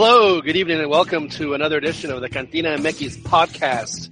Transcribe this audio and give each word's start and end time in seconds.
Hello, 0.00 0.40
good 0.40 0.54
evening, 0.54 0.78
and 0.78 0.88
welcome 0.88 1.28
to 1.30 1.54
another 1.54 1.76
edition 1.76 2.12
of 2.12 2.20
the 2.20 2.28
Cantina 2.28 2.78
MX 2.78 3.20
podcast, 3.22 4.08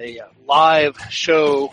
a 0.00 0.22
live 0.46 0.98
show 1.10 1.70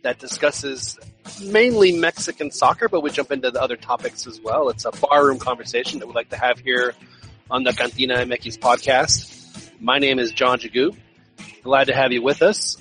that 0.00 0.18
discusses 0.18 0.98
mainly 1.42 1.92
Mexican 1.92 2.50
soccer, 2.50 2.88
but 2.88 3.02
we 3.02 3.10
jump 3.10 3.32
into 3.32 3.50
the 3.50 3.60
other 3.60 3.76
topics 3.76 4.26
as 4.26 4.40
well. 4.40 4.70
It's 4.70 4.86
a 4.86 4.92
barroom 4.92 5.38
conversation 5.38 5.98
that 5.98 6.06
we'd 6.06 6.14
like 6.14 6.30
to 6.30 6.38
have 6.38 6.58
here 6.58 6.94
on 7.50 7.64
the 7.64 7.74
Cantina 7.74 8.14
MX 8.14 8.58
podcast. 8.58 9.72
My 9.82 9.98
name 9.98 10.18
is 10.18 10.32
John 10.32 10.58
Jagu. 10.58 10.96
Glad 11.62 11.88
to 11.88 11.94
have 11.94 12.12
you 12.12 12.22
with 12.22 12.40
us. 12.40 12.78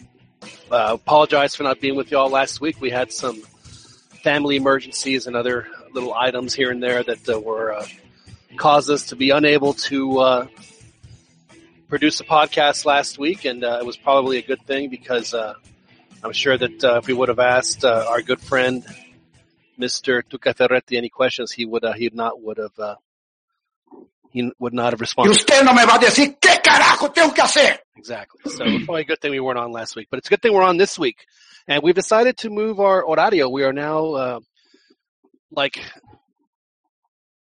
Uh, 0.71 0.91
apologize 0.93 1.55
for 1.55 1.63
not 1.63 1.81
being 1.81 1.97
with 1.97 2.09
y'all 2.09 2.29
last 2.29 2.61
week. 2.61 2.79
We 2.79 2.89
had 2.89 3.11
some 3.11 3.41
family 4.23 4.55
emergencies 4.55 5.27
and 5.27 5.35
other 5.35 5.67
little 5.91 6.13
items 6.13 6.53
here 6.53 6.71
and 6.71 6.81
there 6.81 7.03
that 7.03 7.27
uh, 7.27 7.37
were 7.37 7.73
uh, 7.73 7.85
caused 8.57 8.89
us 8.89 9.07
to 9.07 9.15
be 9.15 9.31
unable 9.31 9.73
to 9.73 10.19
uh, 10.19 10.47
produce 11.89 12.19
a 12.19 12.23
podcast 12.23 12.85
last 12.85 13.17
week, 13.17 13.45
and 13.45 13.63
uh, 13.63 13.77
it 13.79 13.85
was 13.85 13.97
probably 13.97 14.37
a 14.37 14.41
good 14.41 14.61
thing 14.65 14.89
because 14.89 15.33
uh, 15.33 15.53
I'm 16.23 16.33
sure 16.33 16.57
that 16.57 16.83
uh, 16.83 16.97
if 16.97 17.07
we 17.07 17.13
would 17.13 17.29
have 17.29 17.39
asked 17.39 17.83
uh, 17.83 18.05
our 18.09 18.21
good 18.21 18.41
friend 18.41 18.85
Mr. 19.79 20.23
Tuca 20.23 20.55
Ferretti 20.55 20.97
any 20.97 21.09
questions, 21.09 21.51
he 21.51 21.65
would 21.65 21.83
uh, 21.83 21.93
he 21.93 22.09
not 22.13 22.41
would 22.41 22.57
have 22.57 22.79
uh, 22.79 22.95
he 24.31 24.51
would 24.59 24.73
not 24.73 24.93
have 24.93 25.01
responded. 25.01 25.35
usted 25.35 25.63
no 25.63 25.73
me 25.73 25.85
va 25.85 25.95
a 25.95 25.99
decir 25.99 26.37
qué 26.39 26.61
carajo 26.63 27.13
tengo 27.13 27.33
que 27.33 27.43
hacer. 27.43 27.79
Exactly. 27.95 28.41
So 28.51 28.63
it's 28.65 28.85
probably 28.85 29.01
a 29.01 29.05
good 29.05 29.21
thing 29.21 29.31
we 29.31 29.39
weren't 29.39 29.59
on 29.59 29.71
last 29.71 29.95
week, 29.95 30.07
but 30.09 30.17
it's 30.17 30.27
a 30.27 30.31
good 30.31 30.41
thing 30.41 30.53
we're 30.53 30.63
on 30.63 30.77
this 30.77 30.97
week. 30.97 31.25
And 31.67 31.81
we've 31.83 31.95
decided 31.95 32.37
to 32.37 32.49
move 32.49 32.79
our 32.79 33.03
horario. 33.03 33.49
We 33.49 33.63
are 33.63 33.71
now, 33.71 34.13
uh, 34.13 34.39
like, 35.51 35.79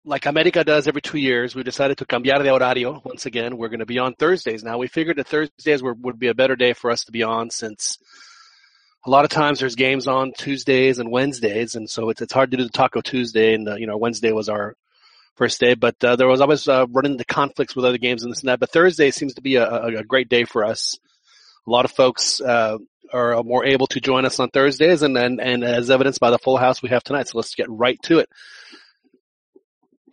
like 0.04 0.26
America 0.26 0.64
does 0.64 0.88
every 0.88 1.02
two 1.02 1.18
years. 1.18 1.56
We 1.56 1.64
decided 1.64 1.98
to 2.00 2.06
cambiar 2.06 2.44
de 2.44 2.50
horario 2.50 3.04
once 3.06 3.26
again. 3.26 3.58
We're 3.58 3.70
going 3.70 3.80
to 3.80 3.86
be 3.86 4.00
on 4.00 4.16
Thursdays 4.16 4.64
now. 4.64 4.78
We 4.78 4.88
figured 4.88 5.18
that 5.18 5.28
Thursdays 5.28 5.84
were, 5.84 5.94
would 5.94 6.20
be 6.20 6.28
a 6.28 6.34
better 6.34 6.56
day 6.56 6.74
for 6.74 6.92
us 6.92 7.06
to 7.06 7.12
be 7.12 7.24
on 7.24 7.50
since 7.50 7.98
a 9.06 9.10
lot 9.10 9.26
of 9.26 9.32
times 9.32 9.60
there's 9.60 9.76
games 9.76 10.08
on 10.08 10.34
Tuesdays 10.38 11.00
and 11.00 11.12
Wednesdays. 11.12 11.76
And 11.76 11.90
so 11.90 12.10
it's, 12.10 12.22
it's 12.22 12.34
hard 12.34 12.52
to 12.52 12.58
do 12.58 12.64
the 12.64 12.70
Taco 12.70 13.02
Tuesday 13.02 13.54
and, 13.54 13.68
uh, 13.68 13.76
you 13.76 13.88
know, 13.88 13.98
Wednesday 13.98 14.32
was 14.32 14.50
our 14.50 14.76
first 15.36 15.60
day, 15.60 15.74
but 15.76 16.04
uh, 16.04 16.16
there 16.16 16.28
was 16.28 16.42
always 16.42 16.68
uh, 16.68 16.86
running 16.90 17.14
into 17.14 17.26
conflicts 17.26 17.76
with 17.76 17.86
other 17.86 17.98
games 17.98 18.24
and 18.24 18.32
this 18.32 18.42
and 18.42 18.50
that. 18.50 18.60
But 18.60 18.72
Thursday 18.72 19.12
seems 19.12 19.36
to 19.36 19.42
be 19.42 19.56
a, 19.56 19.68
a, 19.68 20.04
great 20.04 20.30
day 20.30 20.44
for 20.44 20.64
us. 20.64 21.00
A 21.66 21.72
lot 21.72 21.86
of 21.86 21.92
folks 21.92 22.42
uh, 22.42 22.78
are 23.14 23.42
more 23.44 23.66
able 23.66 23.88
to 23.88 24.00
join 24.00 24.26
us 24.26 24.40
on 24.40 24.50
Thursdays, 24.50 25.02
and, 25.04 25.18
and 25.18 25.40
and 25.40 25.64
as 25.64 25.90
evidenced 25.90 26.20
by 26.20 26.32
the 26.32 26.40
full 26.40 26.58
house 26.58 26.82
we 26.82 26.90
have 26.90 27.04
tonight. 27.04 27.28
So 27.28 27.38
let's 27.38 27.56
get 27.56 27.70
right 27.70 28.00
to 28.04 28.20
it. 28.20 28.30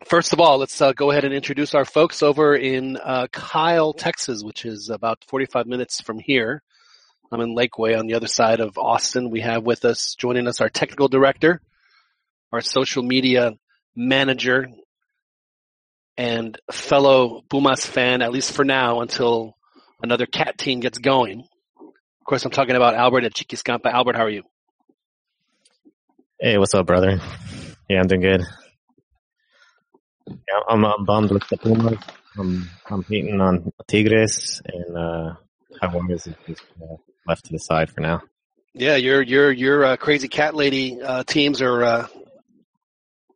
First 0.04 0.32
of 0.32 0.40
all, 0.40 0.58
let's 0.58 0.80
uh, 0.80 0.92
go 0.92 1.10
ahead 1.10 1.24
and 1.24 1.34
introduce 1.34 1.74
our 1.74 1.84
folks 1.84 2.22
over 2.22 2.54
in 2.54 2.96
uh, 2.96 3.26
Kyle, 3.32 3.92
Texas, 3.92 4.42
which 4.42 4.64
is 4.64 4.90
about 4.90 5.24
45 5.26 5.66
minutes 5.66 6.00
from 6.00 6.18
here. 6.18 6.62
I'm 7.32 7.40
in 7.40 7.54
Lakeway 7.54 7.98
on 7.98 8.06
the 8.06 8.14
other 8.14 8.28
side 8.28 8.60
of 8.60 8.78
Austin. 8.78 9.28
We 9.30 9.40
have 9.40 9.64
with 9.64 9.84
us, 9.84 10.14
joining 10.14 10.46
us, 10.46 10.60
our 10.60 10.68
technical 10.68 11.08
director, 11.08 11.60
our 12.52 12.60
social 12.60 13.02
media 13.02 13.52
manager, 13.94 14.68
and 16.16 16.58
fellow 16.70 17.42
Pumas 17.50 17.84
fan, 17.84 18.22
at 18.22 18.32
least 18.32 18.52
for 18.52 18.64
now, 18.64 19.00
until 19.00 19.56
another 20.02 20.26
cat 20.26 20.56
team 20.58 20.80
gets 20.80 20.98
going. 20.98 21.40
Of 21.40 22.24
course, 22.24 22.44
I'm 22.44 22.50
talking 22.50 22.76
about 22.76 22.94
Albert 22.94 23.24
at 23.24 23.34
Chiquiscampa. 23.34 23.92
Albert, 23.92 24.16
how 24.16 24.24
are 24.24 24.30
you? 24.30 24.44
Hey, 26.40 26.56
what's 26.56 26.72
up, 26.72 26.86
brother? 26.86 27.20
Yeah, 27.90 28.00
I'm 28.00 28.06
doing 28.06 28.20
good. 28.20 28.42
Yeah, 30.28 30.60
I'm, 30.68 30.84
I'm 30.84 31.04
bummed 31.04 31.30
with 31.30 31.46
the 31.48 31.56
Pumas. 31.56 31.98
I'm 32.38 32.68
competing 32.84 33.40
on 33.40 33.72
Tigres 33.88 34.62
and 34.66 34.96
uh, 34.96 35.34
Jaguares 35.82 36.28
is 36.28 36.34
just 36.46 36.62
uh, 36.80 36.96
left 37.26 37.44
to 37.46 37.52
the 37.52 37.58
side 37.58 37.90
for 37.90 38.00
now. 38.00 38.22
Yeah, 38.74 38.96
your 38.96 39.22
your 39.22 39.50
your 39.50 39.84
uh, 39.84 39.96
crazy 39.96 40.28
cat 40.28 40.54
lady 40.54 41.00
uh, 41.00 41.24
teams 41.24 41.62
are. 41.62 41.82
Uh, 41.82 42.06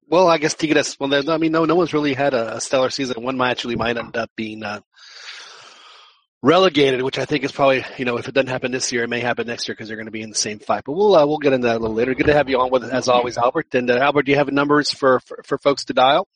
well, 0.08 0.28
I 0.28 0.38
guess 0.38 0.54
Tigres. 0.54 0.97
Well, 1.00 1.30
I 1.30 1.38
mean, 1.38 1.53
no, 1.53 1.64
no 1.64 1.75
one's 1.75 1.94
really 1.94 2.14
had 2.14 2.34
a, 2.34 2.56
a 2.56 2.60
stellar 2.60 2.91
season. 2.91 3.22
One 3.22 3.36
might 3.36 3.50
actually 3.50 3.76
might 3.76 3.97
end 3.97 4.16
up 4.16 4.30
being 4.36 4.62
uh, 4.62 4.80
relegated, 6.42 7.03
which 7.03 7.19
I 7.19 7.24
think 7.24 7.44
is 7.44 7.53
probably 7.53 7.84
you 7.97 8.04
know 8.04 8.19
if 8.19 8.28
it 8.28 8.34
doesn't 8.34 8.48
happen 8.48 8.72
this 8.72 8.92
year, 8.92 9.04
it 9.04 9.10
may 9.10 9.20
happen 9.20 9.47
next 9.47 9.66
year 9.66 9.74
because 9.74 9.88
they're 9.88 9.97
going 9.97 10.06
to 10.06 10.12
be 10.12 10.22
in 10.22 10.30
the 10.30 10.36
same 10.36 10.59
fight. 10.59 10.82
But 10.84 10.92
we'll 10.92 11.14
uh, 11.14 11.26
we'll 11.26 11.38
get 11.38 11.54
into 11.54 11.66
that 11.66 11.76
a 11.76 11.80
little 11.80 11.97
later. 11.97 12.14
Good 12.14 12.26
to 12.26 12.34
have 12.34 12.48
you 12.48 12.60
on 12.60 12.70
with 12.70 12.84
as 12.84 13.09
always, 13.09 13.38
Albert. 13.38 13.74
And 13.74 13.91
uh, 13.91 13.98
Albert, 13.98 14.24
do 14.24 14.32
you 14.32 14.38
have 14.38 14.53
numbers 14.53 14.92
for, 14.92 15.20
for 15.20 15.42
for 15.44 15.59
folks 15.59 15.86
to 15.86 15.94
dial? 15.94 16.28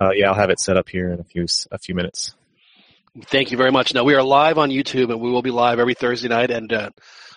Uh, 0.00 0.10
yeah, 0.10 0.28
I'll 0.28 0.34
have 0.34 0.50
it 0.50 0.60
set 0.60 0.76
up 0.76 0.88
here 0.88 1.12
in 1.12 1.20
a 1.20 1.24
few 1.24 1.44
s- 1.44 1.66
a 1.70 1.78
few 1.78 1.94
minutes. 1.94 2.34
Thank 3.26 3.50
you 3.50 3.56
very 3.56 3.72
much. 3.72 3.94
Now 3.94 4.04
we 4.04 4.14
are 4.14 4.22
live 4.22 4.58
on 4.58 4.70
YouTube, 4.70 5.10
and 5.10 5.20
we 5.20 5.30
will 5.30 5.42
be 5.42 5.50
live 5.50 5.80
every 5.80 5.94
Thursday 5.94 6.28
night. 6.28 6.50
And 6.50 6.72
uh, 6.72 6.90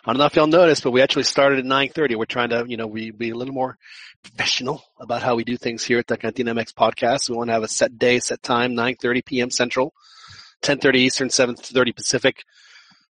I 0.06 0.12
don't 0.12 0.20
know 0.20 0.26
if 0.26 0.36
y'all 0.36 0.48
noticed, 0.48 0.84
but 0.84 0.92
we 0.92 1.02
actually 1.02 1.24
started 1.24 1.60
at 1.60 1.66
9:30. 1.66 2.16
We're 2.16 2.26
trying 2.26 2.50
to, 2.50 2.66
you 2.68 2.78
know, 2.78 2.88
we 2.88 3.12
be 3.12 3.32
a 3.32 3.36
little 3.36 3.54
more 3.54 3.78
professional 4.24 4.84
about 5.00 5.24
how 5.24 5.36
we 5.36 5.44
do 5.44 5.58
things 5.58 5.84
here 5.84 5.98
at 5.98 6.08
the 6.08 6.18
Cantina 6.18 6.54
MX 6.54 6.74
podcast. 6.74 7.30
We 7.30 7.36
want 7.36 7.48
to 7.50 7.54
have 7.54 7.64
a 7.64 7.68
set 7.68 7.98
day, 7.98 8.20
set 8.20 8.44
time, 8.44 8.74
9:30 8.76 9.26
p.m. 9.26 9.50
Central, 9.50 9.94
10:30 10.62 10.96
Eastern, 10.96 11.30
7:30 11.30 11.96
Pacific, 11.96 12.44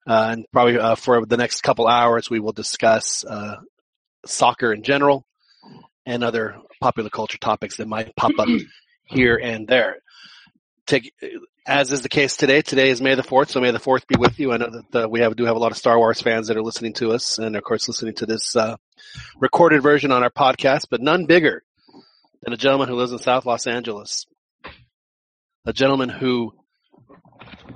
uh, 0.09 0.31
and 0.33 0.47
probably 0.53 0.79
uh, 0.79 0.97
for 0.97 1.25
the 1.25 1.37
next 1.37 1.61
couple 1.63 1.87
hours 1.87 2.31
we 2.31 2.41
will 2.41 2.53
discuss 2.53 3.25
uh, 3.25 3.57
soccer 4.25 4.73
in 4.73 4.83
general 4.83 5.25
and 6.05 6.25
other 6.25 6.57
popular 6.81 7.11
culture 7.11 7.39
topics 7.39 7.77
that 7.77 7.89
might 7.89 8.15
pop 8.17 8.33
up 8.39 8.49
here 9.07 9.37
and 9.37 9.67
there. 9.67 9.97
Take 10.87 11.13
as 11.67 11.91
is 11.91 12.03
the 12.03 12.09
case 12.09 12.37
today. 12.37 12.63
Today 12.63 12.91
is 12.91 13.01
May 13.01 13.15
the 13.15 13.23
fourth, 13.23 13.51
so 13.51 13.61
May 13.61 13.73
the 13.73 13.79
fourth 13.79 14.07
be 14.07 14.17
with 14.17 14.39
you. 14.39 14.53
I 14.53 14.57
know 14.57 14.71
that 14.91 15.05
uh, 15.05 15.09
we 15.09 15.21
have 15.21 15.35
do 15.35 15.45
have 15.45 15.57
a 15.57 15.59
lot 15.59 15.73
of 15.73 15.79
Star 15.79 15.99
Wars 15.99 16.21
fans 16.21 16.49
that 16.49 16.57
are 16.57 16.63
listening 16.63 16.93
to 16.95 17.11
us, 17.11 17.39
and 17.39 17.57
of 17.57 17.65
course 17.65 17.89
listening 17.89 18.15
to 18.15 18.27
this 18.27 18.55
uh, 18.55 18.77
recorded 19.41 19.83
version 19.83 20.13
on 20.13 20.23
our 20.23 20.31
podcast. 20.31 20.87
But 20.91 21.01
none 21.01 21.27
bigger 21.27 21.65
than 22.43 22.53
a 22.53 22.57
gentleman 22.57 22.89
who 22.89 22.95
lives 22.95 23.13
in 23.13 23.19
South 23.19 23.47
Los 23.47 23.67
Angeles, 23.67 24.27
a 25.65 25.73
gentleman 25.73 26.09
who 26.09 26.53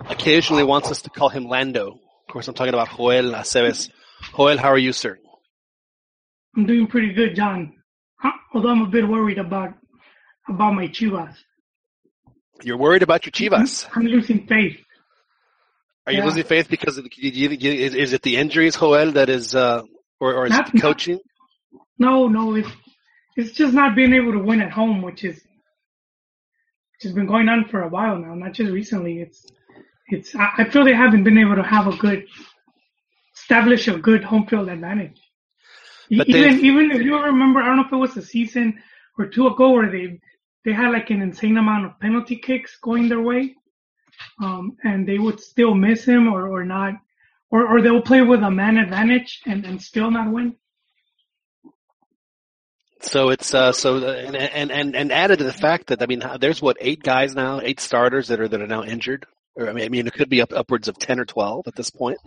occasionally 0.08 0.64
wants 0.64 0.90
us 0.90 1.02
to 1.02 1.10
call 1.10 1.28
him 1.28 1.46
Lando. 1.46 1.98
Of 2.28 2.32
course, 2.32 2.46
I'm 2.46 2.54
talking 2.54 2.74
about 2.74 2.96
Joel 2.96 3.32
Aceves. 3.32 3.90
Joel, 4.36 4.58
how 4.58 4.68
are 4.68 4.78
you, 4.78 4.92
sir? 4.92 5.18
I'm 6.56 6.66
doing 6.66 6.86
pretty 6.86 7.12
good, 7.12 7.34
John. 7.34 7.74
Although 8.52 8.70
I'm 8.70 8.82
a 8.82 8.86
bit 8.86 9.06
worried 9.06 9.38
about 9.38 9.74
about 10.50 10.74
my 10.74 10.88
Chivas. 10.88 11.34
You're 12.62 12.76
worried 12.76 13.02
about 13.02 13.24
your 13.24 13.32
Chivas. 13.32 13.88
I'm 13.94 14.04
losing 14.04 14.46
faith. 14.46 14.76
Are 16.06 16.12
you 16.12 16.18
Yeah. 16.18 16.26
losing 16.26 16.44
faith 16.44 16.68
because 16.68 16.98
of 16.98 17.04
the, 17.04 17.10
you, 17.16 17.50
you, 17.50 17.72
is, 17.72 17.94
is 17.94 18.12
it 18.12 18.22
the 18.22 18.36
injuries, 18.36 18.76
Joel, 18.76 19.12
that 19.12 19.28
is, 19.28 19.54
uh, 19.54 19.82
or, 20.18 20.34
or 20.34 20.46
is 20.46 20.52
it 20.52 20.56
Not- 20.56 20.72
the 20.72 20.80
coaching? 20.80 21.20
No, 21.98 22.28
no, 22.28 22.54
it's 22.54 22.68
it's 23.36 23.52
just 23.52 23.74
not 23.74 23.94
being 23.94 24.14
able 24.14 24.32
to 24.32 24.38
win 24.38 24.60
at 24.62 24.70
home, 24.72 25.02
which 25.02 25.22
is 25.22 25.36
which 25.36 27.02
has 27.02 27.12
been 27.12 27.26
going 27.26 27.48
on 27.48 27.66
for 27.70 27.82
a 27.82 27.88
while 27.88 28.18
now, 28.18 28.34
not 28.34 28.54
just 28.54 28.70
recently. 28.72 29.20
It's 29.20 29.46
it's 30.08 30.34
I, 30.34 30.48
I 30.58 30.64
feel 30.70 30.84
they 30.84 30.94
haven't 30.94 31.24
been 31.24 31.36
able 31.38 31.56
to 31.56 31.62
have 31.62 31.86
a 31.86 31.96
good 31.96 32.26
establish 33.36 33.86
a 33.86 33.98
good 33.98 34.24
home 34.24 34.46
field 34.46 34.70
advantage. 34.70 35.20
But 36.10 36.26
even 36.28 36.64
even 36.64 36.90
if 36.90 37.02
you 37.02 37.22
remember, 37.22 37.60
I 37.60 37.66
don't 37.66 37.76
know 37.76 37.84
if 37.86 37.92
it 37.92 37.96
was 37.96 38.16
a 38.16 38.22
season 38.22 38.82
or 39.18 39.26
two 39.26 39.46
ago 39.46 39.70
where 39.72 39.90
they 39.90 40.18
they 40.64 40.72
had 40.72 40.90
like 40.92 41.10
an 41.10 41.22
insane 41.22 41.56
amount 41.56 41.86
of 41.86 42.00
penalty 42.00 42.36
kicks 42.36 42.76
going 42.82 43.08
their 43.08 43.20
way, 43.20 43.54
um, 44.42 44.76
and 44.84 45.08
they 45.08 45.18
would 45.18 45.40
still 45.40 45.74
miss 45.74 46.04
him 46.04 46.28
or 46.28 46.48
or 46.48 46.64
not, 46.64 46.94
or 47.50 47.66
or 47.66 47.82
they'll 47.82 48.02
play 48.02 48.22
with 48.22 48.42
a 48.42 48.50
man 48.50 48.76
advantage 48.76 49.40
and 49.46 49.64
and 49.64 49.80
still 49.80 50.10
not 50.10 50.32
win. 50.32 50.56
So 53.02 53.30
it's 53.30 53.54
uh 53.54 53.72
so 53.72 53.96
uh, 53.96 54.12
and 54.12 54.36
and 54.36 54.70
and 54.70 54.96
and 54.96 55.12
added 55.12 55.38
to 55.38 55.44
the 55.44 55.52
fact 55.52 55.86
that 55.86 56.02
I 56.02 56.06
mean 56.06 56.22
there's 56.38 56.60
what 56.60 56.76
eight 56.80 57.02
guys 57.02 57.34
now 57.34 57.60
eight 57.62 57.80
starters 57.80 58.28
that 58.28 58.40
are 58.40 58.48
that 58.48 58.60
are 58.60 58.66
now 58.66 58.84
injured 58.84 59.26
or 59.54 59.70
I 59.70 59.72
mean 59.72 59.84
I 59.84 59.88
mean 59.88 60.06
it 60.06 60.12
could 60.12 60.28
be 60.28 60.42
up 60.42 60.52
upwards 60.52 60.88
of 60.88 60.98
ten 60.98 61.18
or 61.18 61.24
twelve 61.24 61.66
at 61.66 61.74
this 61.74 61.90
point. 61.90 62.18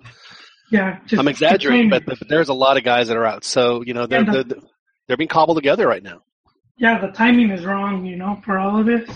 Yeah, 0.71 0.99
just 1.05 1.19
I'm 1.19 1.27
exaggerating, 1.27 1.91
but, 1.91 2.05
but 2.05 2.17
there's 2.27 2.49
a 2.49 2.53
lot 2.53 2.77
of 2.77 2.83
guys 2.83 3.09
that 3.09 3.17
are 3.17 3.25
out. 3.25 3.43
So 3.43 3.83
you 3.83 3.93
know 3.93 4.07
they're 4.07 4.23
they're, 4.23 4.45
they're 5.07 5.17
being 5.17 5.27
cobbled 5.27 5.57
together 5.57 5.87
right 5.87 6.01
now. 6.01 6.23
Yeah, 6.77 6.99
the 6.99 7.11
timing 7.11 7.51
is 7.51 7.65
wrong, 7.65 8.05
you 8.05 8.15
know, 8.15 8.41
for 8.43 8.57
all 8.57 8.79
of 8.79 8.85
this. 8.85 9.09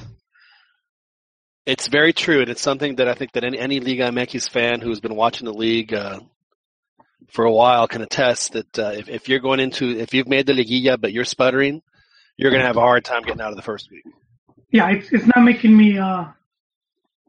It's 1.65 1.87
very 1.87 2.13
true, 2.13 2.41
and 2.41 2.49
it's 2.49 2.61
something 2.61 2.95
that 2.95 3.09
I 3.09 3.13
think 3.13 3.33
that 3.33 3.43
any, 3.43 3.59
any 3.59 3.79
Liga 3.79 4.09
MX 4.09 4.49
fan 4.49 4.79
who's 4.79 5.01
been 5.01 5.15
watching 5.15 5.45
the 5.45 5.53
league 5.53 5.93
uh, 5.93 6.21
for 7.29 7.45
a 7.45 7.51
while 7.51 7.87
can 7.87 8.01
attest 8.01 8.53
that 8.53 8.79
uh, 8.79 8.93
if, 8.95 9.09
if 9.09 9.29
you're 9.29 9.39
going 9.39 9.59
into 9.59 9.89
if 9.89 10.13
you've 10.13 10.29
made 10.29 10.45
the 10.45 10.53
liguilla 10.53 10.99
but 10.99 11.11
you're 11.11 11.25
sputtering, 11.25 11.81
you're 12.37 12.51
going 12.51 12.61
to 12.61 12.67
have 12.67 12.77
a 12.77 12.81
hard 12.81 13.03
time 13.03 13.23
getting 13.23 13.41
out 13.41 13.49
of 13.49 13.57
the 13.57 13.61
first 13.61 13.91
week. 13.91 14.05
Yeah, 14.71 14.89
it's 14.91 15.11
it's 15.11 15.25
not 15.25 15.43
making 15.43 15.75
me 15.75 15.97
uh 15.97 16.25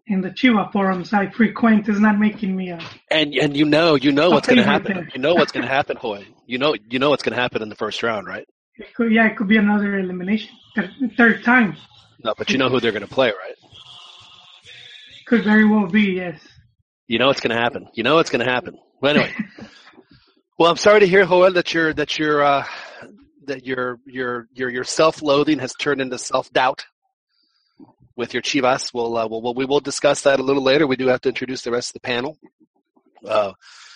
in 0.07 0.21
the 0.21 0.31
Chiva 0.31 0.73
forums 0.73 1.13
I 1.13 1.29
frequent 1.31 1.89
is 1.89 2.01
not 2.01 2.19
making 2.19 2.55
me 2.57 2.73
uh 2.73 2.81
And 3.11 3.35
and 3.35 3.57
you 3.57 3.65
know 3.65 3.97
you 3.97 4.13
know 4.13 4.31
what's 4.31 4.47
going 4.47 4.59
to 4.59 4.65
happen. 4.65 4.95
there. 4.95 5.09
You 5.15 5.21
know 5.21 5.35
what's 5.35 5.53
going 5.53 5.67
to 5.67 5.73
happen, 5.73 5.97
Hoy. 5.97 6.27
You 6.47 6.59
know 6.59 6.75
you 6.89 6.99
know 6.99 7.11
what's 7.11 7.23
going 7.23 7.35
to 7.35 7.41
happen 7.41 7.63
in 7.63 7.69
the 7.69 7.77
first 7.77 8.03
round, 8.03 8.27
right? 8.27 8.47
It 8.79 8.95
could, 8.95 9.13
yeah, 9.13 9.27
it 9.27 9.37
could 9.37 9.49
be 9.49 9.57
another 9.57 9.99
elimination. 9.99 10.51
Third, 10.75 10.91
third 11.17 11.45
time. 11.45 11.77
No, 12.25 12.35
but 12.37 12.51
you 12.51 12.59
know 12.59 12.69
who 12.69 12.81
they're 12.81 12.93
going 12.93 13.07
to 13.07 13.13
play, 13.13 13.29
right? 13.29 13.57
Could 15.27 15.45
very 15.45 15.67
well 15.67 15.87
be, 15.87 16.13
yes. 16.13 16.41
You 17.07 17.19
know 17.19 17.31
it's 17.31 17.41
going 17.41 17.57
to 17.57 17.61
happen. 17.61 17.89
You 17.95 18.03
know 18.03 18.19
it's 18.19 18.31
going 18.31 18.45
to 18.45 18.51
happen. 18.51 18.79
Well, 19.01 19.17
anyway. 19.17 19.35
well, 20.59 20.71
I'm 20.71 20.77
sorry 20.77 21.01
to 21.01 21.07
hear, 21.07 21.25
Joel, 21.25 21.53
that 21.55 21.73
your 21.73 21.93
that 21.95 22.19
your 22.19 22.43
uh, 22.43 22.65
that 23.47 23.67
your 23.67 23.99
your 24.07 24.49
your 24.53 24.69
your 24.69 24.85
self-loathing 24.85 25.59
has 25.59 25.73
turned 25.75 26.01
into 26.01 26.19
self-doubt 26.19 26.85
with 28.17 28.35
your 28.35 28.43
Chivas. 28.43 28.93
We'll, 28.93 29.17
uh, 29.17 29.27
we'll 29.27 29.55
we 29.55 29.65
will 29.65 29.81
discuss 29.81 30.23
that 30.23 30.41
a 30.41 30.43
little 30.43 30.63
later. 30.63 30.87
We 30.87 30.97
do 30.97 31.09
have 31.09 31.21
to 31.23 31.29
introduce 31.29 31.63
the 31.63 31.71
rest 31.71 31.91
of 31.91 31.95
the 31.95 32.07
panel. 32.07 32.39
Uh, 33.27 33.53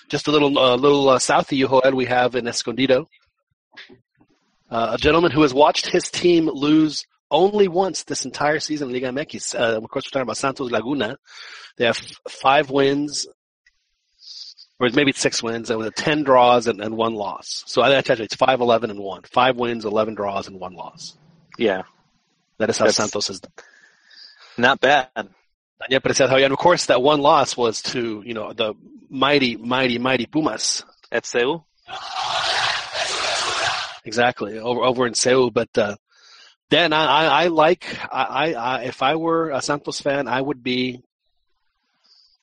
just 0.09 0.29
a 0.29 0.31
little 0.31 0.59
uh, 0.59 0.77
little 0.77 1.09
uh, 1.09 1.19
south 1.19 1.53
of 1.53 1.59
you, 1.59 1.69
Joel, 1.69 1.95
we 1.95 2.07
have 2.07 2.35
in 2.35 2.49
Escondido 2.49 3.09
uh, 4.73 4.93
a 4.95 4.99
gentleman 4.99 5.31
who 5.31 5.43
has 5.43 5.53
watched 5.55 5.87
his 5.87 6.11
team 6.11 6.49
lose 6.49 7.05
only 7.31 7.69
once 7.69 8.03
this 8.05 8.25
entire 8.25 8.59
season 8.61 8.89
in 8.89 8.95
Liga 8.95 9.09
MX. 9.09 9.55
Uh, 9.59 9.77
of 9.77 9.89
course, 9.91 10.05
we're 10.07 10.11
talking 10.11 10.23
about 10.23 10.37
Santos 10.37 10.71
Laguna. 10.71 11.17
They 11.77 11.85
have 11.87 11.97
five 12.29 12.71
wins, 12.71 13.27
or 14.81 14.89
maybe 14.91 15.13
six 15.13 15.43
wins, 15.43 15.71
and 15.71 15.79
with 15.79 15.95
ten 15.95 16.23
draws 16.25 16.67
and, 16.67 16.81
and 16.81 16.97
one 16.97 17.15
loss. 17.15 17.63
So 17.67 17.83
I 17.83 17.95
actually 17.95 18.25
it's 18.25 18.35
five, 18.35 18.61
eleven, 18.61 18.91
and 18.91 18.99
one. 19.01 19.23
Five 19.31 19.57
wins, 19.57 19.85
eleven 19.85 20.15
draws, 20.15 20.49
and 20.49 20.59
one 20.59 20.75
loss. 20.75 21.17
Yeah, 21.59 21.83
That 22.59 22.71
is 22.71 22.79
how 22.79 22.85
That's- 22.87 22.97
Santos 22.97 23.31
is. 23.31 23.41
not 24.59 24.81
bad. 24.81 25.09
Yeah, 25.89 25.99
but 25.99 26.11
it's 26.13 26.21
how, 26.21 26.37
and 26.37 26.53
of 26.53 26.59
course 26.59 26.87
that 26.87 27.03
one 27.03 27.21
loss 27.21 27.57
was 27.57 27.83
to 27.83 28.23
you 28.25 28.35
know 28.35 28.53
the 28.53 28.75
mighty, 29.11 29.57
mighty, 29.57 29.99
mighty 29.99 30.27
Pumas. 30.27 30.85
At 31.11 31.27
Seul, 31.27 31.67
Exactly 34.05 34.59
over 34.59 34.81
over 34.83 35.07
in 35.07 35.15
Seoul, 35.15 35.51
but 35.51 35.69
uh, 35.79 35.97
Dan, 36.71 36.93
I, 36.93 37.05
I, 37.05 37.25
I 37.45 37.47
like 37.49 37.87
I, 38.13 38.23
I, 38.25 38.53
I 38.53 38.83
if 38.83 39.03
I 39.03 39.17
were 39.17 39.51
a 39.51 39.63
Santos 39.63 40.01
fan, 40.01 40.27
I 40.29 40.41
would 40.41 40.63
be. 40.63 41.03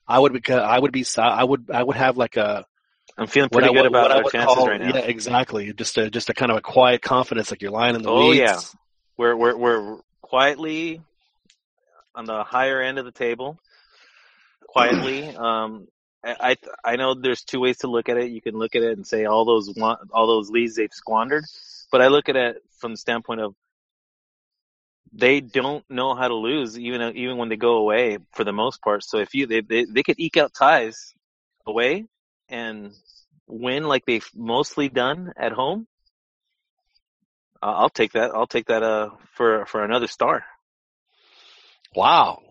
I 0.08 0.18
would 0.20 0.34
be. 0.34 0.54
I 0.54 0.80
would 0.80 0.92
be. 0.92 1.06
I 1.18 1.44
would. 1.44 1.70
I 1.72 1.84
would 1.84 1.96
have 1.98 2.16
like 2.18 2.38
a 2.38 2.66
I'm 3.18 3.28
feeling 3.28 3.50
pretty 3.50 3.68
good 3.68 3.76
what 3.78 3.86
about 3.86 4.12
our 4.12 4.24
chances 4.32 4.56
call- 4.56 4.68
right 4.68 4.80
now. 4.80 4.88
Yeah, 4.96 5.02
exactly. 5.02 5.74
Just 5.74 5.98
a 5.98 6.10
just 6.10 6.30
a 6.30 6.34
kind 6.34 6.52
of 6.52 6.58
a 6.58 6.62
quiet 6.62 7.02
confidence, 7.02 7.52
like 7.52 7.62
you're 7.62 7.72
lying 7.72 7.96
in 7.96 8.02
the 8.02 8.10
Oh, 8.10 8.30
weeds. 8.30 8.40
yeah. 8.40 8.60
We're 9.18 9.36
we're 9.36 9.58
we're 9.58 9.98
quietly 10.22 11.02
on 12.16 12.26
the 12.26 12.44
higher 12.44 12.82
end 12.82 12.98
of 13.00 13.06
the 13.06 13.12
table. 13.12 13.60
Quietly, 14.68 15.28
um, 15.36 15.88
I 16.24 16.58
I 16.84 16.96
know 16.98 17.14
there's 17.14 17.44
two 17.44 17.60
ways 17.60 17.78
to 17.80 17.88
look 17.88 18.10
at 18.10 18.18
it. 18.18 18.32
You 18.32 18.42
can 18.42 18.56
look 18.56 18.76
at 18.76 18.84
it 18.84 18.98
and 18.98 19.08
say 19.08 19.26
all 19.26 19.46
those 19.46 19.74
all 19.80 20.28
those 20.28 20.50
leads 20.50 20.76
they've 20.76 20.94
squandered, 20.94 21.46
but 21.92 22.02
I 22.02 22.08
look 22.08 22.30
at 22.30 22.36
it 22.36 22.62
from 22.80 22.92
the 22.92 22.98
standpoint 22.98 23.42
of 23.42 23.56
they 25.14 25.40
don't 25.40 25.84
know 25.90 26.16
how 26.16 26.28
to 26.28 26.36
lose 26.36 26.78
even 26.78 27.16
even 27.16 27.38
when 27.38 27.50
they 27.50 27.56
go 27.56 27.78
away 27.78 28.18
for 28.34 28.44
the 28.44 28.52
most 28.52 28.82
part. 28.82 29.04
So 29.04 29.20
if 29.20 29.34
you 29.34 29.48
they 29.48 29.62
they, 29.62 29.86
they 29.86 30.04
could 30.04 30.20
eke 30.20 30.38
out 30.38 30.54
ties 30.54 31.14
away 31.66 32.06
and 32.50 32.92
win 33.48 33.84
like 33.84 34.06
they've 34.06 34.30
mostly 34.36 34.90
done 34.90 35.34
at 35.38 35.54
home. 35.54 35.88
I'll 37.62 37.90
take 37.90 38.14
that. 38.14 38.32
I'll 38.34 38.48
take 38.48 38.68
that 38.68 38.84
uh 38.84 39.12
for 39.34 39.66
for 39.66 39.84
another 39.84 40.08
star. 40.08 40.44
Wow. 41.96 42.42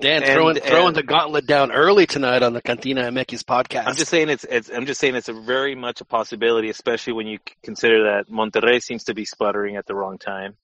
Dan 0.00 0.22
And- 0.22 0.32
throwing 0.32 0.56
throwing 0.56 0.94
the 0.94 1.02
gauntlet 1.02 1.46
down 1.46 1.70
early 1.72 2.06
tonight 2.06 2.42
on 2.42 2.52
the 2.52 2.60
Cantina 2.60 3.02
MX 3.02 3.44
podcast. 3.44 3.86
I'm 3.86 3.94
just 3.94 4.10
saying 4.10 4.28
it's 4.28 4.44
it's 4.44 4.68
I'm 4.70 4.86
just 4.86 5.00
saying 5.00 5.14
it's 5.14 5.28
a 5.28 5.32
very 5.32 5.74
much 5.74 6.00
a 6.00 6.04
possibility, 6.04 6.68
especially 6.68 7.12
when 7.12 7.26
you 7.26 7.38
consider 7.62 8.04
that 8.04 8.28
Monterrey 8.28 8.82
seems 8.82 9.04
to 9.04 9.14
be 9.14 9.24
sputtering 9.24 9.76
at 9.76 9.86
the 9.86 9.94
wrong 9.94 10.18
time. 10.18 10.56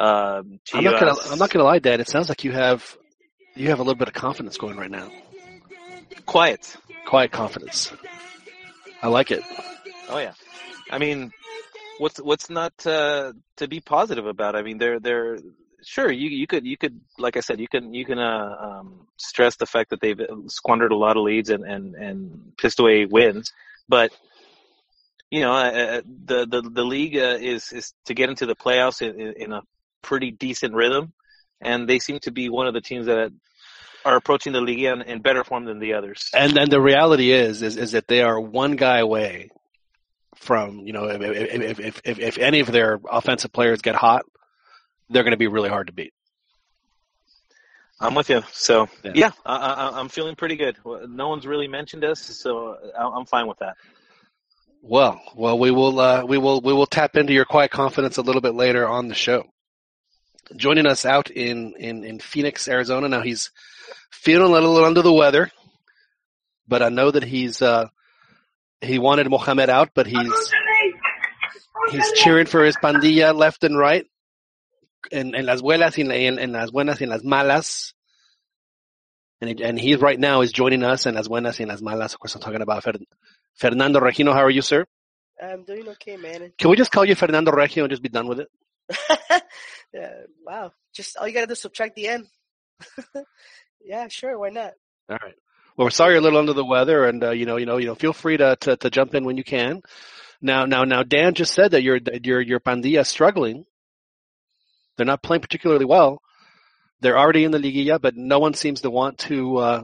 Um, 0.00 0.58
I'm 0.74 0.84
not 0.84 0.98
gonna 1.00 1.14
I'm 1.30 1.38
not 1.38 1.50
gonna 1.50 1.64
lie, 1.64 1.78
Dan. 1.78 2.00
It 2.00 2.08
sounds 2.08 2.28
like 2.28 2.44
you 2.44 2.52
have 2.52 2.96
you 3.54 3.68
have 3.68 3.78
a 3.78 3.82
little 3.82 3.98
bit 3.98 4.08
of 4.08 4.14
confidence 4.14 4.56
going 4.56 4.76
right 4.76 4.90
now. 4.90 5.10
quiet. 6.26 6.76
Quiet 7.06 7.30
confidence. 7.30 7.92
I 9.02 9.08
like 9.08 9.30
it. 9.30 9.42
Oh 10.08 10.18
yeah, 10.18 10.32
I 10.90 10.98
mean, 10.98 11.32
what's 11.98 12.20
what's 12.20 12.48
not 12.50 12.72
uh, 12.86 13.32
to 13.56 13.68
be 13.68 13.80
positive 13.80 14.26
about? 14.26 14.56
I 14.56 14.62
mean, 14.62 14.78
they're 14.78 14.98
they're 15.00 15.38
sure 15.82 16.10
you 16.10 16.28
you 16.28 16.46
could 16.46 16.66
you 16.66 16.76
could 16.76 17.00
like 17.18 17.36
I 17.36 17.40
said 17.40 17.60
you 17.60 17.68
can 17.68 17.94
you 17.94 18.04
can 18.04 18.18
uh, 18.18 18.56
um, 18.60 19.06
stress 19.16 19.56
the 19.56 19.66
fact 19.66 19.90
that 19.90 20.00
they've 20.00 20.20
squandered 20.48 20.92
a 20.92 20.96
lot 20.96 21.16
of 21.16 21.24
leads 21.24 21.50
and 21.50 21.64
and 21.64 21.94
and 21.94 22.52
pissed 22.56 22.80
away 22.80 23.04
wins, 23.04 23.52
but 23.88 24.12
you 25.30 25.40
know 25.40 25.52
uh, 25.52 25.70
uh, 25.70 26.00
the 26.24 26.46
the 26.46 26.62
the 26.62 26.84
league 26.84 27.16
uh, 27.16 27.38
is 27.40 27.72
is 27.72 27.92
to 28.06 28.14
get 28.14 28.28
into 28.28 28.46
the 28.46 28.56
playoffs 28.56 29.02
in, 29.02 29.34
in 29.36 29.52
a 29.52 29.62
pretty 30.02 30.30
decent 30.30 30.74
rhythm, 30.74 31.12
and 31.60 31.88
they 31.88 31.98
seem 31.98 32.18
to 32.20 32.30
be 32.30 32.48
one 32.48 32.66
of 32.66 32.74
the 32.74 32.80
teams 32.80 33.06
that 33.06 33.32
are 34.04 34.16
approaching 34.16 34.52
the 34.52 34.60
league 34.60 34.82
in, 34.82 35.02
in 35.02 35.22
better 35.22 35.44
form 35.44 35.64
than 35.64 35.78
the 35.78 35.94
others. 35.94 36.28
And 36.34 36.52
then 36.52 36.70
the 36.70 36.80
reality 36.80 37.30
is, 37.30 37.62
is, 37.62 37.76
is 37.76 37.92
that 37.92 38.08
they 38.08 38.22
are 38.22 38.40
one 38.40 38.76
guy 38.76 38.98
away 38.98 39.50
from, 40.36 40.80
you 40.80 40.92
know, 40.92 41.04
if, 41.04 41.20
if, 41.22 41.80
if, 41.80 42.00
if, 42.04 42.18
if 42.18 42.38
any 42.38 42.60
of 42.60 42.72
their 42.72 43.00
offensive 43.10 43.52
players 43.52 43.80
get 43.82 43.94
hot, 43.94 44.24
they're 45.12 45.22
going 45.22 45.32
to 45.32 45.36
be 45.38 45.46
really 45.48 45.68
hard 45.68 45.86
to 45.88 45.92
beat. 45.92 46.12
I'm 48.00 48.14
with 48.14 48.30
you. 48.30 48.42
So 48.52 48.88
Yeah. 49.04 49.12
yeah, 49.14 49.30
I, 49.46 49.56
I, 49.56 50.00
I'm 50.00 50.08
feeling 50.08 50.34
pretty 50.34 50.56
good. 50.56 50.76
No 51.08 51.28
one's 51.28 51.46
really 51.46 51.68
mentioned 51.68 52.04
us, 52.04 52.20
so 52.20 52.76
I- 52.98 53.04
I'm 53.16 53.26
fine 53.26 53.46
with 53.46 53.58
that. 53.60 53.76
Well, 54.80 55.20
well, 55.36 55.56
we 55.58 55.70
will, 55.70 56.00
uh, 56.00 56.24
we 56.24 56.38
will, 56.38 56.60
we 56.60 56.72
will 56.72 56.86
tap 56.86 57.16
into 57.16 57.32
your 57.32 57.44
quiet 57.44 57.70
confidence 57.70 58.16
a 58.16 58.22
little 58.22 58.40
bit 58.40 58.54
later 58.54 58.88
on 58.88 59.06
the 59.06 59.14
show. 59.14 59.44
Joining 60.56 60.86
us 60.86 61.06
out 61.06 61.30
in, 61.30 61.74
in, 61.78 62.02
in 62.04 62.18
Phoenix, 62.18 62.66
Arizona. 62.66 63.08
Now 63.08 63.20
he's 63.20 63.52
feeling 64.10 64.50
a 64.50 64.54
little 64.54 64.84
under 64.84 65.02
the 65.02 65.12
weather, 65.12 65.52
but 66.66 66.82
I 66.82 66.88
know 66.88 67.12
that 67.12 67.22
he's, 67.22 67.62
uh, 67.62 67.86
he 68.80 68.98
wanted 68.98 69.30
Mohamed 69.30 69.70
out, 69.70 69.90
but 69.94 70.08
he's, 70.08 70.52
he's 71.92 72.10
cheering 72.14 72.46
for 72.46 72.64
his 72.64 72.76
pandilla 72.76 73.32
left 73.32 73.62
and 73.62 73.78
right. 73.78 74.06
En, 75.10 75.34
en 75.34 75.46
las 75.46 75.60
buenas 75.60 75.98
y 75.98 76.02
en, 76.02 76.38
en 76.38 76.52
las 76.52 76.70
buenas 76.70 77.00
y 77.00 77.04
en 77.04 77.10
las 77.10 77.24
malas. 77.24 77.94
And, 79.40 79.60
and 79.60 79.78
he 79.78 79.96
right 79.96 80.18
now 80.18 80.42
is 80.42 80.52
joining 80.52 80.84
us 80.84 81.06
in 81.06 81.14
las 81.14 81.28
buenas 81.28 81.58
y 81.58 81.64
en 81.64 81.68
las 81.68 81.82
malas. 81.82 82.14
Of 82.14 82.20
course, 82.20 82.34
I'm 82.36 82.40
talking 82.40 82.62
about 82.62 82.84
Fer, 82.84 82.92
Fernando 83.56 83.98
Regino. 83.98 84.32
How 84.32 84.44
are 84.44 84.50
you, 84.50 84.62
sir? 84.62 84.86
I'm 85.42 85.64
doing 85.64 85.88
okay, 85.88 86.16
man. 86.16 86.52
Can 86.56 86.70
we 86.70 86.76
just 86.76 86.92
call 86.92 87.04
you 87.04 87.16
Fernando 87.16 87.50
Regino 87.50 87.82
and 87.82 87.90
just 87.90 88.02
be 88.02 88.08
done 88.08 88.28
with 88.28 88.40
it? 88.40 88.48
yeah, 89.92 90.12
wow. 90.46 90.72
Just 90.94 91.16
all 91.16 91.26
you 91.26 91.34
gotta 91.34 91.48
do 91.48 91.52
is 91.54 91.60
subtract 91.60 91.96
the 91.96 92.08
N. 92.08 92.28
yeah, 93.84 94.06
sure, 94.08 94.38
why 94.38 94.50
not? 94.50 94.72
All 95.08 95.18
right. 95.20 95.34
Well, 95.76 95.86
we're 95.86 95.90
sorry 95.90 96.12
you're 96.12 96.20
a 96.20 96.22
little 96.22 96.38
under 96.38 96.52
the 96.52 96.64
weather, 96.64 97.06
and 97.06 97.24
uh, 97.24 97.30
you 97.30 97.46
know, 97.46 97.56
you 97.56 97.66
know, 97.66 97.78
you 97.78 97.86
know, 97.86 97.94
feel 97.94 98.12
free 98.12 98.36
to, 98.36 98.56
to 98.60 98.76
to 98.76 98.90
jump 98.90 99.14
in 99.14 99.24
when 99.24 99.36
you 99.36 99.44
can. 99.44 99.82
Now, 100.40 100.66
now, 100.66 100.84
now, 100.84 101.02
Dan 101.02 101.34
just 101.34 101.54
said 101.54 101.70
that 101.70 101.82
your 101.82 101.98
your 102.22 102.40
your 102.40 102.60
pandilla 102.60 103.00
is 103.00 103.08
struggling. 103.08 103.64
They're 105.02 105.06
not 105.14 105.20
playing 105.20 105.40
particularly 105.40 105.84
well. 105.84 106.22
They're 107.00 107.18
already 107.18 107.42
in 107.42 107.50
the 107.50 107.58
liguilla, 107.58 108.00
but 108.00 108.14
no 108.14 108.38
one 108.38 108.54
seems 108.54 108.82
to 108.82 108.90
want 108.90 109.18
to 109.26 109.56
uh, 109.56 109.82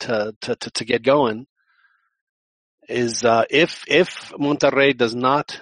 to, 0.00 0.34
to 0.40 0.56
to 0.56 0.70
to 0.70 0.84
get 0.86 1.02
going. 1.02 1.46
Is 2.88 3.22
uh, 3.22 3.44
if 3.50 3.84
if 3.86 4.32
Monterrey 4.32 4.96
does 4.96 5.14
not 5.14 5.60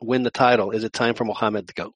win 0.00 0.22
the 0.22 0.30
title, 0.30 0.70
is 0.70 0.84
it 0.84 0.92
time 0.92 1.14
for 1.14 1.24
Mohamed 1.24 1.66
to 1.66 1.74
go? 1.74 1.94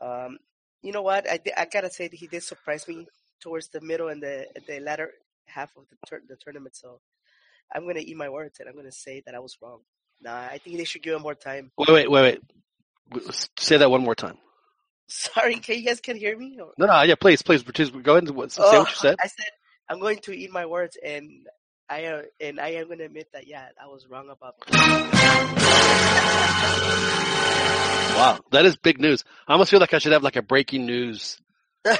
Um, 0.00 0.38
you 0.80 0.92
know 0.92 1.02
what? 1.02 1.28
I, 1.28 1.38
I 1.58 1.66
gotta 1.66 1.90
say 1.90 2.08
that 2.08 2.16
he 2.16 2.26
did 2.26 2.42
surprise 2.42 2.88
me 2.88 3.06
towards 3.42 3.68
the 3.68 3.82
middle 3.82 4.08
and 4.08 4.22
the 4.22 4.46
the 4.66 4.80
latter 4.80 5.10
half 5.44 5.76
of 5.76 5.84
the 5.90 5.96
tur- 6.06 6.22
the 6.26 6.36
tournament. 6.36 6.74
So 6.74 7.00
I'm 7.70 7.86
gonna 7.86 8.00
eat 8.00 8.16
my 8.16 8.30
words 8.30 8.60
and 8.60 8.68
I'm 8.70 8.76
gonna 8.76 8.90
say 8.92 9.22
that 9.26 9.34
I 9.34 9.40
was 9.40 9.58
wrong. 9.60 9.80
Nah, 10.22 10.40
I 10.40 10.56
think 10.56 10.78
they 10.78 10.84
should 10.84 11.02
give 11.02 11.16
him 11.16 11.20
more 11.20 11.34
time. 11.34 11.70
Wait, 11.76 11.90
wait, 11.90 12.10
wait, 12.10 12.40
wait. 13.12 13.34
Say 13.58 13.76
that 13.76 13.90
one 13.90 14.02
more 14.02 14.14
time. 14.14 14.38
Sorry, 15.10 15.56
can 15.56 15.76
you 15.78 15.84
guys 15.84 16.00
can 16.00 16.16
hear 16.16 16.36
me? 16.38 16.56
Or- 16.60 16.72
No, 16.78 16.86
no, 16.86 17.02
yeah, 17.02 17.16
please, 17.16 17.42
please, 17.42 17.62
please 17.62 17.90
go 17.90 18.12
ahead 18.12 18.24
and 18.28 18.36
what- 18.36 18.52
say 18.52 18.62
Oh, 18.64 18.78
what 18.80 18.88
you 18.90 18.94
said. 18.96 19.16
I 19.22 19.26
said 19.26 19.46
I'm 19.88 19.98
going 19.98 20.18
to 20.20 20.32
eat 20.32 20.52
my 20.52 20.66
words, 20.66 20.96
and 21.04 21.46
I 21.88 22.04
uh, 22.06 22.22
and 22.40 22.60
I 22.60 22.68
am 22.74 22.86
going 22.86 22.98
to 22.98 23.04
admit 23.06 23.28
that 23.32 23.46
yeah, 23.48 23.68
I 23.82 23.88
was 23.88 24.06
wrong 24.08 24.30
about. 24.30 24.54
Wow, 28.16 28.38
that 28.52 28.66
is 28.66 28.76
big 28.76 29.00
news. 29.00 29.24
I 29.48 29.52
almost 29.52 29.70
feel 29.70 29.80
like 29.80 29.94
I 29.94 29.98
should 29.98 30.12
have 30.12 30.22
like 30.22 30.36
a 30.36 30.42
breaking 30.42 30.86
news. 30.86 31.40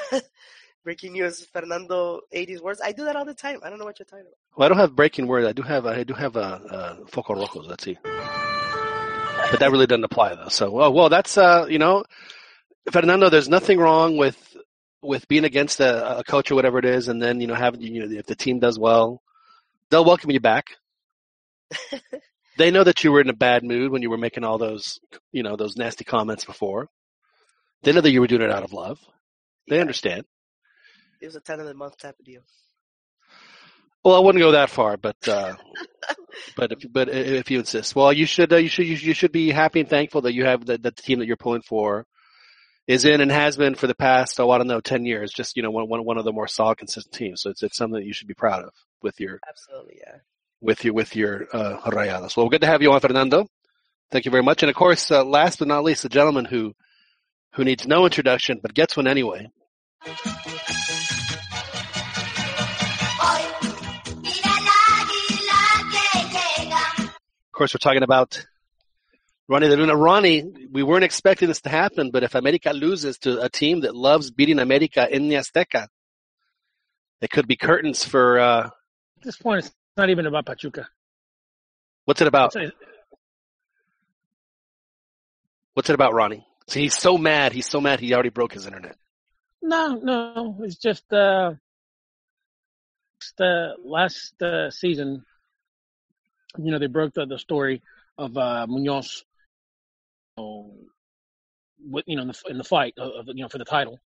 Breaking 0.85 1.12
news: 1.12 1.45
Fernando 1.52 2.21
80s 2.35 2.61
words. 2.62 2.81
I 2.83 2.93
do 2.93 3.05
that 3.05 3.17
all 3.17 3.25
the 3.25 3.35
time. 3.35 3.61
I 3.62 3.71
don't 3.71 3.79
know 3.79 3.85
what 3.85 3.99
you're 3.99 4.07
talking 4.07 4.25
about. 4.26 4.35
Well, 4.57 4.67
I 4.67 4.69
don't 4.69 4.79
have 4.79 4.95
breaking 4.97 5.26
word. 5.26 5.45
I 5.47 5.52
do 5.52 5.62
have 5.62 5.85
I 5.87 6.05
do 6.05 6.14
have 6.14 6.37
a, 6.37 6.40
uh 6.40 6.97
foco 7.09 7.35
rojos. 7.35 7.67
Let's 7.67 7.85
see, 7.85 7.99
but 8.02 9.61
that 9.61 9.71
really 9.71 9.87
doesn't 9.87 10.05
apply 10.05 10.35
though. 10.37 10.49
So, 10.49 10.71
well, 10.71 10.93
well, 10.93 11.09
that's 11.09 11.37
uh, 11.37 11.67
you 11.69 11.79
know, 11.79 12.05
Fernando. 12.91 13.31
There's 13.31 13.49
nothing 13.49 13.79
wrong 13.79 14.17
with 14.17 14.57
with 15.03 15.29
being 15.29 15.45
against 15.45 15.81
a, 15.81 16.19
a 16.19 16.25
coach 16.25 16.51
or 16.51 16.55
whatever 16.57 16.79
it 16.79 16.85
is, 16.85 17.09
and 17.09 17.23
then 17.23 17.41
you 17.41 17.47
know 17.47 17.55
having 17.55 17.83
you 17.83 18.07
know 18.07 18.19
if 18.19 18.27
the 18.27 18.37
team 18.37 18.59
does 18.61 18.79
well, 18.79 19.23
they'll 19.91 20.05
welcome 20.05 20.31
you 20.31 20.41
back. 20.41 20.67
they 22.59 22.71
know 22.71 22.85
that 22.85 23.05
you 23.05 23.13
were 23.13 23.21
in 23.21 23.29
a 23.31 23.35
bad 23.35 23.65
mood 23.65 23.93
when 23.93 24.03
you 24.03 24.11
were 24.11 24.19
making 24.19 24.45
all 24.45 24.59
those 24.59 25.01
you 25.33 25.43
know 25.43 25.57
those 25.57 25.77
nasty 25.77 26.05
comments 26.05 26.45
before. 26.45 26.89
They 27.83 27.93
know 27.93 28.01
that 28.03 28.13
you 28.13 28.21
were 28.21 28.27
doing 28.29 28.43
it 28.43 28.51
out 28.53 28.65
of 28.65 28.73
love. 28.73 28.99
They 29.69 29.81
Yeah, 29.81 29.81
understand. 29.81 30.25
It 31.21 31.27
was 31.27 31.37
a 31.37 31.41
ten 31.41 31.61
of 31.61 31.67
the 31.67 31.75
month 31.75 31.99
type 31.99 32.19
of 32.19 32.25
deal. 32.27 32.43
Well, 34.05 34.17
I 34.17 34.21
wouldn't 34.21 34.43
go 34.43 34.53
that 34.53 34.71
far, 34.71 34.97
but 34.97 35.17
uh, 35.29 35.57
but 36.57 36.73
if 36.73 36.79
but 36.93 37.09
if 37.09 37.51
you 37.51 37.61
insist, 37.61 37.95
well, 37.97 38.13
you 38.13 38.27
should 38.27 38.53
uh, 38.53 38.57
you 38.57 38.69
should 38.69 38.87
you 38.87 39.15
should- 39.15 39.33
be 39.33 39.51
happy 39.51 39.81
and 39.81 39.89
thankful 39.89 40.23
that 40.23 40.35
you 40.35 40.45
have 40.47 40.67
that 40.67 40.83
the 40.83 40.91
team 40.93 41.19
that 41.21 41.27
you're 41.27 41.37
pulling 41.37 41.63
for 41.63 42.07
is 42.91 43.05
in 43.05 43.21
and 43.21 43.31
has 43.31 43.57
been 43.57 43.77
for 43.77 43.87
the 43.87 43.95
past 43.95 44.41
oh 44.41 44.51
I 44.51 44.59
don't 44.59 44.67
know 44.67 44.81
ten 44.81 45.05
years, 45.05 45.33
just 45.33 45.57
you 45.57 45.63
know 45.63 45.71
one 45.71 45.89
one 45.89 46.05
one 46.05 46.19
of 46.19 46.25
the 46.25 46.33
more 46.33 46.49
solid, 46.49 46.79
consistent 46.79 47.15
teams. 47.15 47.41
So 47.41 47.51
it's 47.51 47.63
it's 47.63 47.77
something 47.77 48.01
that 48.01 48.05
you 48.05 48.13
should 48.13 48.27
be 48.27 48.35
proud 48.35 48.65
of 48.65 48.73
with 49.01 49.21
your 49.21 49.39
Absolutely, 49.49 49.99
yeah. 50.01 50.17
with 50.61 50.85
your 50.85 50.93
with 50.95 51.15
your 51.15 51.47
uh, 51.53 51.79
Rayadas. 51.83 52.37
Well, 52.37 52.49
good 52.49 52.63
to 52.63 52.67
have 52.67 52.83
you 52.83 52.91
on, 52.93 52.99
Fernando. 52.99 53.47
Thank 54.11 54.25
you 54.25 54.33
very 54.33 54.43
much. 54.43 54.65
And 54.65 54.71
of 54.71 54.75
course, 54.75 55.13
uh, 55.13 55.25
last 55.25 55.61
but 55.61 55.69
not 55.69 55.85
least, 55.85 56.03
the 56.03 56.09
gentleman 56.09 56.45
who 56.45 56.75
who 57.53 57.63
needs 57.63 57.87
no 57.87 58.07
introduction 58.07 58.59
but 58.61 58.75
gets 58.75 58.97
one 58.97 59.07
anyway. 59.07 59.47
Of 60.05 60.17
course, 67.53 67.73
we're 67.73 67.79
talking 67.79 68.03
about 68.03 68.45
Ronnie 69.50 69.69
de 69.69 69.76
Luna. 69.76 69.97
Ronnie, 69.97 70.45
we 70.71 70.85
weren't 70.85 71.02
expecting 71.02 71.49
this 71.49 71.61
to 71.62 71.69
happen, 71.71 72.12
but 72.12 72.23
if 72.23 72.37
America 72.37 72.71
loses 72.73 73.19
to 73.19 73.42
a 73.42 73.49
team 73.49 73.80
that 73.80 73.97
loves 73.97 74.30
beating 74.30 74.61
America 74.61 75.09
in 75.11 75.28
the 75.28 75.35
Azteca, 75.35 75.88
it 77.21 77.30
could 77.30 77.49
be 77.49 77.57
curtains 77.57 78.04
for 78.04 78.38
uh, 78.38 78.66
At 78.66 78.73
this 79.25 79.37
point, 79.37 79.64
it's 79.64 79.75
not 79.97 80.09
even 80.09 80.26
about 80.26 80.47
Pachuca. 80.47 80.87
what's 82.04 82.21
it 82.21 82.28
about? 82.28 82.54
What's 85.75 85.90
it 85.90 85.95
about, 85.95 86.14
Ronnie? 86.14 86.47
See, 86.69 86.83
he's 86.83 86.97
so 86.97 87.19
mad. 87.19 87.52
He's 87.52 87.69
so 87.69 87.80
mad. 87.80 87.99
He 87.99 88.14
already 88.14 88.28
broke 88.28 88.52
his 88.52 88.66
internet. 88.66 88.97
No, 89.61 89.95
no, 90.00 90.59
it's 90.61 90.76
just 90.76 91.12
uh, 91.12 91.54
just, 93.21 93.40
uh 93.40 93.71
last 93.85 94.40
uh, 94.40 94.71
season. 94.71 95.25
You 96.57 96.71
know, 96.71 96.78
they 96.78 96.87
broke 96.87 97.14
the, 97.14 97.26
the 97.26 97.38
story 97.38 97.83
of 98.16 98.37
uh, 98.37 98.66
Munoz, 98.69 99.25
with 100.37 102.05
you 102.07 102.17
know 102.17 102.23
in 102.23 102.29
the 102.29 102.41
in 102.49 102.59
the 102.59 102.65
fight 102.65 102.95
of, 102.99 103.27
you 103.29 103.43
know 103.43 103.49
for 103.49 103.59
the 103.59 103.65
title, 103.65 103.99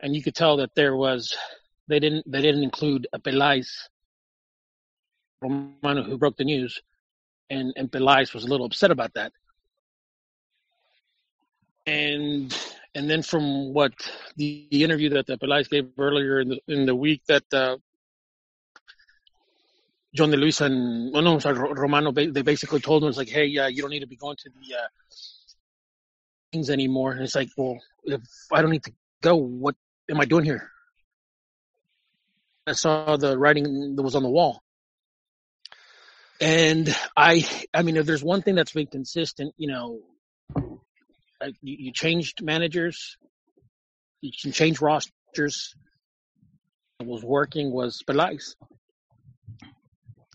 and 0.00 0.14
you 0.14 0.22
could 0.22 0.34
tell 0.34 0.56
that 0.58 0.74
there 0.74 0.96
was 0.96 1.36
they 1.88 2.00
didn't 2.00 2.30
they 2.30 2.40
didn't 2.40 2.62
include 2.62 3.06
Pelaez 3.18 3.68
Romano 5.40 6.02
who 6.02 6.18
broke 6.18 6.36
the 6.36 6.44
news, 6.44 6.80
and 7.50 7.72
and 7.76 7.90
Pelaez 7.90 8.32
was 8.34 8.44
a 8.44 8.48
little 8.48 8.66
upset 8.66 8.90
about 8.90 9.14
that. 9.14 9.32
And 11.86 12.56
and 12.94 13.10
then 13.10 13.22
from 13.22 13.72
what 13.72 13.92
the, 14.36 14.68
the 14.70 14.84
interview 14.84 15.10
that 15.10 15.26
the 15.26 15.66
gave 15.68 15.88
earlier 15.98 16.40
in 16.40 16.48
the 16.48 16.60
in 16.68 16.86
the 16.86 16.94
week 16.94 17.22
that 17.26 17.44
uh, 17.52 17.76
Jon 20.14 20.30
de 20.30 20.36
Luisa 20.36 20.66
and 20.66 21.12
well, 21.12 21.22
no, 21.22 21.38
sorry, 21.38 21.58
Romano 21.58 22.12
they 22.12 22.42
basically 22.42 22.80
told 22.80 23.02
him 23.02 23.08
it's 23.08 23.18
like, 23.18 23.30
hey, 23.30 23.56
uh, 23.56 23.66
you 23.66 23.80
don't 23.80 23.90
need 23.90 24.00
to 24.00 24.06
be 24.06 24.16
going 24.16 24.36
to 24.36 24.50
the 24.50 24.76
uh, 24.76 24.88
things 26.52 26.68
anymore. 26.68 27.12
And 27.12 27.22
it's 27.22 27.34
like, 27.34 27.48
well, 27.56 27.78
if 28.04 28.20
I 28.52 28.60
don't 28.60 28.70
need 28.70 28.84
to 28.84 28.92
go, 29.22 29.36
what 29.36 29.74
am 30.10 30.20
I 30.20 30.26
doing 30.26 30.44
here? 30.44 30.70
I 32.66 32.72
saw 32.72 33.16
the 33.16 33.38
writing 33.38 33.96
that 33.96 34.02
was 34.02 34.14
on 34.14 34.22
the 34.22 34.30
wall. 34.30 34.62
And 36.40 36.94
I, 37.16 37.48
I 37.72 37.82
mean, 37.82 37.96
if 37.96 38.04
there's 38.04 38.22
one 38.22 38.42
thing 38.42 38.54
that's 38.54 38.72
been 38.72 38.86
consistent, 38.86 39.54
you 39.56 39.68
know, 39.68 40.00
you, 41.40 41.52
you 41.62 41.92
changed 41.92 42.42
managers, 42.42 43.16
you 44.20 44.30
can 44.40 44.52
change 44.52 44.80
rosters. 44.80 45.74
What 46.98 47.08
was 47.08 47.24
working 47.24 47.72
was 47.72 48.02
Pelaez. 48.06 48.54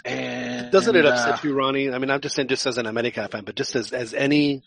And 0.05 0.71
Doesn't 0.71 0.95
it 0.95 1.05
upset 1.05 1.35
uh, 1.35 1.39
you, 1.43 1.53
Ronnie? 1.53 1.91
I 1.91 1.97
mean, 1.97 2.09
I'm 2.09 2.21
just 2.21 2.35
saying, 2.35 2.47
just 2.47 2.65
as 2.65 2.77
an 2.77 2.85
America 2.85 3.27
fan, 3.27 3.43
but 3.43 3.55
just 3.55 3.75
as 3.75 3.91
as 3.91 4.13
any, 4.13 4.63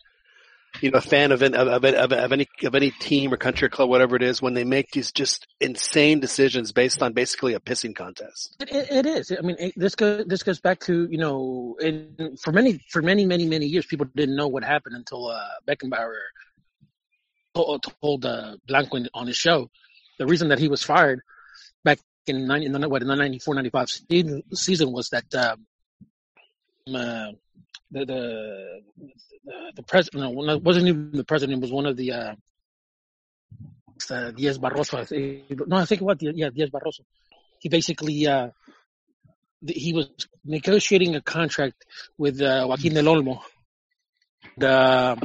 you 0.80 0.90
know, 0.90 1.00
fan 1.00 1.32
of 1.32 1.42
an, 1.42 1.54
of, 1.54 1.68
of, 1.68 1.84
of, 1.84 2.12
of 2.12 2.32
any 2.32 2.48
of 2.64 2.74
any 2.74 2.90
team 2.90 3.32
or 3.32 3.36
country 3.36 3.66
or 3.66 3.68
club, 3.68 3.88
whatever 3.88 4.16
it 4.16 4.22
is, 4.22 4.42
when 4.42 4.54
they 4.54 4.64
make 4.64 4.90
these 4.90 5.12
just 5.12 5.46
insane 5.60 6.20
decisions 6.20 6.72
based 6.72 7.02
on 7.02 7.12
basically 7.12 7.54
a 7.54 7.60
pissing 7.60 7.94
contest. 7.94 8.56
It, 8.60 8.70
it, 8.70 8.90
it 8.90 9.06
is. 9.06 9.32
I 9.32 9.40
mean, 9.42 9.56
it, 9.58 9.72
this 9.76 9.94
goes 9.94 10.26
this 10.26 10.42
goes 10.42 10.60
back 10.60 10.80
to 10.80 11.08
you 11.10 11.18
know, 11.18 11.76
in, 11.80 12.36
for 12.42 12.52
many 12.52 12.80
for 12.90 13.00
many 13.00 13.24
many 13.24 13.46
many 13.46 13.66
years, 13.66 13.86
people 13.86 14.06
didn't 14.14 14.36
know 14.36 14.48
what 14.48 14.64
happened 14.64 14.96
until 14.96 15.28
uh, 15.28 15.48
Beenhakker 15.66 16.12
told, 17.54 17.86
told 18.02 18.26
uh, 18.26 18.56
Blanco 18.66 18.98
on 19.14 19.26
his 19.26 19.36
show 19.36 19.70
the 20.18 20.26
reason 20.26 20.48
that 20.48 20.58
he 20.58 20.68
was 20.68 20.82
fired 20.82 21.22
back 21.82 21.98
in 22.30 22.46
90, 22.46 22.66
in 22.66 22.72
the 22.72 22.88
what 22.88 23.02
in 23.02 23.08
the 23.08 23.16
94 23.16 23.54
95 23.54 23.90
season, 24.54 24.92
was 24.92 25.10
that 25.10 25.34
um, 25.34 25.66
uh, 26.94 27.32
the 27.90 28.04
the 28.04 28.80
the, 29.74 29.82
president 29.82 30.34
no, 30.34 30.58
wasn't 30.58 30.86
even 30.86 31.10
the 31.12 31.24
president 31.24 31.60
was 31.60 31.72
one 31.72 31.86
of 31.86 31.96
the 31.96 32.12
uh, 32.12 32.34
uh, 34.10 34.30
Diaz 34.32 34.58
Barroso 34.58 34.98
I 34.98 35.04
think, 35.04 35.66
no 35.66 35.76
I 35.76 35.84
think 35.84 36.00
what 36.00 36.18
yeah 36.22 36.50
Diaz 36.50 36.70
Barroso 36.70 37.00
he 37.60 37.68
basically 37.68 38.26
uh, 38.26 38.48
he 39.66 39.92
was 39.92 40.08
negotiating 40.44 41.14
a 41.14 41.20
contract 41.20 41.84
with 42.16 42.40
uh, 42.40 42.66
Joaquin 42.66 42.94
del 42.94 43.04
Olmo. 43.04 43.40
The 44.56 45.16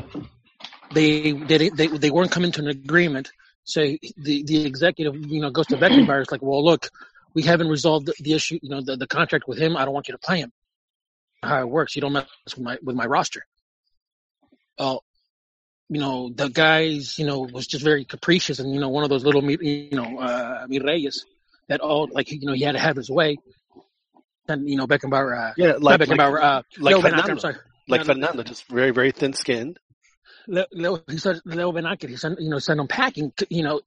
they 0.94 1.32
they 1.32 1.70
they 1.70 1.88
they 1.88 2.12
weren't 2.12 2.32
coming 2.32 2.52
to 2.54 2.62
an 2.62 2.68
agreement. 2.68 3.32
So 3.65 3.81
the 3.81 4.43
the 4.43 4.65
executive 4.65 5.15
you 5.25 5.41
know 5.41 5.50
goes 5.50 5.67
to 5.67 5.77
Beenhakker. 5.77 6.22
It's 6.22 6.31
like, 6.31 6.41
well, 6.41 6.63
look, 6.63 6.89
we 7.34 7.41
haven't 7.41 7.67
resolved 7.67 8.05
the, 8.05 8.13
the 8.19 8.34
issue. 8.34 8.60
You 8.62 8.69
know, 8.69 8.81
the, 8.81 8.95
the 8.95 9.07
contract 9.07 9.48
with 9.48 9.57
him. 9.57 9.75
I 9.75 9.84
don't 9.86 9.93
want 9.93 10.07
you 10.07 10.13
to 10.13 10.19
play 10.19 10.39
him. 10.39 10.51
How 11.43 11.62
it 11.62 11.69
works? 11.69 11.95
You 11.95 12.01
don't 12.01 12.13
mess 12.13 12.27
with 12.55 12.60
my 12.60 12.77
with 12.81 12.95
my 12.95 13.05
roster. 13.05 13.43
Oh, 14.77 15.01
you 15.89 16.00
know 16.00 16.29
the 16.34 16.48
guys. 16.48 17.17
You 17.17 17.25
know 17.25 17.39
was 17.41 17.65
just 17.67 17.84
very 17.84 18.05
capricious 18.05 18.60
and 18.60 18.74
you 18.74 18.79
know 18.79 18.89
one 18.89 19.03
of 19.03 19.10
those 19.10 19.24
little 19.25 19.43
you 19.51 19.89
know 19.91 20.19
uh, 20.19 20.65
mi 20.69 20.79
reyes 20.79 21.25
that 21.67 21.81
all 21.81 22.07
like 22.12 22.31
you 22.31 22.39
know 22.43 22.53
he 22.53 22.63
had 22.63 22.74
to 22.74 22.79
have 22.79 22.95
his 22.95 23.10
way. 23.10 23.38
And 24.48 24.69
you 24.69 24.77
know 24.77 24.86
Beenhakker. 24.86 25.50
Uh, 25.50 25.53
Yeah, 25.57 25.74
like 25.79 26.00
Beckenbauer. 26.01 26.41
uh, 26.41 26.62
like 26.77 26.95
Beenhakker, 26.98 27.01
Fernando. 27.01 27.31
I'm 27.31 27.39
sorry. 27.39 27.55
like 27.88 28.01
No, 28.01 28.13
no, 28.13 28.13
Fernando, 28.13 28.43
just 28.43 28.67
very 28.67 28.91
very 28.91 29.12
thin 29.12 29.34
skinned. 29.34 29.79
Leo, 30.48 31.02
he 31.10 31.18
said 31.18 31.42
Leo 31.46 31.72
Beenhakker, 31.72 32.10
he 32.10 32.16
said, 32.18 32.36
you 32.40 32.50
know, 32.50 32.60
sent 32.60 32.80
him 32.80 32.88
packing, 32.88 33.34
you 33.50 33.64
know, 33.64 33.82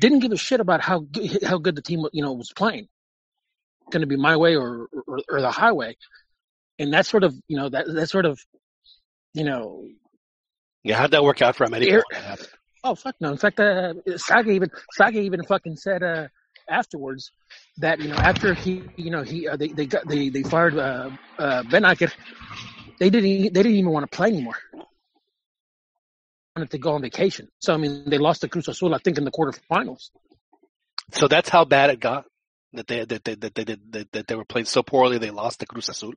didn't 0.00 0.20
give 0.20 0.32
a 0.32 0.36
shit 0.36 0.60
about 0.60 0.80
how 0.80 1.00
good, 1.00 1.42
how 1.42 1.58
good 1.58 1.76
the 1.76 1.82
team, 1.82 2.04
you 2.12 2.22
know, 2.22 2.32
was 2.32 2.52
playing. 2.52 2.88
Going 3.90 4.00
to 4.00 4.06
be 4.06 4.16
my 4.16 4.36
way 4.36 4.56
or, 4.56 4.88
or, 5.06 5.20
or 5.28 5.40
the 5.40 5.50
highway. 5.50 5.96
And 6.78 6.92
that 6.92 7.06
sort 7.06 7.24
of, 7.24 7.34
you 7.48 7.56
know, 7.56 7.68
that, 7.68 7.86
that 7.86 8.08
sort 8.08 8.26
of, 8.26 8.40
you 9.32 9.44
know, 9.44 9.86
Yeah, 10.82 10.96
how'd 10.98 11.12
that 11.12 11.22
work 11.24 11.40
out 11.42 11.56
for 11.56 11.64
him? 11.64 11.72
Here- 11.74 12.02
when 12.10 12.20
that 12.20 12.28
happened? 12.28 12.48
oh, 12.84 12.94
fuck 12.94 13.16
no. 13.20 13.32
In 13.32 13.38
fact, 13.38 13.58
uh, 13.60 13.94
Zague 14.08 14.48
even, 14.48 14.70
Zague 14.98 15.16
even 15.16 15.42
fucking 15.44 15.76
said, 15.76 16.02
uh, 16.02 16.28
afterwards 16.68 17.30
that, 17.78 18.00
you 18.00 18.08
know, 18.08 18.16
after 18.16 18.54
he, 18.54 18.82
you 18.96 19.10
know, 19.10 19.22
he, 19.22 19.48
uh, 19.48 19.56
they, 19.56 19.68
they 19.68 19.86
got, 19.86 20.06
they, 20.06 20.28
they 20.28 20.42
fired, 20.42 20.76
uh, 20.76 21.10
uh, 21.38 21.62
Beenhakker, 21.64 22.12
they 22.98 23.10
didn't, 23.10 23.54
they 23.54 23.62
didn't 23.62 23.74
even 23.74 23.90
want 23.92 24.10
to 24.10 24.16
play 24.16 24.28
anymore. 24.28 24.56
Wanted 26.56 26.70
to 26.70 26.78
go 26.78 26.92
on 26.92 27.02
vacation. 27.02 27.48
So, 27.58 27.74
I 27.74 27.76
mean, 27.76 28.08
they 28.08 28.18
lost 28.18 28.40
to 28.40 28.48
Cruz 28.48 28.66
Azul, 28.68 28.94
I 28.94 28.98
think, 28.98 29.18
in 29.18 29.24
the 29.24 29.30
quarterfinals. 29.30 30.10
So 31.12 31.28
that's 31.28 31.48
how 31.48 31.64
bad 31.64 31.90
it 31.90 32.00
got. 32.00 32.24
That 32.72 32.86
they 32.86 33.04
that 33.04 33.24
they 33.24 33.34
that 33.34 33.54
they 33.54 33.64
did 33.64 33.92
that, 33.92 34.12
that 34.12 34.26
they 34.26 34.34
were 34.34 34.44
playing 34.44 34.66
so 34.66 34.82
poorly 34.82 35.18
they 35.18 35.30
lost 35.30 35.60
to 35.60 35.66
Cruz 35.66 35.88
Azul. 35.88 36.14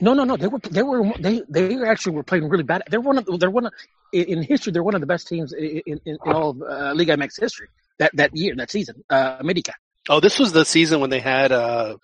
No, 0.00 0.14
no, 0.14 0.24
no. 0.24 0.36
They 0.36 0.48
were 0.48 0.58
they 0.58 0.82
were 0.82 1.12
they 1.18 1.42
they 1.48 1.76
actually 1.84 2.16
were 2.16 2.22
playing 2.22 2.48
really 2.48 2.64
bad. 2.64 2.82
They're 2.90 3.00
one 3.00 3.18
of 3.18 3.28
they're 3.38 3.50
one 3.50 3.66
of 3.66 3.72
in 4.12 4.42
history. 4.42 4.72
They're 4.72 4.82
one 4.82 4.94
of 4.94 5.00
the 5.00 5.06
best 5.06 5.28
teams 5.28 5.52
in 5.52 5.82
in, 5.86 6.00
in 6.04 6.18
all 6.24 6.50
of 6.50 6.62
uh, 6.62 6.92
Liga 6.94 7.16
MX 7.16 7.40
history. 7.40 7.68
That 7.98 8.10
that 8.16 8.36
year, 8.36 8.54
that 8.56 8.70
season, 8.70 9.04
uh, 9.10 9.36
America, 9.40 9.74
Oh, 10.08 10.20
this 10.20 10.38
was 10.38 10.52
the 10.52 10.64
season 10.64 11.00
when 11.00 11.10
they 11.10 11.20
had 11.20 11.52
uh 11.52 11.96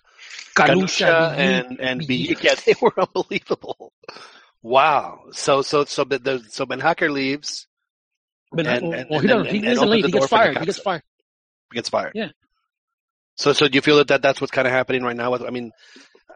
Kalusha 0.54 1.36
and 1.36 1.80
and. 1.80 2.06
B. 2.06 2.36
Yeah, 2.42 2.54
they 2.54 2.74
were 2.80 2.92
unbelievable. 2.98 3.92
Wow. 4.62 5.24
So 5.32 5.62
so 5.62 5.84
so 5.84 6.04
the 6.04 6.44
so 6.48 6.66
Beenhakker 6.66 7.10
leaves, 7.10 7.66
But 8.52 8.66
and- 8.66 8.94
and- 8.94 9.10
well, 9.10 9.20
he 9.20 9.28
doesn't. 9.28 9.46
He 9.54 9.60
doesn't 9.60 9.88
leave. 9.90 10.04
He 10.06 10.12
gets 10.12 10.26
fired. 10.26 10.58
He 10.58 10.66
gets 10.66 10.78
fired. 10.78 11.02
gets 11.72 11.88
fired. 11.88 12.12
Yeah. 12.14 12.28
So 13.36 13.52
so 13.52 13.68
do 13.68 13.76
you 13.76 13.82
feel 13.82 13.98
that, 13.98 14.08
that 14.08 14.22
that's 14.22 14.40
what's 14.40 14.50
kind 14.50 14.66
of 14.66 14.72
happening 14.72 15.02
right 15.02 15.16
now? 15.16 15.30
With 15.30 15.42
I 15.42 15.50
mean, 15.50 15.70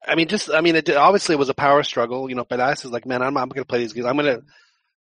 I 0.06 0.14
mean 0.14 0.28
just 0.28 0.50
I 0.50 0.60
mean 0.60 0.76
it 0.76 0.88
obviously 0.90 1.34
it 1.34 1.38
was 1.38 1.48
a 1.48 1.54
power 1.54 1.82
struggle. 1.82 2.28
You 2.28 2.36
know, 2.36 2.44
Pelas 2.44 2.84
is 2.84 2.90
like, 2.92 3.06
man, 3.06 3.22
I'm 3.22 3.36
I'm 3.36 3.48
going 3.48 3.62
to 3.62 3.64
play 3.64 3.78
these 3.80 3.92
games. 3.92 4.06
I'm 4.06 4.16
going 4.16 4.36
to 4.36 4.42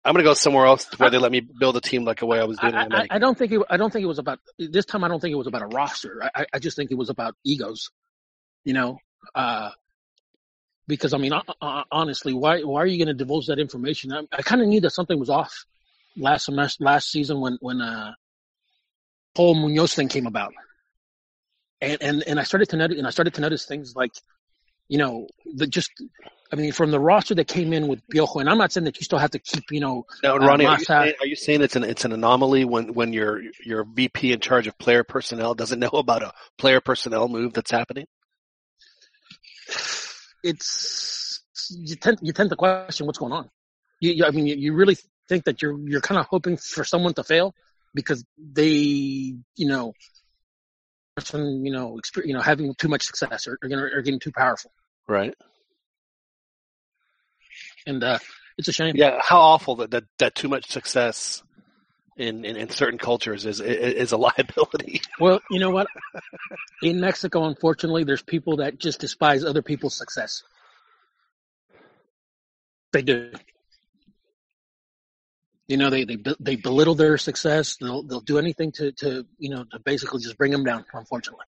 I'm 0.04 0.12
going 0.14 0.24
to 0.24 0.28
go 0.30 0.34
somewhere 0.34 0.66
else 0.66 0.86
where 0.98 1.10
they 1.10 1.18
let 1.18 1.32
me 1.32 1.40
build 1.40 1.76
a 1.76 1.80
team 1.80 2.04
like 2.04 2.20
the 2.20 2.26
way 2.26 2.40
I 2.40 2.44
was 2.44 2.58
I, 2.60 2.70
doing 2.70 2.82
it. 2.82 2.86
in 2.86 2.92
I, 2.92 3.06
I 3.10 3.18
don't 3.18 3.36
think 3.38 3.52
it. 3.52 3.60
I 3.70 3.76
don't 3.76 3.92
think 3.92 4.02
it 4.04 4.06
was 4.06 4.18
about 4.18 4.38
this 4.58 4.84
time. 4.84 5.02
I 5.04 5.08
don't 5.08 5.20
think 5.20 5.32
it 5.32 5.36
was 5.36 5.46
about 5.46 5.62
a 5.62 5.66
roster. 5.66 6.22
I, 6.22 6.42
I- 6.42 6.46
I 6.54 6.58
just 6.58 6.76
think 6.76 6.90
it 6.90 6.96
was 6.96 7.10
about 7.10 7.34
egos. 7.44 7.90
You 8.64 8.74
know, 8.74 8.98
uh, 9.34 9.70
because 10.86 11.14
I 11.14 11.18
mean, 11.18 11.32
honestly, 11.90 12.32
why 12.34 12.62
why 12.62 12.82
are 12.82 12.86
you 12.86 12.98
going 12.98 13.08
to 13.08 13.14
divulge 13.14 13.46
that 13.46 13.58
information? 13.58 14.12
I, 14.12 14.22
I 14.32 14.42
kind 14.42 14.60
of 14.62 14.68
knew 14.68 14.80
that 14.82 14.90
something 14.90 15.18
was 15.18 15.30
off. 15.30 15.64
Last 16.18 16.46
semester, 16.46 16.84
last 16.84 17.10
season 17.10 17.40
when 17.40 17.58
when 17.60 17.80
uh, 17.80 18.12
Paul 19.34 19.54
Munoz 19.54 19.94
thing 19.94 20.08
came 20.08 20.26
about, 20.26 20.52
and 21.80 21.98
and 22.00 22.22
and 22.26 22.40
I 22.40 22.42
started 22.42 22.68
to 22.70 22.76
notice, 22.76 22.98
and 22.98 23.06
I 23.06 23.10
started 23.10 23.34
to 23.34 23.40
notice 23.40 23.64
things 23.64 23.94
like, 23.96 24.12
you 24.88 24.98
know, 24.98 25.26
the 25.54 25.66
just. 25.66 25.90
I 26.50 26.56
mean, 26.56 26.72
from 26.72 26.90
the 26.90 26.98
roster 26.98 27.34
that 27.34 27.46
came 27.46 27.74
in 27.74 27.88
with 27.88 28.00
Piojo, 28.08 28.40
and 28.40 28.48
I'm 28.48 28.56
not 28.56 28.72
saying 28.72 28.86
that 28.86 28.96
you 28.96 29.04
still 29.04 29.18
have 29.18 29.32
to 29.32 29.38
keep, 29.38 29.64
you 29.70 29.80
know, 29.80 30.06
Now, 30.22 30.36
uh, 30.36 30.38
Ronnie, 30.38 30.64
are 30.64 30.78
you, 30.78 30.84
saying, 30.86 31.12
are 31.20 31.26
you 31.26 31.36
saying 31.36 31.60
it's 31.60 31.76
an 31.76 31.84
it's 31.84 32.06
an 32.06 32.12
anomaly 32.12 32.64
when 32.64 32.94
when 32.94 33.12
your 33.12 33.42
your 33.62 33.84
VP 33.84 34.32
in 34.32 34.40
charge 34.40 34.66
of 34.66 34.78
player 34.78 35.04
personnel 35.04 35.54
doesn't 35.54 35.78
know 35.80 35.88
about 35.88 36.22
a 36.22 36.32
player 36.56 36.80
personnel 36.80 37.28
move 37.28 37.52
that's 37.52 37.70
happening? 37.70 38.06
it's 40.42 41.42
you 41.70 41.96
tend 41.96 42.18
you 42.22 42.32
tend 42.32 42.50
to 42.50 42.56
question 42.56 43.06
what's 43.06 43.18
going 43.18 43.32
on. 43.32 43.50
You, 44.00 44.12
you 44.12 44.24
I 44.24 44.30
mean, 44.30 44.46
you, 44.46 44.54
you 44.56 44.74
really 44.74 44.96
think 45.28 45.44
that 45.44 45.62
you're 45.62 45.78
you're 45.88 46.00
kind 46.00 46.18
of 46.18 46.26
hoping 46.26 46.56
for 46.56 46.84
someone 46.84 47.14
to 47.14 47.24
fail 47.24 47.54
because 47.94 48.24
they, 48.36 48.68
you 49.56 49.66
know, 49.68 49.92
person, 51.16 51.64
you 51.64 51.72
know, 51.72 51.98
exper- 52.02 52.26
you 52.26 52.34
know, 52.34 52.40
having 52.40 52.74
too 52.74 52.88
much 52.88 53.02
success 53.02 53.46
or, 53.46 53.58
or, 53.62 53.90
or 53.96 54.02
getting 54.02 54.20
too 54.20 54.32
powerful, 54.32 54.70
Right. 55.06 55.34
and 57.86 58.02
uh, 58.04 58.18
it's 58.56 58.68
a 58.68 58.72
shame. 58.72 58.94
Yeah. 58.96 59.20
How 59.22 59.38
awful 59.40 59.76
that 59.76 59.90
that, 59.90 60.04
that 60.18 60.34
too 60.34 60.48
much 60.48 60.70
success 60.70 61.42
in, 62.16 62.44
in, 62.44 62.56
in 62.56 62.70
certain 62.70 62.98
cultures 62.98 63.46
is 63.46 63.60
is 63.60 64.12
a 64.12 64.16
liability. 64.28 65.00
Well, 65.20 65.40
you 65.50 65.60
know 65.60 65.70
what? 65.70 65.86
In 66.82 67.00
Mexico, 67.00 67.44
unfortunately, 67.44 68.04
there's 68.04 68.22
people 68.22 68.56
that 68.56 68.78
just 68.78 69.00
despise 69.00 69.44
other 69.44 69.62
people's 69.62 69.96
success. 69.96 70.42
They 72.92 73.02
do. 73.02 73.32
You 75.68 75.76
know, 75.76 75.90
they 75.90 76.04
they 76.04 76.16
they 76.40 76.56
belittle 76.56 76.94
their 76.94 77.18
success. 77.18 77.76
They'll 77.76 78.02
they'll 78.02 78.20
do 78.20 78.38
anything 78.38 78.72
to 78.72 78.92
to 78.92 79.26
you 79.38 79.50
know 79.50 79.64
to 79.70 79.78
basically 79.78 80.22
just 80.22 80.38
bring 80.38 80.50
them 80.50 80.64
down. 80.64 80.84
Unfortunately, 80.92 81.44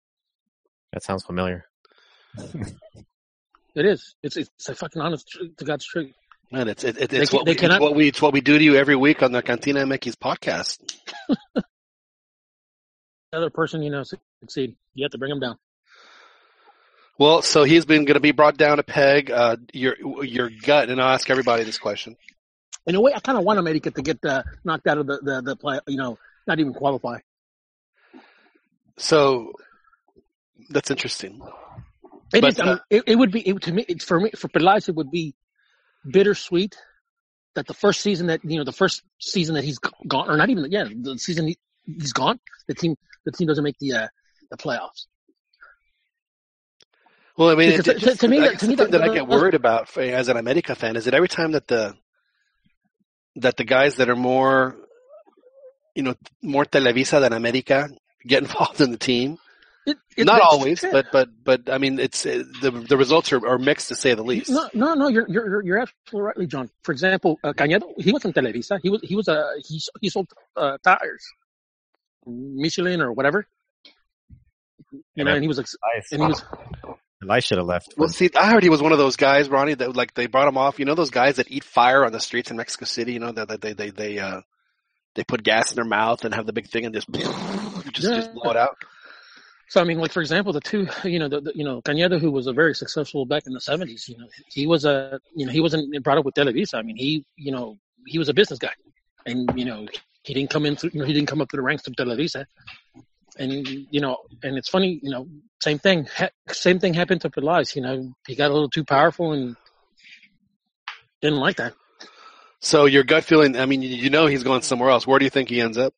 That 0.92 1.02
sounds 1.02 1.24
familiar. 1.24 1.64
it 2.36 3.86
is. 3.86 4.14
It's 4.22 4.36
it's 4.36 4.68
a 4.68 4.74
fucking 4.74 5.00
honest 5.00 5.28
tr- 5.28 5.44
to 5.56 5.64
God's 5.64 5.86
truth. 5.86 6.12
Man, 6.52 6.68
it's 6.68 6.84
it, 6.84 6.98
it, 6.98 7.10
They 7.10 7.20
it's, 7.20 7.30
ca- 7.30 7.38
what 7.38 7.46
they 7.46 7.52
we, 7.52 7.56
cannot- 7.56 7.76
it's 7.76 7.82
what 7.82 7.94
we 7.94 8.08
it's 8.08 8.20
what 8.22 8.32
we 8.34 8.40
do 8.42 8.58
to 8.58 8.62
you 8.64 8.74
every 8.76 8.96
week 8.96 9.22
on 9.22 9.32
the 9.32 9.40
Cantina 9.42 9.80
MX 9.86 10.16
podcast. 10.16 10.78
The 13.32 13.38
other 13.38 13.50
person, 13.50 13.80
you 13.84 13.90
know, 13.90 14.02
succeed. 14.42 14.74
You 14.94 15.04
have 15.04 15.12
to 15.12 15.18
bring 15.18 15.30
them 15.30 15.38
down. 15.38 15.56
Well, 17.16 17.42
so 17.42 17.62
he's 17.62 17.84
been 17.84 18.04
going 18.04 18.14
to 18.16 18.20
be 18.20 18.32
brought 18.32 18.56
down 18.56 18.80
a 18.80 18.82
peg. 18.82 19.30
Uh, 19.30 19.56
your 19.72 20.24
your 20.24 20.50
gut, 20.50 20.88
and 20.88 21.00
I'll 21.00 21.14
ask 21.14 21.30
everybody 21.30 21.62
this 21.62 21.78
question. 21.78 22.16
In 22.86 22.94
a 22.94 23.00
way, 23.00 23.12
I 23.14 23.20
kind 23.20 23.36
of 23.38 23.44
want 23.44 23.58
America 23.58 23.90
to 23.90 24.02
get 24.02 24.24
uh, 24.24 24.42
knocked 24.64 24.86
out 24.86 24.98
of 24.98 25.06
the 25.06 25.18
the, 25.22 25.42
the 25.42 25.56
play. 25.56 25.80
You 25.86 25.96
know, 25.98 26.18
not 26.46 26.58
even 26.60 26.72
qualify. 26.74 27.18
So 28.96 29.52
that's 30.70 30.90
interesting. 30.90 31.40
It 32.32 32.40
But, 32.42 32.52
is. 32.52 32.60
I 32.60 32.64
mean, 32.64 32.74
uh, 32.74 32.78
it, 32.90 33.04
it 33.06 33.16
would 33.16 33.32
be 33.32 33.40
it, 33.48 33.62
to 33.62 33.72
me. 33.72 33.84
It's 33.88 34.04
for 34.04 34.20
me 34.20 34.30
for 34.36 34.48
Peláez. 34.48 34.88
It 34.88 34.94
would 34.94 35.10
be 35.10 35.34
bittersweet 36.08 36.76
that 37.54 37.66
the 37.66 37.74
first 37.74 38.00
season 38.00 38.28
that 38.28 38.40
you 38.44 38.58
know 38.58 38.64
the 38.64 38.72
first 38.72 39.02
season 39.18 39.54
that 39.56 39.64
he's 39.64 39.78
gone, 40.06 40.30
or 40.30 40.36
not 40.36 40.50
even 40.50 40.66
yeah, 40.70 40.84
the 40.84 41.18
season 41.18 41.48
he, 41.48 41.58
he's 41.84 42.12
gone. 42.12 42.38
The 42.68 42.74
team 42.74 42.96
the 43.24 43.32
team 43.32 43.46
doesn't 43.48 43.64
make 43.64 43.78
the 43.78 43.92
uh, 43.94 44.08
the 44.50 44.56
playoffs. 44.56 45.06
Well, 47.36 47.50
I 47.50 47.54
mean, 47.54 47.70
it, 47.70 47.80
it 47.80 47.82
to- 47.84 47.94
just, 47.94 48.20
to 48.20 48.28
me 48.28 48.40
I 48.40 48.54
to 48.54 48.66
the 48.66 48.66
thing 48.66 48.76
that- 48.76 48.90
that 48.92 49.02
I 49.02 49.14
get 49.14 49.26
worried 49.26 49.54
about 49.54 49.96
as 49.96 50.28
an 50.28 50.36
America 50.36 50.74
fan 50.74 50.96
is 50.96 51.04
that 51.06 51.14
every 51.14 51.28
time 51.28 51.52
that 51.52 51.66
the 51.68 51.94
that 53.36 53.56
the 53.56 53.64
guys 53.64 53.96
that 53.96 54.08
are 54.08 54.16
more, 54.16 54.76
you 55.94 56.02
know, 56.02 56.14
more 56.42 56.64
Televisa 56.64 57.20
than 57.20 57.32
America 57.32 57.88
get 58.26 58.42
involved 58.46 58.80
in 58.80 58.90
the 58.90 58.98
team. 58.98 59.38
It, 59.86 59.96
it, 60.16 60.24
Not 60.26 60.42
always, 60.42 60.82
yeah. 60.82 60.90
but 60.92 61.06
but 61.10 61.28
but 61.42 61.70
I 61.70 61.78
mean, 61.78 61.98
it's 61.98 62.26
uh, 62.26 62.42
the 62.60 62.70
the 62.70 62.98
results 62.98 63.32
are, 63.32 63.44
are 63.46 63.58
mixed 63.58 63.88
to 63.88 63.94
say 63.94 64.14
the 64.14 64.22
least. 64.22 64.50
No, 64.50 64.68
no, 64.74 64.92
no. 64.94 65.08
You're 65.08 65.26
you're 65.28 65.46
you're- 65.48 65.66
you're 65.66 65.78
absolutely 65.78 66.26
rightly, 66.26 66.46
John. 66.46 66.70
For 66.82 66.92
example, 66.92 67.38
uh, 67.42 67.54
Cañedo, 67.54 67.88
he 67.96 68.12
was 68.12 68.24
in 68.26 68.32
Televisa. 68.34 68.78
He 68.82 68.90
was 68.90 69.00
he 69.02 69.16
was 69.16 69.26
a 69.28 69.48
he 69.66 69.80
he 70.02 70.10
sold 70.10 70.28
uh, 70.54 70.76
tires, 70.84 71.24
Michelin 72.26 73.00
or 73.00 73.12
whatever. 73.12 73.46
You 75.14 75.24
know, 75.24 75.32
and 75.34 75.42
he 75.42 75.48
was 75.48 75.58
ex- 75.58 75.74
Elias, 75.82 76.12
and 76.12 76.22
he 76.22 76.28
was 76.28 76.44
Elias 77.22 77.44
should 77.44 77.58
have 77.58 77.66
left. 77.66 77.94
Well, 77.96 78.08
see, 78.08 78.30
I 78.38 78.50
heard 78.50 78.62
he 78.62 78.70
was 78.70 78.80
one 78.80 78.92
of 78.92 78.98
those 78.98 79.16
guys, 79.16 79.48
Ronnie, 79.48 79.74
that 79.74 79.94
like 79.94 80.14
they 80.14 80.26
brought 80.26 80.48
him 80.48 80.56
off. 80.56 80.78
You 80.78 80.86
know, 80.86 80.94
those 80.94 81.10
guys 81.10 81.36
that 81.36 81.50
eat 81.50 81.64
fire 81.64 82.04
on 82.04 82.12
the 82.12 82.20
streets 82.20 82.50
in 82.50 82.56
Mexico 82.56 82.86
City. 82.86 83.12
You 83.12 83.20
know, 83.20 83.32
that 83.32 83.48
that 83.48 83.60
they 83.60 83.74
they 83.74 83.90
they 83.90 84.18
uh 84.18 84.40
they 85.14 85.24
put 85.24 85.42
gas 85.42 85.70
in 85.70 85.76
their 85.76 85.84
mouth 85.84 86.24
and 86.24 86.34
have 86.34 86.46
the 86.46 86.52
big 86.52 86.68
thing 86.68 86.86
and 86.86 86.94
just 86.94 87.10
just 87.92 88.08
just 88.08 88.32
blow 88.32 88.50
it 88.50 88.56
out. 88.56 88.76
So 89.68 89.80
I 89.80 89.84
mean, 89.84 89.98
like 89.98 90.12
for 90.12 90.20
example, 90.20 90.52
the 90.52 90.60
two, 90.60 90.88
you 91.04 91.18
know, 91.18 91.28
the, 91.28 91.40
the 91.42 91.52
you 91.54 91.64
know, 91.64 91.82
Cañedo, 91.82 92.18
who 92.18 92.30
was 92.30 92.46
a 92.46 92.52
very 92.52 92.74
successful 92.74 93.26
back 93.26 93.46
in 93.46 93.52
the 93.52 93.60
seventies, 93.60 94.08
you 94.08 94.16
know, 94.16 94.26
he 94.48 94.66
was 94.66 94.84
a, 94.84 95.20
you 95.36 95.46
know, 95.46 95.52
he 95.52 95.60
wasn't 95.60 96.02
brought 96.02 96.18
up 96.18 96.24
with 96.24 96.34
Televisa. 96.34 96.74
I 96.74 96.82
mean, 96.82 96.96
he, 96.96 97.24
you 97.36 97.52
know, 97.52 97.78
he 98.06 98.18
was 98.18 98.28
a 98.28 98.34
business 98.34 98.58
guy, 98.58 98.72
and 99.26 99.48
you 99.54 99.64
know, 99.66 99.86
he 100.22 100.34
didn't 100.34 100.50
come 100.50 100.66
in 100.66 100.74
through, 100.74 100.90
you 100.94 101.00
know, 101.00 101.06
he 101.06 101.12
didn't 101.12 101.28
come 101.28 101.40
up 101.40 101.50
through 101.50 101.58
the 101.58 101.64
ranks 101.64 101.86
of 101.86 101.94
Televisa, 101.94 102.46
and 103.40 103.66
you 103.90 104.00
know, 104.00 104.18
and 104.44 104.56
it's 104.58 104.68
funny, 104.68 105.00
you 105.02 105.10
know, 105.10 105.26
same 105.62 105.78
thing, 105.78 106.06
ha- 106.14 106.30
same 106.48 106.78
thing 106.78 106.94
happened 106.94 107.22
to 107.22 107.30
Peláez. 107.30 107.74
You 107.74 107.82
know, 107.82 108.12
he 108.28 108.34
got 108.36 108.50
a 108.50 108.54
little 108.54 108.68
too 108.70 108.84
powerful 108.84 109.32
and 109.32 109.56
didn't 111.22 111.40
like 111.40 111.56
that. 111.56 111.74
So 112.60 112.84
your 112.84 113.02
gut 113.04 113.24
feeling, 113.24 113.56
I 113.56 113.66
mean, 113.66 113.82
you- 113.82 113.96
you 113.96 114.10
know, 114.10 114.26
he's 114.26 114.42
going 114.44 114.62
somewhere 114.62 114.90
else. 114.90 115.06
Where 115.06 115.18
do 115.18 115.24
you 115.24 115.30
think 115.30 115.48
he 115.48 115.60
ends 115.60 115.78
up? 115.78 115.94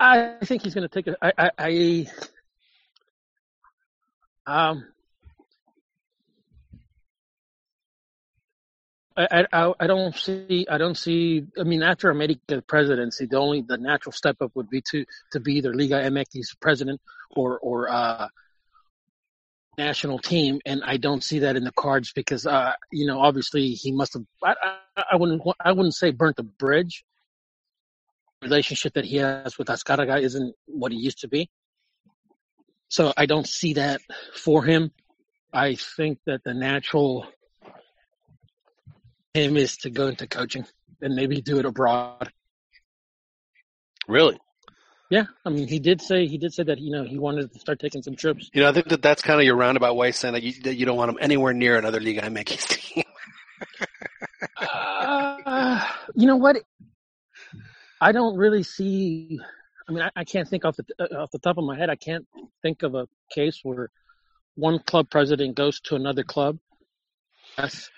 I 0.00 0.36
think 0.44 0.62
he's 0.62 0.74
going 0.74 0.88
to 0.88 0.92
take 0.92 1.06
a. 1.06 1.16
I, 1.24 1.32
I, 1.58 2.06
I 4.46 4.68
um. 4.70 4.86
I, 9.16 9.74
I 9.78 9.86
don't 9.86 10.16
see 10.16 10.66
I 10.70 10.78
don't 10.78 10.96
see 10.96 11.44
I 11.58 11.64
mean 11.64 11.82
after 11.82 12.10
America 12.10 12.62
presidency 12.66 13.26
the 13.26 13.38
only 13.38 13.62
the 13.62 13.76
natural 13.76 14.12
step 14.12 14.36
up 14.40 14.52
would 14.54 14.70
be 14.70 14.82
to 14.90 15.04
to 15.32 15.40
be 15.40 15.54
either 15.54 15.74
Liga 15.74 15.96
MX 16.02 16.60
president 16.60 17.00
or 17.30 17.58
or 17.58 17.90
uh 17.90 18.28
national 19.78 20.18
team 20.18 20.60
and 20.64 20.82
I 20.84 20.96
don't 20.96 21.24
see 21.24 21.40
that 21.40 21.56
in 21.56 21.64
the 21.64 21.72
cards 21.72 22.12
because 22.12 22.46
uh 22.46 22.72
you 22.90 23.06
know 23.06 23.20
obviously 23.20 23.68
he 23.70 23.92
must 23.92 24.14
have 24.14 24.24
I 24.42 24.54
I, 24.96 25.04
I 25.12 25.16
wouldn't 25.16 25.42
I 25.60 25.72
wouldn't 25.72 25.94
say 25.94 26.10
burnt 26.10 26.36
the 26.36 26.42
bridge 26.44 27.04
relationship 28.42 28.94
that 28.94 29.04
he 29.04 29.16
has 29.16 29.56
with 29.56 29.68
Azcárraga 29.68 30.20
isn't 30.20 30.54
what 30.66 30.92
he 30.92 30.98
used 30.98 31.20
to 31.20 31.28
be. 31.28 31.48
So 32.88 33.12
I 33.16 33.26
don't 33.26 33.48
see 33.48 33.74
that 33.74 34.00
for 34.34 34.64
him. 34.64 34.90
I 35.52 35.76
think 35.76 36.18
that 36.26 36.42
the 36.44 36.52
natural 36.52 37.26
him 39.34 39.56
is 39.56 39.76
to 39.78 39.90
go 39.90 40.08
into 40.08 40.26
coaching 40.26 40.66
and 41.00 41.14
maybe 41.14 41.40
do 41.40 41.58
it 41.58 41.64
abroad. 41.64 42.30
Really? 44.08 44.38
Yeah, 45.10 45.24
I 45.44 45.50
mean, 45.50 45.68
he 45.68 45.78
did 45.78 46.00
say 46.00 46.26
he 46.26 46.38
did 46.38 46.54
say 46.54 46.62
that 46.62 46.78
you 46.78 46.90
know 46.90 47.04
he 47.04 47.18
wanted 47.18 47.52
to 47.52 47.58
start 47.58 47.78
taking 47.80 48.02
some 48.02 48.16
trips. 48.16 48.50
You 48.54 48.62
know, 48.62 48.68
I 48.68 48.72
think 48.72 48.88
that 48.88 49.02
that's 49.02 49.20
kind 49.20 49.38
of 49.38 49.44
your 49.44 49.56
roundabout 49.56 49.94
way 49.94 50.08
of 50.08 50.16
saying 50.16 50.32
that 50.34 50.42
you, 50.42 50.54
that 50.62 50.76
you 50.76 50.86
don't 50.86 50.96
want 50.96 51.10
him 51.10 51.18
anywhere 51.20 51.52
near 51.52 51.76
another 51.76 52.00
Liga 52.00 52.22
MX 52.22 52.68
team. 52.68 53.04
Uh, 54.56 55.86
you 56.14 56.26
know 56.26 56.36
what? 56.36 56.56
I 58.00 58.12
don't 58.12 58.36
really 58.36 58.62
see. 58.62 59.38
I 59.86 59.92
mean, 59.92 60.02
I, 60.02 60.10
I 60.16 60.24
can't 60.24 60.48
think 60.48 60.64
off 60.64 60.76
the 60.76 60.84
uh, 60.98 61.22
off 61.22 61.30
the 61.30 61.38
top 61.38 61.58
of 61.58 61.64
my 61.64 61.76
head. 61.76 61.90
I 61.90 61.96
can't 61.96 62.26
think 62.62 62.82
of 62.82 62.94
a 62.94 63.06
case 63.30 63.60
where 63.62 63.90
one 64.54 64.78
club 64.78 65.10
president 65.10 65.56
goes 65.56 65.80
to 65.80 65.94
another 65.94 66.22
club. 66.22 66.58
That's, 67.56 67.90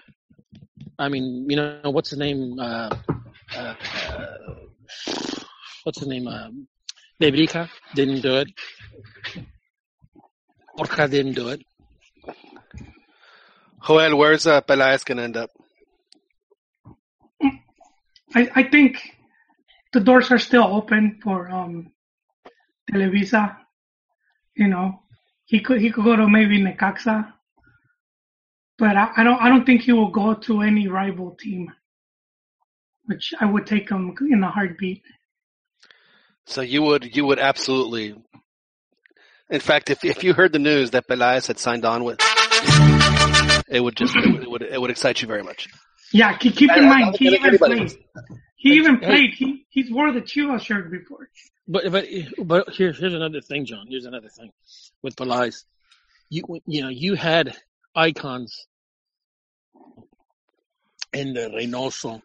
I 0.99 1.09
mean, 1.09 1.47
you 1.49 1.57
know, 1.57 1.81
what's 1.85 2.11
his 2.11 2.19
name? 2.19 2.59
Uh, 2.59 2.91
uh, 3.57 3.75
uh, 4.17 4.55
what's 5.83 5.99
his 5.99 6.09
name? 6.09 6.29
Uh, 6.29 6.51
Nebrica 7.21 7.69
didn't 7.95 8.21
do 8.21 8.37
it. 8.37 8.49
Borja 10.77 11.09
didn't 11.09 11.35
do 11.35 11.49
it. 11.49 11.63
Joel, 13.87 14.17
where's 14.17 14.47
uh, 14.47 14.61
Pelaez 14.63 15.05
going 15.05 15.19
to 15.19 15.25
end 15.25 15.37
up? 15.37 15.51
I, 18.35 18.51
I 18.55 18.63
think 18.65 18.99
the 19.93 20.01
doors 20.01 20.31
are 20.33 20.39
still 20.39 20.65
open 20.65 21.21
for 21.23 21.49
um 21.49 21.93
Televisa. 22.91 23.57
You 24.57 24.69
know, 24.69 25.03
he 25.45 25.61
could 25.61 25.81
he 25.81 25.91
could 25.91 26.05
go 26.05 26.17
to 26.17 26.29
maybe 26.29 26.61
Necaxa, 26.61 27.33
but 28.79 28.97
I, 28.97 29.11
I 29.19 29.25
don't 29.25 29.41
I 29.41 29.49
don't 29.49 29.65
think 29.65 29.83
he 29.83 29.93
will 29.93 30.11
go 30.11 30.35
to 30.35 30.63
any 30.63 30.89
rival 30.89 31.37
team. 31.39 31.73
Which 33.07 33.35
I 33.39 33.45
would 33.45 33.67
take 33.67 33.91
him 33.91 34.15
in 34.31 34.43
a 34.43 34.51
heartbeat. 34.51 35.03
So 36.47 36.63
you 36.63 36.83
would 36.83 37.15
you 37.17 37.27
would 37.27 37.39
absolutely. 37.39 38.15
In 39.51 39.61
fact, 39.61 39.91
if 39.91 40.05
if 40.05 40.25
you 40.25 40.33
heard 40.33 40.53
the 40.53 40.59
news 40.59 40.93
that 40.93 41.07
Pelaez 41.07 41.47
had 41.47 41.59
signed 41.59 41.85
on 41.85 42.05
with, 42.05 42.19
it 43.69 43.81
would 43.83 43.97
just 43.97 44.17
it 44.17 44.27
would, 44.33 44.43
it 44.43 44.51
would 44.51 44.63
it 44.63 44.81
would 44.81 44.91
excite 44.91 45.21
you 45.21 45.29
very 45.29 45.43
much. 45.43 45.69
Yeah, 46.13 46.37
keep, 46.37 46.57
keep 46.57 46.71
in 46.71 46.85
I- 46.85 46.87
I- 46.87 46.89
mind 46.89 47.15
I 47.15 47.19
he 47.19 47.27
even 47.29 47.45
everybody 47.45 47.77
played. 47.77 48.05
He 48.57 48.75
even 48.77 48.99
played. 48.99 49.35
He 49.35 49.67
he's 49.69 49.91
wore 49.91 50.11
the 50.13 50.23
Chivas 50.23 50.63
shirt 50.63 50.91
before. 50.91 51.29
But 51.69 51.91
but 51.93 52.07
but 52.39 52.75
here's 52.75 52.99
here's 52.99 53.13
another 53.15 53.43
thing, 53.43 53.67
John. 53.67 53.87
Here's 53.89 54.07
another 54.07 54.29
thing 54.31 54.51
with 55.03 55.15
Pelaez. 55.17 55.65
You 56.31 56.43
you 56.67 56.81
know 56.83 56.89
you 56.89 57.15
had 57.15 57.55
icons 57.95 58.67
and 61.13 61.37
the 61.37 61.51
Reinoso 61.51 62.21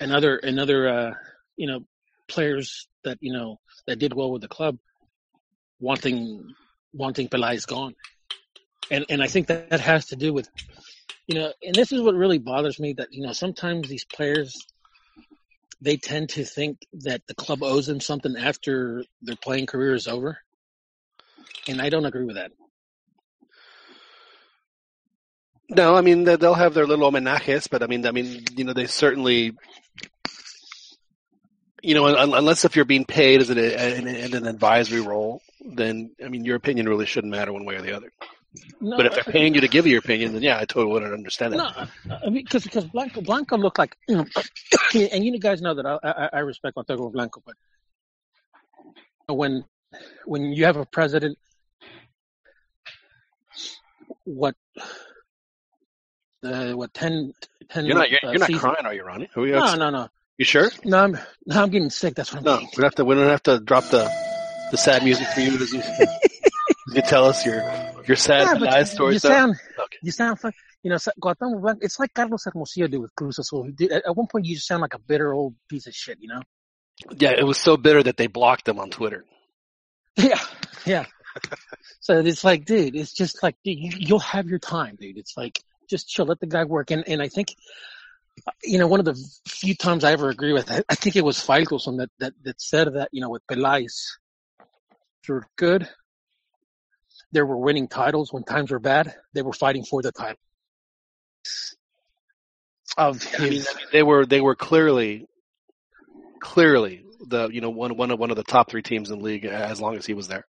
and 0.00 0.12
other 0.12 0.36
and 0.36 0.58
other 0.58 0.88
uh, 0.88 1.14
you 1.56 1.66
know 1.66 1.80
players 2.28 2.88
that 3.04 3.18
you 3.20 3.32
know 3.32 3.58
that 3.86 3.98
did 3.98 4.12
well 4.12 4.30
with 4.30 4.42
the 4.42 4.48
club, 4.48 4.78
wanting 5.80 6.54
wanting 6.92 7.28
Pelaez 7.28 7.66
gone, 7.66 7.94
and 8.90 9.04
and 9.08 9.22
I 9.22 9.28
think 9.28 9.46
that 9.48 9.70
that 9.70 9.80
has 9.80 10.06
to 10.06 10.16
do 10.16 10.32
with 10.32 10.48
you 11.26 11.34
know, 11.36 11.52
and 11.62 11.74
this 11.74 11.92
is 11.92 12.00
what 12.00 12.14
really 12.14 12.38
bothers 12.38 12.78
me 12.78 12.94
that 12.94 13.08
you 13.12 13.26
know 13.26 13.32
sometimes 13.32 13.88
these 13.88 14.04
players 14.04 14.66
they 15.80 15.96
tend 15.96 16.30
to 16.30 16.44
think 16.44 16.78
that 16.92 17.22
the 17.26 17.34
club 17.34 17.62
owes 17.62 17.86
them 17.86 18.00
something 18.00 18.36
after 18.36 19.04
their 19.22 19.36
playing 19.36 19.66
career 19.66 19.94
is 19.94 20.08
over. 20.08 20.38
And 21.68 21.82
I 21.82 21.90
don't 21.90 22.06
agree 22.06 22.24
with 22.24 22.36
that. 22.36 22.52
No, 25.68 25.96
I 25.96 26.00
mean 26.00 26.24
they- 26.24 26.36
they'll 26.36 26.54
have 26.54 26.74
their 26.74 26.86
little 26.86 27.10
homenajes, 27.10 27.68
but 27.70 27.82
I 27.82 27.86
mean, 27.86 28.06
I 28.06 28.12
mean, 28.12 28.44
you 28.56 28.64
know, 28.64 28.72
they 28.72 28.86
certainly, 28.86 29.52
you 31.82 31.94
know, 31.94 32.06
unless 32.06 32.64
if 32.64 32.76
you're 32.76 32.84
being 32.84 33.04
paid 33.04 33.40
as 33.40 33.50
an 33.50 33.58
in, 33.58 34.06
in 34.08 34.34
an 34.34 34.46
advisory 34.46 35.00
role, 35.00 35.42
then 35.64 36.10
I 36.24 36.28
mean, 36.28 36.44
your 36.44 36.56
opinion 36.56 36.88
really 36.88 37.06
shouldn't 37.06 37.32
matter 37.32 37.52
one 37.52 37.64
way 37.64 37.74
or 37.76 37.82
the 37.82 37.92
other. 37.96 38.12
No, 38.80 38.96
But 38.96 39.06
if 39.06 39.14
they're 39.14 39.24
paying 39.24 39.54
you 39.54 39.60
to 39.60 39.68
give 39.68 39.86
your 39.86 39.98
opinion, 39.98 40.32
then 40.32 40.42
yeah, 40.42 40.56
I 40.58 40.64
totally 40.64 40.92
wouldn't 40.92 41.12
understand 41.12 41.52
that. 41.54 41.88
no, 42.06 42.16
I 42.24 42.30
mean, 42.30 42.44
because 42.44 42.64
because 42.64 42.84
Blanco 42.86 43.20
Blanco 43.20 43.58
looked 43.58 43.78
like 43.78 43.96
you 44.08 44.16
know, 44.16 44.26
and 44.94 45.24
you 45.24 45.38
guys 45.38 45.60
know 45.60 45.74
that 45.74 45.84
I 45.84 45.98
I, 46.02 46.30
I 46.34 46.38
respect 46.40 46.76
Cuauhtémoc 46.76 47.12
Blanco, 47.12 47.42
but 47.44 49.34
when 49.34 49.64
when 50.24 50.52
you 50.52 50.64
have 50.64 50.76
a 50.76 50.86
president, 50.86 51.36
what 54.24 54.54
uh, 56.46 56.76
what 56.76 56.92
10, 56.94 57.32
10 57.70 57.86
You're 57.86 57.94
not, 57.96 58.10
you're, 58.10 58.20
uh, 58.24 58.30
you're 58.30 58.38
not 58.40 58.46
seasons- 58.46 58.60
crying, 58.62 58.84
are 58.86 58.94
you, 58.94 59.02
Ronnie? 59.04 59.28
Are 59.36 59.42
we, 59.42 59.50
No, 59.52 59.74
no, 59.74 59.90
no, 59.90 60.08
You 60.38 60.44
sure? 60.44 60.70
no. 60.84 60.98
I'm 60.98 61.12
no, 61.46 61.62
I'm 61.62 61.70
getting 61.70 61.90
sick. 61.90 62.14
That's 62.14 62.32
what 62.32 62.38
I'm 62.40 62.44
No, 62.44 62.52
getting. 62.54 62.68
we 62.76 62.80
don't 62.80 62.84
have 62.84 62.94
to. 62.96 63.04
We 63.04 63.14
don't 63.14 63.28
have 63.28 63.42
to 63.44 63.60
drop 63.60 63.84
the 63.90 64.10
the 64.70 64.76
sad 64.76 65.04
music 65.04 65.28
for 65.28 65.40
you 65.40 65.52
you, 65.52 65.82
you 66.94 67.02
tell 67.02 67.24
us 67.26 67.44
your 67.46 67.62
your 68.08 68.16
sad 68.16 68.60
Yeah, 68.60 68.82
story. 68.84 69.14
you 69.14 69.18
stuff. 69.20 69.32
sound 69.32 69.54
Okay. 69.78 69.98
you 70.02 70.10
sound 70.12 70.38
like 70.42 70.54
you 70.82 70.90
know 70.90 70.98
Blanco. 71.18 71.78
It's 71.80 71.98
like 72.00 72.12
Carlos 72.14 72.44
Hermosillo 72.44 72.88
did 72.88 72.98
with 72.98 73.14
Cruz 73.14 73.38
Azul. 73.38 73.68
At, 73.80 73.92
at 74.06 74.16
one 74.16 74.26
point, 74.26 74.44
you 74.46 74.54
just 74.54 74.66
sound 74.66 74.82
like 74.82 74.94
a 74.94 74.98
bitter 74.98 75.32
old 75.32 75.54
piece 75.68 75.86
of 75.86 75.94
shit. 75.94 76.18
You 76.20 76.28
know? 76.28 76.42
Yeah, 77.18 77.30
it 77.32 77.44
was 77.44 77.58
so 77.58 77.76
bitter 77.76 78.02
that 78.02 78.16
they 78.16 78.26
blocked 78.26 78.68
him 78.68 78.78
on 78.78 78.90
Twitter. 78.90 79.24
Yeah, 80.18 80.40
yeah. 80.86 81.04
so 82.00 82.20
it's 82.20 82.42
like, 82.42 82.64
dude, 82.64 82.96
it's 82.96 83.12
just 83.12 83.42
like, 83.42 83.54
dude, 83.64 83.78
you, 83.78 83.90
you'll 83.98 84.18
have 84.20 84.46
your 84.46 84.58
time, 84.58 84.96
dude. 84.98 85.18
It's 85.18 85.36
like 85.36 85.60
just 85.88 86.08
chill, 86.08 86.26
let 86.26 86.40
the 86.40 86.46
guy 86.46 86.64
work. 86.64 86.90
And 86.90 87.06
and 87.08 87.22
I 87.22 87.28
think, 87.28 87.54
you 88.62 88.78
know, 88.78 88.86
one 88.86 89.00
of 89.00 89.06
the 89.06 89.16
few 89.46 89.74
times 89.74 90.04
I 90.04 90.12
ever 90.12 90.28
agree 90.28 90.52
with, 90.52 90.70
I, 90.70 90.82
I 90.88 90.94
think 90.94 91.16
it 91.16 91.24
was 91.24 91.38
Faitelson 91.38 91.98
that 91.98 92.10
that 92.18 92.34
that 92.42 92.60
said 92.60 92.94
that 92.94 93.08
you 93.12 93.20
know 93.20 93.30
with 93.30 93.46
Pelaez, 93.46 94.18
were 95.28 95.46
good. 95.56 95.88
They 97.32 97.42
were 97.42 97.56
winning 97.56 97.88
titles 97.88 98.32
when 98.32 98.44
times 98.44 98.70
were 98.70 98.78
bad. 98.78 99.14
They 99.34 99.42
were 99.42 99.52
fighting 99.52 99.84
for 99.84 100.02
the 100.02 100.12
title. 100.12 100.38
Of 102.96 103.26
I 103.38 103.42
mean, 103.42 103.52
his, 103.52 103.68
I 103.68 103.76
mean, 103.76 103.86
they 103.92 104.02
were 104.02 104.26
they 104.26 104.40
were 104.40 104.54
clearly 104.54 105.26
clearly 106.40 107.04
the 107.26 107.48
you 107.48 107.60
know 107.60 107.70
one 107.70 107.96
one 107.96 108.10
of 108.10 108.18
one 108.18 108.30
of 108.30 108.36
the 108.36 108.44
top 108.44 108.70
three 108.70 108.82
teams 108.82 109.10
in 109.10 109.18
the 109.18 109.24
league 109.24 109.44
as 109.44 109.80
long 109.80 109.96
as 109.96 110.06
he 110.06 110.14
was 110.14 110.28
there. 110.28 110.46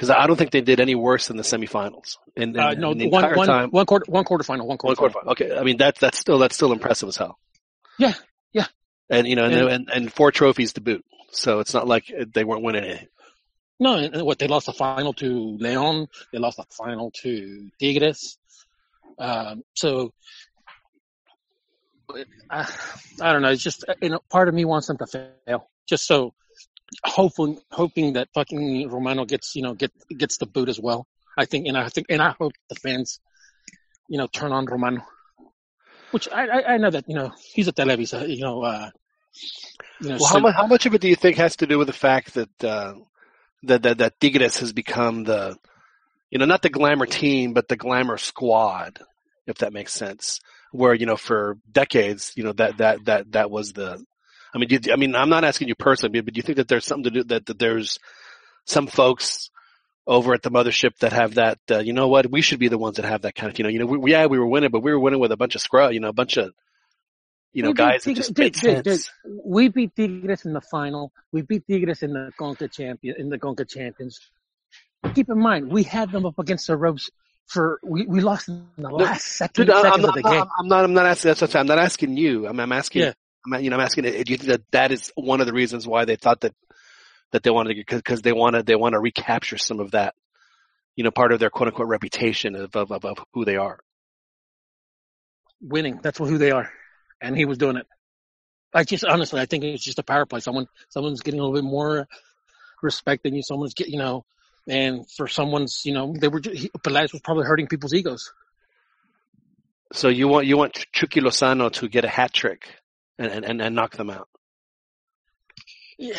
Because 0.00 0.08
I 0.16 0.26
don't 0.26 0.36
think 0.36 0.50
they 0.50 0.62
did 0.62 0.80
any 0.80 0.94
worse 0.94 1.28
than 1.28 1.36
the 1.36 1.42
semifinals. 1.42 2.16
And, 2.34 2.56
uh, 2.58 2.72
no, 2.72 2.92
and 2.92 3.00
the 3.02 3.10
one, 3.10 3.22
entire 3.22 3.36
one, 3.36 3.46
time, 3.46 3.68
one 3.70 3.84
quarter, 3.84 4.10
one 4.10 4.24
quarterfinal, 4.24 4.64
one 4.64 4.78
one 4.78 4.78
quarterfinal. 4.78 5.12
quarterfinal. 5.12 5.32
Okay, 5.32 5.54
I 5.54 5.62
mean 5.62 5.76
that's 5.76 6.00
that's 6.00 6.16
still 6.18 6.38
that's 6.38 6.54
still 6.56 6.72
impressive 6.72 7.10
as 7.10 7.18
hell. 7.18 7.38
Yeah, 7.98 8.14
yeah. 8.54 8.64
And 9.10 9.26
you 9.28 9.36
know, 9.36 9.44
and, 9.44 9.52
And- 9.54 9.68
and 9.68 9.90
and 9.90 10.10
four 10.12 10.32
trophies 10.32 10.72
to 10.72 10.80
boot. 10.80 11.04
So 11.32 11.58
it's 11.58 11.74
not 11.74 11.86
like 11.86 12.10
they 12.32 12.44
weren't 12.44 12.62
winning 12.62 12.84
anything. 12.84 13.08
No, 13.78 13.96
and 13.96 14.14
and 14.14 14.24
what 14.24 14.38
they 14.38 14.46
lost 14.48 14.64
the 14.64 14.72
final 14.72 15.12
to 15.12 15.58
Leon, 15.60 16.08
they 16.32 16.38
lost 16.38 16.56
the 16.56 16.64
final 16.70 17.10
to 17.22 17.68
Tigres. 17.78 18.38
Um, 19.18 19.64
so 19.74 20.14
I, 22.48 22.66
I 23.20 23.32
don't 23.34 23.42
know. 23.42 23.50
It's 23.50 23.62
just 23.62 23.84
you 24.00 24.08
know, 24.08 24.20
part 24.30 24.48
of 24.48 24.54
me 24.54 24.64
wants 24.64 24.86
them 24.86 24.96
to 24.96 25.06
fail, 25.06 25.68
just 25.86 26.06
so 26.06 26.32
hopefully 27.04 27.58
hoping 27.70 28.14
that 28.14 28.28
fucking 28.34 28.88
Romano 28.88 29.24
gets 29.24 29.54
you 29.56 29.62
know 29.62 29.74
get 29.74 29.92
gets 30.16 30.38
the 30.38 30.46
boot 30.46 30.68
as 30.68 30.80
well. 30.80 31.06
I 31.38 31.44
think, 31.46 31.66
and 31.66 31.76
I 31.76 31.88
think, 31.88 32.08
and 32.10 32.20
I 32.20 32.34
hope 32.38 32.52
the 32.68 32.74
fans, 32.74 33.20
you 34.08 34.18
know, 34.18 34.26
turn 34.26 34.52
on 34.52 34.66
Romano. 34.66 35.02
Which 36.10 36.28
I 36.28 36.46
I, 36.46 36.74
I 36.74 36.76
know 36.78 36.90
that 36.90 37.04
you 37.08 37.14
know 37.14 37.32
he's 37.54 37.68
a 37.68 37.72
Televisa, 37.72 38.28
you 38.28 38.42
know. 38.42 38.62
uh 38.62 38.90
you 40.00 40.08
know, 40.08 40.14
Well, 40.16 40.24
so- 40.24 40.34
how 40.34 40.40
much 40.40 40.54
how 40.56 40.66
much 40.66 40.86
of 40.86 40.94
it 40.94 41.00
do 41.00 41.08
you 41.08 41.16
think 41.16 41.36
has 41.36 41.56
to 41.56 41.66
do 41.66 41.78
with 41.78 41.86
the 41.86 41.92
fact 41.92 42.34
that 42.34 42.64
uh, 42.64 42.94
that 43.64 43.82
that 43.82 43.98
that 43.98 44.20
Tigres 44.20 44.58
has 44.58 44.72
become 44.72 45.24
the 45.24 45.56
you 46.30 46.38
know 46.38 46.46
not 46.46 46.62
the 46.62 46.70
glamour 46.70 47.06
team 47.06 47.52
but 47.54 47.68
the 47.68 47.76
glamour 47.76 48.18
squad, 48.18 48.98
if 49.46 49.58
that 49.58 49.72
makes 49.72 49.92
sense. 49.92 50.40
Where 50.72 50.94
you 50.94 51.06
know 51.06 51.16
for 51.16 51.58
decades 51.70 52.32
you 52.36 52.42
know 52.44 52.52
that 52.54 52.78
that 52.78 53.04
that 53.04 53.32
that 53.32 53.50
was 53.50 53.72
the. 53.72 54.04
I 54.54 54.58
mean, 54.58 54.68
you, 54.70 54.80
I 54.92 54.96
mean, 54.96 55.14
I'm 55.14 55.28
not 55.28 55.44
asking 55.44 55.68
you 55.68 55.74
personally, 55.74 56.20
but 56.20 56.34
do 56.34 56.38
you 56.38 56.42
think 56.42 56.56
that 56.56 56.68
there's 56.68 56.84
something 56.84 57.04
to 57.04 57.10
do 57.10 57.24
that, 57.24 57.46
that 57.46 57.58
there's 57.58 57.98
some 58.66 58.86
folks 58.86 59.50
over 60.06 60.34
at 60.34 60.42
the 60.42 60.50
mothership 60.50 60.96
that 60.98 61.12
have 61.12 61.34
that? 61.34 61.58
Uh, 61.70 61.78
you 61.78 61.92
know 61.92 62.08
what? 62.08 62.30
We 62.30 62.40
should 62.42 62.58
be 62.58 62.68
the 62.68 62.78
ones 62.78 62.96
that 62.96 63.04
have 63.04 63.22
that 63.22 63.34
kind 63.34 63.52
of. 63.52 63.58
You 63.58 63.62
know, 63.64 63.68
you 63.70 63.78
know, 63.78 63.86
we, 63.86 64.10
yeah, 64.12 64.26
we 64.26 64.38
were 64.38 64.46
winning, 64.46 64.70
but 64.70 64.80
we 64.82 64.90
were 64.92 64.98
winning 65.00 65.20
with 65.20 65.32
a 65.32 65.36
bunch 65.36 65.54
of 65.54 65.60
scrub. 65.60 65.92
You 65.92 66.00
know, 66.00 66.08
a 66.08 66.12
bunch 66.12 66.36
of 66.36 66.52
you 67.52 67.62
know 67.62 67.70
We 67.70 67.74
guys 67.74 68.04
that 68.04 68.14
just 68.14 68.36
made 68.38 68.54
dude, 68.54 68.84
sense. 68.84 69.10
we 69.24 69.68
beat 69.68 69.94
Tigres 69.96 70.44
in 70.44 70.52
the 70.52 70.60
final. 70.60 71.12
We 71.32 71.42
beat 71.42 71.64
Tigres 71.68 72.02
in 72.02 72.12
the 72.12 72.32
Conca 72.38 72.70
champion 72.72 73.16
in 73.18 73.28
the 73.28 73.38
Conca 73.38 73.68
champions. 73.68 74.20
Keep 75.14 75.30
in 75.30 75.38
mind, 75.38 75.70
we 75.72 75.82
had 75.82 76.12
them 76.12 76.26
up 76.26 76.38
against 76.38 76.66
the 76.66 76.76
ropes 76.76 77.10
for 77.46 77.80
we, 77.82 78.06
we 78.06 78.20
lost 78.20 78.48
in 78.48 78.66
the 78.78 78.88
last 78.90 79.24
second 79.26 79.66
Dude, 79.66 79.74
I- 79.74 79.82
seconds 79.82 80.04
I'm 80.04 80.08
of 80.10 80.14
the 80.14 80.28
I'm 80.28 80.32
game. 80.34 80.50
I'm 80.60 80.68
not, 80.68 80.84
I'm 80.84 80.92
not 80.94 81.06
asking, 81.06 81.28
that's 81.30 81.40
what 81.40 81.54
I'm, 81.56 81.60
I'm 81.62 81.66
not 81.66 81.78
asking 81.78 82.16
you. 82.16 82.46
I'm, 82.46 82.60
I'm 82.60 82.70
asking, 82.70 83.02
Yeah. 83.02 83.12
I'm, 83.46 83.62
you 83.62 83.70
know, 83.70 83.76
I'm 83.76 83.82
asking, 83.82 84.04
do 84.04 84.10
you 84.10 84.36
think 84.36 84.50
that 84.50 84.70
that 84.72 84.92
is 84.92 85.12
one 85.14 85.40
of 85.40 85.46
the 85.46 85.52
reasons 85.52 85.86
why 85.86 86.04
they 86.04 86.16
thought 86.16 86.40
that, 86.40 86.54
that 87.32 87.42
they 87.42 87.50
wanted 87.50 87.74
to, 87.74 87.84
cause, 87.84 88.02
cause 88.02 88.22
they 88.22 88.32
want 88.32 88.56
to, 88.56 88.62
they 88.62 88.76
want 88.76 88.94
to 88.94 89.00
recapture 89.00 89.58
some 89.58 89.80
of 89.80 89.92
that, 89.92 90.14
you 90.96 91.04
know, 91.04 91.10
part 91.10 91.32
of 91.32 91.40
their 91.40 91.50
quote 91.50 91.68
unquote 91.68 91.88
reputation 91.88 92.54
of, 92.54 92.74
of, 92.76 92.90
of, 92.90 93.04
of 93.04 93.18
who 93.32 93.44
they 93.44 93.56
are. 93.56 93.80
Winning, 95.60 96.00
that's 96.02 96.18
who 96.18 96.38
they 96.38 96.52
are, 96.52 96.70
and 97.20 97.36
he 97.36 97.44
was 97.44 97.58
doing 97.58 97.76
it. 97.76 97.86
I 98.72 98.84
just 98.84 99.04
honestly, 99.04 99.40
I 99.40 99.46
think 99.46 99.64
it 99.64 99.72
was 99.72 99.82
just 99.82 99.98
a 99.98 100.02
power 100.02 100.24
play. 100.24 100.40
Someone, 100.40 100.68
someone's 100.88 101.20
getting 101.20 101.40
a 101.40 101.42
little 101.42 101.60
bit 101.60 101.68
more 101.68 102.08
respect 102.82 103.24
than 103.24 103.34
you. 103.34 103.42
Someone's 103.42 103.74
get, 103.74 103.88
you 103.88 103.98
know, 103.98 104.24
and 104.66 105.10
for 105.10 105.28
someone's, 105.28 105.82
you 105.84 105.92
know, 105.92 106.14
they 106.18 106.28
were. 106.28 106.40
He, 106.42 106.70
Pelaez 106.70 107.12
was 107.12 107.20
probably 107.20 107.44
hurting 107.44 107.66
people's 107.66 107.92
egos. 107.92 108.32
So 109.92 110.08
you 110.08 110.28
want, 110.28 110.46
you 110.46 110.56
want 110.56 110.86
Chucky 110.92 111.20
Lozano 111.20 111.70
to 111.72 111.88
get 111.88 112.04
a 112.04 112.08
hat 112.08 112.32
trick 112.32 112.68
and, 113.20 113.30
and, 113.30 113.44
and, 113.44 113.62
and 113.62 113.74
knock 113.74 113.96
them 113.96 114.10
out. 114.10 114.28
Yeah, 115.98 116.16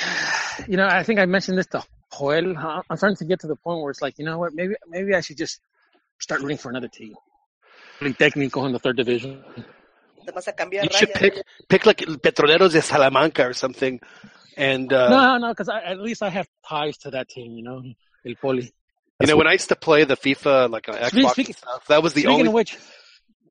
you 0.67 0.77
know, 0.77 0.85
I 0.85 1.01
think 1.03 1.19
I 1.19 1.25
mentioned 1.25 1.57
this 1.57 1.65
to 1.67 1.83
Joel. 2.15 2.53
huh? 2.55 2.83
I'm 2.87 2.97
starting 2.97 3.17
to 3.17 3.25
get 3.25 3.39
to 3.39 3.47
the 3.47 3.55
point 3.55 3.81
where 3.81 3.89
it's 3.89 4.01
like, 4.01 4.19
you 4.19 4.25
know 4.25 4.37
what? 4.37 4.53
Maybe, 4.53 4.75
maybe 4.87 5.15
I 5.15 5.21
should 5.21 5.37
just 5.37 5.59
start 6.19 6.41
rooting 6.41 6.59
for 6.59 6.69
another 6.69 6.87
team. 6.87 7.15
Técnico 7.99 8.65
in 8.67 8.73
the 8.73 8.79
third 8.79 8.97
division. 8.97 9.43
Te 10.25 10.31
vas 10.31 10.47
You 10.71 10.89
should 10.91 11.13
pick, 11.13 11.41
pick 11.67 11.85
like 11.87 11.97
Petroleros 11.97 12.73
de 12.73 12.81
Salamanca 12.81 13.47
or 13.47 13.53
something. 13.53 13.99
And, 14.55 14.93
uh, 14.93 15.09
no, 15.09 15.37
no, 15.37 15.49
because 15.49 15.69
at 15.69 15.99
least 15.99 16.21
I 16.21 16.29
have 16.29 16.47
ties 16.67 16.97
to 16.99 17.11
that 17.11 17.29
team. 17.29 17.53
You 17.53 17.63
know, 17.63 17.83
El 18.25 18.35
Poli. 18.35 18.71
you 19.19 19.27
know, 19.27 19.37
when 19.37 19.47
I 19.47 19.53
used 19.53 19.69
to 19.69 19.75
play 19.75 20.03
the 20.03 20.17
FIFA, 20.17 20.69
like 20.69 20.89
on 20.89 20.95
Xbox 20.95 21.31
speaking- 21.31 21.45
and 21.47 21.55
stuff, 21.55 21.87
that 21.87 22.03
was 22.03 22.13
the 22.13 22.21
Speaking 22.21 22.35
only, 22.35 22.47
of 22.49 22.53
which, 22.53 22.77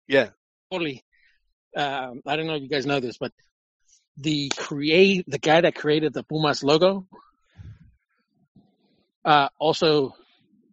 yeah. 0.07 0.29
Poli. 0.71 1.03
Um, 1.76 2.20
I 2.26 2.37
don't 2.37 2.46
know 2.46 2.54
if 2.54 2.62
you 2.62 2.68
guys 2.68 2.87
know 2.87 3.00
this, 3.00 3.18
but 3.18 3.33
the 4.16 4.50
create 4.56 5.24
the 5.28 5.38
guy 5.38 5.61
that 5.61 5.74
created 5.74 6.12
the 6.12 6.22
Pumas 6.22 6.62
logo, 6.62 7.06
uh, 9.24 9.48
also, 9.59 10.14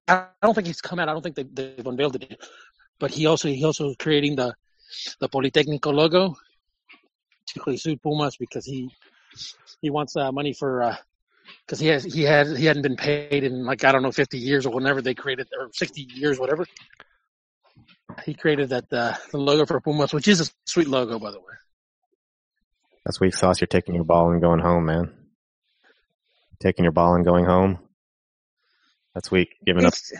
I 0.07 0.27
don't 0.41 0.53
think 0.53 0.67
he's 0.67 0.81
come 0.81 0.99
out. 0.99 1.09
I 1.09 1.13
don't 1.13 1.21
think 1.21 1.35
they, 1.35 1.43
they've 1.43 1.85
unveiled 1.85 2.15
it, 2.15 2.39
but 2.99 3.11
he 3.11 3.25
also 3.25 3.49
he 3.49 3.63
also 3.63 3.93
creating 3.99 4.35
the 4.35 4.55
the 5.19 5.29
Politecnico 5.29 5.93
logo 5.93 6.35
to 7.47 7.77
sued 7.77 8.01
Pumas 8.01 8.37
because 8.37 8.65
he 8.65 8.89
he 9.81 9.89
wants 9.89 10.15
uh, 10.15 10.31
money 10.31 10.53
for 10.53 10.97
because 11.65 11.79
he 11.79 11.87
has 11.87 12.03
he 12.03 12.23
had 12.23 12.47
he 12.57 12.65
hadn't 12.65 12.83
been 12.83 12.95
paid 12.97 13.43
in 13.43 13.65
like 13.65 13.83
I 13.83 13.91
don't 13.91 14.03
know 14.03 14.11
fifty 14.11 14.37
years 14.39 14.65
or 14.65 14.73
whenever 14.73 15.01
they 15.01 15.13
created 15.13 15.47
or 15.59 15.69
sixty 15.73 16.01
years 16.01 16.39
whatever. 16.39 16.65
He 18.25 18.33
created 18.33 18.69
that 18.69 18.91
uh, 18.91 19.15
the 19.31 19.37
logo 19.37 19.65
for 19.65 19.79
Pumas, 19.81 20.13
which 20.13 20.27
is 20.27 20.41
a 20.41 20.45
sweet 20.65 20.87
logo 20.87 21.19
by 21.19 21.31
the 21.31 21.39
way. 21.39 21.55
That's 23.05 23.19
weak 23.19 23.35
sauce. 23.35 23.61
You're 23.61 23.67
taking 23.67 23.95
your 23.95 24.03
ball 24.03 24.31
and 24.31 24.41
going 24.41 24.59
home, 24.59 24.85
man. 24.85 25.13
Taking 26.59 26.83
your 26.83 26.91
ball 26.91 27.15
and 27.15 27.23
going 27.25 27.45
home. 27.45 27.79
That's 29.13 29.31
weak. 29.31 29.49
Giving 29.65 29.85
up. 29.85 29.93
It's, 29.93 30.11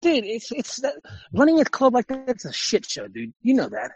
dude, 0.00 0.24
it's 0.24 0.50
it's 0.52 0.76
that, 0.82 0.94
running 1.32 1.60
a 1.60 1.64
club 1.64 1.94
like 1.94 2.06
that. 2.08 2.28
It's 2.28 2.44
a 2.44 2.52
shit 2.52 2.84
show, 2.86 3.06
dude. 3.08 3.32
You 3.42 3.54
know 3.54 3.68
that. 3.68 3.92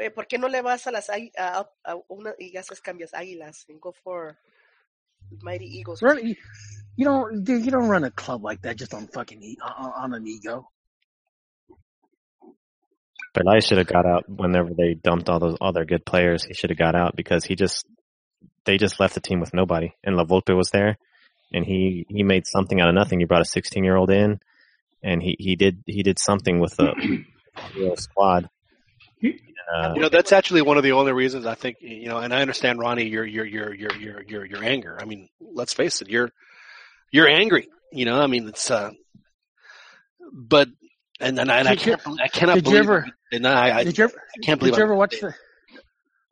Oye, 0.00 0.10
¿por 0.10 0.24
qué 0.24 0.38
no 0.38 0.46
le 0.48 0.62
vas 0.62 0.86
a 0.86 0.90
las 0.90 1.08
águi- 1.08 1.32
a, 1.38 1.66
a 1.84 1.96
una 2.10 2.32
y 2.38 2.52
haces 2.56 2.80
cambios 2.82 3.12
águilas 3.12 3.64
and 3.68 3.80
go 3.80 3.92
for 4.04 4.36
mighty 5.42 5.66
eagles? 5.66 6.02
Run, 6.02 6.26
you, 6.26 6.36
you 6.96 7.04
don't, 7.04 7.44
dude. 7.44 7.64
You 7.64 7.70
don't 7.70 7.88
run 7.88 8.04
a 8.04 8.10
club 8.10 8.44
like 8.44 8.60
that 8.62 8.76
just 8.76 8.92
on 8.92 9.06
fucking 9.06 9.42
e- 9.42 9.58
on, 9.62 9.92
on 9.96 10.14
an 10.14 10.26
ego. 10.26 10.68
But 13.36 13.46
I 13.48 13.58
should 13.58 13.76
have 13.76 13.86
got 13.86 14.06
out 14.06 14.26
whenever 14.30 14.70
they 14.72 14.94
dumped 14.94 15.28
all 15.28 15.38
those 15.38 15.58
other 15.60 15.84
good 15.84 16.06
players. 16.06 16.42
He 16.42 16.54
should 16.54 16.70
have 16.70 16.78
got 16.78 16.94
out 16.94 17.14
because 17.14 17.44
he 17.44 17.54
just 17.54 17.84
they 18.64 18.78
just 18.78 18.98
left 18.98 19.14
the 19.14 19.20
team 19.20 19.40
with 19.40 19.52
nobody. 19.52 19.92
And 20.02 20.16
La 20.16 20.24
Volpe 20.24 20.56
was 20.56 20.70
there, 20.70 20.96
and 21.52 21.62
he 21.62 22.06
he 22.08 22.22
made 22.22 22.46
something 22.46 22.80
out 22.80 22.88
of 22.88 22.94
nothing. 22.94 23.20
He 23.20 23.26
brought 23.26 23.42
a 23.42 23.44
16 23.44 23.84
year 23.84 23.94
old 23.94 24.08
in, 24.08 24.40
and 25.02 25.22
he 25.22 25.36
he 25.38 25.54
did 25.54 25.84
he 25.84 26.02
did 26.02 26.18
something 26.18 26.60
with 26.60 26.76
the 26.76 26.94
real 27.76 27.96
squad. 27.96 28.48
Uh, 29.22 29.92
You 29.94 30.00
know, 30.00 30.08
that's 30.08 30.32
actually 30.32 30.62
one 30.62 30.78
of 30.78 30.82
the 30.82 30.92
only 30.92 31.12
reasons 31.12 31.44
I 31.44 31.56
think 31.56 31.76
you 31.82 32.08
know, 32.08 32.16
and 32.16 32.32
I 32.32 32.40
understand 32.40 32.78
Ronnie 32.78 33.06
your 33.06 33.26
your 33.26 33.44
your 33.44 33.74
your 33.74 33.94
your 33.96 34.22
your 34.22 34.44
your 34.46 34.64
anger. 34.64 34.96
I 34.98 35.04
mean, 35.04 35.28
let's 35.40 35.74
face 35.74 36.00
it, 36.00 36.08
you're 36.08 36.30
you're 37.12 37.28
angry. 37.28 37.68
You 37.92 38.06
know, 38.06 38.18
I 38.18 38.28
mean, 38.28 38.48
it's 38.48 38.70
uh, 38.70 38.92
but 40.32 40.68
and 41.20 41.38
and, 41.38 41.50
I- 41.50 41.58
and 41.60 41.68
I 41.68 41.76
can't 41.76 42.02
bel- 42.04 42.18
I 42.22 42.28
cannot 42.28 42.54
did 42.56 42.66
you 42.66 42.70
believe 42.72 42.84
ever- 42.84 43.06
and 43.32 43.46
I, 43.46 43.78
I, 43.78 43.84
Did 43.84 43.98
you 43.98 44.04
ever? 44.04 44.18
I 44.36 44.38
can't 44.44 44.58
believe 44.60 44.74
Did 44.74 44.78
you 44.78 44.84
ever 44.84 44.94
watch 44.94 45.20
the? 45.20 45.34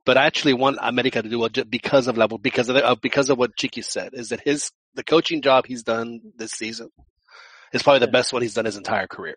but 0.06 0.16
I 0.18 0.26
actually 0.26 0.52
want 0.54 0.78
America 0.82 1.22
to 1.22 1.28
do 1.28 1.38
well 1.38 1.48
because 1.68 2.06
of 2.08 2.16
level 2.18 2.38
because 2.38 2.68
of 2.68 2.74
the, 2.76 2.86
uh, 2.86 2.94
because 2.94 3.30
of 3.30 3.38
what 3.38 3.56
Chiqui 3.56 3.82
said 3.84 4.10
is 4.14 4.28
that 4.30 4.40
his 4.40 4.70
the 4.94 5.02
coaching 5.04 5.40
job 5.42 5.66
he's 5.66 5.82
done 5.82 6.20
this 6.36 6.52
season 6.52 6.90
is 7.72 7.82
probably 7.82 8.00
the 8.00 8.12
best 8.12 8.32
one 8.32 8.42
he's 8.42 8.54
done 8.54 8.66
his 8.66 8.76
entire 8.76 9.06
career. 9.06 9.36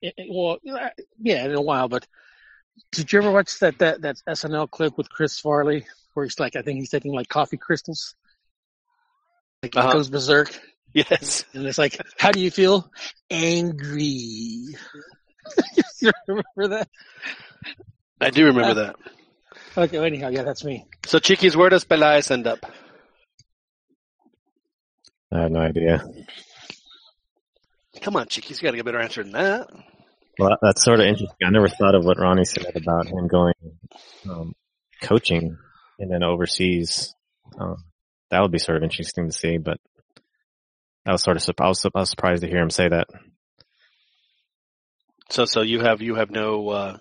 it- 0.00 0.14
it- 0.16 0.26
Well, 0.30 0.58
yeah, 1.18 1.44
in 1.44 1.54
a 1.54 1.60
while. 1.60 1.88
But 1.88 2.06
did 2.92 3.12
you 3.12 3.18
ever 3.20 3.30
watch 3.30 3.58
that 3.58 3.78
that 3.78 4.00
that 4.02 4.16
SNL 4.28 4.70
clip 4.70 4.96
with 4.96 5.10
Chris 5.10 5.38
Farley 5.38 5.86
where 6.14 6.24
he's 6.24 6.38
like, 6.40 6.54
I 6.56 6.62
think 6.62 6.78
he's 6.78 6.90
taking 6.90 7.12
like 7.12 7.28
coffee 7.28 7.56
crystals, 7.58 8.14
like 9.62 9.76
Uh-huh. 9.76 9.92
goes 9.92 10.08
berserk, 10.08 10.58
Yes. 10.94 11.44
and 11.52 11.66
it's 11.66 11.76
like, 11.76 12.00
how 12.18 12.30
do 12.30 12.40
you 12.40 12.50
feel? 12.50 12.90
Angry. 13.30 13.98
you 16.00 16.12
remember 16.28 16.68
that? 16.68 16.88
I 18.20 18.30
do 18.30 18.46
remember 18.46 18.74
that. 18.74 18.96
Okay. 19.76 19.98
well, 19.98 20.06
Anyhow, 20.06 20.28
yeah, 20.28 20.44
that's 20.44 20.64
me. 20.64 20.86
So 21.04 21.18
Chiquis, 21.18 21.56
where 21.56 21.68
does 21.68 21.84
Pelaez 21.84 22.30
end 22.30 22.46
up? 22.46 22.64
I 25.32 25.40
have 25.42 25.50
no 25.50 25.60
idea. 25.60 26.04
Come 28.00 28.16
on, 28.16 28.28
Chiquis, 28.28 28.62
you 28.62 28.66
got 28.66 28.70
to 28.70 28.76
get 28.76 28.82
a 28.82 28.84
better 28.84 29.00
answer 29.00 29.22
than 29.24 29.32
that. 29.32 29.68
Well, 30.38 30.56
that's 30.62 30.84
sort 30.84 31.00
of 31.00 31.06
interesting. 31.06 31.36
I 31.44 31.50
never 31.50 31.68
thought 31.68 31.94
of 31.94 32.04
what 32.04 32.18
Ronnie 32.18 32.44
said 32.44 32.76
about 32.76 33.06
him 33.06 33.26
going 33.28 33.54
um, 34.28 34.54
coaching 35.02 35.56
and 35.98 36.10
then 36.10 36.22
overseas. 36.22 37.14
Um, 37.58 37.76
that 38.30 38.40
would 38.40 38.50
be 38.52 38.58
sort 38.58 38.76
of 38.76 38.82
interesting 38.82 39.28
to 39.28 39.32
see, 39.32 39.58
but 39.58 39.78
that 41.04 41.12
was 41.12 41.22
sort 41.22 41.36
of 41.36 41.54
I 41.60 41.68
was, 41.68 41.84
I 41.84 41.90
was 41.94 42.10
surprised 42.10 42.42
to 42.42 42.48
hear 42.48 42.62
him 42.62 42.70
say 42.70 42.88
that. 42.88 43.08
So 45.30 45.44
so 45.44 45.62
you 45.62 45.80
have 45.80 46.02
you 46.02 46.14
have 46.14 46.30
no 46.30 46.68
uh, 46.68 46.98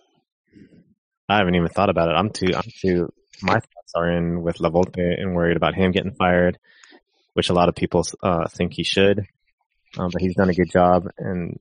I 1.30 1.38
haven't 1.38 1.56
even 1.56 1.70
thought 1.70 1.90
about 1.90 2.10
it. 2.10 2.14
I'm 2.14 2.30
too, 2.30 2.54
I'm 2.56 2.70
too, 2.82 3.12
my 3.42 3.54
thoughts 3.54 3.94
are 3.96 4.10
in 4.10 4.42
with 4.42 4.60
La 4.60 4.70
Volpe 4.70 5.00
and 5.00 5.36
worried 5.36 5.58
about 5.58 5.76
him 5.76 5.92
getting 5.92 6.14
fired, 6.14 6.60
which 7.34 7.50
a 7.50 7.54
lot 7.54 7.70
of 7.70 7.76
people, 7.76 8.04
uh, 8.22 8.48
think 8.48 8.74
he 8.74 8.84
should. 8.84 9.26
Um, 9.98 10.10
but 10.12 10.22
he's 10.22 10.36
done 10.36 10.50
a 10.50 10.54
good 10.54 10.72
job 10.72 11.08
and, 11.18 11.60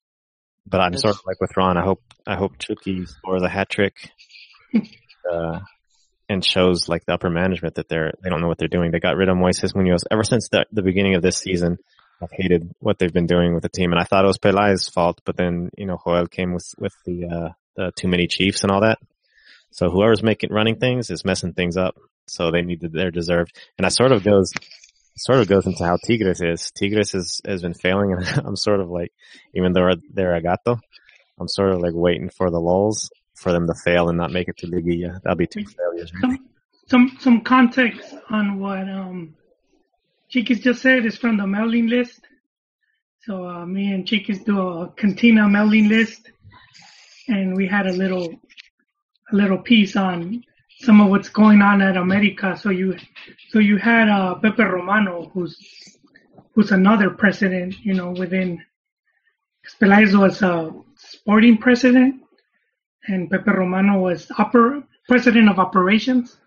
but 0.67 0.81
I'm 0.81 0.97
sort 0.97 1.15
of 1.15 1.23
like 1.27 1.41
with 1.41 1.57
Ron. 1.57 1.77
I 1.77 1.83
hope, 1.85 2.03
I 2.27 2.37
hope 2.37 2.59
Chucky 2.59 3.05
scores 3.07 3.43
a 3.43 3.49
hat 3.49 3.69
trick, 3.69 3.95
uh, 5.31 5.61
and 6.29 6.45
shows 6.45 6.89
like 6.89 7.05
the 7.05 7.15
upper 7.15 7.31
management 7.31 7.75
that 7.75 7.89
they're, 7.89 8.13
they 8.23 8.31
don't 8.31 8.41
know 8.41 8.47
what 8.49 8.59
they're 8.59 8.69
doing. 8.69 8.91
They 8.91 9.01
got 9.01 9.17
rid 9.17 9.29
of 9.29 9.37
Moises 9.37 9.75
Munoz 9.75 10.05
ever 10.11 10.23
since 10.23 10.49
the, 10.51 10.67
the 10.71 10.83
beginning 10.83 11.15
of 11.15 11.23
this 11.23 11.37
season. 11.37 11.79
I've 12.23 12.31
hated 12.33 12.71
what 12.79 12.99
they've 12.99 13.13
been 13.13 13.27
doing 13.27 13.55
with 13.55 13.63
the 13.63 13.69
team 13.69 13.93
and 13.93 14.01
I 14.01 14.05
thought 14.05 14.25
it 14.25 14.29
was 14.29 14.39
Pelaez's 14.39 14.89
fault, 14.89 15.21
but 15.25 15.37
then, 15.37 15.71
you 15.77 15.87
know, 15.87 15.99
Joel 16.05 16.27
came 16.27 16.55
with, 16.55 16.73
with 16.79 16.95
the, 17.05 17.27
uh, 17.27 17.49
the 17.77 17.93
too 17.97 18.09
many 18.09 18.27
chiefs 18.27 18.63
and 18.63 18.71
all 18.71 18.83
that. 18.83 18.99
So 19.71 19.91
whoever's 19.91 20.23
making 20.23 20.53
running 20.53 20.79
things 20.79 21.11
is 21.11 21.25
messing 21.25 21.55
things 21.55 21.77
up. 21.77 21.97
So 22.29 22.51
they 22.51 22.63
need 22.63 22.83
to, 22.83 22.89
they're 22.89 23.11
deserved. 23.11 23.57
And 23.77 23.87
I 23.87 23.89
sort 23.89 24.13
of 24.13 24.23
goes, 24.23 24.53
sort 25.17 25.41
of 25.41 25.49
goes 25.49 25.67
into 25.67 25.85
how 25.85 25.97
Tigres 26.07 26.41
is. 26.41 26.71
Tigres 26.71 27.13
has, 27.13 27.41
has 27.45 27.63
been 27.63 27.75
failing 27.75 28.13
and 28.13 28.25
I'm 28.47 28.57
sort 28.57 28.81
of 28.81 28.89
like, 28.89 29.13
even 29.55 29.73
though 29.73 29.91
they're 30.13 30.35
a 30.35 30.43
gato, 30.43 30.79
I'm 31.41 31.49
sort 31.49 31.73
of 31.73 31.81
like 31.81 31.95
waiting 31.95 32.31
for 32.31 32.51
the 32.51 32.61
lulls 32.61 33.11
for 33.35 33.53
them 33.53 33.67
to 33.67 33.75
fail 33.85 34.09
and 34.09 34.19
not 34.19 34.31
make 34.31 34.49
it 34.49 34.59
to 34.59 34.67
Liguilla. 34.67 35.21
That'll 35.23 35.37
be 35.37 35.47
two 35.47 35.65
failures. 35.65 36.13
Some 36.21 36.49
some 36.89 37.17
some 37.21 37.41
context 37.41 38.15
on 38.31 38.59
what 38.59 38.89
um 38.89 39.35
Chiquis 40.33 40.61
just 40.61 40.81
said 40.81 41.05
is 41.05 41.19
from 41.19 41.37
the 41.37 41.47
mailing 41.47 41.89
list. 41.89 42.21
So 43.21 43.47
uh, 43.47 43.67
me 43.67 43.93
and 43.93 44.07
Chiquis 44.07 44.39
do 44.39 44.59
a 44.61 44.89
cantina 44.97 45.47
mailing 45.47 45.91
list, 45.91 46.31
and 47.29 47.55
we 47.55 47.69
had 47.69 47.87
a 47.87 47.93
little 47.93 48.41
a 49.31 49.37
little 49.37 49.59
piece 49.59 49.95
on 49.95 50.43
some 50.81 51.03
of 51.03 51.11
what's 51.11 51.29
going 51.29 51.61
on 51.61 51.83
at 51.83 51.99
America. 51.99 52.57
So 52.57 52.71
you 52.71 52.97
so 53.51 53.59
you 53.59 53.77
had 53.77 54.09
uh, 54.09 54.37
Pepe 54.37 54.65
Romano, 54.65 55.31
who's 55.35 55.55
who's 56.55 56.73
another 56.73 57.11
president, 57.11 57.75
you 57.85 57.93
know, 57.93 58.13
within. 58.13 58.65
Pelaez 59.81 60.19
was 60.19 60.41
a 60.41 60.73
sporting 60.97 61.59
president, 61.59 62.23
and 63.07 63.31
Pepe 63.31 63.51
Romano 63.51 64.01
was 64.01 64.33
upper 64.39 64.83
president 65.09 65.51
of 65.51 65.59
operations. 65.59 66.39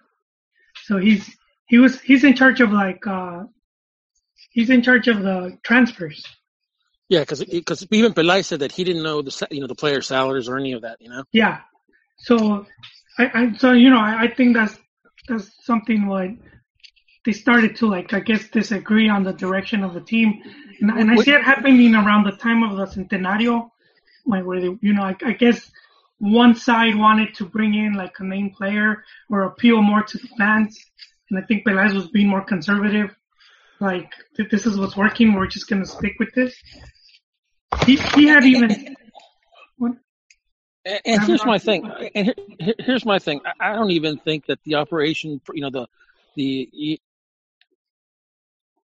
So 0.86 0.98
he's 0.98 1.38
he 1.68 1.78
was 1.78 2.02
he's 2.02 2.24
in 2.24 2.36
charge 2.36 2.62
of 2.62 2.72
like 2.72 3.06
uh 3.06 3.44
he's 4.52 4.70
in 4.70 4.82
charge 4.82 5.08
of 5.08 5.22
the 5.22 5.58
transfers. 5.64 6.26
Yeah, 7.10 7.20
because 7.20 7.44
because 7.44 7.86
even 7.92 8.14
Pelay 8.14 8.44
said 8.44 8.62
that 8.62 8.72
he 8.72 8.84
didn't 8.84 9.04
know 9.04 9.22
the 9.22 9.48
you 9.52 9.62
know 9.62 9.68
the 9.68 9.76
player 9.76 10.02
salaries 10.02 10.50
or 10.50 10.58
any 10.58 10.74
of 10.74 10.82
that. 10.82 11.02
You 11.02 11.10
know. 11.10 11.24
Yeah. 11.32 11.60
So 12.18 12.66
I, 13.20 13.32
I 13.34 13.54
so 13.58 13.74
you 13.74 13.90
know 13.90 14.00
I, 14.00 14.24
I 14.24 14.28
think 14.28 14.56
that's 14.56 14.76
that's 15.28 15.52
something 15.66 16.08
what 16.08 16.30
they 17.26 17.32
started 17.32 17.76
to 17.78 17.88
like 17.88 18.14
I 18.14 18.22
guess 18.22 18.48
disagree 18.50 19.08
on 19.10 19.24
the 19.24 19.34
direction 19.34 19.84
of 19.84 19.94
the 19.94 20.02
team, 20.02 20.42
and, 20.82 20.90
and 20.92 21.12
I 21.12 21.18
see 21.18 21.32
it 21.32 21.44
happening 21.44 21.94
around 21.94 22.26
the 22.26 22.32
time 22.32 22.64
of 22.64 22.78
the 22.78 22.86
centenario, 22.86 23.70
like 24.26 24.44
where 24.44 24.60
they 24.60 24.76
you 24.82 24.94
know 24.94 25.04
I, 25.04 25.16
I 25.24 25.34
guess 25.34 25.72
one 26.18 26.56
side 26.56 26.96
wanted 26.96 27.36
to 27.36 27.46
bring 27.46 27.76
in 27.76 27.94
like 27.94 28.16
a 28.20 28.24
name 28.24 28.50
player 28.50 29.04
or 29.30 29.44
appeal 29.44 29.82
more 29.82 30.02
to 30.02 30.18
the 30.18 30.28
fans, 30.40 30.80
and 31.30 31.38
I 31.38 31.44
think 31.44 31.68
Pelaez 31.68 31.94
was 31.94 32.08
being 32.08 32.28
more 32.28 32.44
conservative. 32.44 33.16
Like 33.80 34.12
th- 34.38 34.50
this 34.50 34.66
is 34.66 34.78
what's 34.78 34.96
working, 34.96 35.34
we're 35.34 35.48
just 35.48 35.68
gonna 35.68 35.86
stick 35.86 36.14
with 36.20 36.34
this. 36.34 36.56
He 37.86 37.98
he 37.98 38.28
had 38.28 38.44
even 38.46 38.96
And, 40.88 41.02
and 41.04 41.24
here's 41.24 41.44
my 41.46 41.58
thing. 41.58 41.92
And 42.14 42.26
here, 42.28 42.36
here- 42.60 42.76
here's 42.78 43.06
my 43.06 43.18
thing. 43.18 43.42
I, 43.60 43.72
I 43.72 43.74
don't 43.74 43.90
even 43.92 44.18
think 44.18 44.46
that 44.46 44.60
the 44.66 44.76
operation, 44.76 45.42
you 45.54 45.62
know, 45.62 45.70
the 45.72 45.88
the. 46.36 47.00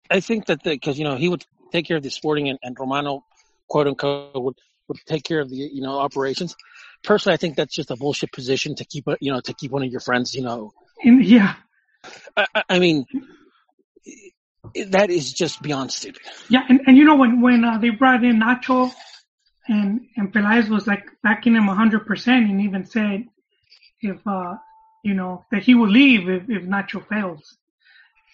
I 0.09 0.19
think 0.19 0.45
that 0.45 0.63
the 0.63 0.71
because 0.71 0.97
you 0.99 1.03
know 1.05 1.15
he 1.15 1.27
would 1.27 1.43
take 1.71 1.85
care 1.87 1.97
of 1.97 2.03
the 2.03 2.11
sporting 2.11 2.49
and, 2.49 2.59
and 2.61 2.77
Romano, 2.79 3.25
quote 3.67 3.87
unquote, 3.87 4.31
would 4.35 4.55
would 4.87 4.99
take 5.05 5.23
care 5.23 5.39
of 5.41 5.49
the 5.49 5.55
you 5.57 5.81
know 5.81 5.97
operations. 5.99 6.55
Personally, 7.03 7.33
I 7.33 7.37
think 7.37 7.55
that's 7.55 7.73
just 7.75 7.89
a 7.91 7.95
bullshit 7.95 8.31
position 8.31 8.75
to 8.75 8.85
keep 8.85 9.05
you 9.19 9.31
know 9.33 9.41
to 9.41 9.53
keep 9.53 9.71
one 9.71 9.83
of 9.83 9.89
your 9.91 9.99
friends. 10.01 10.33
You 10.35 10.43
know, 10.43 10.73
and 11.03 11.25
yeah. 11.25 11.55
I, 12.37 12.45
I- 12.53 12.63
I 12.69 12.79
mean, 12.79 13.05
that 14.89 15.09
is 15.09 15.33
just 15.33 15.61
beyond 15.61 15.91
stupid. 15.91 16.21
Yeah, 16.49 16.63
and, 16.69 16.81
and 16.87 16.97
you 16.97 17.03
know 17.05 17.15
when 17.15 17.41
when 17.41 17.63
uh, 17.63 17.77
they 17.77 17.89
brought 17.89 18.23
in 18.23 18.39
Nacho, 18.39 18.91
and 19.67 20.07
and 20.15 20.33
Pelaez 20.33 20.69
was 20.69 20.87
like 20.87 21.05
backing 21.23 21.55
him 21.55 21.67
hundred 21.67 22.05
percent, 22.05 22.49
and 22.49 22.61
even 22.61 22.85
said 22.85 23.25
if 24.01 24.25
uh 24.27 24.55
you 25.03 25.13
know 25.13 25.45
that 25.51 25.63
he 25.63 25.75
would 25.75 25.89
leave 25.89 26.29
if 26.29 26.43
if 26.49 26.63
Nacho 26.63 27.07
fails, 27.07 27.57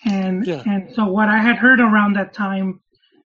and 0.05 0.45
Yeah. 0.45 0.63
and 0.65 0.93
so 0.93 1.05
what 1.07 1.29
I 1.29 1.39
had 1.39 1.57
heard 1.57 1.79
around 1.79 2.15
that 2.15 2.33
time 2.33 2.81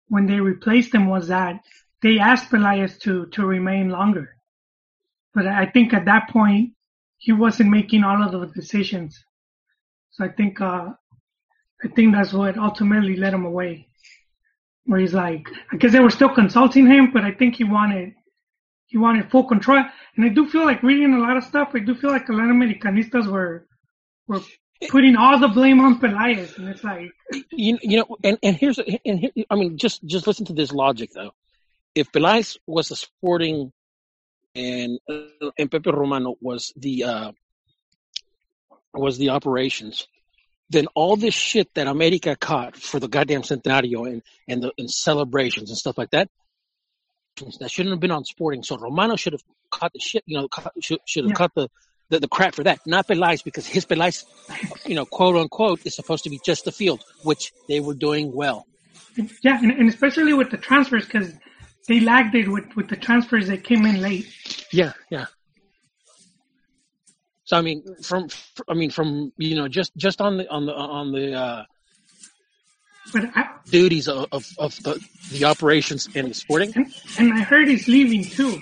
when 0.08 0.26
they 0.26 0.40
replaced 0.40 0.94
him 0.94 1.06
was 1.08 1.28
that 1.28 1.60
they 2.02 2.18
asked 2.18 2.50
Pelaez 2.50 2.98
to 3.00 3.26
to 3.26 3.44
remain 3.44 3.88
longer, 3.90 4.36
but 5.34 5.46
I 5.46 5.66
think 5.66 5.92
at 5.94 6.04
that 6.06 6.28
point 6.30 6.72
he 7.18 7.32
wasn't 7.32 7.70
making 7.70 8.04
all 8.04 8.22
of 8.22 8.32
the 8.32 8.46
decisions, 8.54 9.24
so 10.10 10.24
I 10.24 10.28
think 10.28 10.60
uh 10.60 10.90
I 11.84 11.88
think 11.88 12.14
that's 12.14 12.32
what 12.32 12.56
ultimately 12.56 13.16
led 13.16 13.34
him 13.34 13.44
away 13.44 13.88
where 14.86 15.00
he's 15.00 15.12
like, 15.12 15.48
I 15.72 15.76
guess 15.76 15.92
they 15.92 16.00
were 16.00 16.10
still 16.10 16.28
consulting 16.28 16.86
him, 16.86 17.10
but 17.12 17.24
I 17.24 17.32
think 17.32 17.56
he 17.56 17.64
wanted, 17.64 18.14
he 18.86 18.98
wanted 18.98 19.30
full 19.30 19.44
control. 19.44 19.84
And 20.16 20.24
I 20.24 20.28
do 20.28 20.48
feel 20.48 20.64
like 20.64 20.82
reading 20.82 21.12
a 21.12 21.18
lot 21.18 21.36
of 21.36 21.44
stuff, 21.44 21.70
I 21.74 21.80
do 21.80 21.94
feel 21.94 22.10
like 22.10 22.28
a 22.28 22.32
lot 22.32 22.48
of 22.48 22.56
Americanistas 22.56 23.26
were, 23.26 23.66
were 24.28 24.40
putting 24.88 25.16
all 25.16 25.38
the 25.38 25.48
blame 25.48 25.80
on 25.80 25.98
Pelaez, 25.98 26.56
and 26.58 26.68
it's 26.68 26.84
like, 26.84 27.10
you, 27.50 27.78
you 27.82 27.98
know, 27.98 28.16
and, 28.22 28.38
and 28.42 28.56
here's, 28.56 28.78
and 28.78 29.18
here, 29.18 29.30
I 29.50 29.56
mean, 29.56 29.76
just, 29.76 30.04
just 30.06 30.26
listen 30.26 30.46
to 30.46 30.52
this 30.52 30.70
logic 30.70 31.10
though. 31.12 31.32
If 31.94 32.12
Pelaez 32.12 32.58
was 32.66 32.90
a 32.90 32.96
sporting 32.96 33.72
and, 34.54 35.00
uh, 35.08 35.50
and 35.58 35.70
Pepe 35.70 35.90
Romano 35.90 36.36
was 36.40 36.72
the, 36.76 37.04
uh, 37.04 37.32
was 38.94 39.18
the 39.18 39.30
operations, 39.30 40.06
then 40.70 40.86
all 40.94 41.16
this 41.16 41.34
shit 41.34 41.72
that 41.74 41.86
America 41.86 42.36
caught 42.36 42.76
for 42.76 42.98
the 42.98 43.08
goddamn 43.08 43.42
Centenario 43.42 44.06
and, 44.10 44.22
and 44.48 44.62
the, 44.62 44.72
and 44.78 44.90
celebrations 44.90 45.70
and 45.70 45.78
stuff 45.78 45.96
like 45.96 46.10
that, 46.10 46.28
that 47.60 47.70
shouldn't 47.70 47.92
have 47.92 48.00
been 48.00 48.10
on 48.10 48.24
sporting. 48.24 48.62
So 48.62 48.76
Romano 48.76 49.16
should 49.16 49.34
have 49.34 49.42
caught 49.70 49.92
the 49.92 50.00
shit, 50.00 50.24
you 50.26 50.38
know, 50.38 50.48
caught, 50.48 50.72
should, 50.80 50.98
should 51.06 51.24
have 51.24 51.30
Yeah. 51.30 51.34
caught 51.36 51.54
the, 51.54 51.68
the, 52.08 52.20
the 52.20 52.28
crap 52.28 52.54
for 52.54 52.64
that, 52.64 52.80
not 52.86 53.06
Pelaez 53.06 53.44
because 53.44 53.66
his 53.66 53.84
Pelaez, 53.84 54.24
you 54.86 54.94
know, 54.94 55.04
quote 55.04 55.36
unquote, 55.36 55.84
is 55.86 55.94
supposed 55.94 56.24
to 56.24 56.30
be 56.30 56.40
just 56.44 56.64
the 56.64 56.72
field, 56.72 57.04
which 57.22 57.52
they 57.68 57.80
were 57.80 57.94
doing 57.94 58.32
well. 58.32 58.66
yeah, 59.42 59.58
and, 59.60 59.72
and 59.72 59.88
especially 59.88 60.32
with 60.32 60.50
the 60.50 60.56
transfers 60.56 61.04
because 61.04 61.32
they 61.88 62.00
lagged 62.00 62.34
it 62.34 62.48
with 62.48 62.74
with 62.76 62.88
the 62.88 62.96
transfers 62.96 63.48
that 63.48 63.64
came 63.64 63.84
in 63.86 64.00
late. 64.00 64.26
Yeah, 64.72 64.92
yeah. 65.10 65.26
So 67.46 67.56
I 67.56 67.62
mean, 67.62 67.82
from 68.02 68.28
I 68.68 68.74
mean, 68.74 68.90
from 68.90 69.32
you 69.38 69.54
know, 69.56 69.66
just 69.68 69.96
just 69.96 70.20
on 70.20 70.36
the 70.36 70.48
on 70.50 70.66
the 70.66 70.72
on 70.74 71.12
the 71.12 71.32
uh, 71.32 71.64
But 73.12 73.24
I, 73.36 73.48
duties 73.70 74.08
of, 74.08 74.26
of 74.32 74.44
of 74.58 74.74
the 74.82 75.00
the 75.30 75.44
operations 75.44 76.08
and 76.14 76.28
the 76.30 76.34
sporting. 76.34 76.72
and, 76.74 76.86
and 77.18 77.32
I 77.32 77.40
heard 77.42 77.68
he's 77.68 77.86
leaving 77.88 78.24
too. 78.24 78.60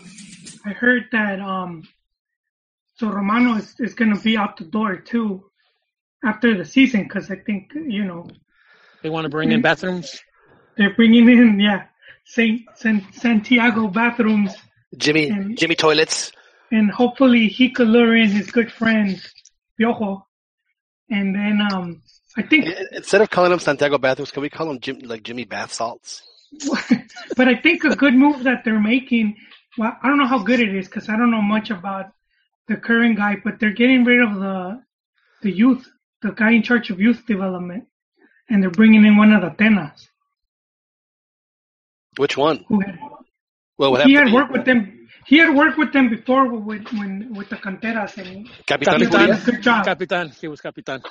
I 0.66 0.70
heard 0.70 1.05
that 1.12 1.40
um, 1.40 1.88
so 2.97 3.09
Romano 3.09 3.57
is, 3.57 3.75
is 3.81 3.94
going 3.94 4.14
to 4.14 4.20
be 4.23 4.37
out 4.37 4.57
the 4.59 4.64
door 4.64 4.97
too 4.97 5.44
after 6.23 6.57
the 6.57 6.64
season 6.64 7.03
because 7.05 7.31
I 7.31 7.37
think 7.37 7.73
you 7.75 8.05
know 8.05 8.29
They 9.03 9.09
want 9.11 9.25
to 9.25 9.31
bring 9.31 9.51
in 9.53 9.62
bathrooms. 9.62 10.20
they're 10.77 10.94
bringing 10.94 11.29
in 11.29 11.59
yeah 11.61 11.85
Saint, 12.27 12.62
Saint 12.77 13.03
Santiago 13.14 13.88
bathrooms 13.88 14.53
Jimmy, 14.97 15.29
And- 15.29 15.57
Jimmy 15.59 15.75
toilets. 15.75 16.33
And 16.74 16.90
hopefully 16.90 17.46
he 17.46 17.70
could 17.70 17.87
lure 17.87 18.16
in 18.16 18.30
his 18.30 18.50
good 18.50 18.70
friend 18.72 19.22
Piojo, 19.78 20.24
and 21.08 21.32
then 21.32 21.60
um 21.70 22.02
I 22.37 22.42
think 22.42 22.66
Instead 22.90 23.20
of 23.20 23.30
calling 23.30 23.50
them 23.50 23.60
Santiago 23.60 23.96
bathrooms, 23.96 24.32
can 24.32 24.42
we 24.42 24.50
call 24.50 24.66
them 24.66 24.80
Jim, 24.80 24.98
like 25.04 25.22
Jimmy 25.22 25.44
bath 25.44 25.72
salts? 25.72 26.22
but 27.37 27.46
I 27.46 27.54
think 27.54 27.84
a 27.84 27.94
good 27.94 28.14
move 28.14 28.42
that 28.42 28.64
they're 28.64 28.80
making. 28.80 29.37
Well, 29.78 29.96
I 30.02 30.08
don't 30.08 30.18
know 30.18 30.26
how 30.26 30.42
good 30.42 30.58
it 30.58 30.74
is 30.74 30.87
because 30.87 31.08
I 31.08 31.16
don't 31.16 31.30
know 31.30 31.42
much 31.42 31.70
about 31.70 32.06
the 32.66 32.76
current 32.76 33.16
guy, 33.18 33.37
but 33.44 33.60
they're 33.60 33.78
getting 33.82 34.02
rid 34.04 34.20
of 34.20 34.34
the 34.34 34.82
the 35.42 35.52
youth, 35.52 35.88
the 36.22 36.32
guy 36.32 36.52
in 36.52 36.64
charge 36.64 36.90
of 36.90 36.98
youth 37.00 37.24
development, 37.24 37.84
and 38.48 38.60
they're 38.60 38.78
bringing 38.80 39.04
in 39.04 39.16
one 39.16 39.32
of 39.32 39.42
the 39.42 39.50
Tenas 39.50 40.08
Which 42.16 42.37
one? 42.37 42.64
who 42.66 42.80
had 42.80 42.98
Well, 43.78 43.92
what 43.92 44.06
he 44.06 44.14
had 44.14 44.32
worked 44.32 44.50
with 44.50 44.64
them. 44.64 44.93
He 45.26 45.38
had 45.38 45.54
worked 45.54 45.78
with 45.78 45.92
them 45.92 46.08
before 46.10 46.48
with 46.48 46.87
when 46.92 47.32
with 47.34 47.48
the 47.48 47.56
canteras, 47.56 48.16
and 48.18 48.48
Capitan 48.66 49.00
he 49.00 49.06
Capitan. 49.06 49.37
did 49.37 49.44
good 49.44 49.62
job. 49.62 49.84
Capitan, 49.84 50.30
he 50.40 50.48
was 50.48 50.60
Capitan. 50.60 51.02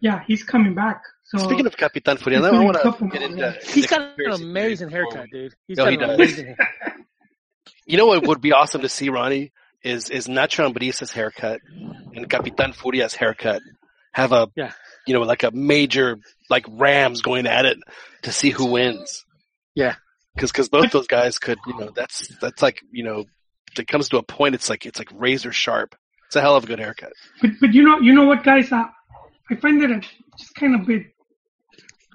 Yeah, 0.00 0.22
he's 0.26 0.42
coming 0.42 0.74
back. 0.74 1.02
So 1.24 1.38
Speaking 1.38 1.66
of 1.66 1.76
Capitan 1.76 2.16
Furia, 2.16 2.40
I 2.42 2.50
want 2.64 2.76
to 2.76 2.82
couple 2.82 3.08
get 3.08 3.22
into. 3.22 3.36
yeah. 3.38 3.52
He's 3.62 3.84
into 3.84 3.88
got 3.90 4.18
an 4.18 4.32
amazing 4.32 4.88
haircut, 4.88 5.26
before 5.26 5.26
dude. 5.30 5.54
He's 5.68 5.76
No, 5.76 5.84
got 5.84 5.90
he 5.90 5.94
an 5.96 6.00
does. 6.08 6.14
amazing 6.16 6.46
haircut. 6.46 6.66
You 7.86 7.96
know 7.96 8.06
what 8.06 8.26
would 8.26 8.40
be 8.40 8.52
awesome 8.52 8.82
to 8.82 8.88
see, 8.88 9.08
Ronnie, 9.08 9.52
is 9.82 10.10
is 10.10 10.28
Nacho 10.28 10.64
Ambriz's 10.72 11.10
haircut 11.12 11.60
and 12.14 12.28
Capitan 12.30 12.72
Furia's 12.72 13.14
haircut 13.14 13.62
have 14.12 14.32
a 14.32 14.48
Yeah. 14.56 14.72
you 15.06 15.14
know 15.14 15.22
like 15.22 15.42
a 15.42 15.50
major 15.50 16.18
like 16.48 16.66
Rams 16.68 17.20
going 17.22 17.46
at 17.46 17.64
it 17.64 17.78
to 18.22 18.32
see 18.32 18.50
who 18.50 18.66
wins. 18.66 19.24
Yeah. 19.74 19.96
Because 20.36 20.68
both 20.68 20.92
those 20.92 21.08
guys 21.08 21.38
could 21.38 21.58
you 21.66 21.76
know 21.78 21.90
that's 21.94 22.28
that's 22.40 22.62
like 22.62 22.78
you 22.92 23.02
know 23.04 23.24
it 23.78 23.88
comes 23.88 24.08
to 24.10 24.18
a 24.18 24.22
point 24.22 24.54
it's 24.54 24.68
like 24.68 24.86
it's 24.86 24.98
like 24.98 25.10
razor 25.14 25.52
sharp. 25.52 25.94
It's 26.26 26.36
a 26.36 26.40
hell 26.40 26.56
of 26.56 26.64
a 26.64 26.66
good 26.66 26.78
haircut. 26.78 27.12
But 27.40 27.50
but 27.60 27.74
you 27.74 27.82
know 27.82 27.98
you 27.98 28.12
know 28.12 28.24
what 28.24 28.44
guys 28.44 28.70
uh, 28.72 28.84
I 29.50 29.56
find 29.56 29.82
that 29.82 29.90
a, 29.90 30.00
just 30.38 30.54
kind 30.54 30.74
of 30.74 30.86
bit 30.86 31.06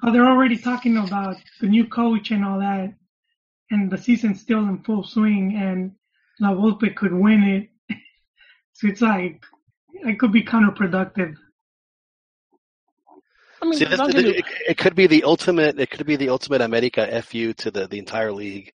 how 0.01 0.11
they're 0.11 0.27
already 0.27 0.57
talking 0.57 0.97
about 0.97 1.37
the 1.61 1.67
new 1.67 1.87
coach 1.87 2.31
and 2.31 2.45
all 2.45 2.59
that 2.59 2.93
and 3.71 3.91
the 3.91 3.97
season's 3.97 4.41
still 4.41 4.59
in 4.59 4.83
full 4.83 5.03
swing 5.03 5.55
and 5.57 5.91
La 6.39 6.53
Volpe 6.53 6.95
could 6.95 7.13
win 7.13 7.43
it. 7.43 7.95
so 8.73 8.87
it's 8.87 9.01
like 9.01 9.43
it 9.93 10.19
could 10.19 10.31
be 10.31 10.43
counterproductive. 10.43 11.35
I 13.61 13.65
mean, 13.65 13.79
See, 13.79 13.85
this, 13.85 13.97
don't 13.97 14.13
it, 14.15 14.45
it 14.67 14.77
could 14.77 14.95
be 14.95 15.07
the 15.07 15.23
ultimate. 15.23 15.79
It 15.79 15.89
could 15.89 16.05
be 16.05 16.17
the 16.17 16.29
ultimate 16.29 16.61
America 16.61 17.21
fu 17.21 17.53
to 17.53 17.71
the 17.71 17.87
the 17.87 17.99
entire 17.99 18.31
league 18.31 18.73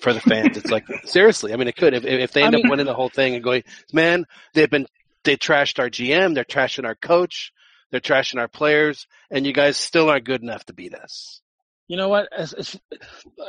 for 0.00 0.12
the 0.12 0.20
fans. 0.20 0.56
It's 0.56 0.70
like 0.70 0.84
seriously. 1.04 1.52
I 1.52 1.56
mean, 1.56 1.68
it 1.68 1.76
could 1.76 1.94
if 1.94 2.04
if 2.04 2.32
they 2.32 2.42
I 2.42 2.46
end 2.46 2.54
mean- 2.56 2.66
up 2.66 2.70
winning 2.70 2.86
the 2.86 2.94
whole 2.94 3.08
thing 3.08 3.34
and 3.34 3.42
going, 3.44 3.64
man, 3.92 4.24
they've 4.54 4.70
been 4.70 4.86
they 5.24 5.36
trashed 5.36 5.78
our 5.78 5.90
GM, 5.90 6.34
they're 6.34 6.44
trashing 6.44 6.84
our 6.84 6.94
coach, 6.94 7.52
they're 7.90 8.00
trashing 8.00 8.38
our 8.38 8.48
players, 8.48 9.06
and 9.30 9.44
you 9.46 9.52
guys 9.52 9.76
still 9.76 10.08
aren't 10.08 10.24
good 10.24 10.42
enough 10.42 10.64
to 10.66 10.72
beat 10.72 10.94
us. 10.94 11.40
You 11.88 11.96
know 11.96 12.08
what? 12.08 12.28
As, 12.36 12.52
as, 12.52 12.76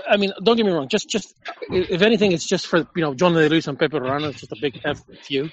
I 0.07 0.17
mean, 0.17 0.31
don't 0.43 0.57
get 0.57 0.65
me 0.65 0.71
wrong. 0.71 0.87
Just, 0.89 1.09
just 1.09 1.33
if 1.71 2.03
anything, 2.03 2.33
it's 2.33 2.45
just 2.45 2.67
for 2.67 2.79
you 2.95 3.01
know 3.01 3.15
John 3.15 3.33
De 3.33 3.49
Luis 3.49 3.67
and 3.67 3.79
Pepe 3.79 3.97
Romano. 3.97 4.29
It's 4.29 4.41
just 4.41 4.51
a 4.51 4.57
big 4.61 4.79
F 4.85 5.01
you. 5.27 5.49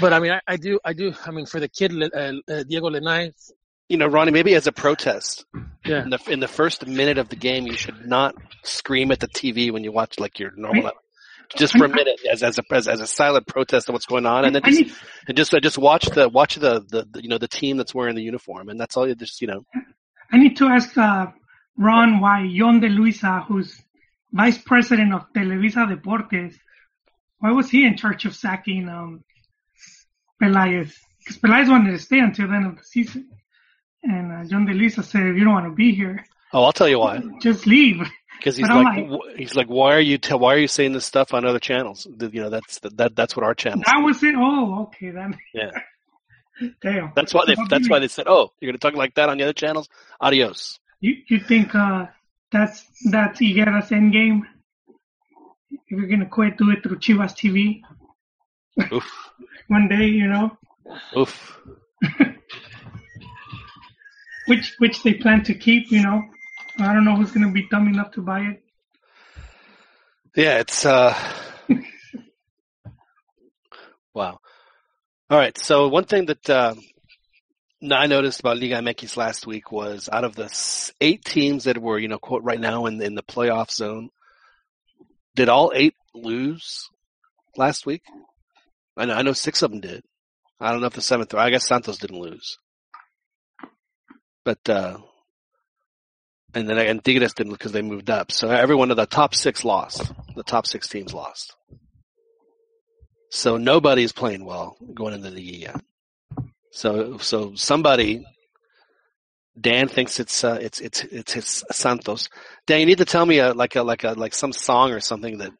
But 0.00 0.12
I 0.12 0.18
mean, 0.18 0.32
I, 0.32 0.40
I 0.48 0.56
do, 0.56 0.80
I 0.84 0.92
do. 0.92 1.12
I 1.24 1.30
mean, 1.30 1.46
for 1.46 1.60
the 1.60 1.68
kid 1.68 1.92
uh, 2.02 2.06
uh, 2.52 2.62
Diego 2.64 2.90
Lainez, 2.90 3.50
You 3.88 3.96
know, 3.98 4.06
Ronnie, 4.06 4.32
maybe 4.32 4.54
as 4.54 4.66
a 4.66 4.72
protest 4.72 5.44
yeah, 5.84 6.02
in 6.02 6.10
the 6.10 6.18
in 6.28 6.40
the 6.40 6.48
first 6.48 6.86
minute 6.86 7.18
of 7.18 7.28
the 7.28 7.36
game, 7.36 7.66
you 7.66 7.74
should 7.74 8.06
not 8.06 8.34
scream 8.64 9.12
at 9.12 9.20
the 9.20 9.28
TV 9.28 9.70
when 9.70 9.84
you 9.84 9.92
watch 9.92 10.18
like 10.18 10.38
your 10.38 10.52
normal. 10.56 10.92
Just 11.56 11.78
for 11.78 11.84
a 11.84 11.88
minute, 11.88 12.20
as 12.30 12.42
as 12.42 12.58
a 12.58 12.62
as, 12.72 12.88
as 12.88 13.00
a 13.00 13.06
silent 13.06 13.46
protest 13.46 13.88
of 13.88 13.92
what's 13.92 14.06
going 14.06 14.26
on, 14.26 14.44
and 14.44 14.54
then 14.54 14.62
just 14.64 14.96
and 15.28 15.36
just 15.36 15.54
uh, 15.54 15.60
just 15.60 15.78
watch 15.78 16.06
the 16.06 16.28
watch 16.28 16.56
the, 16.56 16.84
the 16.88 17.06
the 17.08 17.22
you 17.22 17.28
know 17.28 17.38
the 17.38 17.46
team 17.46 17.76
that's 17.76 17.94
wearing 17.94 18.16
the 18.16 18.22
uniform, 18.22 18.68
and 18.68 18.80
that's 18.80 18.96
all. 18.96 19.06
You 19.06 19.14
just 19.14 19.40
you 19.40 19.46
know, 19.46 19.64
I 20.32 20.38
need 20.38 20.56
to 20.56 20.66
ask 20.66 20.96
uh, 20.98 21.26
Ron 21.78 22.20
why 22.20 22.52
Jon 22.52 22.80
de 22.80 22.88
Luisa, 22.88 23.44
who's 23.46 23.80
vice 24.32 24.58
president 24.58 25.14
of 25.14 25.32
Televisa 25.32 25.86
Deportes, 25.86 26.56
why 27.38 27.52
was 27.52 27.70
he 27.70 27.86
in 27.86 27.96
charge 27.96 28.24
of 28.24 28.34
sacking 28.34 28.88
um, 28.88 29.22
Pelaez? 30.42 30.92
Because 31.20 31.40
Pelaez 31.40 31.68
wanted 31.68 31.92
to 31.92 31.98
stay 31.98 32.18
until 32.18 32.48
the 32.48 32.54
end 32.54 32.66
of 32.66 32.76
the 32.76 32.84
season. 32.84 33.30
And 34.02 34.32
uh, 34.32 34.48
Jon 34.48 34.66
de 34.66 34.72
Luisa 34.72 35.02
said, 35.02 35.22
you 35.36 35.44
don't 35.44 35.54
want 35.54 35.66
to 35.66 35.74
be 35.74 35.94
here, 35.94 36.24
oh, 36.52 36.64
I'll 36.64 36.72
tell 36.72 36.88
you 36.88 36.98
why. 36.98 37.20
just 37.42 37.66
leave. 37.66 38.06
Because 38.38 38.56
he's 38.56 38.68
like, 38.68 39.08
like- 39.08 39.20
he's 39.36 39.54
like, 39.54 39.68
why 39.68 39.94
are 39.94 40.00
you 40.00 40.18
te- 40.18 40.34
why 40.34 40.54
are 40.54 40.58
you 40.58 40.68
saying 40.68 40.92
this 40.92 41.04
stuff 41.06 41.34
on 41.34 41.44
other 41.44 41.58
channels? 41.58 42.06
You 42.06 42.42
know, 42.42 42.50
that's 42.50 42.78
that 42.80 43.16
that's 43.16 43.34
what 43.34 43.44
our 43.44 43.54
channel. 43.54 43.82
That 43.86 43.98
was 44.04 44.22
it. 44.22 44.34
Oh, 44.36 44.82
okay 44.82 45.10
then. 45.10 45.38
Yeah. 45.54 45.70
Damn. 46.82 47.12
That's 47.16 47.34
why 47.34 47.44
they 47.46 47.56
that's 47.68 47.88
why 47.88 47.98
they 47.98 48.08
said, 48.08 48.26
oh, 48.28 48.52
you're 48.60 48.70
gonna 48.70 48.78
talk 48.78 48.94
like 48.94 49.14
that 49.14 49.28
on 49.28 49.38
the 49.38 49.44
other 49.44 49.52
channels. 49.52 49.88
Adios. 50.20 50.78
You 51.00 51.16
you 51.28 51.40
think 51.40 51.74
uh, 51.74 52.06
that's 52.52 52.84
that's 53.10 53.40
Vergara's 53.40 53.90
end 53.92 54.12
game? 54.12 54.46
If 55.70 55.80
you're 55.88 56.06
gonna 56.06 56.26
quit, 56.26 56.56
do 56.58 56.70
it 56.70 56.82
through 56.82 56.98
Chivas 56.98 57.32
TV 57.34 57.82
Oof, 58.92 59.10
one 59.68 59.88
day, 59.88 60.06
you 60.06 60.26
know. 60.28 60.56
oof. 61.16 61.58
Which 64.46 64.74
which 64.78 65.02
they 65.02 65.14
plan 65.14 65.42
to 65.44 65.54
keep. 65.54 65.90
You 65.90 66.02
know, 66.02 66.22
I 66.78 66.92
don't 66.92 67.04
know 67.04 67.16
who's 67.16 67.32
going 67.32 67.46
to 67.46 67.52
be 67.52 67.66
dumb 67.70 67.88
enough 67.88 68.12
to 68.12 68.22
buy 68.22 68.40
it. 68.40 68.62
Yeah, 70.34 70.58
it's 70.58 70.84
uh. 70.84 71.14
wow. 74.14 74.38
All 75.28 75.38
right. 75.38 75.56
So 75.58 75.88
one 75.88 76.04
thing 76.04 76.26
that 76.26 76.48
uh, 76.48 76.74
I 77.90 78.06
noticed 78.06 78.40
about 78.40 78.58
Liga 78.58 78.76
MX 78.76 79.16
last 79.16 79.46
week 79.46 79.72
was 79.72 80.08
out 80.10 80.24
of 80.24 80.34
the 80.34 80.52
eight 81.00 81.24
teams 81.24 81.64
that 81.64 81.78
were, 81.78 81.98
you 81.98 82.08
know, 82.08 82.18
quote 82.18 82.42
right 82.42 82.60
now 82.60 82.86
in 82.86 83.00
in 83.02 83.14
the 83.14 83.22
playoff 83.22 83.70
zone, 83.70 84.10
did 85.34 85.48
all 85.48 85.72
eight 85.74 85.94
lose 86.14 86.88
last 87.56 87.86
week? 87.86 88.02
I 88.96 89.04
know, 89.04 89.14
I 89.14 89.22
know 89.22 89.32
six 89.32 89.62
of 89.62 89.70
them 89.70 89.80
did. 89.80 90.02
I 90.58 90.70
don't 90.70 90.80
know 90.80 90.86
if 90.86 90.94
the 90.94 91.02
seventh. 91.02 91.34
I 91.34 91.50
guess 91.50 91.66
Santos 91.66 91.98
didn't 91.98 92.20
lose, 92.20 92.58
but 94.46 94.70
uh, 94.70 94.96
and 96.54 96.68
then 96.68 96.78
and 96.78 97.04
Tigres 97.04 97.34
didn't 97.34 97.52
because 97.52 97.72
they 97.72 97.82
moved 97.82 98.08
up. 98.08 98.30
So 98.30 98.48
every 98.48 98.76
one 98.76 98.92
of 98.92 98.96
the 98.96 99.04
top 99.04 99.34
six 99.34 99.64
lost. 99.64 100.10
The 100.36 100.44
top 100.44 100.66
six 100.66 100.88
teams 100.88 101.12
lost. 101.12 101.56
So 103.30 103.56
nobody's 103.56 104.12
playing 104.12 104.44
well 104.44 104.76
going 104.94 105.14
into 105.14 105.30
the 105.30 105.42
year. 105.42 105.74
So 106.70 107.18
so 107.18 107.56
somebody. 107.56 108.24
Dan 109.58 109.88
thinks 109.88 110.20
it's 110.20 110.44
uh, 110.44 110.58
it's 110.60 110.80
it's 110.80 111.02
it's 111.04 111.32
his 111.32 111.64
Santos. 111.72 112.28
Dan, 112.66 112.80
you 112.80 112.86
need 112.86 112.98
to 112.98 113.06
tell 113.06 113.24
me 113.24 113.38
a, 113.38 113.52
like 113.54 113.74
a 113.74 113.82
like 113.82 114.04
a 114.04 114.12
like 114.12 114.34
some 114.34 114.52
song 114.52 114.92
or 114.92 115.00
something 115.00 115.38
that 115.38 115.50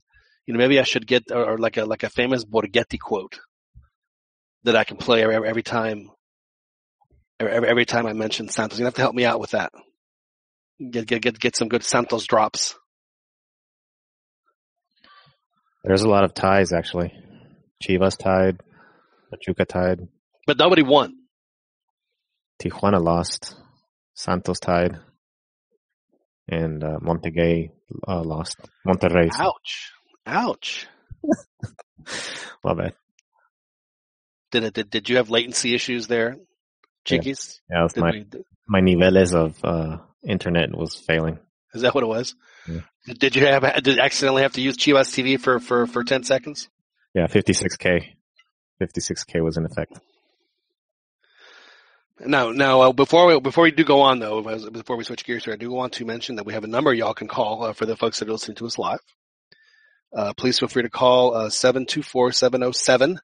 you 0.47 0.53
know 0.53 0.59
maybe 0.59 0.79
I 0.79 0.83
should 0.83 1.07
get 1.07 1.33
or, 1.33 1.53
or 1.53 1.59
like 1.59 1.79
a 1.79 1.87
like 1.87 2.03
a 2.03 2.11
famous 2.11 2.45
Borgetti 2.45 3.01
quote 3.01 3.41
that 4.65 4.77
I 4.77 4.85
can 4.85 4.99
play 4.99 5.23
every, 5.23 5.49
every 5.49 5.63
time 5.63 6.11
every, 7.41 7.69
every 7.69 7.85
time 7.85 8.07
I 8.07 8.13
mention 8.13 8.49
Santos. 8.49 8.79
You're 8.79 8.85
gonna 8.85 8.91
have 8.91 8.95
to 8.95 9.03
help 9.03 9.15
me 9.15 9.25
out 9.25 9.41
with 9.41 9.51
that. 9.51 9.73
Get 10.79 11.07
get 11.07 11.23
get 11.23 11.39
get 11.39 11.57
some 11.57 11.69
good 11.69 11.83
Santos 11.83 12.25
drops. 12.27 12.75
There's 15.85 16.03
a 16.03 16.09
lot 16.09 16.25
of 16.25 16.35
ties 16.35 16.73
actually. 16.73 17.13
Chivas 17.83 18.19
tied, 18.19 18.61
Pachuca 19.31 19.65
tied, 19.65 20.09
But 20.47 20.59
nobody 20.59 20.83
won. 20.83 21.15
Tijuana 22.61 23.03
lost, 23.03 23.55
Santos 24.15 24.59
tied, 24.59 24.99
and 26.49 26.83
uh, 26.83 26.99
Montegay 27.03 27.71
uh, 28.09 28.23
lost. 28.23 28.57
Monterrey. 28.87 29.31
Ouch. 29.39 29.93
Ouch. 30.27 30.87
My 32.65 32.75
bad. 32.75 32.95
Did 34.53 34.65
it 34.65 34.75
did, 34.75 34.91
did 34.91 35.09
you 35.09 35.17
have 35.19 35.31
latency 35.31 35.75
issues 35.75 36.07
there? 36.07 36.37
Chiquis? 37.07 37.61
Yeah, 37.71 37.77
yeah 37.77 37.83
was 37.85 37.97
my, 37.97 38.11
we... 38.11 38.27
my 38.67 38.81
niveles 38.81 39.35
of 39.35 39.65
uh, 39.65 39.99
internet 40.27 40.77
was 40.77 40.95
failing. 40.95 41.39
Is 41.75 41.83
that 41.83 41.95
what 41.95 42.05
it 42.05 42.09
was? 42.09 42.35
Yeah. 42.69 42.81
Did 43.07 43.37
you 43.37 43.47
have 43.47 43.63
did 43.83 43.97
you 43.97 44.03
accidentally 44.03 44.43
have 44.43 44.55
to 44.55 44.61
use 44.61 44.77
Chivas 44.77 45.13
TV 45.15 45.39
for, 45.39 45.61
for, 45.61 45.87
for 45.87 46.03
10 46.03 46.25
seconds? 46.25 46.69
Yeah, 47.15 47.27
56K. 47.27 48.05
56K 48.83 49.43
was 49.43 49.57
in 49.57 49.65
effect. 49.65 49.99
Now, 52.19 52.51
now, 52.51 52.81
uh, 52.81 52.93
before 52.93 53.27
we 53.27 53.41
before 53.41 53.65
we 53.65 53.73
do 53.73 53.85
go 53.85 54.01
on 54.01 54.21
though, 54.21 54.43
before 54.71 54.97
we 54.97 55.05
switch 55.05 55.25
gears 55.25 55.45
here, 55.45 55.53
I 55.53 55.59
do 55.59 55.71
want 55.71 55.95
to 55.95 56.07
mention 56.07 56.37
that 56.37 56.47
we 56.47 56.55
have 56.55 56.65
a 56.65 56.69
number 56.69 56.93
y'all 56.95 57.13
can 57.13 57.29
call 57.29 57.63
uh, 57.63 57.73
for 57.75 57.85
the 57.85 57.97
folks 57.97 58.19
that 58.19 58.29
are 58.29 58.33
listening 58.33 58.57
to 58.57 58.67
us 58.67 58.79
live. 58.79 59.01
Uh, 60.17 60.33
please 60.35 60.59
feel 60.59 60.69
free 60.69 60.83
to 60.83 60.89
call 60.89 61.35
uh, 61.35 61.51
724 61.51 62.33
707 62.33 63.19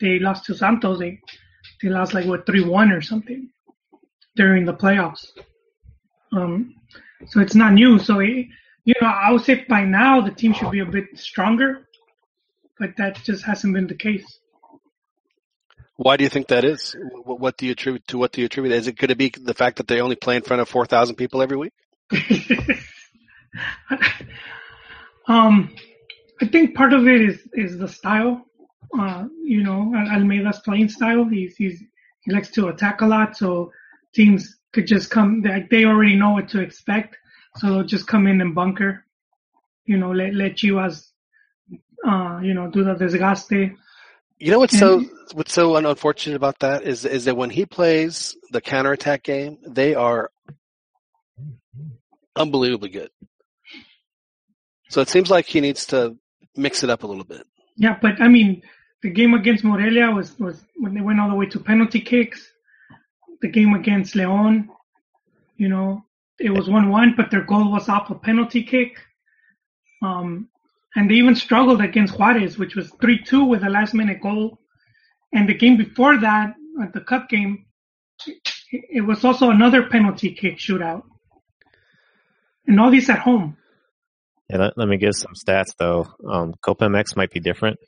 They 0.00 0.18
lost 0.18 0.44
to 0.46 0.54
Santos. 0.54 0.98
They 0.98 1.20
they 1.80 1.88
lost 1.88 2.12
like 2.12 2.26
what 2.26 2.46
three 2.46 2.64
one 2.64 2.90
or 2.90 3.00
something 3.00 3.50
during 4.36 4.64
the 4.64 4.74
playoffs. 4.74 5.26
Um, 6.32 6.74
so 7.28 7.40
it's 7.40 7.54
not 7.54 7.72
new. 7.72 7.98
So 7.98 8.18
it, 8.18 8.48
you 8.84 8.94
know, 9.00 9.06
I 9.06 9.30
would 9.30 9.42
say 9.42 9.64
by 9.68 9.84
now 9.84 10.20
the 10.20 10.32
team 10.32 10.52
should 10.52 10.72
be 10.72 10.80
a 10.80 10.86
bit 10.86 11.06
stronger, 11.14 11.88
but 12.78 12.96
that 12.98 13.22
just 13.22 13.44
hasn't 13.44 13.74
been 13.74 13.86
the 13.86 13.94
case. 13.94 14.40
Why 15.96 16.16
do 16.16 16.24
you 16.24 16.30
think 16.30 16.48
that 16.48 16.64
is? 16.64 16.96
What, 17.24 17.38
what 17.40 17.56
do 17.56 17.66
you 17.66 17.72
attribute 17.72 18.06
to 18.08 18.18
what 18.18 18.32
do 18.32 18.40
you 18.40 18.46
attribute? 18.46 18.74
Is 18.74 18.88
it 18.88 18.98
could 18.98 19.10
it 19.10 19.18
be 19.18 19.28
the 19.28 19.54
fact 19.54 19.76
that 19.76 19.86
they 19.86 20.00
only 20.00 20.16
play 20.16 20.36
in 20.36 20.42
front 20.42 20.60
of 20.60 20.68
four 20.68 20.86
thousand 20.86 21.16
people 21.16 21.40
every 21.42 21.56
week? 21.56 21.72
um, 25.28 25.74
I 26.40 26.46
think 26.46 26.74
part 26.74 26.92
of 26.92 27.06
it 27.06 27.20
is 27.20 27.48
is 27.52 27.78
the 27.78 27.88
style. 27.88 28.44
Uh, 28.98 29.26
you 29.42 29.62
know, 29.62 29.92
Almeyda's 29.94 30.58
playing 30.60 30.88
style. 30.88 31.24
He's 31.24 31.56
he's 31.56 31.82
he 32.22 32.32
likes 32.32 32.50
to 32.52 32.68
attack 32.68 33.00
a 33.00 33.06
lot, 33.06 33.36
so 33.36 33.72
teams 34.14 34.56
could 34.72 34.86
just 34.86 35.10
come. 35.10 35.42
They 35.42 35.66
they 35.70 35.84
already 35.84 36.16
know 36.16 36.32
what 36.32 36.48
to 36.50 36.60
expect, 36.60 37.16
so 37.56 37.68
they'll 37.68 37.84
just 37.84 38.08
come 38.08 38.26
in 38.26 38.40
and 38.40 38.54
bunker. 38.54 39.04
You 39.86 39.98
know, 39.98 40.10
let 40.10 40.34
let 40.34 40.56
Chivas, 40.56 41.10
uh, 42.06 42.40
you 42.42 42.54
know, 42.54 42.68
do 42.68 42.82
the 42.82 42.94
desgaste. 42.94 43.76
You 44.44 44.50
know 44.50 44.58
what's 44.58 44.78
so 44.78 45.02
what's 45.32 45.54
so 45.54 45.74
unfortunate 45.74 46.36
about 46.36 46.58
that 46.58 46.82
is 46.82 47.06
is 47.06 47.24
that 47.24 47.34
when 47.34 47.48
he 47.48 47.64
plays 47.64 48.36
the 48.50 48.60
counterattack 48.60 49.22
game, 49.22 49.56
they 49.66 49.94
are 49.94 50.30
unbelievably 52.36 52.90
good. 52.90 53.08
So 54.90 55.00
it 55.00 55.08
seems 55.08 55.30
like 55.30 55.46
he 55.46 55.62
needs 55.62 55.86
to 55.86 56.18
mix 56.56 56.84
it 56.84 56.90
up 56.90 57.04
a 57.04 57.06
little 57.06 57.24
bit. 57.24 57.46
Yeah, 57.76 57.96
but 58.02 58.20
I 58.20 58.28
mean, 58.28 58.60
the 59.02 59.08
game 59.08 59.32
against 59.32 59.64
Morelia 59.64 60.10
was 60.10 60.38
was 60.38 60.62
when 60.76 60.92
they 60.92 61.00
went 61.00 61.20
all 61.20 61.30
the 61.30 61.36
way 61.36 61.46
to 61.46 61.58
penalty 61.58 62.02
kicks. 62.02 62.46
The 63.40 63.48
game 63.48 63.72
against 63.72 64.14
Leon, 64.14 64.68
you 65.56 65.70
know, 65.70 66.04
it 66.38 66.50
was 66.50 66.68
one 66.68 66.90
one, 66.90 67.14
but 67.16 67.30
their 67.30 67.46
goal 67.46 67.72
was 67.72 67.88
off 67.88 68.10
a 68.10 68.14
penalty 68.14 68.62
kick. 68.62 68.98
Um, 70.02 70.50
and 70.94 71.10
they 71.10 71.14
even 71.14 71.34
struggled 71.34 71.80
against 71.80 72.18
Juarez, 72.18 72.58
which 72.58 72.76
was 72.76 72.90
three 73.00 73.22
two 73.22 73.44
with 73.44 73.64
a 73.64 73.70
last 73.70 73.94
minute 73.94 74.20
goal. 74.20 74.58
And 75.32 75.48
the 75.48 75.54
game 75.54 75.76
before 75.76 76.18
that, 76.20 76.54
at 76.82 76.92
the 76.92 77.00
cup 77.00 77.28
game, 77.28 77.66
it, 78.70 79.04
was 79.04 79.24
also 79.24 79.50
another 79.50 79.88
penalty 79.88 80.32
kick 80.32 80.58
shootout. 80.58 81.02
And 82.66 82.80
all 82.80 82.90
these 82.90 83.10
at 83.10 83.18
home. 83.18 83.56
Yeah, 84.48 84.58
let, 84.58 84.78
let 84.78 84.88
me 84.88 84.96
give 84.96 85.14
some 85.14 85.32
stats 85.34 85.74
though. 85.78 86.06
Um, 86.28 86.54
Copa 86.62 86.84
MX 86.84 87.16
might 87.16 87.30
be 87.30 87.40
different, 87.40 87.78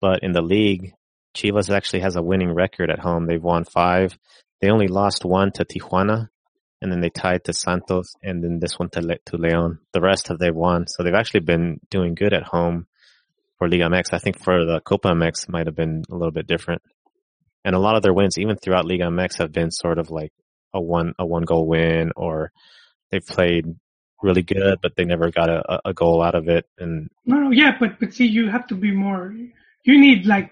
but 0.00 0.22
in 0.22 0.32
the 0.32 0.42
league, 0.42 0.94
Chivas 1.36 1.70
actually 1.70 2.00
has 2.00 2.16
a 2.16 2.22
winning 2.22 2.52
record 2.52 2.90
at 2.90 2.98
home. 2.98 3.26
They've 3.26 3.42
won 3.42 3.64
five. 3.64 4.18
They 4.60 4.70
only 4.70 4.88
lost 4.88 5.24
one 5.24 5.52
to 5.52 5.64
Tijuana, 5.64 6.28
and 6.84 6.92
then 6.92 7.00
they 7.00 7.08
tied 7.08 7.42
to 7.44 7.54
Santos, 7.54 8.12
and 8.22 8.44
then 8.44 8.58
this 8.60 8.78
one 8.78 8.90
to 8.90 9.00
Le- 9.00 9.18
to 9.24 9.38
Leon. 9.38 9.78
The 9.94 10.02
rest 10.02 10.28
have 10.28 10.38
they 10.38 10.50
won, 10.50 10.86
so 10.86 11.02
they've 11.02 11.14
actually 11.14 11.40
been 11.40 11.80
doing 11.88 12.14
good 12.14 12.34
at 12.34 12.42
home 12.42 12.86
for 13.56 13.70
Liga 13.70 13.84
MX. 13.84 14.12
I 14.12 14.18
think 14.18 14.38
for 14.38 14.66
the 14.66 14.80
Copa 14.80 15.08
MX 15.08 15.48
might 15.48 15.66
have 15.66 15.74
been 15.74 16.04
a 16.10 16.14
little 16.14 16.30
bit 16.30 16.46
different, 16.46 16.82
and 17.64 17.74
a 17.74 17.78
lot 17.78 17.96
of 17.96 18.02
their 18.02 18.12
wins, 18.12 18.36
even 18.36 18.56
throughout 18.56 18.84
Liga 18.84 19.04
MX, 19.04 19.38
have 19.38 19.50
been 19.50 19.70
sort 19.70 19.98
of 19.98 20.10
like 20.10 20.34
a 20.74 20.80
one 20.80 21.14
a 21.18 21.24
one 21.24 21.44
goal 21.44 21.66
win, 21.66 22.12
or 22.16 22.52
they've 23.10 23.26
played 23.26 23.64
really 24.22 24.42
good, 24.42 24.78
but 24.82 24.94
they 24.94 25.06
never 25.06 25.30
got 25.30 25.48
a, 25.48 25.80
a 25.86 25.94
goal 25.94 26.22
out 26.22 26.34
of 26.34 26.48
it. 26.48 26.66
And 26.78 27.08
No, 27.24 27.38
no, 27.38 27.50
yeah, 27.50 27.78
but 27.80 27.98
but 27.98 28.12
see, 28.12 28.26
you 28.26 28.50
have 28.50 28.66
to 28.66 28.74
be 28.74 28.92
more. 28.92 29.34
You 29.84 29.98
need 29.98 30.26
like 30.26 30.50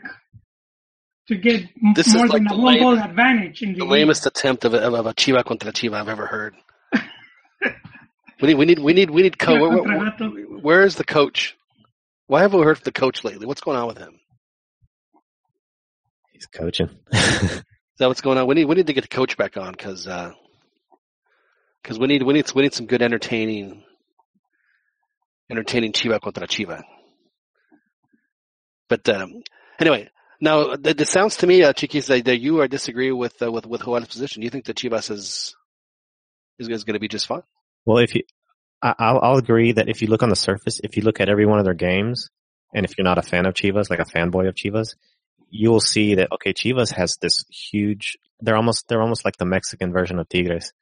to 1.35 1.41
get 1.41 1.69
This 1.95 2.07
is 2.09 2.15
more 2.15 2.27
like 2.27 2.39
than 2.39 2.45
the 2.45 2.55
a 2.55 2.59
one 2.61 2.79
goal 2.79 2.93
lamest- 2.95 3.11
advantage 3.11 3.63
in 3.63 3.73
the, 3.73 3.79
The 3.81 3.85
lamest 3.85 4.27
attempt 4.27 4.65
of 4.65 4.75
a, 4.75 4.79
of 4.79 5.07
a 5.07 5.15
Chiva 5.15 5.45
contra 5.45 5.73
Chiva 5.73 5.95
I've 5.95 6.09
ever 6.09 6.27
heard. 6.27 6.55
we 8.41 8.49
need 8.49 8.55
we 8.59 8.65
need 8.65 8.79
we 8.79 8.93
need 8.93 9.11
we 9.11 9.23
need 9.23 9.39
co- 9.39 9.55
Chiva 9.55 9.85
where, 9.85 9.99
where- 9.99 10.61
where 10.61 10.83
is 10.83 10.97
the 10.97 11.05
coach? 11.05 11.57
Why 12.27 12.43
haven't 12.43 12.59
we 12.61 12.65
heard 12.67 12.79
from 12.79 12.85
the 12.85 12.93
coach 12.93 13.25
lately? 13.25 13.47
What's 13.47 13.61
going 13.61 13.77
on 13.77 13.87
with 13.89 13.99
him? 13.99 14.19
he's 16.33 16.47
coaching. 16.47 16.89
Is 17.13 17.99
that 17.99 18.09
what's 18.09 18.21
going 18.23 18.39
on? 18.39 18.47
We 18.47 18.55
need 18.55 18.65
we 18.65 18.75
need 18.75 18.87
to 18.87 18.93
get 18.95 19.03
the 19.03 19.09
coach 19.09 19.37
back 19.37 19.57
on 19.57 19.73
because 19.73 20.07
because 21.83 21.99
we 21.99 22.07
need 22.07 22.23
we 22.23 22.33
need 22.33 22.51
we 22.55 22.63
need 22.63 22.73
some 22.75 22.87
good 22.87 23.03
entertaining 23.03 23.83
entertaining 25.51 25.93
Chiva 25.93 26.21
contra 26.21 26.47
Chiva. 26.47 26.83
But 28.89 29.09
um, 29.09 29.43
anyway, 29.79 30.09
now 30.43 30.73
it, 30.73 31.07
sounds 31.07 31.37
to 31.39 31.47
me, 31.47 31.63
uh, 31.63 31.73
Chiquis, 31.73 32.09
that, 32.09 32.25
that 32.25 32.41
you 32.41 32.61
are 32.61 32.69
disagree 32.69 33.13
with 33.13 33.41
uh, 33.41 33.51
with 33.51 33.65
with 33.65 33.83
Joel's 33.83 34.09
position. 34.09 34.43
You 34.43 34.51
think 34.51 34.65
that 34.65 34.77
Chivas 34.77 35.11
is 35.11 35.55
is, 36.59 36.69
is 36.69 36.85
going 36.85 36.95
to 36.95 37.01
be 37.01 37.09
just 37.09 37.29
fine? 37.29 37.45
well, 37.87 37.99
if 37.99 38.15
you, 38.15 38.23
I, 38.83 38.95
I'll, 38.99 39.21
I'll 39.23 39.39
agree 39.39 39.73
that 39.73 39.89
if 39.89 40.03
you 40.03 40.09
look 40.09 40.25
on 40.25 40.31
the 40.31 40.37
surface, 40.37 40.81
if 40.83 40.97
you 40.97 41.05
look 41.05 41.21
at 41.21 41.29
every 41.29 41.47
one 41.47 41.61
of 41.61 41.65
their 41.65 41.75
games, 41.75 42.29
and 42.75 42.85
if 42.85 42.99
you're 42.99 43.05
not 43.05 43.19
a 43.19 43.23
fan 43.23 43.47
of 43.47 43.55
Chivas, 43.55 43.89
like 43.89 44.01
a 44.01 44.05
fanboy 44.05 44.49
of 44.49 44.57
Chivas, 44.57 44.97
you'll 45.49 45.81
see 45.81 46.17
that 46.17 46.33
okay, 46.33 46.53
Chivas 46.53 46.93
has 46.93 47.17
this 47.23 47.45
huge. 47.49 48.19
They're 48.41 48.57
almost 48.57 48.89
they're 48.89 49.03
almost 49.03 49.25
like 49.25 49.37
the 49.37 49.47
Mexican 49.47 49.93
version 49.93 50.19
of 50.19 50.29
Tigres, 50.29 50.73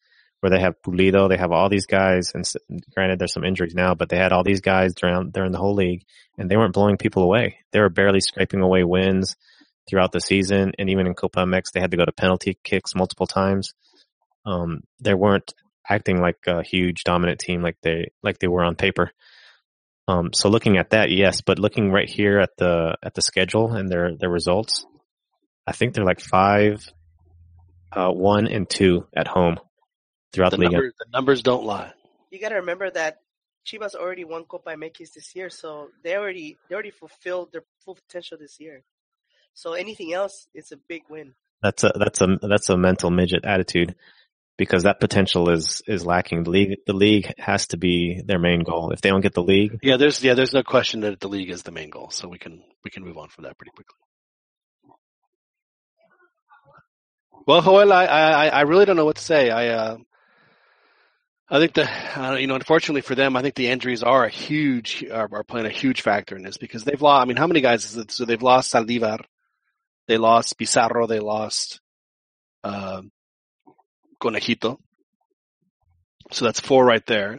where 0.40 0.48
they 0.48 0.60
have 0.60 0.80
Pulido, 0.82 1.28
they 1.28 1.36
have 1.36 1.52
all 1.52 1.68
these 1.68 1.86
guys, 1.86 2.32
and 2.34 2.50
granted 2.94 3.18
there's 3.18 3.34
some 3.34 3.44
injuries 3.44 3.74
now, 3.74 3.94
but 3.94 4.08
they 4.08 4.16
had 4.16 4.32
all 4.32 4.42
these 4.42 4.62
guys 4.62 4.94
during 4.94 5.32
during 5.32 5.52
the 5.52 5.58
whole 5.58 5.74
league, 5.74 6.04
and 6.38 6.50
they 6.50 6.56
weren't 6.56 6.72
blowing 6.72 6.96
people 6.96 7.22
away. 7.22 7.58
They 7.72 7.80
were 7.80 7.90
barely 7.90 8.20
scraping 8.20 8.62
away 8.62 8.84
wins 8.84 9.36
throughout 9.88 10.12
the 10.12 10.20
season, 10.20 10.72
and 10.78 10.90
even 10.90 11.06
in 11.06 11.14
Copa 11.14 11.40
MX, 11.40 11.72
they 11.72 11.80
had 11.80 11.90
to 11.90 11.96
go 11.96 12.04
to 12.04 12.12
penalty 12.12 12.58
kicks 12.62 12.94
multiple 12.94 13.26
times. 13.26 13.74
Um, 14.44 14.82
they 15.00 15.14
weren't 15.14 15.52
acting 15.88 16.20
like 16.20 16.38
a 16.46 16.62
huge 16.62 17.04
dominant 17.04 17.40
team 17.40 17.62
like 17.62 17.76
they 17.82 18.12
like 18.22 18.38
they 18.38 18.48
were 18.48 18.62
on 18.62 18.76
paper. 18.76 19.10
Um, 20.08 20.32
so 20.32 20.48
looking 20.48 20.76
at 20.78 20.90
that, 20.90 21.10
yes, 21.10 21.40
but 21.40 21.58
looking 21.58 21.92
right 21.92 22.08
here 22.08 22.38
at 22.40 22.50
the 22.56 22.96
at 23.02 23.14
the 23.14 23.22
schedule 23.22 23.72
and 23.72 23.88
their 23.88 24.16
their 24.16 24.30
results, 24.30 24.86
I 25.66 25.72
think 25.72 25.94
they're 25.94 26.04
like 26.04 26.20
five, 26.20 26.84
uh, 27.92 28.10
one 28.10 28.46
and 28.46 28.68
two 28.68 29.06
at 29.14 29.28
home 29.28 29.58
throughout 30.32 30.50
The, 30.50 30.56
the, 30.58 30.68
league. 30.68 30.92
the 30.98 31.06
numbers 31.12 31.42
don't 31.42 31.64
lie. 31.64 31.92
You 32.30 32.40
gotta 32.40 32.56
remember 32.56 32.90
that 32.90 33.18
Chivas 33.66 33.94
already 33.94 34.24
won 34.24 34.44
Copa 34.44 34.70
MX 34.70 35.12
this 35.14 35.34
year, 35.36 35.50
so 35.50 35.88
they 36.02 36.16
already 36.16 36.56
they 36.68 36.74
already 36.74 36.90
fulfilled 36.90 37.50
their 37.52 37.62
full 37.84 37.94
potential 37.94 38.38
this 38.40 38.58
year. 38.58 38.82
So 39.54 39.74
anything 39.74 40.12
else, 40.12 40.46
it's 40.54 40.72
a 40.72 40.76
big 40.76 41.02
win. 41.08 41.34
That's 41.62 41.84
a 41.84 41.92
that's 41.94 42.20
a 42.20 42.38
that's 42.42 42.68
a 42.70 42.76
mental 42.76 43.10
midget 43.10 43.44
attitude 43.44 43.94
because 44.56 44.82
that 44.84 45.00
potential 45.00 45.50
is 45.50 45.82
is 45.86 46.06
lacking. 46.06 46.44
The 46.44 46.50
league 46.50 46.78
the 46.86 46.92
league 46.92 47.32
has 47.38 47.66
to 47.68 47.76
be 47.76 48.22
their 48.24 48.38
main 48.38 48.62
goal. 48.62 48.90
If 48.92 49.00
they 49.00 49.10
don't 49.10 49.20
get 49.20 49.34
the 49.34 49.42
league, 49.42 49.78
Yeah, 49.82 49.96
there's 49.96 50.22
yeah, 50.22 50.34
there's 50.34 50.54
no 50.54 50.62
question 50.62 51.00
that 51.00 51.20
the 51.20 51.28
league 51.28 51.50
is 51.50 51.62
the 51.62 51.72
main 51.72 51.90
goal, 51.90 52.10
so 52.10 52.28
we 52.28 52.38
can 52.38 52.62
we 52.84 52.90
can 52.90 53.04
move 53.04 53.18
on 53.18 53.28
from 53.28 53.44
that 53.44 53.58
pretty 53.58 53.72
quickly. 53.72 53.96
Well, 57.46 57.62
Joel, 57.62 57.92
I 57.92 58.04
I, 58.06 58.46
I 58.48 58.60
really 58.62 58.84
don't 58.84 58.96
know 58.96 59.04
what 59.04 59.16
to 59.16 59.22
say. 59.22 59.50
I 59.50 59.68
uh, 59.68 59.96
I 61.48 61.58
think 61.58 61.74
the 61.74 61.88
uh, 62.16 62.36
you 62.36 62.46
know 62.46 62.54
unfortunately 62.54 63.00
for 63.00 63.14
them, 63.14 63.36
I 63.36 63.42
think 63.42 63.54
the 63.54 63.68
injuries 63.68 64.02
are 64.02 64.24
a 64.24 64.30
huge 64.30 65.04
are, 65.10 65.28
are 65.32 65.44
playing 65.44 65.66
a 65.66 65.70
huge 65.70 66.02
factor 66.02 66.36
in 66.36 66.42
this 66.42 66.58
because 66.58 66.84
they've 66.84 67.00
lost. 67.00 67.22
I 67.22 67.26
mean, 67.26 67.36
how 67.36 67.46
many 67.46 67.60
guys 67.60 67.84
is 67.84 67.96
it? 67.96 68.10
So 68.10 68.24
they've 68.24 68.42
lost 68.42 68.72
Zaldívar, 68.72 69.24
they 70.10 70.18
lost 70.18 70.58
Pizarro, 70.58 71.06
they 71.06 71.20
lost 71.20 71.80
uh, 72.64 73.02
Conejito. 74.20 74.78
So 76.32 76.44
that's 76.44 76.58
four 76.58 76.84
right 76.84 77.06
there. 77.06 77.38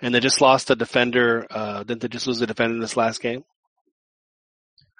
And 0.00 0.14
they 0.14 0.20
just 0.20 0.40
lost 0.40 0.70
a 0.70 0.76
defender. 0.76 1.44
Uh, 1.50 1.82
didn't 1.82 2.02
they 2.02 2.08
just 2.08 2.28
lose 2.28 2.40
a 2.40 2.46
defender 2.46 2.76
in 2.76 2.80
this 2.80 2.96
last 2.96 3.20
game? 3.20 3.42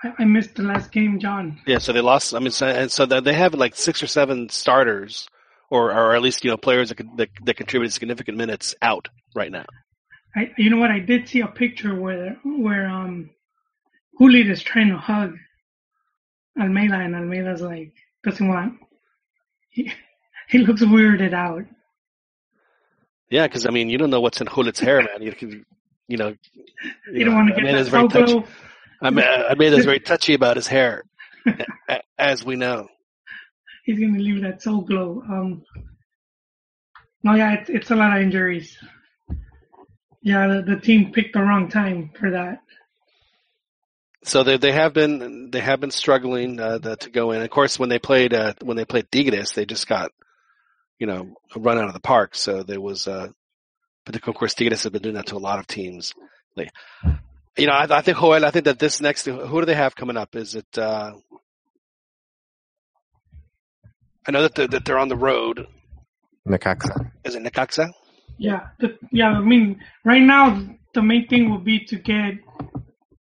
I, 0.02 0.12
I 0.18 0.24
missed 0.24 0.56
the 0.56 0.64
last 0.64 0.90
game, 0.90 1.20
John. 1.20 1.60
Yeah, 1.68 1.78
so 1.78 1.92
they 1.92 2.00
lost. 2.00 2.34
I 2.34 2.40
mean, 2.40 2.50
so, 2.50 2.66
and 2.66 2.90
so 2.90 3.06
they 3.06 3.34
have 3.34 3.54
like 3.54 3.76
six 3.76 4.02
or 4.02 4.08
seven 4.08 4.48
starters, 4.48 5.28
or 5.70 5.92
or 5.92 6.16
at 6.16 6.22
least 6.22 6.44
you 6.44 6.50
know 6.50 6.56
players 6.56 6.88
that 6.88 6.96
could, 6.96 7.16
that, 7.18 7.28
that 7.44 7.56
contributed 7.56 7.92
significant 7.92 8.38
minutes 8.38 8.74
out 8.82 9.08
right 9.36 9.52
now. 9.52 9.66
I, 10.34 10.50
you 10.58 10.68
know 10.68 10.78
what? 10.78 10.90
I 10.90 10.98
did 10.98 11.28
see 11.28 11.42
a 11.42 11.46
picture 11.46 11.94
where 11.94 12.36
where 12.44 12.88
um, 12.88 13.30
Juli 14.18 14.50
is 14.50 14.64
trying 14.64 14.88
to 14.88 14.96
hug 14.96 15.36
Almeyda, 16.60 16.94
and 16.94 17.14
Almeyda's 17.14 17.60
like 17.60 17.92
doesn't 18.22 18.46
want. 18.48 18.74
He, 19.70 19.92
he 20.48 20.58
looks 20.58 20.82
weirded 20.82 21.34
out. 21.34 21.64
Yeah, 23.30 23.46
because 23.46 23.66
I 23.66 23.70
mean, 23.70 23.88
you 23.88 23.98
don't 23.98 24.10
know 24.10 24.20
what's 24.20 24.40
in 24.40 24.46
Hulit's 24.46 24.78
hair, 24.80 24.98
man. 24.98 25.20
You 25.20 25.32
can, 25.32 25.64
you 26.08 26.16
know, 26.16 26.34
You 27.12 27.24
don't 27.24 27.34
want 27.34 27.54
to 27.54 27.60
get 27.60 27.72
that 27.72 27.86
very 27.86 28.08
touchy. 28.08 28.32
photo. 28.34 28.48
I 29.02 29.10
mean, 29.10 29.24
I 29.26 29.54
mean, 29.54 29.72
it's 29.72 29.84
very 29.84 30.00
touchy 30.00 30.34
about 30.34 30.56
his 30.56 30.66
hair, 30.66 31.02
as 32.18 32.44
we 32.44 32.56
know. 32.56 32.88
He's 33.84 33.98
gonna 33.98 34.18
leave 34.18 34.42
that 34.42 34.62
soul 34.62 34.82
glow. 34.82 35.22
Um, 35.28 35.62
no, 37.22 37.34
yeah, 37.34 37.54
it's 37.54 37.68
it's 37.70 37.90
a 37.90 37.96
lot 37.96 38.16
of 38.16 38.22
injuries. 38.22 38.78
Yeah, 40.22 40.46
the, 40.46 40.62
the 40.74 40.80
team 40.80 41.12
picked 41.12 41.34
the 41.34 41.40
wrong 41.42 41.68
time 41.68 42.10
for 42.18 42.30
that. 42.30 42.60
So 44.24 44.42
they 44.42 44.56
they 44.56 44.72
have 44.72 44.94
been 44.94 45.50
they 45.50 45.60
have 45.60 45.80
been 45.80 45.90
struggling 45.90 46.58
uh, 46.58 46.78
the, 46.78 46.96
to 46.96 47.10
go 47.10 47.32
in. 47.32 47.42
Of 47.42 47.50
course, 47.50 47.78
when 47.78 47.90
they 47.90 47.98
played 47.98 48.32
uh, 48.32 48.54
when 48.62 48.76
they 48.76 48.84
played 48.84 49.10
Tigres, 49.10 49.52
they 49.52 49.66
just 49.66 49.86
got 49.86 50.12
you 50.98 51.06
know 51.06 51.34
run 51.54 51.78
out 51.78 51.88
of 51.88 51.92
the 51.92 52.00
park. 52.00 52.34
So 52.34 52.62
there 52.62 52.80
was, 52.80 53.06
uh, 53.06 53.28
but 54.06 54.16
of 54.16 54.34
course, 54.34 54.54
Tigres 54.54 54.82
has 54.82 54.90
been 54.90 55.02
doing 55.02 55.16
that 55.16 55.26
to 55.26 55.36
a 55.36 55.38
lot 55.38 55.58
of 55.58 55.66
teams. 55.66 56.14
They, 56.56 56.70
you 57.58 57.66
know, 57.66 57.74
I, 57.74 57.86
I 57.98 58.00
think 58.00 58.18
Joel. 58.18 58.44
I 58.44 58.50
think 58.50 58.64
that 58.64 58.78
this 58.78 59.00
next 59.00 59.26
who 59.26 59.60
do 59.60 59.66
they 59.66 59.74
have 59.74 59.94
coming 59.94 60.16
up? 60.16 60.34
Is 60.34 60.54
it? 60.54 60.78
Uh, 60.78 61.12
I 64.26 64.32
know 64.32 64.42
that 64.42 64.54
they're, 64.54 64.68
that 64.68 64.84
they're 64.86 64.98
on 64.98 65.08
the 65.08 65.16
road. 65.16 65.66
Necaxa. 66.48 67.10
Is 67.24 67.34
it 67.34 67.42
Necaxa? 67.42 67.90
Yeah, 68.38 68.68
the, 68.80 68.98
yeah. 69.12 69.28
I 69.28 69.40
mean, 69.40 69.80
right 70.04 70.22
now 70.22 70.66
the 70.94 71.02
main 71.02 71.26
thing 71.28 71.50
would 71.50 71.64
be 71.64 71.84
to 71.86 71.96
get, 71.96 72.34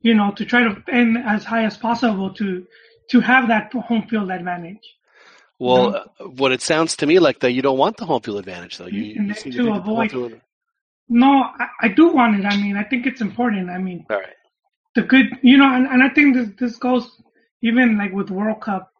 you 0.00 0.14
know, 0.14 0.30
to 0.32 0.44
try 0.44 0.62
to 0.62 0.82
end 0.90 1.18
as 1.18 1.44
high 1.44 1.64
as 1.64 1.76
possible 1.76 2.32
to 2.34 2.66
to 3.10 3.20
have 3.20 3.48
that 3.48 3.72
home 3.72 4.06
field 4.08 4.30
advantage. 4.30 4.84
Well, 5.58 5.90
No. 5.90 5.96
uh, 5.96 6.24
what 6.40 6.52
it 6.52 6.62
sounds 6.62 6.96
to 6.98 7.06
me 7.06 7.18
like 7.18 7.40
that 7.40 7.52
you 7.52 7.62
don't 7.62 7.78
want 7.78 7.96
the 7.96 8.04
home 8.06 8.20
field 8.22 8.38
advantage 8.38 8.78
though. 8.78 8.86
You, 8.86 9.02
you 9.02 9.28
to 9.28 9.34
think 9.34 9.56
that 9.56 9.62
the 9.64 9.70
home 9.70 9.80
avoid- 9.82 10.10
field- 10.10 10.40
No, 11.08 11.42
I, 11.42 11.68
I 11.82 11.88
do 11.88 12.08
want 12.12 12.38
it. 12.38 12.44
I 12.44 12.56
mean, 12.56 12.76
I 12.76 12.84
think 12.84 13.06
it's 13.06 13.20
important. 13.22 13.70
I 13.70 13.78
mean, 13.78 14.04
All 14.10 14.18
right. 14.18 14.34
the 14.94 15.02
good, 15.02 15.26
you 15.42 15.56
know, 15.56 15.72
and, 15.74 15.86
and 15.86 16.02
I 16.02 16.10
think 16.10 16.34
this 16.36 16.48
this 16.58 16.76
goes 16.76 17.10
even 17.62 17.96
like 17.98 18.12
with 18.12 18.30
World 18.30 18.60
Cup. 18.60 18.92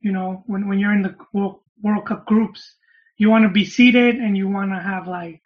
You 0.00 0.12
know, 0.12 0.42
when 0.46 0.66
when 0.68 0.78
you're 0.78 0.92
in 0.94 1.02
the 1.02 1.14
World, 1.32 1.60
World 1.82 2.06
Cup 2.06 2.24
groups, 2.26 2.74
you 3.18 3.28
want 3.30 3.44
to 3.44 3.50
be 3.50 3.64
seated 3.64 4.16
and 4.16 4.36
you 4.36 4.48
want 4.48 4.70
to 4.70 4.80
have 4.80 5.06
like, 5.06 5.42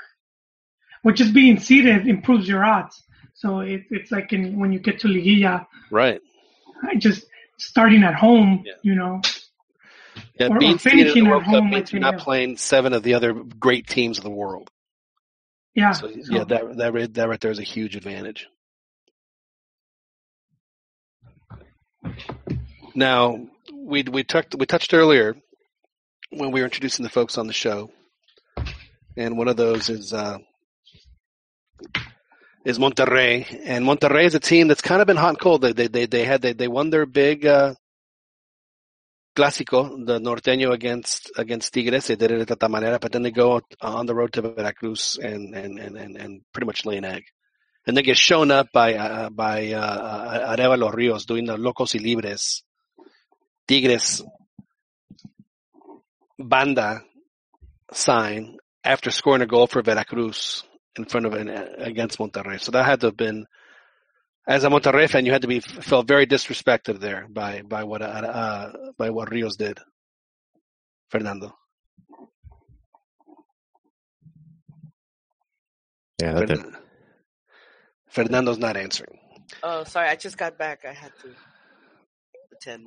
well, 1.02 1.14
just 1.14 1.34
being 1.34 1.58
seated 1.58 2.06
improves 2.06 2.46
your 2.48 2.64
odds. 2.64 3.02
So 3.42 3.58
it, 3.58 3.82
it's 3.90 4.12
like 4.12 4.32
in 4.32 4.56
when 4.60 4.70
you 4.72 4.78
get 4.78 5.00
to 5.00 5.08
Liguilla, 5.08 5.66
Right. 5.90 6.20
I 6.88 6.94
just 6.94 7.26
starting 7.58 8.04
at 8.04 8.14
home, 8.14 8.62
Yeah. 8.64 8.74
you 8.82 8.94
know, 8.94 9.20
Yeah, 10.38 10.46
Or- 10.48 10.56
or 10.56 10.58
being 10.60 10.72
in 10.72 10.78
finishing 10.78 11.26
at 11.26 11.32
Cup 11.32 11.42
home, 11.42 11.70
means 11.70 11.92
you're 11.92 12.00
not 12.00 12.18
playing 12.18 12.56
seven 12.56 12.92
of 12.92 13.02
the 13.02 13.14
other 13.14 13.32
great 13.32 13.88
teams 13.88 14.18
of 14.18 14.22
the 14.24 14.30
world. 14.30 14.70
yeah. 15.74 15.90
So, 15.90 16.08
so- 16.08 16.34
yeah, 16.36 16.44
that 16.44 16.76
that 16.76 16.92
right, 16.94 17.12
that 17.14 17.28
right 17.28 17.40
there 17.40 17.50
is 17.50 17.58
a 17.58 17.64
huge 17.64 17.96
advantage. 17.96 18.46
Now 22.94 23.46
we 23.74 24.02
we 24.04 24.22
touched 24.22 24.54
we 24.54 24.66
touched 24.66 24.94
earlier 24.94 25.34
when 26.30 26.52
we 26.52 26.60
were 26.60 26.66
introducing 26.66 27.02
the 27.02 27.10
folks 27.10 27.38
on 27.38 27.46
the 27.48 27.52
show, 27.52 27.90
and 29.16 29.36
one 29.36 29.48
of 29.48 29.56
those 29.56 29.88
is 29.88 30.12
uh, 30.12 30.38
is 32.64 32.78
Monterrey, 32.78 33.60
and 33.64 33.84
Monterrey 33.84 34.24
is 34.24 34.34
a 34.34 34.40
team 34.40 34.68
that's 34.68 34.80
kind 34.80 35.00
of 35.00 35.06
been 35.06 35.16
hot 35.16 35.30
and 35.30 35.38
cold. 35.38 35.62
They 35.62 35.72
they 35.72 35.88
they, 35.88 36.06
they 36.06 36.24
had 36.24 36.42
they, 36.42 36.52
they 36.52 36.68
won 36.68 36.90
their 36.90 37.06
big 37.06 37.44
uh, 37.44 37.74
clásico, 39.34 40.06
the 40.06 40.18
norteño 40.20 40.72
against 40.72 41.32
against 41.36 41.72
Tigres. 41.72 42.06
They 42.06 42.16
did 42.16 42.30
it 42.30 42.40
at 42.42 42.48
Tata 42.48 42.68
Manera, 42.68 42.98
but 43.00 43.12
then 43.12 43.22
they 43.22 43.30
go 43.30 43.60
on 43.80 44.06
the 44.06 44.14
road 44.14 44.32
to 44.34 44.42
Veracruz 44.42 45.18
and 45.20 45.54
and 45.54 45.78
and 45.78 45.96
and, 45.96 46.16
and 46.16 46.42
pretty 46.52 46.66
much 46.66 46.86
lay 46.86 46.98
an 46.98 47.04
egg. 47.04 47.24
And 47.86 47.96
they 47.96 48.02
get 48.02 48.16
shown 48.16 48.50
up 48.52 48.68
by 48.72 48.94
uh, 48.94 49.30
by 49.30 49.72
uh, 49.72 50.56
Arevalo 50.56 50.92
Rios 50.92 51.24
doing 51.24 51.46
the 51.46 51.56
Locos 51.56 51.94
y 51.94 52.00
Libres. 52.00 52.62
Tigres 53.66 54.22
banda 56.38 57.02
sign 57.92 58.56
after 58.84 59.10
scoring 59.10 59.42
a 59.42 59.46
goal 59.46 59.66
for 59.66 59.82
Veracruz 59.82 60.64
in 60.96 61.04
front 61.04 61.26
of 61.26 61.34
an, 61.34 61.48
against 61.48 62.18
Monterrey. 62.18 62.60
So 62.60 62.72
that 62.72 62.84
had 62.84 63.00
to 63.00 63.06
have 63.06 63.16
been, 63.16 63.46
as 64.46 64.64
a 64.64 64.68
Monterrey 64.68 65.08
fan, 65.08 65.26
you 65.26 65.32
had 65.32 65.42
to 65.42 65.48
be 65.48 65.60
felt 65.60 66.06
very 66.06 66.26
disrespected 66.26 67.00
there 67.00 67.26
by 67.28 67.62
by 67.62 67.84
what 67.84 68.02
uh, 68.02 68.04
uh, 68.04 68.72
by 68.98 69.10
what 69.10 69.30
Rios 69.30 69.56
did. 69.56 69.78
Fernando. 71.10 71.54
Yeah, 76.20 76.34
that 76.34 76.46
did. 76.46 76.58
Fern- 76.58 76.76
Fernando's 78.08 78.58
not 78.58 78.76
answering. 78.76 79.18
Oh, 79.62 79.84
sorry, 79.84 80.08
I 80.08 80.16
just 80.16 80.36
got 80.38 80.58
back. 80.58 80.84
I 80.88 80.92
had 80.92 81.12
to 81.22 81.28
attend 82.56 82.84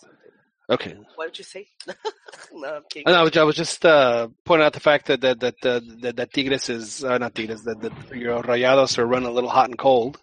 something. 0.00 0.30
Okay. 0.70 0.96
What 1.14 1.28
did 1.28 1.38
you 1.38 1.44
say? 1.44 1.66
no, 2.52 2.76
I'm 2.76 2.82
kidding. 2.90 3.08
I, 3.08 3.12
know, 3.24 3.30
I 3.40 3.44
was- 3.44 3.56
just 3.56 3.84
uh, 3.86 4.28
pointing 4.44 4.66
out 4.66 4.74
the 4.74 4.80
fact 4.80 5.06
that 5.06 5.20
that 5.22 5.40
that 5.40 5.54
uh, 5.64 5.80
that, 6.00 6.16
that 6.16 6.32
Tigres 6.32 6.68
is 6.68 7.02
uh, 7.02 7.16
not 7.18 7.34
Tigres 7.34 7.62
that 7.62 7.80
that 7.80 7.92
you 8.16 8.26
know, 8.26 8.42
Rayados 8.42 8.98
are 8.98 9.06
running 9.06 9.28
a 9.28 9.32
little 9.32 9.48
hot 9.50 9.68
and 9.70 9.78
cold. 9.78 10.20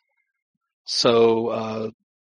So 0.84 1.48
uh, 1.48 1.90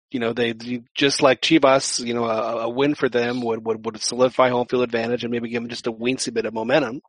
you 0.10 0.22
know 0.22 0.32
they 0.32 0.54
they- 0.54 0.84
just 0.96 1.22
like 1.22 1.42
Chivas, 1.42 2.06
you 2.06 2.14
know, 2.14 2.26
a, 2.26 2.60
a 2.64 2.70
win 2.70 2.96
for 2.96 3.10
them 3.10 3.42
would, 3.42 3.66
would 3.66 3.84
would 3.86 4.02
solidify 4.02 4.50
home 4.50 4.68
field 4.68 4.84
advantage 4.84 5.24
and 5.26 5.32
maybe 5.32 5.50
give 5.50 5.62
them 5.62 5.70
just 5.70 5.88
a 5.88 5.92
weensy 5.92 6.34
bit 6.34 6.46
of 6.46 6.54
momentum 6.54 7.02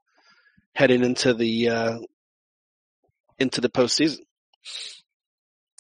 heading 0.75 1.05
into 1.05 1.33
the 1.33 1.69
uh, 1.69 1.99
into 3.39 3.61
the 3.61 3.69
postseason. 3.69 4.19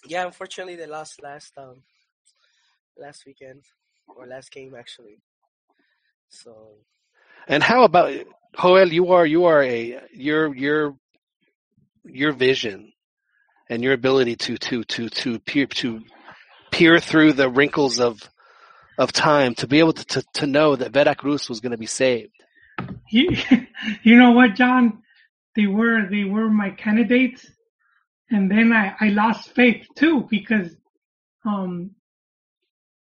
Yeah, 0.06 0.26
unfortunately, 0.26 0.76
they 0.76 0.86
lost 0.86 1.20
last 1.24 1.52
um 1.58 1.82
last 2.96 3.26
weekend. 3.26 3.64
Or 4.16 4.26
last 4.26 4.50
game 4.50 4.74
actually. 4.78 5.18
So 6.28 6.76
And 7.46 7.62
how 7.62 7.84
about 7.84 8.12
Joel? 8.61 8.92
You 8.92 9.12
are 9.12 9.26
you 9.26 9.44
are 9.44 9.62
a 9.62 10.00
your 10.12 10.54
your 10.54 10.96
your 12.04 12.32
vision 12.32 12.92
and 13.68 13.82
your 13.82 13.92
ability 13.92 14.36
to 14.36 14.56
to 14.59 14.84
to 14.84 15.09
to 15.09 15.38
peer 15.40 15.66
to 15.66 16.02
peer 16.70 17.00
through 17.00 17.32
the 17.32 17.48
wrinkles 17.48 18.00
of 18.00 18.20
of 18.98 19.12
time 19.12 19.54
to 19.54 19.66
be 19.66 19.78
able 19.78 19.92
to 19.92 20.04
to, 20.04 20.22
to 20.34 20.46
know 20.46 20.76
that 20.76 20.92
Veracruz 20.92 21.48
was 21.48 21.61
going 21.61 21.72
to 21.72 21.78
be 21.78 21.86
saved. 21.86 22.32
You, 23.11 23.36
you 24.02 24.16
know 24.16 24.32
what, 24.32 24.54
John? 24.54 25.02
They 25.56 25.66
were 25.66 26.09
they 26.09 26.24
were 26.24 26.48
my 26.50 26.70
candidates, 26.70 27.46
and 28.30 28.50
then 28.50 28.72
I 28.72 28.94
I 29.00 29.09
lost 29.09 29.54
faith 29.54 29.86
too 29.96 30.26
because 30.30 30.76
um 31.44 31.92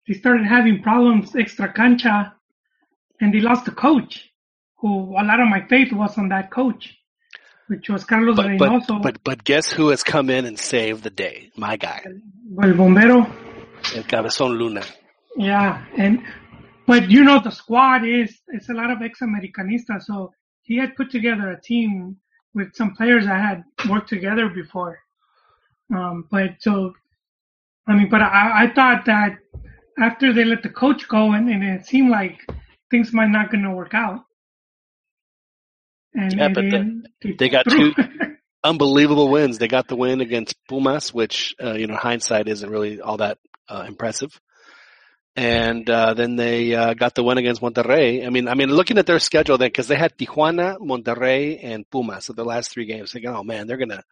they 0.07 0.13
started 0.13 0.45
having 0.45 0.81
problems 0.81 1.35
extra 1.35 1.71
cancha, 1.71 2.33
and 3.19 3.33
they 3.33 3.39
lost 3.39 3.65
the 3.65 3.71
coach, 3.71 4.29
who 4.77 5.15
a 5.17 5.23
lot 5.23 5.39
of 5.39 5.47
my 5.47 5.65
faith 5.67 5.93
was 5.93 6.17
on 6.17 6.29
that 6.29 6.51
coach, 6.51 6.97
which 7.67 7.89
was 7.89 8.03
Carlos 8.03 8.35
But 8.35 8.57
but 8.57 8.69
Reinoso, 8.69 9.01
but 9.01 9.23
but 9.23 9.43
guess 9.43 9.71
who 9.71 9.89
has 9.89 10.03
come 10.03 10.29
in 10.29 10.45
and 10.45 10.57
saved 10.57 11.03
the 11.03 11.09
day? 11.09 11.51
My 11.55 11.77
guy, 11.77 12.03
el 12.63 12.73
bombero. 12.73 13.29
El 13.95 14.03
Cabezón 14.03 14.57
Luna. 14.57 14.83
Yeah, 15.37 15.83
and 15.97 16.23
but 16.85 17.09
you 17.09 17.23
know 17.23 17.39
the 17.39 17.51
squad 17.51 18.05
is 18.05 18.39
it's 18.47 18.69
a 18.69 18.73
lot 18.73 18.91
of 18.91 19.01
ex-Americanistas, 19.01 20.03
so 20.03 20.33
he 20.61 20.77
had 20.77 20.95
put 20.95 21.09
together 21.09 21.49
a 21.51 21.61
team 21.61 22.17
with 22.53 22.75
some 22.75 22.95
players 22.95 23.25
that 23.25 23.39
had 23.39 23.63
worked 23.89 24.09
together 24.09 24.49
before. 24.49 24.99
Um, 25.93 26.27
but 26.29 26.55
so, 26.59 26.93
I 27.87 27.95
mean, 27.95 28.09
but 28.09 28.21
I, 28.21 28.63
I 28.63 28.73
thought 28.73 29.05
that 29.05 29.37
after 29.99 30.33
they 30.33 30.45
let 30.45 30.63
the 30.63 30.69
coach 30.69 31.07
go, 31.07 31.31
and, 31.33 31.49
and 31.49 31.63
it 31.63 31.85
seemed 31.85 32.09
like 32.09 32.39
things 32.89 33.13
might 33.13 33.29
not 33.29 33.51
going 33.51 33.63
to 33.63 33.71
work 33.71 33.93
out. 33.93 34.21
And, 36.13 36.33
Yeah, 36.33 36.47
but 36.49 36.63
the- 36.63 36.69
then 36.69 37.03
they 37.37 37.49
got 37.49 37.65
two 37.69 37.93
Unbelievable 38.63 39.29
wins. 39.29 39.57
They 39.57 39.67
got 39.67 39.87
the 39.87 39.95
win 39.95 40.21
against 40.21 40.55
Pumas, 40.69 41.11
which 41.11 41.55
uh, 41.63 41.73
you 41.73 41.87
know 41.87 41.95
hindsight 41.95 42.47
isn't 42.47 42.69
really 42.69 43.01
all 43.01 43.17
that 43.17 43.39
uh, 43.67 43.85
impressive. 43.87 44.29
And 45.35 45.89
uh, 45.89 46.13
then 46.13 46.35
they 46.35 46.75
uh, 46.75 46.93
got 46.93 47.15
the 47.15 47.23
win 47.23 47.39
against 47.39 47.61
Monterrey. 47.61 48.23
I 48.23 48.29
mean, 48.29 48.47
I 48.47 48.53
mean, 48.53 48.69
looking 48.69 48.97
at 48.99 49.07
their 49.07 49.17
schedule, 49.17 49.57
then 49.57 49.69
because 49.69 49.87
they 49.87 49.95
had 49.95 50.15
Tijuana, 50.15 50.77
Monterrey, 50.77 51.59
and 51.63 51.89
Pumas, 51.89 52.25
so 52.25 52.33
the 52.33 52.43
last 52.43 52.69
three 52.69 52.85
games. 52.85 53.11
Thinking, 53.13 53.31
oh 53.31 53.41
man, 53.43 53.65
they're 53.65 53.77
gonna, 53.77 54.03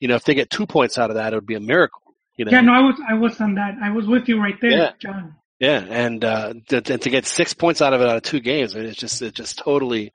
you 0.00 0.08
know, 0.08 0.16
if 0.16 0.24
they 0.24 0.34
get 0.34 0.50
two 0.50 0.66
points 0.66 0.98
out 0.98 1.10
of 1.10 1.16
that, 1.16 1.32
it 1.32 1.36
would 1.36 1.46
be 1.46 1.54
a 1.54 1.60
miracle. 1.60 2.02
You 2.38 2.44
know, 2.44 2.52
yeah, 2.52 2.60
no, 2.60 2.72
I 2.72 2.80
was 2.80 2.94
I 3.06 3.14
was 3.14 3.40
on 3.40 3.56
that. 3.56 3.74
I 3.82 3.90
was 3.90 4.06
with 4.06 4.28
you 4.28 4.40
right 4.40 4.58
there, 4.60 4.70
Yeah. 4.70 4.92
John. 5.00 5.34
Yeah, 5.58 5.80
and 5.80 6.24
uh, 6.24 6.54
to, 6.68 6.80
to 6.80 7.10
get 7.10 7.26
six 7.26 7.52
points 7.52 7.82
out 7.82 7.92
of 7.92 8.00
it 8.00 8.08
out 8.08 8.16
of 8.16 8.22
two 8.22 8.38
games, 8.38 8.76
it's 8.76 8.96
just 8.96 9.20
it's 9.22 9.36
just 9.36 9.58
totally 9.58 10.12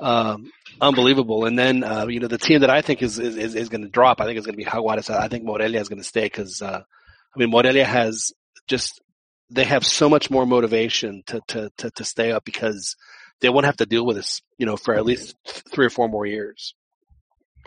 um, 0.00 0.50
unbelievable. 0.80 1.44
And 1.44 1.58
then 1.58 1.84
uh, 1.84 2.06
you 2.06 2.18
know 2.18 2.28
the 2.28 2.38
team 2.38 2.60
that 2.60 2.70
I 2.70 2.80
think 2.80 3.02
is 3.02 3.18
is, 3.18 3.36
is, 3.36 3.54
is 3.54 3.68
going 3.68 3.82
to 3.82 3.90
drop, 3.90 4.22
I 4.22 4.24
think 4.24 4.38
is 4.38 4.46
going 4.46 4.54
to 4.54 4.64
be 4.64 4.64
Jaguares. 4.64 5.10
I 5.10 5.28
think 5.28 5.44
Morelia 5.44 5.80
is 5.80 5.90
going 5.90 6.00
to 6.00 6.08
stay 6.08 6.24
because 6.24 6.62
uh, 6.62 6.80
I 6.82 7.38
mean 7.38 7.50
Morelia 7.50 7.84
has 7.84 8.32
just 8.66 9.02
they 9.50 9.64
have 9.64 9.84
so 9.84 10.08
much 10.08 10.30
more 10.30 10.46
motivation 10.46 11.22
to 11.26 11.42
to 11.48 11.70
to, 11.76 11.90
to 11.90 12.04
stay 12.04 12.32
up 12.32 12.46
because 12.46 12.96
they 13.42 13.50
won't 13.50 13.66
have 13.66 13.76
to 13.76 13.86
deal 13.86 14.06
with 14.06 14.16
this 14.16 14.40
you 14.56 14.64
know 14.64 14.78
for 14.78 14.94
at 14.94 15.04
least 15.04 15.36
three 15.46 15.84
or 15.84 15.90
four 15.90 16.08
more 16.08 16.24
years 16.24 16.74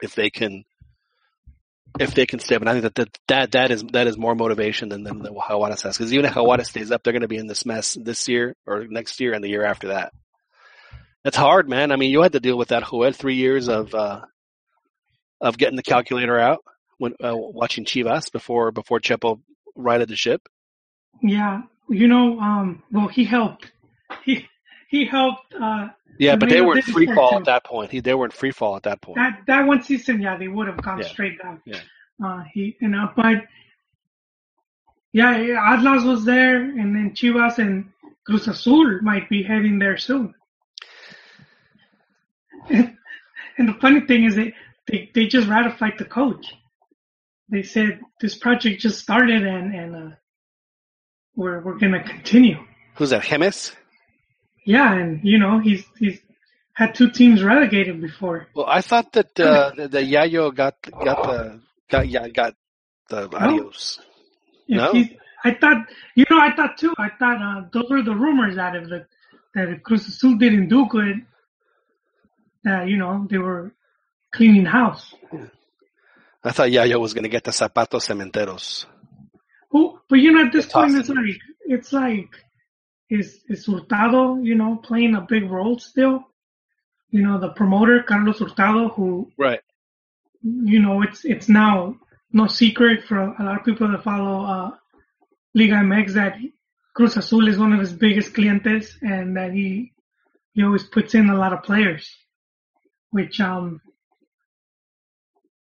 if 0.02 0.16
they 0.16 0.32
can 0.32 0.64
if 2.00 2.14
they 2.14 2.26
can 2.26 2.40
stay 2.40 2.56
up. 2.56 2.62
And 2.62 2.70
I 2.70 2.74
think 2.74 2.84
that 2.84 2.96
that, 2.96 3.20
that, 3.28 3.52
that 3.52 3.72
is 3.72 3.84
that 3.94 4.08
is 4.08 4.18
more 4.18 4.36
motivation 4.36 4.90
than, 4.90 5.04
than 5.04 5.20
the 5.20 5.32
Jaguares 5.32 5.84
has. 5.84 5.98
Because 5.98 6.14
even 6.14 6.26
if 6.26 6.34
Jaguares 6.34 6.66
stays 6.66 6.92
up, 6.92 7.04
they're 7.04 7.14
going 7.14 7.22
to 7.22 7.28
be 7.28 7.38
in 7.38 7.48
this 7.48 7.66
mess 7.66 7.98
this 8.00 8.28
year 8.28 8.56
or 8.66 8.86
next 8.88 9.20
year 9.20 9.34
and 9.34 9.44
the 9.44 9.50
year 9.50 9.64
after 9.64 9.90
that. 9.90 10.14
It's 11.24 11.38
hard, 11.38 11.68
man. 11.68 11.92
I 11.92 11.96
mean, 11.96 12.12
you 12.12 12.22
had 12.22 12.34
to 12.34 12.40
deal 12.40 12.58
with 12.58 12.70
that 12.70 12.84
Joel 12.88 13.12
three 13.12 13.36
years 13.36 13.68
of 13.68 13.94
uh, 13.96 14.22
of 15.42 15.58
getting 15.58 15.76
the 15.76 15.84
calculator 15.84 16.38
out 16.38 16.64
when 16.98 17.14
uh, 17.24 17.36
watching 17.36 17.86
Chivas 17.86 18.32
before 18.32 18.72
before 18.72 19.00
Chepo 19.00 19.42
righted 19.76 20.10
the 20.10 20.16
ship. 20.16 20.48
Yeah, 21.22 21.64
you 21.90 22.08
know, 22.08 22.40
um, 22.40 22.84
well, 22.92 23.08
he 23.08 23.24
helped. 23.24 23.72
He 24.24 24.48
he 24.90 25.06
helped. 25.06 25.54
Uh, 25.54 25.90
Yeah, 26.20 26.36
but 26.38 26.50
they 26.50 26.62
were 26.62 26.76
in 26.78 26.82
free 26.84 27.08
fall 27.08 27.32
too. 27.32 27.38
at 27.38 27.46
that 27.46 27.64
point. 27.66 27.92
He, 27.92 28.00
they 28.00 28.14
were 28.14 28.26
in 28.26 28.32
free 28.32 28.52
fall 28.52 28.76
at 28.76 28.84
that 28.84 29.02
point. 29.02 29.18
that 29.18 29.42
that 29.48 29.66
one 29.68 29.82
season, 29.84 30.22
yeah, 30.22 30.38
they 30.38 30.48
would 30.48 30.68
have 30.68 30.82
gone 30.82 31.00
Yeah. 31.00 31.08
straight 31.08 31.38
down. 31.42 31.62
Yeah. 31.66 31.80
Uh, 32.24 32.44
he, 32.54 32.78
you 32.80 32.88
know, 32.88 33.12
but 33.16 33.44
yeah, 35.12 35.32
Atlas 35.74 36.04
was 36.04 36.24
there, 36.26 36.58
and 36.62 36.96
then 36.96 37.12
Chivas 37.14 37.58
and 37.58 37.90
Cruz 38.26 38.48
Azul 38.48 39.00
might 39.02 39.28
be 39.30 39.44
heading 39.44 39.80
there 39.80 39.98
soon. 39.98 40.34
and 42.70 43.70
the 43.70 43.74
funny 43.82 44.02
thing 44.02 44.24
is, 44.26 44.36
they, 44.36 44.54
they 44.88 45.10
they 45.14 45.26
just 45.28 45.48
ratified 45.48 45.94
the 45.98 46.06
coach. 46.06 46.54
They 47.50 47.64
said 47.64 48.00
this 48.22 48.36
project 48.38 48.82
just 48.82 49.00
started, 49.00 49.46
and 49.46 49.74
and 49.76 49.96
uh, 49.96 50.16
we're 51.36 51.60
we're 51.62 51.78
gonna 51.78 52.04
continue. 52.04 52.58
Who's 52.96 53.10
that? 53.12 53.24
Jémez? 53.24 53.76
Yeah, 54.66 54.94
and 54.94 55.22
you 55.24 55.38
know 55.38 55.60
he's 55.60 55.86
he's 55.98 56.20
had 56.74 56.94
two 56.94 57.10
teams 57.10 57.44
relegated 57.44 58.02
before. 58.02 58.48
Well, 58.54 58.66
I 58.68 58.82
thought 58.82 59.14
that 59.14 59.40
uh, 59.40 59.72
the, 59.76 59.88
the 59.88 60.02
Yayo 60.02 60.54
got 60.54 60.76
got 60.82 61.24
the 61.24 61.62
got 61.90 62.10
yeah, 62.10 62.28
got 62.28 62.56
the 63.10 63.30
adios. 63.34 64.00
If 64.68 64.78
No? 64.78 64.94
I 65.44 65.54
thought, 65.54 65.86
you 66.16 66.26
know, 66.30 66.40
I 66.40 66.56
thought 66.56 66.78
too. 66.80 66.94
I 66.98 67.10
thought 67.20 67.40
uh, 67.40 67.68
those 67.72 67.90
were 67.90 68.02
the 68.02 68.16
rumors 68.16 68.56
that 68.56 68.76
if 68.76 68.90
the 68.90 69.06
that 69.54 69.70
if 69.70 69.84
Cruz 69.84 70.08
Azul 70.08 70.36
didn't 70.38 70.70
do 70.70 70.88
good, 70.88 71.24
that 72.64 72.88
you 72.88 72.98
know 72.98 73.28
they 73.30 73.38
were 73.38 73.72
cleaning 74.34 74.66
house. 74.66 75.14
I 76.44 76.52
thought 76.52 76.70
Yayo 76.70 77.00
was 77.00 77.14
going 77.14 77.24
to 77.24 77.30
get 77.30 77.44
the 77.44 77.52
zapatos 77.52 78.10
cementeros. 78.10 78.86
Well, 79.72 80.02
but 80.10 80.20
you 80.20 80.32
know, 80.32 80.46
at 80.46 80.52
this 80.52 80.66
point, 80.66 80.96
it's 80.96 81.10
like 81.10 81.40
it's 81.62 81.94
like 81.94 82.30
is 83.10 83.42
is 83.48 83.66
Hurtado, 83.66 84.38
you 84.38 84.56
know, 84.56 84.78
playing 84.78 85.16
a 85.16 85.22
big 85.22 85.50
role 85.50 85.80
still. 85.80 86.24
You 87.10 87.22
know, 87.24 87.40
the 87.40 87.50
promoter 87.50 88.04
Carlos 88.04 88.40
Hurtado, 88.40 88.90
who 88.90 89.32
Right. 89.38 89.62
you 90.42 90.80
know, 90.80 91.02
it's 91.02 91.24
it's 91.26 91.50
now 91.50 91.98
no 92.32 92.48
secret 92.48 93.04
for 93.06 93.18
a 93.20 93.44
lot 93.44 93.60
of 93.60 93.66
people 93.66 93.90
that 93.92 94.04
follow 94.04 94.46
uh, 94.46 94.72
Liga 95.54 95.76
MX 95.76 96.14
that 96.14 96.38
Cruz 96.96 97.16
Azul 97.18 97.48
is 97.48 97.58
one 97.58 97.74
of 97.74 97.80
his 97.80 97.94
biggest 97.94 98.34
clientes, 98.34 98.98
and 99.02 99.38
that 99.38 99.54
he 99.54 99.94
he 100.54 100.64
always 100.64 100.84
puts 100.86 101.14
in 101.16 101.30
a 101.30 101.38
lot 101.38 101.54
of 101.54 101.64
players. 101.64 102.10
Which 103.12 103.40
um, 103.40 103.82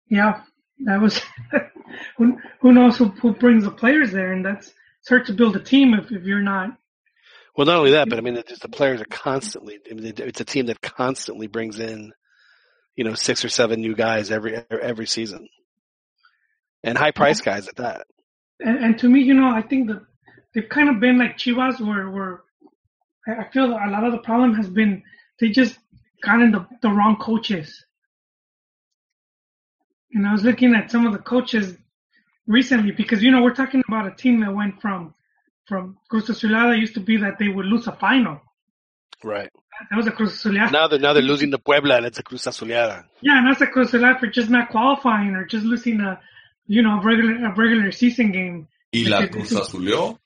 yeah, 0.09 0.41
that 0.85 1.01
was 1.01 1.19
who 2.17 2.37
who 2.59 2.73
knows 2.73 2.97
who, 2.97 3.05
who 3.05 3.33
brings 3.33 3.63
the 3.63 3.71
players 3.71 4.11
there, 4.11 4.31
and 4.33 4.45
that's 4.45 4.67
it's 4.99 5.09
hard 5.09 5.25
to 5.27 5.33
build 5.33 5.55
a 5.55 5.63
team 5.63 5.93
if 5.93 6.11
if 6.11 6.23
you're 6.23 6.41
not. 6.41 6.77
Well, 7.55 7.65
not 7.65 7.77
only 7.77 7.91
that, 7.91 8.09
but 8.09 8.17
I 8.17 8.21
mean, 8.21 8.41
just 8.47 8.61
the 8.61 8.69
players 8.69 9.01
are 9.01 9.05
constantly. 9.05 9.77
I 9.89 9.93
mean, 9.93 10.13
it's 10.17 10.41
a 10.41 10.45
team 10.45 10.67
that 10.67 10.81
constantly 10.81 11.47
brings 11.47 11.79
in, 11.79 12.13
you 12.95 13.03
know, 13.03 13.13
six 13.13 13.43
or 13.43 13.49
seven 13.49 13.81
new 13.81 13.95
guys 13.95 14.31
every 14.31 14.63
every 14.69 15.05
season, 15.05 15.47
and 16.83 16.97
high 16.97 17.11
price 17.11 17.41
guys 17.41 17.67
at 17.67 17.75
that. 17.77 18.07
And, 18.59 18.77
and 18.77 18.99
to 18.99 19.09
me, 19.09 19.21
you 19.21 19.33
know, 19.33 19.49
I 19.49 19.61
think 19.61 19.87
that 19.87 20.01
they've 20.53 20.69
kind 20.69 20.89
of 20.89 20.99
been 20.99 21.17
like 21.17 21.37
Chivas, 21.37 21.85
where 21.85 22.09
where 22.09 22.43
I 23.27 23.49
feel 23.51 23.65
a 23.65 23.89
lot 23.89 24.05
of 24.05 24.13
the 24.13 24.19
problem 24.19 24.55
has 24.55 24.69
been 24.69 25.03
they 25.39 25.49
just 25.49 25.77
gotten 26.23 26.51
the 26.51 26.65
the 26.81 26.89
wrong 26.89 27.17
coaches. 27.17 27.85
And 30.13 30.27
I 30.27 30.31
was 30.31 30.43
looking 30.43 30.75
at 30.75 30.91
some 30.91 31.05
of 31.05 31.13
the 31.13 31.19
coaches 31.19 31.77
recently 32.47 32.91
because 32.91 33.21
you 33.23 33.31
know 33.31 33.41
we're 33.41 33.55
talking 33.55 33.83
about 33.87 34.07
a 34.07 34.15
team 34.15 34.39
that 34.41 34.53
went 34.53 34.81
from 34.81 35.13
from 35.71 35.97
Cruz 36.09 36.27
Azulada 36.27 36.77
used 36.77 36.95
to 36.95 36.99
be 36.99 37.15
that 37.17 37.39
they 37.39 37.47
would 37.47 37.65
lose 37.65 37.87
a 37.87 37.93
final. 37.93 38.41
Right. 39.23 39.49
That 39.89 39.95
was 39.95 40.07
a 40.07 40.11
Cruz 40.11 40.33
Azulada. 40.33 40.71
Now 40.71 40.87
they're 40.89 40.99
now 40.99 41.13
they're 41.13 41.23
losing 41.23 41.51
to 41.51 41.59
Puebla, 41.59 41.95
and 41.97 42.05
it's 42.05 42.19
a 42.19 42.23
Cruz 42.23 42.43
Azulada. 42.43 43.05
Yeah, 43.21 43.37
and 43.37 43.47
that's 43.47 43.61
a 43.61 43.67
Cruz 43.67 43.91
Azulada 43.91 44.19
for 44.19 44.27
just 44.27 44.49
not 44.49 44.69
qualifying 44.69 45.33
or 45.37 45.45
just 45.45 45.65
losing 45.65 46.01
a 46.01 46.19
you 46.67 46.81
know 46.81 47.01
regular 47.01 47.35
a 47.45 47.55
regular 47.55 47.91
season 47.91 48.33
game. 48.33 48.67
¿Y 48.93 49.05
la 49.07 49.19
Like, 49.19 49.31
Cruz 49.31 49.51
Azuleó? 49.51 50.17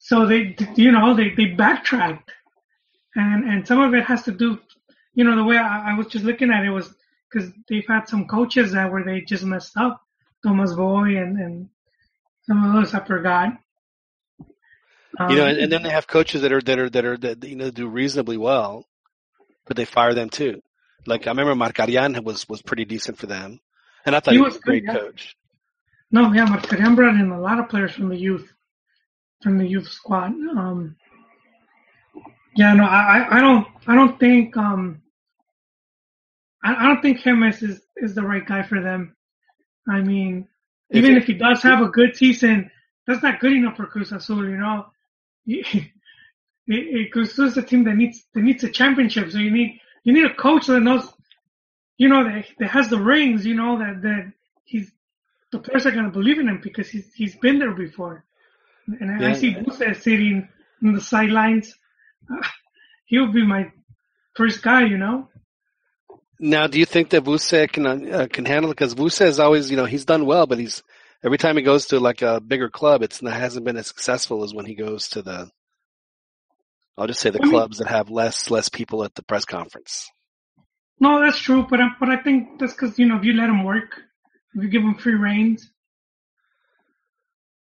So 0.00 0.26
they, 0.26 0.56
you 0.76 0.92
know, 0.92 1.14
they, 1.14 1.30
they 1.36 1.46
backtracked. 1.46 2.30
And, 3.14 3.44
and 3.44 3.66
some 3.66 3.80
of 3.80 3.92
it 3.94 4.04
has 4.04 4.22
to 4.24 4.32
do, 4.32 4.58
you 5.14 5.24
know, 5.24 5.36
the 5.36 5.44
way 5.44 5.56
I, 5.58 5.92
I 5.92 5.98
was 5.98 6.06
just 6.06 6.24
looking 6.24 6.50
at 6.50 6.64
it 6.64 6.70
was 6.70 6.92
because 7.30 7.50
they've 7.68 7.86
had 7.86 8.08
some 8.08 8.26
coaches 8.26 8.72
that 8.72 8.90
where 8.90 9.04
they 9.04 9.20
just 9.20 9.44
messed 9.44 9.76
up. 9.76 10.02
Tomás 10.44 10.74
Boy 10.74 11.18
and, 11.18 11.38
and 11.38 11.68
some 12.44 12.64
of 12.64 12.72
those 12.72 12.94
I 12.94 13.04
forgot. 13.04 13.52
Um, 15.18 15.30
You 15.30 15.36
know, 15.36 15.46
and, 15.46 15.58
and 15.58 15.72
then 15.72 15.82
they 15.82 15.90
have 15.90 16.06
coaches 16.06 16.42
that 16.42 16.52
are 16.52 16.60
that 16.60 16.78
are 16.78 16.90
that 16.90 17.04
are 17.04 17.16
that 17.18 17.44
you 17.44 17.56
know 17.56 17.70
do 17.70 17.88
reasonably 17.88 18.36
well, 18.36 18.86
but 19.66 19.76
they 19.76 19.84
fire 19.84 20.14
them 20.14 20.30
too. 20.30 20.62
Like 21.06 21.26
I 21.26 21.30
remember 21.30 21.54
Markarián 21.54 22.22
was 22.24 22.48
was 22.48 22.62
pretty 22.62 22.84
decent 22.84 23.18
for 23.18 23.26
them, 23.26 23.60
and 24.06 24.14
I 24.14 24.20
thought 24.20 24.32
He 24.34 24.38
he 24.38 24.42
was 24.44 24.54
was 24.54 24.62
a 24.62 24.66
great 24.66 24.84
yeah. 24.84 24.94
coach. 24.94 25.36
no, 26.12 26.32
yeah, 26.32 26.46
Markarián 26.46 26.94
brought 26.96 27.14
in 27.16 27.30
a 27.30 27.40
lot 27.40 27.58
of 27.58 27.68
players 27.68 27.92
from 27.92 28.08
the 28.08 28.16
youth. 28.16 28.52
from 29.42 29.56
the 29.58 29.66
youth 29.66 29.88
squad. 29.88 30.32
Um, 30.56 30.96
yeah, 32.56 32.74
no, 32.74 32.84
I, 32.84 33.38
I- 33.38 33.40
don't, 33.40 33.66
I 33.86 33.94
don't 33.94 34.18
think, 34.20 34.56
um, 34.56 35.00
I, 36.62 36.74
I 36.74 36.86
don't 36.88 37.00
think 37.00 37.20
Jimenez 37.20 37.62
is, 37.62 37.80
is 37.96 38.14
the 38.14 38.22
right 38.22 38.44
guy 38.46 38.62
for 38.62 38.80
them. 38.82 39.16
I 39.88 40.00
mean, 40.00 40.46
If 40.90 40.96
even 40.98 41.12
you- 41.12 41.16
if 41.18 41.24
he 41.26 41.34
does 41.34 41.62
have 41.62 41.80
a 41.80 41.88
good 41.88 42.16
season, 42.16 42.70
that's 43.06 43.22
not 43.22 43.40
good 43.40 43.52
enough 43.52 43.76
for 43.76 43.86
Cruz 43.86 44.12
Azul, 44.12 44.44
you 44.48 44.56
know. 44.58 44.86
It, 45.46 45.86
it, 46.66 47.12
Cruz 47.12 47.32
Azul 47.32 47.46
is 47.46 47.56
a 47.56 47.62
team 47.62 47.84
that 47.84 47.96
needs, 47.96 48.24
that 48.34 48.42
needs 48.42 48.62
a 48.64 48.70
championship, 48.70 49.30
so 49.30 49.38
you 49.38 49.50
need, 49.50 49.80
you 50.04 50.12
need 50.12 50.24
a 50.24 50.34
coach 50.34 50.66
that 50.66 50.80
knows, 50.80 51.12
you 51.98 52.08
know, 52.08 52.24
that, 52.24 52.46
that 52.58 52.70
has 52.70 52.88
the 52.88 53.00
rings, 53.00 53.44
you 53.44 53.54
know, 53.54 53.78
that, 53.78 54.02
that 54.02 54.32
he's, 54.64 54.90
the 55.52 55.58
players 55.58 55.86
are 55.86 55.90
going 55.90 56.04
to 56.04 56.10
believe 56.10 56.38
in 56.38 56.48
him 56.48 56.60
because 56.62 56.88
he's, 56.88 57.12
he's 57.14 57.36
been 57.36 57.58
there 57.58 57.72
before. 57.72 58.24
And 58.86 59.24
I 59.24 59.32
see 59.34 59.54
Vuce 59.54 60.00
sitting 60.00 60.48
on 60.84 60.94
the 60.94 61.00
sidelines. 61.00 61.74
Uh, 62.30 62.46
he 63.06 63.18
would 63.18 63.32
be 63.32 63.44
my 63.44 63.72
first 64.34 64.62
guy, 64.62 64.84
you 64.84 64.98
know. 64.98 65.28
Now, 66.38 66.66
do 66.66 66.78
you 66.78 66.86
think 66.86 67.10
that 67.10 67.24
Vuce 67.24 67.70
can 67.70 67.86
uh, 67.86 68.26
can 68.32 68.46
handle 68.46 68.70
it? 68.70 68.74
Because 68.74 68.94
Vuce 68.94 69.26
is 69.26 69.38
always, 69.38 69.70
you 69.70 69.76
know, 69.76 69.84
he's 69.84 70.06
done 70.06 70.24
well, 70.24 70.46
but 70.46 70.58
he's 70.58 70.82
every 71.24 71.38
time 71.38 71.56
he 71.56 71.62
goes 71.62 71.86
to 71.86 72.00
like 72.00 72.22
a 72.22 72.40
bigger 72.40 72.68
club, 72.70 73.02
it's 73.02 73.22
not, 73.22 73.34
hasn't 73.34 73.64
been 73.64 73.76
as 73.76 73.86
successful 73.86 74.42
as 74.44 74.54
when 74.54 74.66
he 74.66 74.74
goes 74.74 75.08
to 75.10 75.22
the. 75.22 75.50
I'll 76.98 77.06
just 77.06 77.20
say 77.20 77.30
the 77.30 77.40
I 77.40 77.44
mean- 77.44 77.52
clubs 77.52 77.78
that 77.78 77.88
have 77.88 78.10
less 78.10 78.50
less 78.50 78.68
people 78.68 79.04
at 79.04 79.14
the 79.14 79.22
press 79.22 79.44
conference. 79.44 80.08
No, 81.02 81.18
that's 81.20 81.38
true, 81.38 81.66
but 81.68 81.80
I, 81.80 81.88
but 81.98 82.10
I 82.10 82.16
think 82.18 82.58
that's 82.58 82.74
because 82.74 82.98
you 82.98 83.06
know 83.06 83.16
if 83.16 83.24
you 83.24 83.32
let 83.32 83.48
him 83.48 83.64
work, 83.64 84.02
if 84.54 84.62
you 84.62 84.68
give 84.68 84.82
him 84.82 84.96
free 84.96 85.14
reins, 85.14 85.70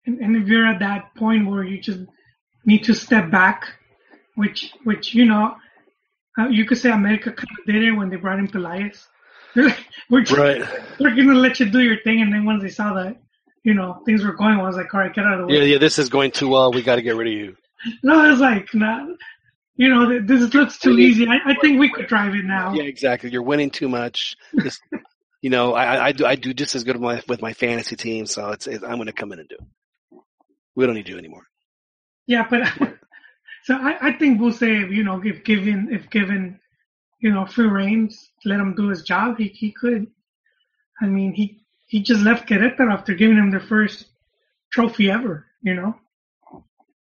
and, 0.07 0.19
and 0.19 0.37
if 0.37 0.49
you're 0.49 0.67
at 0.67 0.81
that 0.81 1.15
point 1.17 1.49
where 1.49 1.63
you 1.63 1.81
just 1.81 2.01
need 2.65 2.83
to 2.85 2.95
step 2.95 3.31
back, 3.31 3.75
which 4.35 4.73
which 4.83 5.15
you 5.15 5.25
know, 5.25 5.55
uh, 6.37 6.49
you 6.49 6.65
could 6.65 6.79
say 6.79 6.91
America 6.91 7.31
kind 7.31 7.49
of 7.61 7.65
did 7.73 7.85
it 7.85 7.93
when 7.93 8.11
they 8.11 8.17
brought 8.17 8.41
in 8.41 8.49
like, 9.55 9.79
we're 10.11 10.23
just, 10.23 10.33
Right. 10.39 10.63
we're 10.99 11.15
gonna 11.15 11.35
let 11.35 11.61
you 11.61 11.67
do 11.71 11.81
your 11.81 12.01
thing, 12.03 12.23
and 12.23 12.33
then 12.33 12.45
once 12.45 12.63
they 12.63 12.71
saw 12.71 12.95
that, 12.95 13.19
you 13.65 13.75
know, 13.75 14.03
things 14.05 14.25
were 14.25 14.33
going, 14.33 14.57
well, 14.57 14.65
I 14.65 14.69
was 14.69 14.77
like, 14.77 14.93
all 14.93 15.01
right, 15.01 15.15
get 15.15 15.25
out 15.25 15.35
of 15.35 15.41
the 15.41 15.47
way. 15.47 15.59
Yeah, 15.61 15.65
yeah. 15.65 15.79
This 15.79 15.99
is 15.99 16.09
going 16.09 16.31
too 16.33 16.49
well. 16.49 16.73
We 16.73 16.83
got 16.83 16.97
to 16.97 17.03
get 17.03 17.17
rid 17.17 17.29
of 17.29 17.35
you. 17.35 17.57
No, 18.05 18.31
it's 18.31 18.41
like, 18.41 18.73
nah, 18.75 19.07
you 19.75 19.89
know, 19.89 20.21
this 20.25 20.55
looks 20.55 20.79
too 20.79 20.97
easy. 21.01 21.27
I, 21.27 21.39
I 21.47 21.55
think 21.61 21.81
we 21.81 21.91
could 21.91 22.07
drive 22.07 22.33
it 22.33 22.45
now. 22.45 22.73
Yeah, 22.75 22.85
exactly. 22.85 23.31
You're 23.31 23.43
winning 23.43 23.71
too 23.71 23.89
much. 23.89 24.37
Just, 24.61 24.81
you 25.43 25.51
know, 25.51 25.75
I, 25.75 26.07
I- 26.07 26.13
do 26.13 26.25
I 26.25 26.37
do 26.37 26.55
just 26.55 26.77
as 26.77 26.85
good 26.85 26.95
with 26.95 27.03
my 27.03 27.23
with 27.27 27.43
my 27.43 27.53
fantasy 27.55 27.97
team, 27.97 28.27
so 28.27 28.51
it's, 28.51 28.69
it's 28.69 28.85
I'm 28.85 28.95
going 28.97 29.07
to 29.07 29.13
come 29.13 29.33
in 29.33 29.41
and 29.41 29.49
do. 29.49 29.57
it. 29.57 30.19
We 30.77 30.87
don't 30.87 30.95
need 30.95 31.09
you 31.09 31.19
anymore. 31.19 31.43
Yeah, 32.29 32.47
but 32.49 32.69
so 33.65 33.75
I, 33.75 34.11
I 34.11 34.13
think 34.13 34.41
we'll 34.41 34.53
say, 34.53 34.69
you 34.75 35.03
know, 35.03 35.21
if 35.25 35.43
given 35.43 35.89
if 35.91 36.09
given, 36.09 36.61
you 37.19 37.33
know, 37.33 37.47
free 37.47 37.67
reins, 37.67 38.31
let 38.45 38.61
him 38.61 38.77
do 38.77 38.91
his 38.91 39.03
job, 39.03 39.39
he 39.39 39.49
he 39.49 39.73
could. 39.73 40.07
I 41.01 41.07
mean, 41.07 41.33
he 41.33 41.62
he 41.93 42.01
just 42.01 42.23
left 42.23 42.49
Querétaro 42.49 42.91
after 42.91 43.13
giving 43.15 43.37
him 43.37 43.51
their 43.51 43.67
first 43.75 44.07
trophy 44.73 45.11
ever, 45.11 45.35
you 45.69 45.75
know, 45.75 45.95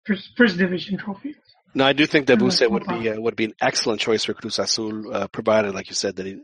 first 0.05 0.25
first 0.35 0.57
division 0.57 0.97
trophy. 0.97 1.35
No, 1.73 1.85
I 1.85 1.93
do 1.93 2.05
think 2.05 2.27
that 2.27 2.39
Vuce 2.39 2.69
would 2.69 2.85
be 2.85 3.09
uh, 3.09 3.17
would 3.25 3.37
be 3.37 3.45
an 3.45 3.55
excellent 3.61 4.01
choice 4.01 4.25
for 4.25 4.33
Cruz 4.33 4.59
Azul, 4.59 5.15
uh, 5.15 5.27
provided, 5.37 5.73
like 5.73 5.87
you 5.87 5.95
said, 5.95 6.17
that 6.17 6.25
he 6.25 6.35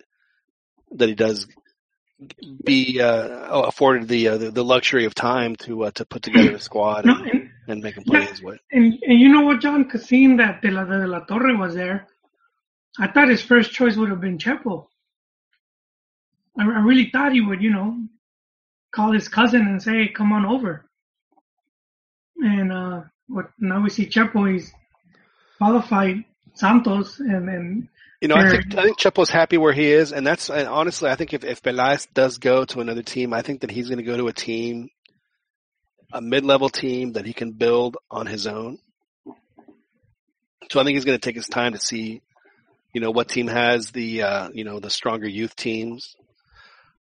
that 0.99 1.09
he 1.09 1.15
does 1.15 1.47
be 2.71 3.01
uh, 3.01 3.63
afforded 3.71 4.07
the, 4.07 4.21
uh, 4.29 4.37
the 4.37 4.51
the 4.51 4.63
luxury 4.63 5.05
of 5.09 5.13
time 5.13 5.51
to 5.65 5.71
uh, 5.85 5.91
to 5.97 6.05
put 6.05 6.21
together 6.21 6.53
a 6.55 6.59
squad 6.69 7.05
No, 7.05 7.15
and, 7.15 7.29
and, 7.31 7.49
and 7.67 7.83
make 7.83 7.95
him 7.97 8.05
play 8.05 8.21
Yeah. 8.21 8.29
his 8.33 8.41
way. 8.41 8.57
and 8.71 8.85
and 9.09 9.19
you 9.23 9.29
know 9.33 9.41
what, 9.47 9.59
John, 9.65 9.83
because 9.83 10.03
seeing 10.05 10.37
that 10.37 10.61
De 10.61 10.71
La 10.71 10.85
De 10.85 11.05
La 11.13 11.19
Torre 11.25 11.57
was 11.57 11.75
there, 11.75 12.07
I 12.97 13.07
thought 13.11 13.27
his 13.35 13.41
first 13.51 13.71
choice 13.79 13.95
would 13.97 14.09
have 14.13 14.21
been 14.21 14.37
Chepo. 14.37 14.87
I, 16.57 16.63
I 16.63 16.79
really 16.89 17.09
thought 17.13 17.33
he 17.33 17.41
would, 17.41 17.61
you 17.61 17.71
know, 17.77 17.89
call 18.91 19.11
his 19.11 19.27
cousin 19.27 19.61
and 19.61 19.81
say, 19.81 20.05
hey, 20.05 20.07
"Come 20.09 20.31
on 20.31 20.45
over." 20.45 20.85
And 22.37 22.71
uh, 22.71 23.01
what 23.27 23.51
now 23.59 23.81
we 23.81 23.89
see 23.89 24.05
Chepo, 24.05 24.51
he's 24.51 24.71
qualified 25.57 26.23
Santos, 26.53 27.19
and 27.19 27.49
and 27.49 27.87
You 28.21 28.27
know, 28.27 28.35
I 28.35 28.49
think 28.49 28.75
I 28.75 28.83
think 28.83 28.99
Chepo's 28.99 29.29
happy 29.29 29.57
where 29.57 29.73
he 29.73 29.91
is, 29.91 30.11
and 30.11 30.25
that's 30.25 30.49
and 30.49 30.67
honestly, 30.67 31.09
I 31.09 31.15
think 31.15 31.33
if 31.33 31.43
if 31.43 31.61
Pelaez 31.61 32.07
does 32.13 32.37
go 32.37 32.65
to 32.65 32.79
another 32.81 33.03
team, 33.03 33.33
I 33.33 33.41
think 33.41 33.61
that 33.61 33.71
he's 33.71 33.87
going 33.87 33.99
to 33.99 34.03
go 34.03 34.17
to 34.17 34.27
a 34.27 34.33
team, 34.33 34.89
a 36.11 36.21
mid-level 36.21 36.69
team 36.69 37.13
that 37.13 37.25
he 37.25 37.33
can 37.33 37.51
build 37.51 37.97
on 38.11 38.25
his 38.25 38.45
own. 38.45 38.79
So 40.71 40.79
I 40.79 40.83
think 40.83 40.95
he's 40.95 41.05
going 41.05 41.17
to 41.17 41.25
take 41.25 41.35
his 41.35 41.47
time 41.47 41.73
to 41.73 41.79
see, 41.79 42.21
you 42.93 43.01
know, 43.01 43.11
what 43.11 43.29
team 43.29 43.47
has 43.47 43.91
the 43.91 44.23
uh, 44.23 44.49
you 44.53 44.63
know 44.65 44.79
the 44.79 44.89
stronger 44.89 45.27
youth 45.27 45.55
teams. 45.55 46.15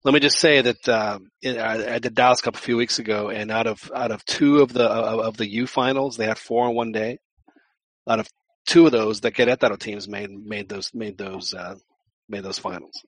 Let 0.07 0.13
me 0.13 0.21
just 0.21 0.39
say 0.39 0.61
that 0.61 0.87
uh, 0.87 1.19
in- 1.41 1.59
I 1.59 1.95
I 1.95 1.99
did 1.99 2.15
Dallas 2.15 2.39
Cup 2.39 2.55
a 2.55 2.59
few 2.59 2.77
weeks 2.77 2.97
ago, 2.97 3.27
and 3.29 3.51
out 3.51 3.67
of 3.67 3.91
out 3.93 4.11
of 4.11 4.23
two 4.23 4.59
of 4.59 4.71
the 4.71 4.85
of, 4.85 5.19
of 5.19 5.35
the 5.35 5.45
U 5.51 5.67
finals, 5.67 6.15
they 6.15 6.25
had 6.25 6.37
four 6.37 6.69
in 6.69 6.75
one 6.75 6.93
day. 6.93 7.19
Out 8.07 8.21
of 8.21 8.29
two 8.65 8.85
of 8.85 8.93
those, 8.93 9.19
the 9.19 9.33
Querétaro 9.33 9.77
teams 9.77 10.07
made 10.07 10.29
made 10.29 10.69
those 10.69 10.93
made 10.93 11.17
those 11.17 11.53
uh, 11.53 11.75
made 12.29 12.45
those 12.45 12.57
finals. 12.57 13.03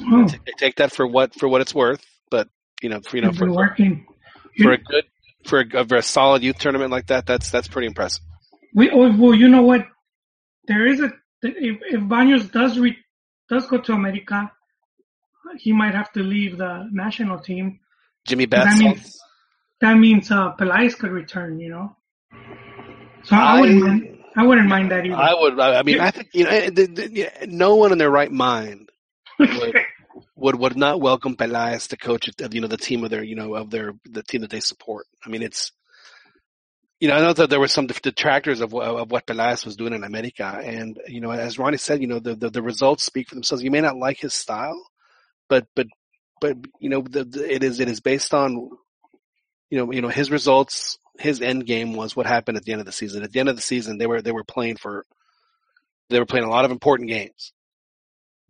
oh, 0.00 0.26
They 0.26 0.52
take 0.56 0.76
that 0.76 0.92
for 0.92 1.06
what 1.06 1.34
for 1.34 1.46
what 1.46 1.60
it's 1.60 1.74
worth, 1.74 2.02
but 2.30 2.48
you 2.80 2.88
know, 2.88 3.00
for, 3.06 3.16
you 3.16 3.22
know, 3.24 3.32
for, 3.32 3.52
working. 3.52 4.06
for 4.62 4.72
a 4.72 4.78
good 4.78 5.04
for 5.44 5.60
a, 5.60 5.86
for 5.86 5.96
a 5.96 6.02
solid 6.02 6.42
youth 6.42 6.56
tournament 6.56 6.90
like 6.90 7.08
that, 7.08 7.26
that's 7.26 7.50
that's 7.50 7.68
pretty 7.68 7.86
impressive. 7.86 8.24
We 8.74 8.88
oh, 8.90 9.14
well, 9.14 9.34
you 9.34 9.48
know 9.48 9.60
what? 9.60 9.84
There 10.68 10.86
is 10.86 11.00
a 11.00 11.12
if, 11.42 11.82
if 11.82 12.00
Baños 12.00 12.50
does 12.50 12.78
re, 12.78 12.96
does 13.50 13.66
go 13.66 13.76
to 13.82 13.92
America, 13.92 14.50
he 15.56 15.72
might 15.72 15.94
have 15.94 16.12
to 16.12 16.22
leave 16.22 16.58
the 16.58 16.88
national 16.92 17.38
team. 17.38 17.80
Jimmy 18.26 18.46
That 18.46 18.76
means 18.78 19.20
that 19.80 19.96
means 19.96 20.30
uh, 20.30 20.54
Pelaez 20.56 20.96
could 20.96 21.10
return. 21.10 21.60
You 21.60 21.70
know, 21.70 21.96
so 23.24 23.36
I, 23.36 23.60
wouldn't 23.60 23.82
mind, 23.82 24.18
I 24.36 24.46
wouldn't 24.46 24.68
mind 24.68 24.90
that 24.90 25.06
either. 25.06 25.16
I 25.16 25.34
would. 25.34 25.58
I 25.58 25.78
I 25.78 25.82
mean, 25.82 26.00
I 26.00 26.10
think 26.10 26.28
you 26.32 26.44
know, 26.44 26.50
eh, 26.50 27.46
no 27.46 27.76
one 27.76 27.92
in 27.92 27.98
their 27.98 28.10
right 28.10 28.30
mind 28.30 28.90
would 29.38 29.74
would 30.36 30.54
would 30.56 30.76
not 30.76 31.00
welcome 31.00 31.36
Pelaez 31.36 31.88
to 31.88 31.96
coach 31.96 32.28
you 32.52 32.60
know 32.60 32.68
the 32.68 32.76
team 32.76 33.04
of 33.04 33.10
their 33.10 33.22
you 33.22 33.34
know 33.34 33.54
of 33.54 33.70
their 33.70 33.94
the 34.04 34.22
team 34.22 34.42
that 34.42 34.50
they 34.50 34.60
support. 34.60 35.06
I 35.24 35.28
mean, 35.28 35.42
it's 35.42 35.72
you 37.00 37.08
know 37.08 37.14
I 37.16 37.20
know 37.20 37.32
that 37.32 37.50
there 37.50 37.60
were 37.60 37.68
some 37.68 37.86
detractors 37.86 38.60
of 38.60 38.72
what- 38.72 38.86
of 38.86 39.10
what 39.10 39.26
Pelaez 39.26 39.64
was 39.64 39.76
doing 39.76 39.94
in 39.94 40.04
America, 40.04 40.60
and 40.62 40.98
you 41.06 41.20
know 41.20 41.30
as 41.30 41.58
Ronnie 41.58 41.78
said, 41.78 42.00
you 42.00 42.08
know 42.08 42.18
the 42.18 42.34
the, 42.34 42.50
the 42.50 42.62
results 42.62 43.04
speak 43.04 43.28
for 43.28 43.34
themselves. 43.34 43.62
You 43.62 43.70
may 43.70 43.80
not 43.80 43.96
like 43.96 44.18
his 44.18 44.34
style, 44.34 44.80
but 45.48 45.66
but 45.74 45.86
but 46.40 46.56
you 46.80 46.88
know 46.88 47.02
the, 47.02 47.24
the, 47.24 47.54
it 47.54 47.62
is 47.62 47.80
it 47.80 47.88
is 47.88 48.00
based 48.00 48.34
on 48.34 48.70
you 49.70 49.78
know 49.78 49.92
you 49.92 50.02
know 50.02 50.08
his 50.08 50.30
results. 50.30 50.98
His 51.18 51.40
end 51.40 51.66
game 51.66 51.94
was 51.94 52.14
what 52.14 52.26
happened 52.26 52.58
at 52.58 52.64
the 52.64 52.70
end 52.70 52.80
of 52.80 52.86
the 52.86 52.92
season. 52.92 53.24
At 53.24 53.32
the 53.32 53.40
end 53.40 53.48
of 53.48 53.56
the 53.56 53.62
season, 53.62 53.98
they 53.98 54.06
were 54.06 54.22
they 54.22 54.30
were 54.30 54.44
playing 54.44 54.76
for 54.76 55.04
they 56.10 56.18
were 56.18 56.26
playing 56.26 56.46
a 56.46 56.50
lot 56.50 56.64
of 56.64 56.70
important 56.70 57.08
games. 57.08 57.52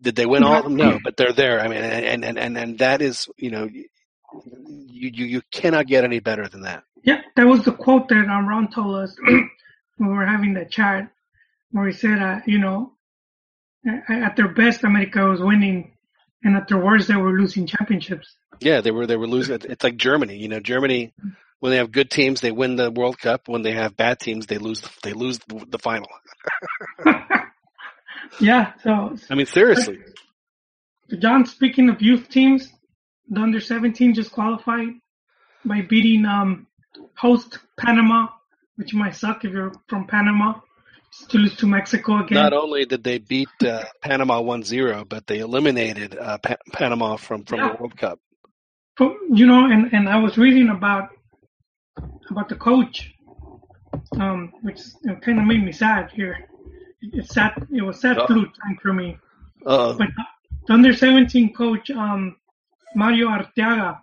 Did 0.01 0.15
they 0.17 0.27
win 0.27 0.45
all 0.45 0.59
of 0.59 0.65
them? 0.65 0.77
No, 0.77 1.01
but 1.03 1.17
they're 1.17 1.33
there. 1.33 1.61
I 1.61 1.69
mean, 1.69 1.79
and 1.79 2.25
and 2.25 2.39
and 2.39 2.59
and 2.59 2.79
that 2.79 3.03
is, 3.03 3.29
you 3.37 3.51
know, 3.51 3.65
you 3.65 3.89
you 4.87 5.25
you 5.27 5.43
cannot 5.51 5.87
get 5.87 6.05
any 6.05 6.21
better 6.21 6.47
than 6.47 6.63
that. 6.63 6.85
yeah, 7.03 7.23
that 7.37 7.47
was 7.47 7.65
the 7.65 7.73
quote 7.73 8.09
that 8.09 8.29
um, 8.29 8.47
Ron 8.47 8.71
told 8.71 8.97
us 8.97 9.17
when 9.27 9.49
we 9.99 10.09
were 10.09 10.27
having 10.27 10.55
that 10.55 10.71
chat, 10.71 11.11
where 11.73 11.87
he 11.87 11.93
said, 11.93 12.19
uh, 12.21 12.41
you 12.47 12.59
know, 12.59 12.93
at 14.09 14.37
their 14.37 14.49
best, 14.49 14.85
America 14.85 15.25
was 15.25 15.41
winning, 15.41 15.93
and 16.43 16.57
at 16.57 16.69
their 16.69 16.79
worst, 16.79 17.09
they 17.09 17.17
were 17.17 17.33
losing 17.33 17.67
championships. 17.67 18.37
Yeah, 18.61 18.81
they 18.81 18.91
were 18.91 19.07
they 19.07 19.17
were 19.17 19.27
losing. 19.27 19.59
It's 19.65 19.85
like 19.85 19.97
Germany. 19.97 20.37
You 20.37 20.49
know, 20.49 20.61
Germany 20.61 21.13
when 21.61 21.71
they 21.71 21.79
have 21.79 21.93
good 21.93 22.11
teams, 22.11 22.41
they 22.41 22.53
win 22.53 22.77
the 22.77 22.91
World 22.91 23.19
Cup. 23.19 23.49
When 23.49 23.63
they 23.63 23.73
have 23.73 23.97
bad 23.97 24.21
teams, 24.21 24.47
they 24.47 24.59
lose 24.59 24.83
they 25.03 25.13
lose 25.13 25.39
the, 25.49 25.65
the 25.69 25.79
final. 25.79 26.09
yeah, 28.41 28.73
so 28.83 29.17
I 29.31 29.35
mean, 29.35 29.47
seriously. 29.47 29.99
John, 31.19 31.47
speaking 31.47 31.89
of 31.89 32.03
youth 32.03 32.29
teams, 32.29 32.71
the 33.29 33.41
under 33.41 33.61
17 33.61 34.15
just 34.15 34.31
qualified 34.31 34.89
by 35.65 35.81
beating 35.83 36.27
um, 36.27 36.67
host 37.17 37.59
Panama, 37.79 38.29
which 38.77 38.95
might 38.95 39.17
suck 39.17 39.45
if 39.45 39.53
you're 39.53 39.73
from 39.89 40.07
Panama, 40.07 40.61
to 41.29 41.39
lose 41.39 41.57
to 41.57 41.67
Mexico 41.67 42.25
again. 42.25 42.37
Not 42.43 42.53
only 42.53 42.85
did 42.87 43.03
they 43.05 43.19
beat 43.19 43.49
uh, 43.65 43.85
Panama 44.03 44.41
1-0, 44.41 45.09
but 45.09 45.27
they 45.27 45.39
eliminated 45.41 46.17
uh, 46.19 46.39
pa- 46.39 46.57
Panama 46.73 47.17
from 47.17 47.45
from 47.45 47.59
Yeah. 47.59 47.69
the 47.73 47.77
World 47.81 47.97
Cup. 47.97 48.19
But, 48.97 49.13
you 49.33 49.47
know, 49.47 49.67
and, 49.71 49.93
and 49.93 50.09
I 50.09 50.17
was 50.17 50.37
reading 50.39 50.69
about 50.71 51.11
about 52.31 52.49
the 52.49 52.57
coach, 52.57 53.13
um, 54.19 54.53
which 54.63 54.81
you 55.05 55.11
know, 55.13 55.17
kind 55.17 55.39
of 55.39 55.45
made 55.47 55.63
me 55.65 55.73
sad 55.73 56.11
here. 56.13 56.37
It, 57.01 57.11
it's 57.15 57.35
sad. 57.35 57.53
It 57.73 57.83
was 57.83 58.01
sad 58.01 58.19
Oh. 58.19 58.27
flute 58.27 58.51
time 58.63 58.77
for 58.83 58.93
me. 58.93 59.17
Uh, 59.67 59.93
But 59.95 60.09
the 60.67 60.73
under 60.75 60.93
17 60.95 61.53
coach, 61.55 61.91
um, 61.91 62.37
Mario 62.95 63.29
Arteaga, 63.29 64.01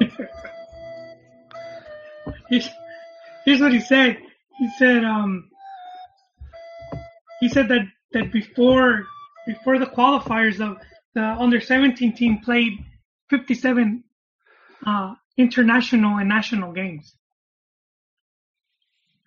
he's, 2.48 2.68
here's 3.44 3.60
what 3.60 3.72
he 3.72 3.80
said. 3.80 4.18
He 4.58 4.70
said, 4.78 5.04
um, 5.04 5.50
he 7.40 7.48
said 7.48 7.68
that 7.68 7.86
that 8.12 8.32
before 8.32 9.06
before 9.46 9.78
the 9.78 9.86
qualifiers 9.86 10.60
of 10.60 10.78
the 11.14 11.22
under 11.22 11.60
17 11.60 12.14
team 12.14 12.38
played 12.38 12.84
57 13.30 14.04
uh, 14.86 15.14
international 15.36 16.18
and 16.18 16.28
national 16.28 16.72
games. 16.72 17.14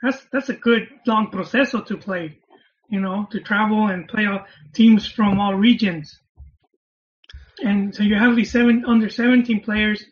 That's 0.01 0.25
that's 0.31 0.49
a 0.49 0.53
good 0.53 0.87
long 1.05 1.29
proceso 1.29 1.81
to 1.81 1.97
play, 1.97 2.39
you 2.89 3.01
know, 3.01 3.27
to 3.31 3.39
travel 3.39 3.87
and 3.87 4.07
play 4.07 4.25
all 4.25 4.45
teams 4.73 5.07
from 5.07 5.39
all 5.39 5.55
regions. 5.55 6.17
And 7.61 7.93
so 7.93 8.03
you 8.03 8.15
have 8.15 8.37
these 8.37 8.51
seven 8.51 8.85
under 8.87 9.09
17 9.09 9.61
players, 9.61 10.03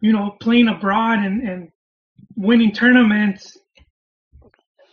you 0.00 0.12
know, 0.12 0.36
playing 0.40 0.68
abroad 0.68 1.18
and, 1.18 1.42
and 1.42 1.72
winning 2.36 2.72
tournaments, 2.72 3.56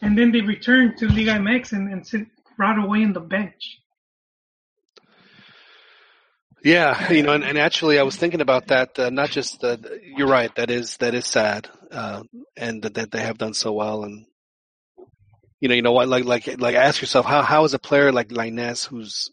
and 0.01 0.17
then 0.17 0.32
they 0.32 0.41
return 0.41 0.95
to 0.97 1.07
Liga 1.07 1.32
MX 1.32 1.73
and, 1.73 1.91
and 1.91 2.05
sit 2.05 2.28
right 2.57 2.78
away 2.78 3.01
in 3.01 3.13
the 3.13 3.19
bench. 3.19 3.80
Yeah, 6.63 7.11
you 7.11 7.23
know, 7.23 7.34
and, 7.34 7.43
and 7.43 7.57
actually, 7.57 7.99
I 7.99 8.03
was 8.03 8.15
thinking 8.15 8.41
about 8.41 8.67
that. 8.67 8.97
Uh, 8.97 9.09
not 9.09 9.30
just 9.30 9.61
the, 9.61 9.99
you're 10.15 10.28
right. 10.28 10.53
That 10.55 10.69
is 10.69 10.97
that 10.97 11.13
is 11.13 11.25
sad, 11.25 11.69
uh, 11.91 12.23
and 12.55 12.82
that, 12.84 12.95
that 12.95 13.11
they 13.11 13.21
have 13.21 13.38
done 13.38 13.53
so 13.53 13.73
well. 13.73 14.03
And 14.03 14.25
you 15.59 15.69
know, 15.69 15.75
you 15.75 15.82
know 15.82 15.93
what? 15.93 16.07
Like, 16.07 16.25
like, 16.25 16.59
like, 16.59 16.75
ask 16.75 17.01
yourself 17.01 17.25
how 17.25 17.41
how 17.41 17.63
is 17.63 17.73
a 17.73 17.80
player 17.80 18.11
like 18.11 18.30
Lainez, 18.30 18.88
who's 18.88 19.30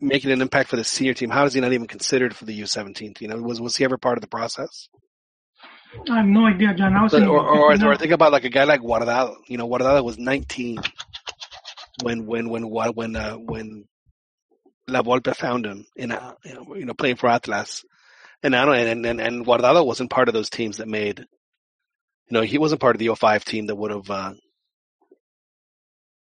making 0.00 0.30
an 0.30 0.42
impact 0.42 0.70
for 0.70 0.76
the 0.76 0.84
senior 0.84 1.14
team, 1.14 1.30
how 1.30 1.44
is 1.44 1.54
he 1.54 1.60
not 1.60 1.72
even 1.72 1.86
considered 1.86 2.36
for 2.36 2.44
the 2.44 2.60
U17? 2.60 3.20
You 3.20 3.28
know, 3.28 3.36
was 3.36 3.60
was 3.60 3.76
he 3.76 3.84
ever 3.84 3.98
part 3.98 4.18
of 4.18 4.22
the 4.22 4.28
process? 4.28 4.88
I 6.10 6.18
have 6.18 6.26
no 6.26 6.46
idea, 6.46 6.74
John. 6.74 6.96
I 6.96 7.02
was 7.02 7.12
But, 7.12 7.20
thinking 7.20 7.30
or, 7.30 7.40
or, 7.40 7.72
or 7.92 7.96
think 7.96 8.12
about 8.12 8.32
like 8.32 8.44
a 8.44 8.50
guy 8.50 8.64
like 8.64 8.80
Guardado. 8.80 9.36
You 9.48 9.58
know, 9.58 9.68
Guardado 9.68 10.04
was 10.04 10.18
19 10.18 10.78
when 12.02 12.26
when 12.26 12.48
when 12.50 12.68
when 12.68 12.92
when 12.94 13.16
uh, 13.16 13.34
when 13.34 13.84
La 14.88 15.02
Volpe 15.02 15.34
found 15.34 15.66
him 15.66 15.86
in 15.96 16.12
uh, 16.12 16.34
you 16.44 16.54
know, 16.54 16.74
you 16.76 16.84
know 16.84 16.94
playing 16.94 17.16
for 17.16 17.28
Atlas, 17.28 17.84
and 18.42 18.54
I 18.54 18.64
don't 18.64 18.76
and 18.76 19.06
and 19.06 19.20
and 19.20 19.46
Guardado 19.46 19.86
wasn't 19.86 20.10
part 20.10 20.28
of 20.28 20.34
those 20.34 20.50
teams 20.50 20.78
that 20.78 20.88
made. 20.88 21.20
You 21.20 22.38
know, 22.38 22.42
he 22.42 22.58
wasn't 22.58 22.80
part 22.80 22.96
of 22.96 23.00
the 23.00 23.14
05 23.14 23.44
team 23.44 23.66
that 23.66 23.76
would 23.76 23.90
have, 23.90 24.10
uh, 24.10 24.32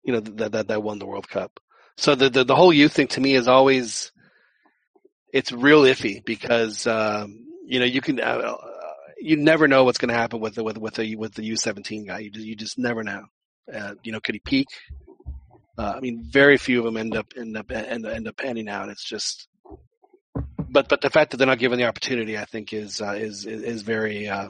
you 0.04 0.12
know, 0.12 0.20
that 0.20 0.52
that 0.52 0.68
that 0.68 0.82
won 0.82 0.98
the 0.98 1.06
World 1.06 1.28
Cup. 1.28 1.58
So 1.96 2.14
the 2.14 2.28
the, 2.30 2.44
the 2.44 2.54
whole 2.54 2.72
youth 2.72 2.92
thing 2.92 3.08
to 3.08 3.20
me 3.20 3.34
is 3.34 3.48
always, 3.48 4.12
it's 5.32 5.52
real 5.52 5.82
iffy 5.82 6.24
because 6.24 6.86
um, 6.86 7.46
you 7.64 7.78
know 7.80 7.86
you 7.86 8.00
can 8.00 8.20
uh, 8.20 8.56
you 9.18 9.36
never 9.36 9.68
know 9.68 9.84
what's 9.84 9.98
going 9.98 10.10
to 10.10 10.14
happen 10.14 10.40
with 10.40 10.54
the 10.54 10.64
with 10.64 10.78
with 10.78 10.94
the 10.94 11.16
with 11.16 11.34
the 11.34 11.50
U17 11.50 12.06
guy. 12.06 12.18
You 12.20 12.30
just, 12.30 12.46
you 12.46 12.56
just 12.56 12.78
never 12.78 13.02
know. 13.02 13.24
Uh, 13.72 13.94
you 14.02 14.12
know, 14.12 14.20
could 14.20 14.34
he 14.34 14.40
peak? 14.40 14.68
Uh, 15.78 15.94
I 15.96 16.00
mean, 16.00 16.24
very 16.30 16.56
few 16.56 16.78
of 16.78 16.84
them 16.84 16.96
end 16.96 17.16
up 17.16 17.32
end 17.36 17.56
up 17.56 17.70
end, 17.70 18.06
end 18.06 18.28
up 18.28 18.36
panning 18.36 18.68
out. 18.68 18.88
It's 18.88 19.04
just, 19.04 19.48
but 20.68 20.88
but 20.88 21.00
the 21.00 21.10
fact 21.10 21.30
that 21.30 21.36
they're 21.38 21.46
not 21.46 21.58
given 21.58 21.78
the 21.78 21.86
opportunity, 21.86 22.38
I 22.38 22.44
think, 22.44 22.72
is 22.72 23.00
uh, 23.00 23.12
is 23.12 23.46
is 23.46 23.62
is 23.62 23.82
very. 23.82 24.28
Uh, 24.28 24.48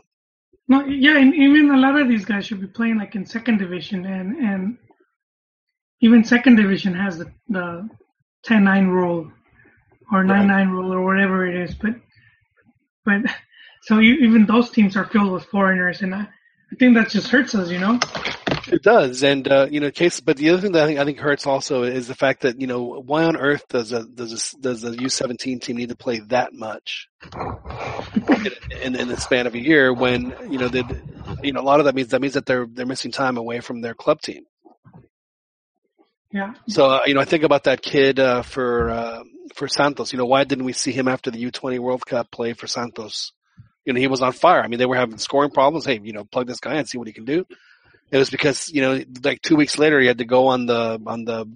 No, 0.68 0.84
yeah, 0.84 1.18
and 1.18 1.34
even 1.34 1.70
a 1.70 1.78
lot 1.78 2.00
of 2.00 2.08
these 2.08 2.24
guys 2.24 2.46
should 2.46 2.60
be 2.60 2.66
playing 2.66 2.98
like 2.98 3.14
in 3.14 3.26
second 3.26 3.58
division, 3.58 4.04
and 4.04 4.36
and 4.36 4.78
even 6.00 6.24
second 6.24 6.56
division 6.56 6.94
has 6.94 7.18
the 7.18 7.32
the 7.48 7.88
10-9 8.46 8.88
rule 8.88 9.32
or 10.12 10.22
9-9 10.22 10.70
rule 10.70 10.92
or 10.92 11.04
whatever 11.04 11.46
it 11.46 11.56
is. 11.56 11.74
But 11.74 11.94
but 13.04 13.22
so 13.86 14.00
you, 14.00 14.14
even 14.16 14.46
those 14.46 14.70
teams 14.70 14.96
are 14.96 15.04
filled 15.04 15.32
with 15.32 15.44
foreigners, 15.44 16.02
and 16.02 16.12
I, 16.12 16.22
I 16.22 16.74
think 16.76 16.96
that 16.96 17.08
just 17.08 17.28
hurts 17.28 17.54
us, 17.54 17.70
you 17.70 17.78
know. 17.78 18.00
It 18.66 18.82
does, 18.82 19.22
and 19.22 19.46
uh, 19.46 19.68
you 19.70 19.78
know, 19.78 19.92
case. 19.92 20.18
But 20.18 20.38
the 20.38 20.50
other 20.50 20.60
thing 20.60 20.72
that 20.72 20.82
I 20.82 20.86
think 20.86 20.98
I 20.98 21.04
think 21.04 21.18
hurts 21.20 21.46
also 21.46 21.84
is 21.84 22.08
the 22.08 22.16
fact 22.16 22.40
that 22.40 22.60
you 22.60 22.66
know 22.66 23.00
why 23.00 23.22
on 23.22 23.36
earth 23.36 23.68
does 23.68 23.92
a 23.92 24.04
does 24.04 24.32
a, 24.32 24.60
does 24.60 24.80
the 24.80 25.00
U 25.02 25.08
seventeen 25.08 25.60
team 25.60 25.76
need 25.76 25.90
to 25.90 25.96
play 25.96 26.18
that 26.30 26.52
much 26.52 27.08
in, 28.82 28.96
in 28.96 29.06
the 29.06 29.16
span 29.20 29.46
of 29.46 29.54
a 29.54 29.58
year 29.58 29.94
when 29.94 30.34
you 30.50 30.58
know 30.58 30.66
they 30.66 30.82
you 31.44 31.52
know 31.52 31.60
a 31.60 31.62
lot 31.62 31.78
of 31.78 31.86
that 31.86 31.94
means 31.94 32.08
that 32.08 32.20
means 32.20 32.34
that 32.34 32.44
they're 32.44 32.66
they're 32.66 32.86
missing 32.86 33.12
time 33.12 33.36
away 33.36 33.60
from 33.60 33.82
their 33.82 33.94
club 33.94 34.20
team. 34.20 34.42
Yeah, 36.32 36.54
So 36.68 36.86
uh, 36.90 37.00
you 37.06 37.14
know, 37.14 37.20
I 37.20 37.24
think 37.24 37.44
about 37.44 37.64
that 37.64 37.82
kid 37.82 38.18
uh, 38.18 38.42
for 38.42 38.90
uh, 38.90 39.22
for 39.54 39.68
Santos. 39.68 40.12
You 40.12 40.18
know, 40.18 40.26
why 40.26 40.42
didn't 40.42 40.64
we 40.64 40.72
see 40.72 40.90
him 40.90 41.06
after 41.06 41.30
the 41.30 41.38
U 41.38 41.52
twenty 41.52 41.78
World 41.78 42.04
Cup 42.04 42.32
play 42.32 42.52
for 42.52 42.66
Santos? 42.66 43.32
You 43.86 43.92
know, 43.94 44.00
he 44.00 44.08
was 44.08 44.20
on 44.20 44.32
fire. 44.32 44.60
I 44.62 44.66
mean, 44.68 44.78
they 44.78 44.84
were 44.86 44.96
having 44.96 45.16
scoring 45.18 45.50
problems. 45.50 45.86
Hey, 45.86 46.00
you 46.02 46.12
know, 46.12 46.24
plug 46.24 46.46
this 46.46 46.60
guy 46.60 46.74
and 46.74 46.86
see 46.88 46.98
what 46.98 47.06
he 47.06 47.14
can 47.14 47.24
do. 47.24 47.46
It 48.10 48.18
was 48.18 48.28
because 48.30 48.68
you 48.68 48.82
know, 48.82 49.02
like 49.24 49.40
two 49.40 49.56
weeks 49.56 49.78
later, 49.78 49.98
he 50.00 50.06
had 50.06 50.18
to 50.18 50.24
go 50.24 50.48
on 50.48 50.66
the 50.66 51.00
on 51.06 51.24
the 51.24 51.46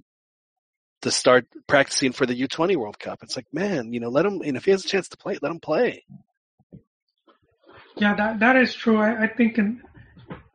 to 1.02 1.10
start 1.10 1.46
practicing 1.66 2.12
for 2.12 2.26
the 2.26 2.34
U 2.34 2.48
twenty 2.48 2.76
World 2.76 2.98
Cup. 2.98 3.22
It's 3.22 3.36
like, 3.36 3.46
man, 3.52 3.92
you 3.92 4.00
know, 4.00 4.08
let 4.08 4.24
him. 4.26 4.40
And 4.44 4.56
if 4.56 4.64
he 4.64 4.70
has 4.70 4.84
a 4.84 4.88
chance 4.88 5.08
to 5.10 5.16
play, 5.16 5.38
let 5.42 5.50
him 5.52 5.60
play. 5.60 6.04
yeah, 7.96 8.14
that 8.14 8.40
that 8.40 8.56
is 8.56 8.74
true. 8.74 8.98
I, 8.98 9.24
I 9.24 9.26
think 9.28 9.58
in, 9.58 9.82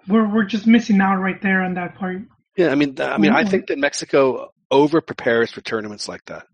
we're 0.08 0.28
we're 0.28 0.46
just 0.46 0.68
missing 0.68 1.02
out 1.02 1.18
right 1.18 1.42
there 1.42 1.62
on 1.62 1.74
that 1.76 1.96
part. 1.96 2.22
Yeah, 2.58 2.70
I 2.70 2.76
mean, 2.76 3.00
I 3.02 3.18
mean, 3.18 3.32
I 3.32 3.44
Mhm. 3.44 3.50
think 3.50 3.68
that 3.68 3.78
Mexico 3.78 4.52
over 4.72 5.02
prepares 5.02 5.52
for 5.52 5.62
tournaments 5.62 6.08
like 6.08 6.24
that. 6.26 6.46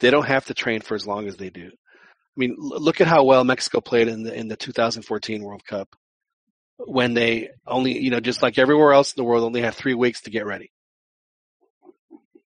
They 0.00 0.10
don't 0.10 0.26
have 0.26 0.46
to 0.46 0.54
train 0.54 0.80
for 0.82 0.94
as 0.94 1.06
long 1.06 1.26
as 1.26 1.36
they 1.36 1.50
do. 1.50 1.70
I 2.36 2.38
mean, 2.38 2.54
look 2.58 3.00
at 3.00 3.06
how 3.06 3.24
well 3.24 3.44
Mexico 3.44 3.80
played 3.80 4.08
in 4.08 4.22
the 4.22 4.34
in 4.34 4.48
the 4.48 4.56
2014 4.56 5.42
World 5.42 5.64
Cup 5.64 5.96
when 6.78 7.14
they 7.14 7.48
only, 7.66 7.98
you 7.98 8.10
know, 8.10 8.20
just 8.20 8.42
like 8.42 8.58
everywhere 8.58 8.92
else 8.92 9.12
in 9.14 9.20
the 9.22 9.24
world, 9.24 9.44
only 9.44 9.62
had 9.62 9.74
three 9.74 9.94
weeks 9.94 10.20
to 10.22 10.30
get 10.30 10.44
ready. 10.44 10.70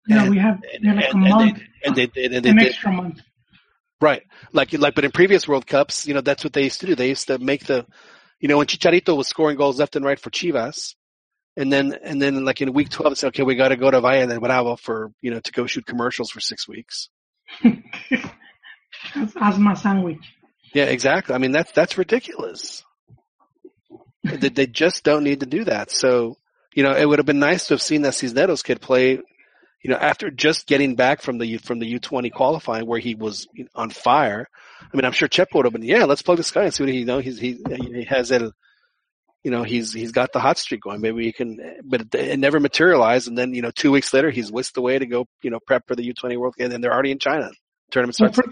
Yeah, 0.07 0.21
And- 0.21 0.29
we 0.29 0.37
have 0.37 0.61
And, 0.73 0.83
we 0.83 0.87
have 0.89 0.95
like 0.97 1.05
a 1.05 1.09
and, 1.17 1.23
and 1.25 1.29
month, 1.29 1.57
they 1.57 1.63
and 1.83 1.95
they 2.13 2.23
and 2.35 2.45
they 2.45 2.49
an 2.51 2.57
did 2.57 2.67
extra 2.67 2.91
month. 2.91 3.21
right. 4.01 4.21
Like 4.53 4.73
like, 4.73 4.93
but 4.95 5.05
in 5.05 5.11
previous 5.11 5.47
World 5.47 5.65
Cups, 5.65 6.07
you 6.07 6.13
know, 6.13 6.21
that's 6.21 6.43
what 6.43 6.53
they 6.53 6.63
used 6.63 6.81
to 6.81 6.85
do. 6.87 6.95
They 6.95 7.09
used 7.09 7.27
to 7.27 7.39
make 7.39 7.65
the, 7.65 7.85
you 8.39 8.47
know, 8.47 8.57
when 8.57 8.67
Chicharito 8.67 9.17
was 9.17 9.27
scoring 9.27 9.57
goals 9.57 9.79
left 9.79 9.95
and 9.95 10.05
right 10.05 10.19
for 10.19 10.29
Chivas. 10.29 10.93
And 11.57 11.73
then, 11.73 11.93
and 12.03 12.21
then, 12.21 12.45
like 12.45 12.61
in 12.61 12.71
week 12.73 12.89
twelve, 12.89 13.11
it's 13.13 13.23
okay. 13.25 13.43
We 13.43 13.55
got 13.55 13.69
to 13.69 13.75
go 13.75 13.91
to 13.91 13.99
Valle 13.99 14.27
de 14.27 14.39
Bravo 14.39 14.75
for 14.77 15.11
you 15.21 15.31
know 15.31 15.39
to 15.41 15.51
go 15.51 15.65
shoot 15.65 15.85
commercials 15.85 16.29
for 16.29 16.39
six 16.39 16.67
weeks. 16.67 17.09
That's 19.15 19.33
asthma 19.39 19.75
sandwich. 19.75 20.35
Yeah, 20.73 20.85
exactly. 20.85 21.35
I 21.35 21.37
mean, 21.37 21.51
that's 21.51 21.71
that's 21.71 21.97
ridiculous. 21.97 22.83
they, 24.23 24.49
they 24.49 24.67
just 24.67 25.03
don't 25.03 25.23
need 25.23 25.39
to 25.39 25.45
do 25.45 25.63
that. 25.65 25.91
So, 25.91 26.37
you 26.73 26.83
know, 26.83 26.91
it 26.91 27.05
would 27.07 27.19
have 27.19 27.25
been 27.25 27.39
nice 27.39 27.67
to 27.67 27.73
have 27.73 27.81
seen 27.81 28.03
that 28.03 28.15
Cisneros 28.15 28.63
kid 28.63 28.81
play, 28.81 29.19
you 29.81 29.89
know, 29.89 29.97
after 29.97 30.29
just 30.29 30.67
getting 30.67 30.95
back 30.95 31.21
from 31.21 31.37
the 31.37 31.57
from 31.57 31.79
the 31.79 31.87
U 31.87 31.99
twenty 31.99 32.29
qualifying 32.29 32.85
where 32.85 32.99
he 32.99 33.15
was 33.15 33.47
on 33.73 33.89
fire. 33.89 34.47
I 34.81 34.95
mean, 34.95 35.05
I'm 35.05 35.11
sure 35.11 35.27
Chepo 35.27 35.55
would 35.55 35.65
have 35.65 35.73
been, 35.73 35.83
yeah, 35.83 36.05
let's 36.05 36.21
plug 36.21 36.37
this 36.37 36.51
guy 36.51 36.65
and 36.65 36.73
see 36.73 36.83
what 36.83 36.91
he 36.91 36.99
you 36.99 37.05
know 37.05 37.19
he's 37.19 37.39
he 37.39 37.57
he 37.67 38.03
has 38.05 38.31
it. 38.31 38.43
You 39.43 39.51
know, 39.51 39.63
he's 39.63 39.93
he's 39.93 40.11
got 40.11 40.33
the 40.33 40.41
hot 40.41 40.57
streak 40.57 40.81
going. 40.81 40.99
Maybe 40.99 41.23
he 41.23 41.31
can, 41.31 41.57
but 41.85 42.13
it, 42.13 42.37
never 42.39 42.59
materialized. 42.59 43.29
And 43.29 43.37
then, 43.37 43.53
you 43.53 43.61
know, 43.61 43.71
two 43.71 43.89
weeks 43.89 44.13
later, 44.13 44.29
he's 44.29 44.51
whisked 44.51 44.75
away 44.75 44.99
to 44.99 45.05
go, 45.05 45.27
you 45.41 45.49
know, 45.49 45.59
prep 45.65 45.87
for 45.87 45.95
the 45.95 46.03
U 46.03 46.13
twenty 46.13 46.35
World, 46.35 46.55
Cup, 46.57 46.65
and 46.65 46.73
then 46.73 46.81
they're 46.81 46.93
already 46.93 47.11
in 47.11 47.19
China. 47.19 47.49
Tournament 47.89 48.15
starts. 48.15 48.35
for, 48.35 48.43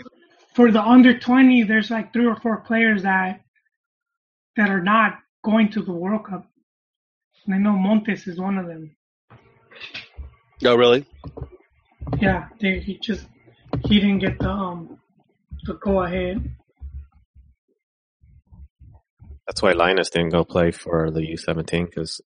for 0.58 0.72
the 0.72 0.82
under 0.82 1.20
20, 1.20 1.64
there's 1.64 1.92
like 1.92 2.12
three 2.12 2.26
or 2.26 2.36
four 2.36 2.58
players 2.58 3.04
that 3.04 3.42
that 4.56 4.70
are 4.72 4.82
not 4.82 5.20
going 5.46 5.70
to 5.70 5.84
the 5.84 5.94
World 5.94 6.26
Cup. 6.26 6.48
And 7.46 7.54
I 7.54 7.60
know 7.60 7.74
Montes 7.74 8.26
is 8.26 8.40
one 8.40 8.58
of 8.58 8.66
them. 8.66 8.96
Oh, 10.66 10.76
really? 10.76 11.06
Yeah, 12.20 12.48
they, 12.60 12.80
he 12.80 12.98
just 12.98 13.28
he 13.86 14.00
didn't 14.00 14.18
get 14.18 14.40
the 14.40 14.50
um 14.50 14.98
the 15.66 15.76
go 15.76 16.02
ahead. 16.02 16.52
That's 19.46 19.62
why 19.62 19.74
Lainez 19.74 20.10
didn't 20.10 20.30
go 20.30 20.44
play 20.44 20.72
for 20.72 21.12
the 21.12 21.22
U17 21.22 21.86
because 21.86 22.20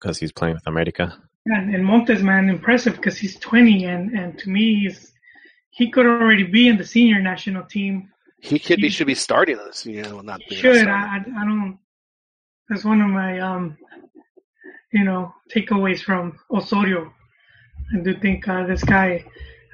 because 0.00 0.18
he's 0.18 0.30
playing 0.30 0.54
with 0.54 0.68
America. 0.68 1.20
And, 1.46 1.74
and 1.74 1.84
Montes, 1.84 2.22
man, 2.22 2.48
impressive 2.48 2.94
because 2.94 3.18
he's 3.18 3.40
20, 3.40 3.84
and 3.86 4.16
and 4.16 4.38
to 4.38 4.48
me, 4.48 4.82
he's 4.82 5.11
he 5.72 5.90
could 5.90 6.06
already 6.06 6.44
be 6.44 6.68
in 6.68 6.76
the 6.76 6.84
senior 6.84 7.20
national 7.20 7.64
team. 7.64 8.10
He 8.38 8.58
could 8.58 8.80
be 8.80 8.90
should 8.90 9.06
be 9.06 9.14
starting 9.14 9.56
this, 9.56 9.86
you 9.86 10.02
know, 10.02 10.20
not 10.20 10.42
He 10.42 10.56
should. 10.56 10.86
I, 10.86 11.16
I 11.16 11.16
I 11.16 11.44
don't. 11.44 11.78
That's 12.68 12.84
one 12.84 13.00
of 13.00 13.08
my 13.08 13.40
um, 13.40 13.76
you 14.92 15.04
know, 15.04 15.34
takeaways 15.54 16.02
from 16.02 16.38
Osorio. 16.50 17.12
I 17.94 18.00
do 18.00 18.14
think 18.18 18.46
uh, 18.46 18.66
this 18.66 18.84
guy. 18.84 19.24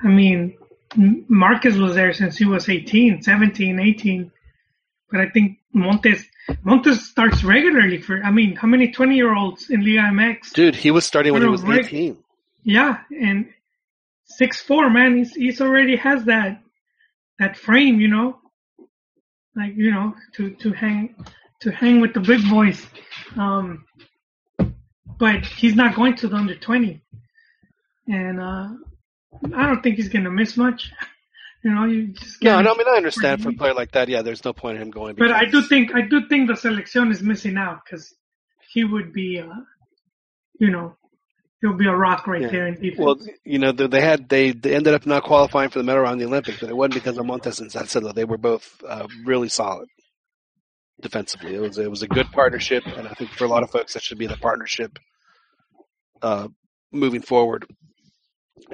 I 0.03 0.07
mean, 0.07 0.57
Marcus 0.97 1.77
was 1.77 1.95
there 1.95 2.13
since 2.13 2.37
he 2.37 2.45
was 2.45 2.69
18, 2.69 3.23
17, 3.23 3.81
18. 3.81 4.31
But 5.11 5.21
I 5.21 5.29
think 5.31 5.59
Montes 5.73 6.25
Montes 6.63 7.09
starts 7.09 7.43
regularly 7.43 8.01
for. 8.01 8.23
I 8.23 8.31
mean, 8.31 8.55
how 8.55 8.69
many 8.69 8.93
20 8.93 9.17
year 9.17 9.35
olds 9.35 9.71
in 9.71 9.85
Liga 9.85 10.09
MX? 10.13 10.53
Dude, 10.53 10.77
he 10.77 10.91
was 10.91 11.05
starting 11.05 11.33
when 11.33 11.43
he 11.43 11.49
was 11.49 11.63
Right. 11.63 11.85
18. 11.85 12.19
Yeah, 12.63 12.99
and 13.11 13.49
six 14.29 14.61
four 14.61 14.91
man, 14.91 15.17
he's 15.17 15.35
he's 15.35 15.61
already 15.61 15.97
has 15.97 16.25
that 16.25 16.61
that 17.39 17.57
frame, 17.57 18.01
you 18.01 18.09
know, 18.09 18.39
like 19.57 19.75
you 19.77 19.91
know, 19.91 20.15
to 20.35 20.51
to 20.57 20.73
hang 20.73 21.15
to 21.61 21.71
hang 21.71 22.01
with 22.01 22.15
the 22.15 22.21
big 22.21 22.49
boys. 22.49 22.87
Um, 23.37 23.85
but 25.19 25.45
he's 25.45 25.75
not 25.75 25.95
going 25.95 26.17
to 26.17 26.29
the 26.29 26.37
under 26.37 26.55
20. 26.55 27.03
And, 28.07 28.41
uh, 28.41 28.69
I 29.55 29.67
don't 29.67 29.83
think 29.83 29.97
he's 29.97 30.09
going 30.09 30.25
to 30.25 30.31
miss 30.31 30.57
much. 30.57 30.93
You 31.65 31.75
know, 31.75 31.87
you 31.87 32.07
just 32.13 32.41
No, 32.41 32.57
get 32.57 32.63
no, 32.63 32.73
I 32.73 32.77
mean 32.79 32.87
I 32.89 32.97
understand 32.97 33.43
for 33.43 33.49
a 33.49 33.53
player 33.53 33.75
like 33.75 33.91
that. 33.91 34.09
Yeah, 34.09 34.23
there's 34.23 34.45
no 34.45 34.53
point 34.53 34.77
in 34.77 34.83
him 34.83 34.91
going. 34.91 35.17
But 35.17 35.33
I 35.33 35.45
do 35.45 35.61
think 35.61 35.93
I 35.93 36.03
do 36.03 36.29
think 36.29 36.49
the 36.49 36.55
selection 36.55 37.11
is 37.11 37.21
missing 37.21 37.57
out 37.57 37.81
because 37.85 38.15
he 38.73 38.85
would 38.85 39.13
be, 39.13 39.41
uh, 39.41 39.53
you 40.61 40.71
know, 40.71 40.97
he'll 41.61 41.77
be 41.77 41.87
a 41.87 41.95
rock 41.95 42.27
right 42.27 42.43
Yeah. 42.43 42.49
there 42.49 42.67
in 42.69 42.75
defense. 42.75 42.99
Well, 42.99 43.17
you 43.45 43.59
know, 43.59 43.73
they 43.73 43.87
they 43.87 44.01
had 44.01 44.29
they, 44.29 44.53
they 44.53 44.75
ended 44.75 44.95
up 44.95 45.07
not 45.07 45.25
qualifying 45.25 45.71
for 45.71 45.79
the 45.79 45.85
medal 45.85 46.03
round 46.03 46.21
in 46.21 46.27
the 46.29 46.33
Olympics, 46.33 46.61
but 46.61 46.71
it 46.71 46.77
wasn't 46.77 46.95
because 46.95 47.19
of 47.19 47.27
Montes 47.27 47.61
and 47.61 47.71
Salcedo. 47.73 48.13
They 48.13 48.25
were 48.25 48.39
both 48.39 48.83
uh, 48.87 49.07
really 49.25 49.49
solid 49.49 49.89
defensively. 51.01 51.55
It 51.55 51.61
was 51.61 51.79
it 51.79 51.91
was 51.91 52.03
a 52.03 52.09
good 52.09 52.27
partnership, 52.33 52.85
and 52.87 53.07
I 53.09 53.13
think 53.13 53.31
for 53.33 53.45
a 53.45 53.49
lot 53.49 53.63
of 53.63 53.71
folks 53.71 53.95
that 53.95 54.03
should 54.03 54.19
be 54.19 54.27
the 54.27 54.37
partnership 54.37 54.99
uh, 56.23 56.49
moving 56.93 57.23
forward 57.23 57.67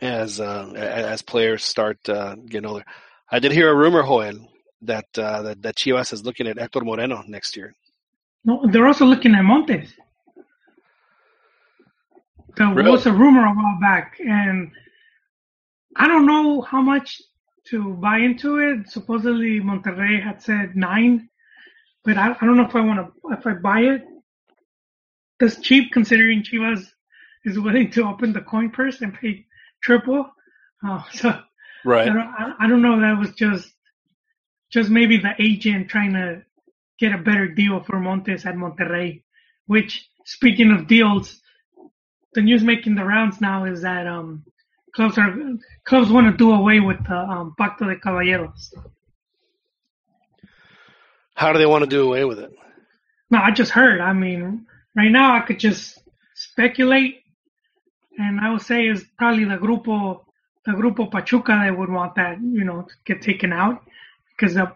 as 0.00 0.40
uh, 0.40 0.72
as 0.74 1.22
players 1.22 1.62
start 1.64 1.98
uh, 2.08 2.34
getting 2.36 2.66
older. 2.68 2.84
I 3.30 3.38
did 3.38 3.52
hear 3.52 3.70
a 3.70 3.74
rumor, 3.74 4.02
Joel, 4.02 4.48
that 4.82 5.06
uh, 5.18 5.42
that, 5.42 5.62
that 5.62 5.76
Chivas 5.76 6.12
is 6.12 6.24
looking 6.24 6.46
at 6.46 6.58
Hector 6.58 6.80
Moreno 6.80 7.22
next 7.26 7.56
year. 7.56 7.74
no, 8.44 8.62
they're 8.70 8.86
also 8.86 9.04
looking 9.06 9.34
at 9.34 9.42
Montes. 9.42 9.92
There 12.56 12.68
Really? 12.74 12.90
was 12.90 13.06
a 13.06 13.12
rumor 13.12 13.46
a 13.46 13.52
while 13.52 13.78
back, 13.80 14.16
and 14.20 14.70
I 15.96 16.08
don't 16.08 16.26
know 16.26 16.60
how 16.62 16.80
much 16.82 17.20
to 17.70 17.94
buy 17.94 18.18
into 18.18 18.58
it. 18.58 18.88
Supposedly 18.88 19.60
Monterrey 19.60 20.22
had 20.22 20.42
said 20.42 20.76
nine, 20.76 21.28
but 22.04 22.16
I, 22.18 22.32
I 22.32 22.44
don't 22.46 22.56
know 22.56 22.66
if 22.66 22.74
I 22.76 22.80
want 22.80 23.00
to 23.00 23.28
if 23.32 23.46
I 23.46 23.54
buy 23.54 23.80
it. 23.80 24.02
That's 25.40 25.60
cheap 25.60 25.92
considering 25.92 26.42
Chivas 26.42 26.84
is 27.44 27.58
willing 27.58 27.90
to 27.92 28.04
open 28.04 28.32
the 28.32 28.40
coin 28.40 28.70
purse 28.70 29.00
and 29.00 29.14
pay 29.14 29.46
triple. 29.82 30.30
Uh, 30.86 31.02
so 31.12 31.30
I 31.30 31.42
Right. 31.84 32.06
don't, 32.10 32.18
I, 32.18 32.52
I 32.60 32.68
don't 32.68 32.82
know. 32.82 33.00
That 33.00 33.18
was 33.18 33.32
just, 33.34 33.70
just 34.70 34.90
maybe 34.90 35.18
the 35.18 35.34
agent 35.40 35.88
trying 35.88 36.12
to 36.14 36.42
get 36.98 37.12
a 37.12 37.18
better 37.18 37.48
deal 37.48 37.82
for 37.82 37.98
Montes 38.00 38.46
at 38.46 38.54
Monterrey. 38.54 39.22
Which, 39.66 40.08
speaking 40.24 40.70
of 40.72 40.86
deals, 40.88 41.40
the 42.34 42.42
news 42.42 42.62
making 42.62 42.94
the 42.94 43.04
rounds 43.04 43.40
now 43.40 43.64
is 43.64 43.82
that 43.82 44.06
um, 44.06 44.44
clubs 44.94 45.18
are 45.18 45.34
clubs 45.84 46.10
want 46.10 46.30
to 46.30 46.36
do 46.36 46.52
away 46.52 46.80
with 46.80 47.02
the 47.06 47.16
um, 47.16 47.54
Pacto 47.58 47.88
de 47.88 47.98
Caballeros. 47.98 48.72
How 51.34 51.52
do 51.52 51.58
they 51.58 51.66
want 51.66 51.82
to 51.82 51.90
do 51.90 52.06
away 52.06 52.24
with 52.24 52.38
it? 52.38 52.52
No, 53.30 53.38
I 53.38 53.50
just 53.50 53.72
heard. 53.72 54.00
I 54.00 54.12
mean, 54.12 54.66
right 54.96 55.10
now 55.10 55.34
I 55.34 55.40
could 55.40 55.58
just 55.58 55.98
speculate, 56.34 57.22
and 58.18 58.40
I 58.40 58.52
would 58.52 58.62
say 58.62 58.86
is 58.86 59.04
probably 59.18 59.44
the 59.44 59.56
Grupo, 59.56 60.24
the 60.64 60.72
Grupo 60.72 61.10
Pachuca 61.10 61.60
that 61.64 61.76
would 61.76 61.90
want 61.90 62.14
that, 62.16 62.40
you 62.40 62.64
know, 62.64 62.82
to 62.82 62.94
get 63.04 63.22
taken 63.22 63.52
out, 63.52 63.82
because 64.30 64.56
I 64.56 64.70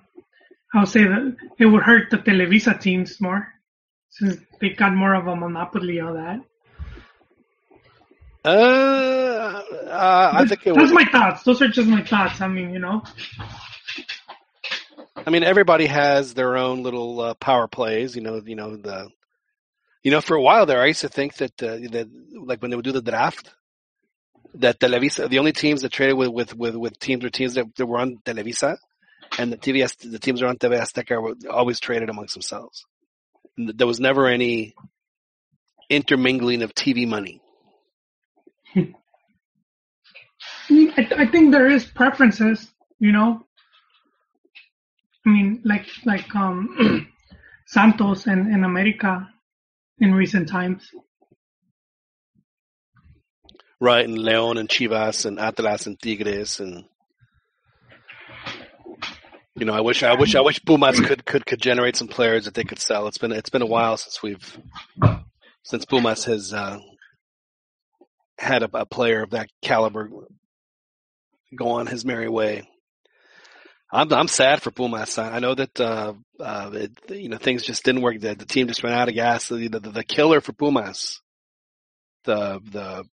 would 0.74 0.88
say 0.88 1.04
that 1.04 1.36
it 1.58 1.66
would 1.66 1.82
hurt 1.82 2.10
the 2.10 2.18
Televisa 2.18 2.80
teams 2.80 3.20
more, 3.20 3.46
since 4.10 4.36
they 4.60 4.70
got 4.70 4.94
more 4.94 5.14
of 5.14 5.28
a 5.28 5.36
monopoly 5.36 6.00
on 6.00 6.14
that. 6.14 6.40
Uh, 8.44 8.48
uh, 8.48 10.30
I 10.34 10.46
think 10.46 10.66
it 10.66 10.74
That's 10.74 10.90
was. 10.90 10.92
my 10.92 11.04
thoughts. 11.04 11.42
Those 11.42 11.60
are 11.62 11.68
just 11.68 11.88
my 11.88 12.02
thoughts. 12.02 12.40
I 12.40 12.48
mean, 12.48 12.72
you 12.72 12.78
know, 12.78 13.02
I 15.26 15.30
mean, 15.30 15.42
everybody 15.42 15.86
has 15.86 16.34
their 16.34 16.56
own 16.56 16.82
little 16.82 17.20
uh, 17.20 17.34
power 17.34 17.68
plays. 17.68 18.16
You 18.16 18.22
know, 18.22 18.40
you 18.44 18.54
know 18.54 18.76
the, 18.76 19.10
you 20.02 20.10
know, 20.10 20.20
for 20.20 20.36
a 20.36 20.42
while 20.42 20.66
there, 20.66 20.80
I 20.80 20.86
used 20.86 21.02
to 21.02 21.08
think 21.08 21.34
that 21.36 21.62
uh, 21.62 21.76
that 21.90 22.08
like 22.34 22.62
when 22.62 22.70
they 22.70 22.76
would 22.76 22.84
do 22.84 22.92
the 22.92 23.02
draft, 23.02 23.50
that 24.54 24.78
Televisa, 24.78 25.28
the 25.28 25.38
only 25.38 25.52
teams 25.52 25.82
that 25.82 25.92
traded 25.92 26.16
with 26.16 26.28
with 26.30 26.54
with, 26.54 26.76
with 26.76 26.98
teams 26.98 27.24
or 27.24 27.30
teams 27.30 27.54
that, 27.54 27.74
that 27.76 27.86
were 27.86 27.98
on 27.98 28.18
Televisa, 28.24 28.78
and 29.38 29.52
the 29.52 29.58
TVS, 29.58 30.10
the 30.10 30.18
teams 30.18 30.40
that 30.40 30.46
were 30.46 30.50
on 30.50 30.58
TV 30.58 30.80
Azteca 30.80 31.20
were 31.20 31.34
always 31.50 31.80
traded 31.80 32.08
amongst 32.08 32.34
themselves. 32.34 32.86
There 33.56 33.86
was 33.86 34.00
never 34.00 34.26
any 34.28 34.74
intermingling 35.90 36.62
of 36.62 36.74
TV 36.74 37.06
money. 37.06 37.42
I, 40.70 40.72
mean, 40.72 40.92
I, 40.96 41.08
I 41.18 41.26
think 41.26 41.52
there 41.52 41.68
is 41.68 41.84
preferences, 41.84 42.70
you 42.98 43.12
know. 43.12 43.44
I 45.26 45.30
mean, 45.30 45.60
like 45.64 45.86
like 46.04 46.34
um, 46.34 47.08
Santos 47.66 48.26
and, 48.26 48.52
in 48.52 48.64
America 48.64 49.28
in 49.98 50.14
recent 50.14 50.48
times. 50.48 50.90
Right, 53.80 54.04
and 54.04 54.18
León 54.18 54.58
and 54.58 54.68
Chivas 54.68 55.24
and 55.24 55.38
Atlas 55.38 55.86
and 55.86 56.00
Tigres 56.00 56.60
and 56.60 56.84
you 59.58 59.66
know, 59.66 59.74
I 59.74 59.80
wish 59.80 60.02
I 60.02 60.14
wish 60.14 60.34
I 60.34 60.40
wish 60.40 60.64
Pumas 60.64 61.00
could 61.00 61.24
could 61.24 61.44
could 61.44 61.60
generate 61.60 61.96
some 61.96 62.08
players 62.08 62.44
that 62.44 62.54
they 62.54 62.64
could 62.64 62.78
sell. 62.78 63.08
It's 63.08 63.18
been 63.18 63.32
it's 63.32 63.50
been 63.50 63.62
a 63.62 63.66
while 63.66 63.96
since 63.96 64.22
we've 64.22 64.58
since 65.64 65.84
Pumas 65.84 66.24
has 66.24 66.52
uh, 66.52 66.78
had 68.38 68.62
a, 68.62 68.70
a 68.72 68.86
player 68.86 69.22
of 69.22 69.30
that 69.30 69.50
caliber 69.62 70.10
go 71.54 71.70
on 71.72 71.86
his 71.86 72.04
merry 72.04 72.28
way. 72.28 72.68
I'm 73.90 74.12
I'm 74.12 74.28
sad 74.28 74.62
for 74.62 74.70
Pumas. 74.70 75.18
I 75.18 75.36
I 75.36 75.38
know 75.38 75.54
that 75.54 75.80
uh, 75.80 76.12
uh, 76.38 76.70
it, 76.74 76.92
you 77.10 77.28
know 77.28 77.38
things 77.38 77.62
just 77.62 77.84
didn't 77.84 78.02
work. 78.02 78.20
The, 78.20 78.34
the 78.34 78.44
team 78.44 78.68
just 78.68 78.82
ran 78.82 78.92
out 78.92 79.08
of 79.08 79.14
gas. 79.14 79.48
The, 79.48 79.68
the, 79.68 79.80
the 79.80 80.04
killer 80.04 80.40
for 80.40 80.52
Pumas, 80.52 81.20
the 82.24 82.60
the 82.70 83.04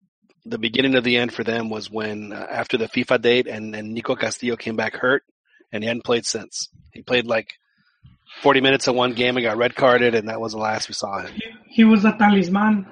the 0.47 0.59
beginning 0.59 0.95
of 0.97 1.05
the 1.05 1.17
end 1.17 1.33
for 1.33 1.45
them 1.45 1.71
was 1.71 1.91
when 1.91 2.33
uh, 2.33 2.47
after 2.51 2.77
the 2.77 2.89
FIFA 2.89 3.23
date 3.23 3.47
and, 3.47 3.75
and 3.75 3.95
Nico 3.95 4.15
Castillo 4.15 4.57
came 4.57 4.77
back 4.77 4.95
hurt 4.95 5.23
and 5.73 5.83
he 5.83 5.87
hadn't 5.87 6.05
played 6.05 6.27
since. 6.27 6.69
He 6.93 7.03
played 7.03 7.27
like 7.27 7.55
40 8.43 8.61
minutes 8.61 8.87
of 8.87 8.95
one 8.95 9.15
game 9.15 9.37
and 9.37 9.45
got 9.45 9.57
red 9.57 9.75
carded 9.75 10.15
and 10.15 10.29
that 10.29 10.41
was 10.41 10.53
the 10.53 10.59
last 10.59 10.89
we 10.89 10.95
saw 10.95 11.21
him. 11.21 11.33
He, 11.35 11.43
he 11.69 11.85
was 11.85 12.05
a 12.05 12.13
talisman. 12.13 12.87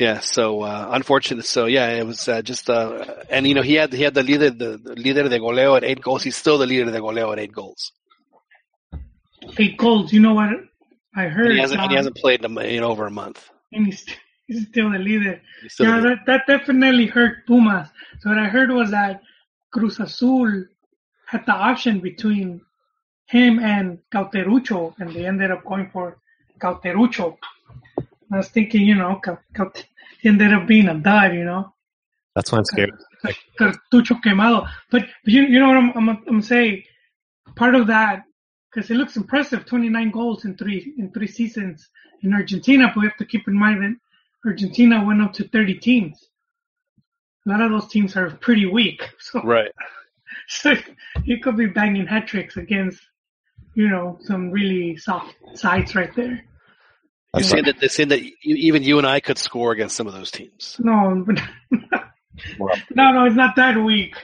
Yeah, 0.00 0.20
so 0.20 0.62
uh, 0.62 0.88
unfortunate. 0.92 1.44
So 1.44 1.66
yeah, 1.66 1.88
it 1.88 2.06
was 2.06 2.26
uh, 2.26 2.40
just 2.40 2.70
uh, 2.70 3.04
and 3.28 3.46
you 3.46 3.54
know 3.54 3.60
he 3.60 3.74
had 3.74 3.92
he 3.92 4.02
had 4.02 4.14
the 4.14 4.22
leader 4.22 4.48
the, 4.48 4.78
the 4.78 4.94
leader 4.94 5.28
de 5.28 5.38
goleo 5.38 5.76
at 5.76 5.84
eight 5.84 6.00
goals. 6.00 6.22
He's 6.22 6.36
still 6.36 6.56
the 6.56 6.66
leader 6.66 6.90
de 6.90 6.98
goleo 6.98 7.30
at 7.34 7.38
eight 7.38 7.52
goals. 7.52 7.92
Eight 9.58 9.76
goals. 9.76 10.10
You 10.10 10.20
know 10.20 10.32
what 10.32 10.48
I 11.14 11.24
heard? 11.24 11.48
And 11.48 11.54
he 11.54 11.60
hasn't 11.60 11.80
and 11.82 11.90
he 11.90 11.96
uh, 11.96 12.00
hasn't 12.00 12.16
played 12.16 12.42
in, 12.44 12.58
in 12.58 12.82
over 12.82 13.06
a 13.06 13.10
month. 13.10 13.50
and 13.72 13.86
he's, 13.86 14.06
he's 14.46 14.66
still 14.68 14.90
the 14.90 14.98
leader. 14.98 15.42
Still 15.68 15.86
the 15.86 15.92
yeah, 15.92 15.96
leader. 15.98 16.16
that, 16.26 16.46
that 16.46 16.58
definitely 16.58 17.06
hurt 17.06 17.46
Pumas. 17.46 17.88
So 18.20 18.30
what 18.30 18.38
I 18.38 18.48
heard 18.48 18.70
was 18.70 18.90
that 18.92 19.20
Cruz 19.70 20.00
Azul 20.00 20.64
had 21.26 21.44
the 21.44 21.52
option 21.52 22.00
between 22.00 22.62
him 23.26 23.58
and 23.58 23.98
Cauteruccio, 24.12 24.94
and 24.98 25.10
they 25.14 25.26
ended 25.26 25.50
up 25.50 25.64
going 25.64 25.90
for 25.92 26.16
Cauteruccio. 26.58 27.36
I 28.32 28.36
was 28.36 28.48
thinking, 28.48 28.82
you 28.82 28.94
know, 28.94 29.20
Cau- 29.24 29.38
Caut- 29.54 29.84
ended 30.24 30.52
up 30.52 30.66
being 30.66 30.88
a 30.88 30.94
dud, 30.94 31.34
you 31.34 31.44
know, 31.44 31.72
That's 32.34 32.52
why 32.52 32.58
I'm 32.58 32.64
scared. 32.64 32.92
Cartucho 33.58 34.20
quemado. 34.22 34.68
But 34.90 35.06
you, 35.24 35.42
you 35.42 35.58
know 35.58 35.68
what 35.68 35.76
I'm, 35.76 35.90
I'm, 35.96 36.08
I'm 36.08 36.24
gonna 36.24 36.42
say? 36.42 36.84
Part 37.56 37.74
of 37.74 37.86
that, 37.88 38.24
because 38.72 38.90
it 38.90 38.94
looks 38.94 39.16
impressive, 39.16 39.66
29 39.66 40.10
goals 40.10 40.44
in 40.44 40.56
three 40.56 40.94
in 40.98 41.10
three 41.12 41.26
seasons 41.26 41.88
in 42.22 42.32
Argentina. 42.32 42.88
But 42.88 43.00
we 43.00 43.06
have 43.06 43.16
to 43.18 43.24
keep 43.24 43.48
in 43.48 43.54
mind 43.54 43.82
that 43.82 43.96
Argentina 44.48 45.04
went 45.04 45.20
up 45.20 45.32
to 45.34 45.48
30 45.48 45.74
teams. 45.78 46.28
A 47.46 47.50
lot 47.50 47.60
of 47.60 47.70
those 47.70 47.88
teams 47.88 48.16
are 48.16 48.30
pretty 48.30 48.66
weak, 48.66 49.02
so, 49.18 49.42
Right. 49.42 49.72
so 50.48 50.74
he 51.24 51.38
could 51.38 51.56
be 51.56 51.66
banging 51.66 52.06
hat 52.06 52.26
tricks 52.26 52.56
against, 52.56 53.00
you 53.74 53.88
know, 53.88 54.18
some 54.22 54.50
really 54.50 54.96
soft 54.96 55.34
sides 55.54 55.94
right 55.94 56.14
there. 56.14 56.44
You're 57.34 57.44
saying 57.44 57.64
that 57.64 57.78
they're 57.78 57.88
saying 57.88 58.08
that 58.08 58.20
even 58.42 58.82
you 58.82 58.98
and 58.98 59.06
I 59.06 59.20
could 59.20 59.38
score 59.38 59.72
against 59.72 59.96
some 59.96 60.08
of 60.08 60.14
those 60.14 60.30
teams. 60.30 60.76
No, 60.80 61.24
but 61.26 61.40
no, 62.90 63.12
no, 63.12 63.24
it's 63.26 63.36
not 63.36 63.56
that 63.56 63.82
weak. 63.82 64.16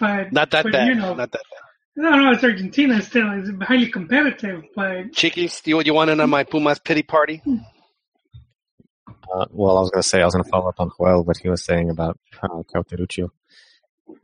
But 0.00 0.32
Not 0.32 0.50
that 0.50 0.64
but, 0.64 0.72
bad. 0.72 0.88
You 0.88 0.94
know, 0.94 1.14
Not 1.14 1.32
that 1.32 1.42
bad. 1.50 1.60
No, 1.96 2.10
no, 2.10 2.30
it's 2.30 2.44
Argentina 2.44 3.02
still. 3.02 3.28
It's 3.32 3.50
highly 3.64 3.90
competitive, 3.90 4.64
but 4.76 5.12
Chiquis, 5.12 5.62
do 5.62 5.70
you, 5.70 5.82
you 5.82 5.94
want 5.94 6.10
in 6.10 6.20
on 6.20 6.30
my 6.30 6.44
Pumas 6.44 6.78
pity 6.78 7.02
party? 7.02 7.42
Uh, 7.46 9.46
well, 9.50 9.76
I 9.76 9.80
was 9.80 9.90
going 9.90 10.02
to 10.02 10.08
say 10.08 10.20
I 10.20 10.24
was 10.24 10.34
going 10.34 10.44
to 10.44 10.50
follow 10.50 10.68
up 10.68 10.78
on 10.78 10.90
Joel 10.96 11.24
what 11.24 11.38
he 11.38 11.48
was 11.48 11.64
saying 11.64 11.90
about 11.90 12.18
uh, 12.40 12.62
Cauteruccio. 12.72 13.30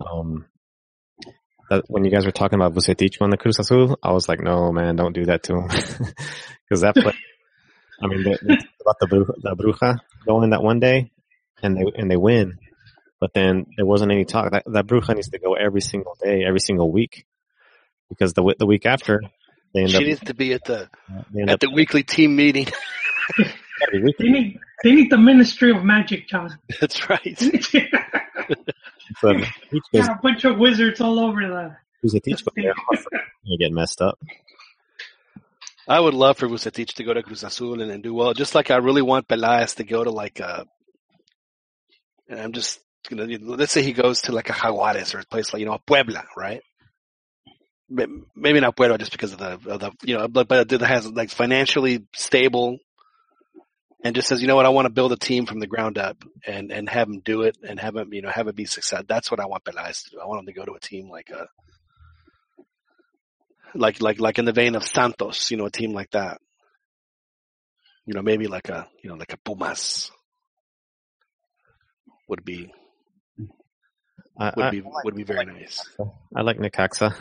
Um, 0.01 0.47
that 1.69 1.85
when 1.89 2.05
you 2.05 2.13
guys 2.13 2.25
were 2.25 2.31
talking 2.31 2.61
about 2.61 2.75
Vucetich 2.75 3.21
on 3.21 3.31
the 3.31 3.37
Cruz 3.37 3.59
Azul, 3.59 3.99
I 4.03 4.13
was 4.13 4.29
like, 4.29 4.41
no, 4.41 4.71
man, 4.71 4.95
don't 4.95 5.13
do 5.13 5.27
that 5.27 5.43
to 5.45 5.55
him 5.55 5.69
because 5.69 6.83
that 6.83 6.95
play. 6.95 7.15
I 8.03 8.07
mean, 8.07 8.25
they, 8.25 8.37
they 8.43 8.57
talked 8.57 8.73
about 8.83 8.99
the 9.01 9.35
the 9.43 9.57
Bruja 9.57 9.99
going 10.27 10.51
that 10.51 10.63
one 10.63 10.81
day, 10.81 11.11
and 11.63 11.77
they 11.77 11.85
and 11.97 12.11
they 12.11 12.17
win, 12.17 12.59
but 13.21 13.33
then 13.35 13.67
there 13.77 13.87
wasn't 13.87 14.13
any 14.13 14.25
talk 14.25 14.53
that 14.53 14.65
that 14.67 14.87
Bruja 14.87 15.15
needs 15.15 15.31
to 15.31 15.39
go 15.39 15.55
every 15.55 15.81
single 15.81 16.17
day, 16.23 16.45
every 16.45 16.61
single 16.61 16.91
week, 16.91 17.27
because 18.09 18.33
the 18.35 18.55
the 18.59 18.67
week 18.67 18.87
after 18.87 19.21
They 19.73 19.81
end 19.83 19.91
up 19.91 19.93
She 19.93 20.05
up, 20.05 20.09
needs 20.09 20.21
to 20.21 20.35
be 20.35 20.53
at 20.53 20.65
the 20.65 20.89
at 21.43 21.51
up 21.51 21.61
the 21.61 21.71
weekly 21.71 22.03
team 22.03 22.37
meeting. 22.37 22.67
every 23.87 24.03
week. 24.03 24.17
They 24.19 24.29
need 24.29 24.59
they 24.83 24.93
need 24.93 25.11
the 25.11 25.19
Ministry 25.19 25.71
of 25.71 25.85
Magic, 25.85 26.29
John. 26.29 26.59
That's 26.81 27.09
right. 27.09 27.41
So 29.21 29.33
each 29.33 29.83
goes, 29.93 30.07
Got 30.07 30.19
a 30.19 30.21
bunch 30.23 30.45
of 30.45 30.59
wizards 30.59 31.01
all 31.01 31.21
over 31.21 31.47
the. 31.47 31.77
who's 32.01 32.15
a 32.15 32.21
teach, 32.21 32.45
but 32.45 32.55
they're 32.57 32.73
get 33.59 33.71
messed 33.73 34.01
up. 34.01 34.19
I 35.87 36.01
would 36.01 36.15
love 36.15 36.39
for 36.39 36.49
Vucetich 36.49 36.95
to 36.95 37.05
go 37.05 37.13
to 37.13 37.23
Cruz 37.23 37.45
Azul 37.45 37.83
and, 37.83 37.91
and 37.91 38.03
do 38.03 38.15
well. 38.15 38.33
Just 38.33 38.55
like 38.55 38.71
I 38.71 38.77
really 38.77 39.03
want 39.03 39.29
Pelaez 39.29 39.77
to 39.77 39.85
go 39.85 40.03
to 40.03 40.11
like 40.11 40.41
a. 40.41 40.67
And 42.29 42.41
I'm 42.41 42.53
just 42.53 42.81
gonna 43.09 43.27
let's 43.43 43.73
say 43.73 43.83
he 43.83 43.93
goes 43.93 44.23
to 44.23 44.33
like 44.33 44.49
a 44.49 44.55
Jaguares 44.55 45.15
or 45.15 45.21
a 45.21 45.27
place 45.27 45.53
like 45.53 45.61
you 45.61 45.67
know 45.67 45.75
a 45.75 45.79
Puebla, 45.79 46.25
right? 46.37 46.63
Maybe 47.91 48.61
not 48.61 48.77
Puebla 48.77 48.97
just 48.97 49.13
because 49.13 49.33
of 49.33 49.39
the 49.39 49.71
of 49.71 49.81
the 49.81 49.93
you 50.03 50.17
know, 50.17 50.27
but 50.27 50.49
but 50.49 50.73
it 50.73 50.81
has 50.81 51.07
like 51.11 51.29
financially 51.29 52.07
stable, 52.15 52.79
and 54.03 54.17
just 54.17 54.29
says 54.29 54.41
you 54.41 54.49
know 54.49 54.57
what 54.57 54.65
I 54.65 54.71
want 54.71 54.87
to 54.87 54.93
build 54.93 55.13
a 55.13 55.17
team 55.17 55.45
from 55.45 55.61
the 55.61 55.67
ground 55.67 55.99
up 55.99 56.17
and 56.47 56.73
and 56.73 56.89
have 56.89 57.09
him 57.09 57.21
do 57.21 57.43
it 57.43 57.59
and 57.63 57.79
have 57.79 57.95
him 57.95 58.15
you 58.15 58.23
know 58.23 58.31
have 58.31 58.49
it 58.49 58.57
be 58.57 58.65
success. 58.65 59.05
That's 59.07 59.31
what 59.31 59.39
I 59.39 59.47
want 59.47 59.65
Pelaez 59.65 60.05
to 60.05 60.11
do. 60.13 60.21
I 60.21 60.27
want 60.27 60.41
him 60.41 60.47
to 60.47 60.53
go 60.55 60.65
to 60.65 60.73
a 60.73 60.81
team 60.81 61.11
like 61.11 61.29
a 61.29 61.47
like 63.75 64.01
like 64.01 64.21
like 64.21 64.39
in 64.39 64.45
the 64.45 64.53
vein 64.53 64.75
of 64.75 64.85
Santos, 64.87 65.51
you 65.51 65.57
know, 65.57 65.67
a 65.67 65.71
team 65.71 65.93
like 65.93 66.11
that. 66.11 66.39
You 68.07 68.15
know, 68.15 68.23
maybe 68.23 68.47
like 68.47 68.69
a 68.69 68.87
you 69.03 69.11
know 69.11 69.17
like 69.17 69.33
a 69.33 69.39
Pumas 69.39 70.11
would 72.29 72.45
be 72.45 72.73
I, 74.39 74.53
would 74.57 74.65
I, 74.65 74.71
be 74.71 74.83
would 75.05 75.15
be 75.15 75.25
very 75.25 75.45
nice. 75.45 75.83
I 76.37 76.43
like 76.43 76.59
Necaxa. 76.59 77.15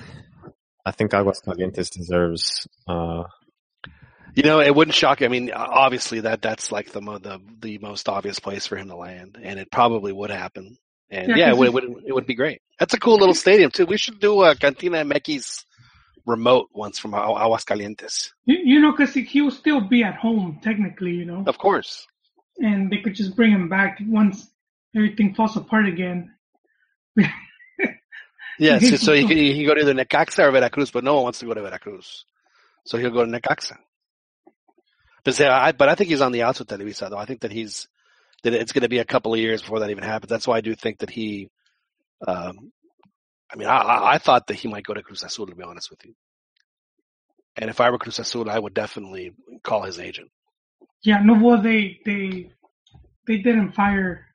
I 0.86 0.92
think 0.92 1.12
Aguascalientes 1.12 1.90
deserves. 1.92 2.68
Uh, 2.88 3.24
You 4.36 4.44
know, 4.44 4.60
it 4.60 4.74
wouldn't 4.76 4.96
shock. 4.96 5.22
I 5.22 5.28
mean, 5.28 5.52
obviously 5.52 6.22
that 6.22 6.42
that's 6.42 6.72
like 6.72 6.92
the 6.92 7.02
mo- 7.02 7.20
the 7.20 7.40
the 7.60 7.78
most 7.78 8.10
obvious 8.10 8.40
place 8.40 8.66
for 8.68 8.76
him 8.78 8.88
to 8.90 8.96
land, 8.96 9.38
and 9.42 9.60
it 9.60 9.70
probably 9.72 10.12
would 10.12 10.32
happen. 10.32 10.78
And 11.10 11.28
Yeah, 11.30 11.36
yeah, 11.36 11.48
it 11.48 11.50
'cause 11.52 11.60
would, 11.60 11.68
it 11.68 11.74
would 11.74 12.04
it 12.08 12.14
would 12.14 12.26
be 12.26 12.36
great. 12.36 12.62
That's 12.80 12.94
a 12.96 13.00
cool 13.00 13.18
little 13.18 13.36
stadium 13.36 13.70
too. 13.72 13.86
We 13.86 13.98
should 13.98 14.20
do 14.20 14.42
a 14.44 14.56
Cantina 14.56 15.06
MX 15.06 15.64
remote 16.26 16.70
once 16.74 17.00
from 17.00 17.12
Agu- 17.12 17.38
Aguascalientes. 17.40 18.32
You, 18.46 18.58
you 18.64 18.80
know, 18.80 18.92
because 18.92 19.14
he 19.14 19.42
will 19.42 19.52
still 19.52 19.82
be 19.82 20.04
at 20.04 20.16
home 20.16 20.60
technically, 20.64 21.12
you 21.12 21.26
know, 21.26 21.44
Of 21.46 21.58
course. 21.58 22.08
and 22.60 22.92
they 22.92 22.98
could 22.98 23.16
just 23.16 23.36
bring 23.36 23.52
him 23.52 23.70
back 23.70 24.00
once 24.08 24.50
everything 24.96 25.36
falls 25.36 25.58
apart 25.58 25.88
again. 25.88 26.34
Yeah, 28.60 28.78
so, 28.80 28.96
so 28.98 29.14
he 29.14 29.28
can, 29.28 29.38
he 29.38 29.56
can 29.56 29.66
go 29.66 29.74
to 29.74 29.82
either 29.82 29.94
Necaxa 29.94 30.48
or 30.48 30.52
Veracruz, 30.52 30.92
but 30.92 31.04
no 31.04 31.16
one 31.16 31.24
wants 31.24 31.40
to 31.40 31.46
go 31.46 31.54
to 31.54 31.62
Veracruz. 31.62 32.26
So 32.86 32.98
he'll 32.98 33.10
go 33.12 33.26
to 33.26 33.32
Necaxa. 33.32 33.78
But, 35.24 35.36
say, 35.36 35.48
I, 35.48 35.72
but 35.72 35.90
I 35.90 35.96
think 35.96 36.10
he's 36.10 36.22
on 36.22 36.32
the 36.32 36.44
outs 36.44 36.60
with 36.60 36.68
Televisa, 36.68 37.10
though. 37.10 37.18
I 37.18 37.26
think 37.26 37.42
that 37.42 37.52
he's, 37.52 37.88
that 38.44 38.54
it's 38.54 38.72
going 38.72 38.84
to 38.84 38.90
be 38.90 39.00
a 39.00 39.06
couple 39.06 39.34
of 39.34 39.40
years 39.40 39.62
before 39.62 39.80
that 39.80 39.90
even 39.90 40.04
happens. 40.04 40.30
That's 40.30 40.48
why 40.48 40.58
I 40.58 40.62
do 40.62 40.76
think 40.76 41.00
that 41.00 41.10
he, 41.10 41.50
um, 42.28 42.72
I 43.54 43.56
mean, 43.56 43.68
I, 43.68 43.78
I, 43.78 44.14
I 44.14 44.18
thought 44.18 44.48
that 44.48 44.56
he 44.56 44.68
might 44.68 44.84
go 44.84 44.94
to 44.94 45.04
Cruz 45.04 45.24
Azul, 45.24 45.46
to 45.46 45.56
be 45.56 45.64
honest 45.64 45.92
with 45.92 46.04
you. 46.06 46.16
And 47.56 47.70
if 47.70 47.80
I 47.80 47.92
were 47.92 48.00
Cruz 48.00 48.18
Azul, 48.18 48.50
I 48.50 48.58
would 48.58 48.74
definitely 48.74 49.34
call 49.64 49.84
his 49.84 50.00
agent. 50.00 50.32
Yeah, 51.04 51.20
no, 51.24 51.36
well, 51.36 51.62
they 51.62 52.00
they 52.06 52.50
they 53.28 53.38
didn't 53.38 53.74
fire, 53.74 54.26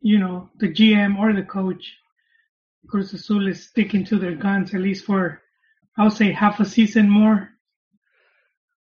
you 0.00 0.18
know, 0.18 0.50
the 0.58 0.68
GM 0.68 1.18
or 1.18 1.32
the 1.32 1.42
coach. 1.42 1.94
Cruz 2.88 3.12
Azul 3.14 3.46
is 3.48 3.68
sticking 3.68 4.04
to 4.06 4.18
their 4.18 4.34
guns 4.34 4.74
at 4.74 4.80
least 4.80 5.04
for, 5.04 5.40
I 5.96 6.04
would 6.04 6.12
say, 6.12 6.32
half 6.32 6.60
a 6.60 6.64
season 6.64 7.08
more. 7.08 7.48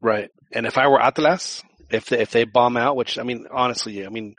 Right. 0.01 0.31
And 0.53 0.65
if 0.65 0.79
I 0.79 0.87
were 0.87 1.03
Atlas, 1.03 1.63
if 1.91 2.07
they, 2.07 2.21
if 2.21 2.31
they 2.31 2.45
bomb 2.45 2.77
out, 2.77 2.97
which 2.97 3.19
I 3.19 3.25
mean, 3.25 3.47
honestly, 3.51 4.07
I 4.07 4.09
mean, 4.09 4.37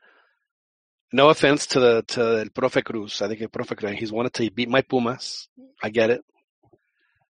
no 1.11 1.29
offense 1.29 1.67
to 1.67 1.79
the 1.79 2.03
to 2.09 2.21
El 2.39 2.45
Profe 2.45 2.83
Cruz, 2.83 3.21
I 3.21 3.27
think 3.27 3.41
El 3.41 3.49
Profe 3.49 3.77
Cruz, 3.77 3.97
he's 3.97 4.11
wanted 4.11 4.33
to 4.35 4.51
beat 4.51 4.69
my 4.69 4.81
Pumas. 4.81 5.47
I 5.81 5.89
get 5.89 6.09
it, 6.09 6.21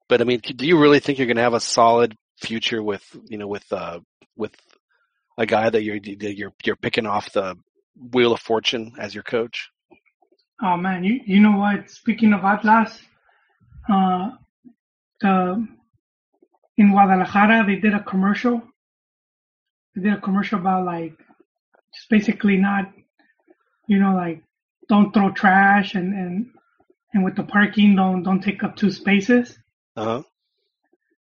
but 0.09 0.21
I 0.21 0.25
mean, 0.25 0.41
do 0.41 0.67
you 0.67 0.79
really 0.79 1.01
think 1.01 1.19
you're 1.19 1.27
going 1.27 1.37
to 1.37 1.43
have 1.43 1.55
a 1.55 1.61
solid 1.61 2.17
future 2.41 2.83
with 2.83 3.05
you 3.29 3.37
know 3.37 3.49
with 3.49 3.71
uh 3.73 3.99
with 4.37 4.55
a 5.37 5.47
guy 5.47 5.69
that 5.71 5.83
you're 5.83 6.01
that 6.01 6.37
you're 6.37 6.53
you're 6.65 6.77
picking 6.77 7.07
off 7.07 7.33
the 7.33 7.57
wheel 8.13 8.33
of 8.33 8.41
fortune 8.41 8.93
as 8.99 9.15
your 9.15 9.25
coach? 9.25 9.71
Oh 10.63 10.77
man, 10.77 11.05
you 11.05 11.21
you 11.27 11.41
know 11.41 11.57
what? 11.57 11.91
Speaking 11.91 12.33
of 12.33 12.45
Atlas, 12.45 13.01
uh, 13.89 14.31
the 15.21 15.67
in 16.77 16.91
Guadalajara 16.91 17.67
they 17.67 17.77
did 17.77 17.95
a 17.95 18.03
commercial. 18.03 18.63
They 19.95 20.03
did 20.03 20.15
a 20.15 20.21
commercial 20.21 20.59
about 20.59 20.85
like 20.85 21.17
just 21.95 22.09
basically 22.09 22.57
not, 22.57 22.93
you 23.89 23.99
know, 23.99 24.15
like 24.15 24.45
don't 24.89 25.13
throw 25.13 25.33
trash 25.33 25.95
and 25.95 26.15
and 26.15 26.51
and 27.13 27.25
with 27.25 27.35
the 27.35 27.43
parking 27.43 27.97
don't 27.97 28.23
don't 28.23 28.43
take 28.43 28.63
up 28.63 28.77
two 28.77 28.93
spaces. 28.93 29.59
Uh 29.97 30.05
huh. 30.05 30.23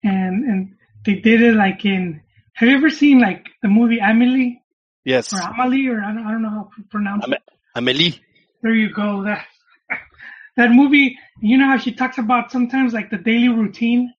And 0.05 0.45
and 0.45 0.77
they 1.07 1.15
did 1.15 1.41
it 1.41 1.55
like 1.55 1.87
in. 1.87 2.21
Have 2.53 2.69
you 2.69 2.77
ever 2.77 2.91
seen 2.91 3.21
like 3.21 3.47
the 3.63 3.69
movie 3.69 4.01
Amelie 4.01 4.61
Yes, 5.05 5.33
or 5.33 5.41
Amelie 5.41 5.89
or 5.89 6.03
I 6.03 6.13
don't, 6.13 6.27
I 6.27 6.31
don't 6.31 6.43
know 6.43 6.51
how 6.51 6.71
to 6.77 6.83
pronounce 6.91 7.27
it. 7.27 7.43
Amelie. 7.75 8.21
There 8.63 8.75
you 8.75 8.93
go. 8.93 9.25
That 9.25 9.47
that 10.57 10.71
movie. 10.71 11.19
You 11.41 11.57
know 11.57 11.67
how 11.67 11.79
she 11.79 11.93
talks 11.93 12.19
about 12.19 12.53
sometimes 12.53 12.93
like 12.93 13.11
the 13.11 13.17
daily 13.17 13.49
routine. 13.49 14.13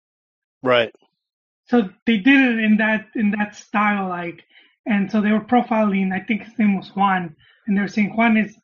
Right. 0.64 0.94
So 1.68 1.90
they 2.06 2.18
did 2.18 2.40
it 2.40 2.64
in 2.64 2.78
that 2.78 3.08
in 3.16 3.32
that 3.32 3.56
style, 3.56 4.10
like, 4.10 4.44
and 4.86 5.12
so 5.12 5.22
they 5.22 5.32
were 5.32 5.42
profiling. 5.42 6.12
I 6.12 6.20
think 6.26 6.44
his 6.44 6.58
name 6.58 6.76
was 6.76 6.90
Juan, 6.96 7.36
and 7.72 7.78
they 7.78 7.82
were 7.84 7.88
saying 7.88 8.14
Juan 8.18 8.36
is 8.36 8.58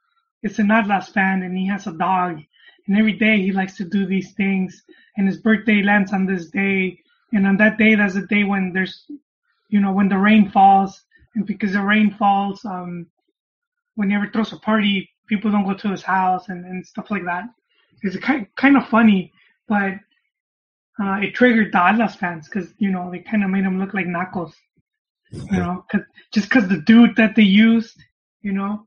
is 0.43 0.59
an 0.59 0.69
Atlas 0.69 1.07
fan, 1.07 1.43
and 1.43 1.57
he 1.57 1.65
has 1.67 1.87
a 1.87 1.93
dog, 1.93 2.41
and 2.85 2.97
every 2.97 3.13
day 3.13 3.37
he 3.37 3.53
likes 3.53 3.77
to 3.77 3.85
do 3.85 4.05
these 4.05 4.33
things, 4.33 4.83
and 5.15 5.25
his 5.25 5.37
birthday 5.37 5.81
lands 5.81 6.11
on 6.11 6.25
this 6.25 6.49
day, 6.49 6.99
and 7.31 7.47
on 7.47 7.55
that 7.55 7.77
day, 7.77 7.95
that's 7.95 8.15
the 8.15 8.27
day 8.27 8.43
when 8.43 8.73
there's, 8.73 9.05
you 9.69 9.79
know, 9.79 9.93
when 9.93 10.09
the 10.09 10.17
rain 10.17 10.51
falls, 10.51 11.03
and 11.35 11.45
because 11.45 11.71
the 11.71 11.81
rain 11.81 12.13
falls, 12.19 12.65
um, 12.65 13.07
when 13.95 14.09
he 14.09 14.15
ever 14.17 14.29
throws 14.29 14.51
a 14.51 14.57
party, 14.57 15.09
people 15.27 15.51
don't 15.51 15.65
go 15.65 15.73
to 15.73 15.91
his 15.91 16.03
house 16.03 16.49
and, 16.49 16.65
and 16.65 16.85
stuff 16.85 17.09
like 17.09 17.23
that. 17.23 17.45
It's 18.01 18.17
kind 18.17 18.45
kind 18.57 18.75
of 18.75 18.89
funny, 18.89 19.31
but 19.69 19.93
uh, 21.01 21.19
it 21.21 21.33
triggered 21.33 21.71
the 21.71 21.81
Atlas 21.81 22.15
fans 22.15 22.49
because 22.49 22.73
you 22.77 22.91
know 22.91 23.09
they 23.09 23.19
kind 23.19 23.45
of 23.45 23.49
made 23.49 23.63
him 23.63 23.79
look 23.79 23.93
like 23.93 24.05
Knuckles, 24.05 24.53
you 25.31 25.59
know, 25.59 25.85
cause, 25.89 26.01
just 26.33 26.49
because 26.49 26.67
the 26.67 26.81
dude 26.81 27.15
that 27.15 27.37
they 27.37 27.43
used, 27.43 27.97
you 28.41 28.51
know, 28.51 28.86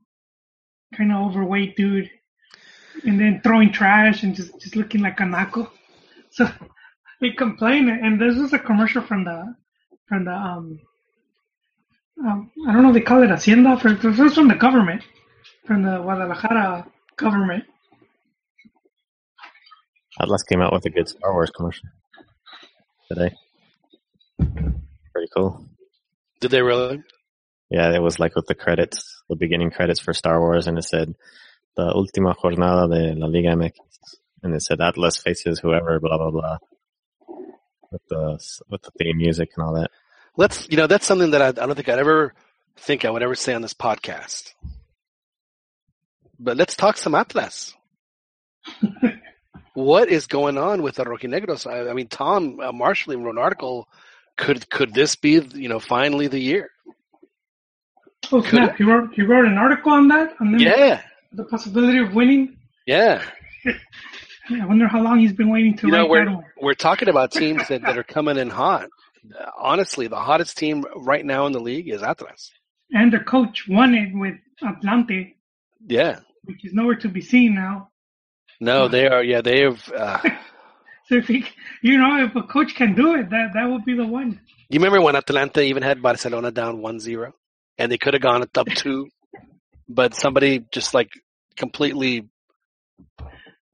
kind 0.95 1.11
of 1.11 1.29
overweight 1.29 1.75
dude, 1.75 2.09
and 3.05 3.19
then 3.19 3.41
throwing 3.43 3.71
trash 3.71 4.23
and 4.23 4.35
just 4.35 4.59
just 4.59 4.75
looking 4.75 5.01
like 5.01 5.19
a 5.19 5.25
knuckle. 5.25 5.69
So 6.33 6.49
they 7.19 7.31
complain, 7.31 7.89
and 7.89 8.19
this 8.19 8.37
was 8.37 8.53
a 8.53 8.59
commercial 8.59 9.01
from 9.01 9.25
the 9.25 9.53
from 10.07 10.23
the 10.23 10.31
um, 10.31 10.79
um 12.25 12.49
I 12.65 12.71
don't 12.71 12.83
know 12.83 12.93
they 12.93 13.01
call 13.01 13.21
it 13.21 13.29
Hacienda, 13.29 13.77
for 13.77 13.93
this 13.93 14.17
was 14.17 14.35
from 14.35 14.47
the 14.47 14.55
government, 14.55 15.03
from 15.65 15.83
the 15.83 15.97
Guadalajara 15.97 16.87
government. 17.17 17.65
Atlas 20.21 20.43
came 20.43 20.61
out 20.61 20.71
with 20.71 20.85
a 20.85 20.89
good 20.89 21.09
Star 21.09 21.33
Wars 21.33 21.51
commercial 21.51 21.89
today. 23.09 23.35
Pretty 24.39 25.29
cool. 25.35 25.65
Did 26.39 26.51
they 26.51 26.61
really? 26.61 27.03
Yeah, 27.71 27.95
it 27.95 28.01
was 28.01 28.19
like 28.19 28.35
with 28.35 28.47
the 28.47 28.53
credits, 28.53 29.23
the 29.29 29.37
beginning 29.37 29.71
credits 29.71 30.01
for 30.01 30.13
Star 30.13 30.41
Wars, 30.41 30.67
and 30.67 30.77
it 30.77 30.83
said 30.83 31.15
the 31.77 31.93
última 31.93 32.35
jornada 32.35 32.89
de 32.89 33.17
la 33.17 33.27
Liga 33.27 33.55
MX, 33.55 33.71
and 34.43 34.53
it 34.53 34.61
said 34.61 34.81
Atlas 34.81 35.17
faces 35.17 35.59
whoever, 35.59 35.97
blah 36.01 36.17
blah 36.17 36.31
blah, 36.31 36.57
with 37.89 38.01
the 38.09 38.39
with 38.69 38.81
the 38.81 38.91
theme 38.99 39.17
music 39.17 39.51
and 39.55 39.65
all 39.65 39.75
that. 39.75 39.89
Let's, 40.35 40.67
you 40.69 40.75
know, 40.75 40.87
that's 40.87 41.05
something 41.05 41.31
that 41.31 41.41
I, 41.41 41.47
I 41.47 41.65
don't 41.65 41.75
think 41.75 41.87
I'd 41.87 41.99
ever 41.99 42.33
think 42.75 43.05
I 43.05 43.09
would 43.09 43.23
ever 43.23 43.35
say 43.35 43.53
on 43.53 43.61
this 43.61 43.73
podcast. 43.73 44.53
But 46.37 46.57
let's 46.57 46.75
talk 46.75 46.97
some 46.97 47.15
Atlas. 47.15 47.73
what 49.73 50.09
is 50.09 50.27
going 50.27 50.57
on 50.57 50.81
with 50.81 50.95
the 50.95 51.05
Rojinegros? 51.05 51.69
I, 51.69 51.89
I 51.89 51.93
mean, 51.93 52.07
Tom 52.07 52.59
uh, 52.59 52.73
Marshall 52.73 53.15
wrote 53.15 53.31
an 53.31 53.41
article. 53.41 53.87
Could 54.37 54.69
could 54.69 54.93
this 54.93 55.15
be, 55.15 55.39
you 55.53 55.69
know, 55.69 55.79
finally 55.79 56.27
the 56.27 56.39
year? 56.39 56.69
Oh 58.31 58.41
snap! 58.41 58.77
He 58.77 58.83
wrote 58.83 59.13
he 59.13 59.21
wrote 59.23 59.45
an 59.45 59.57
article 59.57 59.91
on 59.91 60.07
that 60.09 60.33
on 60.39 60.51
them, 60.51 60.61
Yeah, 60.61 61.01
the 61.33 61.43
possibility 61.45 61.99
of 61.99 62.13
winning. 62.13 62.57
yeah. 62.85 63.23
I 64.49 64.65
wonder 64.65 64.87
how 64.87 65.01
long 65.01 65.19
he's 65.19 65.33
been 65.33 65.49
waiting 65.49 65.77
to 65.77 65.87
You 65.87 65.93
know, 65.93 66.07
we're 66.07 66.35
we're 66.61 66.73
talking 66.73 67.07
about 67.09 67.31
teams 67.41 67.67
that, 67.69 67.81
that 67.83 67.97
are 67.97 68.03
coming 68.03 68.37
in 68.37 68.49
hot. 68.49 68.89
Honestly, 69.57 70.07
the 70.07 70.15
hottest 70.17 70.57
team 70.57 70.83
right 70.95 71.23
now 71.25 71.45
in 71.45 71.51
the 71.53 71.59
league 71.59 71.87
is 71.89 72.01
Atlas. 72.01 72.51
And 72.91 73.13
their 73.13 73.23
coach 73.23 73.67
won 73.69 73.93
it 73.93 74.09
with 74.13 74.35
Atlante, 74.63 75.35
Yeah. 75.87 76.19
which 76.43 76.65
is 76.65 76.73
nowhere 76.73 76.95
to 76.95 77.07
be 77.07 77.21
seen 77.21 77.53
now. 77.55 77.89
No, 78.59 78.87
they 78.87 79.07
are. 79.07 79.23
Yeah, 79.23 79.41
they 79.41 79.61
have. 79.61 79.91
Uh, 79.95 80.19
So 81.07 81.15
if 81.17 81.27
he, 81.27 81.45
you 81.81 81.97
know, 81.97 82.23
if 82.23 82.33
a 82.37 82.43
coach 82.43 82.73
can 82.73 82.95
do 82.95 83.15
it, 83.15 83.29
that 83.31 83.49
that 83.53 83.65
would 83.69 83.83
be 83.83 83.95
the 83.95 84.05
one. 84.05 84.39
You 84.69 84.79
remember 84.79 85.01
when 85.01 85.15
Atlante 85.15 85.61
even 85.63 85.83
had 85.83 86.01
Barcelona 86.01 86.51
down 86.51 86.77
1-0 86.77 87.33
and 87.81 87.91
they 87.91 87.97
could 87.97 88.13
have 88.13 88.21
gone 88.21 88.43
up 88.43 88.67
two, 88.75 89.09
but 89.89 90.13
somebody 90.13 90.63
just 90.71 90.93
like 90.93 91.09
completely 91.57 92.29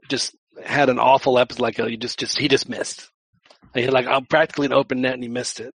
just 0.09 0.35
had 0.63 0.89
an 0.89 0.97
awful 0.97 1.37
episode. 1.37 1.61
Like 1.61 1.79
uh, 1.79 1.87
you 1.87 1.97
just 1.97 2.19
just 2.19 2.39
he 2.39 2.47
just 2.47 2.69
missed. 2.69 3.09
He 3.73 3.81
had 3.81 3.93
like 3.93 4.07
uh, 4.07 4.21
practically 4.29 4.65
an 4.65 4.73
open 4.73 5.01
net 5.01 5.13
and 5.13 5.23
he 5.23 5.29
missed 5.29 5.59
it. 5.59 5.73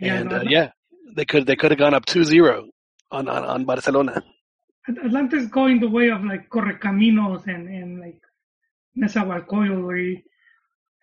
Yeah, 0.00 0.14
and 0.14 0.30
no, 0.30 0.36
uh, 0.38 0.44
yeah, 0.48 0.70
they 1.14 1.26
could 1.26 1.46
they 1.46 1.56
could 1.56 1.70
have 1.70 1.78
gone 1.78 1.94
up 1.94 2.06
2-0 2.06 2.68
on, 3.10 3.28
on 3.28 3.44
on 3.44 3.64
Barcelona. 3.64 4.22
Atlante's 4.88 5.48
going 5.48 5.80
the 5.80 5.88
way 5.88 6.10
of 6.10 6.24
like 6.24 6.48
Correcaminos 6.48 7.46
and 7.46 7.68
and 7.68 8.00
like 8.00 8.20
Nezahualcóyotl, 8.98 9.86
where 9.86 9.96
and 9.96 10.22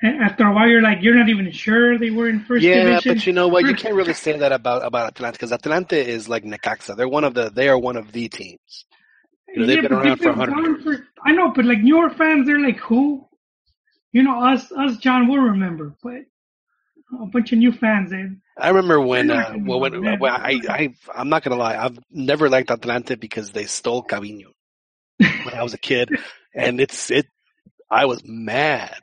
after 0.04 0.46
a 0.48 0.54
while 0.54 0.68
you're 0.68 0.82
like 0.82 1.00
you're 1.02 1.16
not 1.16 1.30
even 1.30 1.52
sure 1.52 1.98
they 1.98 2.10
were 2.10 2.30
in 2.30 2.40
first 2.46 2.66
yeah, 2.68 2.84
division. 2.84 3.14
but 3.16 3.26
you 3.28 3.34
know 3.34 3.48
what? 3.48 3.66
You 3.66 3.76
can't 3.76 3.96
really 3.96 4.14
say 4.14 4.38
that 4.38 4.52
about 4.52 4.86
about 4.86 5.14
Atlante 5.16 5.34
because 5.34 5.52
Atlante 5.52 5.94
is 5.94 6.28
like 6.28 6.44
Necaxa. 6.44 6.96
They're 6.98 7.08
one 7.08 7.24
of 7.24 7.34
the 7.34 7.50
they 7.50 7.70
are 7.70 7.78
one 7.78 7.98
of 7.98 8.12
the 8.12 8.28
teams. 8.30 8.86
You 9.54 9.62
know, 9.62 9.68
they've 9.68 9.76
Yeah, 9.78 9.82
been 9.82 9.92
but 9.92 10.00
around 10.00 10.18
they've 10.18 10.18
for 10.18 10.30
been 10.30 10.40
100 10.40 10.58
years. 10.66 10.84
for- 10.84 11.08
I 11.26 11.32
know, 11.34 11.52
but 11.52 11.66
like 11.66 11.80
newer 11.80 12.10
fans, 12.10 12.48
they're 12.48 12.60
like, 12.60 12.78
who? 12.78 13.28
You 14.12 14.24
know, 14.24 14.42
us, 14.44 14.72
us, 14.72 14.98
John 14.98 15.28
will 15.28 15.38
remember, 15.38 15.96
but 16.04 16.24
a 17.22 17.26
bunch 17.28 17.52
of 17.52 17.60
new 17.60 17.72
fans, 17.72 18.12
they, 18.12 18.30
I 18.58 18.70
remember 18.70 19.00
when, 19.02 19.30
uh, 19.32 19.56
well, 19.66 19.80
when, 19.80 19.94
when 20.20 20.32
I, 20.32 20.62
I, 20.70 20.96
I'm 21.16 21.30
not 21.30 21.44
gonna 21.44 21.56
lie, 21.58 21.78
I've 21.78 22.00
never 22.12 22.50
liked 22.50 22.70
Atlante 22.70 23.20
because 23.20 23.52
they 23.52 23.66
stole 23.66 24.04
Cavino 24.04 24.52
when 25.44 25.54
I 25.54 25.64
was 25.64 25.74
a 25.74 25.78
kid, 25.78 26.12
and 26.56 26.80
it's 26.82 27.12
it. 27.12 27.28
I 27.90 28.06
was 28.06 28.22
mad. 28.26 29.00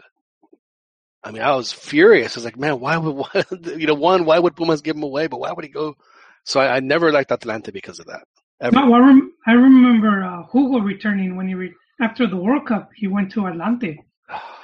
I 1.25 1.31
mean, 1.31 1.43
I 1.43 1.55
was 1.55 1.73
furious. 1.73 2.37
I 2.37 2.39
was 2.39 2.45
like, 2.45 2.59
man, 2.59 2.81
why 2.81 2.97
would 2.97 3.17
why, 3.17 3.45
you 3.77 3.87
know 3.87 3.95
one? 3.95 4.25
Why 4.25 4.39
would 4.39 4.57
Pumas 4.57 4.83
give 4.83 4.97
him 4.97 5.03
away? 5.03 5.27
But 5.27 5.41
why 5.41 5.53
would 5.53 5.65
he 5.65 5.71
go? 5.71 5.97
So 6.45 6.61
I, 6.61 6.77
I 6.77 6.81
never 6.81 7.13
liked 7.13 7.31
Atlante 7.31 7.73
because 7.73 7.99
of 7.99 8.07
that. 8.07 8.25
Ever. 8.61 8.75
no, 8.75 8.93
I, 8.93 8.99
rem- 8.99 9.33
I 9.47 9.53
remember 9.53 10.25
uh, 10.25 10.43
Hugo 10.53 10.81
returning 10.81 11.37
when 11.37 11.47
he 11.47 11.55
re- 11.55 11.75
after 12.01 12.27
the 12.27 12.37
World 12.37 12.67
Cup, 12.67 12.91
he 12.95 13.07
went 13.07 13.31
to 13.33 13.41
Atlante 13.43 13.97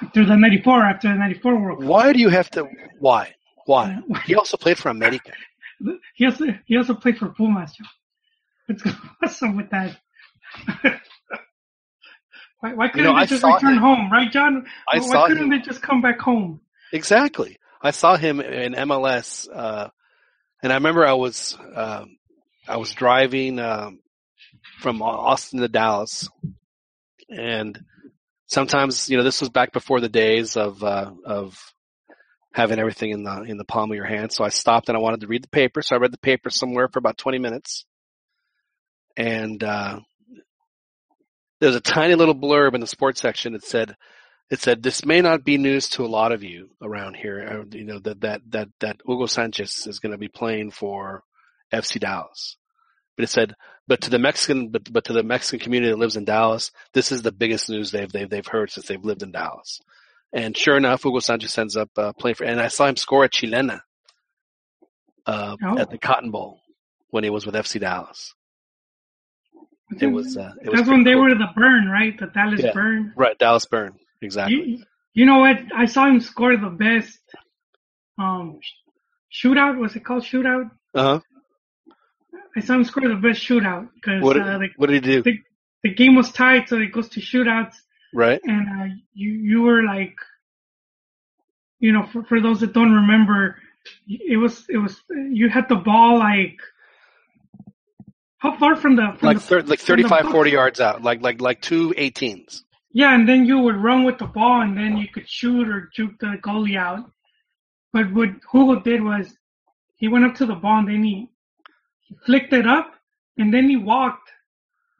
after 0.01 0.25
the 0.25 0.35
'94, 0.35 0.83
after 0.83 1.07
the 1.09 1.15
'94 1.15 1.61
World 1.61 1.79
Cup. 1.79 1.87
Why 1.87 2.11
do 2.11 2.19
you 2.19 2.29
have 2.29 2.49
to? 2.51 2.67
Why? 2.99 3.33
Why? 3.65 3.99
He 4.25 4.35
also 4.35 4.57
played 4.57 4.77
for 4.77 4.89
America. 4.89 5.31
He 6.15 6.25
also 6.25 6.45
he 6.65 6.77
also 6.77 6.93
played 6.93 7.17
for 7.17 7.29
Pumas. 7.29 7.75
What's, 8.67 8.83
what's 9.19 9.41
up 9.43 9.55
with 9.55 9.69
that? 9.71 9.97
Why, 12.65 12.73
why 12.73 12.87
couldn't 12.87 13.05
know, 13.05 13.13
they 13.13 13.21
I 13.21 13.25
just 13.25 13.43
return 13.43 13.73
him. 13.73 13.79
home, 13.79 14.11
right, 14.11 14.31
John? 14.31 14.65
I 14.91 14.99
why 14.99 15.27
couldn't 15.27 15.43
him. 15.43 15.49
they 15.51 15.59
just 15.59 15.81
come 15.83 16.01
back 16.01 16.19
home? 16.19 16.61
Exactly. 16.91 17.59
I 17.81 17.91
saw 17.91 18.17
him 18.17 18.39
in 18.39 18.73
MLS, 18.73 19.47
uh, 19.53 19.89
and 20.63 20.71
I 20.71 20.75
remember 20.75 21.05
I 21.05 21.13
was 21.13 21.55
um, 21.75 22.17
I 22.67 22.77
was 22.77 22.91
driving 22.93 23.59
um, 23.59 23.99
from 24.79 25.03
Austin 25.03 25.59
to 25.59 25.67
Dallas, 25.67 26.27
and 27.29 27.79
sometimes 28.47 29.09
you 29.09 29.17
know 29.17 29.23
this 29.23 29.41
was 29.41 29.49
back 29.49 29.71
before 29.71 30.01
the 30.01 30.09
days 30.09 30.57
of 30.57 30.83
uh, 30.83 31.11
of 31.23 31.55
having 32.51 32.79
everything 32.79 33.11
in 33.11 33.23
the 33.23 33.43
in 33.43 33.57
the 33.57 33.65
palm 33.65 33.91
of 33.91 33.95
your 33.95 34.07
hand. 34.07 34.31
So 34.31 34.43
I 34.43 34.49
stopped 34.49 34.89
and 34.89 34.97
I 34.97 35.01
wanted 35.01 35.21
to 35.21 35.27
read 35.27 35.43
the 35.43 35.49
paper, 35.49 35.83
so 35.83 35.95
I 35.95 35.99
read 35.99 36.13
the 36.13 36.17
paper 36.17 36.49
somewhere 36.49 36.87
for 36.87 36.97
about 36.97 37.19
twenty 37.19 37.37
minutes, 37.37 37.85
and 39.15 39.63
uh, 39.63 39.99
there 41.65 41.69
was 41.71 41.77
a 41.77 41.81
tiny 41.81 42.13
little 42.13 42.35
blurb 42.35 42.75
in 42.75 42.81
the 42.81 42.85
sports 42.87 43.19
section 43.21 43.53
that 43.53 43.63
said 43.63 43.95
it 44.51 44.59
said 44.59 44.83
this 44.83 45.03
may 45.03 45.21
not 45.21 45.43
be 45.43 45.57
news 45.57 45.89
to 45.89 46.05
a 46.05 46.07
lot 46.07 46.31
of 46.31 46.43
you 46.43 46.69
around 46.79 47.15
here. 47.15 47.41
uh, 47.41 47.75
You 47.75 47.85
know 47.85 47.99
that 47.99 48.21
that 48.21 48.41
that 48.49 48.67
that 48.81 48.97
Hugo 49.03 49.25
Sanchez 49.25 49.87
is 49.87 49.97
going 49.99 50.11
to 50.11 50.19
be 50.19 50.27
playing 50.27 50.69
for 50.69 51.23
FC 51.73 51.99
Dallas, 51.99 52.55
but 53.17 53.23
it 53.23 53.29
said, 53.29 53.55
but 53.87 54.01
to 54.01 54.11
the 54.11 54.19
Mexican, 54.19 54.69
but 54.69 54.91
but 54.93 55.05
to 55.05 55.13
the 55.13 55.23
Mexican 55.23 55.59
community 55.63 55.91
that 55.91 55.97
lives 55.97 56.15
in 56.17 56.25
Dallas, 56.25 56.71
this 56.93 57.11
is 57.11 57.23
the 57.23 57.31
biggest 57.31 57.67
news 57.71 57.89
they've 57.89 58.11
they've 58.11 58.29
they've 58.29 58.45
heard 58.45 58.69
since 58.69 58.85
they've 58.87 59.03
lived 59.03 59.23
in 59.23 59.31
Dallas. 59.31 59.79
And 60.31 60.55
sure 60.55 60.77
enough, 60.77 61.01
Hugo 61.01 61.19
Sanchez 61.19 61.57
ends 61.57 61.75
up 61.75 61.89
uh, 61.97 62.13
playing 62.13 62.35
for, 62.35 62.43
and 62.43 62.59
I 62.61 62.67
saw 62.67 62.85
him 62.85 62.97
score 62.97 63.23
at 63.23 63.31
Chilena 63.33 63.79
uh, 65.25 65.55
Oh. 65.63 65.77
at 65.79 65.89
the 65.89 65.97
Cotton 65.97 66.29
Bowl 66.31 66.61
when 67.09 67.23
he 67.23 67.29
was 67.29 67.45
with 67.45 67.55
FC 67.55 67.79
Dallas. 67.79 68.33
It 69.99 70.07
was 70.07 70.35
uh, 70.35 70.51
it 70.61 70.69
was 70.69 70.79
That's 70.79 70.89
when 70.89 71.03
they 71.03 71.13
cool. 71.13 71.23
were 71.23 71.29
the 71.35 71.47
burn, 71.55 71.87
right? 71.87 72.17
The 72.19 72.27
Dallas 72.27 72.61
Yeah. 72.61 72.73
burn. 72.73 73.13
right 73.15 73.37
Dallas 73.37 73.65
Burn 73.65 73.93
exactly. 74.21 74.77
You, 74.79 74.83
you 75.13 75.25
know 75.25 75.39
what? 75.39 75.57
I 75.75 75.85
saw 75.85 76.07
him 76.07 76.19
score 76.19 76.57
the 76.57 76.69
best 76.69 77.19
um 78.17 78.59
shootout. 79.31 79.77
Was 79.77 79.95
it 79.95 80.03
called 80.03 80.23
shootout? 80.23 80.71
Uh 80.93 81.03
huh. 81.03 81.19
I 82.57 82.61
saw 82.61 82.73
him 82.75 82.83
score 82.83 83.07
the 83.07 83.15
best 83.15 83.41
shootout 83.47 83.89
because 83.95 84.23
What 84.23 84.37
uh, 84.37 84.57
the, 84.57 84.67
what 84.77 84.87
did 84.89 85.05
he 85.05 85.11
do? 85.11 85.23
the 85.23 85.39
the 85.83 85.93
game 85.93 86.15
was 86.15 86.31
tied, 86.31 86.67
so 86.67 86.77
it 86.79 86.91
goes 86.91 87.09
to 87.09 87.19
shootouts, 87.21 87.75
Right. 88.13 88.41
and 88.43 88.67
uh, 88.67 88.95
you 89.13 89.31
you 89.33 89.61
were 89.61 89.83
like, 89.83 90.15
you 91.79 91.91
know, 91.91 92.07
for 92.07 92.23
for 92.23 92.41
those 92.41 92.59
that 92.61 92.73
don't 92.73 92.93
remember, 92.93 93.57
it 94.07 94.37
was 94.37 94.65
it 94.69 94.77
was 94.77 94.99
you 95.31 95.49
had 95.49 95.69
the 95.69 95.75
ball 95.75 96.17
like 96.17 96.57
how 98.45 98.57
far 98.57 98.75
from 98.75 98.95
the 98.95 99.15
from 99.17 99.27
like 99.27 99.37
the, 99.37 99.43
thir- 99.43 99.61
like 99.63 99.79
from 99.79 99.97
35, 99.97 100.29
40 100.29 100.51
yards 100.51 100.79
out, 100.79 101.01
like 101.01 101.21
like 101.21 101.41
like 101.41 101.61
two 101.61 101.93
18s. 101.97 102.61
Yeah, 102.91 103.13
and 103.13 103.27
then 103.27 103.45
you 103.45 103.59
would 103.59 103.75
run 103.75 104.03
with 104.03 104.19
the 104.19 104.27
ball, 104.27 104.61
and 104.61 104.77
then 104.77 104.97
you 104.97 105.07
could 105.07 105.27
shoot 105.27 105.67
or 105.67 105.89
juke 105.93 106.17
the 106.19 106.37
goalie 106.41 106.77
out. 106.77 107.11
But 107.91 108.13
what 108.13 108.29
Hugo 108.51 108.79
did 108.79 109.03
was 109.03 109.35
he 109.97 110.07
went 110.07 110.25
up 110.25 110.35
to 110.35 110.45
the 110.45 110.55
ball, 110.55 110.79
and 110.79 110.87
then 110.87 111.03
he, 111.03 111.29
he 112.01 112.15
flicked 112.25 112.53
it 112.53 112.67
up, 112.67 112.93
and 113.37 113.53
then 113.53 113.67
he 113.67 113.75
walked 113.75 114.29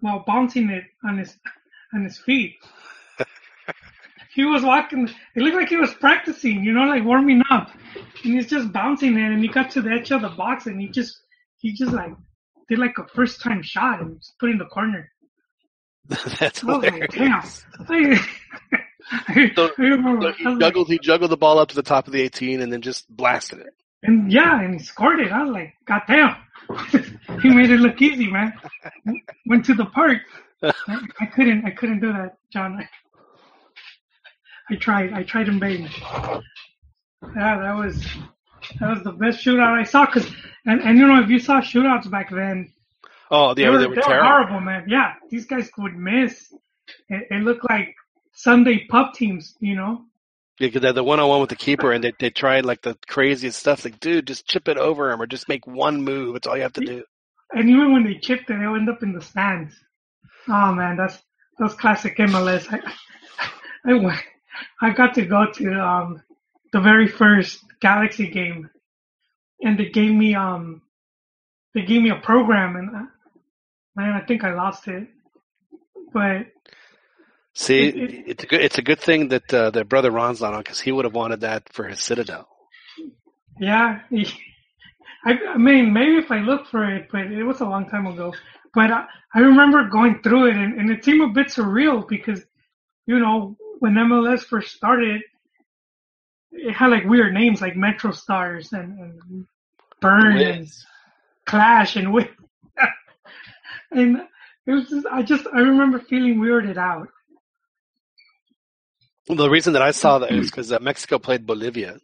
while 0.01 0.23
bouncing 0.25 0.69
it 0.69 0.83
on 1.03 1.17
his 1.17 1.37
on 1.93 2.03
his 2.03 2.17
feet. 2.17 2.55
he 4.33 4.43
was 4.43 4.63
walking. 4.63 5.07
It 5.35 5.41
looked 5.41 5.55
like 5.55 5.69
he 5.69 5.77
was 5.77 5.93
practicing, 5.93 6.63
you 6.63 6.73
know, 6.73 6.85
like 6.85 7.05
warming 7.05 7.43
up, 7.51 7.69
and 7.95 8.33
he's 8.33 8.47
just 8.47 8.73
bouncing 8.73 9.17
it. 9.17 9.31
And 9.31 9.41
he 9.41 9.47
got 9.47 9.69
to 9.71 9.81
the 9.81 9.91
edge 9.91 10.11
of 10.11 10.21
the 10.21 10.29
box, 10.29 10.65
and 10.65 10.81
he 10.81 10.87
just 10.87 11.21
he 11.59 11.71
just 11.71 11.93
like 11.93 12.11
did 12.69 12.79
like 12.79 12.97
a 12.97 13.07
first 13.07 13.41
time 13.41 13.61
shot 13.61 14.01
and 14.01 14.19
just 14.19 14.37
put 14.39 14.49
in 14.49 14.57
the 14.57 14.65
corner. 14.65 15.11
That's 16.39 16.63
oh, 16.63 16.69
I 16.73 16.77
was 16.77 16.91
like, 16.91 17.11
damn. 17.11 17.43
So-. 17.43 18.15
So 19.55 19.69
he 19.77 20.57
juggled 20.59 20.87
he 20.87 20.99
juggled 20.99 21.31
the 21.31 21.37
ball 21.37 21.59
up 21.59 21.69
to 21.69 21.75
the 21.75 21.83
top 21.83 22.07
of 22.07 22.13
the 22.13 22.21
18 22.21 22.61
and 22.61 22.71
then 22.71 22.81
just 22.81 23.07
blasted 23.15 23.59
it. 23.59 23.73
and 24.03 24.31
yeah, 24.31 24.61
and 24.61 24.73
he 24.73 24.79
scored 24.79 25.19
it. 25.19 25.31
I 25.31 25.43
was 25.43 25.51
like, 25.51 25.73
God 25.85 26.01
damn. 26.07 26.35
he 27.41 27.49
made 27.49 27.69
it 27.69 27.79
look 27.79 28.01
easy, 28.01 28.27
man. 28.27 28.53
Went 29.45 29.65
to 29.65 29.75
the 29.75 29.85
park. 29.85 30.21
I, 30.63 30.73
I 31.19 31.25
couldn't. 31.27 31.65
I 31.65 31.71
couldn't 31.71 31.99
do 31.99 32.11
that, 32.11 32.37
John. 32.51 32.79
I, 32.79 32.89
I 34.73 34.75
tried. 34.77 35.13
I 35.13 35.23
tried 35.23 35.47
in 35.47 35.59
vain. 35.59 35.87
Yeah, 37.35 37.59
that 37.59 37.75
was 37.75 38.05
that 38.79 38.89
was 38.89 39.03
the 39.03 39.11
best 39.11 39.43
shootout 39.43 39.79
I 39.79 39.83
saw. 39.83 40.05
Cause 40.05 40.29
and 40.65 40.81
and 40.81 40.97
you 40.97 41.07
know 41.07 41.21
if 41.21 41.29
you 41.29 41.39
saw 41.39 41.61
shootouts 41.61 42.09
back 42.09 42.29
then, 42.29 42.71
Oh, 43.31 43.53
they 43.53 43.63
yeah, 43.63 43.69
were, 43.69 43.77
they 43.79 43.87
were 43.87 43.95
they 43.95 44.01
were 44.01 44.07
terrible. 44.07 44.29
horrible, 44.29 44.59
man. 44.59 44.85
Yeah, 44.87 45.13
these 45.29 45.45
guys 45.45 45.69
would 45.77 45.95
miss. 45.95 46.53
It, 47.09 47.27
it 47.31 47.43
looked 47.43 47.67
like 47.69 47.95
Sunday 48.33 48.85
pub 48.89 49.13
teams, 49.13 49.55
you 49.59 49.75
know. 49.75 50.05
Yeah, 50.59 50.67
because 50.67 50.81
they 50.81 50.87
had 50.87 50.95
the 50.95 51.03
one 51.03 51.19
on 51.19 51.27
one 51.27 51.41
with 51.41 51.49
the 51.49 51.55
keeper, 51.55 51.91
and 51.91 52.03
they 52.03 52.13
they 52.19 52.29
tried 52.29 52.65
like 52.65 52.81
the 52.81 52.97
craziest 53.07 53.59
stuff. 53.59 53.83
Like, 53.83 53.99
dude, 53.99 54.27
just 54.27 54.47
chip 54.47 54.67
it 54.67 54.77
over 54.77 55.11
him, 55.11 55.21
or 55.21 55.27
just 55.27 55.49
make 55.49 55.65
one 55.65 56.03
move. 56.03 56.33
That's 56.33 56.47
all 56.47 56.55
you 56.55 56.63
have 56.63 56.73
to 56.73 56.81
do. 56.81 57.03
And 57.51 57.69
even 57.69 57.93
when 57.93 58.03
they 58.03 58.15
chipped 58.15 58.49
it, 58.49 58.59
they'll 58.59 58.75
end 58.75 58.89
up 58.89 59.03
in 59.03 59.13
the 59.13 59.21
stands. 59.21 59.73
Oh 60.47 60.73
man, 60.73 60.95
that's 60.95 61.21
that's 61.57 61.73
classic 61.73 62.17
MLS. 62.17 62.67
I, 62.71 63.91
I 63.91 64.21
I 64.81 64.89
got 64.91 65.13
to 65.15 65.25
go 65.25 65.51
to 65.51 65.73
um 65.73 66.21
the 66.73 66.81
very 66.81 67.07
first 67.07 67.63
Galaxy 67.81 68.27
game, 68.29 68.69
and 69.61 69.77
they 69.79 69.89
gave 69.89 70.11
me 70.13 70.35
um 70.35 70.81
they 71.73 71.81
gave 71.83 72.01
me 72.01 72.09
a 72.09 72.15
program, 72.15 72.75
and 72.75 72.89
uh, 72.95 73.03
man, 73.95 74.13
I 74.13 74.21
think 74.25 74.43
I 74.43 74.53
lost 74.53 74.87
it. 74.87 75.07
But 76.13 76.47
See, 77.53 77.87
It- 77.87 77.95
it- 77.95 78.23
it's 78.27 78.43
a 78.43 78.47
good 78.47 78.61
it's 78.61 78.77
a 78.77 78.81
good 78.81 78.99
thing 78.99 79.29
that 79.29 79.53
uh, 79.53 79.69
that 79.71 79.87
brother 79.89 80.11
Ron's 80.11 80.41
not 80.41 80.53
on 80.53 80.59
because 80.59 80.79
he 80.81 80.91
would 80.91 81.05
have 81.05 81.13
wanted 81.15 81.41
that 81.41 81.71
for 81.71 81.87
his 81.87 82.01
Citadel. 82.01 82.47
yeah, 83.59 83.99
I, 85.25 85.31
I 85.53 85.57
mean 85.57 85.93
maybe 85.93 86.17
if 86.17 86.31
I 86.31 86.39
look 86.39 86.67
for 86.67 86.83
it, 86.89 87.07
but 87.11 87.27
it 87.31 87.43
was 87.43 87.61
a 87.61 87.65
long 87.65 87.89
time 87.89 88.07
ago. 88.07 88.33
But 88.73 88.91
I, 88.91 89.05
I 89.33 89.39
remember 89.39 89.87
going 89.87 90.21
through 90.21 90.47
it, 90.49 90.55
and, 90.57 90.77
and 90.79 90.91
it 90.91 91.05
seemed 91.05 91.21
a 91.21 91.33
bit 91.33 91.47
surreal 91.47 92.05
because 92.07 92.43
you 93.07 93.19
know 93.19 93.55
when 93.79 93.93
MLS 93.93 94.41
first 94.43 94.75
started, 94.75 95.21
it 96.55 96.73
had 96.73 96.87
like 96.87 97.03
weird 97.05 97.33
names 97.33 97.61
like 97.61 97.75
Metro 97.75 98.11
Stars 98.11 98.71
and, 98.73 98.99
and 98.99 99.47
Burn 100.01 100.37
and 100.37 100.67
Clash 101.45 101.95
and 101.95 102.13
Wiz. 102.13 102.25
and 103.91 104.17
it 104.65 104.71
was 104.71 104.89
just 104.89 105.05
I 105.07 105.21
just 105.21 105.45
I 105.53 105.59
remember 105.59 105.99
feeling 105.99 106.37
weirded 106.39 106.77
out. 106.77 107.09
The 109.27 109.49
reason 109.49 109.73
that 109.73 109.81
I 109.81 109.91
saw 109.91 110.19
that 110.19 110.31
is 110.31 110.51
because 110.51 110.71
uh, 110.71 110.79
Mexico 110.79 111.17
played 111.17 111.47
Bolivia, 111.47 111.97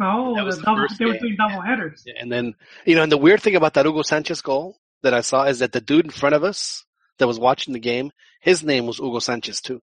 Oh, 0.00 0.34
That 0.34 0.44
was 0.44 0.56
the 0.56 0.60
the 0.62 0.66
double, 0.66 0.82
first 0.82 0.98
they 0.98 1.04
were 1.04 1.18
doing 1.18 1.36
double 1.36 1.60
headers. 1.60 2.04
and 2.18 2.30
then 2.32 2.54
you 2.86 2.94
know, 2.94 3.02
and 3.02 3.12
the 3.12 3.18
weird 3.18 3.42
thing 3.42 3.56
about 3.56 3.74
that 3.74 3.84
Hugo 3.84 4.02
Sanchez 4.02 4.40
goal 4.40 4.78
that 5.02 5.12
I 5.12 5.20
saw 5.20 5.44
is 5.44 5.58
that 5.58 5.72
the 5.72 5.80
dude 5.80 6.06
in 6.06 6.10
front 6.10 6.34
of 6.34 6.44
us 6.44 6.84
that 7.18 7.26
was 7.26 7.38
watching 7.38 7.74
the 7.74 7.80
game, 7.80 8.10
his 8.40 8.62
name 8.64 8.86
was 8.86 8.98
Hugo 8.98 9.18
Sanchez 9.18 9.60
too. 9.60 9.82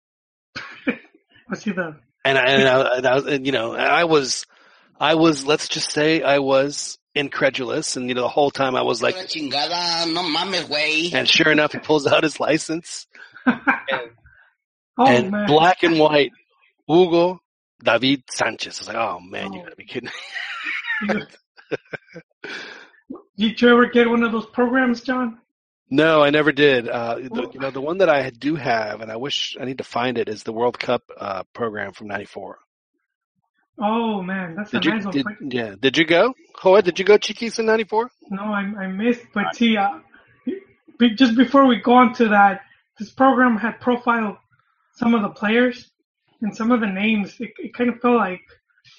I 0.87 1.55
see 1.55 1.73
the 1.73 1.97
And 2.25 2.37
I, 2.39 2.45
and 2.51 2.69
I, 2.69 2.97
and 2.99 3.07
I 3.07 3.15
was, 3.15 3.27
and, 3.27 3.47
you 3.47 3.53
know, 3.53 3.75
I 3.75 4.05
was, 4.05 4.47
I 4.99 5.15
was, 5.15 5.47
let's 5.47 5.69
just 5.69 5.91
say, 5.93 6.23
I 6.23 6.39
was 6.39 6.99
incredulous, 7.15 7.97
and 7.97 8.09
you 8.09 8.15
know, 8.15 8.21
the 8.23 8.29
whole 8.29 8.51
time 8.51 8.77
I 8.77 8.83
was 8.83 9.03
like, 9.03 9.17
chingada, 9.17 10.13
no 10.13 10.23
mames, 10.23 10.65
güey. 10.69 11.13
and 11.15 11.27
sure 11.29 11.51
enough, 11.51 11.73
he 11.73 11.79
pulls 11.79 12.07
out 12.07 12.23
his 12.23 12.39
license, 12.39 13.07
oh 13.47 13.57
and 14.99 15.31
man. 15.31 15.47
black 15.47 15.83
and 15.83 15.99
white, 15.99 16.33
Hugo 16.87 17.41
David 17.83 18.23
Sanchez. 18.31 18.79
I 18.79 18.81
was 18.81 18.89
like, 18.89 18.97
oh 18.99 19.21
man, 19.21 19.53
you 19.55 19.61
Oh. 19.61 19.65
gotta 19.65 19.77
be 19.77 19.87
kidding. 19.87 20.11
me. 21.09 21.23
Did 23.39 23.61
you 23.63 23.69
ever 23.71 23.87
get 23.87 24.09
one 24.11 24.23
of 24.23 24.33
those 24.33 24.47
programs, 24.47 25.01
John? 25.01 25.40
No, 25.91 26.23
I 26.23 26.31
never 26.31 26.53
did. 26.53 26.89
Uh, 26.89 27.17
the, 27.17 27.51
you 27.53 27.59
know, 27.61 27.71
the 27.71 27.81
one 27.81 27.99
that 27.99 28.09
I 28.09 28.31
do 28.31 28.55
have, 28.55 29.01
and 29.01 29.11
I 29.11 29.17
wish 29.17 29.57
I 29.61 29.65
need 29.65 29.79
to 29.79 29.85
find 29.85 30.19
it, 30.19 30.29
is 30.29 30.45
the 30.45 30.53
World 30.53 30.79
Cup 30.79 31.03
uh, 31.19 31.43
program 31.53 31.93
from 31.93 32.07
'94. 32.07 32.59
Oh 33.83 34.23
man, 34.23 34.55
that's 34.55 34.71
Did 34.71 34.85
a 34.85 34.89
you? 34.89 34.95
nice 34.95 35.05
one. 35.05 35.13
Did, 35.15 35.25
But- 35.25 35.53
yeah. 35.55 35.75
Did 35.81 35.99
you 35.99 36.05
go? 36.05 36.35
Hoa, 36.55 36.83
did 36.83 36.99
you 36.99 37.05
go 37.05 37.17
Chiquis 37.19 37.59
in 37.59 37.67
'94? 37.67 38.11
No, 38.31 38.43
I, 38.43 38.61
I 38.61 38.87
missed. 38.87 39.23
But 39.35 39.57
see, 39.57 39.77
uh, 39.77 39.99
just 41.17 41.37
before 41.37 41.67
we 41.67 41.81
go 41.81 41.95
on 41.95 42.15
to 42.15 42.29
that, 42.29 42.61
this 42.99 43.11
program 43.11 43.57
had 43.57 43.81
profiled 43.81 44.37
some 44.95 45.15
of 45.15 45.23
the 45.23 45.31
players 45.31 45.91
and 46.43 46.55
some 46.55 46.71
of 46.71 46.81
the 46.81 46.87
names. 46.87 47.35
It, 47.41 47.51
it 47.59 47.75
kind 47.75 47.91
of 47.91 48.01
felt 48.01 48.17
like 48.17 48.43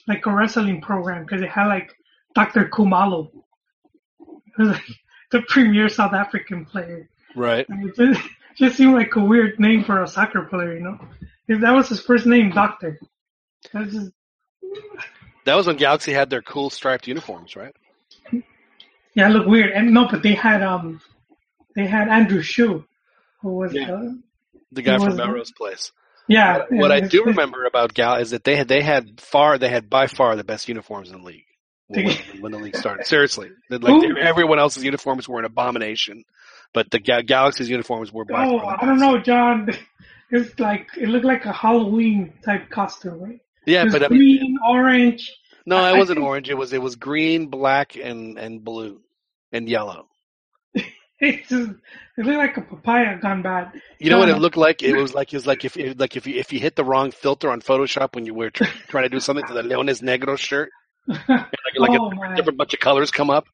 like 0.07 0.25
a 0.25 0.33
wrestling 0.33 0.81
program 0.81 1.23
because 1.25 1.41
it 1.41 1.49
had 1.49 1.67
like 1.67 1.93
Dr. 2.35 2.67
Khumalo, 2.69 3.29
it 4.19 4.57
was 4.57 4.69
like 4.69 4.83
the 5.31 5.41
premier 5.47 5.89
South 5.89 6.13
African 6.13 6.65
player. 6.65 7.09
Right. 7.35 7.65
It 7.69 7.95
just, 7.95 8.21
just 8.57 8.75
seemed 8.77 8.93
like 8.93 9.15
a 9.15 9.23
weird 9.23 9.59
name 9.59 9.83
for 9.83 10.01
a 10.03 10.07
soccer 10.07 10.41
player, 10.43 10.73
you 10.75 10.81
know. 10.83 10.99
If 11.47 11.61
that 11.61 11.71
was 11.71 11.89
his 11.89 11.99
first 12.01 12.25
name, 12.25 12.51
Doctor. 12.51 12.99
That's 13.73 13.91
just 13.93 14.11
That 15.45 15.55
was 15.55 15.67
when 15.67 15.77
Galaxy 15.77 16.11
had 16.13 16.29
their 16.29 16.41
cool 16.41 16.69
striped 16.69 17.07
uniforms, 17.07 17.55
right? 17.55 17.73
yeah, 19.13 19.29
it 19.29 19.33
looked 19.33 19.49
weird. 19.49 19.71
And 19.71 19.93
no, 19.93 20.07
but 20.09 20.23
they 20.23 20.33
had 20.33 20.61
um, 20.63 21.01
they 21.75 21.85
had 21.87 22.07
Andrew 22.07 22.41
Shue, 22.41 22.85
who 23.41 23.53
was 23.55 23.73
Yeah. 23.73 23.91
uh, 23.91 24.09
The 24.71 24.81
guy 24.81 24.97
from 24.97 25.07
was- 25.07 25.15
Melrose 25.17 25.51
Place. 25.51 25.91
yeah. 26.27 26.59
What, 26.59 26.71
what 26.71 26.91
I 26.91 26.99
do 27.01 27.23
remember 27.25 27.65
about 27.65 27.93
Gal 27.93 28.15
is 28.15 28.31
that 28.31 28.43
they 28.43 28.55
had 28.55 28.67
they 28.67 28.81
had 28.81 29.19
far 29.19 29.57
they 29.57 29.69
had 29.69 29.89
by 29.89 30.07
far 30.07 30.35
the 30.35 30.43
best 30.43 30.67
uniforms 30.69 31.11
in 31.11 31.19
the 31.21 31.25
league 31.27 31.45
when, 31.91 32.07
when 32.41 32.51
the 32.51 32.57
league 32.59 32.75
started. 32.75 33.05
Seriously, 33.07 33.49
like 33.69 34.03
everyone 34.19 34.59
else's 34.59 34.83
uniforms 34.83 35.27
were 35.29 35.39
an 35.39 35.45
abomination, 35.45 36.23
but 36.73 36.89
the 36.91 36.99
Ga- 36.99 37.23
Galaxy's 37.23 37.69
uniforms 37.69 38.11
were 38.11 38.25
by 38.25 38.45
Oh, 38.45 38.59
I 38.59 38.85
don't 38.85 38.99
know, 38.99 39.17
John. 39.19 39.69
It's 40.33 40.57
like 40.61 40.87
it 40.97 41.09
looked 41.09 41.25
like 41.25 41.43
a 41.43 41.51
Halloween 41.51 42.31
type 42.45 42.69
costume, 42.69 43.19
right? 43.19 43.39
Yeah, 43.65 43.81
It 43.81 43.85
was 43.85 43.93
but 43.95 44.03
I 44.05 44.07
mean, 44.07 44.37
green, 44.39 44.57
orange. 44.65 45.29
no, 45.65 45.75
it 45.77 45.81
I 45.81 45.97
wasn't 45.97 46.19
think- 46.19 46.25
orange. 46.27 46.49
It 46.49 46.53
was 46.57 46.71
it 46.71 46.81
was 46.81 46.95
green, 46.95 47.47
black, 47.47 47.97
and 47.97 48.37
and 48.39 48.63
blue, 48.63 49.01
and 49.51 49.67
yellow. 49.67 50.07
It 51.19 51.47
just 51.47 51.69
it 52.17 52.25
looked 52.25 52.37
like 52.37 52.57
a 52.57 52.61
papaya 52.61 53.19
gone 53.21 53.43
bad. 53.43 53.79
You 53.99 54.09
know 54.09 54.17
what 54.17 54.29
it 54.29 54.37
looked 54.39 54.57
like? 54.57 54.81
It 54.81 54.95
was 54.95 55.13
like 55.13 55.31
it 55.33 55.35
was 55.37 55.45
like 55.45 55.63
if 55.65 55.77
it, 55.77 55.99
like 55.99 56.15
if 56.15 56.25
you 56.25 56.39
if 56.39 56.51
you 56.51 56.59
hit 56.59 56.75
the 56.75 56.83
wrong 56.83 57.11
filter 57.11 57.51
on 57.51 57.61
Photoshop 57.61 58.15
when 58.15 58.25
you 58.25 58.33
were 58.33 58.49
tr- 58.49 58.63
trying 58.87 59.03
to 59.03 59.09
do 59.09 59.19
something 59.19 59.45
to 59.45 59.53
the 59.53 59.61
Leones 59.61 60.01
Negros 60.01 60.39
shirt, 60.39 60.71
like 61.07 61.29
like 61.77 61.91
oh 61.99 62.11
a 62.11 62.35
different 62.35 62.57
bunch 62.57 62.73
of 62.73 62.79
colors 62.79 63.11
come 63.11 63.29
up. 63.29 63.45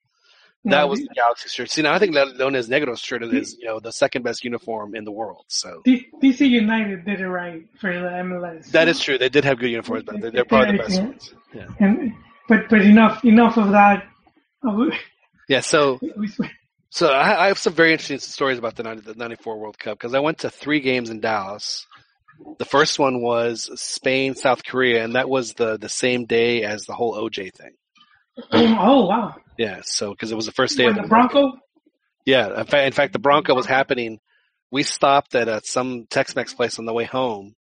That 0.66 0.82
No, 0.82 0.88
was 0.88 1.00
the 1.00 1.10
Galaxy 1.16 1.50
shirt. 1.50 1.70
See, 1.70 1.82
now 1.82 1.94
I 1.94 2.00
think 2.00 2.14
Le- 2.14 2.34
Leones 2.34 2.68
Negros 2.68 3.04
shirt 3.04 3.24
is 3.24 3.56
you 3.60 3.68
know 3.68 3.80
the 3.80 3.92
second 3.92 4.24
best 4.24 4.44
uniform 4.44 4.96
in 4.96 5.06
the 5.06 5.12
world. 5.12 5.46
So 5.48 5.82
DC 5.86 6.50
United 6.50 7.06
did 7.06 7.22
it 7.22 7.28
right 7.28 7.64
for 7.80 7.94
the 7.94 8.08
MLS. 8.08 8.72
that 8.72 8.88
is 8.88 9.00
true. 9.00 9.18
They 9.18 9.30
did 9.30 9.46
have 9.46 9.60
good 9.60 9.70
uniforms, 9.70 10.04
but 10.04 10.20
they're, 10.20 10.32
they're 10.32 10.46
probably 10.46 10.78
the 10.78 10.84
best 10.84 11.02
ones. 11.02 11.34
Yeah. 11.54 11.68
And 11.80 12.14
but 12.50 12.68
but 12.70 12.82
enough 12.82 13.24
enough 13.24 13.58
of 13.58 13.72
that. 13.72 14.08
Yeah. 15.50 15.62
So 15.62 16.00
so 16.90 17.08
I, 17.08 17.46
I 17.46 17.48
have 17.48 17.58
some 17.58 17.72
very 17.74 17.94
interesting 17.94 18.20
stories 18.20 18.58
about 18.58 18.76
the 18.76 18.84
90, 18.84 19.02
the 19.04 19.14
'94 19.16 19.58
World 19.58 19.80
Cup 19.80 19.98
because 19.98 20.14
I 20.14 20.20
went 20.20 20.40
to 20.40 20.50
three 20.50 20.82
games 20.82 21.10
in 21.10 21.22
Dallas. 21.22 21.88
The 22.58 22.66
first 22.66 23.00
one 23.00 23.22
was 23.22 23.70
Spain, 23.82 24.36
South 24.36 24.64
Korea, 24.64 25.04
and 25.04 25.16
that 25.16 25.30
was 25.30 25.54
the 25.54 25.78
the 25.78 25.90
same 25.90 26.26
day 26.26 26.64
as 26.64 26.86
the 26.86 26.94
whole 26.94 27.16
OJ 27.16 27.54
thing. 27.54 27.74
oh 28.52 29.06
wow, 29.08 29.36
Yeah. 29.58 29.82
So 29.84 30.12
because 30.12 30.32
it 30.32 30.36
was 30.36 30.46
the 30.46 30.52
first 30.52 30.78
day 30.78 30.86
of 30.86 30.96
the 30.96 31.04
Bronco. 31.04 31.54
Yeah, 32.26 32.60
in 32.60 32.66
fact, 32.66 32.86
in 32.88 32.94
fact, 32.94 33.14
the 33.14 33.20
Bronco 33.20 33.56
was 33.56 33.66
happening. 33.66 34.20
We 34.70 34.84
stopped 34.84 35.34
at 35.34 35.48
uh, 35.48 35.62
some 35.64 36.08
Tex-Mex 36.10 36.54
place 36.54 36.78
on 36.78 36.86
the 36.86 36.92
way 36.92 37.06
home 37.06 37.56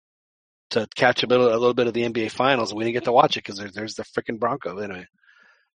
to 0.71 0.89
catch 0.97 1.23
a 1.23 1.27
bit, 1.27 1.39
of, 1.39 1.47
a 1.47 1.59
little 1.59 1.75
bit 1.75 1.87
of 1.87 1.93
the 1.93 2.03
NBA 2.03 2.31
Finals, 2.31 2.71
and 2.71 2.79
we 2.79 2.85
didn't 2.85 2.95
get 2.95 3.05
to 3.05 3.13
watch 3.13 3.37
it 3.37 3.45
because 3.45 3.59
there's 3.59 3.73
there's 3.73 3.95
the 3.95 4.05
freaking 4.05 4.39
Bronco 4.39 4.79
anyway. 4.79 5.07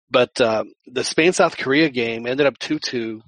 But 0.09 0.41
uh, 0.41 0.63
the 0.87 1.03
Spain 1.03 1.33
South 1.33 1.57
Korea 1.57 1.89
game 1.89 2.25
ended 2.25 2.47
up 2.47 2.57
two 2.57 2.79
two. 2.79 3.21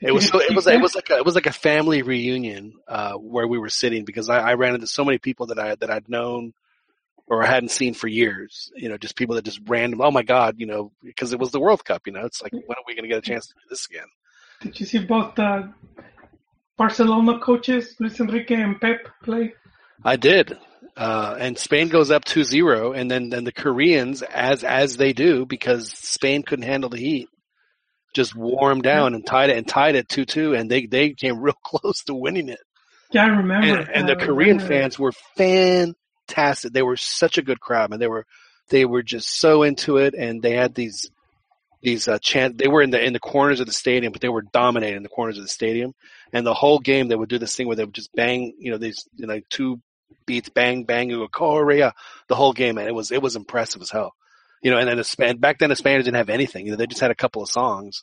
It 0.00 0.12
was 0.12 0.28
so, 0.28 0.40
it 0.40 0.54
was 0.54 0.66
it 0.66 0.80
was 0.80 0.94
like 0.94 1.10
a, 1.10 1.16
it 1.16 1.24
was 1.24 1.34
like 1.34 1.46
a 1.46 1.52
family 1.52 2.02
reunion 2.02 2.74
uh, 2.88 3.14
where 3.14 3.46
we 3.46 3.58
were 3.58 3.68
sitting 3.68 4.04
because 4.04 4.28
I, 4.28 4.38
I 4.38 4.54
ran 4.54 4.74
into 4.74 4.86
so 4.86 5.04
many 5.04 5.18
people 5.18 5.46
that 5.46 5.58
I 5.58 5.74
that 5.76 5.90
I'd 5.90 6.08
known 6.08 6.52
or 7.26 7.42
I 7.42 7.46
hadn't 7.46 7.70
seen 7.70 7.94
for 7.94 8.08
years. 8.08 8.70
You 8.76 8.88
know, 8.88 8.96
just 8.96 9.16
people 9.16 9.36
that 9.36 9.44
just 9.44 9.60
random. 9.66 10.00
Oh 10.00 10.10
my 10.10 10.22
God, 10.22 10.56
you 10.58 10.66
know, 10.66 10.92
because 11.02 11.32
it 11.32 11.38
was 11.38 11.50
the 11.50 11.60
World 11.60 11.84
Cup. 11.84 12.02
You 12.06 12.12
know, 12.12 12.24
it's 12.24 12.42
like 12.42 12.52
when 12.52 12.62
are 12.62 12.84
we 12.86 12.94
going 12.94 13.04
to 13.04 13.08
get 13.08 13.18
a 13.18 13.22
chance 13.22 13.46
to 13.46 13.54
do 13.54 13.60
this 13.70 13.86
again? 13.86 14.06
Did 14.60 14.80
you 14.80 14.86
see 14.86 14.98
both 14.98 15.34
the 15.34 15.72
Barcelona 16.76 17.38
coaches, 17.38 17.96
Luis 18.00 18.18
Enrique 18.20 18.54
and 18.54 18.80
Pep, 18.80 19.08
play? 19.22 19.54
I 20.04 20.16
did. 20.16 20.58
Uh, 20.96 21.36
and 21.38 21.58
Spain 21.58 21.88
goes 21.88 22.10
up 22.12 22.24
2-0 22.24 22.96
and 22.96 23.10
then, 23.10 23.28
then 23.28 23.42
the 23.42 23.52
Koreans, 23.52 24.22
as, 24.22 24.62
as 24.62 24.96
they 24.96 25.12
do, 25.12 25.44
because 25.44 25.90
Spain 25.90 26.44
couldn't 26.44 26.66
handle 26.66 26.88
the 26.88 26.98
heat, 26.98 27.28
just 28.14 28.34
wore 28.34 28.68
them 28.68 28.80
down 28.80 29.14
and 29.14 29.26
tied 29.26 29.50
it 29.50 29.58
and 29.58 29.68
tied 29.68 29.96
it 29.96 30.08
2-2 30.08 30.58
and 30.58 30.70
they, 30.70 30.86
they 30.86 31.10
came 31.10 31.38
real 31.40 31.58
close 31.62 32.04
to 32.04 32.14
winning 32.14 32.48
it. 32.48 32.60
Yeah, 33.12 33.24
I 33.24 33.28
remember. 33.28 33.80
And, 33.80 33.90
and 33.90 34.08
the 34.08 34.16
I 34.16 34.24
Korean 34.24 34.58
fans 34.58 34.98
were 34.98 35.12
fantastic. 35.36 36.72
They 36.72 36.82
were 36.82 36.96
such 36.96 37.36
a 37.36 37.42
good 37.42 37.60
crowd 37.60 37.92
and 37.92 38.00
they 38.00 38.08
were, 38.08 38.24
they 38.70 38.84
were 38.86 39.02
just 39.02 39.38
so 39.38 39.62
into 39.62 39.98
it 39.98 40.14
and 40.14 40.40
they 40.40 40.52
had 40.52 40.74
these, 40.74 41.10
these, 41.82 42.08
uh, 42.08 42.18
chant, 42.18 42.56
they 42.56 42.68
were 42.68 42.82
in 42.82 42.90
the, 42.90 43.04
in 43.04 43.12
the 43.12 43.20
corners 43.20 43.60
of 43.60 43.66
the 43.66 43.72
stadium, 43.72 44.12
but 44.12 44.22
they 44.22 44.28
were 44.30 44.42
dominating 44.42 45.02
the 45.02 45.08
corners 45.10 45.36
of 45.36 45.44
the 45.44 45.48
stadium. 45.48 45.94
And 46.32 46.46
the 46.46 46.54
whole 46.54 46.78
game 46.78 47.08
they 47.08 47.14
would 47.14 47.28
do 47.28 47.38
this 47.38 47.54
thing 47.54 47.66
where 47.66 47.76
they 47.76 47.84
would 47.84 47.94
just 47.94 48.14
bang, 48.14 48.54
you 48.58 48.70
know, 48.70 48.78
these, 48.78 49.06
you 49.16 49.26
know, 49.26 49.40
two 49.50 49.80
beats, 50.24 50.48
bang, 50.48 50.84
bang, 50.84 51.10
you 51.10 51.18
go, 51.18 51.28
Korea, 51.28 51.92
the 52.28 52.34
whole 52.34 52.54
game. 52.54 52.78
And 52.78 52.88
it 52.88 52.94
was, 52.94 53.12
it 53.12 53.22
was 53.22 53.36
impressive 53.36 53.82
as 53.82 53.90
hell. 53.90 54.14
You 54.64 54.72
know, 54.72 54.78
and 54.78 54.88
then 54.88 54.96
the 54.96 55.04
Span, 55.04 55.36
back 55.36 55.58
then 55.58 55.68
the 55.68 55.76
Spaniards 55.76 56.06
didn't 56.06 56.16
have 56.16 56.30
anything. 56.30 56.64
You 56.66 56.72
know, 56.72 56.78
they 56.78 56.86
just 56.86 57.00
had 57.00 57.12
a 57.12 57.14
couple 57.14 57.42
of 57.42 57.50
songs 57.50 58.02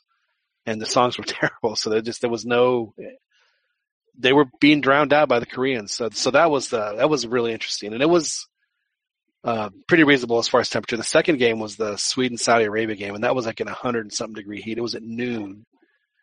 and 0.64 0.80
the 0.80 0.86
songs 0.86 1.18
were 1.18 1.24
terrible. 1.26 1.76
So 1.76 1.90
there 1.90 2.00
just, 2.00 2.22
there 2.22 2.30
was 2.30 2.46
no, 2.46 2.94
they 4.16 4.32
were 4.32 4.46
being 4.60 4.80
drowned 4.80 5.12
out 5.12 5.28
by 5.28 5.40
the 5.40 5.46
Koreans. 5.46 5.92
So, 5.92 6.08
so 6.10 6.30
that 6.30 6.50
was 6.50 6.68
the, 6.68 6.94
that 6.96 7.10
was 7.10 7.26
really 7.26 7.52
interesting. 7.52 7.92
And 7.92 8.00
it 8.00 8.08
was, 8.08 8.46
uh, 9.44 9.70
pretty 9.88 10.04
reasonable 10.04 10.38
as 10.38 10.46
far 10.46 10.60
as 10.60 10.70
temperature. 10.70 10.96
The 10.96 11.02
second 11.02 11.38
game 11.38 11.58
was 11.58 11.74
the 11.74 11.96
Sweden 11.96 12.38
Saudi 12.38 12.64
Arabia 12.64 12.94
game, 12.94 13.16
and 13.16 13.24
that 13.24 13.34
was 13.34 13.44
like 13.44 13.60
in 13.60 13.66
a 13.66 13.74
hundred 13.74 14.02
and 14.02 14.12
something 14.12 14.34
degree 14.34 14.62
heat. 14.62 14.78
It 14.78 14.82
was 14.82 14.94
at 14.94 15.02
noon, 15.02 15.66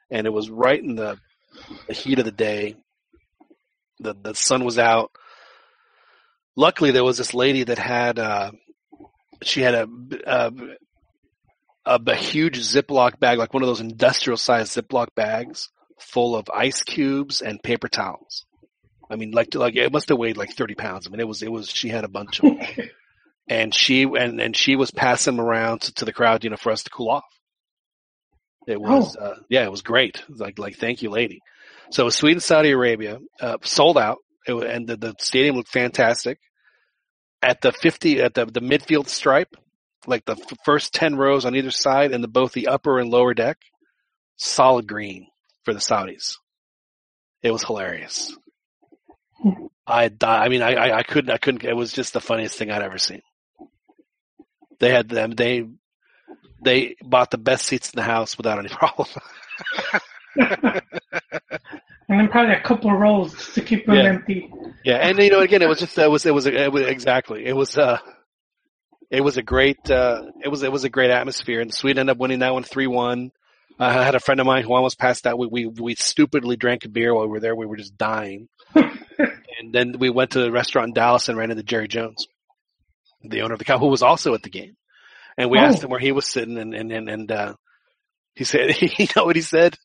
and 0.09 0.25
it 0.25 0.29
was 0.29 0.49
right 0.49 0.81
in 0.81 0.95
the, 0.95 1.17
the 1.87 1.93
heat 1.93 2.19
of 2.19 2.25
the 2.25 2.31
day. 2.31 2.77
The 3.99 4.13
the 4.13 4.35
sun 4.35 4.63
was 4.63 4.79
out. 4.79 5.11
Luckily, 6.55 6.91
there 6.91 7.03
was 7.03 7.17
this 7.17 7.33
lady 7.33 7.65
that 7.65 7.77
had 7.77 8.19
uh, 8.19 8.51
she 9.43 9.61
had 9.61 9.75
a, 9.75 9.87
a 10.25 10.51
a, 11.85 11.99
a 12.05 12.15
huge 12.15 12.59
Ziploc 12.59 13.19
bag, 13.19 13.37
like 13.37 13.53
one 13.53 13.63
of 13.63 13.67
those 13.67 13.81
industrial 13.81 14.37
sized 14.37 14.75
Ziploc 14.75 15.07
bags, 15.15 15.69
full 15.99 16.35
of 16.35 16.49
ice 16.53 16.83
cubes 16.83 17.41
and 17.41 17.61
paper 17.61 17.87
towels. 17.87 18.45
I 19.09 19.15
mean, 19.15 19.31
like 19.31 19.55
like 19.55 19.75
it 19.75 19.91
must 19.91 20.09
have 20.09 20.17
weighed 20.17 20.37
like 20.37 20.53
thirty 20.53 20.75
pounds. 20.75 21.07
I 21.07 21.09
mean, 21.09 21.19
it 21.19 21.27
was 21.27 21.41
it 21.41 21.51
was 21.51 21.69
she 21.69 21.89
had 21.89 22.03
a 22.03 22.09
bunch 22.09 22.39
of 22.39 22.57
them 22.57 22.67
and 23.47 23.73
she 23.73 24.03
and 24.03 24.39
and 24.39 24.55
she 24.55 24.75
was 24.75 24.91
passing 24.91 25.35
them 25.35 25.45
around 25.45 25.81
to, 25.81 25.93
to 25.95 26.05
the 26.05 26.13
crowd, 26.13 26.43
you 26.43 26.51
know, 26.51 26.57
for 26.57 26.71
us 26.71 26.83
to 26.83 26.89
cool 26.89 27.09
off. 27.09 27.23
It 28.67 28.79
was, 28.79 29.15
uh, 29.15 29.35
yeah, 29.49 29.63
it 29.63 29.71
was 29.71 29.81
great. 29.81 30.17
It 30.17 30.29
was 30.29 30.39
like, 30.39 30.59
like, 30.59 30.75
thank 30.75 31.01
you, 31.01 31.09
lady. 31.09 31.39
So 31.89 32.03
it 32.03 32.05
was 32.05 32.15
Sweden, 32.15 32.39
Saudi 32.39 32.69
Arabia, 32.69 33.17
uh, 33.41 33.57
sold 33.63 33.97
out, 33.97 34.19
it, 34.45 34.53
and 34.53 34.87
the, 34.87 34.95
the 34.95 35.15
stadium 35.17 35.55
looked 35.55 35.71
fantastic. 35.71 36.37
At 37.41 37.61
the 37.61 37.71
fifty, 37.71 38.21
at 38.21 38.33
the 38.33 38.45
the 38.45 38.61
midfield 38.61 39.07
stripe, 39.07 39.55
like 40.07 40.25
the 40.25 40.33
f- 40.33 40.57
first 40.65 40.93
ten 40.93 41.15
rows 41.15 41.45
on 41.45 41.55
either 41.55 41.71
side, 41.71 42.11
and 42.11 42.23
the 42.23 42.27
both 42.27 42.51
the 42.53 42.67
upper 42.67 42.99
and 42.99 43.09
lower 43.09 43.33
deck, 43.33 43.57
solid 44.35 44.87
green 44.87 45.27
for 45.63 45.73
the 45.73 45.79
Saudis. 45.79 46.37
It 47.41 47.51
was 47.51 47.63
hilarious. 47.63 48.35
Hmm. 49.41 49.67
I 49.87 50.09
die. 50.09 50.43
I 50.45 50.49
mean, 50.49 50.61
I, 50.61 50.73
I, 50.73 50.97
I 50.99 51.03
couldn't, 51.03 51.31
I 51.31 51.37
couldn't, 51.37 51.63
it 51.63 51.75
was 51.75 51.93
just 51.93 52.13
the 52.13 52.21
funniest 52.21 52.57
thing 52.57 52.69
I'd 52.69 52.81
ever 52.83 52.97
seen. 52.97 53.21
They 54.79 54.91
had 54.91 55.09
them, 55.09 55.31
they, 55.31 55.65
they 56.63 56.95
bought 57.01 57.31
the 57.31 57.37
best 57.37 57.65
seats 57.65 57.89
in 57.91 57.97
the 57.97 58.03
house 58.03 58.37
without 58.37 58.59
any 58.59 58.69
problem. 58.71 59.07
And 62.10 62.19
then 62.19 62.27
probably 62.27 62.56
a 62.56 62.61
couple 62.61 62.91
of 62.91 62.99
rolls 62.99 63.53
to 63.53 63.61
keep 63.61 63.86
them 63.86 63.95
Yeah. 63.95 64.03
empty. 64.06 64.52
yeah. 64.84 64.95
And 64.95 65.18
you 65.19 65.30
know, 65.30 65.40
again, 65.41 65.61
it 65.61 65.69
was 65.69 65.80
just, 65.80 65.98
it 65.98 66.10
was, 66.10 66.26
it 66.26 66.34
was, 66.34 66.45
it 66.48 66.72
was 66.72 66.84
exactly, 66.88 67.45
it 67.45 67.56
was, 67.56 67.77
uh, 67.77 67.99
it 69.11 69.22
was 69.22 69.38
a 69.38 69.44
great, 69.44 69.90
uh, 69.91 70.23
it 70.44 70.48
was, 70.49 70.64
it 70.64 70.72
was 70.72 70.84
a 70.84 70.90
great 70.90 71.11
atmosphere 71.11 71.61
and 71.61 71.73
Sweden 71.73 72.02
ended 72.02 72.15
up 72.15 72.19
winning 72.19 72.40
that 72.40 72.53
one 72.53 72.64
three 72.64 72.88
one. 72.88 73.30
3-1. 73.30 73.31
I 73.81 74.03
had 74.03 74.15
a 74.15 74.19
friend 74.19 74.40
of 74.41 74.45
mine 74.45 74.64
who 74.64 74.73
almost 74.73 74.99
passed 74.99 75.26
out. 75.26 75.40
We, 75.40 75.48
we, 75.48 75.65
we 75.68 75.95
stupidly 75.95 76.57
drank 76.57 76.84
a 76.84 76.90
beer 76.90 77.14
while 77.14 77.26
we 77.26 77.31
were 77.31 77.40
there. 77.40 77.56
We 77.56 77.65
were 77.65 77.77
just 77.77 77.95
dying. 77.98 78.49
and 78.76 79.72
then 79.72 79.95
we 79.99 80.10
went 80.10 80.31
to 80.31 80.44
a 80.45 80.52
restaurant 80.52 80.90
in 80.90 80.94
Dallas 80.95 81.30
and 81.30 81.38
ran 81.38 81.49
into 81.52 81.64
Jerry 81.64 81.88
Jones, 81.88 82.27
the 83.23 83.41
owner 83.41 83.53
of 83.53 83.60
the 83.60 83.65
cow, 83.65 83.77
who 83.80 83.88
was 83.88 84.03
also 84.03 84.34
at 84.34 84.41
the 84.44 84.49
game. 84.49 84.76
And 85.38 85.49
we 85.49 85.60
Oh. 85.60 85.61
asked 85.61 85.81
him 85.84 85.90
where 85.91 85.99
he 85.99 86.11
was 86.11 86.26
sitting 86.26 86.57
and, 86.57 86.73
and, 86.73 86.91
and, 86.91 87.07
and, 87.10 87.31
uh, 87.31 87.53
he 88.36 88.44
said, 88.44 88.81
you 88.99 89.07
know 89.15 89.23
what 89.26 89.36
he 89.38 89.41
said? 89.41 89.77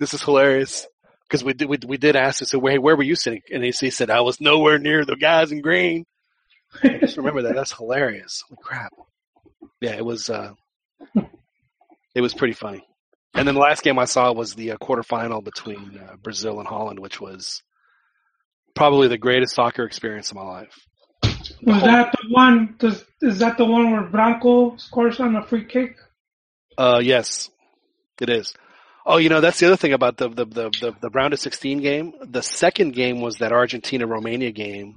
This 0.00 0.14
is 0.14 0.22
hilarious. 0.22 0.86
Cause 1.32 1.42
we 1.42 1.54
did, 1.54 1.66
we, 1.66 1.78
we 1.86 1.96
did 1.96 2.14
ask 2.14 2.42
him, 2.42 2.46
so 2.46 2.58
where, 2.58 2.78
where 2.78 2.94
were 2.94 3.02
you 3.02 3.16
sitting? 3.16 3.40
And 3.50 3.64
he, 3.64 3.70
he 3.70 3.88
said, 3.88 4.10
I 4.10 4.20
was 4.20 4.38
nowhere 4.38 4.78
near 4.78 5.06
the 5.06 5.16
guys 5.16 5.50
in 5.50 5.62
green. 5.62 6.04
I 6.84 6.98
just 6.98 7.16
remember 7.16 7.42
that. 7.42 7.54
That's 7.54 7.72
hilarious. 7.72 8.44
Holy 8.46 8.58
crap. 8.62 8.92
Yeah, 9.80 9.92
it 9.92 10.04
was, 10.04 10.28
uh, 10.28 10.52
it 12.14 12.20
was 12.20 12.34
pretty 12.34 12.52
funny. 12.52 12.86
And 13.32 13.48
then 13.48 13.54
the 13.54 13.62
last 13.62 13.82
game 13.82 13.98
I 13.98 14.04
saw 14.04 14.30
was 14.34 14.54
the 14.54 14.72
uh, 14.72 14.76
quarterfinal 14.76 15.42
between 15.42 15.98
uh, 15.98 16.16
Brazil 16.22 16.58
and 16.58 16.68
Holland, 16.68 16.98
which 16.98 17.18
was 17.18 17.62
probably 18.74 19.08
the 19.08 19.16
greatest 19.16 19.54
soccer 19.54 19.84
experience 19.84 20.30
of 20.30 20.36
my 20.36 20.42
life. 20.42 20.86
Was 21.62 21.82
that 21.82 22.12
the 22.12 22.28
one? 22.28 22.74
Does, 22.78 23.02
is 23.22 23.38
that 23.38 23.56
the 23.56 23.64
one 23.64 23.90
where 23.90 24.02
Branco 24.02 24.76
scores 24.76 25.18
on 25.18 25.34
a 25.34 25.42
free 25.42 25.64
kick? 25.64 25.96
Uh, 26.76 27.00
yes, 27.02 27.50
it 28.20 28.28
is. 28.28 28.52
Oh, 29.04 29.16
you 29.16 29.28
know, 29.28 29.40
that's 29.40 29.58
the 29.58 29.66
other 29.66 29.76
thing 29.76 29.92
about 29.92 30.16
the, 30.16 30.28
the, 30.28 30.44
the, 30.44 30.70
the, 30.80 30.94
the 31.00 31.10
round 31.10 31.32
of 31.34 31.40
16 31.40 31.80
game. 31.80 32.12
The 32.22 32.42
second 32.42 32.94
game 32.94 33.20
was 33.20 33.36
that 33.38 33.52
Argentina 33.52 34.06
Romania 34.06 34.52
game 34.52 34.96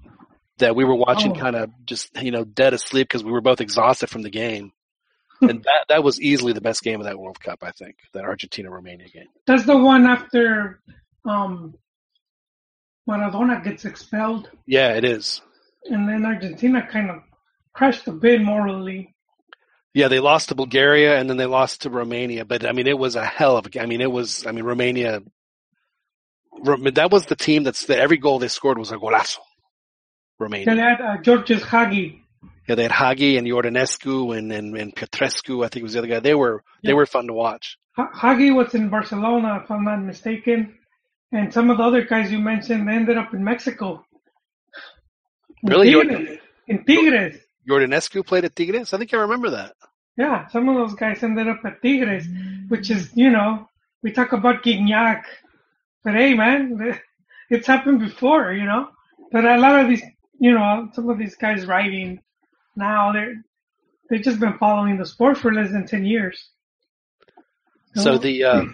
that 0.60 0.76
we 0.76 0.84
were 0.86 0.96
watching 0.96 1.32
Oh. 1.32 1.40
kind 1.40 1.56
of 1.56 1.72
just, 1.86 2.16
you 2.22 2.32
know, 2.32 2.44
dead 2.44 2.74
asleep 2.74 3.08
because 3.08 3.24
we 3.24 3.32
were 3.32 3.42
both 3.42 3.62
exhausted 3.62 4.10
from 4.10 4.22
the 4.22 4.30
game. 4.30 4.72
and 5.42 5.64
that, 5.64 5.86
that 5.90 6.04
was 6.04 6.22
easily 6.22 6.54
the 6.54 6.62
best 6.62 6.84
game 6.84 7.00
of 7.02 7.06
that 7.08 7.18
World 7.20 7.40
Cup, 7.40 7.60
I 7.64 7.72
think, 7.72 7.96
that 8.14 8.24
Argentina 8.26 8.70
Romania 8.70 9.08
game. 9.10 9.28
That's 9.48 9.66
the 9.66 9.76
one 9.78 10.06
after 10.06 10.80
um, 11.28 11.74
Maradona 13.10 13.64
gets 13.64 13.86
expelled, 13.86 14.50
Yeah, 14.68 14.94
it 14.94 15.04
is. 15.04 15.42
and 15.86 16.08
then 16.08 16.26
Argentina 16.26 16.88
kind 16.88 17.10
of 17.10 17.18
crashed 17.74 18.08
a 18.08 18.12
bit 18.12 18.42
morally. 18.42 19.15
Yeah, 19.96 20.10
they 20.10 20.20
lost 20.20 20.50
to 20.50 20.56
Bulgaria 20.56 21.18
and 21.18 21.30
then 21.30 21.38
they 21.38 21.46
lost 21.46 21.84
to 21.84 21.90
Romania, 21.90 22.44
but 22.44 22.66
I 22.66 22.74
mean, 22.74 22.86
it 22.86 23.00
was 23.00 23.16
a 23.16 23.26
hell 23.26 23.56
of 23.56 23.66
a, 23.66 23.82
I 23.82 23.86
mean, 23.86 24.02
it 24.02 24.12
was, 24.12 24.46
I 24.46 24.52
mean, 24.52 24.66
Romania, 24.66 25.22
that 26.64 27.10
was 27.12 27.28
the 27.28 27.38
team 27.38 27.64
that's, 27.64 27.86
the, 27.86 27.98
every 27.98 28.18
goal 28.18 28.38
they 28.40 28.50
scored 28.50 28.78
was 28.78 28.92
a 28.92 28.98
golazo. 28.98 29.40
Romania. 30.38 30.66
They 30.66 30.82
had 30.82 31.00
uh, 31.00 31.18
Gheorghe 31.24 31.62
Hagi. 31.62 32.22
Yeah, 32.68 32.76
they 32.76 32.84
had 32.84 32.92
Hagi 32.92 33.38
and 33.38 33.48
Jordanescu 33.48 34.38
and, 34.38 34.52
and, 34.52 34.76
and 34.76 34.94
Petrescu, 34.94 35.64
I 35.64 35.70
think 35.70 35.84
was 35.84 35.94
the 35.94 36.00
other 36.00 36.10
guy. 36.10 36.20
They 36.20 36.36
were, 36.36 36.62
they 36.84 36.94
were 36.94 37.06
fun 37.06 37.28
to 37.28 37.34
watch. 37.34 37.78
Hagi 37.96 38.52
was 38.52 38.76
in 38.76 38.90
Barcelona, 38.90 39.62
if 39.64 39.72
I'm 39.72 39.86
not 39.86 40.04
mistaken, 40.04 40.78
and 41.32 41.54
some 41.54 41.70
of 41.70 41.78
the 41.78 41.84
other 41.84 42.04
guys 42.04 42.34
you 42.34 42.40
mentioned 42.40 42.90
ended 42.90 43.18
up 43.18 43.34
in 43.34 43.46
Mexico. 43.46 44.06
In 45.64 45.70
Really? 45.70 45.94
Tigres. 45.94 46.40
In 46.68 46.84
Tigres. 46.84 47.45
Jordanescu 47.68 48.26
played 48.26 48.46
at 48.46 48.56
Tigres? 48.56 48.94
I 48.94 48.98
think 48.98 49.14
I 49.14 49.18
remember 49.18 49.52
that. 49.52 49.74
Yeah, 50.18 50.48
some 50.48 50.70
of 50.70 50.76
those 50.76 50.96
guys 50.96 51.24
ended 51.24 51.48
up 51.48 51.60
at 51.66 51.82
Tigres, 51.82 52.26
which 52.70 52.90
is, 52.90 53.12
you 53.16 53.30
know, 53.30 53.68
we 54.02 54.12
talk 54.12 54.32
about 54.32 54.64
Gignac, 54.64 55.24
but 56.04 56.14
hey, 56.14 56.34
man, 56.34 57.00
it's 57.50 57.68
happened 57.68 58.00
before, 58.00 58.54
you 58.54 58.66
know. 58.66 58.90
But 59.32 59.46
a 59.46 59.58
lot 59.58 59.82
of 59.82 59.90
these, 59.90 60.04
you 60.40 60.54
know, 60.54 60.90
some 60.94 61.10
of 61.10 61.18
these 61.18 61.36
guys 61.36 61.66
writing 61.66 62.22
now, 62.76 63.12
they're 63.12 63.36
they've 64.10 64.22
just 64.22 64.40
been 64.40 64.58
following 64.58 64.98
the 64.98 65.06
sport 65.06 65.38
for 65.38 65.54
less 65.54 65.72
than 65.72 65.88
ten 65.88 66.06
years. 66.06 66.50
So 67.96 68.14
know? 68.14 68.18
the, 68.18 68.44
uh, 68.44 68.66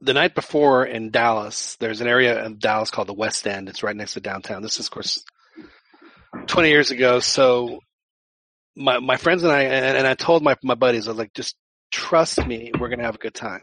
the 0.00 0.14
night 0.14 0.34
before 0.34 0.84
in 0.84 1.10
Dallas, 1.10 1.76
there's 1.76 2.00
an 2.00 2.06
area 2.06 2.44
in 2.44 2.58
Dallas 2.58 2.90
called 2.90 3.08
the 3.08 3.14
West 3.14 3.46
End. 3.46 3.68
It's 3.68 3.82
right 3.82 3.96
next 3.96 4.14
to 4.14 4.20
downtown. 4.20 4.62
This 4.62 4.78
is, 4.78 4.86
of 4.86 4.92
course, 4.92 5.24
20 6.46 6.68
years 6.68 6.90
ago. 6.90 7.20
So 7.20 7.80
my, 8.76 8.98
my 8.98 9.16
friends 9.16 9.42
and 9.42 9.52
I, 9.52 9.62
and, 9.62 9.96
and 9.98 10.06
I 10.06 10.14
told 10.14 10.42
my, 10.42 10.56
my 10.62 10.74
buddies, 10.74 11.08
I 11.08 11.12
was 11.12 11.18
like, 11.18 11.34
just 11.34 11.56
trust 11.90 12.44
me, 12.46 12.72
we're 12.78 12.88
going 12.88 12.98
to 12.98 13.04
have 13.04 13.14
a 13.14 13.18
good 13.18 13.34
time. 13.34 13.62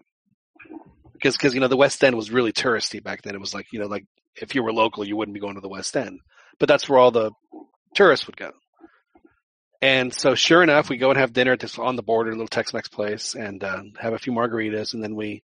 Because, 1.13 1.37
cause, 1.37 1.53
you 1.53 1.61
know, 1.61 1.67
the 1.67 1.77
West 1.77 2.03
End 2.03 2.15
was 2.15 2.31
really 2.31 2.51
touristy 2.51 3.01
back 3.01 3.21
then. 3.21 3.35
It 3.35 3.39
was 3.39 3.53
like, 3.53 3.67
you 3.71 3.79
know, 3.79 3.87
like 3.87 4.05
if 4.35 4.55
you 4.55 4.63
were 4.63 4.73
local, 4.73 5.05
you 5.05 5.15
wouldn't 5.15 5.33
be 5.33 5.39
going 5.39 5.55
to 5.55 5.61
the 5.61 5.69
West 5.69 5.95
End, 5.95 6.19
but 6.59 6.67
that's 6.67 6.89
where 6.89 6.99
all 6.99 7.11
the 7.11 7.31
tourists 7.95 8.27
would 8.27 8.35
go. 8.35 8.51
And 9.81 10.13
so 10.13 10.35
sure 10.35 10.63
enough, 10.63 10.89
we 10.89 10.97
go 10.97 11.09
and 11.09 11.19
have 11.19 11.33
dinner 11.33 11.51
at 11.51 11.59
this 11.59 11.77
on 11.77 11.95
the 11.95 12.03
border, 12.03 12.31
little 12.31 12.47
Tex-Mex 12.47 12.87
place 12.89 13.35
and, 13.35 13.63
uh, 13.63 13.83
have 13.99 14.13
a 14.13 14.19
few 14.19 14.33
margaritas. 14.33 14.93
And 14.93 15.03
then 15.03 15.15
we, 15.15 15.43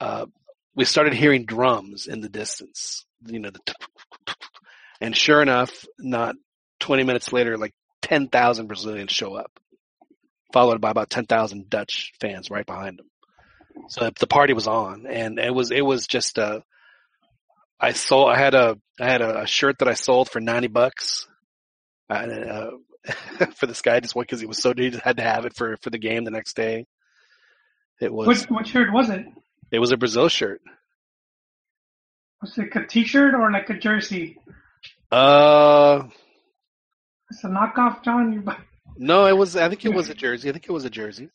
uh, 0.00 0.26
we 0.74 0.84
started 0.84 1.12
hearing 1.12 1.44
drums 1.44 2.06
in 2.06 2.20
the 2.20 2.28
distance, 2.28 3.04
you 3.26 3.40
know, 3.40 3.50
the, 3.50 3.60
and 5.00 5.16
sure 5.16 5.42
enough, 5.42 5.84
not 5.98 6.36
20 6.80 7.04
minutes 7.04 7.32
later, 7.32 7.56
like 7.56 7.74
10,000 8.02 8.66
Brazilians 8.66 9.12
show 9.12 9.34
up, 9.34 9.50
followed 10.52 10.80
by 10.80 10.90
about 10.90 11.10
10,000 11.10 11.68
Dutch 11.68 12.12
fans 12.20 12.50
right 12.50 12.66
behind 12.66 12.98
them. 12.98 13.06
So 13.88 14.10
the 14.18 14.26
party 14.26 14.54
was 14.54 14.66
on 14.66 15.06
and 15.06 15.38
it 15.38 15.54
was, 15.54 15.70
it 15.70 15.84
was 15.84 16.06
just, 16.06 16.38
uh, 16.38 16.60
I 17.80 17.92
sold, 17.92 18.30
I 18.30 18.36
had 18.36 18.54
a, 18.54 18.76
I 19.00 19.10
had 19.10 19.22
a, 19.22 19.42
a 19.42 19.46
shirt 19.46 19.78
that 19.78 19.88
I 19.88 19.94
sold 19.94 20.28
for 20.28 20.40
90 20.40 20.68
bucks. 20.68 21.28
Uh, 22.10 22.70
for 23.56 23.66
this 23.66 23.82
guy 23.82 24.00
just 24.00 24.14
because 24.14 24.40
he 24.40 24.46
was 24.46 24.58
so 24.58 24.72
he 24.76 24.90
just 24.90 25.02
had 25.02 25.16
to 25.16 25.22
have 25.22 25.44
it 25.46 25.54
for 25.56 25.76
for 25.78 25.90
the 25.90 25.98
game 25.98 26.24
the 26.24 26.30
next 26.30 26.56
day. 26.56 26.86
It 28.00 28.12
was 28.12 28.26
what 28.26 28.50
what 28.50 28.66
shirt 28.66 28.92
was 28.92 29.10
it? 29.10 29.26
it 29.70 29.78
was 29.78 29.92
a 29.92 29.96
Brazil 29.96 30.28
shirt. 30.28 30.60
Was 32.40 32.56
it 32.56 32.62
like 32.62 32.76
a 32.76 32.86
T-shirt 32.86 33.34
or 33.34 33.50
like 33.50 33.68
a 33.68 33.78
jersey? 33.78 34.38
Uh, 35.10 36.02
It's 37.30 37.44
a 37.44 37.48
knockoff, 37.48 38.02
John. 38.04 38.32
You 38.32 38.40
buy 38.40 38.56
no, 39.00 39.26
it 39.26 39.36
was. 39.36 39.56
I 39.56 39.68
think 39.68 39.84
it 39.84 39.94
was 39.94 40.08
a 40.10 40.14
jersey. 40.14 40.48
I 40.48 40.52
think 40.52 40.64
it 40.68 40.72
was 40.72 40.84
a 40.84 40.90
jersey. 40.90 41.28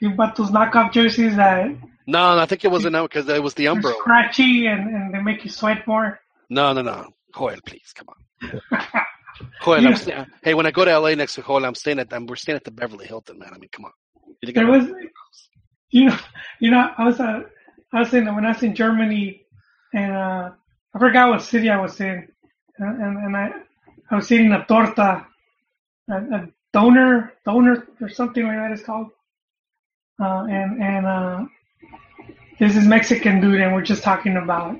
you 0.00 0.10
bought 0.10 0.34
those 0.36 0.50
knockoff 0.50 0.90
jerseys 0.92 1.36
that 1.36 1.70
No, 2.06 2.38
I 2.38 2.46
think 2.46 2.64
it 2.64 2.70
was 2.70 2.84
a 2.86 2.90
no 2.90 3.02
because 3.06 3.28
it 3.28 3.42
was 3.42 3.54
the 3.54 3.66
Umbro. 3.66 3.92
scratchy 4.00 4.66
and, 4.66 4.88
and 4.88 5.14
they 5.14 5.20
make 5.20 5.44
you 5.44 5.50
sweat 5.50 5.86
more. 5.86 6.18
No, 6.48 6.72
no, 6.72 6.80
no. 6.82 7.08
Joel, 7.36 7.58
please 7.66 7.92
come 7.94 8.06
on. 8.08 8.60
Joel, 9.62 9.82
Yeah. 9.82 9.88
I'm 9.88 9.96
sta- 9.96 10.26
hey, 10.42 10.54
when 10.54 10.66
I 10.66 10.70
go 10.70 10.84
to 10.86 10.98
LA 10.98 11.14
next 11.14 11.34
to 11.34 11.42
Joel, 11.42 11.64
I'm 11.66 11.74
staying 11.74 11.98
at. 11.98 12.12
I'm, 12.12 12.26
we're 12.26 12.36
staying 12.36 12.56
at 12.56 12.64
the 12.64 12.70
Beverly 12.70 13.06
Hilton, 13.06 13.38
man. 13.38 13.50
I 13.54 13.58
mean, 13.58 13.68
come 13.70 13.84
on. 13.84 13.92
You 14.42 14.52
There 14.54 14.66
was, 14.66 14.86
you 15.90 16.06
know, 16.06 16.16
you 16.58 16.70
know, 16.70 16.90
I 16.96 17.04
was, 17.04 17.20
uh, 17.20 17.42
I 17.92 17.98
was 18.00 18.14
in 18.14 18.34
when 18.34 18.46
I 18.46 18.52
was 18.52 18.62
in 18.62 18.74
Germany, 18.74 19.42
and 19.92 20.12
uh, 20.12 20.50
I 20.94 20.98
forgot 20.98 21.28
what 21.28 21.42
city 21.42 21.68
I 21.68 21.78
was 21.80 22.00
in, 22.00 22.28
and 22.80 23.02
and, 23.02 23.18
and 23.18 23.36
I, 23.36 23.52
I 24.10 24.16
was 24.16 24.30
eating 24.32 24.52
a 24.52 24.64
torta, 24.64 25.26
a, 26.08 26.14
a 26.14 26.48
donor, 26.72 27.32
donor 27.44 27.86
or 28.00 28.08
something 28.08 28.44
like 28.44 28.56
that 28.56 28.72
is 28.72 28.82
called, 28.82 29.10
uh, 30.20 30.46
and 30.48 30.82
and 30.82 31.06
uh, 31.06 31.44
this 32.58 32.76
is 32.76 32.86
Mexican 32.86 33.40
dude, 33.40 33.60
and 33.60 33.74
we're 33.74 33.82
just 33.82 34.02
talking 34.02 34.36
about, 34.36 34.76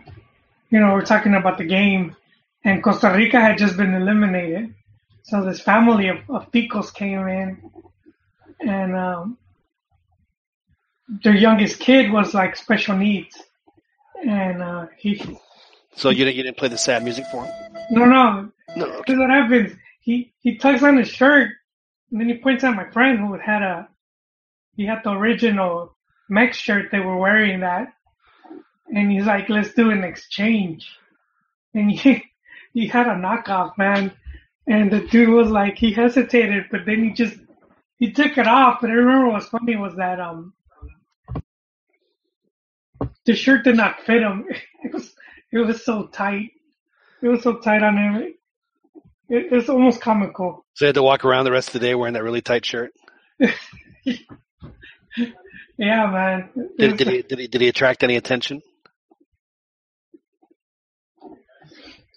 you 0.71 0.81
know, 0.81 0.95
we're 0.95 1.05
talking 1.05 1.35
about 1.35 1.59
the 1.59 1.65
game, 1.65 2.17
and 2.65 2.83
Costa 2.83 3.13
Rica 3.15 3.41
had 3.41 3.59
just 3.59 3.77
been 3.77 3.95
eliminated, 3.95 4.75
so 5.23 5.45
this 5.45 5.61
family 5.61 6.09
of, 6.09 6.19
of 6.29 6.51
ticos 6.51 6.93
came 6.93 7.29
in, 7.29 7.71
and 8.61 8.97
um, 8.97 9.39
their 11.23 11.37
youngest 11.37 11.81
kid 11.81 12.11
was 12.11 12.35
like 12.35 12.57
special 12.57 12.97
needs, 12.97 13.43
and 14.27 14.63
uh, 14.63 14.87
he 14.97 15.39
so 15.97 16.09
you 16.09 16.25
didn't 16.25 16.37
you 16.37 16.43
didn't 16.45 16.57
play 16.57 16.69
the 16.69 16.79
sad 16.79 17.05
music 17.05 17.27
for 17.31 17.45
him? 17.45 17.70
No 17.91 18.05
no. 18.05 18.51
No. 18.77 18.85
Okay. 18.87 18.97
because 18.99 19.19
what 19.19 19.31
happens 19.31 19.77
he 20.01 20.33
he 20.41 20.57
tugs 20.57 20.83
on 20.83 20.97
his 20.97 21.09
shirt 21.09 21.51
and 22.11 22.21
then 22.21 22.29
he 22.29 22.39
points 22.39 22.65
at 22.65 22.75
my 22.75 22.91
friend 22.91 23.19
who 23.19 23.35
had 23.39 23.63
a 23.63 23.89
he 24.77 24.87
had 24.87 25.03
the 25.05 25.11
original 25.11 25.97
Mex 26.29 26.57
shirt 26.57 26.91
they 26.91 27.01
were 27.01 27.17
wearing 27.17 27.61
that. 27.61 27.93
And 28.89 29.11
he's 29.11 29.27
like 29.27 29.49
let's 29.49 29.75
do 29.75 29.91
an 29.91 30.05
exchange. 30.05 30.91
And 31.75 31.91
he 31.91 32.25
he 32.75 32.89
had 32.89 33.07
a 33.07 33.15
knockoff 33.15 33.77
man. 33.79 34.13
And 34.67 34.91
the 34.91 35.01
dude 35.01 35.29
was 35.29 35.51
like 35.51 35.77
he 35.77 35.93
hesitated 35.93 36.65
but 36.71 36.87
then 36.87 37.05
he 37.05 37.13
just 37.13 37.39
he 37.99 38.13
took 38.13 38.39
it 38.39 38.47
off. 38.47 38.79
But 38.81 38.91
I 38.91 38.95
remember 38.95 39.27
what 39.27 39.35
was 39.35 39.49
funny 39.49 39.77
was 39.77 39.95
that 39.97 40.21
um 40.21 40.55
the 43.27 43.35
shirt 43.35 43.65
did 43.65 43.77
not 43.77 44.01
fit 44.01 44.23
him. 44.23 44.47
It 44.83 44.95
was 44.95 45.15
it 45.53 45.59
was 45.59 45.85
so 45.85 46.07
tight 46.07 46.53
it 47.23 47.29
was 47.29 47.43
so 47.43 47.57
tight 47.59 47.83
on 47.83 47.97
him. 47.97 48.35
It, 49.29 49.53
it's 49.53 49.69
almost 49.69 50.01
comical. 50.01 50.65
So 50.75 50.85
you 50.85 50.89
had 50.89 50.95
to 50.97 51.03
walk 51.03 51.25
around 51.25 51.45
the 51.45 51.53
rest 51.53 51.69
of 51.69 51.75
the 51.75 51.81
day 51.81 51.95
wearing 51.95 52.15
that 52.15 52.23
really 52.23 52.43
tight 52.43 52.65
shirt. 52.65 52.93
Yeah, 55.81 56.11
man. 56.11 56.51
Did, 56.77 56.99
did 56.99 57.09
he 57.09 57.23
did 57.23 57.39
he 57.39 57.49
did 57.49 57.61
he 57.63 57.69
attract 57.69 58.05
any 58.05 58.17
attention? 58.17 58.61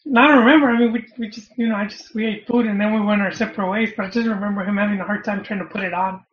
No, 0.03 0.19
I 0.19 0.27
don't 0.27 0.39
remember. 0.39 0.67
I 0.67 0.77
mean, 0.77 0.91
we 0.91 1.05
we 1.17 1.29
just 1.29 1.49
you 1.57 1.69
know 1.69 1.75
I 1.75 1.85
just 1.85 2.13
we 2.13 2.25
ate 2.25 2.45
food 2.45 2.65
and 2.65 2.79
then 2.79 2.93
we 2.93 2.99
went 2.99 3.21
our 3.21 3.31
separate 3.31 3.69
ways. 3.69 3.93
But 3.95 4.07
I 4.07 4.09
just 4.09 4.27
remember 4.27 4.65
him 4.65 4.75
having 4.75 4.99
a 4.99 5.05
hard 5.05 5.23
time 5.23 5.45
trying 5.45 5.59
to 5.59 5.65
put 5.65 5.81
it 5.81 5.93
on. 5.93 6.25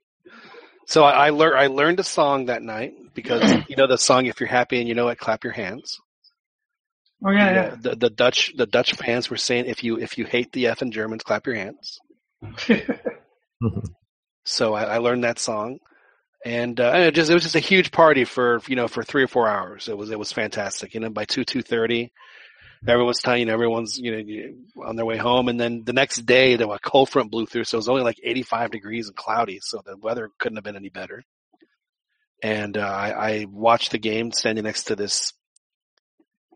So 0.86 1.04
I, 1.04 1.26
I 1.26 1.30
learned 1.30 1.56
I 1.56 1.68
learned 1.68 2.00
a 2.00 2.04
song 2.04 2.46
that 2.46 2.62
night 2.62 2.94
because 3.14 3.48
you 3.68 3.76
know 3.76 3.86
the 3.86 3.96
song 3.96 4.26
if 4.26 4.40
you're 4.40 4.48
happy 4.48 4.80
and 4.80 4.88
you 4.88 4.96
know 4.96 5.06
it, 5.06 5.18
clap 5.18 5.44
your 5.44 5.52
hands. 5.52 6.00
Oh 7.24 7.30
yeah, 7.30 7.48
You 7.50 7.54
yeah. 7.56 7.74
the, 7.80 7.96
the 7.96 8.10
Dutch 8.10 8.52
the 8.56 8.66
Dutch 8.66 8.94
fans 8.94 9.28
were 9.28 9.36
saying 9.36 9.66
if 9.66 9.84
you 9.84 9.98
if 9.98 10.16
you 10.18 10.24
hate 10.24 10.52
the 10.52 10.64
effing 10.64 10.90
Germans, 10.92 11.22
clap 11.22 11.46
your 11.46 11.56
hands. 11.56 11.98
So 14.44 14.74
I, 14.74 14.84
I 14.84 14.98
learned 14.98 15.24
that 15.24 15.38
song, 15.38 15.78
and, 16.44 16.80
uh, 16.80 16.90
and 16.90 17.04
it 17.04 17.14
just 17.14 17.30
it 17.30 17.34
was 17.34 17.42
just 17.42 17.54
a 17.56 17.60
huge 17.60 17.92
party 17.92 18.24
for 18.24 18.60
you 18.66 18.74
know 18.74 18.88
for 18.88 19.02
three 19.04 19.22
or 19.22 19.28
four 19.28 19.48
hours. 19.48 19.88
It 19.88 19.96
was 19.96 20.10
it 20.10 20.18
was 20.18 20.32
fantastic. 20.32 20.94
You 20.94 21.00
know, 21.00 21.10
by 21.10 21.24
two 21.26 21.44
two 21.44 21.62
thirty, 21.62 22.10
everyone's 22.88 23.20
telling 23.20 23.40
you 23.40 23.46
know, 23.46 23.52
everyone's 23.52 23.98
you 23.98 24.10
know 24.74 24.84
on 24.86 24.96
their 24.96 25.04
way 25.04 25.18
home, 25.18 25.48
and 25.48 25.60
then 25.60 25.82
the 25.84 25.92
next 25.92 26.24
day 26.24 26.56
the 26.56 26.78
cold 26.82 27.10
front 27.10 27.30
blew 27.30 27.46
through, 27.46 27.64
so 27.64 27.76
it 27.76 27.80
was 27.80 27.88
only 27.88 28.02
like 28.02 28.18
eighty 28.24 28.42
five 28.42 28.70
degrees 28.70 29.08
and 29.08 29.16
cloudy, 29.16 29.58
so 29.60 29.82
the 29.84 29.96
weather 29.98 30.30
couldn't 30.38 30.56
have 30.56 30.64
been 30.64 30.76
any 30.76 30.88
better. 30.88 31.22
And 32.42 32.78
uh, 32.78 32.80
I, 32.80 33.10
I 33.10 33.46
watched 33.50 33.92
the 33.92 33.98
game 33.98 34.32
standing 34.32 34.64
next 34.64 34.84
to 34.84 34.96
this 34.96 35.34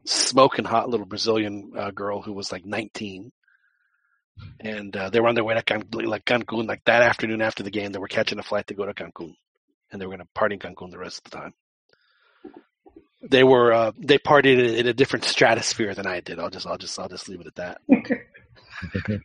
smoking 0.04 0.64
hot 0.64 0.88
little 0.88 1.06
Brazilian 1.06 1.72
uh, 1.76 1.90
girl 1.90 2.22
who 2.22 2.32
was 2.32 2.52
like 2.52 2.64
nineteen 2.64 3.32
and 4.60 4.96
uh, 4.96 5.10
they 5.10 5.20
were 5.20 5.28
on 5.28 5.34
their 5.34 5.44
way 5.44 5.54
to 5.54 5.62
Cancun, 5.62 6.06
like 6.06 6.24
Cancun, 6.24 6.66
like 6.66 6.84
that 6.84 7.02
afternoon 7.02 7.42
after 7.42 7.62
the 7.62 7.70
game, 7.70 7.92
they 7.92 7.98
were 7.98 8.08
catching 8.08 8.38
a 8.38 8.42
flight 8.42 8.66
to 8.68 8.74
go 8.74 8.86
to 8.86 8.94
Cancun, 8.94 9.34
and 9.90 10.00
they 10.00 10.06
were 10.06 10.10
going 10.10 10.26
to 10.26 10.32
party 10.34 10.54
in 10.54 10.60
Cancun 10.60 10.90
the 10.90 10.98
rest 10.98 11.18
of 11.18 11.30
the 11.30 11.38
time. 11.38 11.54
They 13.22 13.44
were 13.44 13.72
uh, 13.72 13.92
they 13.96 14.18
partied 14.18 14.58
in, 14.58 14.74
in 14.74 14.86
a 14.86 14.92
different 14.92 15.24
stratosphere 15.24 15.94
than 15.94 16.06
I 16.06 16.20
did. 16.20 16.38
I'll 16.38 16.50
just 16.50 16.66
I'll 16.66 16.78
just 16.78 16.98
I'll 16.98 17.08
just 17.08 17.28
leave 17.28 17.40
it 17.40 17.46
at 17.46 17.54
that. 17.56 17.80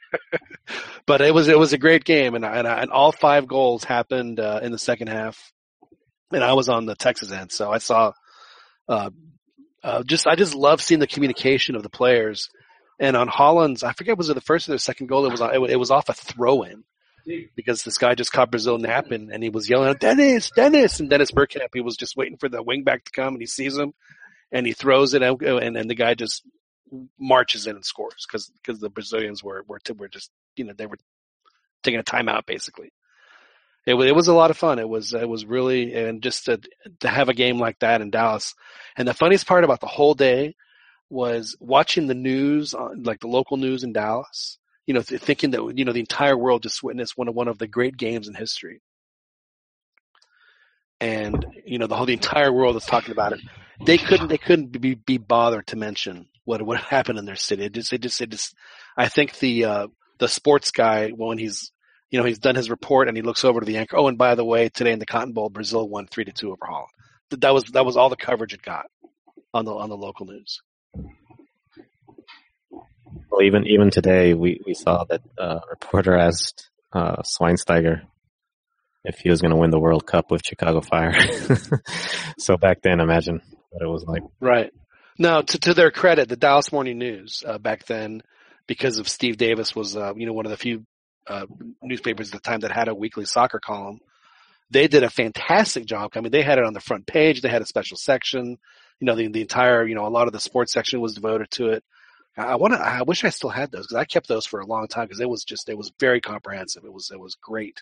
but 1.06 1.22
it 1.22 1.34
was 1.34 1.48
it 1.48 1.60
was 1.60 1.74
a 1.74 1.78
great 1.78 2.06
game, 2.06 2.36
and 2.36 2.46
and, 2.46 2.68
and 2.68 2.92
all 2.92 3.12
five 3.12 3.48
goals 3.48 3.84
happened 3.84 4.40
uh, 4.40 4.62
in 4.64 4.72
the 4.72 4.78
second 4.78 5.08
half, 5.08 5.52
and 6.32 6.44
I 6.44 6.54
was 6.54 6.70
on 6.70 6.86
the 6.86 6.96
Texas 6.96 7.32
end, 7.32 7.52
so 7.52 7.72
I 7.72 7.80
saw. 7.80 8.14
Uh, 8.88 9.12
uh, 9.84 10.04
just 10.04 10.28
I 10.28 10.36
just 10.36 10.56
love 10.56 10.82
seeing 10.82 11.00
the 11.00 11.08
communication 11.08 11.76
of 11.76 11.84
the 11.84 11.90
players. 11.90 12.50
And 13.00 13.16
on 13.16 13.30
Holland's, 13.30 13.84
I 13.84 13.94
forget 13.94 14.18
was 14.18 14.30
it 14.30 14.34
the 14.34 14.42
first 14.42 14.68
or 14.68 14.74
the 14.74 14.80
second 14.80 15.08
goal? 15.08 15.26
It 15.26 15.32
was 15.32 15.42
it, 15.42 15.72
it 15.72 15.80
was 15.80 15.92
off 15.92 16.10
a 16.10 16.14
throw 16.14 16.64
in 16.64 16.84
because 17.56 17.84
this 17.84 17.98
guy 17.98 18.16
just 18.16 18.32
caught 18.32 18.52
Brazil 18.52 18.78
napping 18.78 19.30
and 19.32 19.44
he 19.44 19.50
was 19.50 19.70
yelling 19.70 19.90
out 19.90 20.00
Dennis, 20.00 20.52
Dennis, 20.56 21.00
and 21.00 21.10
Dennis 21.10 21.32
Bergkamp. 21.32 21.70
He 21.74 21.82
was 21.82 21.96
just 21.96 22.18
waiting 22.18 22.38
for 22.38 22.50
the 22.50 22.64
wing 22.64 22.84
back 22.84 23.06
to 23.06 23.12
come 23.12 23.36
and 23.36 23.42
he 23.42 23.46
sees 23.46 23.78
him 23.78 23.94
and 24.52 24.66
he 24.66 24.74
throws 24.74 25.14
it 25.14 25.24
out 25.24 25.42
and 25.42 25.78
and 25.78 25.90
the 25.90 25.96
guy 25.96 26.14
just 26.14 26.44
marches 27.20 27.68
in 27.68 27.76
and 27.76 27.86
scores 27.86 28.26
because 28.28 28.50
because 28.50 28.80
the 28.80 28.90
Brazilians 28.90 29.44
were 29.44 29.64
were 29.68 29.80
were 29.98 30.08
just 30.08 30.32
you 30.56 30.66
know 30.66 30.74
they 30.74 30.88
were 30.88 30.98
taking 31.84 32.00
a 32.00 32.04
timeout 32.04 32.46
basically. 32.46 32.92
It 33.86 33.96
it 33.96 34.16
was 34.16 34.28
a 34.28 34.34
lot 34.34 34.52
of 34.52 34.58
fun. 34.58 34.80
It 34.80 34.90
was 34.90 35.14
it 35.14 35.28
was 35.28 35.46
really 35.46 35.94
and 35.96 36.22
just 36.22 36.46
to 36.46 36.60
to 37.00 37.08
have 37.08 37.30
a 37.30 37.34
game 37.34 37.60
like 37.60 37.80
that 37.80 38.02
in 38.02 38.12
Dallas. 38.12 38.54
And 38.96 39.08
the 39.08 39.14
funniest 39.14 39.48
part 39.48 39.64
about 39.64 39.80
the 39.82 39.88
whole 39.88 40.14
day 40.14 40.56
was 41.10 41.56
watching 41.60 42.08
the 42.08 42.16
news, 42.16 42.74
on, 42.74 43.04
like 43.04 43.20
the 43.20 43.28
local 43.28 43.58
news 43.58 43.84
in 43.84 43.94
Dallas. 43.94 44.58
You 44.86 44.94
know, 44.94 45.02
th- 45.02 45.22
thinking 45.22 45.52
that 45.52 45.74
you 45.78 45.86
know 45.86 45.94
the 45.94 46.00
entire 46.00 46.38
world 46.38 46.64
just 46.64 46.84
witnessed 46.84 47.18
one 47.18 47.28
of 47.28 47.36
one 47.36 47.48
of 47.48 47.58
the 47.58 47.68
great 47.68 47.98
games 47.98 48.28
in 48.28 48.34
history, 48.34 48.82
and 51.00 51.46
you 51.66 51.78
know 51.80 51.88
the 51.88 51.96
whole 51.96 52.06
the 52.06 52.14
entire 52.14 52.52
world 52.52 52.76
is 52.76 52.86
talking 52.86 53.12
about 53.12 53.34
it. 53.34 53.42
They 53.86 53.98
couldn't 53.98 54.28
they 54.28 54.38
couldn't 54.38 54.80
be 54.80 54.96
be 54.96 55.18
bothered 55.18 55.68
to 55.68 55.76
mention 55.78 56.28
what 56.46 56.62
what 56.64 56.80
happened 56.82 57.20
in 57.20 57.26
their 57.26 57.36
city. 57.36 57.66
It 57.66 57.74
just 57.74 57.94
it 57.94 58.02
just 58.02 58.22
it 58.22 58.30
just 58.32 58.56
I 58.98 59.08
think 59.10 59.40
the 59.40 59.66
uh, 59.66 59.88
the 60.20 60.28
sports 60.28 60.72
guy 60.72 61.10
when 61.10 61.38
he's 61.38 61.72
you 62.12 62.20
know 62.20 62.26
he's 62.26 62.40
done 62.40 62.56
his 62.56 62.70
report 62.70 63.08
and 63.08 63.16
he 63.16 63.24
looks 63.24 63.44
over 63.46 63.60
to 63.60 63.66
the 63.66 63.78
anchor. 63.78 63.98
Oh, 63.98 64.08
and 64.08 64.18
by 64.18 64.36
the 64.36 64.46
way, 64.46 64.70
today 64.70 64.92
in 64.92 65.00
the 65.00 65.06
Cotton 65.06 65.34
Bowl, 65.34 65.50
Brazil 65.50 65.88
won 65.88 66.08
three 66.08 66.26
to 66.26 66.32
two 66.32 66.52
over 66.52 66.66
Holland. 66.66 66.90
That 67.32 67.54
was 67.54 67.66
that 67.66 67.86
was 67.86 67.98
all 67.98 68.10
the 68.10 68.16
coverage 68.16 68.54
it 68.54 68.62
got 68.62 68.86
on 69.54 69.66
the 69.66 69.74
on 69.74 69.90
the 69.90 69.98
local 69.98 70.26
news. 70.26 70.62
Well, 73.32 73.44
even 73.44 73.66
even 73.68 73.90
today, 73.90 74.34
we, 74.34 74.62
we 74.66 74.74
saw 74.74 75.04
that 75.06 75.22
uh, 75.38 75.60
a 75.64 75.70
reporter 75.70 76.16
asked 76.16 76.70
uh, 76.94 77.22
Schweinsteiger 77.22 78.02
if 79.04 79.20
he 79.20 79.30
was 79.30 79.42
going 79.42 79.52
to 79.52 79.58
win 79.58 79.72
the 79.72 79.80
World 79.80 80.06
Cup 80.06 80.32
with 80.32 80.42
Chicago 80.46 80.82
Fire. 80.82 81.14
so 82.38 82.58
back 82.58 82.82
then, 82.82 83.00
imagine 83.00 83.42
what 83.70 83.82
it 83.82 83.88
was 83.88 84.04
like. 84.06 84.24
Right. 84.40 84.72
Now, 85.18 85.42
to, 85.42 85.60
to 85.60 85.74
their 85.74 85.92
credit, 85.92 86.30
the 86.30 86.36
Dallas 86.36 86.72
Morning 86.72 86.98
News 86.98 87.44
uh, 87.46 87.58
back 87.58 87.86
then, 87.86 88.22
because 88.68 89.00
of 89.00 89.10
Steve 89.10 89.38
Davis, 89.38 89.76
was 89.76 89.96
uh, 89.96 90.14
you 90.16 90.26
know 90.26 90.34
one 90.34 90.46
of 90.46 90.52
the 90.52 90.58
few 90.58 90.86
uh, 91.30 91.46
newspapers 91.82 92.34
at 92.34 92.44
the 92.44 92.50
time 92.50 92.62
that 92.62 92.72
had 92.72 92.88
a 92.88 92.96
weekly 92.96 93.26
soccer 93.26 93.60
column. 93.60 94.00
They 94.72 94.88
did 94.88 95.04
a 95.04 95.10
fantastic 95.10 95.86
job. 95.86 96.12
I 96.16 96.22
mean, 96.22 96.32
they 96.32 96.44
had 96.44 96.60
it 96.60 96.66
on 96.66 96.74
the 96.74 96.82
front 96.82 97.08
page. 97.08 97.42
They 97.42 97.50
had 97.50 97.62
a 97.62 97.66
special 97.66 97.98
section. 97.98 98.58
You 99.00 99.06
know, 99.06 99.16
the 99.16 99.28
the 99.28 99.42
entire 99.42 99.88
you 99.88 99.96
know 99.96 100.06
a 100.06 100.10
lot 100.10 100.28
of 100.28 100.34
the 100.34 100.40
sports 100.40 100.74
section 100.74 101.00
was 101.02 101.16
devoted 101.16 101.50
to 101.52 101.70
it. 101.70 101.84
I 102.38 102.56
want 102.56 102.74
to. 102.74 102.80
I 102.80 103.02
wish 103.04 103.24
I 103.24 103.30
still 103.30 103.50
had 103.50 103.72
those 103.72 103.88
because 103.88 103.98
I 103.98 104.06
kept 104.06 104.28
those 104.28 104.46
for 104.46 104.60
a 104.60 104.66
long 104.66 104.88
time 104.88 105.06
because 105.06 105.22
it 105.22 105.30
was 105.30 105.44
just 105.44 105.70
it 105.70 105.78
was 105.78 105.92
very 106.00 106.22
comprehensive. 106.22 106.84
It 106.86 106.94
was 106.94 107.10
it 107.12 107.20
was 107.20 107.36
great. 107.36 107.82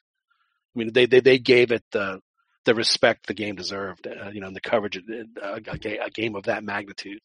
I 0.76 0.80
mean, 0.80 0.94
they 0.94 1.06
they 1.06 1.20
they 1.20 1.40
gave 1.40 1.72
it 1.72 1.84
the 1.92 2.22
the 2.66 2.76
respect 2.76 3.28
the 3.28 3.34
game 3.34 3.56
deserved. 3.56 4.08
Uh, 4.08 4.30
you 4.30 4.42
know, 4.42 4.48
and 4.48 4.56
the 4.56 4.62
coverage 4.62 4.98
uh, 5.42 5.60
a, 5.74 6.10
game 6.10 6.36
of 6.36 6.44
that 6.44 6.64
magnitude 6.64 7.22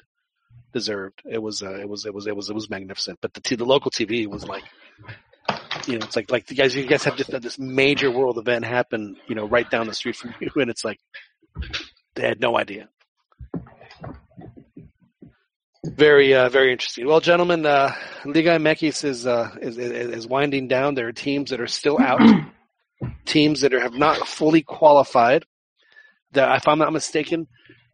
deserved. 0.73 1.23
It 1.25 1.43
was 1.43 1.63
uh, 1.63 1.75
it 1.75 1.89
was 1.89 2.07
it 2.07 2.15
was 2.15 2.27
it 2.27 2.37
was 2.37 2.51
it 2.51 2.55
was 2.55 2.71
magnificent. 2.71 3.19
But 3.21 3.35
the 3.35 3.41
t- 3.41 3.57
the 3.57 3.65
local 3.65 3.91
TV 3.91 4.27
was 4.27 4.47
like, 4.47 4.65
you 5.87 5.99
know, 5.99 6.07
it's 6.07 6.17
like 6.17 6.31
like 6.31 6.51
you 6.51 6.57
guys 6.57 6.75
you 6.75 6.87
guys 6.87 7.05
have 7.05 7.17
just 7.17 7.33
had 7.33 7.43
this 7.43 7.59
major 7.59 8.11
world 8.11 8.39
event 8.39 8.65
happen, 8.65 9.17
you 9.27 9.35
know, 9.35 9.47
right 9.47 9.69
down 9.71 9.87
the 9.87 9.95
street 9.95 10.17
from 10.17 10.35
you, 10.41 10.51
and 10.57 10.71
it's 10.71 10.85
like 10.85 10.99
they 12.15 12.23
had 12.23 12.41
no 12.41 12.59
idea. 12.59 12.89
Very, 15.85 16.33
uh, 16.33 16.49
very 16.49 16.71
interesting. 16.71 17.07
Well, 17.07 17.21
gentlemen, 17.21 17.67
uh, 17.67 17.93
Liga 18.25 18.51
MX 18.51 19.05
is, 19.05 19.27
uh, 19.27 19.51
is, 19.61 19.79
is, 19.79 20.11
is 20.11 20.27
winding 20.29 20.69
down. 20.69 20.95
There 20.95 21.09
are 21.09 21.13
teams 21.13 21.51
that 21.51 21.61
are 21.61 21.67
still 21.67 22.01
out, 22.01 22.21
teams 23.25 23.63
that 23.63 23.75
are, 23.75 23.81
have 23.81 23.95
not 23.95 24.29
fully 24.29 24.63
qualified. 24.63 25.45
That, 26.33 26.57
if 26.57 26.69
I'm 26.69 26.79
not 26.79 26.93
mistaken, 26.93 27.49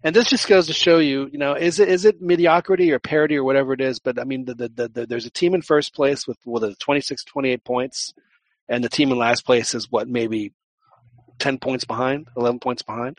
and 0.09 0.17
this 0.17 0.31
just 0.31 0.49
goes 0.49 0.69
to 0.69 0.73
show 0.73 1.01
you, 1.01 1.29
you 1.31 1.39
know, 1.39 1.53
is 1.53 1.81
it 1.81 1.91
is 1.91 2.07
it 2.07 2.23
mediocrity 2.23 2.91
or 2.93 2.99
parity 2.99 3.37
or 3.37 3.45
whatever 3.45 3.75
it 3.75 3.83
is? 3.83 3.99
But 3.99 4.19
I 4.19 4.25
mean, 4.25 4.47
the, 4.47 4.55
the, 4.55 4.69
the, 4.71 4.89
the, 4.89 5.07
there's 5.07 5.27
a 5.27 5.31
team 5.31 5.53
in 5.53 5.61
first 5.61 5.95
place 5.95 6.27
with 6.27 6.39
with 6.47 6.65
a 6.65 6.75
26, 6.77 7.25
28 7.25 7.63
points, 7.63 8.15
and 8.71 8.83
the 8.83 8.89
team 8.89 9.13
in 9.13 9.19
last 9.19 9.45
place 9.45 9.75
is 9.75 9.91
what 9.91 10.09
maybe 10.09 10.55
ten 11.39 11.59
points 11.59 11.85
behind, 11.85 12.29
eleven 12.39 12.59
points 12.59 12.81
behind. 12.81 13.19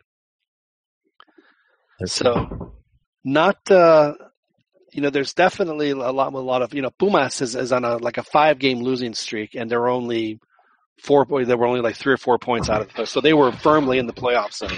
So, 2.05 2.73
not 3.23 3.69
uh, 3.69 4.15
you 4.91 5.03
know, 5.03 5.11
there's 5.11 5.35
definitely 5.35 5.91
a 5.91 5.95
lot, 5.95 6.33
a 6.33 6.39
lot 6.39 6.63
of 6.63 6.73
you 6.73 6.81
know, 6.81 6.89
Pumas 6.89 7.43
is, 7.43 7.55
is 7.55 7.71
on 7.71 7.85
a 7.85 7.97
like 7.97 8.17
a 8.17 8.23
five 8.23 8.57
game 8.57 8.79
losing 8.79 9.13
streak, 9.13 9.53
and 9.53 9.69
they're 9.69 9.89
only 9.89 10.39
four. 11.03 11.27
They 11.45 11.53
were 11.53 11.67
only 11.67 11.81
like 11.81 11.97
three 11.97 12.13
or 12.13 12.17
four 12.17 12.39
points 12.39 12.67
out 12.67 12.81
of 12.81 12.93
the 12.95 13.05
so 13.05 13.21
they 13.21 13.35
were 13.35 13.51
firmly 13.51 13.99
in 13.99 14.07
the 14.07 14.13
playoff 14.13 14.53
zone 14.53 14.71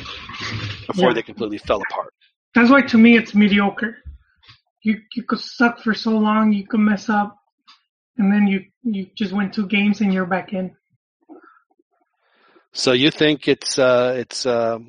before 0.91 1.09
Yeah. 1.09 1.15
they 1.15 1.23
completely 1.23 1.57
fell 1.57 1.81
apart. 1.89 2.13
That's 2.55 2.69
why 2.69 2.81
to 2.81 2.97
me 2.97 3.17
it's 3.17 3.33
mediocre. 3.33 3.97
You 4.83 4.99
you 5.15 5.23
could 5.23 5.39
suck 5.39 5.79
for 5.79 5.93
so 5.93 6.17
long, 6.17 6.51
you 6.53 6.65
could 6.67 6.79
mess 6.79 7.07
up, 7.09 7.37
and 8.17 8.31
then 8.31 8.47
you 8.47 8.65
you 8.83 9.07
just 9.15 9.31
win 9.31 9.51
two 9.51 9.67
games 9.67 10.01
and 10.01 10.13
you're 10.13 10.25
back 10.25 10.53
in. 10.53 10.75
So 12.73 12.93
you 12.93 13.11
think 13.11 13.47
it's 13.47 13.77
uh, 13.77 14.15
it's 14.17 14.45
uh, 14.45 14.79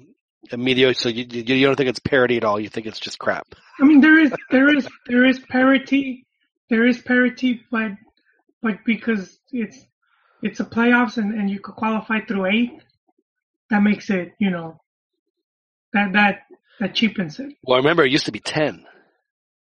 a 0.50 0.56
mediocre? 0.56 0.94
So 0.94 1.08
you 1.08 1.24
you 1.30 1.66
don't 1.66 1.76
think 1.76 1.88
it's 1.88 2.00
parity 2.00 2.36
at 2.36 2.44
all? 2.44 2.58
You 2.58 2.68
think 2.68 2.86
it's 2.86 3.00
just 3.00 3.18
crap? 3.18 3.54
I 3.80 3.84
mean, 3.84 4.00
there 4.00 4.18
is 4.18 4.32
there 4.50 4.74
is 4.74 4.88
there 5.06 5.24
is 5.24 5.38
parity, 5.40 6.26
there 6.70 6.86
is 6.86 7.00
parity, 7.00 7.60
but 7.70 7.92
but 8.62 8.78
because 8.84 9.38
it's 9.52 9.78
it's 10.42 10.60
a 10.60 10.64
playoffs 10.64 11.16
and, 11.18 11.38
and 11.38 11.50
you 11.50 11.60
could 11.60 11.74
qualify 11.74 12.20
through 12.20 12.46
eight, 12.46 12.72
that 13.70 13.82
makes 13.82 14.10
it 14.10 14.32
you 14.38 14.50
know 14.50 14.80
that 15.92 16.12
that 16.12 16.42
that 16.80 16.94
cheapens 16.94 17.38
it. 17.38 17.54
Well, 17.62 17.76
I 17.76 17.78
remember 17.78 18.04
it 18.04 18.12
used 18.12 18.26
to 18.26 18.32
be 18.32 18.40
ten. 18.40 18.86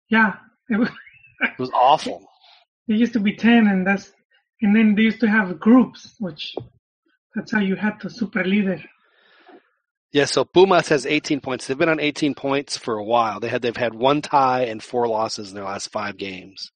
Yeah, 0.09 0.35
it, 0.71 0.79
was, 0.79 0.91
It 1.41 1.59
was 1.59 1.71
awful. 1.75 2.27
it 2.87 2.97
used 2.97 3.13
to 3.15 3.21
be 3.21 3.37
ten, 3.37 3.67
and 3.67 3.87
that's 3.87 4.13
and 4.61 4.75
then 4.75 4.95
they 4.95 5.03
used 5.03 5.21
to 5.21 5.29
have 5.29 5.59
groups, 5.61 6.15
which 6.19 6.55
that's 7.35 7.53
how 7.53 7.61
you 7.61 7.77
had 7.77 7.95
the 8.03 8.11
super 8.11 8.45
leader. 8.45 8.83
Yeah, 10.11 10.25
so 10.25 10.45
Pumas 10.45 10.89
has 10.89 11.05
18 11.05 11.41
points. 11.41 11.67
They've 11.67 11.77
been 11.77 11.91
on 11.91 12.01
18 12.01 12.35
points 12.35 12.79
for 12.79 12.97
a 12.97 13.05
while. 13.05 13.41
They 13.41 13.49
had 13.49 13.61
they've 13.61 13.77
had 13.77 13.95
one 13.95 14.23
tie 14.23 14.65
and 14.65 14.83
four 14.83 15.07
losses 15.07 15.51
in 15.51 15.55
their 15.55 15.65
last 15.65 15.93
five 15.93 16.17
games. 16.17 16.73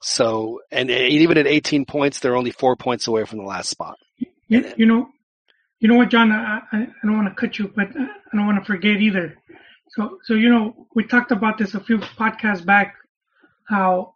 So, 0.00 0.60
and 0.70 0.90
even 0.90 1.36
at 1.38 1.46
18 1.46 1.84
points, 1.84 2.20
they're 2.20 2.36
only 2.36 2.52
four 2.52 2.76
points 2.76 3.06
away 3.08 3.24
from 3.24 3.38
the 3.38 3.44
last 3.44 3.68
spot. 3.68 3.96
You, 4.48 4.72
you 4.76 4.86
know, 4.86 5.08
you 5.80 5.88
know 5.88 5.96
what, 5.96 6.10
John? 6.10 6.30
I, 6.30 6.60
I, 6.72 6.86
don't 7.02 7.16
want 7.16 7.28
to 7.28 7.34
cut 7.34 7.58
you, 7.58 7.72
but 7.74 7.88
I 7.96 8.36
don't 8.36 8.46
want 8.46 8.62
to 8.62 8.64
forget 8.64 9.00
either. 9.00 9.36
So, 9.88 10.18
so 10.24 10.34
you 10.34 10.50
know, 10.50 10.86
we 10.94 11.04
talked 11.04 11.32
about 11.32 11.58
this 11.58 11.74
a 11.74 11.80
few 11.80 11.98
podcasts 11.98 12.64
back, 12.64 12.94
how 13.68 14.14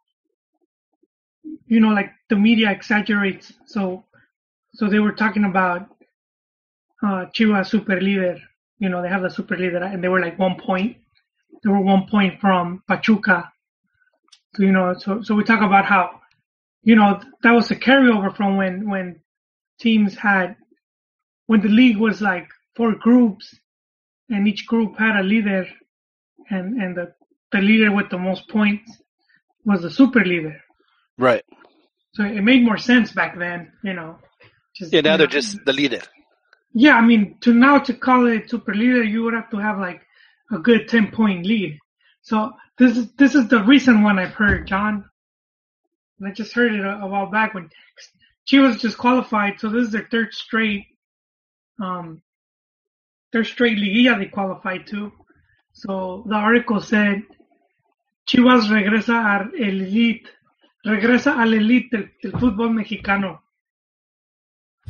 you 1.67 1.81
know, 1.81 1.89
like 1.89 2.13
the 2.29 2.37
media 2.37 2.71
exaggerates. 2.71 3.53
So, 3.67 4.05
so 4.75 4.89
they 4.89 4.99
were 4.99 5.13
talking 5.13 5.45
about 5.45 5.89
uh, 7.03 7.27
Chivas 7.35 7.69
super 7.69 8.01
leader. 8.01 8.39
You 8.79 8.91
know, 8.91 9.03
they 9.03 9.09
have 9.09 9.23
the 9.23 9.31
super 9.31 9.57
leader, 9.57 9.83
and 9.83 10.05
they 10.05 10.09
were 10.09 10.21
like 10.21 10.39
one 10.39 10.61
point. 10.61 10.99
They 11.63 11.71
were 11.71 11.81
one 11.81 12.07
point 12.11 12.41
from 12.41 12.83
Pachuca. 12.87 13.51
So, 14.55 14.63
you 14.63 14.73
know, 14.73 14.95
so 14.99 15.23
so 15.23 15.35
we 15.35 15.45
talk 15.45 15.63
about 15.63 15.87
how, 15.87 16.21
you 16.83 16.95
know, 16.95 17.21
that 17.43 17.53
was 17.53 17.71
a 17.71 17.77
carryover 17.77 18.37
from 18.37 18.57
when 18.57 18.89
when 18.89 19.21
teams 19.81 20.15
had 20.15 20.57
when 21.47 21.61
the 21.61 21.69
league 21.69 21.97
was 21.99 22.21
like 22.21 22.49
four 22.77 22.95
groups, 22.95 23.55
and 24.29 24.49
each 24.49 24.67
group 24.67 24.99
had 24.99 25.17
a 25.17 25.23
leader, 25.23 25.67
and 26.51 26.81
and 26.83 26.97
the 26.97 27.15
the 27.53 27.61
leader 27.61 27.93
with 27.93 28.11
the 28.11 28.19
most 28.19 28.49
points 28.49 28.99
was 29.65 29.83
the 29.83 29.91
super 29.91 30.25
leader. 30.25 30.61
Right. 31.19 31.45
So 32.15 32.25
it 32.25 32.43
made 32.43 32.65
more 32.65 32.79
sense 32.79 33.13
back 33.13 33.39
then, 33.39 33.73
you 33.83 33.93
know. 33.93 34.19
Just, 34.77 34.93
Yeah, 34.93 35.01
now 35.01 35.13
you 35.13 35.19
they're 35.19 35.27
just 35.27 35.59
the 35.65 35.73
leader. 35.73 36.01
Yeah, 36.73 36.97
I 36.97 37.01
mean, 37.01 37.39
to 37.43 37.53
now 37.53 37.79
to 37.79 37.95
call 37.95 38.27
it 38.27 38.51
super 38.51 38.75
leader, 38.75 39.03
you 39.03 39.23
would 39.23 39.35
have 39.35 39.51
to 39.51 39.59
have 39.59 39.79
like 39.79 40.03
a 40.53 40.59
good 40.59 40.89
ten 40.89 41.11
point 41.11 41.47
lead. 41.47 41.79
So 42.23 42.53
this 42.79 42.97
is 42.97 43.13
this 43.13 43.35
is 43.35 43.49
the 43.49 43.63
recent 43.63 44.03
one 44.03 44.19
I've 44.19 44.35
heard, 44.35 44.67
John. 44.67 45.05
And 46.19 46.29
I 46.29 46.33
just 46.33 46.53
heard 46.53 46.73
it 46.73 46.85
a, 46.85 47.01
a 47.03 47.07
while 47.07 47.31
back 47.31 47.55
when 47.55 47.71
Chivas 48.49 48.81
just 48.81 48.99
qualified. 48.99 49.61
So 49.61 49.69
this 49.69 49.87
is 49.87 49.93
their 49.93 50.09
third 50.11 50.33
straight, 50.33 50.85
um, 51.81 52.23
third 53.33 53.47
straight 53.47 53.79
liguilla 53.79 54.19
they 54.19 54.27
qualified 54.27 54.87
to. 54.89 55.13
So 55.73 56.25
the 56.29 56.37
article 56.37 56.81
said 56.81 57.23
Chivas 58.27 58.69
regresa 58.69 59.15
al 59.15 59.51
elite, 59.55 60.29
regresa 60.87 61.37
al 61.37 61.53
elite 61.55 61.91
del, 61.91 62.11
del 62.23 62.33
fútbol 62.33 62.73
mexicano. 62.73 63.41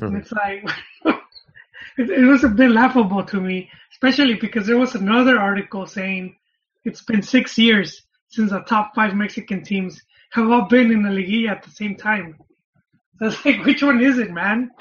And 0.01 0.17
it's 0.19 0.33
like, 0.33 0.65
it, 1.99 2.11
it 2.11 2.25
was 2.25 2.45
a 2.45 2.49
bit 2.49 2.71
laughable 2.71 3.25
to 3.25 3.41
me, 3.41 3.71
especially 3.93 4.35
because 4.35 4.67
there 4.67 4.79
was 4.79 4.95
another 4.95 5.39
article 5.39 5.87
saying 5.87 6.37
it's 6.85 7.03
been 7.03 7.23
six 7.23 7.57
years 7.57 8.03
since 8.29 8.51
the 8.51 8.61
top 8.61 8.95
five 8.95 9.15
Mexican 9.15 9.63
teams 9.63 10.01
have 10.31 10.51
all 10.51 10.67
been 10.69 10.91
in 10.91 11.03
the 11.03 11.11
Liguilla 11.11 11.51
at 11.51 11.63
the 11.63 11.71
same 11.71 11.97
time. 11.97 12.37
So 13.21 13.27
it's 13.27 13.45
like, 13.45 13.65
which 13.65 13.81
one 13.81 14.03
is 14.03 14.19
it, 14.19 14.33
man? 14.33 14.73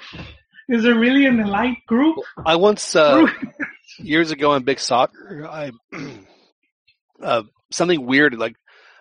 Is 0.69 0.84
there 0.84 0.98
really 0.98 1.26
an 1.26 1.40
elite 1.40 1.85
group? 1.88 2.18
I 2.45 2.56
once, 2.56 2.95
uh, 2.95 3.27
years 3.98 4.31
ago 4.31 4.52
on 4.52 4.64
Big 4.64 4.80
Soccer, 4.80 5.48
I, 5.49 5.72
uh, 7.22 7.44
something 7.72 8.06
weird, 8.06 8.35
like 8.35 8.56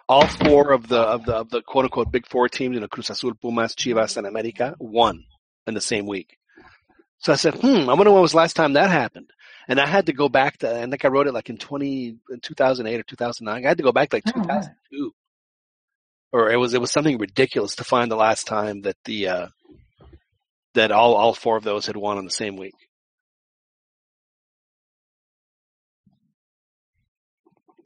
all 0.08 0.26
four 0.26 0.72
of 0.72 0.88
the, 0.88 1.00
of 1.00 1.24
the, 1.24 1.34
of 1.34 1.50
the 1.50 1.62
quote 1.62 1.84
unquote 1.84 2.10
big 2.10 2.26
four 2.26 2.48
teams, 2.48 2.74
you 2.74 2.80
know, 2.80 2.88
Cruz 2.88 3.10
Azul, 3.10 3.34
Pumas, 3.34 3.74
Chivas, 3.74 4.16
and 4.16 4.26
America 4.26 4.74
won 4.78 5.24
in 5.66 5.74
the 5.74 5.80
same 5.80 6.06
week. 6.06 6.36
So 7.18 7.32
I 7.32 7.36
said, 7.36 7.54
hmm, 7.54 7.88
I 7.88 7.94
wonder 7.94 8.10
when 8.10 8.20
was 8.20 8.32
the 8.32 8.38
last 8.38 8.56
time 8.56 8.72
that 8.72 8.90
happened. 8.90 9.30
And 9.68 9.78
I 9.80 9.86
had 9.86 10.06
to 10.06 10.12
go 10.12 10.28
back 10.28 10.58
to, 10.58 10.76
I 10.76 10.84
think 10.86 11.04
I 11.04 11.08
wrote 11.08 11.28
it 11.28 11.34
like 11.34 11.48
in 11.48 11.56
20, 11.56 12.16
in 12.30 12.40
2008 12.40 12.98
or 12.98 13.02
2009. 13.04 13.64
I 13.64 13.68
had 13.68 13.76
to 13.76 13.84
go 13.84 13.92
back 13.92 14.10
to 14.10 14.16
like 14.16 14.24
Oh, 14.26 14.32
wow. 14.40 14.42
2002. 14.42 15.12
Or 16.32 16.50
it 16.50 16.56
was, 16.56 16.74
it 16.74 16.80
was 16.80 16.90
something 16.90 17.18
ridiculous 17.18 17.76
to 17.76 17.84
find 17.84 18.10
the 18.10 18.16
last 18.16 18.48
time 18.48 18.82
that 18.82 18.96
the, 19.04 19.28
uh, 19.28 19.46
that 20.74 20.90
all, 20.90 21.14
all 21.14 21.34
four 21.34 21.56
of 21.56 21.64
those 21.64 21.86
had 21.86 21.96
won 21.96 22.18
in 22.18 22.24
the 22.24 22.30
same 22.30 22.56
week. 22.56 22.74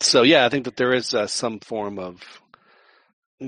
So 0.00 0.22
yeah, 0.22 0.44
I 0.44 0.48
think 0.48 0.66
that 0.66 0.76
there 0.76 0.92
is 0.92 1.14
uh, 1.14 1.26
some 1.26 1.58
form 1.60 1.98
of, 1.98 2.22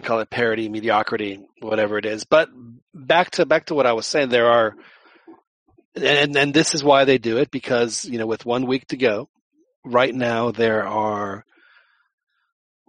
call 0.02 0.20
it 0.20 0.31
parody, 0.31 0.69
mediocrity, 0.69 1.40
whatever 1.60 1.98
it 1.98 2.06
is. 2.06 2.24
But 2.24 2.48
back 2.94 3.32
to, 3.32 3.47
back 3.47 3.66
to 3.66 3.74
what 3.74 3.86
I 3.86 3.93
was 3.93 4.06
saying, 4.06 4.31
there 4.31 4.51
are, 4.51 4.74
and, 5.94 6.36
and 6.36 6.55
this 6.55 6.74
is 6.74 6.82
why 6.82 7.05
they 7.05 7.19
do 7.19 7.39
it 7.39 7.51
because, 7.51 8.05
you 8.05 8.19
know, 8.19 8.27
with 8.27 8.47
one 8.47 8.66
week 8.66 8.86
to 8.89 8.97
go, 8.97 9.28
right 9.85 10.15
now 10.15 10.51
there 10.51 10.86
are, 10.86 11.44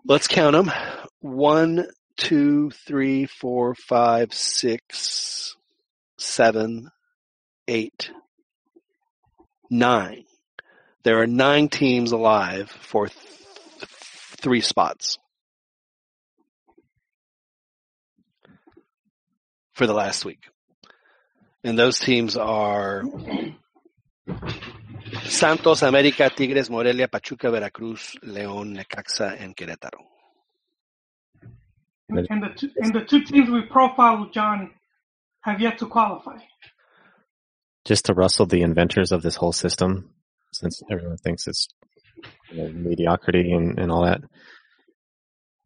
let's 0.05 0.27
count 0.27 0.53
them. 0.53 0.71
One, 1.19 1.87
two, 2.17 2.69
three, 2.71 3.25
four, 3.25 3.75
five, 3.75 4.33
six, 4.33 5.55
seven, 6.19 6.89
eight, 7.67 8.11
nine. 9.69 10.25
There 11.03 11.21
are 11.21 11.27
nine 11.27 11.69
teams 11.69 12.11
alive 12.11 12.69
for 12.69 13.07
th- 13.07 13.17
three 14.41 14.61
spots 14.61 15.17
for 19.73 19.87
the 19.87 19.93
last 19.93 20.25
week. 20.25 20.43
And 21.63 21.77
those 21.77 21.99
teams 21.99 22.37
are 22.37 23.03
Santos, 25.23 25.81
América, 25.81 26.33
Tigres, 26.33 26.69
Morelia, 26.69 27.07
Pachuca, 27.07 27.49
Veracruz, 27.51 28.15
León, 28.23 28.77
Necaxa, 28.77 29.41
and 29.41 29.55
Querétaro. 29.55 30.01
And, 32.09 32.43
the 32.43 32.49
two, 32.55 32.69
and 32.77 32.93
the 32.93 33.01
two 33.01 33.23
teams 33.23 33.49
we 33.49 33.61
profiled, 33.63 34.33
John, 34.33 34.71
have 35.41 35.61
yet 35.61 35.77
to 35.79 35.85
qualify. 35.87 36.37
Just 37.85 38.05
to 38.05 38.13
rustle 38.13 38.45
the 38.45 38.61
inventors 38.61 39.11
of 39.11 39.21
this 39.21 39.35
whole 39.35 39.53
system, 39.53 40.11
since 40.53 40.81
everyone 40.91 41.17
thinks 41.17 41.47
it's 41.47 41.67
you 42.51 42.63
know, 42.63 42.69
mediocrity 42.69 43.51
and, 43.51 43.79
and 43.79 43.91
all 43.91 44.05
that. 44.05 44.21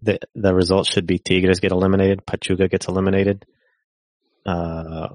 The 0.02 0.20
the 0.36 0.54
result 0.54 0.86
should 0.86 1.08
be 1.08 1.18
Tigres 1.18 1.60
get 1.62 1.72
eliminated, 1.72 2.26
Pachuca 2.26 2.68
gets 2.68 2.88
eliminated, 2.88 3.46
uh, 4.46 5.10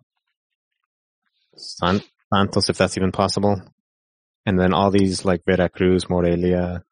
San, 1.56 2.00
Santos 2.32 2.70
if 2.70 2.78
that's 2.78 2.96
even 2.96 3.12
possible, 3.12 3.60
and 4.46 4.58
then 4.58 4.72
all 4.72 4.90
these 4.90 5.24
like 5.24 5.42
Veracruz, 5.44 6.08
Morelia. 6.08 6.82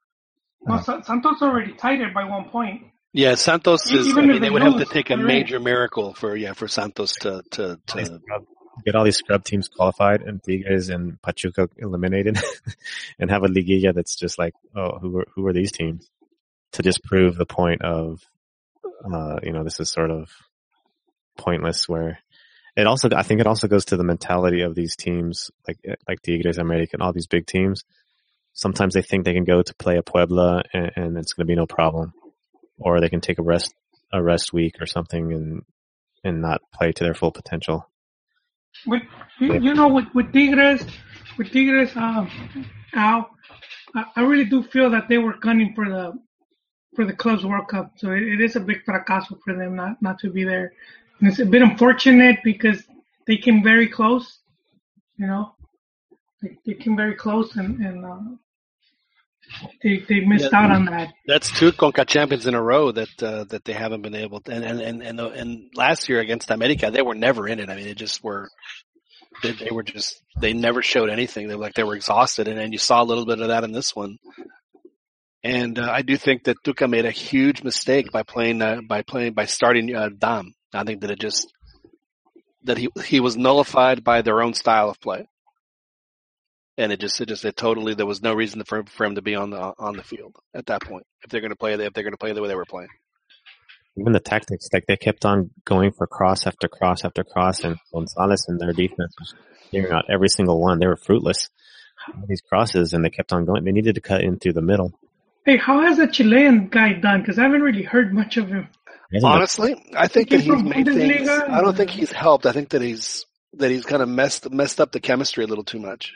No, 0.67 0.75
Uh, 0.75 1.03
Santos 1.03 1.41
already 1.41 1.73
tied 1.73 2.01
it 2.01 2.13
by 2.13 2.25
one 2.25 2.51
point. 2.51 2.83
Yeah, 3.17 3.35
Santos 3.37 3.91
is. 3.91 4.15
I 4.15 4.21
mean, 4.21 4.31
if 4.31 4.35
they 4.35 4.41
they 4.41 4.51
would 4.51 4.61
have 4.61 4.77
to 4.77 4.85
take 4.85 5.09
a 5.09 5.17
major 5.17 5.59
miracle 5.59 6.13
for 6.13 6.37
yeah 6.37 6.53
for 6.53 6.69
Santos 6.69 7.15
to 7.23 7.43
to 7.53 7.81
to. 7.87 8.21
get 8.85 8.95
all 8.95 9.05
these 9.05 9.17
scrub 9.17 9.43
teams 9.43 9.69
qualified 9.69 10.21
and 10.21 10.43
Tigres 10.43 10.91
and 10.91 11.21
Pachuca 11.23 11.71
eliminated, 11.79 12.39
and 13.19 13.31
have 13.31 13.43
a 13.43 13.47
liguilla 13.49 13.95
that's 13.95 14.17
just 14.17 14.39
like, 14.39 14.53
oh, 14.77 14.99
who 14.99 15.21
are 15.21 15.27
who 15.35 15.47
are 15.47 15.55
these 15.55 15.73
teams? 15.73 16.11
To 16.73 16.83
just 16.83 17.03
prove 17.05 17.37
the 17.37 17.47
point 17.47 17.81
of, 17.81 18.21
uh, 19.11 19.39
you 19.43 19.53
know, 19.53 19.65
this 19.65 19.81
is 19.81 19.91
sort 19.91 20.11
of 20.11 20.31
pointless. 21.39 21.89
Where 21.89 22.19
it 22.77 22.87
also, 22.87 23.09
I 23.17 23.23
think, 23.23 23.41
it 23.41 23.47
also 23.47 23.67
goes 23.67 23.87
to 23.87 23.97
the 23.97 24.05
mentality 24.05 24.61
of 24.61 24.75
these 24.75 24.95
teams, 24.95 25.51
like 25.67 25.79
like 26.07 26.21
Tigres, 26.21 26.59
America, 26.59 26.91
and 26.93 27.03
all 27.03 27.15
these 27.15 27.29
big 27.29 27.47
teams. 27.47 27.83
Sometimes 28.53 28.93
they 28.93 29.01
think 29.01 29.25
they 29.25 29.33
can 29.33 29.45
go 29.45 29.63
to 29.63 29.75
play 29.75 29.97
a 29.97 30.03
Puebla 30.03 30.65
and, 30.75 30.91
and 30.97 31.17
it's 31.17 31.33
going 31.33 31.47
to 31.47 31.51
be 31.51 31.57
no 31.57 31.67
problem, 31.67 32.13
or 32.79 33.01
they 33.01 33.09
can 33.09 33.21
take 33.21 33.39
a 33.39 33.43
rest 33.43 33.75
a 34.13 34.23
rest 34.23 34.53
week 34.53 34.77
or 34.81 34.87
something 34.87 35.33
and 35.33 35.63
and 36.25 36.43
not 36.43 36.61
play 36.73 36.93
to 36.93 37.05
their 37.05 37.15
full 37.15 37.33
potential. 37.33 37.89
With 38.87 39.03
you, 39.41 39.75
know, 39.75 39.89
with 39.89 40.07
with 40.15 40.33
Tigres, 40.33 40.85
with 41.39 41.51
Tigres, 41.51 41.97
um, 41.97 42.31
Al, 42.95 43.31
I, 43.95 44.05
I 44.17 44.21
really 44.23 44.45
do 44.45 44.63
feel 44.63 44.91
that 44.91 45.09
they 45.09 45.19
were 45.19 45.37
gunning 45.39 45.73
for 45.75 45.89
the 45.89 46.13
for 46.95 47.05
the 47.05 47.13
club's 47.13 47.45
World 47.45 47.69
Cup. 47.69 47.93
So 47.97 48.11
it, 48.11 48.23
it 48.23 48.41
is 48.41 48.57
a 48.57 48.61
big 48.61 48.85
fracaso 48.85 49.39
for 49.45 49.55
them 49.55 49.77
not 49.77 50.01
not 50.03 50.19
to 50.21 50.31
be 50.31 50.45
there. 50.45 50.73
And 51.21 51.29
it's 51.29 51.39
a 51.39 51.47
bit 51.47 51.63
unfortunate 51.63 52.41
because 52.45 52.83
they 53.27 53.39
came 53.39 53.63
very 53.63 53.89
close. 53.89 54.41
You 55.17 55.27
know, 55.27 55.55
they, 56.43 56.59
they 56.67 56.75
came 56.75 56.97
very 56.97 57.15
close 57.15 57.57
and 57.57 57.81
and 57.81 58.05
uh, 58.05 58.19
they 59.83 59.99
they 60.09 60.21
missed 60.21 60.49
Yeah. 60.53 60.59
out 60.61 60.71
on 60.71 60.85
that. 60.87 61.13
That's 61.27 61.51
two 61.59 61.73
Conca 61.73 62.07
champions 62.07 62.47
in 62.47 62.55
a 62.55 62.63
row 62.63 62.93
that 62.93 63.23
uh, 63.23 63.45
that 63.45 63.65
they 63.65 63.73
haven't 63.73 64.03
been 64.03 64.15
able 64.15 64.41
to. 64.43 64.53
And 64.53 64.65
and 64.65 64.81
and 64.81 65.03
and, 65.03 65.21
uh, 65.21 65.29
and 65.31 65.71
last 65.75 66.09
year 66.09 66.21
against 66.21 66.51
America, 66.51 66.91
they 66.91 67.03
were 67.03 67.15
never 67.15 67.47
in 67.49 67.61
it. 67.61 67.69
I 67.71 67.77
mean, 67.77 67.85
they 67.85 67.95
just 67.95 68.23
were. 68.25 68.49
They, 69.43 69.53
they 69.53 69.71
were 69.71 69.83
just. 69.83 70.21
They 70.41 70.53
never 70.55 70.83
showed 70.83 71.11
anything. 71.11 71.49
They 71.49 71.55
were 71.57 71.63
like 71.63 71.75
they 71.75 71.85
were 71.85 71.97
exhausted, 71.97 72.49
and, 72.49 72.59
and 72.59 72.73
you 72.73 72.79
saw 72.79 73.03
a 73.03 73.05
little 73.05 73.27
bit 73.27 73.41
of 73.41 73.49
that 73.49 73.65
in 73.65 73.73
this 73.73 73.95
one. 73.95 74.17
And 75.45 75.79
uh, 75.79 75.91
I 75.91 76.03
do 76.03 76.17
think 76.17 76.45
that 76.45 76.57
Tuca 76.65 76.89
made 76.89 77.05
a 77.05 77.11
huge 77.11 77.63
mistake 77.63 78.11
by 78.11 78.23
playing 78.23 78.63
uh, 78.63 78.81
by 78.89 79.03
playing 79.03 79.35
by 79.35 79.45
starting 79.47 79.95
uh, 79.95 80.09
Damm. 80.09 80.55
I 80.75 80.85
think 80.85 81.03
that 81.03 81.11
it 81.11 81.21
just 81.21 81.53
that 82.65 82.79
he 82.79 82.89
he 83.05 83.21
was 83.21 83.37
nullified 83.37 84.03
by 84.03 84.23
their 84.23 84.43
own 84.43 84.55
style 84.55 84.91
of 84.91 85.01
play, 85.01 85.29
and 86.79 86.93
it 86.93 87.01
just 87.01 87.21
it 87.21 87.27
just 87.27 87.45
it 87.45 87.57
totally 87.57 87.95
there 87.95 88.07
was 88.07 88.23
no 88.23 88.35
reason 88.35 88.63
for 88.65 88.85
for 88.85 89.07
him 89.07 89.15
to 89.15 89.23
be 89.23 89.35
on 89.35 89.51
the 89.51 89.75
on 89.79 89.97
the 89.97 90.03
field 90.03 90.37
at 90.55 90.67
that 90.67 90.83
point 90.83 91.07
if 91.23 91.31
they're 91.31 91.41
going 91.41 91.51
to 91.51 91.57
play 91.57 91.73
if 91.75 91.93
they're 91.93 92.05
going 92.05 92.13
to 92.13 92.19
play 92.19 92.33
the 92.33 92.43
way 92.43 92.49
they 92.49 92.55
were 92.55 92.65
playing. 92.65 92.89
even 93.97 94.13
the 94.13 94.21
tactics, 94.21 94.69
like 94.73 94.87
they 94.87 94.97
kept 94.97 95.25
on 95.25 95.51
going 95.65 95.93
for 95.93 96.07
cross 96.07 96.47
after 96.47 96.69
cross 96.69 97.05
after 97.05 97.25
cross, 97.25 97.65
and 97.65 97.79
Gonzalez 97.93 98.45
and 98.49 98.61
their 98.61 98.73
defense 98.73 99.15
was 99.19 99.35
figuring 99.71 99.93
out 99.93 100.05
every 100.11 100.29
single 100.29 100.61
one. 100.61 100.79
They 100.79 100.87
were 100.87 100.97
fruitless. 100.97 101.49
These 102.29 102.43
crosses, 102.43 102.93
and 102.93 103.05
they 103.05 103.11
kept 103.11 103.33
on 103.33 103.47
going. 103.47 103.65
They 103.65 103.73
needed 103.73 103.97
to 103.97 104.01
cut 104.01 104.21
in 104.21 104.39
through 104.39 104.53
the 104.53 104.63
middle. 104.63 104.93
Hey, 105.45 105.57
how 105.57 105.81
has 105.81 105.97
the 105.97 106.07
Chilean 106.07 106.69
guy 106.69 106.93
done? 106.93 107.21
Because 107.21 107.39
I 107.39 107.43
haven't 107.43 107.63
really 107.63 107.83
heard 107.83 108.13
much 108.15 108.37
of 108.37 108.49
him. 108.49 108.69
Honestly, 109.25 109.75
I 109.97 110.09
think 110.09 110.31
that 110.31 110.41
he's 110.41 110.63
made 110.63 110.87
things. 110.87 111.29
I 111.29 111.61
don't 111.63 111.77
think 111.77 111.91
he's 111.91 112.13
helped. 112.13 112.47
I 112.47 112.53
think 112.53 112.71
that 112.71 112.83
he's 112.83 113.25
that 113.55 113.71
he's 113.71 113.85
kind 113.85 114.03
of 114.03 114.09
messed 114.09 114.51
messed 114.51 114.81
up 114.81 114.93
the 114.93 115.01
chemistry 115.01 115.45
a 115.45 115.47
little 115.47 115.65
too 115.65 115.79
much. 115.79 116.13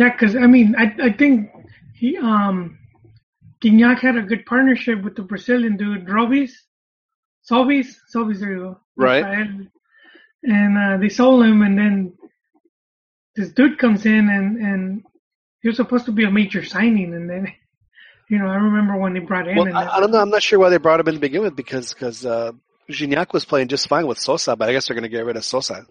Yeah, 0.00 0.12
because 0.12 0.34
I 0.34 0.46
mean, 0.46 0.74
I 0.78 0.94
I 1.08 1.12
think 1.12 1.50
he 1.94 2.16
um, 2.16 2.78
Gignac 3.62 3.98
had 3.98 4.16
a 4.16 4.22
good 4.22 4.46
partnership 4.46 5.02
with 5.02 5.14
the 5.14 5.22
Brazilian 5.22 5.76
dude 5.76 6.06
Robis, 6.06 6.52
Sobis, 7.48 7.96
Sobis. 8.14 8.40
There 8.40 8.52
you 8.52 8.60
go. 8.60 8.80
Right. 8.96 9.22
Rafael. 9.22 9.66
And 10.42 10.78
uh, 10.78 10.96
they 10.96 11.10
sold 11.10 11.44
him, 11.44 11.60
and 11.60 11.76
then 11.78 12.14
this 13.36 13.52
dude 13.52 13.76
comes 13.76 14.06
in, 14.06 14.30
and 14.30 14.56
and 14.56 15.04
he 15.60 15.68
was 15.68 15.76
supposed 15.76 16.06
to 16.06 16.12
be 16.12 16.24
a 16.24 16.30
major 16.30 16.64
signing, 16.64 17.14
and 17.14 17.28
then. 17.28 17.52
You 18.32 18.38
know, 18.38 18.46
I 18.46 18.54
remember 18.54 18.96
when 18.96 19.12
they 19.12 19.18
brought 19.18 19.48
in. 19.48 19.56
Well, 19.56 19.66
and 19.66 19.76
I, 19.76 19.96
I 19.96 19.98
don't 19.98 20.12
know. 20.12 20.20
I'm 20.20 20.30
not 20.30 20.40
sure 20.40 20.60
why 20.60 20.68
they 20.68 20.76
brought 20.76 21.00
him 21.00 21.08
in 21.08 21.14
to 21.14 21.20
begin 21.20 21.42
with 21.42 21.56
because 21.56 21.92
because 21.92 22.24
uh, 22.24 22.52
Gignac 22.88 23.32
was 23.32 23.44
playing 23.44 23.66
just 23.66 23.88
fine 23.88 24.06
with 24.06 24.20
Sosa, 24.20 24.54
but 24.54 24.68
I 24.68 24.72
guess 24.72 24.86
they're 24.86 24.94
going 24.94 25.02
to 25.02 25.08
get 25.08 25.24
rid 25.24 25.36
of 25.36 25.44
Sosa. 25.44 25.84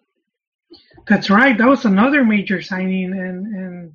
That's 1.05 1.29
right. 1.29 1.57
That 1.57 1.67
was 1.67 1.83
another 1.83 2.23
major 2.23 2.61
signing, 2.61 3.11
and 3.11 3.45
and 3.47 3.93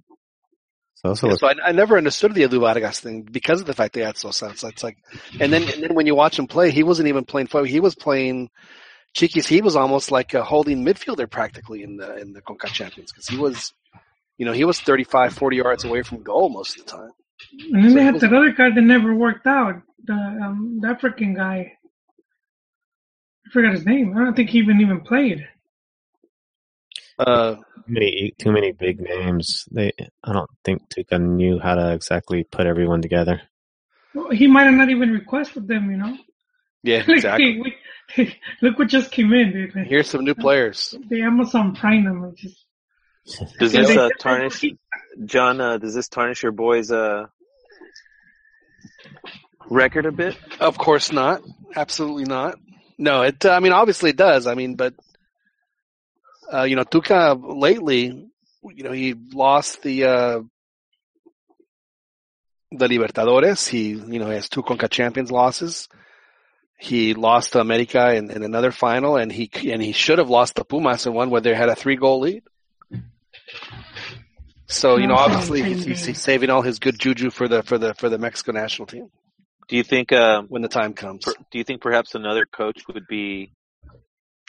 So 1.04 1.10
also 1.10 1.28
Yeah, 1.28 1.34
so 1.34 1.48
I, 1.48 1.54
I 1.68 1.72
never 1.72 1.98
understood 1.98 2.34
the 2.34 2.42
Edu 2.42 2.60
Vargas 2.60 3.00
thing 3.00 3.22
because 3.22 3.60
of 3.60 3.66
the 3.66 3.74
fact 3.74 3.92
they 3.94 4.02
had 4.02 4.16
so 4.16 4.28
It's, 4.30 4.64
it's 4.64 4.82
like, 4.82 4.96
and 5.38 5.52
then 5.52 5.62
and 5.62 5.82
then 5.82 5.94
when 5.94 6.06
you 6.06 6.14
watch 6.14 6.38
him 6.38 6.46
play, 6.46 6.70
he 6.70 6.82
wasn't 6.82 7.08
even 7.08 7.24
playing 7.24 7.48
forward. 7.48 7.68
He 7.68 7.80
was 7.80 7.94
playing 7.94 8.50
Chiquis. 9.14 9.46
He 9.46 9.60
was 9.60 9.76
almost 9.76 10.10
like 10.10 10.32
a 10.34 10.42
holding 10.42 10.84
midfielder 10.84 11.30
practically 11.30 11.82
in 11.82 11.96
the 11.96 12.16
in 12.16 12.32
the 12.32 12.40
Conca 12.40 12.68
Champions 12.68 13.12
because 13.12 13.28
he 13.28 13.36
was, 13.36 13.74
you 14.38 14.46
know, 14.46 14.52
he 14.52 14.64
was 14.64 14.80
35, 14.80 15.34
40 15.34 15.56
yards 15.56 15.84
away 15.84 16.02
from 16.02 16.22
goal 16.22 16.48
most 16.48 16.78
of 16.78 16.86
the 16.86 16.92
time. 16.92 17.10
and 17.72 17.84
then 17.84 17.90
So 17.90 17.96
they 17.96 18.02
had 18.04 18.14
was- 18.14 18.22
that 18.22 18.32
other 18.32 18.52
guy 18.52 18.70
that 18.70 18.80
never 18.82 19.14
worked 19.14 19.46
out. 19.46 19.82
The 20.04 20.14
um, 20.14 20.78
the 20.80 20.88
African 20.88 21.34
guy. 21.34 21.72
I 23.46 23.50
forgot 23.50 23.72
his 23.72 23.84
name. 23.84 24.16
I 24.16 24.24
don't 24.24 24.34
think 24.34 24.50
he 24.50 24.58
even 24.58 24.80
even 24.80 25.00
played. 25.02 25.46
Uh, 27.18 27.56
too 27.56 27.62
many 27.86 28.32
too 28.38 28.52
many 28.52 28.72
big 28.72 29.00
names. 29.00 29.66
They 29.70 29.92
I 30.22 30.32
don't 30.32 30.50
think 30.64 30.82
Tuca 30.88 31.20
knew 31.20 31.58
how 31.58 31.74
to 31.74 31.92
exactly 31.92 32.44
put 32.44 32.66
everyone 32.66 33.02
together. 33.02 33.42
Well, 34.14 34.30
he 34.30 34.46
might 34.46 34.64
have 34.64 34.74
not 34.74 34.90
even 34.90 35.10
requested 35.10 35.66
them. 35.68 35.90
You 35.90 35.96
know. 35.98 36.16
yeah, 36.82 36.98
Like, 37.06 37.08
exactly. 37.08 37.52
hey, 37.52 37.60
we- 37.60 38.34
look 38.62 38.78
what 38.78 38.88
just 38.88 39.10
came 39.10 39.32
in, 39.32 39.52
dude. 39.52 39.74
Like, 39.74 39.86
Here's 39.86 40.08
some 40.10 40.24
new 40.24 40.34
players. 40.34 40.94
the 41.08 41.22
Amazon 41.22 41.74
Prime 41.74 42.04
them. 42.04 42.24
It's 42.32 42.42
Just 42.42 43.58
Does 43.58 43.72
this 43.72 43.96
uh, 43.96 44.10
tarnish, 44.20 44.62
John? 45.24 45.60
Uh, 45.60 45.78
does 45.78 45.94
this 45.94 46.08
tarnish 46.08 46.42
your 46.42 46.52
boys' 46.52 46.90
uh, 46.92 47.24
record 49.70 50.06
a 50.06 50.12
bit? 50.12 50.36
Of 50.60 50.78
course 50.78 51.12
not. 51.12 51.42
Absolutely 51.74 52.24
not. 52.24 52.58
No, 52.98 53.22
it. 53.22 53.44
I 53.46 53.60
mean, 53.60 53.72
obviously 53.72 54.10
it 54.10 54.16
does. 54.16 54.46
I 54.46 54.54
mean, 54.54 54.74
but 54.76 54.94
uh, 56.52 56.62
you 56.62 56.76
know, 56.76 56.84
Tuca 56.84 57.38
lately, 57.40 58.28
you 58.62 58.84
know, 58.84 58.92
he 58.92 59.14
lost 59.14 59.82
the 59.82 60.04
uh, 60.04 60.40
the 62.70 62.88
Libertadores. 62.88 63.68
He, 63.68 63.90
you 63.90 64.18
know, 64.18 64.26
has 64.26 64.48
two 64.48 64.62
Conca 64.62 64.88
Champions 64.90 65.30
losses. 65.30 65.88
He 66.78 67.14
lost 67.14 67.52
to 67.52 67.60
America 67.60 68.14
in, 68.14 68.30
in 68.30 68.42
another 68.42 68.72
final, 68.72 69.16
and 69.16 69.30
he 69.30 69.50
and 69.70 69.82
he 69.82 69.92
should 69.92 70.18
have 70.18 70.28
lost 70.28 70.56
to 70.56 70.64
Pumas 70.64 71.06
in 71.06 71.14
one 71.14 71.30
where 71.30 71.40
they 71.40 71.54
had 71.54 71.68
a 71.68 71.76
three 71.76 71.96
goal 71.96 72.20
lead. 72.20 72.42
So 74.66 74.96
you 74.96 75.06
know, 75.06 75.14
obviously 75.14 75.62
he's, 75.62 75.84
he's, 75.84 76.04
he's 76.04 76.20
saving 76.20 76.50
all 76.50 76.62
his 76.62 76.78
good 76.78 76.98
juju 76.98 77.30
for 77.30 77.48
the 77.48 77.62
for 77.62 77.78
the 77.78 77.94
for 77.94 78.08
the 78.08 78.18
Mexico 78.18 78.52
national 78.52 78.86
team 78.86 79.08
Do 79.68 79.76
you 79.76 79.84
think? 79.84 80.12
Um, 80.12 80.46
when 80.48 80.62
the 80.62 80.68
time 80.68 80.94
comes. 80.94 81.24
per, 81.24 81.32
do 81.50 81.58
you 81.58 81.64
think 81.64 81.80
perhaps 81.80 82.14
another 82.14 82.44
coach 82.44 82.82
would 82.88 83.06
be 83.06 83.52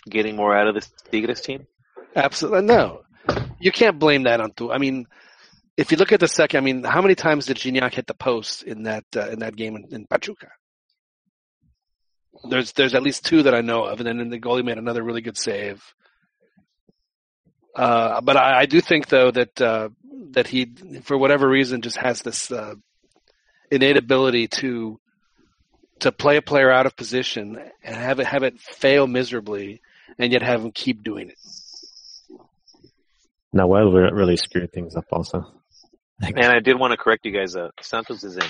getting 0.09 0.35
more 0.35 0.55
out 0.55 0.67
of 0.67 0.75
this 0.75 0.91
Tigres 1.11 1.41
team? 1.41 1.67
Absolutely 2.15 2.61
no. 2.61 3.01
You 3.59 3.71
can't 3.71 3.99
blame 3.99 4.23
that 4.23 4.39
on 4.39 4.51
Tu. 4.51 4.71
I 4.71 4.77
mean, 4.77 5.05
if 5.77 5.91
you 5.91 5.97
look 5.97 6.11
at 6.11 6.19
the 6.19 6.27
second, 6.27 6.57
I 6.57 6.61
mean, 6.61 6.83
how 6.83 7.01
many 7.01 7.15
times 7.15 7.47
did 7.47 7.57
Gignac 7.57 7.93
hit 7.93 8.07
the 8.07 8.13
post 8.13 8.63
in 8.63 8.83
that 8.83 9.03
uh, 9.15 9.29
in 9.29 9.39
that 9.39 9.55
game 9.55 9.75
in, 9.75 9.87
in 9.91 10.05
Pachuca? 10.07 10.47
There's 12.49 12.71
there's 12.73 12.95
at 12.95 13.03
least 13.03 13.25
two 13.25 13.43
that 13.43 13.55
I 13.55 13.61
know 13.61 13.83
of, 13.85 13.99
and 13.99 14.19
then 14.19 14.29
the 14.29 14.39
goalie 14.39 14.63
made 14.63 14.77
another 14.77 15.03
really 15.03 15.21
good 15.21 15.37
save. 15.37 15.83
Uh, 17.75 18.21
but 18.21 18.37
I, 18.37 18.61
I 18.61 18.65
do 18.65 18.79
think 18.79 19.07
though 19.07 19.31
that 19.31 19.59
uh, 19.61 19.89
that 20.31 20.47
he, 20.47 20.73
for 21.03 21.17
whatever 21.17 21.47
reason, 21.47 21.81
just 21.81 21.97
has 21.97 22.21
this 22.21 22.51
uh, 22.51 22.75
innate 23.69 23.97
ability 23.97 24.47
to 24.47 24.99
to 25.99 26.11
play 26.11 26.37
a 26.37 26.41
player 26.41 26.71
out 26.71 26.85
of 26.85 26.95
position 26.95 27.57
and 27.83 27.95
have 27.95 28.19
it 28.19 28.27
have 28.27 28.43
it 28.43 28.59
fail 28.59 29.07
miserably, 29.07 29.81
and 30.17 30.31
yet 30.31 30.41
have 30.41 30.63
him 30.63 30.71
keep 30.71 31.03
doing 31.03 31.29
it. 31.29 31.37
Nahuel 33.55 33.91
re- 33.93 34.11
really 34.13 34.37
screwed 34.37 34.71
things 34.71 34.95
up 34.95 35.05
also. 35.11 35.45
And 36.21 36.39
I 36.39 36.59
did 36.59 36.79
want 36.79 36.91
to 36.91 36.97
correct 36.97 37.25
you 37.25 37.31
guys. 37.31 37.55
Uh, 37.55 37.69
Santos 37.81 38.23
is 38.23 38.35
in. 38.37 38.43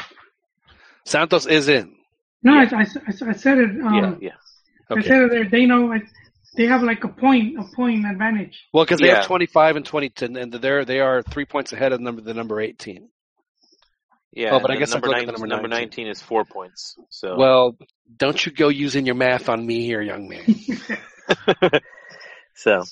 Santos 1.06 1.46
is 1.46 1.68
in. 1.68 1.96
no, 2.44 2.54
Yeah. 2.62 2.70
I, 2.74 2.82
I, 2.82 3.30
I 3.30 3.34
said 3.34 3.58
it. 3.60 3.70
Um, 3.82 3.96
yeah, 3.96 4.16
yeah. 4.22 4.32
I 4.98 5.02
said 5.02 5.22
it 5.24 5.32
there. 5.32 5.50
They 5.50 5.66
know 5.66 5.92
I, 5.92 6.02
they 6.56 6.68
have 6.68 6.84
like 6.84 7.04
a 7.04 7.08
point, 7.08 7.58
a 7.60 7.64
point 7.76 8.06
advantage. 8.06 8.60
Well, 8.74 8.86
because 8.86 9.00
they 9.00 9.08
Yeah. 9.08 9.18
have 9.18 9.26
25 9.28 9.78
and 9.78 9.86
20, 9.86 10.12
and 10.36 10.52
they're 10.54 10.86
they 10.86 11.00
are 11.00 11.22
three 11.22 11.46
points 11.46 11.74
ahead 11.74 11.92
of 11.92 12.00
the 12.00 12.04
number 12.04 12.22
the 12.22 12.34
number 12.34 12.60
18. 12.62 13.10
Yeah, 14.32 14.50
Oh, 14.54 14.60
but 14.60 14.70
I 14.70 14.76
guess 14.76 14.92
I'm 14.92 14.96
number, 14.96 15.08
looking 15.08 15.28
nine, 15.28 15.30
at 15.30 15.40
number 15.40 15.48
number 15.48 15.68
19. 15.70 16.06
19 16.06 16.08
is 16.08 16.22
four 16.22 16.44
points. 16.46 16.96
So 17.10 17.36
Well, 17.38 17.78
don't 18.18 18.44
you 18.46 18.52
go 18.52 18.68
using 18.68 19.06
your 19.06 19.16
math 19.16 19.48
on 19.50 19.66
me 19.66 19.86
here, 19.86 20.02
young 20.02 20.28
man. 20.28 20.44
so 22.56 22.84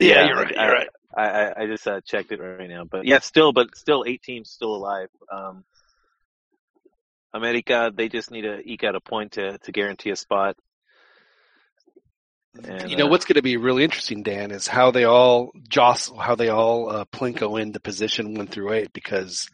Yeah, 0.00 0.22
Yeah, 0.22 0.26
you're 0.26 0.36
right. 0.36 0.54
You're 0.56 0.72
right. 0.72 0.88
I, 1.18 1.26
I, 1.26 1.62
I 1.62 1.66
just 1.66 1.86
uh, 1.86 2.00
checked 2.04 2.32
it 2.32 2.40
right 2.40 2.68
now. 2.68 2.84
But 2.84 3.04
yeah, 3.04 3.18
still, 3.18 3.52
but 3.52 3.76
still, 3.76 4.04
eight 4.06 4.22
teams 4.22 4.50
still 4.50 4.74
alive. 4.74 5.08
Um, 5.32 5.64
America, 7.34 7.92
they 7.94 8.08
just 8.08 8.30
need 8.30 8.42
to 8.42 8.60
eke 8.60 8.84
out 8.84 8.94
a 8.94 9.00
point 9.00 9.32
to, 9.32 9.58
to 9.58 9.72
guarantee 9.72 10.10
a 10.10 10.16
spot. 10.16 10.56
And, 12.64 12.90
you 12.90 12.96
know 12.96 13.06
uh, 13.06 13.10
what's 13.10 13.24
going 13.24 13.36
to 13.36 13.42
be 13.42 13.56
really 13.56 13.84
interesting, 13.84 14.22
Dan, 14.22 14.50
is 14.50 14.66
how 14.66 14.90
they 14.90 15.04
all 15.04 15.52
jostle, 15.68 16.18
how 16.18 16.34
they 16.34 16.48
all 16.48 16.90
uh, 16.90 17.04
plinko 17.04 17.60
into 17.60 17.78
position 17.80 18.34
one 18.34 18.46
through 18.46 18.72
eight, 18.72 18.92
because 18.92 19.48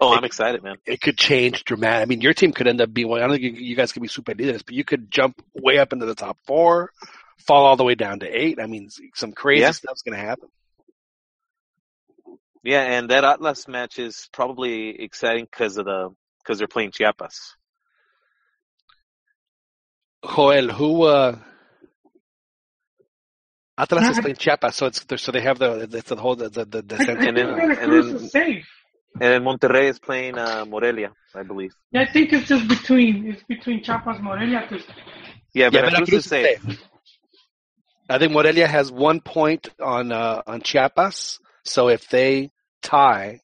Oh, 0.00 0.12
I'm 0.14 0.24
excited, 0.24 0.62
man. 0.62 0.76
it 0.86 1.00
could 1.00 1.18
change 1.18 1.64
dramatic. 1.64 2.02
I 2.02 2.06
mean, 2.06 2.22
your 2.22 2.32
team 2.32 2.52
could 2.52 2.66
end 2.66 2.80
up 2.80 2.92
being 2.92 3.08
one. 3.08 3.20
I 3.20 3.26
don't 3.26 3.38
think 3.38 3.44
you, 3.44 3.52
you 3.52 3.76
guys 3.76 3.92
could 3.92 4.02
be 4.02 4.08
super 4.08 4.32
this, 4.34 4.62
but 4.62 4.74
you 4.74 4.84
could 4.84 5.10
jump 5.10 5.42
way 5.54 5.78
up 5.78 5.92
into 5.92 6.06
the 6.06 6.14
top 6.14 6.38
four, 6.46 6.90
fall 7.46 7.66
all 7.66 7.76
the 7.76 7.84
way 7.84 7.94
down 7.94 8.20
to 8.20 8.26
eight. 8.26 8.58
I 8.58 8.66
mean, 8.66 8.88
some 9.14 9.32
crazy 9.32 9.60
Yeah. 9.60 9.72
stuff's 9.72 10.02
going 10.02 10.18
to 10.18 10.24
happen. 10.24 10.48
Yeah, 12.62 12.82
and 12.82 13.08
that 13.10 13.24
Atlas 13.24 13.66
match 13.68 13.98
is 13.98 14.28
probably 14.32 15.00
exciting 15.02 15.46
because 15.50 15.76
of 15.78 15.86
the 15.86 16.10
because 16.42 16.58
they're 16.58 16.68
playing 16.68 16.90
Chiapas. 16.92 17.54
Joel, 20.34 20.68
who 20.68 21.04
uh 21.04 21.38
Atlas 23.78 24.08
is 24.10 24.20
playing 24.20 24.36
Chiapas, 24.36 24.74
so 24.76 24.86
it's 24.86 25.04
so 25.22 25.32
they 25.32 25.40
have 25.40 25.58
the 25.58 25.88
it's 25.90 26.08
the 26.10 26.16
whole 26.16 26.36
the 26.36 26.48
the, 26.50 26.64
the 26.66 26.96
I, 26.98 27.02
I 27.02 27.06
think 27.06 27.20
And 27.20 27.36
then- 27.36 27.54
Veracruz 27.56 28.06
and 28.10 28.20
then- 28.20 28.28
safe. 28.28 28.68
And 29.14 29.22
then 29.22 29.42
Monterrey 29.42 29.88
is 29.88 29.98
playing 29.98 30.38
uh, 30.38 30.64
Morelia, 30.66 31.10
I 31.34 31.42
believe. 31.42 31.72
Yeah, 31.90 32.02
I 32.02 32.06
think 32.12 32.32
it's 32.32 32.46
just 32.46 32.68
between 32.68 33.26
it's 33.26 33.42
between 33.42 33.82
Chiapas 33.82 34.20
Morelia. 34.20 34.64
'cause 34.68 34.84
Yeah, 35.52 35.64
yeah, 35.64 35.70
Veracruz 35.70 35.92
Veracruz 35.98 36.14
is 36.14 36.24
safe. 36.26 36.82
I 38.08 38.18
think 38.18 38.32
Morelia 38.32 38.68
has 38.68 38.92
one 38.92 39.20
point 39.20 39.68
on 39.80 40.12
uh 40.12 40.42
on 40.46 40.60
Chiapas, 40.60 41.40
so 41.64 41.88
if 41.88 42.08
they 42.08 42.50
tie, 42.82 43.40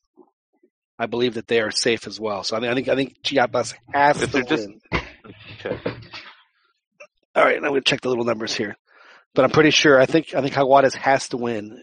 I 0.98 1.06
believe 1.06 1.34
that 1.34 1.46
they 1.46 1.60
are 1.60 1.70
safe 1.70 2.06
as 2.06 2.18
well. 2.18 2.42
So 2.42 2.56
I 2.56 2.60
think 2.60 2.70
I 2.70 2.74
think 2.74 2.88
I 2.88 2.94
think 2.96 3.16
Chiapas 3.22 3.74
has 3.92 4.22
If 4.22 4.30
to 4.30 4.32
they're 4.32 4.42
just- 4.44 4.68
win. 4.68 4.80
Okay. 5.64 5.78
All 7.34 7.44
right, 7.44 7.56
I'm 7.56 7.62
going 7.62 7.74
to 7.74 7.80
check 7.82 8.00
the 8.00 8.08
little 8.08 8.24
numbers 8.24 8.54
here, 8.54 8.76
but 9.34 9.44
I'm 9.44 9.50
pretty 9.50 9.70
sure 9.70 10.00
I 10.00 10.06
think 10.06 10.34
I 10.34 10.40
think 10.40 10.54
Jaguares 10.54 10.94
has 10.94 11.28
to 11.30 11.36
win. 11.36 11.82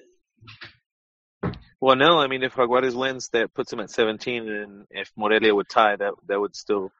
Well, 1.80 1.96
no, 1.98 2.18
I 2.20 2.28
mean, 2.28 2.44
if 2.44 2.54
Jaguares 2.54 2.96
wins, 2.96 3.30
that 3.34 3.54
puts 3.54 3.70
them 3.70 3.82
at 3.82 3.90
17, 3.92 4.48
and 4.50 4.88
if 4.90 5.12
Morelia 5.18 5.54
would 5.54 5.68
tie, 5.70 5.96
that 5.98 6.14
that 6.28 6.40
would 6.40 6.56
still. 6.56 6.92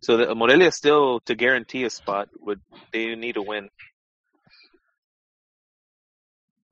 So 0.00 0.16
the, 0.16 0.34
Morelia 0.34 0.72
still 0.72 1.20
to 1.26 1.34
guarantee 1.34 1.84
a 1.84 1.90
spot 1.90 2.28
would 2.40 2.60
they 2.92 3.14
need 3.14 3.36
a 3.36 3.42
win, 3.42 3.68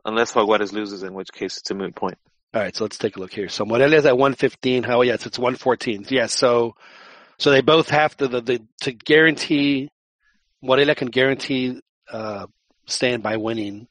unless 0.04 0.34
Jaguares 0.34 0.72
loses, 0.72 1.02
in 1.02 1.14
which 1.14 1.32
case 1.32 1.58
it's 1.58 1.70
a 1.70 1.74
moot 1.74 1.94
point. 1.94 2.18
All 2.54 2.60
right, 2.60 2.74
so 2.74 2.84
let's 2.84 2.98
take 2.98 3.16
a 3.16 3.20
look 3.20 3.32
here. 3.32 3.48
So 3.48 3.64
Morelia 3.64 3.98
is 3.98 4.06
at 4.06 4.16
115. 4.16 4.84
How? 4.84 5.02
Yes, 5.02 5.26
it's 5.26 5.38
114. 5.38 6.06
Yes. 6.10 6.32
So 6.32 6.76
So 7.38 7.50
they 7.50 7.62
both 7.62 7.90
have 7.90 8.16
to 8.18 8.28
the, 8.28 8.40
the 8.40 8.62
to 8.82 8.92
guarantee 8.92 9.90
Morelia 10.62 10.94
can 10.94 11.08
guarantee 11.08 11.80
uh, 12.10 12.46
stand 12.86 13.22
by 13.22 13.36
winning. 13.36 13.88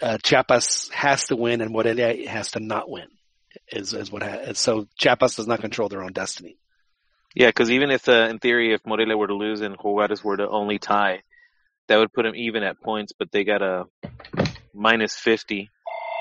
Uh, 0.00 0.18
Chiapas 0.22 0.90
has 0.92 1.26
to 1.26 1.36
win 1.36 1.60
and 1.60 1.70
Morelia 1.70 2.28
has 2.28 2.52
to 2.52 2.60
not 2.60 2.88
win. 2.88 3.08
Is 3.70 3.92
is 3.92 4.10
what 4.10 4.22
ha- 4.22 4.52
so 4.54 4.86
Chiapas 4.98 5.36
does 5.36 5.46
not 5.46 5.60
control 5.60 5.88
their 5.88 6.02
own 6.02 6.12
destiny. 6.12 6.56
Yeah, 7.34 7.48
because 7.48 7.70
even 7.70 7.90
if, 7.92 8.08
uh, 8.08 8.26
in 8.28 8.40
theory, 8.40 8.74
if 8.74 8.84
Morelia 8.84 9.16
were 9.16 9.28
to 9.28 9.34
lose 9.34 9.60
and 9.60 9.78
Jaguares 9.78 10.24
were 10.24 10.36
to 10.36 10.48
only 10.48 10.80
tie, 10.80 11.22
that 11.86 11.96
would 11.96 12.12
put 12.12 12.24
them 12.24 12.34
even 12.34 12.64
at 12.64 12.80
points, 12.80 13.12
but 13.16 13.30
they 13.30 13.44
got 13.44 13.62
a 13.62 13.84
minus 14.74 15.16
50 15.16 15.70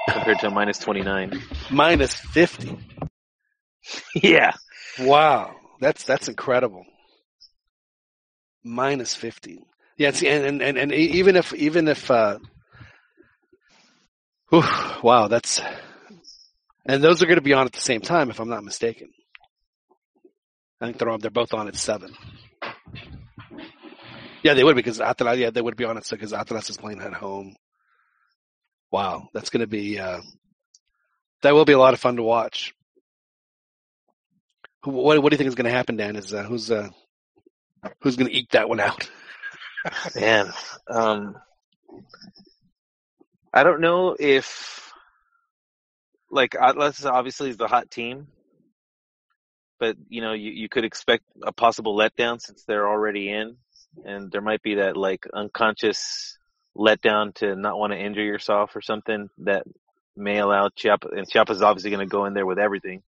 compared 0.10 0.40
to 0.40 0.48
a 0.48 0.52
minus 0.52 0.80
29. 0.80 1.42
Minus 1.72 2.14
fifty. 2.14 2.78
yeah. 4.16 4.52
Wow, 5.00 5.56
that's 5.80 6.04
that's 6.04 6.28
incredible. 6.28 6.86
Minus 8.64 9.16
fifty. 9.16 9.64
Yeah, 9.98 10.12
see, 10.12 10.28
and, 10.28 10.62
and, 10.62 10.78
and, 10.78 10.94
even 10.94 11.36
if 11.36 11.54
even 11.54 11.88
if 11.88 12.10
uh, 12.10 12.40
whew, 14.50 14.64
wow, 15.04 15.28
that's 15.28 15.62
and 16.86 17.04
those 17.04 17.22
are 17.22 17.26
going 17.26 17.38
to 17.38 17.42
be 17.42 17.54
on 17.54 17.66
at 17.66 17.74
the 17.74 17.82
same 17.82 18.02
time, 18.02 18.30
if 18.30 18.40
I'm 18.40 18.50
not 18.50 18.64
mistaken. 18.64 19.10
I 20.82 20.86
think 20.86 20.98
they're 20.98 21.10
on. 21.10 21.20
They're 21.20 21.30
both 21.30 21.54
on 21.54 21.68
at 21.68 21.76
seven. 21.76 22.16
Yeah, 24.42 24.54
they 24.54 24.64
would 24.64 24.78
because 24.78 25.02
Atlas. 25.02 25.38
Yeah, 25.38 25.50
they 25.50 25.62
would 25.62 25.76
be 25.76 25.84
on 25.84 25.98
it 25.98 26.08
because 26.10 26.32
Atlas 26.32 26.70
is 26.70 26.78
playing 26.78 27.02
at 27.02 27.14
home. 27.14 27.56
Wow, 28.92 29.30
that's 29.34 29.50
going 29.50 29.62
to 29.62 29.68
be. 29.68 30.00
Uh, 30.00 30.22
that 31.42 31.54
will 31.54 31.66
be 31.66 31.74
a 31.74 31.80
lot 31.80 31.94
of 31.94 32.00
fun 32.00 32.16
to 32.18 32.24
watch. 32.24 32.74
Who- 34.84 34.92
What 34.92 35.22
What 35.22 35.30
do 35.30 35.34
you 35.36 35.38
think 35.38 35.48
is 35.50 35.56
going 35.56 35.66
to 35.66 35.72
happen, 35.78 35.98
Dan? 35.98 36.16
Is 36.16 36.34
uh, 36.34 36.44
who's 36.44 36.72
uh, 36.72 36.90
who's 38.02 38.16
going 38.16 38.30
to 38.30 38.36
eat 38.36 38.52
that 38.52 38.70
one 38.70 38.80
out? 38.80 39.10
Man, 40.16 40.52
um, 40.90 41.36
I 43.54 43.64
don't 43.64 43.82
know 43.82 44.16
if 44.20 44.92
like 46.32 46.56
Atlas 46.56 47.06
obviously 47.06 47.50
is 47.50 47.58
the 47.58 47.68
hot 47.68 47.90
team, 47.92 48.28
but 49.80 49.98
you 50.08 50.22
know 50.22 50.34
you, 50.34 50.52
you 50.52 50.70
could 50.70 50.84
expect 50.86 51.24
a 51.44 51.52
possible 51.52 51.96
letdown 51.96 52.42
since 52.42 52.64
they're 52.66 52.88
already 52.88 53.30
in, 53.30 53.56
and 54.06 54.32
there 54.32 54.42
might 54.42 54.62
be 54.64 54.76
that 54.76 54.98
like 54.98 55.26
unconscious 55.34 56.38
letdown 56.80 57.36
to 57.36 57.56
not 57.56 57.78
want 57.78 57.92
to 57.94 58.00
injure 58.00 58.24
yourself 58.24 58.76
or 58.76 58.82
something 58.82 59.30
that 59.40 59.64
may 60.16 60.40
allow 60.40 60.70
Chiapas, 60.70 61.12
and 61.16 61.28
Chiapas 61.28 61.58
is 61.58 61.64
obviously 61.64 61.92
going 61.92 62.08
to 62.08 62.12
go 62.12 62.26
in 62.26 62.34
there 62.34 62.46
with 62.46 62.60
everything. 62.60 63.02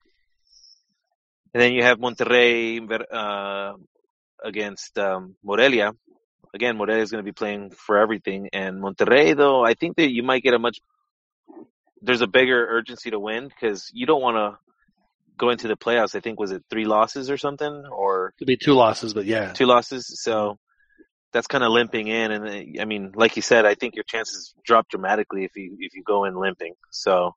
And 1.54 1.62
then 1.62 1.74
you 1.74 1.84
have 1.84 2.00
Monterrey 2.00 2.80
uh, 3.12 3.74
against 4.44 4.98
um, 4.98 5.36
Morelia, 5.44 5.94
again, 6.54 6.78
Morelia 6.78 7.04
is 7.04 7.12
going 7.12 7.24
to 7.24 7.28
be 7.28 7.34
playing 7.34 7.72
for 7.72 7.98
everything. 7.98 8.50
And 8.54 8.82
Monterrey, 8.82 9.36
though, 9.36 9.64
I 9.64 9.74
think 9.74 9.98
that 9.98 10.12
you 10.12 10.24
might 10.24 10.44
get 10.44 10.54
a 10.54 10.60
much, 10.60 10.80
there's 12.02 12.22
a 12.22 12.28
bigger 12.28 12.66
urgency 12.70 13.12
to 13.12 13.20
win 13.20 13.48
because 13.48 13.90
you 13.94 14.06
don't 14.06 14.22
want 14.22 14.38
to 14.38 14.60
go 15.38 15.50
into 15.50 15.68
the 15.68 15.78
playoffs. 15.78 16.16
I 16.16 16.20
think 16.20 16.40
was 16.40 16.52
it 16.52 16.64
three 16.70 16.86
losses 16.86 17.30
or 17.30 17.38
something 17.38 17.86
or 17.91 18.34
It'll 18.40 18.48
be 18.48 18.58
two 18.58 18.74
losses, 18.74 19.14
but 19.14 19.26
yeah, 19.26 19.54
two 19.54 19.66
losses. 19.66 20.22
So 20.22 20.58
that's 21.32 21.48
kind 21.48 21.64
of 21.64 21.72
limping 21.72 22.08
in. 22.08 22.32
And 22.32 22.48
uh, 22.48 22.82
I 22.82 22.86
mean, 22.86 23.12
like 23.16 23.36
you 23.36 23.42
said, 23.42 23.66
I 23.66 23.76
think 23.76 23.96
your 23.96 24.04
chances 24.04 24.54
drop 24.64 24.90
dramatically 24.90 25.44
if 25.44 25.56
you, 25.56 25.78
if 25.80 25.96
you 25.96 26.04
go 26.04 26.26
in 26.26 26.36
limping. 26.36 26.74
So 26.92 27.36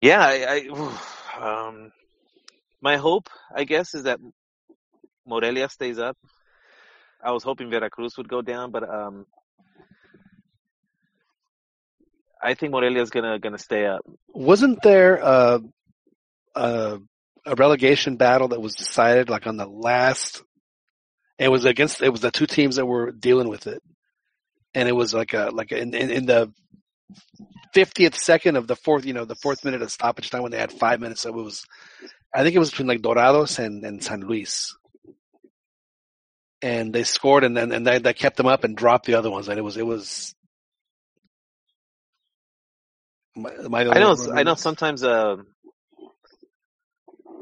yeah, 0.00 0.20
I, 0.20 0.68
I 1.40 1.66
um, 1.68 1.92
my 2.80 2.96
hope, 2.96 3.28
I 3.54 3.64
guess, 3.64 3.94
is 3.94 4.04
that 4.04 4.20
Morelia 5.26 5.68
stays 5.68 5.98
up. 5.98 6.16
I 7.22 7.32
was 7.32 7.42
hoping 7.42 7.70
Veracruz 7.70 8.16
would 8.16 8.28
go 8.28 8.42
down, 8.42 8.70
but 8.70 8.88
um, 8.88 9.26
I 12.40 12.54
think 12.54 12.72
Morelia's 12.72 13.10
gonna 13.10 13.38
gonna 13.38 13.58
stay 13.58 13.86
up. 13.86 14.02
wasn't 14.28 14.80
there 14.82 15.16
a, 15.16 15.60
a 16.54 16.98
a 17.44 17.54
relegation 17.56 18.16
battle 18.16 18.48
that 18.48 18.60
was 18.60 18.74
decided 18.74 19.28
like 19.28 19.46
on 19.46 19.56
the 19.56 19.66
last? 19.66 20.42
It 21.38 21.48
was 21.48 21.64
against 21.64 22.02
it 22.02 22.10
was 22.10 22.20
the 22.20 22.30
two 22.30 22.46
teams 22.46 22.76
that 22.76 22.86
were 22.86 23.12
dealing 23.12 23.48
with 23.48 23.66
it, 23.66 23.82
and 24.74 24.88
it 24.88 24.92
was 24.92 25.14
like 25.14 25.34
a 25.34 25.50
like 25.52 25.72
in 25.72 25.94
in, 25.94 26.10
in 26.10 26.26
the 26.26 26.52
fiftieth 27.72 28.16
second 28.16 28.56
of 28.56 28.66
the 28.66 28.76
fourth, 28.76 29.04
you 29.04 29.12
know, 29.12 29.24
the 29.24 29.36
fourth 29.36 29.64
minute 29.64 29.82
of 29.82 29.90
stoppage 29.90 30.30
time 30.30 30.42
when 30.42 30.52
they 30.52 30.58
had 30.58 30.72
five 30.72 31.00
minutes. 31.00 31.22
So 31.22 31.30
it 31.30 31.36
was, 31.36 31.64
I 32.34 32.42
think 32.42 32.56
it 32.56 32.58
was 32.58 32.70
between 32.70 32.88
like 32.88 33.02
Dorados 33.02 33.58
and 33.58 33.84
and 33.84 34.02
San 34.02 34.20
Luis. 34.20 34.76
And 36.60 36.92
they 36.92 37.04
scored, 37.04 37.44
and 37.44 37.56
then 37.56 37.70
and 37.70 37.86
they, 37.86 37.98
they 37.98 38.14
kept 38.14 38.36
them 38.36 38.46
up 38.46 38.64
and 38.64 38.76
dropped 38.76 39.06
the 39.06 39.14
other 39.14 39.30
ones, 39.30 39.48
and 39.48 39.58
it 39.58 39.62
was 39.62 39.76
it 39.76 39.86
was. 39.86 40.34
I 43.36 43.40
I 43.72 44.00
know, 44.00 44.16
I 44.34 44.42
know. 44.42 44.56
Sometimes, 44.56 45.04
uh, 45.04 45.36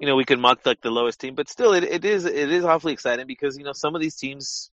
you 0.01 0.07
know, 0.07 0.17
we 0.17 0.25
can 0.25 0.41
mock 0.41 0.65
like 0.67 0.81
the 0.81 0.91
lowest 0.91 1.21
team, 1.21 1.35
but 1.35 1.49
still, 1.49 1.73
it, 1.73 1.85
it 1.85 2.05
is 2.05 2.25
it 2.25 2.53
is 2.53 2.65
awfully 2.65 2.93
exciting 2.93 3.27
because 3.27 3.57
you 3.57 3.65
know 3.65 3.73
some 3.73 3.95
of 3.95 4.01
these 4.01 4.17
teams, 4.17 4.71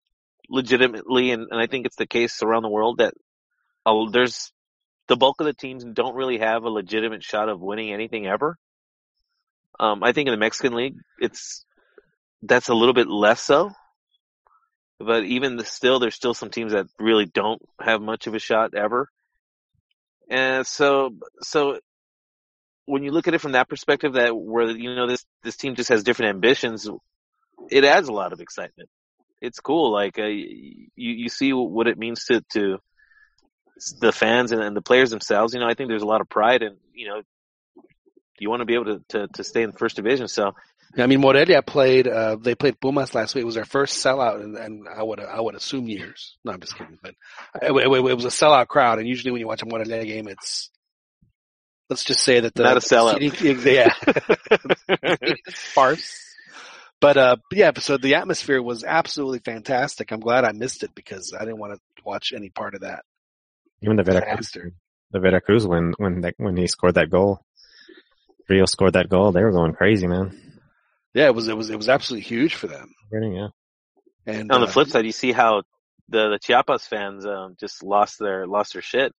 legitimately, 0.49 1.31
and, 1.31 1.47
and 1.51 1.59
I 1.59 1.67
think 1.67 1.85
it's 1.85 1.95
the 1.95 2.07
case 2.07 2.41
around 2.41 2.63
the 2.63 2.69
world 2.69 2.97
that 2.97 3.13
uh, 3.85 4.09
there's 4.11 4.51
the 5.07 5.15
bulk 5.15 5.39
of 5.39 5.45
the 5.45 5.53
teams 5.53 5.83
don't 5.83 6.15
really 6.15 6.39
have 6.39 6.63
a 6.63 6.69
legitimate 6.69 7.23
shot 7.23 7.49
of 7.49 7.59
winning 7.59 7.91
anything 7.91 8.25
ever. 8.25 8.57
Um, 9.79 10.03
I 10.03 10.11
think 10.11 10.27
in 10.27 10.33
the 10.33 10.37
Mexican 10.37 10.73
League, 10.73 10.95
it's 11.19 11.65
that's 12.41 12.69
a 12.69 12.73
little 12.73 12.93
bit 12.93 13.07
less 13.07 13.41
so. 13.41 13.71
But 14.99 15.23
even 15.23 15.57
the, 15.57 15.65
still, 15.65 15.99
there's 15.99 16.15
still 16.15 16.35
some 16.35 16.51
teams 16.51 16.73
that 16.73 16.85
really 16.99 17.25
don't 17.25 17.61
have 17.79 18.01
much 18.01 18.27
of 18.27 18.35
a 18.35 18.39
shot 18.39 18.75
ever. 18.75 19.09
And 20.29 20.65
so, 20.65 21.15
so 21.41 21.79
when 22.91 23.03
you 23.03 23.11
look 23.11 23.29
at 23.29 23.33
it 23.33 23.39
from 23.39 23.53
that 23.53 23.69
perspective, 23.69 24.13
that 24.13 24.35
where 24.35 24.69
you 24.69 24.93
know 24.93 25.07
this 25.07 25.25
this 25.43 25.55
team 25.55 25.75
just 25.75 25.87
has 25.87 26.03
different 26.03 26.31
ambitions, 26.35 26.89
it 27.69 27.85
adds 27.85 28.09
a 28.09 28.13
lot 28.13 28.33
of 28.33 28.41
excitement. 28.41 28.89
It's 29.39 29.61
cool. 29.61 29.93
Like 29.93 30.19
uh, 30.19 30.25
you 30.25 30.89
you 30.95 31.29
see 31.29 31.53
what 31.53 31.87
it 31.87 31.97
means 31.97 32.25
to 32.25 32.43
to 32.51 32.79
the 34.01 34.11
fans 34.11 34.51
and, 34.51 34.61
and 34.61 34.75
the 34.75 34.81
players 34.81 35.09
themselves. 35.09 35.53
You 35.53 35.61
know, 35.61 35.67
I 35.67 35.73
think 35.73 35.87
there's 35.87 36.01
a 36.03 36.13
lot 36.13 36.19
of 36.19 36.27
pride, 36.27 36.63
and 36.63 36.75
you 36.93 37.07
know, 37.07 37.21
you 38.39 38.49
want 38.49 38.59
to 38.59 38.65
be 38.65 38.73
able 38.73 38.85
to 38.85 39.03
to, 39.09 39.27
to 39.35 39.43
stay 39.45 39.63
in 39.63 39.71
the 39.71 39.77
first 39.77 39.95
division. 39.95 40.27
So 40.27 40.51
I 40.97 41.07
mean, 41.07 41.21
Morelia 41.21 41.61
played. 41.61 42.09
Uh, 42.09 42.35
they 42.35 42.55
played 42.55 42.77
Pumas 42.81 43.15
last 43.15 43.35
week. 43.35 43.43
It 43.43 43.45
was 43.45 43.55
their 43.55 43.63
first 43.63 44.03
sellout, 44.03 44.43
and, 44.43 44.57
and 44.57 44.87
I 44.89 45.01
would 45.01 45.21
I 45.21 45.39
would 45.39 45.55
assume 45.55 45.87
years. 45.87 46.35
No, 46.43 46.51
I'm 46.51 46.59
just 46.59 46.77
kidding. 46.77 46.99
But 47.01 47.15
it, 47.61 47.71
it, 47.71 47.87
it 47.87 48.15
was 48.15 48.25
a 48.25 48.27
sellout 48.27 48.67
crowd, 48.67 48.99
and 48.99 49.07
usually 49.07 49.31
when 49.31 49.39
you 49.39 49.47
watch 49.47 49.61
a 49.61 49.65
Morelia 49.65 50.03
game, 50.03 50.27
it's 50.27 50.69
let's 51.91 52.05
just 52.05 52.23
say 52.23 52.39
that 52.39 52.55
the 52.55 52.63
Not 52.63 52.77
a 52.77 52.79
sellout. 52.79 53.19
seating- 53.19 53.59
yeah, 53.61 53.93
farce. 55.53 56.35
But 57.01 57.17
uh, 57.17 57.35
yeah, 57.51 57.71
so 57.79 57.97
the 57.97 58.15
atmosphere 58.15 58.61
was 58.61 58.83
absolutely 58.83 59.39
fantastic. 59.39 60.11
I'm 60.11 60.21
glad 60.21 60.45
I 60.45 60.53
missed 60.53 60.83
it 60.83 60.95
because 60.95 61.33
I 61.37 61.39
didn't 61.43 61.57
want 61.59 61.73
to 61.73 61.79
watch 62.05 62.31
any 62.33 62.49
part 62.49 62.75
of 62.75 62.81
that. 62.81 63.03
Even 63.81 63.97
the 63.97 64.03
Veracruz, 64.03 64.51
the 65.11 65.19
Veracruz 65.19 65.67
when 65.67 65.93
when 65.97 66.21
that 66.21 66.35
when 66.37 66.55
he 66.55 66.67
scored 66.67 66.95
that 66.95 67.09
goal, 67.09 67.43
Rio 68.47 68.65
scored 68.65 68.93
that 68.93 69.09
goal. 69.09 69.31
They 69.31 69.43
were 69.43 69.51
going 69.51 69.73
crazy, 69.73 70.07
man. 70.07 70.39
Yeah, 71.13 71.25
it 71.25 71.35
was 71.35 71.47
it 71.49 71.57
was 71.57 71.69
it 71.69 71.77
was 71.77 71.89
absolutely 71.89 72.27
huge 72.27 72.55
for 72.55 72.67
them. 72.67 72.93
Yeah. 73.11 73.47
And 74.25 74.51
on 74.51 74.61
the 74.61 74.67
uh, 74.67 74.69
flip 74.69 74.87
side, 74.87 75.05
you 75.05 75.11
see 75.11 75.33
how 75.33 75.63
the 76.07 76.29
the 76.29 76.39
Chiapas 76.39 76.85
fans 76.87 77.25
um, 77.25 77.57
just 77.59 77.83
lost 77.83 78.19
their 78.19 78.47
lost 78.47 78.73
their 78.73 78.81
shit. 78.81 79.11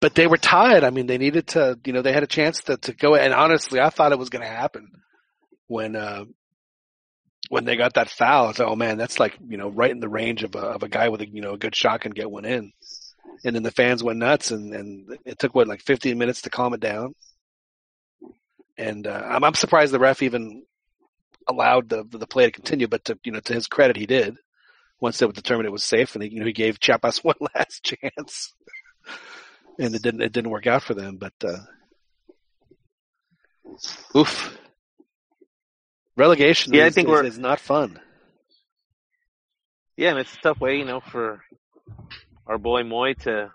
But 0.00 0.14
they 0.14 0.26
were 0.26 0.36
tied. 0.36 0.84
I 0.84 0.90
mean, 0.90 1.06
they 1.06 1.18
needed 1.18 1.48
to, 1.48 1.78
you 1.84 1.92
know, 1.92 2.02
they 2.02 2.12
had 2.12 2.22
a 2.22 2.28
chance 2.28 2.62
to, 2.64 2.76
to 2.76 2.92
go. 2.92 3.14
And 3.14 3.32
honestly, 3.32 3.80
I 3.80 3.90
thought 3.90 4.12
it 4.12 4.18
was 4.18 4.30
going 4.30 4.42
to 4.42 4.48
happen 4.48 4.90
when, 5.66 5.96
uh, 5.96 6.24
when 7.48 7.64
they 7.64 7.76
got 7.76 7.94
that 7.94 8.10
foul. 8.10 8.52
Thought, 8.52 8.68
oh 8.68 8.76
man, 8.76 8.98
that's 8.98 9.18
like, 9.18 9.38
you 9.48 9.56
know, 9.56 9.70
right 9.70 9.90
in 9.90 10.00
the 10.00 10.08
range 10.08 10.42
of 10.42 10.54
a, 10.54 10.60
of 10.60 10.82
a 10.82 10.88
guy 10.88 11.08
with 11.08 11.22
a, 11.22 11.28
you 11.28 11.40
know, 11.40 11.52
a 11.52 11.58
good 11.58 11.74
shot 11.74 12.02
can 12.02 12.12
get 12.12 12.30
one 12.30 12.44
in. 12.44 12.72
And 13.44 13.56
then 13.56 13.62
the 13.62 13.70
fans 13.70 14.02
went 14.02 14.18
nuts 14.18 14.50
and, 14.50 14.74
and 14.74 15.18
it 15.24 15.38
took 15.38 15.54
what, 15.54 15.68
like 15.68 15.82
15 15.82 16.18
minutes 16.18 16.42
to 16.42 16.50
calm 16.50 16.74
it 16.74 16.80
down. 16.80 17.14
And, 18.76 19.06
uh, 19.06 19.22
I'm, 19.24 19.44
I'm 19.44 19.54
surprised 19.54 19.92
the 19.92 19.98
ref 19.98 20.22
even 20.22 20.64
allowed 21.46 21.88
the, 21.88 22.04
the 22.10 22.26
play 22.26 22.46
to 22.46 22.52
continue, 22.52 22.88
but 22.88 23.04
to, 23.06 23.18
you 23.24 23.32
know, 23.32 23.40
to 23.40 23.54
his 23.54 23.68
credit, 23.68 23.96
he 23.96 24.06
did 24.06 24.36
once 25.00 25.18
they 25.18 25.26
would 25.26 25.34
determine 25.34 25.66
it 25.66 25.72
was 25.72 25.84
safe. 25.84 26.14
And 26.14 26.22
he, 26.24 26.30
you 26.30 26.40
know, 26.40 26.46
he 26.46 26.52
gave 26.52 26.80
Chiapas 26.80 27.18
one 27.24 27.36
last 27.54 27.82
chance 27.82 28.54
and 29.78 29.94
it 29.94 30.02
didn't 30.02 30.22
it 30.22 30.32
didn't 30.32 30.50
work 30.50 30.66
out 30.66 30.82
for 30.82 30.94
them. 30.94 31.16
But 31.16 31.32
uh, 31.44 31.58
oof, 34.16 34.56
relegation. 36.16 36.72
Yeah, 36.74 36.84
I 36.84 36.86
is, 36.88 36.94
think 36.94 37.08
is, 37.08 37.12
we're- 37.12 37.26
is 37.28 37.38
not 37.38 37.60
fun. 37.60 38.00
Yeah, 39.96 40.10
and 40.10 40.18
it's 40.18 40.34
a 40.34 40.38
tough 40.38 40.60
way, 40.60 40.78
you 40.78 40.84
know, 40.84 40.98
for 41.00 41.42
our 42.48 42.58
boy 42.58 42.82
Moy 42.82 43.14
to. 43.20 43.52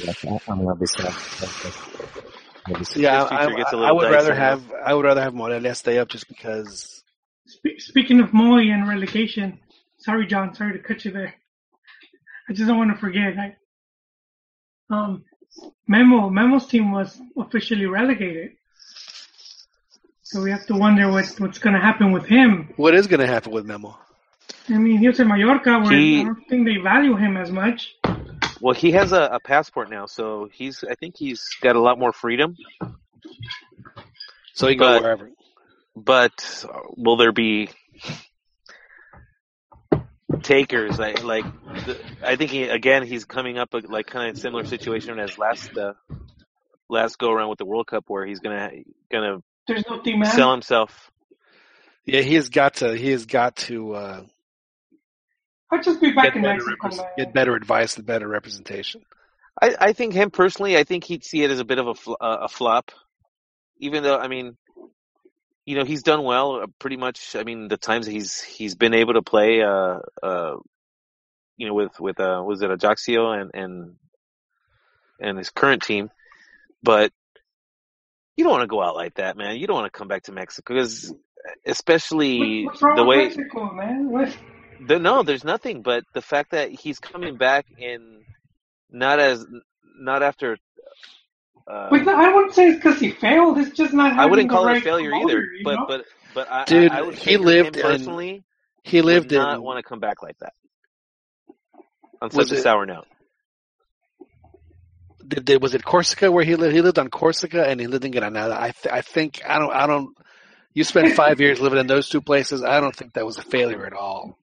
Yeah, 0.00 0.12
I'm 0.48 0.64
gonna 0.64 0.74
be 0.76 0.86
Yeah, 0.96 2.78
His 2.78 2.96
I, 2.96 3.44
future 3.44 3.56
gets 3.56 3.72
a 3.72 3.76
I, 3.76 3.78
I 3.78 3.80
little 3.80 3.96
would 3.96 4.10
rather 4.10 4.30
now. 4.34 4.36
have 4.40 4.72
I 4.84 4.94
would 4.94 5.04
rather 5.04 5.20
have 5.22 5.34
Morelia 5.34 5.74
stay 5.74 5.98
up 5.98 6.08
just 6.08 6.28
because. 6.28 7.02
Spe- 7.46 7.78
speaking 7.78 8.20
of 8.20 8.32
Moy 8.32 8.70
and 8.70 8.88
relegation, 8.88 9.58
sorry, 9.98 10.26
John, 10.26 10.54
sorry 10.54 10.72
to 10.74 10.78
cut 10.78 11.04
you 11.04 11.10
there. 11.10 11.34
I 12.48 12.52
just 12.52 12.66
don't 12.68 12.78
want 12.78 12.90
to 12.94 12.96
forget. 12.98 13.34
I, 13.38 13.56
um, 14.90 15.24
Memo, 15.86 16.30
Memo's 16.30 16.66
team 16.66 16.92
was 16.92 17.20
officially 17.36 17.86
relegated. 17.86 18.52
So 20.22 20.42
we 20.42 20.50
have 20.50 20.66
to 20.66 20.74
wonder 20.74 21.10
what, 21.10 21.26
what's 21.38 21.58
going 21.58 21.74
to 21.74 21.80
happen 21.80 22.12
with 22.12 22.26
him. 22.26 22.72
What 22.76 22.94
is 22.94 23.06
going 23.06 23.20
to 23.20 23.26
happen 23.26 23.52
with 23.52 23.64
Memo? 23.64 23.98
I 24.68 24.76
mean, 24.78 24.98
he 24.98 25.08
was 25.08 25.18
in 25.20 25.28
Mallorca 25.28 25.78
where 25.80 25.92
He- 25.92 26.20
I 26.20 26.24
don't 26.24 26.44
think 26.48 26.66
they 26.66 26.76
value 26.76 27.16
him 27.16 27.36
as 27.36 27.50
much. 27.50 27.94
Well, 28.60 28.74
he 28.74 28.92
has 28.92 29.12
a, 29.12 29.22
a 29.32 29.40
passport 29.40 29.88
now, 29.88 30.06
so 30.06 30.48
he's. 30.52 30.82
I 30.82 30.94
think 30.96 31.16
he's 31.16 31.48
got 31.60 31.76
a 31.76 31.80
lot 31.80 31.98
more 31.98 32.12
freedom. 32.12 32.56
So 34.54 34.66
he 34.66 34.74
can 34.74 34.78
go 34.96 35.00
wherever. 35.00 35.30
But 35.94 36.64
uh, 36.68 36.76
will 36.96 37.16
there 37.16 37.30
be 37.32 37.70
takers? 40.48 40.98
Like, 40.98 41.22
like 41.22 41.44
the, 41.86 41.96
I 42.24 42.36
think 42.36 42.50
he 42.50 42.64
again 42.64 43.04
he's 43.04 43.24
coming 43.24 43.58
up 43.58 43.74
a, 43.74 43.78
like 43.78 44.06
kind 44.06 44.30
of 44.30 44.38
similar 44.38 44.64
situation 44.64 45.18
as 45.20 45.38
last 45.38 45.76
uh, 45.76 45.92
last 46.88 47.18
go 47.18 47.30
around 47.30 47.50
with 47.50 47.58
the 47.58 47.66
World 47.66 47.86
Cup, 47.86 48.04
where 48.08 48.26
he's 48.26 48.40
gonna 48.40 48.70
gonna 49.12 49.38
There's 49.68 49.84
no 49.88 50.00
team 50.00 50.24
sell 50.24 50.52
himself. 50.52 51.10
Yeah, 52.04 52.22
he 52.22 52.34
has 52.34 52.48
got 52.48 52.76
to. 52.76 52.96
He 52.96 53.10
has 53.10 53.26
got 53.26 53.56
to 53.56 53.94
uh, 53.94 54.22
I'll 55.70 55.82
just 55.82 56.00
be 56.00 56.12
back 56.12 56.24
get 56.24 56.36
in 56.36 56.42
better, 56.42 56.54
Mexico, 56.54 56.88
repres- 56.88 56.96
man. 56.96 57.06
get 57.18 57.34
better 57.34 57.54
advice 57.54 57.96
and 57.96 58.06
better 58.06 58.26
representation. 58.26 59.02
I, 59.60 59.74
I 59.78 59.92
think 59.92 60.14
him 60.14 60.30
personally, 60.30 60.76
I 60.76 60.84
think 60.84 61.04
he'd 61.04 61.24
see 61.24 61.42
it 61.42 61.50
as 61.50 61.60
a 61.60 61.64
bit 61.64 61.78
of 61.78 61.88
a 61.88 61.94
fl- 61.94 62.14
uh, 62.20 62.38
a 62.42 62.48
flop, 62.48 62.90
even 63.78 64.02
though 64.02 64.16
I 64.16 64.28
mean, 64.28 64.56
you 65.68 65.74
know, 65.74 65.84
he's 65.84 66.02
done 66.02 66.22
well 66.22 66.62
uh, 66.62 66.66
pretty 66.78 66.96
much. 66.96 67.36
I 67.36 67.44
mean, 67.44 67.68
the 67.68 67.76
times 67.76 68.06
he's 68.06 68.40
he's 68.40 68.74
been 68.74 68.94
able 68.94 69.12
to 69.12 69.22
play, 69.22 69.60
uh, 69.60 69.98
uh, 70.22 70.56
you 71.58 71.66
know, 71.66 71.74
with 71.74 72.00
with 72.00 72.18
uh, 72.18 72.42
was 72.42 72.62
it 72.62 72.70
Ajaccio 72.70 73.32
and 73.32 73.50
and 73.52 73.96
and 75.20 75.36
his 75.36 75.50
current 75.50 75.82
team, 75.82 76.08
but 76.82 77.12
you 78.38 78.44
don't 78.44 78.52
want 78.52 78.62
to 78.62 78.66
go 78.66 78.82
out 78.82 78.96
like 78.96 79.16
that, 79.16 79.36
man. 79.36 79.58
You 79.58 79.66
don't 79.66 79.76
want 79.76 79.92
to 79.92 79.98
come 79.98 80.08
back 80.08 80.22
to 80.22 80.32
Mexico 80.32 80.72
because, 80.72 81.12
especially 81.66 82.64
What- 82.64 82.72
what's 82.72 82.82
wrong 82.82 82.96
the 82.96 83.02
with 83.04 83.08
way 83.08 83.24
Mexico, 83.24 83.72
man? 83.74 84.34
The, 84.86 84.98
no, 84.98 85.22
there's 85.22 85.44
nothing, 85.44 85.82
but 85.82 86.04
the 86.14 86.22
fact 86.22 86.52
that 86.52 86.70
he's 86.70 86.98
coming 86.98 87.36
back 87.36 87.66
in 87.76 88.24
not 88.90 89.20
as 89.20 89.44
not 90.00 90.22
after. 90.22 90.56
Uh, 91.68 91.88
Wait, 91.92 92.08
I 92.08 92.32
wouldn't 92.34 92.54
say 92.54 92.68
it's 92.68 92.76
because 92.76 92.98
he 92.98 93.10
failed. 93.10 93.58
It's 93.58 93.76
just 93.76 93.92
not. 93.92 94.18
I 94.18 94.24
wouldn't 94.26 94.48
call 94.48 94.64
the 94.64 94.70
it 94.72 94.76
a 94.78 94.80
failure 94.80 95.10
promoter, 95.10 95.30
either, 95.38 95.52
you 95.52 95.64
but 95.64 95.74
know? 95.76 95.84
but 95.86 96.04
but 96.34 96.50
I, 96.50 96.64
Dude, 96.64 96.90
I, 96.90 97.00
I 97.06 97.12
he 97.12 97.36
lived 97.36 97.76
him 97.76 97.84
in- 97.84 97.90
personally. 97.90 98.44
He 98.84 99.02
lived 99.02 99.32
would 99.32 99.38
not 99.38 99.56
in. 99.56 99.62
want 99.62 99.76
to 99.78 99.82
come 99.82 100.00
back 100.00 100.22
like 100.22 100.38
that 100.38 100.54
on 102.22 102.30
Was 102.32 102.48
such 102.48 102.52
a 102.56 102.60
it- 102.60 102.62
sour 102.62 102.86
note. 102.86 103.06
Did, 105.26 105.44
did, 105.44 105.62
was 105.62 105.74
it 105.74 105.84
Corsica 105.84 106.32
where 106.32 106.44
he 106.44 106.56
lived? 106.56 106.74
He 106.74 106.80
lived 106.80 106.98
on 106.98 107.08
Corsica 107.08 107.68
and 107.68 107.78
he 107.78 107.86
lived 107.86 108.04
in 108.06 108.12
Granada. 108.12 108.56
I 108.58 108.70
th- 108.70 108.92
I 108.92 109.02
think 109.02 109.42
I 109.46 109.58
don't 109.58 109.72
I 109.72 109.86
don't. 109.86 110.16
You 110.72 110.84
spent 110.84 111.14
five 111.14 111.38
years 111.40 111.60
living 111.60 111.78
in 111.78 111.86
those 111.86 112.08
two 112.08 112.22
places. 112.22 112.62
I 112.62 112.80
don't 112.80 112.96
think 112.96 113.12
that 113.14 113.26
was 113.26 113.36
a 113.36 113.42
failure 113.42 113.84
at 113.84 113.92
all. 113.92 114.38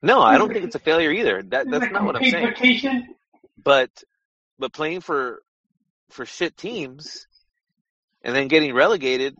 No, 0.00 0.22
I 0.22 0.38
don't 0.38 0.50
think 0.52 0.64
it's 0.64 0.74
a 0.76 0.78
failure 0.78 1.10
either. 1.10 1.42
That 1.42 1.70
that's 1.70 1.92
not 1.92 2.04
what 2.04 2.16
I'm 2.16 2.24
saying. 2.24 3.08
But 3.62 3.90
but 4.58 4.72
playing 4.72 5.00
for 5.02 5.42
for 6.12 6.26
shit 6.26 6.56
teams 6.56 7.26
and 8.22 8.34
then 8.34 8.48
getting 8.48 8.74
relegated 8.74 9.36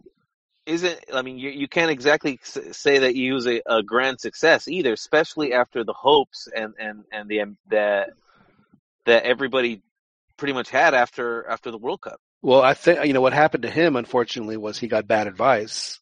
isn't. 0.67 0.99
I 1.13 1.23
mean, 1.23 1.39
you 1.39 1.51
you 1.51 1.69
can't 1.69 1.91
exactly 1.91 2.39
say 2.43 3.01
that 3.01 3.15
you 3.15 3.35
was 3.35 3.47
a, 3.47 3.63
a 3.67 3.83
grand 3.83 4.21
success 4.21 4.69
either, 4.69 4.93
especially 4.93 5.53
after 5.53 5.85
the 5.85 5.93
hopes 5.93 6.49
and 6.55 6.75
and 6.79 7.05
and 7.13 7.29
the 7.29 7.41
um, 7.43 7.57
that 7.71 8.11
that 9.07 9.25
everybody 9.25 9.83
pretty 10.37 10.55
much 10.55 10.71
had 10.71 10.95
after 10.95 11.47
after 11.49 11.71
the 11.71 11.79
World 11.79 12.01
Cup. 12.01 12.21
Well, 12.43 12.63
I 12.63 12.75
think 12.75 13.05
you 13.07 13.13
know 13.13 13.21
what 13.21 13.33
happened 13.33 13.63
to 13.63 13.71
him. 13.71 13.97
Unfortunately, 13.97 14.57
was 14.57 14.79
he 14.79 14.89
got 14.89 15.07
bad 15.07 15.27
advice 15.27 16.01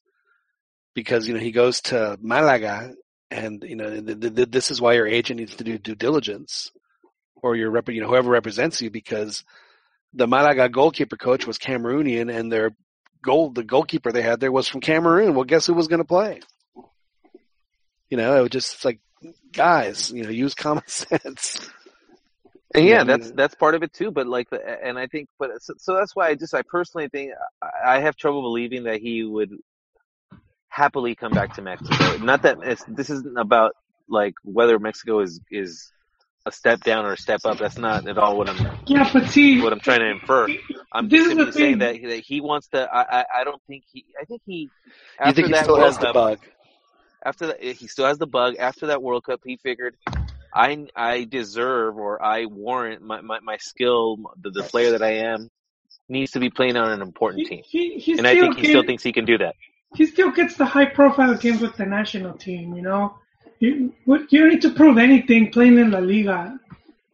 because 0.95 1.27
you 1.27 1.35
know 1.35 1.41
he 1.41 1.53
goes 1.53 1.83
to 1.83 2.19
Malaga, 2.21 2.95
and 3.31 3.63
you 3.63 3.77
know 3.77 4.01
th- 4.01 4.21
th- 4.21 4.51
this 4.51 4.71
is 4.71 4.81
why 4.81 4.95
your 4.95 5.07
agent 5.07 5.41
needs 5.41 5.57
to 5.57 5.65
do 5.65 5.79
due 5.79 5.95
diligence, 5.95 6.71
or 7.37 7.57
your 7.57 7.71
rep- 7.71 7.89
you 7.89 8.01
know 8.01 8.09
whoever 8.09 8.31
represents 8.31 8.81
you, 8.83 8.91
because 8.91 9.45
the 10.15 10.27
Malaga 10.27 10.69
goalkeeper 10.69 11.17
coach 11.17 11.47
was 11.47 11.59
Cameroonian, 11.59 12.35
and 12.35 12.51
their 12.51 12.75
goal 13.23 13.51
the 13.51 13.65
goalkeeper 13.65 14.13
they 14.13 14.23
had 14.23 14.41
there 14.41 14.53
was 14.53 14.69
from 14.69 14.81
Cameroon. 14.81 15.35
Well, 15.35 15.45
guess 15.45 15.67
who 15.67 15.75
was 15.75 15.89
going 15.89 15.99
to 15.99 16.05
play? 16.05 16.41
You 18.09 18.17
know, 18.17 18.37
it 18.37 18.41
was 18.41 18.51
just 18.51 18.85
like 18.85 19.01
guys, 19.53 20.11
you 20.11 20.25
know, 20.25 20.31
use 20.31 20.55
common 20.55 20.85
sense. 20.87 21.71
And 22.75 22.85
Yeah, 22.85 23.05
that's 23.05 23.31
that's 23.33 23.55
part 23.55 23.75
of 23.75 23.83
it 23.83 23.93
too. 23.93 24.11
But 24.11 24.27
like, 24.27 24.51
the, 24.51 24.61
and 24.85 24.99
I 24.99 25.07
think, 25.07 25.29
but 25.39 25.51
so, 25.61 25.75
so 25.79 25.95
that's 25.95 26.15
why 26.15 26.29
I 26.29 26.35
just 26.35 26.55
I 26.55 26.63
personally 26.63 27.09
think 27.09 27.33
I, 27.63 27.97
I 27.97 28.01
have 28.01 28.17
trouble 28.17 28.43
believing 28.43 28.85
that 28.85 29.01
he 29.01 29.25
would 29.25 29.51
happily 30.69 31.15
come 31.17 31.33
back 31.33 31.55
to 31.55 31.63
Mexico. 31.63 32.17
Not 32.19 32.43
that 32.43 32.59
it's, 32.63 32.85
this 32.85 33.11
isn't 33.11 33.39
about 33.39 33.73
like 34.09 34.35
whether 34.45 34.79
Mexico 34.79 35.21
is 35.21 35.41
is 35.51 35.91
a 36.51 36.57
step 36.57 36.81
down 36.83 37.05
or 37.07 37.13
a 37.13 37.17
step 37.17 37.41
up. 37.45 37.59
That's 37.59 37.79
not 37.79 38.07
at 38.07 38.19
all 38.19 38.37
what 38.37 38.49
I'm 38.49 38.57
Yeah, 38.87 39.09
but 39.13 39.29
see, 39.29 39.61
what 39.63 39.73
I'm 39.73 39.81
trying 39.81 40.01
to 40.01 40.11
infer. 40.11 40.49
I'm 40.93 41.09
This 41.09 41.27
just 41.27 41.39
is 41.39 41.47
the 41.47 41.53
saying 41.53 41.79
thing. 41.79 42.03
that 42.03 42.03
that 42.03 42.23
he 42.27 42.41
wants 42.41 42.69
to. 42.69 42.81
I 42.83 43.21
I, 43.21 43.25
I 43.41 43.45
don't 43.45 43.63
think 43.67 43.85
he. 43.91 44.05
I 44.21 44.25
think 44.25 44.43
he. 44.47 44.71
You 44.85 44.93
After 45.21 45.43
think 45.43 45.49
he 45.49 45.55
still 45.55 45.77
World 45.77 45.87
has 45.87 45.99
the 45.99 46.13
bug? 46.13 46.39
after 47.25 47.47
that 47.49 47.63
he 47.63 47.87
still 47.87 48.07
has 48.07 48.19
the 48.19 48.27
bug 48.27 48.57
after 48.59 48.87
that 48.87 49.03
world 49.03 49.23
cup 49.25 49.41
he 49.45 49.59
figured 49.59 49.95
i 50.55 50.87
i 50.97 51.25
deserve 51.25 51.97
or 51.97 52.23
i 52.23 52.47
warrant 52.47 53.03
my 53.03 53.21
my, 53.21 53.39
my 53.41 53.57
skill 53.59 54.17
the, 54.41 54.51
the 54.51 54.63
player 54.63 54.93
that 54.93 55.03
i 55.03 55.13
am 55.33 55.51
needs 56.09 56.31
to 56.33 56.41
be 56.41 56.49
playing 56.49 56.77
on 56.79 56.91
an 56.91 57.03
important 57.03 57.43
he, 57.43 57.45
team 57.45 57.63
he, 57.69 57.99
he 57.99 58.13
and 58.17 58.27
i 58.27 58.35
think 58.35 58.57
he 58.57 58.65
still 58.65 58.81
gets- 58.81 58.87
thinks 58.89 59.03
he 59.03 59.13
can 59.13 59.27
do 59.27 59.37
that 59.39 59.55
he 59.97 60.07
still 60.07 60.31
gets 60.31 60.57
the 60.57 60.65
high 60.65 60.87
profile 60.87 61.35
games 61.37 61.61
with 61.61 61.75
the 61.77 61.85
national 61.85 62.35
team, 62.35 62.75
you 62.75 62.83
know. 62.83 63.17
You, 63.61 63.93
you 64.07 64.41
don't 64.41 64.49
need 64.49 64.63
to 64.63 64.71
prove 64.71 64.97
anything 64.97 65.53
playing 65.53 65.79
in 65.79 65.91
La 65.91 65.99
Liga. 65.99 66.59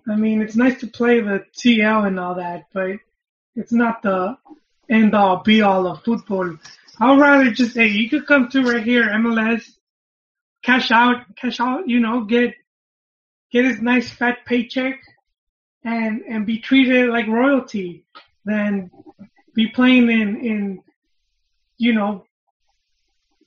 I 0.09 0.15
mean, 0.15 0.41
it's 0.41 0.55
nice 0.55 0.79
to 0.81 0.87
play 0.87 1.21
the 1.21 1.45
TL 1.57 2.07
and 2.07 2.21
all 2.21 2.37
that, 2.37 2.67
but 2.73 2.93
it's 3.57 3.73
not 3.73 4.03
the 4.03 4.39
end 4.89 5.15
all 5.17 5.43
be 5.43 5.63
all 5.63 5.89
of 5.89 6.05
football. 6.05 6.57
I'd 7.01 7.19
rather 7.19 7.51
just, 7.51 7.75
hey, 7.75 7.89
you 7.89 8.09
could 8.09 8.27
come 8.27 8.49
to 8.51 8.63
right 8.63 8.85
here, 8.85 9.09
MLS, 9.09 9.69
cash 10.63 10.93
out, 10.93 11.25
cash 11.35 11.59
out, 11.59 11.89
you 11.89 11.99
know, 11.99 12.23
get, 12.23 12.55
get 13.51 13.65
his 13.65 13.81
nice 13.81 14.09
fat 14.09 14.39
paycheck 14.47 15.01
and, 15.83 16.23
and 16.29 16.47
be 16.47 16.61
treated 16.61 17.11
like 17.11 17.27
royalty 17.27 18.05
than 18.45 18.93
be 19.53 19.67
playing 19.67 20.09
in, 20.11 20.37
in, 20.37 20.83
you 21.77 21.93
know, 21.93 22.26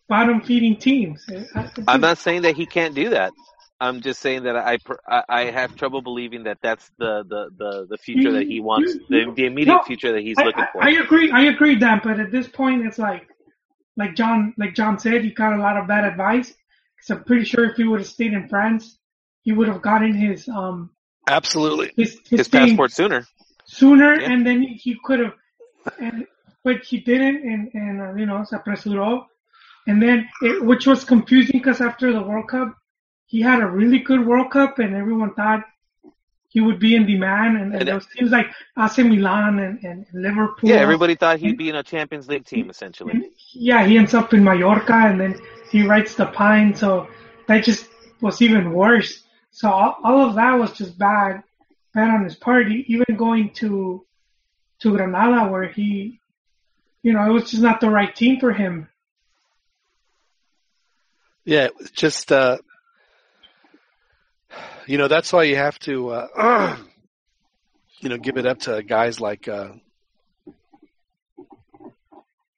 bottom 0.10 0.41
feeding 0.41 0.76
teams. 0.76 1.26
I- 1.30 1.61
I- 1.61 1.72
i'm 1.88 2.02
not 2.02 2.18
saying 2.18 2.41
that 2.44 2.56
he 2.56 2.65
can't 2.65 2.95
do 2.95 3.10
that 3.11 3.31
i'm 3.80 4.02
just 4.02 4.19
saying 4.19 4.44
that 4.44 4.56
i 4.57 4.77
i, 5.07 5.23
I 5.30 5.41
have 5.52 5.76
trouble 5.76 6.02
believing 6.02 6.44
that 6.44 6.57
that's 6.61 6.90
the 6.98 7.23
the 7.27 7.49
the, 7.57 7.88
the 7.91 7.98
future 7.98 8.31
that 8.34 8.48
he 8.48 8.60
wants 8.60 8.94
the, 9.10 9.31
the 9.36 9.45
immediate 9.45 9.76
No, 9.76 9.84
future 9.86 10.11
that 10.14 10.22
he's 10.22 10.38
I, 10.38 10.44
looking 10.44 10.65
for 10.73 10.84
I 10.84 10.91
agree. 10.91 11.31
I 11.31 11.41
agree, 11.53 11.76
Dan. 11.76 12.02
But 12.03 12.19
at 12.19 12.31
this 12.31 12.48
point, 12.48 12.86
it's 12.86 12.98
like, 12.99 13.27
like 13.98 14.15
John, 14.15 14.53
like 14.57 14.73
John 14.76 14.99
said, 14.99 15.23
he 15.23 15.31
got 15.31 15.53
a 15.53 15.57
lot 15.57 15.77
of 15.77 15.88
bad 15.88 16.03
advice. 16.06 16.53
Because 16.95 17.10
I'm 17.18 17.23
pretty 17.23 17.45
sure 17.45 17.65
if 17.65 17.77
he 17.77 17.84
would 17.86 18.02
have 18.02 18.10
stayed 18.10 18.34
in 18.34 18.48
France, 18.49 18.98
he 19.44 19.52
would 19.53 19.68
have 19.68 19.81
gotten 19.81 20.14
his 20.14 20.48
um 20.49 20.90
Absolutely. 21.27 21.91
his 21.95 22.19
his, 22.30 22.40
his 22.40 22.48
passport 22.48 22.91
sooner 22.91 23.26
sooner, 23.65 24.19
Yeah. 24.19 24.31
and 24.31 24.45
then 24.45 24.61
he, 24.64 24.73
he 24.76 24.98
could 25.03 25.19
have, 25.19 25.34
and 25.99 26.26
but 26.64 26.84
he 26.84 26.99
didn't, 26.99 27.38
and 27.52 27.72
and 27.73 28.02
uh, 28.02 28.14
you 28.15 28.26
know, 28.26 28.44
se 28.44 28.57
apresuró, 28.57 29.26
and 29.90 29.98
then 30.03 30.18
it, 30.48 30.56
which 30.70 30.86
was 30.91 31.03
confusing 31.14 31.57
because 31.60 31.80
after 31.90 32.07
the 32.14 32.22
World 32.30 32.48
Cup, 32.56 32.70
he 33.34 33.40
had 33.49 33.60
a 33.61 33.70
really 33.80 33.99
good 34.10 34.22
World 34.30 34.49
Cup, 34.57 34.80
and 34.84 34.91
everyone 34.95 35.34
thought 35.40 35.61
he 36.53 36.60
would 36.66 36.80
be 36.80 36.91
in 36.95 37.03
demand, 37.06 37.52
and, 37.61 37.70
and 37.76 37.82
And- 37.90 37.95
was 37.99 38.07
teams 38.16 38.32
like 38.38 38.48
AC 38.84 39.03
Milan 39.03 39.53
and, 39.66 39.76
and 39.90 39.98
Liverpool. 40.26 40.68
yeah 40.72 40.78
everybody 40.88 41.16
thought 41.22 41.38
he'd 41.44 41.57
be 41.66 41.70
in 41.70 41.76
a 41.76 41.84
champions 41.94 42.28
league 42.32 42.45
team 42.53 42.66
essentially 42.74 43.11
And, 43.14 43.24
yeah, 43.70 43.82
he 43.90 43.94
ends 44.02 44.14
up 44.20 44.34
in 44.34 44.41
Mallorca 44.49 44.98
and 45.10 45.18
then 45.22 45.34
he 45.72 45.80
writes 45.90 46.14
the 46.16 46.26
pine. 46.41 46.70
So 46.84 47.07
that 47.48 47.60
just 47.70 47.84
was 48.26 48.41
even 48.41 48.74
worse. 48.74 49.11
So 49.52 49.66
all, 49.70 49.94
all 50.03 50.20
of 50.30 50.34
that 50.40 50.53
was 50.61 50.72
just 50.82 50.94
bad, 50.98 51.44
bad 51.94 52.10
on 52.16 52.24
his 52.24 52.36
part. 52.45 52.64
Even 52.94 53.11
going 53.26 53.45
to 53.61 53.72
to 54.82 54.88
Granada 54.95 55.41
where 55.52 55.68
he, 55.78 56.20
you 57.06 57.11
know, 57.14 57.24
it 57.30 57.34
was 57.38 57.45
just 57.52 57.61
not 57.70 57.78
the 57.82 57.90
right 57.99 58.14
team 58.22 58.40
for 58.40 58.52
him. 58.53 58.76
Yeah, 61.49 61.69
just 61.93 62.31
uh, 62.31 62.59
you 64.85 64.99
know 64.99 65.07
that's 65.07 65.34
why 65.34 65.45
you 65.45 65.55
have 65.55 65.80
to 65.80 66.09
uh, 66.09 66.77
you 68.01 68.09
know 68.09 68.17
give 68.17 68.38
it 68.38 68.45
up 68.45 68.59
to 68.59 68.84
guys 68.84 69.19
like 69.19 69.47
uh, 69.47 69.69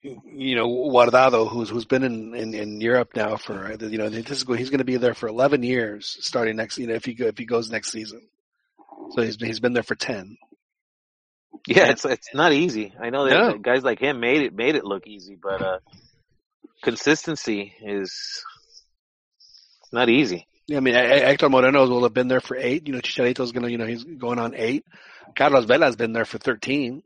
you 0.02 0.56
know 0.58 0.68
Guardado, 0.68 1.50
who's 1.50 1.70
who's 1.70 1.86
been 1.86 2.04
in, 2.04 2.36
in, 2.36 2.54
in 2.54 2.82
Europe 2.82 3.12
now 3.16 3.38
for 3.38 3.72
you 3.80 3.98
know 3.98 4.10
this 4.10 4.30
is, 4.30 4.44
he's 4.58 4.70
going 4.70 4.80
to 4.80 4.84
be 4.84 4.98
there 4.98 5.14
for 5.14 5.30
11 5.30 5.64
years 5.64 6.18
starting 6.20 6.58
next 6.58 6.78
you 6.78 6.88
know 6.88 6.96
if 6.96 7.06
he 7.06 7.14
go, 7.14 7.28
if 7.28 7.38
he 7.38 7.46
goes 7.46 7.72
next 7.72 7.92
season. 7.92 8.28
So 9.12 9.22
he's 9.22 9.38
he's 9.38 9.62
been 9.62 9.72
there 9.72 9.84
for 9.84 9.96
10. 9.96 10.36
Yeah, 11.66 11.92
it's 11.92 12.04
it's 12.04 12.34
not 12.34 12.52
easy. 12.52 12.94
I 13.00 13.10
know 13.10 13.24
that 13.24 13.40
No. 13.40 13.58
guys 13.58 13.84
like 13.86 14.00
him 14.00 14.20
made 14.20 14.42
it 14.42 14.54
made 14.54 14.76
it 14.76 14.84
look 14.84 15.08
easy, 15.08 15.38
but 15.42 15.62
uh 15.62 15.80
consistency 16.84 17.74
is 17.82 18.44
not 19.92 20.10
easy. 20.10 20.48
Yeah, 20.68 20.78
I 20.78 20.80
mean, 20.82 20.96
A- 20.96 21.00
A- 21.00 21.26
Hector 21.26 21.50
Moreno 21.50 21.88
will 21.88 22.04
have 22.04 22.14
been 22.14 22.28
there 22.28 22.40
for 22.42 22.56
eight. 22.56 22.88
You 22.88 22.94
know, 22.94 23.00
Chicharito's 23.00 23.52
gonna, 23.52 23.70
you 23.70 23.78
know, 23.78 23.86
he's 23.86 24.04
going 24.04 24.40
on 24.40 24.54
eight. 24.56 24.86
Carlos 25.36 25.66
Vela's 25.66 25.96
been 25.96 26.14
there 26.14 26.26
for 26.26 26.38
thirteen. 26.38 27.04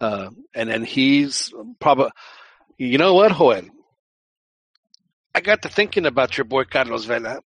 Uh, 0.00 0.30
and 0.54 0.68
and 0.70 0.84
he's 0.84 1.52
probably, 1.80 2.10
you 2.76 2.98
know 2.98 3.14
what, 3.14 3.32
Joel? 3.36 3.62
I 5.34 5.40
got 5.40 5.62
to 5.62 5.68
thinking 5.68 6.04
about 6.06 6.36
your 6.36 6.44
boy 6.44 6.64
Carlos 6.64 7.04
Vela, 7.06 7.40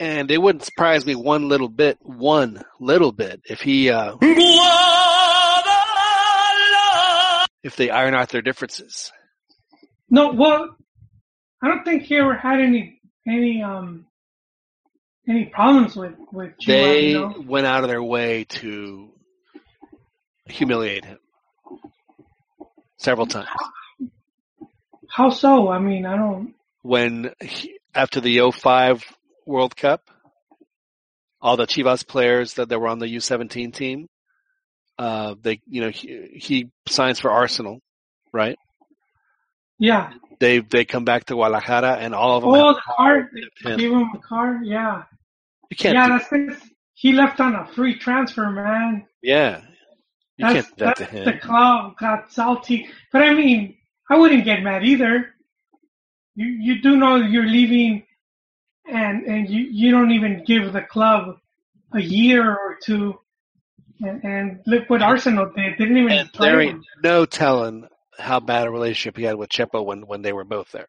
and 0.00 0.30
it 0.30 0.38
wouldn't 0.38 0.64
surprise 0.64 1.06
me 1.06 1.14
one 1.14 1.48
little 1.48 1.68
bit, 1.68 1.98
one 2.02 2.62
little 2.80 3.12
bit, 3.12 3.42
if 3.44 3.60
he, 3.60 3.90
uh, 3.90 4.16
if 7.62 7.76
they 7.76 7.90
iron 7.90 8.14
out 8.14 8.30
their 8.30 8.42
differences. 8.42 9.12
No, 10.10 10.32
well, 10.32 10.76
I 11.62 11.68
don't 11.68 11.84
think 11.84 12.04
he 12.04 12.16
ever 12.16 12.34
had 12.34 12.60
any 12.60 13.00
any 13.26 13.62
um 13.62 14.06
any 15.28 15.46
problems 15.46 15.96
with 15.96 16.14
with 16.32 16.52
Chivas. 16.58 16.66
They 16.66 17.08
you 17.08 17.20
know? 17.20 17.44
went 17.46 17.66
out 17.66 17.84
of 17.84 17.90
their 17.90 18.02
way 18.02 18.44
to 18.44 19.10
humiliate 20.46 21.04
him 21.04 21.18
several 22.96 23.26
times. 23.26 23.48
How 25.10 25.30
so? 25.30 25.68
I 25.68 25.78
mean, 25.78 26.06
I 26.06 26.16
don't. 26.16 26.54
When 26.82 27.32
he, 27.40 27.78
after 27.94 28.20
the 28.20 28.50
05 28.50 29.04
World 29.46 29.76
Cup, 29.76 30.10
all 31.40 31.56
the 31.56 31.66
Chivas 31.66 32.06
players 32.06 32.54
that, 32.54 32.68
that 32.68 32.78
were 32.78 32.88
on 32.88 32.98
the 32.98 33.06
U17 33.06 33.74
team, 33.74 34.08
uh, 34.98 35.34
they, 35.40 35.60
you 35.66 35.80
know, 35.80 35.90
he, 35.90 36.28
he 36.34 36.70
signs 36.88 37.20
for 37.20 37.30
Arsenal, 37.30 37.80
right? 38.32 38.58
Yeah. 39.78 40.12
They 40.40 40.60
they 40.60 40.84
come 40.84 41.04
back 41.04 41.24
to 41.26 41.34
Guadalajara 41.34 41.96
and 41.96 42.14
all 42.14 42.36
of 42.36 42.42
them. 42.42 42.52
Oh, 42.54 42.74
the 42.74 42.80
car. 42.96 43.30
They 43.62 43.70
him. 43.70 43.78
gave 43.78 43.90
him 43.92 44.10
a 44.14 44.18
car. 44.18 44.60
Yeah. 44.62 45.04
You 45.70 45.76
can't. 45.76 45.94
Yeah, 45.94 46.08
that's 46.08 46.32
it. 46.32 46.58
He 46.94 47.12
left 47.12 47.40
on 47.40 47.54
a 47.54 47.66
free 47.66 47.96
transfer, 47.98 48.50
man. 48.50 49.06
yeah. 49.22 49.62
You 50.36 50.46
That's, 50.46 50.54
can't 50.54 50.76
do 50.78 50.84
that 50.84 50.96
to 50.98 51.02
that's 51.04 51.12
him. 51.12 51.24
the 51.24 51.32
club 51.38 51.96
got 51.98 52.32
salty. 52.32 52.88
But 53.12 53.22
I 53.22 53.34
mean, 53.34 53.76
I 54.08 54.16
wouldn't 54.16 54.44
get 54.44 54.62
mad 54.62 54.84
either. 54.84 55.34
You 56.36 56.46
you 56.46 56.80
do 56.82 56.96
know 56.96 57.16
you're 57.16 57.46
leaving, 57.46 58.04
and 58.88 59.24
and 59.26 59.48
you 59.50 59.62
you 59.62 59.90
don't 59.90 60.12
even 60.12 60.44
give 60.44 60.72
the 60.72 60.82
club 60.82 61.38
a 61.92 62.00
year 62.00 62.48
or 62.52 62.76
two. 62.82 63.18
And, 64.00 64.22
and 64.24 64.60
look 64.66 64.88
what 64.88 65.02
Arsenal 65.02 65.46
did. 65.56 65.72
They 65.74 65.84
didn't 65.86 65.96
even 65.96 66.12
And 66.12 66.32
play 66.32 66.48
there 66.50 66.60
ain't 66.60 66.84
no 67.02 67.24
telling 67.26 67.88
how 68.18 68.40
bad 68.40 68.66
a 68.66 68.70
relationship 68.70 69.16
he 69.16 69.24
had 69.24 69.36
with 69.36 69.50
Chepo 69.50 69.84
when, 69.84 70.02
when 70.06 70.22
they 70.22 70.32
were 70.32 70.44
both 70.44 70.70
there. 70.72 70.88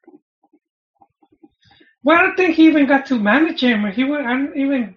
Well, 2.04 2.18
I 2.18 2.22
don't 2.22 2.36
think 2.38 2.56
he 2.56 2.68
even 2.68 2.88
got 2.88 3.06
to 3.08 3.20
manage 3.20 3.62
him. 3.62 3.86
He 3.92 4.04
would. 4.04 4.22
I 4.22 4.34
don't 4.34 4.58
even. 4.58 4.96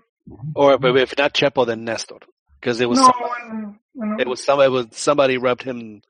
Or 0.54 0.78
but 0.78 0.96
if 0.96 1.16
not 1.18 1.34
Chepo, 1.34 1.66
then 1.66 1.84
Nestor, 1.84 2.18
because 2.60 2.80
it 2.80 2.88
was 2.88 3.00
no, 3.00 3.06
somebody, 3.06 3.32
I 3.34 3.48
don't- 3.48 3.78
I 4.00 4.06
don't- 4.06 4.20
it 4.20 4.28
was 4.28 4.42
somebody 4.44 4.70
was 4.70 4.86
somebody 4.92 5.36
rubbed 5.36 5.62
him 5.62 6.02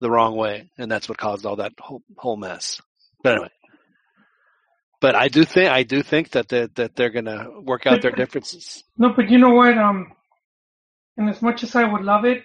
the 0.00 0.10
wrong 0.10 0.36
way, 0.36 0.70
and 0.78 0.90
that's 0.90 1.08
what 1.08 1.16
caused 1.18 1.46
all 1.46 1.56
that 1.56 1.72
whole, 1.78 2.02
whole 2.18 2.36
mess. 2.36 2.80
But 3.22 3.34
anyway, 3.34 3.50
but 5.00 5.14
I 5.14 5.28
do 5.28 5.44
think 5.44 5.70
I 5.70 5.82
do 5.82 6.02
think 6.02 6.30
that 6.30 6.48
they, 6.48 6.66
that 6.74 6.94
they're 6.94 7.10
gonna 7.10 7.48
work 7.62 7.86
out 7.86 8.02
their 8.02 8.10
differences. 8.12 8.84
No, 8.98 9.10
but 9.14 9.30
you 9.30 9.38
know 9.38 9.50
what? 9.50 9.78
Um, 9.78 10.12
and 11.16 11.30
as 11.30 11.40
much 11.40 11.62
as 11.62 11.74
I 11.74 11.84
would 11.84 12.02
love 12.02 12.24
it, 12.26 12.44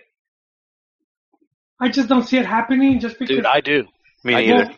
I 1.80 1.90
just 1.90 2.10
don't 2.10 2.24
see 2.24 2.38
it 2.38 2.46
happening. 2.46 3.00
Just 3.00 3.20
because. 3.20 3.36
Dude, 3.36 3.46
I 3.46 3.62
do. 3.62 3.86
Me 4.24 4.34
I 4.36 4.46
neither. 4.46 4.66
do. 4.66 4.74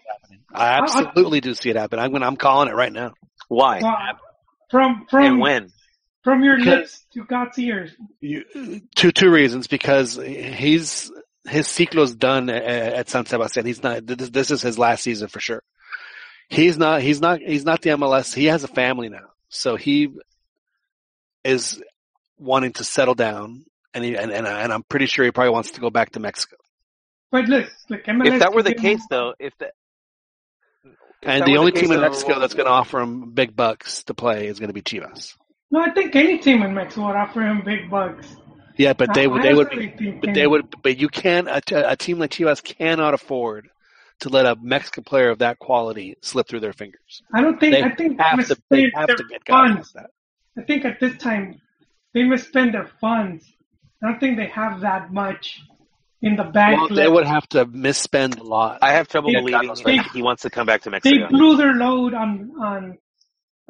I 0.54 0.80
absolutely 0.80 1.42
do 1.42 1.54
see 1.54 1.70
it 1.70 1.76
happen. 1.76 2.00
I'm 2.00 2.16
I'm 2.24 2.36
calling 2.36 2.70
it 2.70 2.76
right 2.76 2.92
now. 2.92 3.14
Why? 3.48 3.80
Well, 3.82 3.96
from 4.70 4.92
And 5.02 5.10
from 5.10 5.40
when? 5.40 5.72
from 6.24 6.44
your 6.44 6.60
lips 6.60 7.06
to 7.14 7.24
God's 7.24 7.58
ears. 7.58 7.92
You, 8.20 8.44
two 8.96 9.12
two 9.12 9.30
reasons 9.32 9.68
because 9.68 10.16
he's 10.16 11.12
his 11.48 11.68
ciclo's 11.68 12.14
done 12.14 12.50
at, 12.50 12.64
at 12.64 13.10
San 13.10 13.26
Sebastian. 13.26 13.66
He's 13.66 13.82
not. 13.82 14.06
This, 14.06 14.30
this 14.30 14.52
is 14.52 14.62
his 14.62 14.78
last 14.78 15.04
season 15.04 15.28
for 15.30 15.40
sure. 15.40 15.64
He's 16.50 16.78
not. 16.78 17.02
He's 17.02 17.22
not. 17.22 17.40
He's 17.40 17.66
not 17.66 17.82
the 17.82 17.92
MLS. 17.92 18.34
He 18.34 18.46
has 18.46 18.64
a 18.64 18.68
family 18.68 19.10
now, 19.10 19.28
so 19.50 19.76
he 19.76 20.10
is 21.44 21.82
wanting 22.38 22.74
to 22.74 22.84
settle 22.84 23.16
down, 23.16 23.66
and 23.94 24.04
he, 24.04 24.16
and 24.18 24.32
and, 24.32 24.48
and 24.48 24.74
I'm 24.74 24.84
pretty 24.84 25.06
sure 25.06 25.26
he 25.26 25.32
probably 25.32 25.52
wants 25.54 25.72
to 25.72 25.82
go 25.82 25.90
back 25.90 26.12
to 26.12 26.20
Mexico. 26.20 26.58
But 27.32 27.46
look, 27.48 27.70
look, 27.90 28.04
MLS 28.06 28.28
If 28.34 28.40
that 28.40 28.54
were 28.54 28.64
the 28.64 28.74
case, 28.74 29.00
him- 29.02 29.08
though, 29.10 29.34
if 29.40 29.54
that 29.60 29.74
if 30.84 30.94
And 31.30 31.46
the 31.46 31.58
only 31.58 31.72
case, 31.72 31.82
team 31.82 31.92
in 31.92 32.02
Mexico 32.02 32.40
that's 32.40 32.54
going 32.54 32.66
to 32.66 32.72
offer 32.72 33.00
him 33.02 33.32
big 33.32 33.56
bucks 33.56 34.04
to 34.06 34.14
play 34.14 34.48
is 34.48 34.60
going 34.60 34.70
to 34.70 34.74
be 34.74 34.82
Chivas. 34.82 35.36
No, 35.72 35.82
I 35.82 35.92
think 35.92 36.16
any 36.16 36.38
team 36.40 36.64
in 36.64 36.74
Mexico 36.74 37.08
would 37.08 37.16
offer 37.16 37.42
him 37.42 37.62
big 37.64 37.90
bucks. 37.90 38.28
Yeah, 38.78 38.94
but 38.94 39.14
they 39.14 39.26
I- 39.26 39.28
would. 39.28 39.42
I 39.42 39.44
They 39.44 39.54
would. 39.54 39.70
really 39.72 39.90
think 39.98 40.22
But 40.22 40.34
they 40.34 40.48
would. 40.48 40.74
But 40.82 40.98
you 40.98 41.10
can't. 41.10 41.48
a 41.50 41.96
team 41.98 42.20
like 42.20 42.32
Chivas 42.32 42.64
cannot 42.64 43.14
afford 43.14 43.70
to 44.22 44.30
let 44.30 44.46
a 44.46 44.56
Mexican 44.62 45.04
player 45.04 45.30
of 45.30 45.40
that 45.40 45.60
quality 45.60 46.16
slip 46.22 46.48
through 46.48 46.62
their 46.62 46.74
fingers. 46.74 47.22
I 47.34 47.42
don't 47.42 47.60
think. 47.60 47.74
They 47.74 47.84
I 47.84 47.94
think 47.96 48.20
have 48.20 48.48
to. 48.48 48.56
They 48.70 48.84
misspent 48.86 48.96
have 49.10 49.18
to 49.18 49.24
get 49.30 49.44
guys 49.46 49.74
funds. 49.74 49.94
that. 49.94 50.10
I 50.58 50.62
think 50.64 50.86
at 50.86 51.00
this 51.00 51.18
time 51.18 51.60
they 52.14 52.24
must 52.24 52.48
spend 52.48 52.74
their 52.74 52.90
funds. 53.02 53.46
I 54.02 54.08
don't 54.10 54.20
think 54.20 54.38
they 54.38 54.48
have 54.48 54.80
that 54.82 55.12
much 55.14 55.62
in 56.22 56.36
the 56.36 56.44
bank. 56.44 56.80
Well, 56.80 56.90
they 56.96 57.08
would 57.08 57.26
have 57.26 57.48
to 57.50 57.66
misspend 57.66 58.40
a 58.40 58.44
lot. 58.44 58.80
I 58.82 58.94
have 58.94 59.08
trouble 59.08 59.32
They- 59.32 59.40
believing 59.40 59.74
they- 59.86 59.98
he, 59.98 60.02
he 60.16 60.22
wants 60.22 60.42
to 60.44 60.50
come 60.50 60.66
back 60.68 60.82
to 60.84 60.90
Mexico. 60.90 61.16
they 61.16 61.28
blew 61.28 61.56
their 61.58 61.74
load 61.74 62.14
on 62.14 62.52
on 62.62 62.98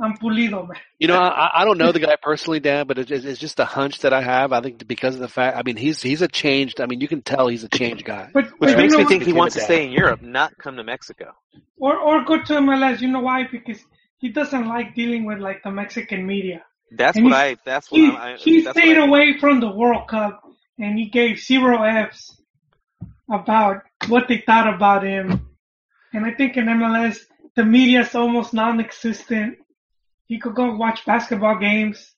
on 0.02 0.16
Pulido, 0.18 0.66
man. 0.66 0.78
You 0.98 1.10
know, 1.10 1.18
I, 1.20 1.62
I 1.62 1.66
don't 1.66 1.78
know 1.78 1.92
the 1.92 2.00
guy 2.00 2.16
personally, 2.22 2.62
Dan, 2.62 2.88
but 2.88 2.98
it's, 3.00 3.12
it's 3.12 3.38
just 3.38 3.60
a 3.60 3.66
hunch 3.66 4.00
that 4.00 4.14
I 4.14 4.22
have. 4.22 4.54
I 4.54 4.62
think 4.62 4.88
because 4.88 5.14
of 5.16 5.20
the 5.20 5.28
fact, 5.28 5.58
I 5.58 5.62
mean, 5.64 5.76
he's 5.76 6.02
he's 6.02 6.22
a 6.22 6.28
changed. 6.30 6.80
I 6.80 6.86
mean, 6.86 7.02
you 7.02 7.08
can 7.10 7.22
tell 7.22 7.48
he's 7.50 7.66
a 7.66 7.70
changed 7.70 8.06
guy. 8.06 8.30
But, 8.34 8.46
Which 8.60 8.70
but 8.72 8.78
makes 8.78 8.96
me 8.96 9.04
think 9.06 9.24
he 9.24 9.34
wants 9.34 9.56
to 9.56 9.62
stay 9.62 9.86
in 9.86 9.92
Europe, 9.92 10.22
not 10.22 10.58
come 10.58 10.78
to 10.78 10.84
Mexico. 10.86 11.34
or 11.78 11.98
or 11.98 12.24
go 12.24 12.42
to 12.42 12.54
MLS. 12.54 13.02
You 13.02 13.10
know 13.10 13.20
why? 13.20 13.48
Because 13.52 13.80
he 14.20 14.30
doesn't 14.30 14.68
like 14.68 14.96
dealing 14.96 15.26
with 15.26 15.40
like 15.40 15.64
the 15.64 15.72
Mexican 15.72 16.26
media. 16.26 16.64
That's 16.92 17.18
And 17.18 17.26
what 17.26 17.34
he- 17.34 17.52
I. 17.52 17.58
That's 17.66 17.92
what 17.92 18.00
He 18.02 18.08
I'm, 18.08 18.16
I. 18.16 18.38
he 18.38 18.62
that's 18.62 18.78
stayed 18.80 18.98
what 18.98 19.04
I, 19.04 19.08
away 19.08 19.38
from 19.38 19.60
the 19.60 19.70
World 19.70 20.08
Cup 20.08 20.42
and 20.80 20.98
he 20.98 21.10
gave 21.10 21.40
zero 21.40 21.84
Fs 21.84 22.38
about 23.32 23.84
what 24.08 24.28
they 24.28 24.44
thought 24.46 24.74
about 24.74 25.04
him. 25.04 25.48
And 26.14 26.26
I 26.26 26.32
think 26.34 26.58
in 26.58 26.66
MLS 26.66 27.20
the 27.56 27.66
media's 27.66 28.16
almost 28.16 28.54
non-existent. 28.54 29.58
He 30.28 30.40
could 30.40 30.56
go 30.56 30.76
watch 30.76 31.06
basketball 31.06 31.58
games. 31.58 32.14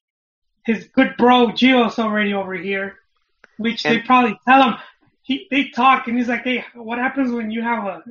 His 0.65 0.87
good 0.93 1.15
bro 1.17 1.47
Gio's 1.47 1.97
already 1.97 2.33
over 2.33 2.53
here, 2.53 2.97
which 3.57 3.83
they 3.83 3.99
probably 3.99 4.37
tell 4.47 4.61
him. 4.63 4.75
He 5.23 5.47
they 5.49 5.69
talk 5.69 6.07
and 6.07 6.17
he's 6.17 6.27
like, 6.27 6.43
"Hey, 6.43 6.63
what 6.75 6.99
happens 6.99 7.31
when 7.31 7.49
you 7.51 7.61
have 7.63 7.83
a 7.85 8.03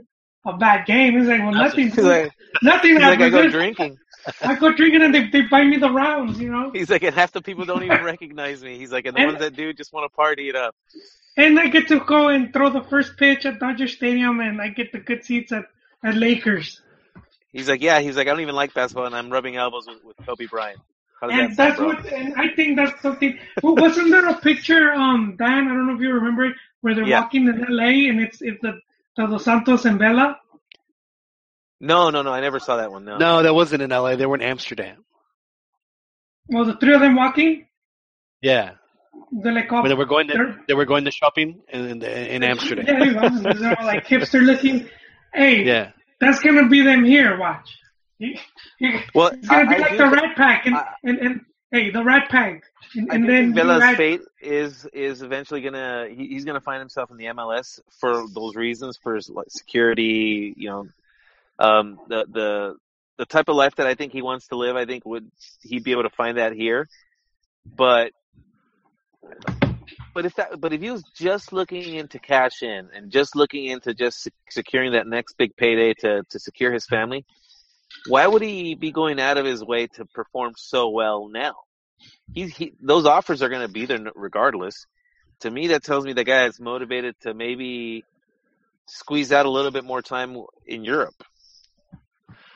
a 0.47 0.57
bad 0.57 0.87
game?" 0.87 1.19
He's 1.19 1.29
like, 1.29 1.41
"Well, 1.41 1.53
nothing. 1.53 1.91
Like, 1.95 2.33
nothing 2.63 2.93
he's 2.93 3.01
like 3.01 3.21
I 3.21 3.29
go 3.29 3.49
drinking. 3.49 3.99
I 4.43 4.55
go 4.57 4.73
drinking 4.73 5.03
and 5.03 5.15
they 5.15 5.29
they 5.29 5.43
buy 5.43 5.63
me 5.63 5.77
the 5.77 5.91
rounds, 5.91 6.41
you 6.41 6.51
know." 6.51 6.71
He's 6.73 6.91
like, 6.91 7.03
and 7.05 7.15
half 7.15 7.33
the 7.33 7.43
people 7.43 7.65
don't 7.65 7.83
even 7.85 8.03
recognize 8.03 8.63
me. 8.65 8.79
He's 8.79 8.91
like, 8.91 9.07
and 9.07 9.15
the 9.15 9.21
And- 9.21 9.29
ones 9.33 9.41
that 9.41 9.55
do 9.55 9.73
just 9.73 9.93
want 9.93 10.11
to 10.11 10.17
party 10.17 10.49
it 10.49 10.57
up. 10.57 10.75
And 11.36 11.59
I 11.59 11.69
get 11.69 11.89
to 11.89 12.01
go 12.01 12.28
and 12.28 12.52
throw 12.52 12.70
the 12.70 12.82
first 12.82 13.16
pitch 13.16 13.47
at 13.47 13.59
Dodger 13.61 13.89
Stadium, 13.89 14.40
and 14.40 14.61
I 14.61 14.69
get 14.69 14.93
the 14.93 14.98
good 14.98 15.24
seats 15.24 15.52
at, 15.52 15.65
at 16.05 16.16
Lakers. 16.16 16.81
He's 17.52 17.69
like, 17.69 17.82
yeah. 17.82 18.01
He's 18.01 18.16
like, 18.16 18.27
I 18.27 18.31
don't 18.31 18.40
even 18.40 18.55
like 18.55 18.74
basketball, 18.74 19.07
and 19.07 19.15
I'm 19.16 19.31
rubbing 19.31 19.57
elbows 19.57 19.86
with, 19.86 20.05
with 20.05 20.27
Kobe 20.27 20.47
Bryant. 20.47 20.81
And 21.23 21.51
that 21.51 21.57
that's 21.57 21.77
bro? 21.78 21.89
what, 21.89 22.07
and 22.07 22.35
I 22.36 22.48
think 22.55 22.77
that's 22.77 23.01
something. 23.02 23.39
Well, 23.62 23.77
wasn't 23.77 24.11
there 24.11 24.27
a 24.27 24.39
picture, 24.40 24.90
um, 24.93 25.36
Dan? 25.39 25.69
I 25.69 25.74
don't 25.74 25.86
know 25.86 25.94
if 25.94 26.01
you 26.01 26.12
remember 26.15 26.47
it, 26.47 26.57
where 26.81 26.94
they're 26.94 27.05
Yeah. 27.07 27.20
walking 27.20 27.47
in 27.47 27.65
LA, 27.69 28.09
and 28.09 28.20
it's 28.20 28.40
it's 28.40 28.61
the, 28.62 28.81
the 29.16 29.27
Dos 29.27 29.44
Santos 29.44 29.85
and 29.85 29.98
Vela. 29.98 30.39
No, 31.78 32.11
no, 32.11 32.23
no. 32.23 32.32
I 32.32 32.40
never 32.40 32.59
saw 32.59 32.77
that 32.78 32.90
one. 32.90 33.05
No. 33.05 33.19
No, 33.19 33.43
that 33.43 33.55
wasn't 33.55 33.82
in 33.82 33.93
L.A. 33.93 34.16
They 34.16 34.24
were 34.27 34.36
in 34.36 34.43
Amsterdam. 34.43 35.05
Well, 36.48 36.65
the 36.65 36.77
three 36.77 36.94
of 36.94 37.01
them 37.01 37.16
walking. 37.16 37.66
Yeah, 38.40 38.73
They're 39.32 39.53
like, 39.53 39.73
oh, 39.73 39.87
they 39.87 39.95
were 39.95 40.07
going 40.07 40.28
to 40.28 40.57
they're- 40.66 40.77
were 40.77 40.85
going 40.85 41.05
to 41.05 41.11
shopping 41.11 41.61
in 41.69 41.87
in, 41.91 42.03
in 42.03 42.43
Amsterdam. 42.43 42.87
Yeah, 42.89 43.28
they're 43.55 43.78
all 43.78 43.87
like 43.87 44.07
hipster 44.07 44.43
looking. 44.43 44.89
Hey, 45.32 45.65
Yeah, 45.65 45.91
that's 46.20 46.41
gonna 46.41 46.69
be 46.69 46.82
them 46.82 47.05
here. 47.05 47.39
Watch. 47.39 47.77
You- 48.19 48.37
you- 48.78 48.99
Well, 49.15 49.28
It's 49.28 49.49
gonna 49.49 49.70
I- 49.70 49.74
be 49.77 49.81
like 49.82 49.91
the 49.99 50.09
thi- 50.09 50.15
Rat 50.15 50.37
Pack, 50.37 50.66
and, 50.66 50.77
I- 50.77 50.95
and 51.05 51.19
and 51.19 51.41
hey, 51.70 51.91
the 51.91 52.03
Rat 52.05 52.28
Pack, 52.31 52.65
and, 52.97 53.09
and 53.12 53.24
do 53.27 53.32
then 53.32 53.45
think 53.53 53.57
you 53.57 53.62
Vela's 53.62 53.82
add- 53.82 53.97
fate 53.97 54.20
is 54.41 54.87
is 54.93 55.23
eventually 55.23 55.61
gonna 55.61 56.09
he, 56.11 56.27
he's 56.28 56.45
gonna 56.45 56.61
find 56.61 56.81
himself 56.81 57.11
in 57.11 57.16
the 57.16 57.27
MLS 57.27 57.78
for 58.01 58.24
those 58.35 58.57
reasons 58.57 58.99
for 59.03 59.15
his 59.15 59.28
like, 59.31 59.47
security. 59.51 60.55
You 60.57 60.69
know, 60.70 60.89
um, 61.59 61.99
the 62.09 62.27
the 62.28 62.77
the 63.19 63.27
type 63.27 63.49
of 63.49 63.55
life 63.57 63.77
that 63.77 63.87
I 63.87 63.95
think 63.95 64.12
he 64.12 64.23
wants 64.23 64.49
to 64.49 64.57
live. 64.57 64.74
I 64.77 64.87
think 64.87 65.05
would 65.07 65.31
he'd 65.62 65.85
be 65.85 65.93
able 65.93 66.05
to 66.05 66.11
find 66.11 66.39
that 66.39 66.53
here, 66.53 66.89
but. 67.65 68.12
But 70.15 70.27
if 70.27 70.35
that, 70.36 70.61
but 70.61 70.73
if 70.73 70.81
he 70.81 70.90
was 70.90 71.05
just 71.15 71.52
looking 71.52 71.94
into 71.94 72.19
cash 72.19 72.62
in 72.62 72.89
and 72.94 73.11
just 73.11 73.36
looking 73.36 73.66
into 73.66 73.94
just 73.94 74.28
securing 74.48 74.93
that 74.93 75.07
next 75.07 75.36
big 75.39 75.57
payday 75.57 75.94
to 76.01 76.23
to 76.31 76.39
secure 76.39 76.73
his 76.73 76.86
family, 76.86 77.24
why 78.09 78.27
would 78.27 78.43
he 78.43 78.74
be 78.74 78.93
going 78.93 79.20
out 79.20 79.39
of 79.39 79.44
his 79.44 79.65
way 79.65 79.86
to 79.86 80.05
perform 80.07 80.55
so 80.57 80.89
well 80.90 81.28
now? 81.28 81.55
He's 82.32 82.57
he, 82.57 82.73
those 82.81 83.07
offers 83.07 83.43
are 83.43 83.48
going 83.48 83.66
to 83.66 83.73
be 83.73 83.86
there 83.86 84.01
regardless. 84.15 84.86
To 85.40 85.51
me, 85.51 85.69
that 85.69 85.85
tells 85.85 86.05
me 86.05 86.12
the 86.12 86.24
guy 86.24 86.47
is 86.47 86.61
motivated 86.61 87.15
to 87.23 87.32
maybe 87.32 88.05
squeeze 88.86 89.32
out 89.32 89.47
a 89.47 89.51
little 89.51 89.70
bit 89.70 89.85
more 89.85 90.02
time 90.02 90.36
in 90.66 90.85
Europe. 90.85 91.15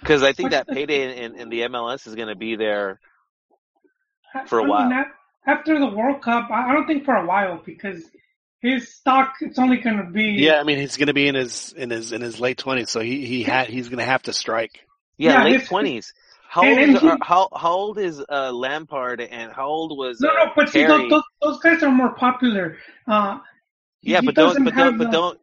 Because 0.00 0.22
I 0.22 0.32
think 0.32 0.50
that 0.50 0.68
payday 0.68 1.24
in, 1.24 1.36
in 1.36 1.48
the 1.48 1.60
MLS 1.62 2.06
is 2.06 2.14
going 2.14 2.28
to 2.28 2.36
be 2.36 2.56
there 2.56 3.00
for 4.46 4.58
a 4.58 4.62
I 4.62 4.64
mean, 4.64 4.70
while. 4.70 5.04
Af- 5.46 5.58
after 5.58 5.78
the 5.78 5.86
World 5.86 6.22
Cup, 6.22 6.50
I 6.50 6.70
I 6.70 6.72
don't 6.72 6.86
think 6.86 7.04
for 7.04 7.14
a 7.14 7.26
while 7.26 7.62
because 7.64 8.02
his 8.60 8.94
stock 8.94 9.34
it's 9.40 9.58
only 9.58 9.78
going 9.78 9.98
to 9.98 10.04
be 10.10 10.24
Yeah, 10.38 10.60
I 10.60 10.64
mean 10.64 10.78
he's 10.78 10.96
going 10.96 11.08
to 11.08 11.14
be 11.14 11.28
in 11.28 11.34
his 11.34 11.72
in 11.76 11.90
his 11.90 12.12
in 12.12 12.20
his 12.22 12.40
late 12.40 12.58
twenties, 12.58 12.90
so 12.90 13.00
he 13.00 13.26
he 13.26 13.42
had 13.42 13.68
he's 13.68 13.88
going 13.88 13.98
to 13.98 14.04
have 14.04 14.22
to 14.22 14.32
strike. 14.32 14.80
Yeah, 15.16 15.44
Yeah, 15.44 15.44
late 15.56 15.66
twenties. 15.66 16.12
How 16.48 16.62
and- 16.62 16.78
old 16.78 16.96
is 16.96 17.00
he- 17.02 17.08
uh, 17.08 17.16
how 17.22 17.48
how 17.54 17.72
old 17.72 17.98
is 17.98 18.22
uh, 18.28 18.52
Lampard 18.52 19.20
and 19.20 19.52
how 19.52 19.66
old 19.66 19.96
was 19.98 20.20
no, 20.20 20.28
uh, 20.30 20.32
no. 20.32 20.50
But 20.56 20.68
see, 20.70 20.84
those, 20.84 21.10
those, 21.10 21.22
those 21.42 21.58
guys 21.60 21.82
are 21.82 21.90
more 21.90 22.14
popular. 22.14 22.78
Uh, 23.08 23.38
Yeah, 24.02 24.20
he 24.20 24.26
but 24.26 24.34
don't, 24.34 24.64
but 24.64 24.74
don't, 24.74 24.98
but 24.98 25.10
don't. 25.10 25.40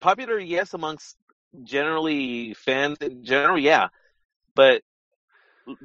Popular, 0.00 0.38
yes, 0.38 0.72
amongst 0.74 1.16
generally 1.64 2.54
fans 2.54 2.98
in 3.00 3.24
general, 3.24 3.58
yeah, 3.58 3.88
but 4.54 4.82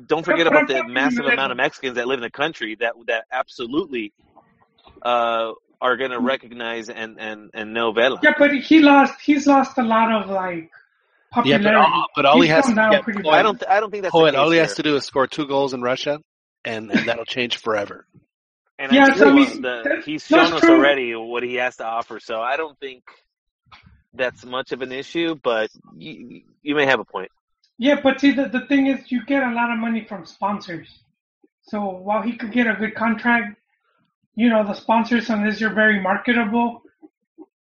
don't 0.07 0.23
forget 0.25 0.47
about 0.47 0.67
the 0.67 0.83
massive 0.87 1.25
amount 1.25 1.51
of 1.51 1.57
Mexicans 1.57 1.95
that 1.95 2.07
live 2.07 2.19
in 2.19 2.23
the 2.23 2.29
country 2.31 2.75
that 2.79 2.93
that 3.07 3.25
absolutely 3.31 4.13
uh, 5.01 5.51
are 5.81 5.97
going 5.97 6.11
to 6.11 6.19
recognize 6.19 6.89
and 6.89 7.19
and 7.19 7.51
and 7.53 7.73
know 7.73 7.91
Vela. 7.91 8.19
Yeah, 8.23 8.33
but 8.37 8.51
he 8.53 8.79
lost. 8.79 9.19
He's 9.21 9.45
lost 9.47 9.77
a 9.77 9.83
lot 9.83 10.11
of 10.23 10.29
like 10.29 10.69
Yeah, 11.45 11.59
popularity. 11.59 11.63
but 11.65 11.75
all, 11.75 12.05
but 12.15 12.25
all 12.25 12.35
He's 12.37 12.45
he 12.45 12.49
has 12.51 12.65
to 12.67 12.75
down 12.75 12.91
get, 12.91 13.03
pretty 13.03 13.21
Well, 13.23 13.33
I 13.33 13.41
don't, 13.41 13.61
I 13.67 13.79
don't 13.79 13.91
think 13.91 14.03
that's 14.03 14.13
the 14.13 14.19
Poet, 14.19 14.31
case 14.31 14.39
all 14.39 14.51
he 14.51 14.57
has 14.59 14.69
here. 14.69 14.75
to 14.77 14.83
do 14.83 14.95
is 14.95 15.05
score 15.05 15.27
two 15.27 15.47
goals 15.47 15.73
in 15.73 15.81
Russia, 15.81 16.19
and, 16.63 16.89
and 16.91 17.07
that'll 17.07 17.25
change 17.25 17.57
forever. 17.57 18.05
And 18.79 18.91
Yeah, 18.91 19.07
I 19.11 19.15
so 19.15 19.25
I 19.25 19.29
the- 19.29 19.35
mean, 19.35 19.61
the- 19.61 19.81
that- 19.83 20.03
he's 20.05 20.25
shown 20.25 20.53
us 20.53 20.61
true. 20.61 20.75
already 20.77 21.13
what 21.15 21.43
he 21.43 21.55
has 21.55 21.77
to 21.77 21.85
offer. 21.85 22.19
So 22.19 22.41
I 22.41 22.57
don't 22.57 22.77
think 22.79 23.03
that's 24.13 24.45
much 24.45 24.71
of 24.71 24.81
an 24.81 24.91
issue. 24.91 25.35
But 25.35 25.69
you, 25.97 26.41
you 26.61 26.75
may 26.75 26.85
have 26.85 26.99
a 26.99 27.05
point. 27.05 27.31
Yeah, 27.77 27.99
but 28.01 28.21
see, 28.21 28.31
the, 28.31 28.47
the 28.47 28.65
thing 28.67 28.87
is, 28.87 29.11
you 29.11 29.25
get 29.25 29.43
a 29.43 29.51
lot 29.53 29.71
of 29.71 29.77
money 29.77 30.05
from 30.07 30.25
sponsors. 30.25 30.87
So 31.63 31.81
while 31.89 32.21
he 32.21 32.37
could 32.37 32.51
get 32.51 32.67
a 32.67 32.73
good 32.73 32.95
contract, 32.95 33.57
you 34.35 34.49
know, 34.49 34.63
the 34.65 34.73
sponsors, 34.73 35.29
unless 35.29 35.59
you're 35.59 35.73
very 35.73 35.99
marketable, 35.99 36.83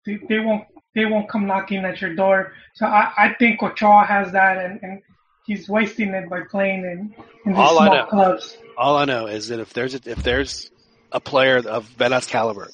they, 0.04 0.18
they 0.28 0.38
won't 0.38 0.64
they 0.94 1.04
won't 1.04 1.28
come 1.28 1.46
knocking 1.46 1.84
at 1.84 2.00
your 2.00 2.14
door. 2.14 2.52
So 2.74 2.86
I, 2.86 3.12
I 3.18 3.34
think 3.38 3.62
Ochoa 3.62 4.04
has 4.04 4.32
that, 4.32 4.56
and, 4.56 4.80
and 4.82 5.02
he's 5.44 5.68
wasting 5.68 6.08
it 6.14 6.28
by 6.30 6.40
playing 6.50 6.84
in, 6.84 7.14
in 7.44 7.52
these 7.52 7.58
All 7.58 7.78
I 7.78 7.86
small 7.86 7.96
know. 7.96 8.06
clubs. 8.06 8.56
All 8.78 8.96
I 8.96 9.04
know 9.04 9.26
is 9.26 9.48
that 9.48 9.60
if 9.60 9.72
there's 9.74 9.94
a, 9.94 10.00
if 10.06 10.22
there's 10.22 10.70
a 11.12 11.20
player 11.20 11.58
of 11.58 11.84
Vela's 11.84 12.26
caliber 12.26 12.70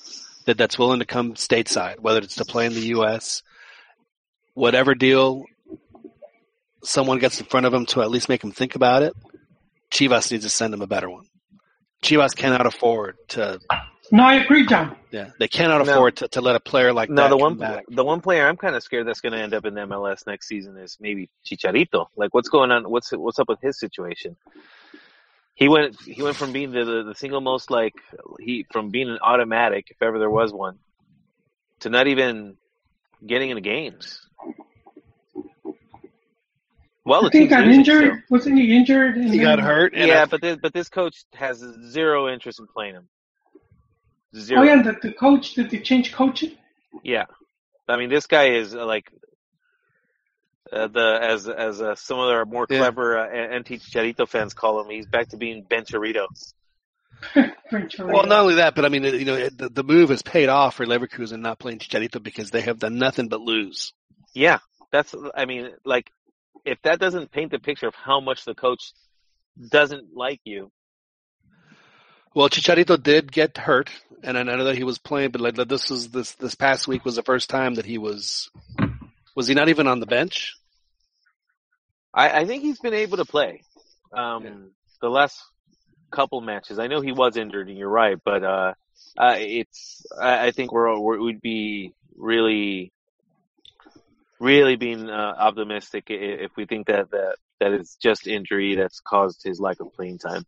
that 0.46 0.56
that's 0.56 0.78
willing 0.78 1.00
to 1.00 1.04
come 1.04 1.34
stateside, 1.34 1.98
whether 2.00 2.20
it's 2.20 2.36
to 2.36 2.44
play 2.44 2.66
in 2.66 2.74
the 2.74 2.86
U.S., 2.88 3.42
whatever 4.54 4.94
deal 4.94 5.44
someone 6.84 7.18
gets 7.18 7.40
in 7.40 7.46
front 7.46 7.66
of 7.66 7.74
him 7.74 7.86
to 7.86 8.02
at 8.02 8.10
least 8.10 8.28
make 8.28 8.42
him 8.42 8.52
think 8.52 8.74
about 8.74 9.02
it, 9.02 9.12
Chivas 9.92 10.30
needs 10.30 10.44
to 10.44 10.50
send 10.50 10.72
him 10.74 10.82
a 10.82 10.86
better 10.86 11.10
one. 11.10 11.26
Chivas 12.02 12.34
cannot 12.36 12.66
afford 12.66 13.16
to. 13.28 13.60
No, 14.10 14.24
I 14.24 14.34
agree, 14.36 14.66
John. 14.66 14.96
Yeah, 15.12 15.30
they 15.38 15.48
cannot 15.48 15.84
No. 15.86 15.92
afford 15.92 16.16
to, 16.16 16.28
to 16.28 16.40
let 16.40 16.56
a 16.56 16.60
player 16.60 16.92
like 16.92 17.08
No, 17.10 17.16
that 17.16 17.22
No, 17.22 17.28
the 17.30 17.36
come 17.36 17.38
one 17.38 17.56
back. 17.56 17.84
the 17.88 18.04
one 18.04 18.20
player 18.20 18.46
I'm 18.48 18.56
kind 18.56 18.74
of 18.74 18.82
scared 18.82 19.06
that's 19.06 19.20
going 19.20 19.32
to 19.32 19.38
end 19.38 19.54
up 19.54 19.64
in 19.64 19.74
the 19.74 19.82
MLS 19.82 20.26
next 20.26 20.48
season 20.48 20.76
is 20.78 20.96
maybe 21.00 21.30
Chicharito. 21.46 22.06
Like, 22.16 22.34
what's 22.34 22.48
going 22.48 22.70
on? 22.70 22.90
What's 22.90 23.10
what's 23.12 23.38
up 23.38 23.48
with 23.48 23.60
his 23.60 23.78
situation? 23.78 24.36
He 25.54 25.68
went 25.68 25.96
he 26.04 26.22
went 26.22 26.36
from 26.38 26.52
being 26.52 26.72
the, 26.72 26.84
the, 26.84 27.02
the 27.08 27.14
single 27.14 27.40
most 27.40 27.70
like 27.70 27.94
he 28.40 28.66
from 28.72 28.90
being 28.90 29.08
an 29.08 29.18
automatic 29.22 29.86
if 29.90 30.02
ever 30.02 30.18
there 30.18 30.30
was 30.30 30.52
one 30.52 30.78
to 31.80 31.90
not 31.90 32.06
even 32.06 32.56
getting 33.24 33.50
into 33.50 33.60
games. 33.60 34.20
Well, 37.04 37.26
I 37.26 37.30
think 37.30 37.42
he 37.42 37.48
got 37.48 37.66
injured. 37.66 38.04
still. 38.04 38.22
Wasn't 38.30 38.56
he 38.58 38.76
injured? 38.76 39.16
He 39.16 39.38
got 39.38 39.56
then- 39.56 39.64
hurt, 39.64 39.94
and 39.94 40.06
Yeah, 40.08 40.22
I- 40.22 40.26
but 40.26 40.40
this, 40.40 40.56
but 40.62 40.72
this 40.72 40.88
coach 40.88 41.24
has 41.34 41.58
zero 41.88 42.32
interest 42.32 42.60
in 42.60 42.66
playing 42.66 42.94
him. 42.94 43.08
Zero. 44.36 44.60
Oh 44.60 44.64
yeah, 44.64 44.82
the, 44.82 44.96
the 45.02 45.12
coach 45.12 45.54
did 45.54 45.70
they 45.70 45.78
change 45.80 46.12
coaching? 46.12 46.52
Yeah, 47.02 47.24
I 47.88 47.96
mean, 47.96 48.08
this 48.08 48.26
guy 48.26 48.50
is 48.50 48.74
uh, 48.74 48.86
like 48.86 49.10
uh, 50.72 50.86
the 50.86 51.18
as 51.20 51.48
as 51.48 51.82
uh, 51.82 51.94
some 51.96 52.18
of 52.18 52.28
our 52.30 52.46
more 52.46 52.66
Yeah. 52.70 52.78
clever 52.78 53.18
uh, 53.18 53.28
anti 53.28 53.78
Chicharito 53.78 54.26
fans 54.26 54.54
call 54.54 54.80
him. 54.80 54.88
He's 54.90 55.06
back 55.06 55.28
to 55.30 55.36
being 55.36 55.64
Bencharito. 55.64 56.26
Well, 57.98 58.26
not 58.26 58.40
only 58.40 58.56
that, 58.56 58.74
but 58.74 58.84
I 58.84 58.88
mean, 58.88 59.04
you 59.04 59.24
know, 59.24 59.48
the, 59.48 59.68
the 59.68 59.84
move 59.84 60.10
has 60.10 60.22
paid 60.22 60.48
off 60.48 60.74
for 60.74 60.84
Leverkusen 60.84 61.38
not 61.40 61.58
playing 61.58 61.78
Chicharito 61.78 62.20
because 62.22 62.50
they 62.50 62.62
have 62.62 62.78
done 62.80 62.98
nothing 62.98 63.28
but 63.28 63.40
lose. 63.40 63.92
Yeah, 64.34 64.58
that's. 64.90 65.14
I 65.34 65.44
mean, 65.46 65.70
like 65.84 66.10
if 66.64 66.78
that 66.82 66.98
doesn't 67.00 67.30
paint 67.32 67.50
the 67.50 67.58
picture 67.58 67.88
of 67.88 67.94
how 67.94 68.20
much 68.20 68.44
the 68.44 68.54
coach 68.54 68.92
doesn't 69.70 70.14
like 70.14 70.40
you, 70.44 70.70
Well, 72.34 72.48
Chicharito 72.48 73.00
did 73.02 73.30
get 73.30 73.58
hurt, 73.58 73.90
and 74.22 74.38
I 74.38 74.42
know 74.42 74.64
that 74.64 74.76
he 74.76 74.84
was 74.84 74.98
playing, 74.98 75.32
but 75.32 75.40
like 75.42 75.54
this 75.68 75.90
was 75.90 76.08
this 76.10 76.32
this 76.32 76.54
past 76.54 76.88
week 76.88 77.04
was 77.04 77.16
the 77.16 77.22
first 77.22 77.50
time 77.50 77.74
that 77.74 77.84
he 77.84 77.98
was. 77.98 78.50
Was 79.36 79.48
he 79.48 79.54
not 79.54 79.68
even 79.68 79.86
on 79.86 80.00
the 80.00 80.06
bench? 80.06 80.54
I, 82.14 82.40
I 82.40 82.44
think 82.46 82.62
he's 82.62 82.78
been 82.78 82.94
able 82.94 83.18
to 83.18 83.24
play. 83.24 83.62
Um, 84.16 84.44
Yeah. 84.44 84.50
The 85.00 85.08
last 85.08 85.42
couple 86.10 86.40
matches, 86.40 86.78
I 86.78 86.86
know 86.86 87.00
he 87.00 87.12
was 87.12 87.36
injured, 87.36 87.68
and 87.68 87.76
you're 87.76 87.88
right, 87.88 88.18
but 88.24 88.44
uh, 88.44 88.74
uh, 89.18 89.36
it's. 89.38 90.04
I, 90.20 90.46
I 90.46 90.50
think 90.52 90.72
we're, 90.72 90.98
we're 90.98 91.20
we'd 91.20 91.40
be 91.40 91.92
really, 92.16 92.92
really 94.42 94.76
being 94.76 95.08
uh, 95.08 95.34
optimistic 95.38 96.06
if 96.08 96.50
we 96.56 96.66
think 96.66 96.88
that 96.88 97.10
that 97.12 97.36
that 97.60 97.72
is 97.72 97.96
just 98.02 98.26
injury 98.26 98.74
that's 98.74 99.00
caused 99.00 99.42
his 99.44 99.60
lack 99.60 99.80
of 99.80 99.92
playing 99.94 100.18
time. 100.18 100.44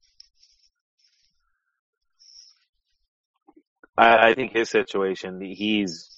I, 3.96 4.30
I 4.30 4.34
think 4.34 4.52
his 4.52 4.68
situation, 4.68 5.40
he's 5.40 6.10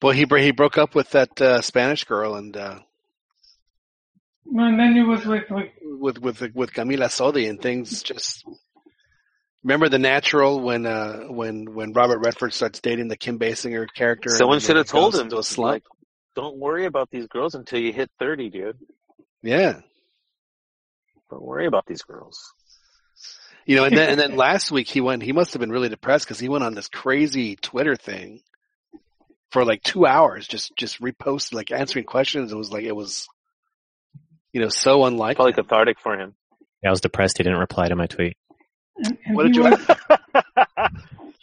Well, 0.00 0.12
he 0.12 0.24
he 0.24 0.52
broke 0.52 0.78
up 0.78 0.94
with 0.94 1.10
that 1.10 1.40
uh, 1.40 1.60
Spanish 1.60 2.04
girl 2.04 2.36
and 2.36 2.56
uh, 2.56 2.78
And 4.46 4.78
then 4.78 4.94
he 4.94 5.02
was 5.02 5.26
with, 5.26 5.44
with 5.50 5.70
with 5.82 6.40
with 6.40 6.54
with 6.54 6.72
Camila 6.72 7.08
Sodi, 7.08 7.50
and 7.50 7.60
things 7.60 8.02
just. 8.02 8.44
Remember 9.64 9.88
the 9.88 9.98
natural 9.98 10.60
when 10.60 10.86
uh, 10.86 11.24
when 11.24 11.74
when 11.74 11.92
Robert 11.92 12.20
Redford 12.20 12.54
starts 12.54 12.80
dating 12.80 13.08
the 13.08 13.16
Kim 13.16 13.40
Basinger 13.40 13.86
character. 13.92 14.30
someone 14.30 14.60
should 14.60 14.76
have 14.76 14.86
told 14.86 15.16
him 15.16 15.22
into 15.22 15.38
a 15.38 15.42
slump. 15.42 15.72
like, 15.72 15.82
don't 16.38 16.56
worry 16.56 16.84
about 16.86 17.10
these 17.10 17.26
girls 17.26 17.54
until 17.56 17.80
you 17.80 17.92
hit 17.92 18.10
thirty, 18.20 18.48
dude. 18.48 18.78
yeah, 19.42 19.80
Don't 21.30 21.42
worry 21.42 21.66
about 21.66 21.84
these 21.86 22.02
girls. 22.02 22.52
you 23.66 23.74
know, 23.76 23.84
and 23.84 23.96
then 23.96 24.10
and 24.10 24.20
then 24.20 24.36
last 24.46 24.70
week 24.70 24.88
he 24.88 25.00
went. 25.00 25.22
He 25.24 25.32
must 25.32 25.52
have 25.54 25.60
been 25.60 25.72
really 25.72 25.88
depressed 25.88 26.24
because 26.26 26.38
he 26.38 26.48
went 26.48 26.62
on 26.64 26.74
this 26.74 26.88
crazy 26.88 27.56
Twitter 27.56 27.96
thing 27.96 28.40
for 29.50 29.64
like 29.64 29.82
two 29.82 30.06
hours, 30.06 30.46
just 30.46 30.72
just 30.76 31.00
reposted, 31.00 31.54
like 31.54 31.72
answering 31.72 32.04
questions. 32.04 32.52
It 32.52 32.56
was 32.56 32.70
like 32.70 32.84
it 32.84 32.94
was, 32.94 33.26
you 34.52 34.60
know, 34.60 34.68
so 34.68 35.04
unlike. 35.06 35.36
Probably 35.36 35.52
him. 35.52 35.64
cathartic 35.64 35.98
for 36.00 36.14
him. 36.18 36.34
Yeah, 36.82 36.90
I 36.90 36.92
was 36.92 37.00
depressed. 37.00 37.38
He 37.38 37.42
didn't 37.44 37.58
reply 37.58 37.88
to 37.88 37.96
my 37.96 38.06
tweet. 38.06 38.36
and, 38.96 39.18
and 39.26 39.34
What 39.36 39.46
did 39.46 39.56
he 39.56 39.62
you- 39.62 39.76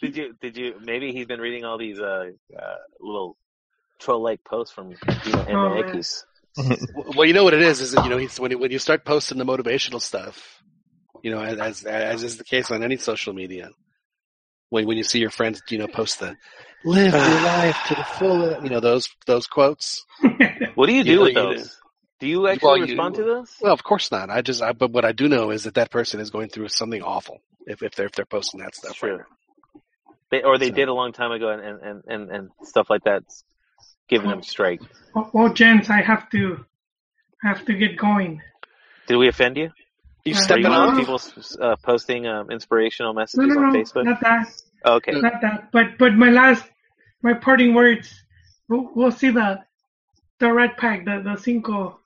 did 0.00 0.16
you? 0.16 0.34
Did 0.40 0.56
you? 0.56 0.74
Maybe 0.82 1.12
he's 1.12 1.26
been 1.26 1.40
reading 1.40 1.64
all 1.64 1.76
these 1.78 1.98
uh, 2.00 2.30
uh 2.58 2.74
little 3.00 3.36
troll-like 3.98 4.44
posts 4.44 4.72
from 4.74 4.90
you 4.90 4.96
know, 5.32 5.44
Oh, 5.48 5.82
man. 5.82 6.02
Well, 7.16 7.26
you 7.26 7.34
know 7.34 7.44
what 7.44 7.52
it 7.54 7.60
is, 7.62 7.80
is 7.80 7.92
that, 7.92 8.04
you 8.04 8.10
know, 8.10 8.16
he's, 8.16 8.40
when 8.40 8.50
you, 8.50 8.58
when 8.58 8.70
you 8.70 8.78
start 8.78 9.04
posting 9.04 9.36
the 9.38 9.44
motivational 9.44 10.00
stuff, 10.00 10.62
you 11.22 11.30
know, 11.30 11.40
as, 11.42 11.58
as, 11.58 11.84
as 11.84 12.22
is 12.22 12.38
the 12.38 12.44
case 12.44 12.70
on 12.70 12.82
any 12.82 12.96
social 12.96 13.32
media, 13.34 13.70
when, 14.70 14.86
when 14.86 14.96
you 14.96 15.02
see 15.04 15.18
your 15.18 15.30
friends, 15.30 15.60
you 15.68 15.78
know, 15.78 15.86
post 15.86 16.20
the 16.20 16.34
live 16.84 17.12
your 17.12 17.20
life 17.42 17.76
to 17.88 17.94
the 17.94 18.04
full, 18.04 18.62
you 18.64 18.70
know, 18.70 18.80
those, 18.80 19.08
those 19.26 19.46
quotes. 19.46 20.04
What 20.74 20.86
do 20.86 20.92
you 20.92 21.04
do 21.04 21.10
You 21.10 21.16
know, 21.16 21.22
with 21.22 21.28
you 21.34 21.42
those? 21.56 21.76
Do 22.20 22.26
you 22.26 22.48
actually 22.48 22.66
Well, 22.66 22.76
you- 22.78 22.84
respond 22.84 23.14
to 23.16 23.22
those? 23.24 23.54
Well, 23.60 23.72
of 23.72 23.82
course 23.82 24.10
not. 24.10 24.28
I 24.30 24.40
just, 24.42 24.62
I, 24.62 24.72
but 24.72 24.90
what 24.92 25.04
I 25.06 25.12
do 25.12 25.26
know 25.28 25.50
is 25.50 25.64
that 25.64 25.74
that 25.74 25.90
person 25.90 26.20
is 26.20 26.30
going 26.30 26.48
through 26.50 26.68
something 26.68 27.02
awful 27.02 27.40
if 27.66 27.82
if 27.82 27.94
they're 27.94 28.06
if 28.06 28.12
they're 28.12 28.24
posting 28.26 28.60
that 28.60 28.74
stuff. 28.74 29.02
right 29.02 29.20
They, 30.30 30.42
or 30.42 30.58
they 30.58 30.68
So- 30.68 30.74
did 30.74 30.88
a 30.88 30.92
long 30.94 31.12
time 31.12 31.32
ago, 31.32 31.48
and 31.50 31.62
and 31.62 31.80
and 31.82 32.02
and, 32.08 32.30
and 32.30 32.50
stuff 32.62 32.88
like 32.90 33.04
that's 33.04 33.42
giving 34.08 34.30
them 34.30 34.42
strike. 34.42 34.80
Well, 35.14 35.30
well, 35.32 35.52
gents, 35.52 35.90
I 35.90 36.02
have 36.02 36.28
to 36.30 36.64
have 37.42 37.64
to 37.66 37.74
get 37.74 37.96
going. 37.96 38.40
Did 39.06 39.16
we 39.16 39.28
offend 39.28 39.56
you? 39.56 39.70
You 40.24 40.34
Uh, 40.34 40.38
Are 40.38 40.40
stepping 40.42 40.64
you 40.64 40.70
one 40.70 40.88
on? 40.90 40.98
people 40.98 41.20
uh, 41.60 41.76
posting 41.76 42.26
um, 42.26 42.50
inspirational 42.50 43.12
No, 43.14 43.20
messages 43.20 43.54
no, 43.54 43.62
on 43.62 43.72
no, 43.72 43.78
Facebook? 43.78 44.04
not 44.04 44.20
that, 44.20 44.48
okay. 44.84 45.12
not 45.12 45.40
that. 45.42 45.70
But 45.72 45.98
but 45.98 46.14
my 46.14 46.30
last, 46.30 46.64
my 47.22 47.34
parting 47.34 47.74
words. 47.74 48.12
We'll, 48.68 48.90
we'll 48.94 49.12
see 49.12 49.30
the 49.30 49.62
the 50.40 50.52
red 50.52 50.76
pack, 50.76 51.04
the 51.04 51.20
the 51.22 51.36
cinco, 51.36 52.00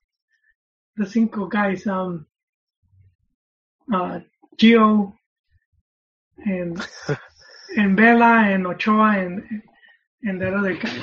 the 0.96 1.06
cinco 1.06 1.46
guys. 1.46 1.86
Um, 1.86 2.26
uh, 3.92 4.20
Gio, 4.58 5.14
and 6.44 6.86
and 7.76 7.96
Vela 7.96 8.44
and 8.44 8.66
Ochoa 8.66 9.18
and 9.18 9.62
and 10.22 10.40
that 10.42 10.52
other 10.52 10.74
guy. 10.74 11.00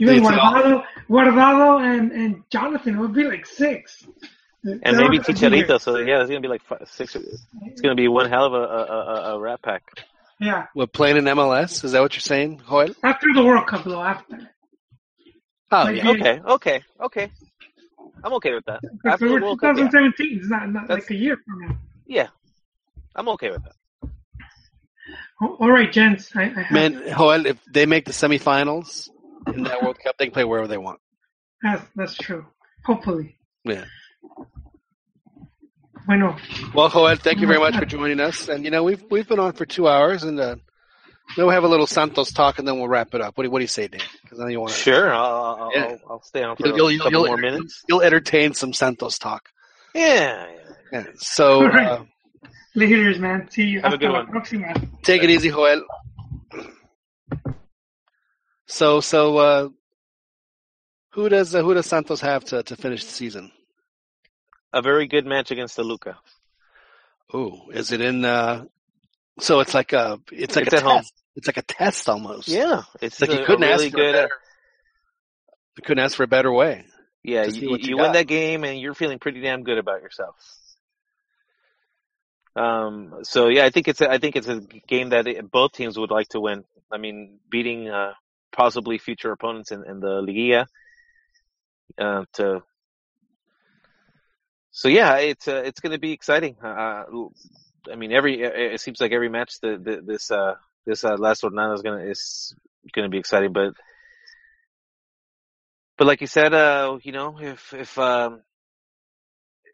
Even 0.00 0.16
It's 0.18 0.26
all- 0.26 0.34
Guardado, 0.34 0.84
Guardado 1.08 1.80
and 1.98 2.12
and 2.12 2.42
Jonathan. 2.50 2.98
Would 2.98 3.12
be 3.14 3.24
like 3.24 3.46
six. 3.46 4.06
And 4.64 4.80
They're 4.82 4.92
maybe 4.94 5.18
all 5.18 5.24
gonna 5.24 5.50
be 5.50 5.56
here. 5.58 5.66
Chicharito. 5.66 5.80
So 5.80 5.96
yeah, 5.98 6.20
it's 6.20 6.28
gonna 6.30 6.40
be 6.40 6.48
like 6.48 6.62
five, 6.62 6.86
six. 6.86 7.14
It's 7.16 7.80
gonna 7.82 7.94
be 7.94 8.08
one 8.08 8.28
hell 8.30 8.46
of 8.46 8.52
a 8.54 8.56
a, 8.56 8.82
a, 9.32 9.34
a 9.36 9.40
rat 9.40 9.60
pack. 9.62 9.82
Yeah, 10.40 10.66
What 10.74 10.92
playing 10.92 11.16
in 11.16 11.24
MLS? 11.24 11.84
Is 11.84 11.92
that 11.92 12.00
what 12.02 12.12
you're 12.14 12.20
saying, 12.20 12.60
Joel? 12.68 12.94
after 13.04 13.28
the 13.32 13.44
World 13.44 13.66
Cup 13.68 13.84
though. 13.84 14.02
After. 14.02 14.50
Oh 15.70 15.84
Like, 15.84 15.96
yeah. 15.96 16.02
yeah. 16.04 16.10
Okay, 16.10 16.40
okay, 16.46 16.82
okay. 17.00 17.30
I'm 18.22 18.32
okay 18.34 18.52
with 18.54 18.64
that. 18.66 18.80
After 19.06 19.28
the 19.28 19.34
were 19.34 19.40
World 19.42 19.60
Cup, 19.60 19.76
yeah. 19.76 19.84
2017, 19.84 20.38
it's 20.38 20.48
not, 20.48 20.68
not 20.70 20.88
That's- 20.88 21.04
like 21.08 21.10
a 21.10 21.14
year 21.20 21.36
from 21.46 21.60
now. 21.68 21.78
yeah, 22.06 22.28
I'm 23.14 23.28
okay 23.30 23.50
with 23.50 23.62
that. 23.64 23.74
All 25.40 25.70
right, 25.70 25.90
gents. 25.92 26.34
I, 26.34 26.42
I 26.44 26.46
have, 26.62 26.70
Man, 26.72 27.02
Joel, 27.16 27.46
if 27.46 27.62
they 27.66 27.86
make 27.86 28.06
the 28.06 28.12
semifinals 28.12 29.10
in 29.52 29.62
that 29.64 29.82
World 29.82 29.98
Cup, 30.02 30.16
they 30.18 30.26
can 30.26 30.32
play 30.34 30.44
wherever 30.44 30.68
they 30.68 30.78
want. 30.78 31.00
that's, 31.62 31.84
that's 31.96 32.14
true. 32.16 32.46
Hopefully. 32.84 33.36
Yeah. 33.64 33.84
Bueno, 36.06 36.36
Well, 36.74 36.90
Joel, 36.90 37.16
thank 37.16 37.40
you 37.40 37.46
very 37.46 37.58
much 37.58 37.76
for 37.76 37.84
joining 37.86 38.20
us. 38.20 38.48
And 38.48 38.64
you 38.64 38.70
know, 38.70 38.82
we've 38.84 39.02
we've 39.10 39.26
been 39.26 39.38
on 39.40 39.52
for 39.54 39.64
two 39.64 39.88
hours, 39.88 40.22
and 40.22 40.38
uh, 40.38 40.56
we'll 41.38 41.48
have 41.48 41.64
a 41.64 41.68
little 41.68 41.86
Santos 41.86 42.30
talk, 42.32 42.58
and 42.58 42.68
then 42.68 42.76
we'll 42.78 42.88
wrap 42.88 43.14
it 43.14 43.22
up. 43.22 43.38
What 43.38 43.44
do, 43.44 43.50
what 43.50 43.60
do 43.60 43.64
you 43.64 43.68
say, 43.68 43.88
Dan? 43.88 44.02
Because 44.22 44.38
I 44.38 44.42
know 44.42 44.48
you 44.50 44.60
want 44.60 44.72
to. 44.72 44.78
Sure, 44.78 45.14
I'll 45.14 45.24
I'll, 45.60 45.70
Yeah. 45.74 45.84
I'll, 45.84 46.00
I'll 46.10 46.22
stay 46.22 46.42
on 46.42 46.56
for 46.56 46.66
You'll, 46.66 46.76
you'll, 46.76 46.86
a 46.88 46.92
you'll, 46.92 46.98
couple 47.04 47.10
you'll, 47.20 47.26
more 47.28 47.36
minutes. 47.38 47.82
you'll 47.88 48.02
entertain 48.02 48.52
some 48.52 48.74
Santos 48.74 49.18
talk. 49.18 49.48
Yeah, 49.94 50.46
yeah. 50.46 50.60
Yeah. 50.92 51.04
So 51.16 51.62
All 51.62 51.68
right. 51.68 51.86
uh, 51.86 52.04
laters, 52.76 53.18
man. 53.18 53.48
See 53.50 53.62
you. 53.64 53.80
Have 53.80 53.94
a 53.94 53.98
good 53.98 54.10
one. 54.12 54.26
próxima. 54.26 54.74
take 55.02 55.22
it 55.22 55.30
easy, 55.30 55.48
Joel. 55.48 55.84
So 58.66 59.00
so 59.00 59.36
uh, 59.38 59.68
who 61.12 61.28
does 61.28 61.54
uh, 61.54 61.62
who 61.62 61.74
does 61.74 61.86
Santos 61.86 62.20
have 62.20 62.44
to, 62.46 62.62
to 62.62 62.76
finish 62.76 63.04
the 63.04 63.10
season? 63.10 63.52
A 64.72 64.82
very 64.82 65.06
good 65.06 65.26
match 65.26 65.50
against 65.50 65.76
the 65.76 65.84
Luca. 65.84 66.18
Oh, 67.32 67.70
is 67.70 67.92
it 67.92 68.00
in? 68.00 68.24
Uh, 68.24 68.64
so 69.40 69.60
it's 69.60 69.74
like 69.74 69.92
a 69.92 70.18
it's 70.32 70.56
like 70.56 70.66
It's 70.66 70.74
a 70.74 70.78
at 70.78 70.82
home. 70.82 70.98
test. 70.98 71.12
It's 71.36 71.46
like 71.46 71.56
a 71.56 71.62
test 71.62 72.08
almost. 72.08 72.48
Yeah, 72.48 72.82
it's 73.00 73.20
It's 73.20 73.20
like 73.20 73.30
a, 73.30 73.40
you 73.40 73.46
couldn't 73.46 73.62
really 73.68 73.86
ask 73.86 73.90
for 73.90 73.96
good. 73.96 74.14
a 74.14 74.18
better. 74.22 74.30
You 75.76 75.82
couldn't 75.84 76.04
ask 76.04 76.16
for 76.16 76.22
a 76.22 76.28
better 76.28 76.52
way. 76.52 76.84
yeah, 77.24 77.44
you, 77.44 77.70
you, 77.70 77.76
you 77.80 77.96
win 77.98 78.12
that 78.12 78.26
game 78.28 78.62
and 78.64 78.80
you're 78.80 78.94
feeling 78.94 79.18
pretty 79.18 79.40
damn 79.40 79.62
good 79.64 79.78
about 79.78 80.02
yourself. 80.02 80.36
Um. 82.56 83.20
So 83.22 83.48
yeah, 83.48 83.64
I 83.64 83.70
think 83.70 83.88
it's 83.88 84.00
a, 84.00 84.08
I 84.10 84.18
think 84.18 84.36
it's 84.36 84.46
a 84.48 84.60
game 84.60 85.08
that 85.10 85.26
it, 85.26 85.50
both 85.50 85.72
teams 85.72 85.98
would 85.98 86.10
like 86.12 86.28
to 86.28 86.40
win. 86.40 86.64
I 86.92 86.98
mean, 86.98 87.40
beating 87.50 87.88
uh, 87.88 88.12
possibly 88.54 88.98
future 88.98 89.32
opponents 89.32 89.72
in, 89.72 89.84
in 89.84 90.00
the 90.00 90.22
Liguilla. 90.22 90.66
Uh, 91.98 92.24
to 92.34 92.62
so 94.70 94.88
yeah, 94.88 95.18
it's 95.18 95.46
uh, 95.46 95.62
it's 95.64 95.80
going 95.80 95.92
to 95.92 96.00
be 96.00 96.12
exciting. 96.12 96.56
Uh, 96.60 97.04
I 97.90 97.96
mean, 97.96 98.12
every 98.12 98.42
it 98.42 98.80
seems 98.80 99.00
like 99.00 99.12
every 99.12 99.28
match 99.28 99.60
the, 99.60 99.78
the 99.78 100.02
this 100.04 100.30
uh 100.30 100.54
this 100.84 101.04
uh, 101.04 101.16
last 101.16 101.42
jornada 101.42 101.74
is 101.74 101.82
gonna 101.82 102.04
is 102.04 102.54
gonna 102.92 103.08
be 103.08 103.18
exciting, 103.18 103.52
but 103.52 103.72
but 105.96 106.06
like 106.08 106.20
you 106.20 106.26
said, 106.26 106.52
uh, 106.54 106.98
you 107.02 107.12
know, 107.12 107.38
if 107.40 107.72
if 107.72 107.96
um 107.98 108.42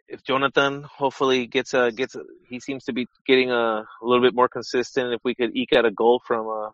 if 0.07 0.23
Jonathan 0.25 0.83
hopefully 0.83 1.47
gets 1.47 1.73
a 1.73 1.91
gets 1.93 2.15
a, 2.15 2.23
he 2.49 2.61
seems 2.61 2.85
to 2.85 2.93
be 2.93 3.07
getting 3.27 3.51
a, 3.51 3.55
a 3.55 4.03
little 4.03 4.23
bit 4.23 4.35
more 4.35 4.49
consistent. 4.49 5.15
If 5.15 5.21
we 5.25 5.35
could 5.35 5.57
eke 5.57 5.73
out 5.73 5.87
a 5.87 5.91
goal 5.91 6.21
from 6.27 6.47
uh, 6.49 6.71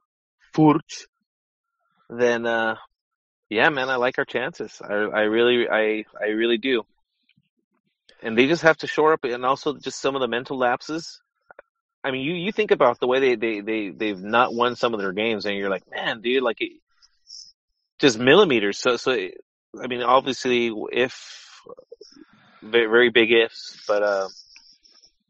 Furch, 0.52 1.06
then 2.08 2.46
uh, 2.46 2.76
yeah, 3.48 3.68
man, 3.68 3.88
I 3.88 3.96
like 3.96 4.18
our 4.18 4.24
chances. 4.24 4.80
I 4.82 4.92
I 4.92 5.20
really 5.22 5.68
I 5.68 6.04
I 6.20 6.28
really 6.28 6.58
do. 6.58 6.84
And 8.22 8.36
they 8.36 8.46
just 8.46 8.62
have 8.62 8.78
to 8.78 8.86
shore 8.86 9.12
up, 9.12 9.24
and 9.24 9.44
also 9.44 9.74
just 9.74 10.00
some 10.00 10.14
of 10.14 10.20
the 10.20 10.28
mental 10.28 10.58
lapses. 10.58 11.20
I 12.02 12.10
mean, 12.10 12.22
you 12.22 12.34
you 12.34 12.52
think 12.52 12.70
about 12.70 12.98
the 12.98 13.06
way 13.06 13.20
they 13.20 13.34
they 13.36 13.60
they 13.60 13.90
they've 13.90 14.22
not 14.22 14.54
won 14.54 14.76
some 14.76 14.94
of 14.94 15.00
their 15.00 15.12
games, 15.12 15.46
and 15.46 15.56
you're 15.56 15.70
like, 15.70 15.88
man, 15.90 16.22
dude, 16.22 16.42
like 16.42 16.60
it, 16.60 16.72
just 17.98 18.18
millimeters. 18.18 18.78
So 18.78 18.96
so, 18.96 19.12
I 19.12 19.86
mean, 19.86 20.02
obviously, 20.02 20.72
if 20.92 21.60
very, 22.62 23.10
big 23.10 23.32
ifs, 23.32 23.84
but 23.86 24.02
uh, 24.02 24.28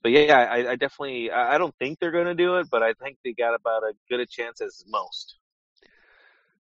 but 0.03 0.13
yeah, 0.13 0.37
I, 0.37 0.71
I 0.73 0.77
definitely 0.77 1.31
I 1.31 1.59
don't 1.59 1.75
think 1.79 1.99
they're 1.99 2.13
going 2.13 2.27
to 2.27 2.35
do 2.35 2.57
it, 2.57 2.69
but 2.71 2.83
I 2.83 2.93
think 2.95 3.19
they 3.25 3.33
got 3.33 3.55
about 3.55 3.83
as 3.89 3.97
good 4.09 4.21
a 4.21 4.27
chance 4.27 4.61
as 4.61 4.85
most 4.89 5.37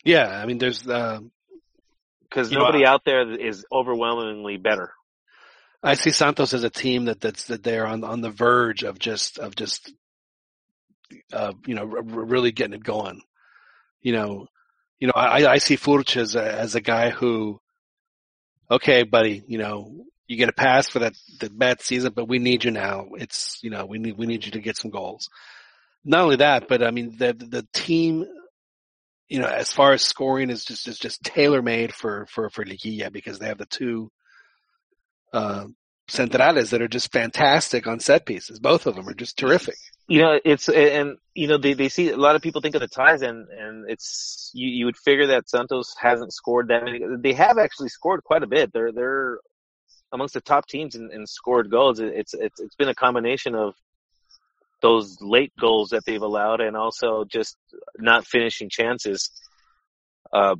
Yeah, 0.03 0.27
I 0.27 0.45
mean, 0.45 0.57
there's 0.57 0.87
uh, 0.87 1.19
because 2.23 2.51
know, 2.51 2.59
nobody 2.59 2.85
out 2.85 3.03
there 3.05 3.29
is 3.29 3.65
overwhelmingly 3.71 4.57
better. 4.57 4.93
I 5.83 5.95
see 5.95 6.11
Santos 6.11 6.53
as 6.53 6.63
a 6.63 6.69
team 6.69 7.05
that 7.05 7.19
that's 7.21 7.45
that 7.45 7.63
they're 7.63 7.87
on 7.87 8.03
on 8.03 8.21
the 8.21 8.29
verge 8.29 8.83
of 8.83 8.99
just 8.99 9.39
of 9.39 9.55
just 9.55 9.91
uh, 11.33 11.53
you 11.65 11.75
know 11.75 11.83
r- 11.83 12.03
really 12.03 12.51
getting 12.51 12.73
it 12.73 12.83
going. 12.83 13.21
You 14.01 14.13
know, 14.13 14.47
you 14.99 15.07
know 15.07 15.13
I 15.15 15.53
I 15.53 15.57
see 15.57 15.77
Furch 15.77 16.17
as 16.17 16.35
a, 16.35 16.43
as 16.43 16.75
a 16.75 16.81
guy 16.81 17.09
who, 17.09 17.59
okay, 18.69 19.03
buddy, 19.03 19.43
you 19.47 19.57
know 19.57 20.05
you 20.31 20.37
get 20.37 20.49
a 20.49 20.53
pass 20.53 20.87
for 20.87 20.99
that 20.99 21.13
the 21.39 21.49
bad 21.49 21.81
season, 21.81 22.13
but 22.15 22.29
we 22.29 22.39
need 22.39 22.63
you 22.63 22.71
now. 22.71 23.07
It's 23.17 23.59
you 23.61 23.69
know 23.69 23.85
we 23.85 23.99
need 23.99 24.17
we 24.17 24.25
need 24.25 24.45
you 24.45 24.51
to 24.51 24.61
get 24.61 24.77
some 24.77 24.89
goals. 24.89 25.29
Not 26.05 26.21
only 26.21 26.37
that, 26.37 26.69
but 26.69 26.81
I 26.81 26.91
mean 26.91 27.17
the 27.17 27.33
the 27.33 27.67
team. 27.73 28.25
You 29.31 29.39
know, 29.39 29.47
as 29.47 29.71
far 29.71 29.93
as 29.93 30.01
scoring 30.01 30.49
is 30.49 30.65
just 30.65 30.89
is 30.89 30.99
just 30.99 31.23
tailor 31.23 31.61
made 31.61 31.93
for 31.93 32.25
for 32.25 32.49
for 32.49 32.65
Liguilla 32.65 33.09
because 33.09 33.39
they 33.39 33.47
have 33.47 33.59
the 33.59 33.65
two 33.65 34.11
uh, 35.31 35.67
centrales 36.09 36.71
that 36.71 36.81
are 36.81 36.89
just 36.89 37.13
fantastic 37.13 37.87
on 37.87 38.01
set 38.01 38.25
pieces. 38.25 38.59
Both 38.59 38.85
of 38.85 38.95
them 38.95 39.07
are 39.07 39.13
just 39.13 39.37
terrific. 39.37 39.77
You 40.09 40.21
know, 40.21 40.39
it's 40.43 40.67
and 40.67 41.17
you 41.33 41.47
know 41.47 41.57
they 41.57 41.73
they 41.73 41.87
see 41.87 42.09
a 42.09 42.17
lot 42.17 42.35
of 42.35 42.41
people 42.41 42.59
think 42.59 42.75
of 42.75 42.81
the 42.81 42.89
ties 42.89 43.21
and 43.21 43.47
and 43.47 43.89
it's 43.89 44.51
you 44.53 44.67
you 44.67 44.85
would 44.85 44.97
figure 44.97 45.27
that 45.27 45.49
Santos 45.49 45.95
hasn't 45.97 46.33
scored 46.33 46.67
that 46.67 46.83
many. 46.83 46.99
They 47.21 47.31
have 47.31 47.57
actually 47.57 47.87
scored 47.87 48.25
quite 48.25 48.43
a 48.43 48.47
bit. 48.47 48.73
They're 48.73 48.91
they're 48.91 49.39
amongst 50.11 50.33
the 50.33 50.41
top 50.41 50.67
teams 50.67 50.95
in, 50.95 51.09
in 51.13 51.25
scored 51.25 51.71
goals. 51.71 52.01
It's 52.01 52.33
it's 52.33 52.59
it's 52.59 52.75
been 52.75 52.89
a 52.89 52.95
combination 52.95 53.55
of 53.55 53.75
those 54.81 55.17
late 55.21 55.53
goals 55.59 55.89
that 55.89 56.03
they've 56.05 56.21
allowed 56.21 56.61
and 56.61 56.75
also 56.75 57.23
just 57.25 57.57
not 57.97 58.25
finishing 58.25 58.69
chances 58.69 59.31
uh, 60.33 60.55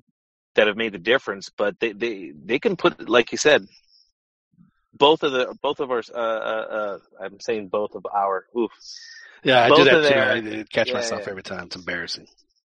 that 0.56 0.68
have 0.68 0.78
made 0.78 0.94
the 0.94 1.00
difference. 1.00 1.50
But 1.56 1.80
they 1.80 1.94
they 1.94 2.32
they 2.46 2.60
can 2.60 2.76
put 2.76 3.10
like 3.10 3.32
you 3.32 3.38
said. 3.38 3.66
Both 4.94 5.24
of 5.24 5.32
the 5.32 5.56
both 5.62 5.80
of 5.80 5.90
our 5.90 6.04
uh, 6.14 6.18
uh, 6.18 6.20
uh 6.20 6.98
I'm 7.22 7.40
saying 7.40 7.70
both 7.70 7.96
of 7.96 8.06
our 8.14 8.46
oof 8.58 8.72
Yeah, 9.44 9.64
I 9.64 9.70
Both 9.70 9.78
do 9.80 9.84
that 9.86 9.92
too. 9.92 10.02
their- 10.02 10.60
I, 10.60 10.64
catch 10.64 10.88
yeah, 10.88 10.94
myself 10.94 11.28
every 11.28 11.44
time. 11.44 11.66
It's 11.66 11.76
embarrassing. 11.76 12.28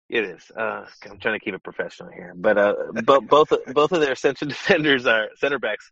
It 0.08 0.24
is. 0.24 0.50
Uh, 0.54 0.84
I'm 1.08 1.18
trying 1.18 1.38
to 1.38 1.44
keep 1.44 1.54
it 1.54 1.62
professional 1.62 2.12
here, 2.12 2.34
but 2.36 2.58
uh, 2.58 2.74
but 3.04 3.26
both 3.26 3.50
both 3.72 3.92
of 3.92 4.00
their 4.00 4.14
central 4.14 4.48
defenders 4.56 5.06
are 5.06 5.28
center 5.36 5.58
backs 5.58 5.90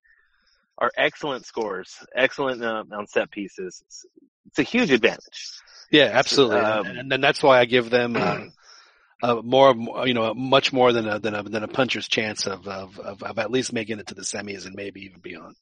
are 0.80 0.90
excellent 0.96 1.44
scores, 1.46 1.94
excellent 2.14 2.62
uh, 2.64 2.84
on 2.92 3.06
set 3.06 3.30
pieces. 3.30 3.82
It's, 3.86 4.58
a 4.58 4.62
huge 4.62 4.90
advantage. 4.90 5.52
Yeah, 5.90 6.10
absolutely. 6.12 6.56
Um, 6.58 6.86
and, 6.86 7.12
and 7.12 7.22
that's 7.24 7.42
why 7.42 7.60
I 7.60 7.64
give 7.66 7.90
them 7.90 8.16
uh, 8.16 8.40
uh, 9.22 9.42
more, 9.42 9.74
you 10.06 10.14
know, 10.14 10.34
much 10.34 10.72
more 10.72 10.92
than 10.92 11.06
a 11.08 11.18
than 11.20 11.34
a 11.34 11.42
than 11.42 11.62
a 11.62 11.68
puncher's 11.68 12.08
chance 12.08 12.46
of 12.46 12.66
of, 12.66 12.98
of 12.98 13.22
of 13.22 13.38
at 13.38 13.50
least 13.50 13.72
making 13.72 13.98
it 14.00 14.08
to 14.08 14.14
the 14.14 14.22
semis 14.22 14.66
and 14.66 14.74
maybe 14.74 15.02
even 15.02 15.20
beyond. 15.20 15.56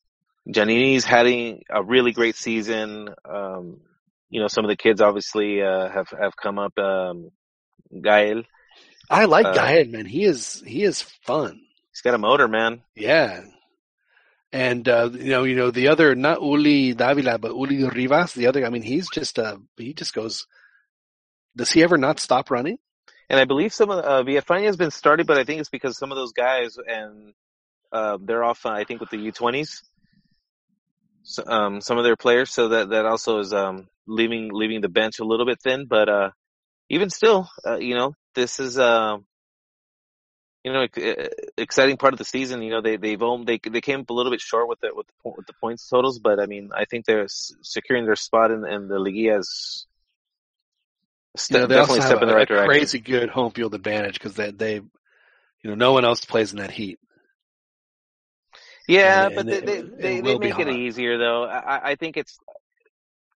Djaniny's 0.49 1.05
having 1.05 1.65
a 1.69 1.83
really 1.83 2.13
great 2.13 2.37
season. 2.37 3.11
Um, 3.25 3.81
you 4.31 4.41
know, 4.41 4.49
some 4.49 4.65
of 4.65 4.69
the 4.71 4.77
kids 4.77 5.01
obviously 5.01 5.61
uh, 5.63 5.89
have 5.91 6.09
have 6.11 6.37
come 6.37 6.59
up. 6.59 6.79
Um, 6.79 7.31
Gael, 8.03 8.43
I 9.11 9.25
like 9.27 9.47
Uh, 9.47 9.53
Gael, 9.55 9.87
man. 9.87 10.07
He 10.07 10.25
is 10.25 10.63
he 10.67 10.83
is 10.83 11.03
fun. 11.03 11.61
he's 11.91 12.01
got 12.03 12.15
a 12.15 12.19
motor, 12.19 12.49
man. 12.49 12.83
Yeah. 12.95 13.43
And 14.51 14.89
uh, 14.89 15.11
you 15.13 15.31
know, 15.31 15.45
you 15.45 15.57
know 15.57 15.71
the 15.71 15.89
other 15.89 16.15
not 16.15 16.41
Uli 16.41 16.95
Davila, 16.95 17.39
but 17.39 17.55
Uli 17.55 17.85
Rivas, 17.85 18.33
the 18.33 18.47
other. 18.47 18.65
I 18.65 18.71
mean, 18.71 18.83
he's 18.83 19.09
just 19.11 19.39
uh, 19.39 19.59
he 19.77 19.93
just 19.93 20.15
goes. 20.15 20.47
Does 21.55 21.71
he 21.71 21.83
ever 21.83 21.99
not 21.99 22.21
stop 22.21 22.51
running? 22.51 22.79
And 23.29 23.39
I 23.39 23.45
believe 23.45 23.75
some 23.75 23.91
of 23.91 24.05
uh, 24.05 24.23
Villafaña 24.23 24.65
has 24.65 24.77
been 24.77 24.91
started, 24.91 25.27
but 25.27 25.37
I 25.37 25.45
think 25.45 25.61
it's 25.61 25.69
because 25.69 25.99
some 25.99 26.11
of 26.11 26.17
those 26.17 26.33
guys 26.33 26.79
and 26.87 27.35
uh, 27.93 28.19
they're 28.21 28.45
off. 28.45 28.65
Uh, 28.65 28.71
I 28.71 28.85
think 28.85 29.01
with 29.01 29.11
the 29.11 29.19
U20s, 29.19 29.83
so, 31.23 31.45
um, 31.47 31.81
some 31.81 31.99
of 31.99 32.05
their 32.05 32.17
players. 32.17 32.51
So 32.51 32.69
that 32.69 32.91
that 32.91 33.05
also 33.05 33.41
is 33.41 33.53
um, 33.53 33.89
leaving 34.07 34.51
leaving 34.53 34.81
the 34.81 34.89
bench 34.89 35.19
a 35.19 35.25
little 35.25 35.45
bit 35.45 35.61
thin. 35.61 35.87
But 35.87 36.09
uh, 36.09 36.31
even 36.89 37.11
still, 37.11 37.51
uh, 37.67 37.77
you 37.77 37.95
know, 37.95 38.15
this 38.35 38.61
is 38.61 38.79
uh, 38.79 39.19
you 40.65 40.73
know 40.73 40.83
ex- 40.83 41.35
exciting 41.57 41.97
part 41.97 42.13
of 42.15 42.19
the 42.19 42.25
season. 42.25 42.63
You 42.63 42.71
know, 42.71 42.81
they 42.81 42.97
they've 42.97 43.23
owned, 43.23 43.47
they 43.47 43.59
they 43.59 43.81
came 43.81 44.01
up 44.01 44.11
a 44.11 44.13
little 44.13 44.33
bit 44.33 44.41
short 44.41 44.69
with 44.69 44.81
the 44.81 44.91
with 44.95 45.07
the, 45.07 45.31
with 45.37 45.47
the 45.47 45.53
points 45.61 45.89
totals, 45.89 46.19
but 46.19 46.41
I 46.41 46.47
mean, 46.47 46.71
I 46.75 46.85
think 46.85 47.05
they're 47.07 47.27
securing 47.29 48.05
their 48.07 48.17
spot 48.17 48.51
in, 48.51 48.67
in 48.67 48.89
the 48.89 48.97
Liguilla 48.99 49.39
is 49.39 49.87
You 51.51 51.59
know, 51.59 51.67
st- 51.67 51.69
they 51.69 51.79
also 51.79 51.95
definitely 51.95 52.01
step 52.07 52.23
in 52.23 52.29
the 52.29 52.35
right 52.35 52.43
a 52.43 52.47
direction. 52.47 52.69
crazy 52.69 52.99
good 53.01 53.31
home 53.31 53.53
field 53.53 53.75
advantage 53.75 54.15
because 54.15 54.35
they 54.35 54.51
they, 54.51 54.75
you 54.75 54.85
know, 55.71 55.75
no 55.75 55.93
one 55.93 56.05
else 56.05 56.25
plays 56.25 56.53
in 56.53 56.59
that 56.59 56.71
heat. 56.71 56.99
Yeah, 58.89 59.27
And- 59.27 59.35
but 59.35 59.41
and 59.41 59.49
they 59.49 59.57
it- 59.59 59.67
they, 59.67 59.79
it 59.79 59.99
they, 60.01 60.21
they 60.21 60.39
make 60.39 60.59
it 60.59 60.69
easier 60.69 61.19
though. 61.19 61.45
I- 61.45 61.91
I 61.91 61.95
think 61.97 62.17
it's. 62.17 62.39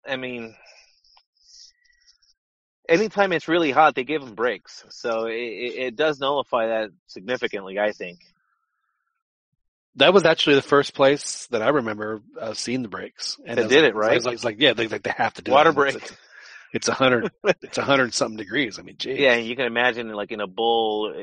I 0.08 0.16
mean, 0.16 0.56
anytime 2.92 3.32
it's 3.34 3.48
really 3.48 3.72
hot, 3.72 3.96
they 3.96 4.04
give 4.04 4.24
them 4.24 4.36
breaks, 4.36 4.84
so 4.90 5.26
it, 5.26 5.34
it, 5.36 5.76
it 5.88 5.96
does 5.96 6.20
nullify 6.20 6.68
that 6.68 6.90
significantly. 7.08 7.80
I 7.80 7.92
think. 7.92 8.20
That 9.98 10.14
was 10.14 10.24
actually 10.24 10.56
the 10.56 10.62
first 10.62 10.94
place 10.94 11.48
that 11.48 11.62
I 11.62 11.70
remember 11.70 12.22
uh, 12.40 12.54
seeing 12.54 12.82
the 12.82 12.88
breaks. 12.88 13.38
And 13.46 13.60
was 13.60 13.68
did 13.68 13.82
like- 13.84 13.90
it, 13.90 13.96
right? 13.96 14.16
It's 14.18 14.26
like, 14.26 14.44
like 14.44 14.56
yeah, 14.60 14.74
they 14.74 14.88
like 14.88 15.04
they 15.04 15.14
have 15.18 15.34
to 15.36 15.42
do 15.42 15.52
Water 15.52 15.72
it. 15.72 15.76
break. 15.76 15.96
It's, 15.96 16.14
it's 16.74 16.88
a 16.88 16.94
hundred. 16.94 17.32
it's 17.62 17.78
a 17.78 17.82
hundred 17.84 18.14
something 18.14 18.38
degrees. 18.38 18.80
I 18.80 18.84
mean, 18.84 18.96
geez. 18.98 19.20
Yeah, 19.20 19.36
you 19.36 19.56
can 19.56 19.66
imagine 19.66 20.10
like 20.14 20.32
in 20.32 20.40
a 20.40 20.48
bowl 20.48 21.14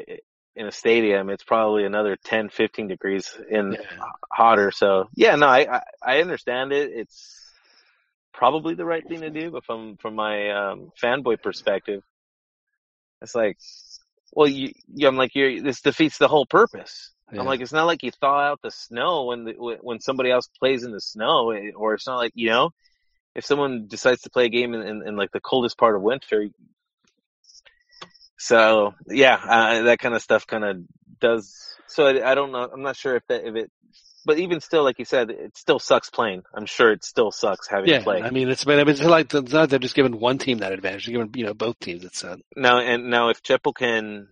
in 0.54 0.66
a 0.66 0.72
stadium, 0.72 1.30
it's 1.30 1.44
probably 1.44 1.84
another 1.84 2.16
10, 2.24 2.48
15 2.50 2.88
degrees 2.88 3.32
in 3.48 3.72
Yeah. 3.72 3.78
hotter. 4.30 4.70
So 4.70 5.08
yeah, 5.14 5.36
no, 5.36 5.46
I, 5.46 5.76
I 5.76 5.82
I 6.02 6.20
understand 6.20 6.72
it. 6.72 6.90
It's 6.92 7.47
probably 8.38 8.74
the 8.74 8.84
right 8.86 9.06
thing 9.06 9.22
to 9.22 9.30
do, 9.30 9.50
but 9.50 9.64
from 9.64 9.96
from 9.96 10.14
my 10.14 10.50
um, 10.50 10.92
fanboy 11.02 11.42
perspective, 11.42 12.02
it's 13.20 13.34
like, 13.34 13.58
well, 14.32 14.46
you, 14.46 14.72
you 14.94 15.08
I'm 15.08 15.16
like, 15.16 15.34
you're 15.34 15.60
this 15.60 15.80
defeats 15.80 16.18
the 16.18 16.28
whole 16.28 16.46
purpose. 16.46 17.12
Yeah. 17.32 17.40
I'm 17.40 17.46
like, 17.46 17.60
it's 17.60 17.72
not 17.72 17.86
like 17.86 18.02
you 18.04 18.12
thaw 18.12 18.40
out 18.40 18.60
the 18.62 18.70
snow 18.70 19.24
when 19.24 19.44
the, 19.44 19.78
when 19.82 20.00
somebody 20.00 20.30
else 20.30 20.48
plays 20.58 20.84
in 20.84 20.92
the 20.92 21.00
snow, 21.00 21.50
eh, 21.50 21.72
or 21.74 21.94
it's 21.94 22.06
not 22.06 22.16
like 22.16 22.32
you 22.36 22.48
know, 22.48 22.70
if 23.34 23.44
someone 23.44 23.88
decides 23.88 24.22
to 24.22 24.30
play 24.30 24.44
a 24.44 24.48
game 24.48 24.72
in, 24.72 24.82
in, 24.82 25.08
in 25.08 25.16
like 25.16 25.32
the 25.32 25.40
coldest 25.40 25.76
part 25.76 25.96
of 25.96 26.02
winter. 26.02 26.46
So 28.38 28.94
yeah, 29.08 29.34
uh, 29.34 29.82
that 29.82 29.98
kind 29.98 30.14
of 30.14 30.22
stuff 30.22 30.46
kind 30.46 30.64
of 30.64 30.76
does. 31.20 31.76
So 31.88 32.06
I, 32.06 32.30
I 32.30 32.34
don't 32.36 32.52
know. 32.52 32.70
I'm 32.72 32.82
not 32.82 32.96
sure 32.96 33.16
if 33.16 33.26
that 33.28 33.44
if 33.44 33.56
it, 33.56 33.70
but 34.24 34.38
even 34.38 34.60
still, 34.60 34.84
like 34.84 34.98
you 34.98 35.04
said, 35.04 35.30
it 35.30 35.56
still 35.56 35.78
sucks 35.78 36.10
playing. 36.10 36.42
I'm 36.54 36.66
sure 36.66 36.92
it 36.92 37.04
still 37.04 37.30
sucks 37.30 37.68
having 37.68 37.88
yeah. 37.88 37.98
to 37.98 38.04
play. 38.04 38.22
I 38.22 38.30
mean, 38.30 38.48
it's 38.48 38.64
been 38.64 38.86
it's 38.88 39.00
like 39.00 39.32
it's 39.32 39.52
not 39.52 39.70
they're 39.70 39.78
just 39.78 39.94
giving 39.94 40.18
one 40.18 40.38
team 40.38 40.58
that 40.58 40.72
advantage. 40.72 41.06
They're 41.06 41.12
giving 41.12 41.30
you 41.34 41.46
know 41.46 41.54
both 41.54 41.78
teams. 41.78 42.04
It's 42.04 42.24
uh, 42.24 42.36
Now 42.56 42.80
and 42.80 43.10
now, 43.10 43.30
if 43.30 43.42
Chepo 43.42 43.74
can, 43.74 44.28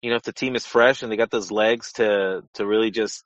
you 0.00 0.10
know, 0.10 0.16
if 0.16 0.22
the 0.22 0.32
team 0.32 0.54
is 0.54 0.64
fresh 0.64 1.02
and 1.02 1.10
they 1.10 1.16
got 1.16 1.30
those 1.30 1.50
legs 1.50 1.92
to 1.94 2.42
to 2.54 2.66
really 2.66 2.90
just 2.90 3.24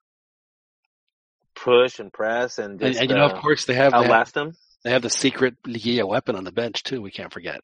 push 1.55 1.99
and 2.01 2.13
press 2.13 2.59
and 2.59 2.81
and, 2.83 2.93
just 2.93 3.01
and 3.01 3.11
you 3.11 3.17
know 3.17 3.25
uh, 3.25 3.31
of 3.31 3.41
course 3.41 3.65
they 3.65 3.75
have 3.75 3.93
they 3.93 3.99
have, 3.99 4.07
outlast 4.07 4.35
them. 4.35 4.53
they 4.85 4.91
have 4.91 5.03
the 5.03 5.11
secret 5.11 5.55
Liguilla 5.65 6.07
weapon 6.07 6.37
on 6.37 6.45
the 6.45 6.53
bench 6.53 6.83
too. 6.83 7.01
We 7.01 7.11
can't 7.11 7.33
forget. 7.33 7.61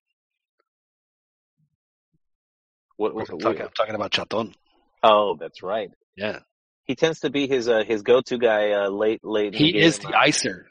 What, 2.97 3.13
course, 3.15 3.31
I'm 3.31 3.39
talking, 3.39 3.63
I'm 3.63 3.71
talking 3.77 3.95
about 3.95 4.13
Chaton. 4.13 4.55
oh, 5.03 5.37
that's 5.41 5.63
right. 5.63 5.91
Yeah, 6.17 6.41
He 6.85 6.95
tends 6.95 7.21
to 7.21 7.31
be 7.31 7.47
his 7.47 7.69
uh, 7.69 7.85
his 7.87 8.03
go 8.03 8.21
to 8.23 8.39
guy 8.39 8.73
uh, 8.73 8.89
late 8.89 9.21
late. 9.23 9.55
he 9.55 9.73
the 9.73 9.79
is 9.79 9.99
the 9.99 10.09
icer. 10.09 10.65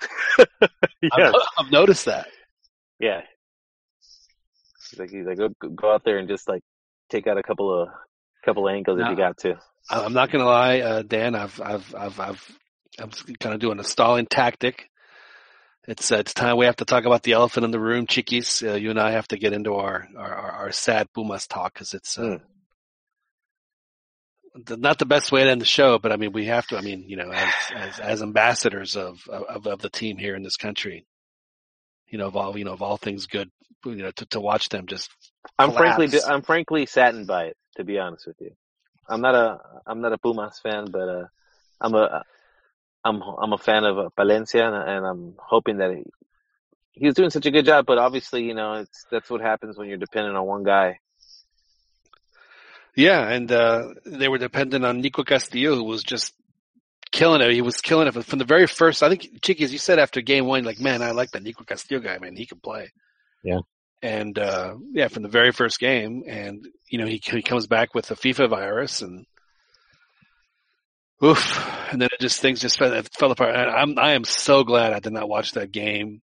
yes. 1.02 1.10
I've, 1.12 1.34
I've 1.58 1.72
noticed 1.72 2.06
that. 2.06 2.28
Yeah. 2.98 3.22
He's 4.90 4.98
like 4.98 5.10
he's 5.10 5.26
like 5.26 5.38
go 5.38 5.48
go 5.68 5.92
out 5.92 6.02
there 6.04 6.18
and 6.18 6.28
just 6.28 6.48
like 6.48 6.62
take 7.10 7.26
out 7.26 7.38
a 7.38 7.42
couple 7.42 7.82
of 7.82 7.88
couple 8.44 8.68
of 8.68 8.74
angles 8.74 9.00
if 9.00 9.08
you 9.08 9.16
got 9.16 9.38
to. 9.38 9.58
I'm 9.90 10.12
not 10.12 10.30
gonna 10.30 10.44
lie, 10.44 10.80
uh, 10.80 11.02
Dan. 11.02 11.34
I've, 11.34 11.60
I've, 11.60 11.94
I've, 11.94 12.20
I've, 12.20 12.58
I'm 12.98 13.10
kind 13.38 13.54
of 13.54 13.60
doing 13.60 13.78
a 13.80 13.84
stalling 13.84 14.26
tactic. 14.26 14.88
It's, 15.86 16.10
uh, 16.10 16.16
it's 16.16 16.32
time 16.32 16.56
we 16.56 16.64
have 16.64 16.76
to 16.76 16.86
talk 16.86 17.04
about 17.04 17.22
the 17.22 17.32
elephant 17.32 17.64
in 17.64 17.70
the 17.70 17.80
room, 17.80 18.06
Chiquis. 18.06 18.62
Uh, 18.62 18.74
you 18.74 18.88
and 18.90 18.98
I 18.98 19.10
have 19.10 19.28
to 19.28 19.36
get 19.36 19.52
into 19.52 19.74
our, 19.74 20.08
our, 20.16 20.34
our, 20.34 20.72
sad 20.72 21.12
Pumas 21.12 21.46
talk 21.46 21.74
because 21.74 21.92
it's, 21.92 22.18
uh, 22.18 22.22
the, 22.22 22.40
not 24.54 24.98
the 24.98 25.06
best 25.06 25.32
way 25.32 25.44
to 25.44 25.50
end 25.50 25.60
the 25.60 25.66
show, 25.66 25.98
but 25.98 26.12
I 26.12 26.16
mean, 26.16 26.32
we 26.32 26.46
have 26.46 26.66
to, 26.68 26.78
I 26.78 26.80
mean, 26.80 27.04
you 27.08 27.16
know, 27.16 27.30
as, 27.30 27.52
as, 27.74 28.00
as 28.00 28.22
ambassadors 28.22 28.96
of, 28.96 29.26
of, 29.28 29.66
of 29.66 29.80
the 29.80 29.90
team 29.90 30.16
here 30.16 30.36
in 30.36 30.42
this 30.42 30.56
country, 30.56 31.06
you 32.06 32.18
know, 32.18 32.26
of 32.26 32.36
all, 32.36 32.56
you 32.56 32.64
know, 32.64 32.72
of 32.72 32.82
all 32.82 32.96
things 32.96 33.26
good, 33.26 33.50
you 33.84 33.96
know, 33.96 34.10
to, 34.12 34.26
to 34.26 34.40
watch 34.40 34.68
them 34.68 34.86
just 34.86 35.10
I'm 35.58 35.72
frankly. 35.72 36.08
I'm 36.26 36.42
frankly 36.42 36.86
saddened 36.86 37.26
by 37.26 37.46
it 37.46 37.56
to 37.76 37.84
be 37.84 37.98
honest 37.98 38.26
with 38.26 38.40
you. 38.40 38.52
I'm 39.08 39.20
not 39.20 39.34
a 39.34 39.58
I'm 39.86 40.00
not 40.00 40.12
a 40.12 40.18
Pumas 40.18 40.60
fan, 40.60 40.86
but 40.90 41.08
uh, 41.08 41.24
I'm 41.80 41.94
a 41.94 42.22
I'm 43.04 43.22
I'm 43.22 43.52
a 43.52 43.58
fan 43.58 43.84
of 43.84 43.98
uh, 43.98 44.08
Palencia, 44.16 44.62
and, 44.62 44.88
and 44.88 45.06
I'm 45.06 45.34
hoping 45.38 45.78
that 45.78 45.94
he, 45.94 46.04
he's 46.92 47.14
doing 47.14 47.30
such 47.30 47.46
a 47.46 47.50
good 47.50 47.66
job. 47.66 47.84
But 47.86 47.98
obviously, 47.98 48.44
you 48.44 48.54
know, 48.54 48.74
it's 48.74 49.04
that's 49.10 49.28
what 49.28 49.40
happens 49.40 49.76
when 49.76 49.88
you're 49.88 49.98
dependent 49.98 50.36
on 50.36 50.46
one 50.46 50.62
guy. 50.62 51.00
Yeah, 52.96 53.28
and 53.28 53.50
uh, 53.50 53.94
they 54.06 54.28
were 54.28 54.38
dependent 54.38 54.84
on 54.84 55.00
Nico 55.00 55.24
Castillo, 55.24 55.74
who 55.74 55.84
was 55.84 56.04
just 56.04 56.32
killing 57.10 57.40
it. 57.40 57.52
He 57.52 57.62
was 57.62 57.80
killing 57.80 58.06
it 58.06 58.24
from 58.24 58.38
the 58.38 58.44
very 58.44 58.66
first. 58.66 59.02
I 59.02 59.08
think, 59.08 59.42
Chicky, 59.42 59.64
as 59.64 59.72
you 59.72 59.78
said 59.78 59.98
after 59.98 60.20
game 60.20 60.46
one, 60.46 60.64
like, 60.64 60.80
man, 60.80 61.02
I 61.02 61.12
like 61.12 61.30
that 61.32 61.42
Nico 61.42 61.64
Castillo 61.64 62.00
guy. 62.00 62.18
Man, 62.18 62.36
he 62.36 62.46
can 62.46 62.60
play. 62.60 62.92
Yeah. 63.42 63.60
And 64.02 64.38
uh, 64.38 64.74
yeah, 64.92 65.08
from 65.08 65.22
the 65.22 65.28
very 65.28 65.50
first 65.50 65.80
game, 65.80 66.24
and 66.26 66.66
you 66.90 66.98
know, 66.98 67.06
he 67.06 67.22
he 67.24 67.42
comes 67.42 67.66
back 67.66 67.94
with 67.94 68.06
the 68.06 68.14
FIFA 68.14 68.50
virus, 68.50 69.00
and 69.00 69.24
oof, 71.24 71.58
and 71.90 72.02
then 72.02 72.10
it 72.12 72.20
just 72.20 72.40
things 72.40 72.60
just 72.60 72.78
fell, 72.78 73.00
fell 73.18 73.30
apart. 73.30 73.54
And 73.56 73.70
I'm 73.70 73.98
I 73.98 74.12
am 74.12 74.24
so 74.24 74.62
glad 74.62 74.92
I 74.92 74.98
did 74.98 75.14
not 75.14 75.28
watch 75.28 75.52
that 75.52 75.72
game, 75.72 76.20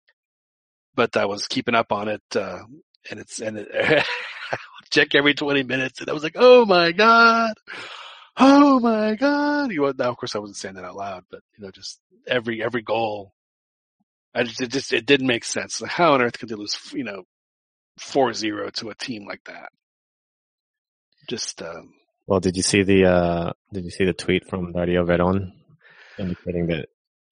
but 0.97 1.17
I 1.17 1.27
was 1.27 1.47
keeping 1.47 1.77
up 1.77 1.93
on 1.93 2.09
it, 2.09 2.23
uh, 2.35 2.63
and 3.11 3.21
it's 3.21 3.41
and 3.41 3.59
it, 3.59 3.69
check 4.89 5.15
every 5.15 5.35
20 5.35 5.63
minutes. 5.65 6.01
And 6.01 6.09
I 6.09 6.13
was 6.13 6.23
like, 6.23 6.37
oh 6.37 6.65
my 6.67 6.93
God. 6.93 7.55
Oh 8.37 8.81
my 8.81 9.17
God. 9.17 9.73
You 9.73 9.83
know, 9.83 9.93
now, 9.99 10.11
of 10.11 10.17
course, 10.17 10.35
I 10.35 10.39
wasn't 10.39 10.57
saying 10.57 10.75
that 10.77 10.85
out 10.85 10.97
loud, 10.97 11.25
but 11.31 11.41
you 11.57 11.65
know, 11.65 11.71
just 11.71 12.01
every, 12.27 12.63
every 12.63 12.83
goal. 12.83 13.33
I 14.35 14.45
just, 14.45 14.61
it 14.61 14.71
just, 14.71 14.93
it 14.93 15.07
didn't 15.07 15.27
make 15.27 15.45
sense. 15.45 15.81
Like, 15.81 15.91
how 15.91 16.13
on 16.15 16.23
earth 16.23 16.39
could 16.39 16.49
they 16.49 16.55
lose, 16.55 16.79
you 16.93 17.05
know, 17.05 17.25
4-0 18.01 18.73
to 18.75 18.91
a 18.91 18.95
team 18.95 19.27
like 19.27 19.43
that? 19.45 19.71
Just, 21.29 21.61
um, 21.63 21.95
Well, 22.27 22.41
did 22.41 22.57
you 22.57 22.63
see 22.63 22.83
the 22.83 23.07
uh, 23.07 23.53
did 23.73 23.85
you 23.85 23.91
see 23.91 24.05
the 24.05 24.13
tweet 24.13 24.49
from 24.49 24.73
Dario 24.73 25.05
Veron 25.05 25.53
indicating 26.19 26.69
that 26.69 26.89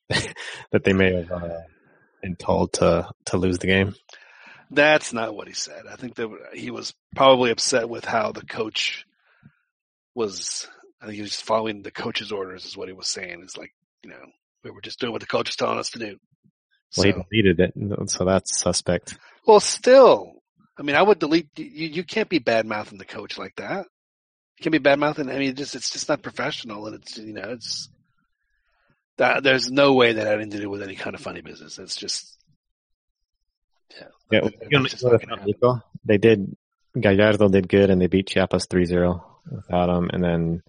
that 0.72 0.84
they 0.84 0.92
may 0.92 1.14
have 1.14 1.30
uh, 1.30 1.60
been 2.22 2.36
told 2.36 2.74
to 2.74 3.08
to 3.26 3.36
lose 3.36 3.58
the 3.58 3.66
game? 3.68 3.94
That's 4.70 5.12
not 5.12 5.34
what 5.34 5.48
he 5.48 5.54
said. 5.54 5.84
I 5.90 5.96
think 5.96 6.14
that 6.16 6.30
he 6.54 6.70
was 6.70 6.94
probably 7.14 7.50
upset 7.50 7.88
with 7.88 8.04
how 8.04 8.32
the 8.32 8.44
coach 8.44 9.06
was, 10.14 10.68
I 11.00 11.06
think 11.06 11.16
he 11.16 11.22
was 11.22 11.30
just 11.30 11.44
following 11.44 11.82
the 11.82 11.90
coach's 11.90 12.32
orders 12.32 12.64
is 12.64 12.76
what 12.76 12.88
he 12.88 12.94
was 12.94 13.08
saying. 13.08 13.40
It's 13.42 13.56
like, 13.56 13.72
you 14.02 14.10
know, 14.10 14.24
we 14.64 14.70
were 14.70 14.80
just 14.80 14.98
doing 14.98 15.12
what 15.12 15.20
the 15.20 15.26
coach 15.26 15.48
was 15.48 15.56
telling 15.56 15.78
us 15.78 15.90
to 15.90 15.98
do. 15.98 16.16
Well, 16.96 17.06
he 17.06 17.12
deleted 17.12 17.60
it, 17.60 18.10
so 18.10 18.24
that's 18.24 18.58
suspect. 18.58 19.18
Well, 19.46 19.60
still, 19.60 20.42
I 20.78 20.82
mean, 20.82 20.96
I 20.96 21.02
would 21.02 21.18
delete. 21.18 21.48
You, 21.56 21.88
you 21.88 22.04
can't 22.04 22.28
be 22.28 22.38
bad 22.38 22.66
mouthing 22.66 22.98
the 22.98 23.04
coach 23.04 23.38
like 23.38 23.56
that. 23.56 23.86
You 24.58 24.62
can't 24.62 24.72
be 24.72 24.78
bad 24.78 24.98
mouthing. 24.98 25.28
I 25.28 25.38
mean, 25.38 25.50
it 25.50 25.56
just 25.56 25.74
it's 25.74 25.90
just 25.90 26.08
not 26.08 26.22
professional, 26.22 26.86
and 26.86 26.96
it's 26.96 27.18
you 27.18 27.32
know 27.32 27.50
it's 27.50 27.88
that 29.18 29.42
there's 29.42 29.70
no 29.70 29.94
way 29.94 30.12
that 30.12 30.26
had 30.26 30.34
anything 30.34 30.52
to 30.52 30.60
do 30.60 30.70
with 30.70 30.82
any 30.82 30.94
kind 30.94 31.14
of 31.14 31.20
funny 31.20 31.40
business. 31.40 31.78
It's 31.78 31.96
just 31.96 32.36
yeah. 32.44 32.44
Yeah, 33.36 33.44
It's 33.44 33.44
you 33.44 33.44
know, 33.44 33.54
just 33.54 33.56
not 33.56 33.66
gonna 33.66 33.75
Nico, 35.44 35.80
they 36.04 36.18
did. 36.18 36.56
Gallardo 36.98 37.48
did 37.48 37.68
good, 37.68 37.90
and 37.90 38.00
they 38.00 38.06
beat 38.06 38.28
Chiapas 38.28 38.66
3-0 38.66 39.22
without 39.50 39.90
him, 39.90 40.10
and 40.12 40.24
then 40.24 40.62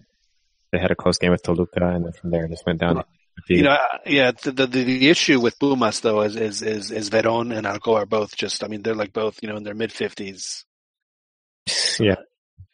they 0.70 0.78
had 0.78 0.90
a 0.90 0.94
close 0.94 1.18
game 1.18 1.30
with 1.30 1.42
Toluca, 1.42 1.86
and 1.86 2.04
then 2.04 2.12
from 2.12 2.30
there 2.30 2.44
it 2.44 2.50
just 2.50 2.66
went 2.66 2.80
down. 2.80 3.02
You 3.48 3.62
know, 3.62 3.78
yeah. 4.04 4.32
The, 4.32 4.52
the 4.52 4.66
the 4.66 5.08
issue 5.08 5.40
with 5.40 5.58
Pumas 5.58 6.00
though 6.00 6.22
is 6.22 6.34
is 6.36 6.60
is, 6.60 6.90
is 6.90 7.08
Veron 7.08 7.56
and 7.56 7.66
Arco 7.66 7.94
are 7.94 8.04
both 8.04 8.36
just. 8.36 8.64
I 8.64 8.68
mean, 8.68 8.82
they're 8.82 8.96
like 8.96 9.12
both 9.12 9.38
you 9.42 9.48
know 9.48 9.56
in 9.56 9.62
their 9.62 9.74
mid 9.74 9.92
fifties. 9.92 10.64
yeah, 12.00 12.16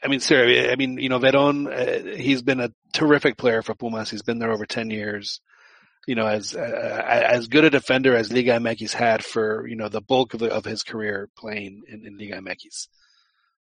I 0.04 0.08
mean, 0.08 0.20
sir, 0.20 0.70
I 0.70 0.76
mean, 0.76 0.98
you 0.98 1.08
know, 1.08 1.18
Veron, 1.18 1.66
uh, 1.66 2.16
he's 2.16 2.42
been 2.42 2.60
a 2.60 2.70
terrific 2.92 3.38
player 3.38 3.62
for 3.62 3.74
Pumas. 3.74 4.10
He's 4.10 4.22
been 4.22 4.38
there 4.38 4.52
over 4.52 4.66
10 4.66 4.90
years. 4.90 5.40
You 6.06 6.14
know, 6.14 6.26
as, 6.26 6.54
uh, 6.54 7.02
as 7.06 7.48
good 7.48 7.64
a 7.64 7.70
defender 7.70 8.14
as 8.14 8.32
Liga 8.32 8.52
MX 8.52 8.92
had 8.92 9.24
for, 9.24 9.66
you 9.66 9.76
know, 9.76 9.88
the 9.88 10.02
bulk 10.02 10.34
of, 10.34 10.40
the, 10.40 10.52
of 10.52 10.64
his 10.64 10.82
career 10.82 11.28
playing 11.36 11.82
in, 11.88 12.06
in 12.06 12.18
Liga. 12.18 12.40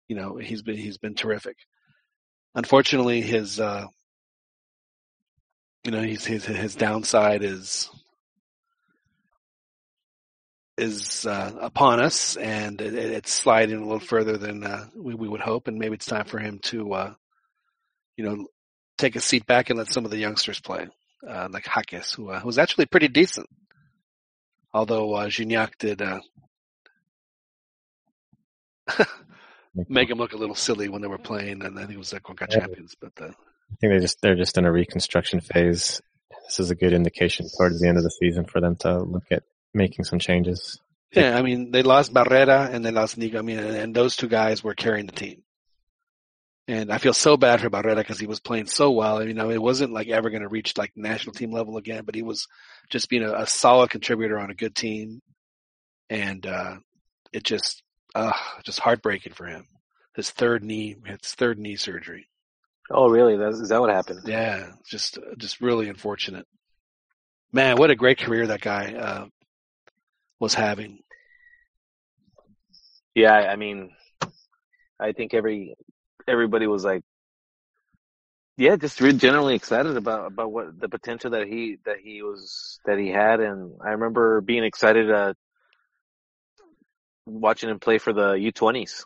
You 0.09 0.17
know, 0.17 0.37
he's 0.37 0.63
been, 0.63 0.77
he's 0.77 0.99
been 0.99 1.15
terrific. 1.15 1.57
Unfortunately, 2.55 3.21
his, 3.21 3.59
uh, 3.59 3.87
you 5.85 5.91
know, 5.91 6.03
his, 6.03 6.25
his, 6.25 6.45
his 6.45 6.75
downside 6.75 7.43
is, 7.43 7.91
is 10.77 11.27
uh, 11.27 11.53
upon 11.61 12.01
us, 12.01 12.37
and 12.37 12.81
it, 12.81 12.95
it's 12.95 13.33
sliding 13.33 13.77
a 13.77 13.83
little 13.83 14.01
further 14.01 14.37
than 14.37 14.65
uh, 14.65 14.87
we, 14.97 15.15
we 15.15 15.29
would 15.29 15.41
hope. 15.41 15.69
And 15.69 15.79
maybe 15.79 15.95
it's 15.95 16.07
time 16.07 16.25
for 16.25 16.39
him 16.39 16.59
to, 16.65 16.93
uh, 16.93 17.15
you 18.17 18.25
know, 18.25 18.47
take 18.99 19.17
a 19.17 19.21
seat 19.21 19.47
back 19.47 19.71
and 19.71 19.79
let 19.79 19.93
some 19.93 20.05
of 20.05 20.11
the 20.11 20.19
youngsters 20.19 20.61
play, 20.61 20.89
uh, 21.27 21.49
like 21.51 21.65
Jaques, 21.65 22.13
who 22.15 22.31
uh, 22.31 22.41
was 22.45 22.59
actually 22.59 22.87
pretty 22.87 23.09
decent. 23.09 23.49
Although 24.73 25.15
uh, 25.15 25.27
Gignac 25.27 25.73
did 25.79 26.01
uh, 26.01 26.21
make 29.89 30.09
him 30.09 30.19
look 30.19 30.33
a 30.33 30.37
little 30.37 30.55
silly 30.55 30.89
when 30.89 31.03
they 31.03 31.09
were 31.09 31.19
playing, 31.19 31.65
and 31.65 31.77
then 31.77 31.89
he 31.89 31.97
was 31.97 32.11
the 32.11 32.21
Conca 32.21 32.49
champions. 32.49 32.95
But 33.01 33.13
uh, 33.21 33.27
I 33.27 33.77
think 33.81 33.93
they 33.93 33.99
just 33.99 34.21
they're 34.23 34.37
just 34.37 34.59
in 34.59 34.65
a 34.65 34.73
reconstruction 34.73 35.41
phase. 35.41 36.01
This 36.47 36.61
is 36.61 36.71
a 36.71 36.75
good 36.75 36.93
indication 36.93 37.47
towards 37.57 37.81
the 37.81 37.89
end 37.89 37.97
of 37.97 38.05
the 38.05 38.11
season 38.11 38.45
for 38.45 38.61
them 38.61 38.77
to 38.77 38.99
look 38.99 39.25
at 39.31 39.43
making 39.75 40.05
some 40.05 40.19
changes. 40.19 40.81
yeah, 41.13 41.37
I 41.37 41.43
mean, 41.43 41.71
they 41.71 41.83
lost 41.83 42.13
Barrera 42.13 42.73
and 42.73 42.85
they 42.85 42.91
lost 42.91 43.19
Nico. 43.19 43.39
I 43.39 43.43
mean, 43.43 43.59
and 43.59 43.95
those 43.95 44.17
two 44.17 44.29
guys 44.29 44.63
were 44.63 44.75
carrying 44.75 45.07
the 45.07 45.13
team. 45.13 45.43
And 46.71 46.93
I 46.93 46.99
feel 46.99 47.13
so 47.13 47.37
bad 47.37 47.61
for 47.61 47.69
Barrera 47.69 47.97
because 47.97 48.21
he 48.21 48.29
was 48.29 48.39
playing 48.39 48.67
so 48.67 48.93
well. 48.93 49.27
You 49.27 49.35
know, 49.35 49.51
it 49.51 49.61
wasn't 49.61 49.93
like 49.93 50.07
ever 50.07 50.31
going 50.31 50.43
to 50.43 50.49
reach 50.49 50.79
like 50.79 50.93
national 50.95 51.35
team 51.35 51.51
level 51.51 51.77
again, 51.79 52.05
but 52.05 52.15
he 52.15 52.23
was 52.23 52.47
just 52.91 53.09
being 53.09 53.25
a, 53.25 53.33
a 53.33 53.47
solid 53.49 53.91
contributor 53.91 54.39
on 54.39 54.53
a 54.53 54.55
good 54.55 54.77
team. 54.77 55.21
And, 56.09 56.47
uh, 56.47 56.77
it 57.33 57.43
just, 57.43 57.83
uh, 58.15 58.31
just 58.65 58.79
heartbreaking 58.79 59.33
for 59.33 59.47
him. 59.47 59.67
His 60.15 60.31
third 60.31 60.63
knee, 60.63 60.95
his 61.05 61.35
third 61.35 61.59
knee 61.59 61.75
surgery. 61.75 62.29
Oh, 62.89 63.09
really? 63.09 63.37
That's, 63.37 63.59
is 63.59 63.71
that 63.71 63.81
what 63.81 63.91
happened? 63.91 64.21
Yeah, 64.27 64.71
just, 64.89 65.19
just 65.39 65.61
really 65.61 65.89
unfortunate. 65.89 66.47
Man, 67.53 67.79
what 67.79 67.91
a 67.91 67.97
great 67.97 68.19
career 68.19 68.47
that 68.47 68.61
guy, 68.61 68.95
uh, 68.95 69.27
was 70.39 70.55
having. 70.55 71.01
Yeah, 73.17 73.35
I 73.35 73.57
mean, 73.57 73.91
I 75.01 75.11
think 75.11 75.35
every 75.35 75.75
everybody 76.31 76.67
was 76.67 76.85
like, 76.85 77.03
yeah, 78.57 78.77
just 78.77 79.01
really 79.01 79.19
generally 79.19 79.55
excited 79.55 79.97
about 79.97 80.27
about 80.27 80.53
what 80.53 80.79
the 80.79 80.89
potential 80.89 81.31
that 81.31 81.47
he 81.47 81.79
that 81.87 81.97
he 82.03 82.23
was 82.23 82.79
that 82.85 82.99
he 82.99 83.09
had, 83.09 83.41
and 83.41 83.73
I 83.85 83.91
remember 83.91 84.41
being 84.43 84.65
excited 84.65 85.11
uh, 85.11 85.35
watching 87.27 87.71
him 87.71 87.79
play 87.81 87.99
for 87.99 88.13
the 88.13 88.35
U20s. 88.35 89.05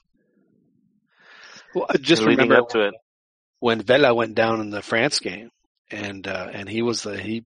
Well, 1.75 1.87
I 1.89 1.99
just 1.99 2.23
leading 2.23 2.51
remember 2.51 2.63
up 2.63 2.69
to 2.71 2.89
it. 2.89 2.95
when 3.61 3.81
Vela 3.83 4.15
went 4.15 4.35
down 4.35 4.61
in 4.61 4.71
the 4.71 4.83
France 4.83 5.21
game, 5.21 5.51
and 5.91 6.27
uh, 6.27 6.49
and 6.53 6.69
he 6.69 6.83
was 6.83 7.03
the 7.03 7.21
he 7.21 7.45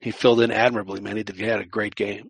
he 0.00 0.10
filled 0.12 0.40
in 0.40 0.52
admirably. 0.52 1.00
Man, 1.00 1.16
he 1.16 1.22
did. 1.22 1.36
He 1.36 1.44
had 1.44 1.60
a 1.60 1.66
great 1.66 1.94
game. 1.94 2.28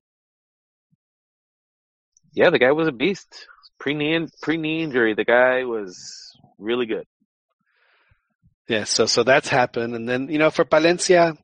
Yeah, 2.32 2.50
the 2.50 2.58
guy 2.58 2.72
was 2.72 2.88
a 2.88 2.92
beast. 2.92 3.46
Pre 3.80 3.94
knee 3.94 4.26
pre 4.42 4.58
knee 4.58 4.82
injury, 4.82 5.14
the 5.14 5.24
guy 5.24 5.64
was 5.64 6.36
really 6.58 6.84
good. 6.86 7.06
Yeah, 8.68 8.84
so 8.84 9.06
so 9.06 9.24
that's 9.24 9.48
happened, 9.48 9.96
and 9.96 10.08
then 10.08 10.28
you 10.28 10.38
know 10.38 10.50
for 10.50 10.66
Palencia, 10.66 11.36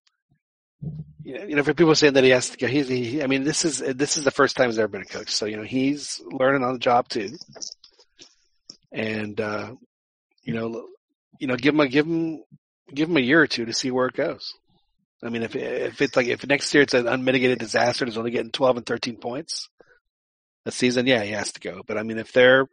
you 1.24 1.56
know 1.56 1.62
for 1.62 1.74
people 1.74 1.94
saying 1.94 2.12
that 2.12 2.24
he 2.24 2.30
has 2.30 2.50
to 2.50 2.58
go, 2.58 2.66
he's 2.66 2.88
he, 2.88 3.22
I 3.22 3.26
mean 3.26 3.42
this 3.42 3.64
is 3.64 3.78
this 3.78 4.18
is 4.18 4.24
the 4.24 4.30
first 4.30 4.56
time 4.56 4.68
he's 4.68 4.78
ever 4.78 4.86
been 4.86 5.00
a 5.00 5.06
coach, 5.06 5.30
so 5.30 5.46
you 5.46 5.56
know 5.56 5.62
he's 5.62 6.20
learning 6.30 6.62
on 6.62 6.74
the 6.74 6.78
job 6.78 7.08
too, 7.08 7.30
and 8.92 9.40
uh, 9.40 9.72
you 10.42 10.52
know 10.52 10.86
you 11.40 11.46
know 11.46 11.56
give 11.56 11.74
him 11.74 11.80
a 11.80 11.88
give 11.88 12.06
him 12.06 12.44
give 12.94 13.08
him 13.08 13.16
a 13.16 13.20
year 13.20 13.40
or 13.40 13.46
two 13.46 13.64
to 13.64 13.72
see 13.72 13.90
where 13.90 14.06
it 14.06 14.14
goes. 14.14 14.52
I 15.24 15.30
mean, 15.30 15.42
if 15.42 15.56
if 15.56 16.02
it's 16.02 16.14
like 16.14 16.26
if 16.26 16.46
next 16.46 16.72
year 16.74 16.82
it's 16.82 16.94
an 16.94 17.08
unmitigated 17.08 17.58
disaster, 17.58 18.04
he's 18.04 18.18
only 18.18 18.30
getting 18.30 18.52
twelve 18.52 18.76
and 18.76 18.84
thirteen 18.84 19.16
points 19.16 19.70
a 20.66 20.72
season, 20.72 21.06
yeah, 21.06 21.22
he 21.22 21.32
has 21.32 21.52
to 21.52 21.60
go. 21.60 21.82
But 21.86 21.98
I 21.98 22.02
mean, 22.02 22.18
if 22.18 22.32
they're, 22.32 22.66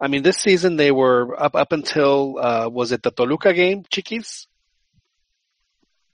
I 0.00 0.08
mean, 0.08 0.22
this 0.22 0.38
season 0.38 0.76
they 0.76 0.90
were 0.90 1.40
up 1.40 1.54
up 1.54 1.72
until 1.72 2.38
uh 2.38 2.68
was 2.68 2.92
it 2.92 3.02
the 3.02 3.10
Toluca 3.10 3.52
game, 3.52 3.84
Chiquis? 3.90 4.46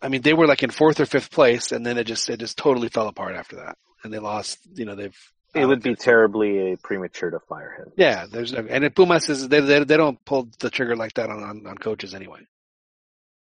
I 0.00 0.08
mean, 0.08 0.22
they 0.22 0.34
were 0.34 0.46
like 0.46 0.62
in 0.62 0.70
fourth 0.70 1.00
or 1.00 1.06
fifth 1.06 1.30
place, 1.30 1.72
and 1.72 1.84
then 1.84 1.98
it 1.98 2.04
just 2.04 2.28
it 2.30 2.40
just 2.40 2.58
totally 2.58 2.88
fell 2.88 3.08
apart 3.08 3.34
after 3.36 3.56
that, 3.56 3.76
and 4.02 4.12
they 4.12 4.18
lost. 4.18 4.58
You 4.74 4.84
know, 4.84 4.94
they've. 4.94 5.18
It 5.54 5.64
would 5.64 5.82
be 5.82 5.94
terribly 5.94 6.72
a 6.72 6.76
premature 6.76 7.30
to 7.30 7.40
fire 7.40 7.72
him. 7.78 7.92
Yeah, 7.96 8.26
there's 8.30 8.52
no, 8.52 8.66
and 8.68 8.94
Pumas 8.94 9.30
is 9.30 9.48
they, 9.48 9.60
they 9.60 9.82
they 9.82 9.96
don't 9.96 10.22
pull 10.24 10.48
the 10.60 10.70
trigger 10.70 10.94
like 10.94 11.14
that 11.14 11.30
on, 11.30 11.42
on 11.42 11.66
on 11.66 11.78
coaches 11.78 12.14
anyway. 12.14 12.40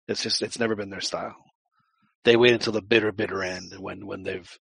It's 0.09 0.23
just 0.23 0.43
it's 0.43 0.59
never 0.59 0.75
been 0.75 0.91
their 0.91 1.03
style 1.03 1.37
they 2.25 2.37
wait 2.37 2.53
until 2.53 2.73
the 2.73 2.83
bitter, 2.83 3.13
bitter 3.13 3.43
end 3.43 3.75
when 3.79 4.07
when 4.07 4.23
they've, 4.23 4.59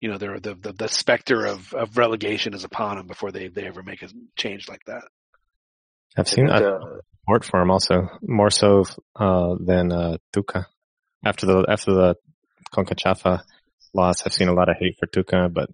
you 0.00 0.10
know, 0.10 0.18
they're 0.18 0.40
the 0.40 0.54
the, 0.54 0.72
the 0.72 0.88
specter 0.88 1.46
of, 1.46 1.72
of 1.74 1.96
relegation 1.96 2.54
is 2.54 2.64
upon 2.64 2.96
them 2.96 3.06
before 3.06 3.32
they 3.32 3.48
they 3.48 3.66
ever 3.66 3.82
make 3.82 4.02
a 4.02 4.08
change 4.36 4.68
like 4.68 4.84
that. 4.86 5.02
I've 6.16 6.28
seen 6.28 6.48
And, 6.48 6.64
a 6.64 6.76
uh, 6.76 6.80
support 7.20 7.44
for 7.44 7.60
him 7.60 7.70
also 7.70 8.08
more 8.22 8.50
so 8.50 8.84
uh, 9.14 9.54
than 9.60 9.92
uh, 9.92 10.16
Tuca. 10.34 10.66
After 11.24 11.46
the 11.46 11.66
after 11.68 11.92
the 11.92 12.16
Concachafa 12.72 13.42
loss, 13.94 14.26
I've 14.26 14.32
seen 14.32 14.48
a 14.48 14.54
lot 14.54 14.68
of 14.68 14.76
hate 14.78 14.96
for 14.98 15.06
Tuca, 15.06 15.52
but 15.52 15.70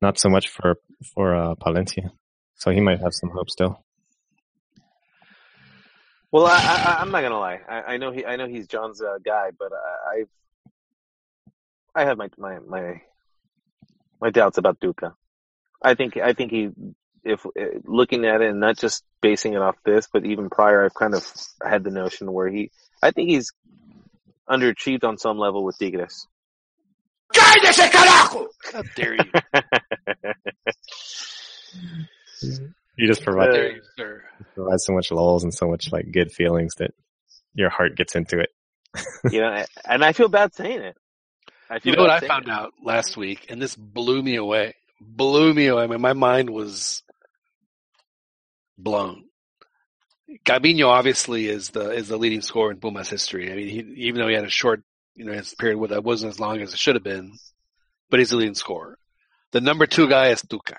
not 0.00 0.18
so 0.18 0.28
much 0.28 0.48
for 0.48 0.76
for 1.14 1.34
uh, 1.34 1.54
Palencia. 1.54 2.10
So 2.54 2.70
he 2.70 2.80
might 2.80 3.00
have 3.00 3.12
some 3.12 3.30
hope 3.30 3.50
still. 3.50 3.84
Well, 6.32 6.46
I, 6.46 6.56
I, 6.56 6.96
I'm 7.00 7.10
not 7.10 7.22
gonna 7.22 7.38
lie. 7.38 7.60
I, 7.68 7.94
I 7.94 7.96
know 7.98 8.10
he, 8.12 8.24
I 8.24 8.36
know 8.36 8.46
he's 8.46 8.66
John's 8.66 9.00
uh, 9.00 9.18
guy, 9.24 9.50
but 9.58 9.72
I, 9.72 10.20
I've, 10.20 10.28
I 11.94 12.04
have 12.04 12.18
my 12.18 12.28
my 12.36 12.58
my 12.58 13.02
my 14.20 14.30
doubts 14.30 14.58
about 14.58 14.80
Tuca. 14.80 15.14
I 15.82 15.94
think 15.94 16.16
I 16.16 16.32
think 16.32 16.50
he, 16.50 16.70
if 17.24 17.44
uh, 17.46 17.78
looking 17.84 18.24
at 18.24 18.40
it 18.40 18.50
and 18.50 18.60
not 18.60 18.78
just 18.78 19.04
basing 19.20 19.54
it 19.54 19.60
off 19.60 19.76
this, 19.84 20.08
but 20.12 20.24
even 20.24 20.50
prior, 20.50 20.84
I've 20.84 20.94
kind 20.94 21.14
of 21.14 21.26
had 21.64 21.84
the 21.84 21.90
notion 21.90 22.32
where 22.32 22.48
he, 22.48 22.70
I 23.02 23.10
think 23.10 23.28
he's 23.28 23.52
underachieved 24.48 25.04
on 25.04 25.18
some 25.18 25.38
level 25.38 25.64
with 25.64 25.78
Tigres. 25.78 26.26
¡Cállese, 27.34 27.90
carajo! 27.90 28.46
How 28.72 28.82
dare 28.94 29.14
you? 29.14 29.24
You 32.96 33.06
just 33.06 33.22
provide 33.22 33.52
dare 33.52 33.72
you, 33.72 33.82
sir? 33.98 34.24
provide 34.54 34.80
so 34.80 34.94
much 34.94 35.10
lulls 35.10 35.44
and 35.44 35.52
so 35.52 35.68
much 35.68 35.92
like 35.92 36.10
good 36.10 36.32
feelings 36.32 36.76
that 36.76 36.92
your 37.54 37.68
heart 37.68 37.94
gets 37.94 38.14
into 38.14 38.38
it. 38.38 38.48
you 39.30 39.40
know, 39.42 39.64
and 39.84 40.02
I 40.02 40.12
feel 40.12 40.28
bad 40.28 40.54
saying 40.54 40.80
it. 40.80 40.96
I 41.70 41.80
You 41.82 41.92
know 41.96 42.02
what 42.02 42.10
I 42.10 42.20
found 42.20 42.44
it. 42.44 42.50
out 42.50 42.72
last 42.82 43.16
week, 43.16 43.46
and 43.48 43.60
this 43.60 43.74
blew 43.74 44.22
me 44.22 44.36
away. 44.36 44.74
Blew 45.00 45.52
me 45.52 45.66
away. 45.66 45.82
I 45.84 45.86
mean, 45.86 46.00
my 46.00 46.12
mind 46.12 46.50
was 46.50 47.02
blown. 48.78 49.24
Cabinho 50.44 50.86
obviously 50.88 51.48
is 51.48 51.70
the 51.70 51.90
is 51.90 52.08
the 52.08 52.16
leading 52.16 52.40
scorer 52.40 52.70
in 52.72 52.78
Pumas 52.78 53.08
history. 53.08 53.50
I 53.52 53.56
mean, 53.56 53.68
he, 53.68 53.78
even 54.06 54.20
though 54.20 54.28
he 54.28 54.34
had 54.34 54.44
a 54.44 54.48
short, 54.50 54.82
you 55.14 55.24
know, 55.24 55.32
his 55.32 55.54
period 55.54 55.90
that 55.90 56.04
wasn't 56.04 56.32
as 56.32 56.40
long 56.40 56.60
as 56.60 56.72
it 56.72 56.78
should 56.78 56.94
have 56.96 57.04
been, 57.04 57.32
but 58.10 58.18
he's 58.20 58.30
the 58.30 58.36
leading 58.36 58.54
scorer. 58.54 58.98
The 59.52 59.60
number 59.60 59.86
two 59.86 60.08
guy 60.08 60.28
is 60.28 60.42
Tuca. 60.42 60.70
Isn't 60.72 60.78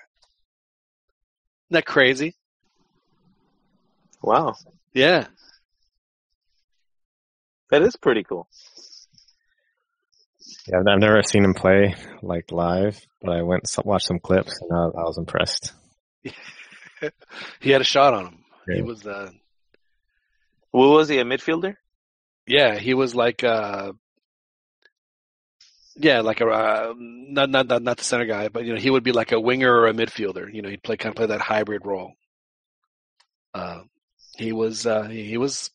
that 1.72 1.86
crazy? 1.86 2.36
Wow, 4.22 4.56
Yeah. 4.94 5.28
that 7.70 7.82
is 7.84 7.96
pretty 7.96 8.24
cool. 8.24 8.48
Yeah, 10.68 10.80
I've- 10.80 10.90
I've 10.92 11.00
never 11.00 11.22
seen 11.24 11.44
him 11.44 11.54
play 11.54 11.96
like 12.22 12.52
live, 12.52 13.00
but 13.22 13.32
I 13.32 13.42
went 13.42 13.64
and 13.78 13.86
watched 13.86 14.08
some 14.08 14.20
clips 14.20 14.60
and 14.62 14.72
I, 14.74 14.84
I 14.84 15.04
was 15.04 15.18
impressed. 15.18 15.74
he 17.60 17.70
had 17.70 17.82
a 17.82 17.86
shot 17.86 18.14
on 18.14 18.26
him. 18.28 18.44
He 18.76 18.82
was, 18.82 19.06
uh, 19.08 19.32
What 20.72 20.90
was 20.90 21.08
he 21.10 21.20
a 21.20 21.24
midfielder? 21.26 21.76
yeah, 22.46 22.78
he 22.78 22.94
was 22.94 23.14
like, 23.16 23.44
uh, 23.44 23.94
yeah, 25.96 26.22
like 26.22 26.42
a, 26.42 26.48
uh, 26.48 26.94
not, 26.98 27.50
not, 27.50 27.68
not, 27.68 27.82
not 27.82 27.98
the 27.98 28.04
center 28.04 28.26
guy, 28.26 28.50
but 28.50 28.66
you 28.66 28.74
know, 28.74 28.80
he 28.80 28.90
would 28.90 29.04
be 29.04 29.12
like 29.14 29.32
a 29.32 29.40
winger 29.40 29.74
or 29.74 29.88
a 29.88 29.94
midfielder. 29.94 30.54
You 30.54 30.62
know, 30.62 30.70
he'd 30.70 30.84
play, 30.84 30.96
kind 30.98 31.12
of 31.12 31.16
play 31.18 31.26
that 31.28 31.42
hybrid 31.42 31.86
role. 31.86 32.14
Uh, 33.54 33.82
he 34.38 34.52
was, 34.52 34.86
uh, 34.86 35.04
he, 35.04 35.24
he 35.24 35.38
was, 35.38 35.72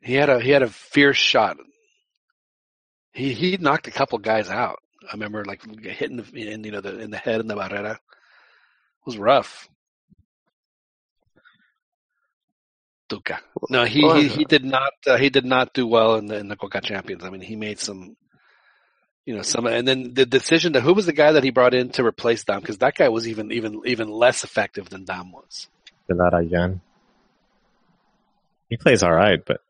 he 0.00 0.14
had 0.14 0.28
a, 0.30 0.40
he 0.40 0.50
had 0.50 0.62
a 0.62 0.68
fierce 0.68 1.16
shot. 1.16 1.56
He, 3.16 3.32
he 3.32 3.56
knocked 3.56 3.88
a 3.88 3.90
couple 3.90 4.18
guys 4.18 4.50
out. 4.50 4.82
I 5.02 5.12
remember 5.14 5.42
like 5.44 5.62
hitting 5.82 6.18
the, 6.18 6.24
in, 6.34 6.64
you 6.64 6.70
know, 6.70 6.82
the, 6.82 6.98
in 6.98 7.10
the 7.10 7.16
head 7.16 7.40
in 7.40 7.46
the 7.46 7.54
barrera 7.54 7.96
was 9.06 9.16
rough. 9.16 9.70
Tuca. 13.08 13.38
No, 13.70 13.84
he 13.84 14.04
Well, 14.04 14.16
he, 14.16 14.28
he 14.28 14.44
did 14.44 14.64
not 14.64 14.92
uh, 15.06 15.16
he 15.16 15.30
did 15.30 15.46
not 15.46 15.72
do 15.72 15.86
well 15.86 16.16
in 16.16 16.26
the 16.26 16.36
in 16.36 16.48
the 16.48 16.56
Coca 16.56 16.80
Champions. 16.82 17.24
I 17.24 17.30
mean, 17.30 17.40
he 17.40 17.56
made 17.56 17.78
some, 17.78 18.16
you 19.24 19.34
know, 19.34 19.42
some, 19.42 19.66
and 19.66 19.86
then 19.88 20.12
the 20.12 20.26
decision 20.26 20.74
to 20.74 20.80
who 20.80 20.92
was 20.92 21.06
the 21.06 21.12
guy 21.12 21.32
that 21.32 21.44
he 21.44 21.50
brought 21.50 21.72
in 21.72 21.90
to 21.90 22.04
replace 22.04 22.44
Damm 22.44 22.60
because 22.60 22.78
that 22.78 22.96
guy 22.96 23.08
was 23.08 23.28
even 23.28 23.52
even 23.52 23.80
even 23.86 24.10
less 24.10 24.44
effective 24.44 24.90
than 24.90 25.04
Damm 25.04 25.32
was. 25.32 25.68
Zelarayán. 26.10 26.80
He 28.68 28.76
plays 28.76 29.04
all 29.04 29.14
right, 29.14 29.42
but 29.42 29.60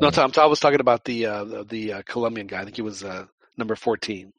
No, 0.00 0.10
Tom, 0.10 0.32
I 0.36 0.46
was 0.46 0.60
talking 0.60 0.80
about 0.80 1.04
the 1.04 1.26
uh, 1.26 1.64
the, 1.64 1.92
uh, 1.92 2.02
Colombian 2.06 2.46
guy. 2.46 2.60
I 2.60 2.64
think 2.64 2.76
he 2.76 2.82
was 2.82 3.04
uh, 3.04 3.26
number 3.56 3.76
fourteen. 3.76 4.32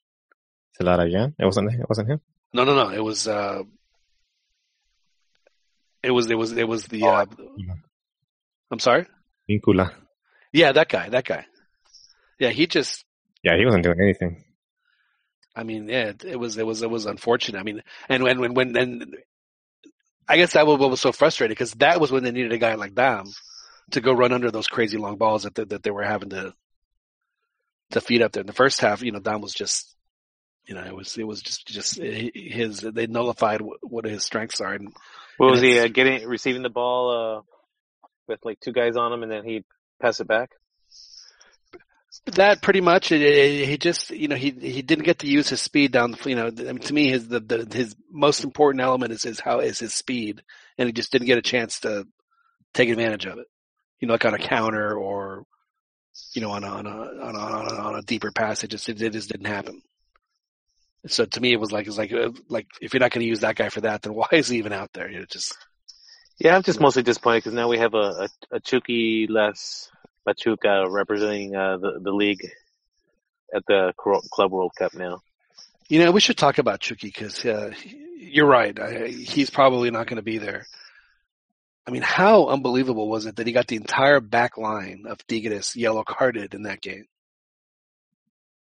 Zelarayán. 0.80 1.34
It 1.40 1.46
wasn't. 1.46 1.74
It 1.74 1.88
wasn't 1.88 2.10
him. 2.10 2.22
No, 2.54 2.64
no, 2.64 2.76
no. 2.76 2.90
It 2.90 3.04
was. 3.04 3.28
Uh, 3.28 3.64
it 6.02 6.12
was. 6.12 6.30
It 6.30 6.38
was. 6.38 6.52
It 6.54 6.68
was 6.68 6.86
the. 6.88 7.04
Uh, 7.04 7.26
I'm 8.72 8.80
sorry. 8.80 9.06
Vincula. 9.50 9.94
Yeah, 10.52 10.72
that 10.72 10.90
guy. 10.90 11.10
That 11.10 11.26
guy. 11.26 11.46
Yeah, 12.40 12.50
he 12.50 12.68
just. 12.68 13.06
Yeah, 13.44 13.58
he 13.58 13.66
wasn't 13.66 13.84
doing 13.84 14.00
anything. 14.02 14.44
I 15.56 15.64
mean, 15.64 15.88
yeah, 15.88 16.10
it, 16.10 16.26
it 16.26 16.40
was. 16.40 16.58
It 16.58 16.66
was. 16.66 16.82
It 16.82 16.90
was 16.90 17.06
unfortunate. 17.06 17.60
I 17.60 17.64
mean, 17.64 17.82
and 18.10 18.24
when 18.24 18.40
when 18.40 18.54
when 18.54 18.76
and 18.76 19.16
I 20.28 20.38
guess 20.38 20.54
that 20.54 20.66
was 20.66 20.80
what 20.80 20.90
was 20.90 21.02
so 21.02 21.12
frustrating 21.12 21.54
because 21.54 21.74
that 21.74 22.00
was 22.00 22.12
when 22.12 22.24
they 22.24 22.32
needed 22.32 22.54
a 22.54 22.58
guy 22.58 22.76
like 22.76 22.96
Damm 22.96 23.26
to 23.92 24.02
go 24.02 24.14
run 24.14 24.34
under 24.34 24.52
those 24.52 24.68
crazy 24.68 24.98
long 24.98 25.18
balls 25.18 25.44
that 25.44 25.56
they, 25.56 25.66
that 25.66 25.84
they 25.84 25.92
were 25.92 26.04
having 26.04 26.30
to 26.30 26.54
to 27.92 28.02
feed 28.02 28.22
up 28.22 28.32
there. 28.32 28.42
In 28.42 28.48
the 28.48 28.54
first 28.54 28.82
half, 28.82 29.04
you 29.04 29.12
know, 29.12 29.20
Damm 29.20 29.42
was 29.42 29.54
just. 29.54 29.90
You 30.66 30.76
know, 30.76 30.84
it 30.86 30.96
was 30.96 31.18
it 31.18 31.28
was 31.28 31.42
just 31.42 31.68
just 31.68 32.00
his. 32.00 32.80
They 32.80 33.06
nullified 33.06 33.60
what, 33.82 34.06
his 34.06 34.24
strengths 34.24 34.62
are, 34.62 34.74
and 34.74 34.94
What 35.38 35.52
was 35.52 35.62
he 35.62 35.80
uh, 35.80 35.88
getting 35.88 36.28
receiving 36.28 36.62
the 36.62 36.70
ball 36.70 37.12
uh, 37.12 38.08
with 38.28 38.40
like 38.44 38.60
two 38.60 38.72
guys 38.72 38.96
on 38.96 39.12
him, 39.12 39.24
and 39.24 39.32
then 39.32 39.44
he'd 39.44 39.66
pass 40.02 40.20
it 40.20 40.28
back? 40.28 40.52
That 42.28 42.62
pretty 42.62 42.82
much. 42.82 43.12
It, 43.12 43.22
it, 43.22 43.68
he 43.68 43.78
just, 43.78 44.12
you 44.12 44.28
know, 44.28 44.36
he 44.36 44.52
he 44.52 44.82
didn't 44.82 45.04
get 45.06 45.20
to 45.20 45.28
use 45.28 45.50
his 45.50 45.62
speed 45.62 45.92
down 45.92 46.12
the. 46.12 46.30
You 46.30 46.36
know, 46.36 46.48
I 46.48 46.52
mean, 46.52 46.80
to 46.80 46.94
me, 46.94 47.10
his 47.10 47.28
the, 47.28 47.40
the 47.40 47.68
his 47.70 47.96
most 48.10 48.44
important 48.44 48.82
element 48.82 49.12
is 49.12 49.24
his 49.24 49.40
how 49.40 49.60
is 49.60 49.80
his 49.80 49.94
speed, 49.94 50.42
and 50.78 50.88
he 50.88 50.94
just 50.94 51.12
didn't 51.12 51.28
get 51.28 51.40
a 51.40 51.42
chance 51.42 51.82
to 51.82 52.08
take 52.74 52.90
advantage 52.90 53.26
of 53.26 53.40
it. 53.40 53.48
You 54.04 54.08
know, 54.08 54.16
like 54.16 54.26
on 54.26 54.34
a 54.34 54.38
counter 54.38 54.98
or, 54.98 55.46
you 56.34 56.42
know, 56.42 56.52
on 56.52 56.66
a 56.66 56.68
on 56.68 56.86
a 56.86 56.90
on 56.90 57.36
a, 57.36 57.40
on 57.40 57.68
a, 57.72 57.74
on 57.76 57.96
a 57.96 58.02
deeper 58.02 58.34
pass. 58.34 58.62
It 58.62 58.68
just 58.70 58.90
it, 58.90 59.02
it 59.02 59.14
just 59.14 59.30
didn't 59.30 59.48
happen. 59.48 59.82
So 61.08 61.24
to 61.24 61.40
me, 61.40 61.54
it 61.54 61.60
was 61.62 61.72
like 61.72 61.88
it's 61.88 61.98
like 61.98 62.12
uh, 62.12 62.32
like 62.50 62.68
if 62.82 62.94
you're 62.94 63.00
not 63.00 63.12
going 63.12 63.24
to 63.24 63.30
use 63.30 63.40
that 63.40 63.56
guy 63.56 63.70
for 63.70 63.80
that, 63.80 64.02
then 64.02 64.14
why 64.20 64.28
is 64.34 64.50
he 64.50 64.58
even 64.58 64.74
out 64.74 64.92
there? 64.92 65.10
You 65.10 65.20
know, 65.20 65.26
just 65.32 65.58
Yeah, 66.38 66.54
I'm 66.54 66.64
just 66.64 66.82
mostly 66.82 67.02
disappointed 67.02 67.46
because 67.46 67.54
now 67.54 67.70
we 67.70 67.78
have 67.78 67.94
a, 67.94 68.28
a, 68.52 68.56
a 68.58 68.60
Chucky 68.60 69.26
less 69.30 69.90
Pachuca 70.28 70.84
representing 70.90 71.56
uh, 71.56 71.78
the 71.78 72.02
the 72.04 72.12
league 72.12 72.46
at 73.56 73.64
the 73.70 73.94
Club 73.98 74.52
World 74.52 74.74
Cup 74.78 74.96
now. 74.96 75.22
You 75.88 76.04
know, 76.04 76.12
we 76.12 76.20
should 76.20 76.38
talk 76.38 76.58
about 76.58 76.82
Chucky 76.82 77.08
because 77.08 77.46
uh, 77.46 77.72
you're 78.18 78.48
right. 78.48 78.78
I, 78.78 79.08
he's 79.08 79.50
probably 79.50 79.92
not 79.92 80.08
going 80.08 80.18
to 80.18 80.24
be 80.24 80.40
there. 80.40 80.66
I 81.86 81.92
mean, 81.92 82.02
how 82.02 82.48
unbelievable 82.48 83.10
was 83.10 83.26
it 83.26 83.36
that 83.36 83.48
he 83.48 83.54
got 83.54 83.68
the 83.68 83.76
entire 83.76 84.22
back 84.22 84.58
line 84.58 85.04
of 85.08 85.26
Tigres 85.28 85.76
yellow 85.76 86.04
carded 86.04 86.54
in 86.54 86.64
that 86.64 86.82
game, 86.82 87.06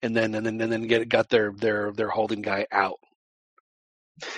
and 0.02 0.16
then 0.16 0.34
and 0.34 0.44
then 0.44 0.60
and 0.60 0.72
then 0.72 0.86
get 0.88 1.08
got 1.08 1.28
their 1.28 1.52
their 1.52 1.92
their 1.92 2.08
holding 2.08 2.42
guy 2.42 2.66
out. 2.70 3.00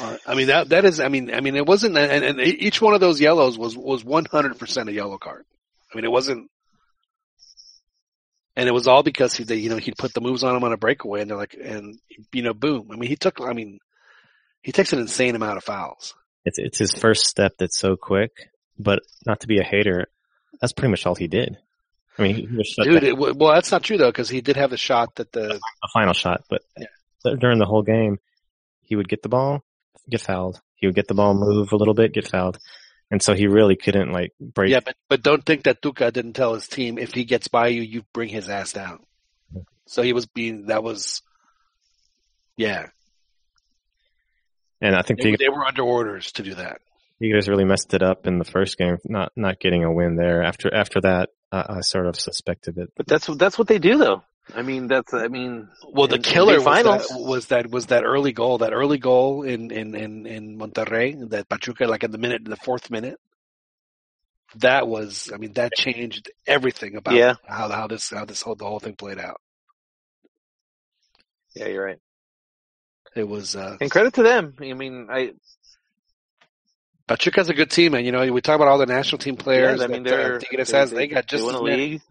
Uh, 0.00 0.16
I 0.26 0.34
mean 0.34 0.46
that 0.46 0.70
that 0.70 0.86
is. 0.86 0.98
I 0.98 1.08
mean 1.08 1.32
I 1.32 1.40
mean 1.40 1.54
it 1.54 1.66
wasn't. 1.66 1.96
And, 1.98 2.24
and 2.24 2.40
each 2.40 2.80
one 2.80 2.94
of 2.94 3.00
those 3.00 3.20
yellows 3.20 3.58
was 3.58 3.76
was 3.76 4.02
100 4.02 4.58
percent 4.58 4.88
a 4.88 4.92
yellow 4.92 5.18
card. 5.18 5.44
I 5.92 5.96
mean 5.96 6.04
it 6.04 6.10
wasn't. 6.10 6.50
And 8.56 8.66
it 8.66 8.72
was 8.72 8.86
all 8.86 9.02
because 9.02 9.34
he, 9.34 9.44
they, 9.44 9.56
you 9.56 9.68
know, 9.68 9.76
he'd 9.76 9.98
put 9.98 10.14
the 10.14 10.22
moves 10.22 10.42
on 10.42 10.56
him 10.56 10.64
on 10.64 10.72
a 10.72 10.78
breakaway, 10.78 11.20
and 11.20 11.30
they're 11.30 11.36
like, 11.36 11.54
and 11.62 11.98
you 12.32 12.42
know, 12.42 12.54
boom. 12.54 12.88
I 12.90 12.96
mean, 12.96 13.10
he 13.10 13.16
took. 13.16 13.40
I 13.40 13.52
mean, 13.52 13.78
he 14.62 14.72
takes 14.72 14.92
an 14.92 15.00
insane 15.00 15.36
amount 15.36 15.58
of 15.58 15.64
fouls. 15.64 16.14
It's 16.48 16.58
it's 16.58 16.78
his 16.78 16.92
first 16.92 17.26
step 17.26 17.52
that's 17.58 17.78
so 17.78 17.96
quick, 17.96 18.32
but 18.78 19.00
not 19.26 19.40
to 19.40 19.46
be 19.46 19.58
a 19.58 19.64
hater. 19.64 20.06
That's 20.60 20.72
pretty 20.72 20.90
much 20.90 21.06
all 21.06 21.14
he 21.14 21.28
did. 21.28 21.56
I 22.18 22.22
mean, 22.22 22.34
he, 22.34 22.46
he 22.46 22.56
was 22.56 22.66
shut 22.66 22.84
Dude, 22.86 23.04
it, 23.04 23.16
well, 23.16 23.52
that's 23.54 23.70
not 23.70 23.84
true 23.84 23.96
though, 23.96 24.10
because 24.10 24.28
he 24.28 24.40
did 24.40 24.56
have 24.56 24.70
the 24.70 24.76
shot 24.76 25.14
that 25.16 25.30
the 25.30 25.54
a 25.54 25.88
final 25.92 26.14
shot, 26.14 26.42
but 26.50 26.62
Yeah. 26.76 27.34
during 27.38 27.58
the 27.60 27.64
whole 27.66 27.82
game, 27.82 28.18
he 28.82 28.96
would 28.96 29.08
get 29.08 29.22
the 29.22 29.28
ball, 29.28 29.62
get 30.10 30.20
fouled. 30.20 30.60
He 30.74 30.86
would 30.86 30.96
get 30.96 31.06
the 31.06 31.14
ball, 31.14 31.34
move 31.34 31.70
a 31.72 31.76
little 31.76 31.94
bit, 31.94 32.12
get 32.12 32.26
fouled, 32.28 32.58
and 33.10 33.22
so 33.22 33.34
he 33.34 33.46
really 33.46 33.76
couldn't 33.76 34.10
like 34.12 34.32
break. 34.40 34.70
yeah, 34.70 34.80
but 34.80 34.96
but 35.08 35.22
don't 35.22 35.44
think 35.44 35.64
that 35.64 35.80
Tuca 35.82 36.12
didn't 36.12 36.32
tell 36.34 36.54
his 36.54 36.66
team 36.66 36.98
if 36.98 37.12
he 37.12 37.24
gets 37.24 37.48
by 37.48 37.68
you, 37.68 37.82
you 37.82 38.02
bring 38.12 38.28
his 38.30 38.48
ass 38.48 38.72
down. 38.72 39.00
So 39.86 40.02
he 40.02 40.12
was 40.12 40.26
being 40.26 40.66
that 40.66 40.82
was, 40.82 41.22
yeah, 42.56 42.88
And 44.80 44.94
I 44.94 45.02
think 45.02 45.18
they, 45.20 45.30
Tigres, 45.32 45.38
they 45.40 45.48
were 45.48 45.64
under 45.64 45.82
orders 45.82 46.32
to 46.32 46.42
do 46.42 46.54
that. 46.54 46.80
Tigres 47.20 47.48
really 47.48 47.64
messed 47.64 47.94
it 47.94 48.02
up 48.02 48.26
in 48.26 48.38
the 48.38 48.44
first 48.44 48.78
game, 48.78 48.98
not 49.04 49.32
not 49.36 49.58
getting 49.58 49.82
a 49.84 49.92
win 49.92 50.14
there. 50.16 50.42
After 50.42 50.72
after 50.72 51.00
that, 51.00 51.30
I, 51.50 51.64
I 51.78 51.80
sort 51.80 52.06
of 52.06 52.14
suspected 52.18 52.78
it. 52.78 52.92
But 52.96 53.06
that's 53.08 53.26
that's 53.36 53.58
what 53.58 53.66
they 53.68 53.78
do 53.78 53.98
though. 53.98 54.22
I 54.54 54.62
mean, 54.62 54.86
that's 54.86 55.12
I 55.12 55.28
mean, 55.28 55.68
Well, 55.92 56.06
the 56.06 56.14
in- 56.14 56.20
in 56.20 56.22
killer 56.22 56.56
big 56.58 56.64
was 56.66 56.76
that, 56.76 56.84
finals. 56.84 57.06
was 57.10 57.46
that 57.48 57.70
was 57.70 57.86
that 57.86 58.04
early 58.04 58.32
goal, 58.32 58.58
that 58.58 58.72
early 58.72 58.98
goal 58.98 59.42
in 59.42 59.70
in 59.72 59.94
in 59.96 60.26
in 60.26 60.58
Monterrey, 60.58 61.28
that 61.30 61.48
Pachuca 61.48 61.86
like 61.86 62.04
in 62.04 62.12
the 62.12 62.18
minute, 62.18 62.44
the 62.44 62.56
fourth 62.56 62.90
minute. 62.90 63.18
That 64.56 64.88
was, 64.88 65.30
I 65.34 65.36
mean, 65.36 65.52
that 65.54 65.72
changed 65.74 66.30
everything 66.46 66.96
about 66.96 67.12
Yeah. 67.14 67.34
how 67.46 67.68
how 67.68 67.86
this 67.88 68.08
how 68.10 68.24
this 68.24 68.40
whole 68.40 68.54
the 68.54 68.64
whole 68.64 68.78
thing 68.80 68.94
played 68.94 69.18
out. 69.18 69.40
yeah, 71.54 71.66
you're 71.66 71.84
right. 71.84 71.98
It 73.18 73.28
was 73.28 73.56
uh, 73.56 73.76
And 73.80 73.90
credit 73.90 74.14
to 74.14 74.22
them. 74.22 74.54
I 74.60 74.72
mean, 74.74 75.08
I 75.10 75.32
Pachuca's 77.08 77.48
a 77.48 77.54
good 77.54 77.70
team, 77.70 77.94
and 77.94 78.04
you 78.04 78.12
know 78.12 78.30
we 78.32 78.40
talk 78.40 78.56
about 78.56 78.68
all 78.68 78.78
the 78.78 78.86
national 78.86 79.18
team 79.18 79.36
players. 79.36 79.80
yeah, 79.80 79.84
I 79.84 79.88
mean 79.88 80.02
that, 80.04 80.12
uh, 80.12 80.16
they're 80.16 80.38
Tigres 80.38 80.70
they, 80.70 80.78
has. 80.78 80.90
they, 80.90 80.96
They 80.96 81.06
got 81.08 81.26
just 81.26 81.42
they 81.42 81.52
won 81.52 81.54
a 81.54 81.62
league. 81.62 82.02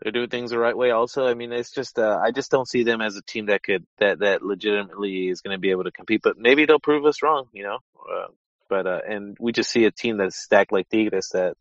They're 0.00 0.12
doing 0.12 0.28
things 0.28 0.50
the 0.50 0.58
right 0.58 0.76
way. 0.76 0.90
Also, 0.90 1.26
I 1.26 1.34
mean, 1.34 1.52
it's 1.52 1.72
just 1.72 1.98
uh, 1.98 2.18
I 2.22 2.30
just 2.30 2.50
don't 2.50 2.68
see 2.68 2.84
them 2.84 3.00
as 3.00 3.16
a 3.16 3.22
team 3.22 3.46
that 3.46 3.62
could 3.62 3.84
that 3.98 4.20
that 4.20 4.42
legitimately 4.42 5.28
is 5.28 5.40
going 5.40 5.54
to 5.54 5.60
be 5.60 5.70
able 5.70 5.84
to 5.84 5.92
compete. 5.92 6.22
But 6.22 6.38
maybe 6.38 6.66
they'll 6.66 6.78
prove 6.78 7.04
us 7.04 7.22
wrong, 7.22 7.48
you 7.52 7.64
know. 7.64 7.78
Uh, 7.96 8.28
but 8.68 8.86
uh, 8.86 9.00
and 9.08 9.36
we 9.38 9.52
just 9.52 9.70
see 9.70 9.84
a 9.84 9.90
team 9.90 10.16
that's 10.16 10.36
stacked 10.36 10.72
like 10.72 10.88
Tigres 10.88 11.30
that 11.34 11.54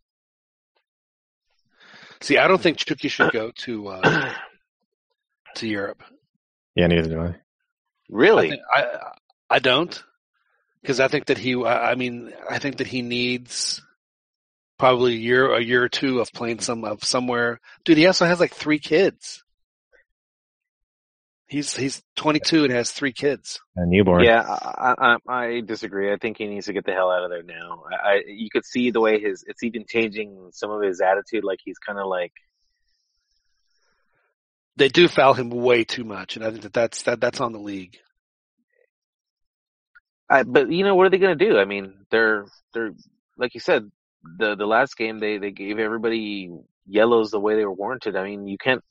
See, 2.21 2.37
I 2.37 2.47
don't 2.47 2.61
think 2.61 2.77
Chucky 2.77 3.09
should 3.09 3.31
go 3.31 3.51
to 3.51 3.87
uh, 3.89 4.33
to 5.55 5.67
Europe. 5.67 6.01
Yeah, 6.77 6.85
neither 6.85 7.09
do 7.09 7.19
I. 7.19 7.25
I, 7.25 7.35
really 8.09 8.49
think, 8.51 8.61
I 8.71 8.85
I 9.49 9.59
don't 9.59 10.03
because 10.81 10.99
I 10.99 11.07
think 11.07 11.25
that 11.25 11.39
he. 11.39 11.55
I 11.55 11.91
I 11.91 11.95
mean, 11.95 12.31
I 12.47 12.59
think 12.59 12.77
that 12.77 12.87
he 12.87 13.01
needs 13.01 13.81
probably 14.77 15.13
a 15.13 15.17
year, 15.17 15.53
a 15.55 15.59
year 15.59 15.83
or 15.83 15.89
two 15.89 16.19
of 16.19 16.31
playing 16.31 16.59
some 16.59 16.85
of 16.85 17.03
somewhere. 17.03 17.59
Dude, 17.83 17.97
he 17.97 18.05
also 18.05 18.27
has 18.27 18.39
like 18.39 18.53
three 18.53 18.77
kids. 18.77 19.43
He's 21.47 21.75
he's 21.75 22.03
22 22.17 22.65
and 22.65 22.73
has 22.73 22.91
three 22.91 23.13
kids. 23.13 23.59
A 23.75 23.85
newborn. 23.87 24.23
Yeah, 24.23 24.43
I, 24.43 25.17
I, 25.27 25.33
I 25.33 25.61
disagree. 25.61 26.13
I 26.13 26.17
think 26.17 26.37
he 26.37 26.45
needs 26.45 26.67
to 26.67 26.73
get 26.73 26.85
the 26.85 26.91
hell 26.91 27.09
out 27.09 27.23
of 27.23 27.31
there 27.31 27.41
now. 27.41 27.85
I, 27.91 28.07
I 28.07 28.23
you 28.27 28.49
could 28.51 28.65
see 28.65 28.91
the 28.91 29.01
way 29.01 29.19
his 29.19 29.43
it's 29.47 29.63
even 29.63 29.85
changing 29.87 30.49
some 30.51 30.69
of 30.69 30.83
his 30.83 31.01
attitude. 31.01 31.43
Like 31.43 31.59
he's 31.63 31.79
kind 31.79 31.97
of 31.97 32.05
like 32.05 32.33
They 34.77 34.89
do 34.89 35.07
foul 35.07 35.33
him 35.33 35.49
way 35.49 35.83
too 35.83 36.03
much, 36.03 36.35
and 36.35 36.45
I 36.45 36.51
think 36.51 36.63
that 36.63 36.73
that's 36.73 37.03
that 37.03 37.19
that's 37.19 37.41
on 37.41 37.51
the 37.51 37.59
league. 37.59 37.97
I, 40.29 40.43
but 40.43 40.71
you 40.71 40.83
know 40.83 40.95
what 40.95 41.07
are 41.07 41.09
they 41.09 41.17
going 41.17 41.37
to 41.37 41.45
do? 41.45 41.57
I 41.57 41.65
mean, 41.65 41.93
they're 42.11 42.45
they're 42.73 42.93
like 43.37 43.53
you 43.53 43.59
said 43.59 43.91
the 44.37 44.55
the 44.55 44.65
last 44.65 44.97
game 44.97 45.19
they 45.19 45.37
they 45.37 45.51
gave 45.51 45.79
everybody 45.79 46.51
yellows 46.85 47.31
the 47.31 47.39
way 47.39 47.55
they 47.55 47.65
were 47.65 47.73
warranted. 47.73 48.15
I 48.15 48.23
mean, 48.23 48.47
you 48.47 48.57
can't 48.57 48.83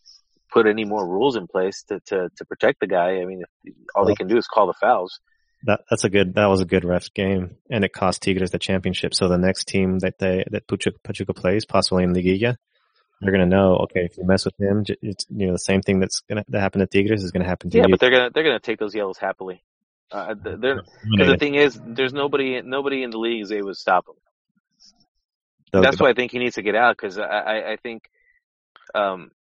put 0.53 0.67
any 0.67 0.85
more 0.85 1.07
rules 1.07 1.37
in 1.37 1.47
place 1.47 1.85
to 1.89 2.01
to 2.07 2.31
to 2.37 2.45
protect 2.45 2.81
the 2.81 2.87
guy. 2.87 3.21
I 3.21 3.25
mean, 3.25 3.43
if, 3.65 3.75
all 3.95 4.07
they 4.07 4.15
can 4.15 4.29
do 4.29 4.37
is 4.37 4.47
call 4.47 4.67
the 4.67 4.75
fouls. 4.75 5.21
That 5.65 5.81
that's 5.91 6.05
a 6.05 6.11
good 6.11 6.35
that 6.35 6.47
was 6.47 6.61
a 6.61 6.67
good 6.67 6.85
ref 6.85 7.13
game, 7.13 7.57
and 7.71 7.85
it 7.85 7.93
cost 7.93 8.23
Tigres 8.23 8.51
the 8.51 8.59
championship. 8.59 9.15
So 9.15 9.29
the 9.29 9.39
next 9.39 9.69
team 9.69 9.99
that 10.01 10.19
they 10.19 10.45
that 10.51 10.67
Pachuca, 10.67 10.99
Pachuca 11.03 11.35
plays, 11.35 11.65
possibly 11.65 12.05
in 12.05 12.15
Liguilla, 12.15 12.57
they're 13.21 13.33
gonna 13.33 13.47
know. 13.47 13.77
Okay, 13.85 14.05
if 14.05 14.19
you 14.19 14.25
mess 14.25 14.45
with 14.45 14.59
him, 14.61 14.85
it's 15.03 15.27
you 15.31 15.47
know 15.47 15.53
the 15.53 15.59
same 15.59 15.83
thing 15.83 16.01
that's 16.01 16.21
gonna 16.21 16.45
that 16.49 16.61
happened 16.61 16.81
to 16.81 16.87
Tigres 16.87 17.23
is 17.23 17.33
gonna 17.33 17.47
happen 17.47 17.71
to 17.71 17.77
Yeah, 17.77 17.85
you. 17.85 17.89
Yeah, 17.89 17.93
but 17.93 18.01
they're 18.01 18.11
gonna 18.11 18.31
they're 18.33 18.45
gonna 18.45 18.61
take 18.61 18.79
those 18.79 18.95
yellows 18.95 19.19
happily. 19.19 19.63
Uh, 20.11 20.35
they're 20.39 20.83
because 21.11 21.27
the 21.29 21.37
thing 21.39 21.55
is, 21.55 21.81
there's 21.85 22.13
nobody 22.13 22.61
nobody 22.63 23.03
in 23.03 23.11
the 23.11 23.19
league 23.19 23.43
is 23.43 23.53
able 23.53 23.69
to 23.69 23.75
stop 23.75 24.07
him. 24.09 24.15
They'll 25.73 25.83
That's 25.83 25.99
why 25.99 26.11
I 26.11 26.15
think 26.15 26.33
he 26.33 26.39
needs 26.39 26.55
to 26.57 26.63
get 26.63 26.75
out 26.75 26.97
because 26.97 27.19
I, 27.19 27.25
I 27.25 27.73
I 27.73 27.77
think 27.77 28.09
um 28.95 29.31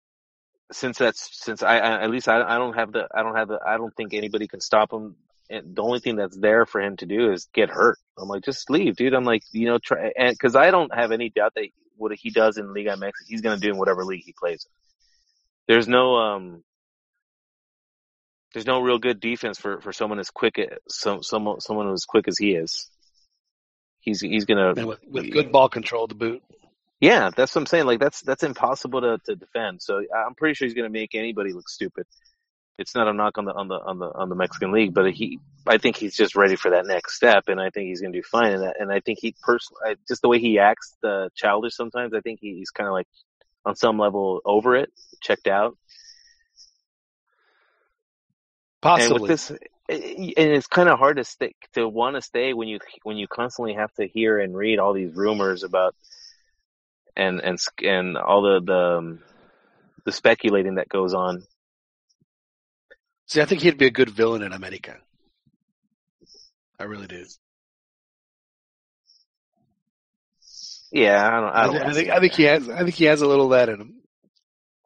since 0.72 0.98
that's 0.98 1.28
since 1.44 1.62
I, 1.62 1.78
I 1.78 2.02
at 2.02 2.10
least 2.10 2.28
I, 2.28 2.42
I 2.42 2.58
don't 2.58 2.74
have 2.74 2.92
the 2.92 3.08
I 3.14 3.22
don't 3.22 3.36
have 3.36 3.48
the 3.48 3.60
I 3.64 3.76
don't 3.76 3.94
think 3.94 4.14
anybody 4.14 4.48
can 4.48 4.60
stop 4.60 4.92
him. 4.92 5.16
And 5.48 5.76
the 5.76 5.82
only 5.82 6.00
thing 6.00 6.16
that's 6.16 6.36
there 6.36 6.66
for 6.66 6.80
him 6.80 6.96
to 6.96 7.06
do 7.06 7.30
is 7.30 7.48
get 7.54 7.70
hurt. 7.70 7.98
I'm 8.18 8.26
like, 8.28 8.42
just 8.42 8.68
leave, 8.68 8.96
dude. 8.96 9.14
I'm 9.14 9.24
like, 9.24 9.44
you 9.52 9.66
know, 9.66 9.78
try 9.78 10.10
and 10.18 10.32
because 10.32 10.56
I 10.56 10.72
don't 10.72 10.92
have 10.92 11.12
any 11.12 11.28
doubt 11.30 11.52
that 11.54 11.68
what 11.96 12.12
he 12.12 12.30
does 12.30 12.58
in 12.58 12.72
Liga 12.72 12.96
MX, 12.96 13.12
he's 13.26 13.40
gonna 13.40 13.58
do 13.58 13.70
in 13.70 13.76
whatever 13.78 14.04
league 14.04 14.24
he 14.24 14.34
plays. 14.38 14.66
There's 15.68 15.88
no 15.88 16.16
um, 16.16 16.62
there's 18.52 18.66
no 18.66 18.80
real 18.80 18.98
good 18.98 19.20
defense 19.20 19.58
for 19.58 19.80
for 19.80 19.92
someone 19.92 20.18
as 20.18 20.30
quick 20.30 20.58
as 20.58 20.78
some 20.88 21.22
someone 21.22 21.60
someone 21.60 21.92
as 21.92 22.04
quick 22.04 22.28
as 22.28 22.38
he 22.38 22.52
is. 22.52 22.88
He's 24.00 24.20
he's 24.20 24.44
gonna 24.44 24.74
And 24.76 24.86
with, 24.86 25.00
with 25.10 25.30
good 25.32 25.50
ball 25.50 25.68
control 25.68 26.06
to 26.08 26.14
boot. 26.14 26.42
Yeah, 27.00 27.30
that's 27.36 27.54
what 27.54 27.62
I'm 27.62 27.66
saying. 27.66 27.86
Like 27.86 28.00
that's 28.00 28.22
that's 28.22 28.42
impossible 28.42 29.02
to, 29.02 29.18
to 29.26 29.36
defend. 29.36 29.82
So 29.82 29.98
I'm 29.98 30.34
pretty 30.34 30.54
sure 30.54 30.66
he's 30.66 30.74
going 30.74 30.90
to 30.90 30.98
make 30.98 31.14
anybody 31.14 31.52
look 31.52 31.68
stupid. 31.68 32.06
It's 32.78 32.94
not 32.94 33.08
a 33.08 33.12
knock 33.12 33.38
on 33.38 33.46
the 33.46 33.52
on 33.52 33.68
the 33.68 33.74
on 33.74 33.98
the 33.98 34.06
on 34.06 34.28
the 34.28 34.34
Mexican 34.34 34.70
league, 34.70 34.92
but 34.92 35.10
he, 35.10 35.38
I 35.66 35.78
think 35.78 35.96
he's 35.96 36.14
just 36.14 36.36
ready 36.36 36.56
for 36.56 36.72
that 36.72 36.86
next 36.86 37.16
step, 37.16 37.44
and 37.48 37.58
I 37.58 37.70
think 37.70 37.88
he's 37.88 38.02
going 38.02 38.12
to 38.12 38.18
do 38.18 38.22
fine 38.22 38.52
in 38.52 38.60
that. 38.60 38.76
And 38.78 38.92
I 38.92 39.00
think 39.00 39.18
he 39.20 39.34
personally, 39.42 39.96
just 40.06 40.20
the 40.20 40.28
way 40.28 40.38
he 40.38 40.58
acts, 40.58 40.94
the 41.00 41.30
childish 41.34 41.74
sometimes, 41.74 42.12
I 42.12 42.20
think 42.20 42.38
he's 42.40 42.70
kind 42.70 42.86
of 42.86 42.92
like 42.92 43.06
on 43.64 43.76
some 43.76 43.98
level 43.98 44.42
over 44.44 44.76
it, 44.76 44.92
checked 45.22 45.46
out. 45.46 45.76
Possibly. 48.82 49.14
And 49.14 49.20
with 49.22 49.30
this, 49.30 49.50
and 49.88 50.50
it's 50.50 50.66
kind 50.66 50.88
of 50.88 50.98
hard 50.98 51.16
to 51.16 51.24
stay 51.24 51.54
to 51.74 51.88
want 51.88 52.16
to 52.16 52.22
stay 52.22 52.52
when 52.52 52.68
you 52.68 52.78
when 53.04 53.16
you 53.16 53.26
constantly 53.26 53.74
have 53.74 53.92
to 53.94 54.06
hear 54.06 54.38
and 54.38 54.56
read 54.56 54.78
all 54.78 54.92
these 54.92 55.14
rumors 55.14 55.62
about 55.62 55.94
and 57.16 57.40
and 57.40 57.58
and 57.82 58.16
all 58.16 58.42
the 58.42 58.60
the 58.64 58.98
um, 58.98 59.22
the 60.04 60.12
speculating 60.12 60.76
that 60.76 60.88
goes 60.88 61.14
on. 61.14 61.42
See, 63.26 63.40
I 63.40 63.44
think 63.44 63.60
he'd 63.62 63.78
be 63.78 63.86
a 63.86 63.90
good 63.90 64.10
villain 64.10 64.42
in 64.42 64.52
America. 64.52 64.96
I 66.78 66.84
really 66.84 67.06
do. 67.06 67.24
Yeah, 70.92 71.26
I 71.26 71.30
don't. 71.40 71.44
I, 71.44 71.62
I, 71.62 71.66
don't 71.66 71.72
think, 71.74 71.84
I 71.84 71.92
think 71.94 72.08
I 72.10 72.20
think 72.20 72.32
he 72.34 72.42
has 72.44 72.68
I 72.68 72.78
think 72.84 72.94
he 72.94 73.04
has 73.06 73.20
a 73.20 73.26
little 73.26 73.46
of 73.46 73.50
that 73.58 73.68
in 73.68 73.80
him. 73.80 73.94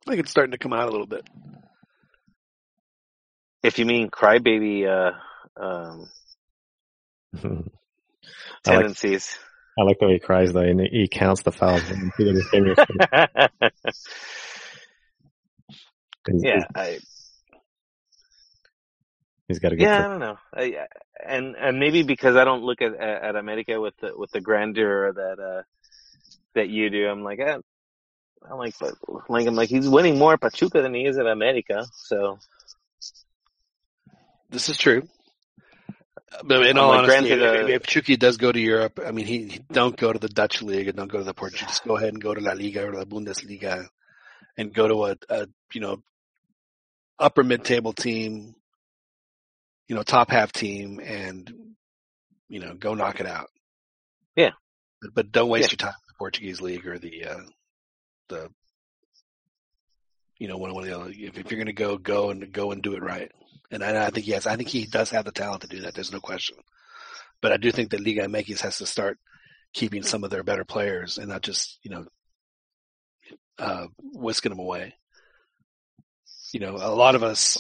I 0.07 0.11
think 0.11 0.21
it's 0.21 0.31
starting 0.31 0.53
to 0.53 0.59
come 0.59 0.73
out 0.73 0.89
a 0.89 0.91
little 0.91 1.07
bit. 1.07 1.29
if 3.63 3.79
you 3.79 3.85
mean 3.85 4.09
crybaby 4.11 4.87
uh, 4.87 5.13
um, 5.63 6.09
I 7.35 7.49
like 7.49 7.65
tendencies. 8.65 9.39
I 9.79 9.83
like 9.83 9.99
the 10.01 10.07
way 10.07 10.13
he 10.15 10.19
cries 10.19 10.53
though, 10.53 10.61
and 10.61 10.81
he 10.81 11.09
counts 11.09 11.43
the 11.43 11.53
fouls. 11.53 11.89
and 11.91 12.11
he 12.19 12.25
his 12.25 12.49
fingers. 12.49 12.79
He's- 16.27 16.43
yeah, 16.43 16.65
I, 16.75 16.99
he's 19.51 19.59
got 19.59 19.71
to 19.71 19.77
get. 19.77 19.85
yeah, 19.85 20.05
I 20.05 20.09
don't 20.09 20.21
know. 20.21 20.39
I, 20.55 20.87
and 21.27 21.57
and 21.57 21.79
maybe 21.79 22.03
because 22.03 22.37
I 22.37 22.45
don't 22.45 22.63
look 22.63 22.83
at 22.83 22.95
at 22.95 23.37
America 23.37 23.81
with 23.81 23.95
the 24.01 24.13
with 24.17 24.31
the 24.31 24.41
grandeur 24.41 25.13
that 25.13 25.39
uh 25.39 25.63
that 26.55 26.69
you 26.69 26.91
do, 26.91 27.09
I'm 27.09 27.23
like, 27.23 27.39
eh, 27.41 27.59
I'm 28.51 28.59
like, 28.59 28.75
but 28.81 28.95
like 29.29 29.47
I'm 29.47 29.55
like 29.55 29.69
he's 29.69 29.89
winning 29.89 30.19
more 30.19 30.33
at 30.35 30.41
Pachuca 30.41 30.83
than 30.83 30.95
he 30.95 31.07
is 31.07 31.19
at 31.19 31.27
America. 31.27 31.87
So 31.95 32.39
This 34.51 34.69
is 34.69 34.77
true. 34.77 35.09
But 36.45 36.67
in 36.67 36.77
I'm 36.77 36.85
all 36.85 36.91
like, 36.91 36.99
honesty, 37.11 37.29
granted, 37.29 37.43
uh, 37.43 37.65
if, 37.65 37.83
if 37.83 37.87
Chucky 37.87 38.17
does 38.17 38.37
go 38.37 38.53
to 38.53 38.61
Europe, 38.61 39.01
I 39.05 39.11
mean, 39.11 39.27
he, 39.27 39.49
he 39.49 39.61
don't 39.73 39.97
go 39.97 40.13
to 40.13 40.19
the 40.19 40.29
Dutch 40.29 40.63
league 40.63 40.89
and 40.89 40.97
don't 40.97 41.11
go 41.11 41.19
to 41.19 41.25
the 41.25 41.35
Portuguese. 41.35 41.81
Go 41.81 41.97
ahead 41.97 42.11
and 42.11 42.23
go 42.23 42.35
to 42.35 42.41
La 42.41 42.53
Liga 42.53 42.87
or 42.87 42.93
La 42.93 43.05
Bundesliga, 43.05 43.87
and 44.57 44.73
go 44.73 44.87
to 44.87 45.05
a, 45.07 45.17
a 45.29 45.49
you 45.73 45.81
know 45.81 46.03
upper 47.19 47.43
mid 47.43 47.65
table 47.65 47.93
team, 47.93 48.55
you 49.91 49.97
know 49.97 50.05
top 50.05 50.31
half 50.31 50.53
team, 50.53 51.01
and 51.01 51.53
you 52.49 52.61
know 52.61 52.75
go 52.75 52.95
knock 52.95 53.19
it 53.19 53.27
out. 53.27 53.49
Yeah. 54.37 54.51
but, 55.03 55.11
but 55.15 55.33
don't 55.33 55.49
waste 55.49 55.73
Yeah. 55.73 55.73
your 55.73 55.91
time 55.91 55.99
in 56.01 56.07
the 56.07 56.15
Portuguese 56.17 56.61
league 56.61 56.87
or 56.87 56.97
the 56.97 57.25
uh, 57.25 57.41
the 58.29 58.49
you 60.39 60.47
know 60.47 60.57
one 60.59 60.73
one 60.73 60.85
of 60.85 60.89
the 60.89 60.97
other. 60.97 61.11
If, 61.11 61.37
if 61.37 61.51
you're 61.51 61.59
going 61.59 61.67
to 61.67 61.73
go, 61.73 61.99
go 61.99 62.31
and 62.31 62.53
go 62.53 62.71
and 62.71 62.81
do 62.81 62.95
it 62.95 63.03
right. 63.03 63.33
And 63.73 63.83
I, 63.83 64.07
I 64.07 64.11
think 64.11 64.29
yes, 64.29 64.47
I 64.47 64.55
think 64.55 64.69
he 64.69 64.87
does 64.87 65.11
have 65.11 65.25
the 65.25 65.33
talent 65.33 65.63
to 65.63 65.69
do 65.69 65.81
that. 65.81 65.95
There's 65.95 66.13
no 66.13 66.21
question. 66.21 66.57
But 67.43 67.51
I 67.51 67.57
do 67.57 67.73
think 67.73 67.91
that 67.91 68.01
Liga 68.05 68.29
MX 68.29 68.61
has 68.61 68.79
to 68.79 68.87
start 68.87 69.19
keeping 69.73 70.05
some 70.05 70.23
of 70.23 70.31
their 70.31 70.45
better 70.45 70.65
players 70.65 71.19
and 71.19 71.29
not 71.29 71.43
just 71.43 71.81
you 71.83 71.91
know 71.91 72.05
uh, 73.59 73.87
whisking 73.99 74.51
them 74.51 74.61
away. 74.61 74.95
You 76.53 76.61
know, 76.61 76.77
a 76.77 76.95
lot 76.95 77.17
of 77.17 77.25
us. 77.25 77.59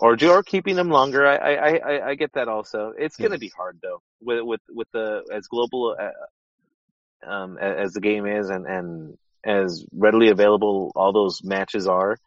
Or 0.00 0.16
or 0.24 0.42
keeping 0.42 0.76
them 0.76 0.90
longer. 0.90 1.26
I 1.26 1.36
I 1.36 1.76
I, 1.76 2.08
I 2.10 2.14
get 2.14 2.32
that 2.34 2.48
also. 2.48 2.92
It's 2.96 3.18
Yeah. 3.18 3.24
going 3.26 3.32
to 3.32 3.38
be 3.38 3.52
hard 3.56 3.78
though 3.82 4.02
with 4.20 4.42
with 4.42 4.60
with 4.70 4.88
the 4.92 5.22
as 5.32 5.46
global 5.48 5.96
uh, 6.00 7.30
um 7.30 7.58
as 7.58 7.92
the 7.92 8.00
game 8.00 8.26
is 8.26 8.48
and 8.48 8.66
and 8.66 9.18
as 9.44 9.84
readily 9.92 10.28
available 10.30 10.92
all 10.94 11.12
those 11.12 11.42
matches 11.42 11.86
are. 11.86 12.18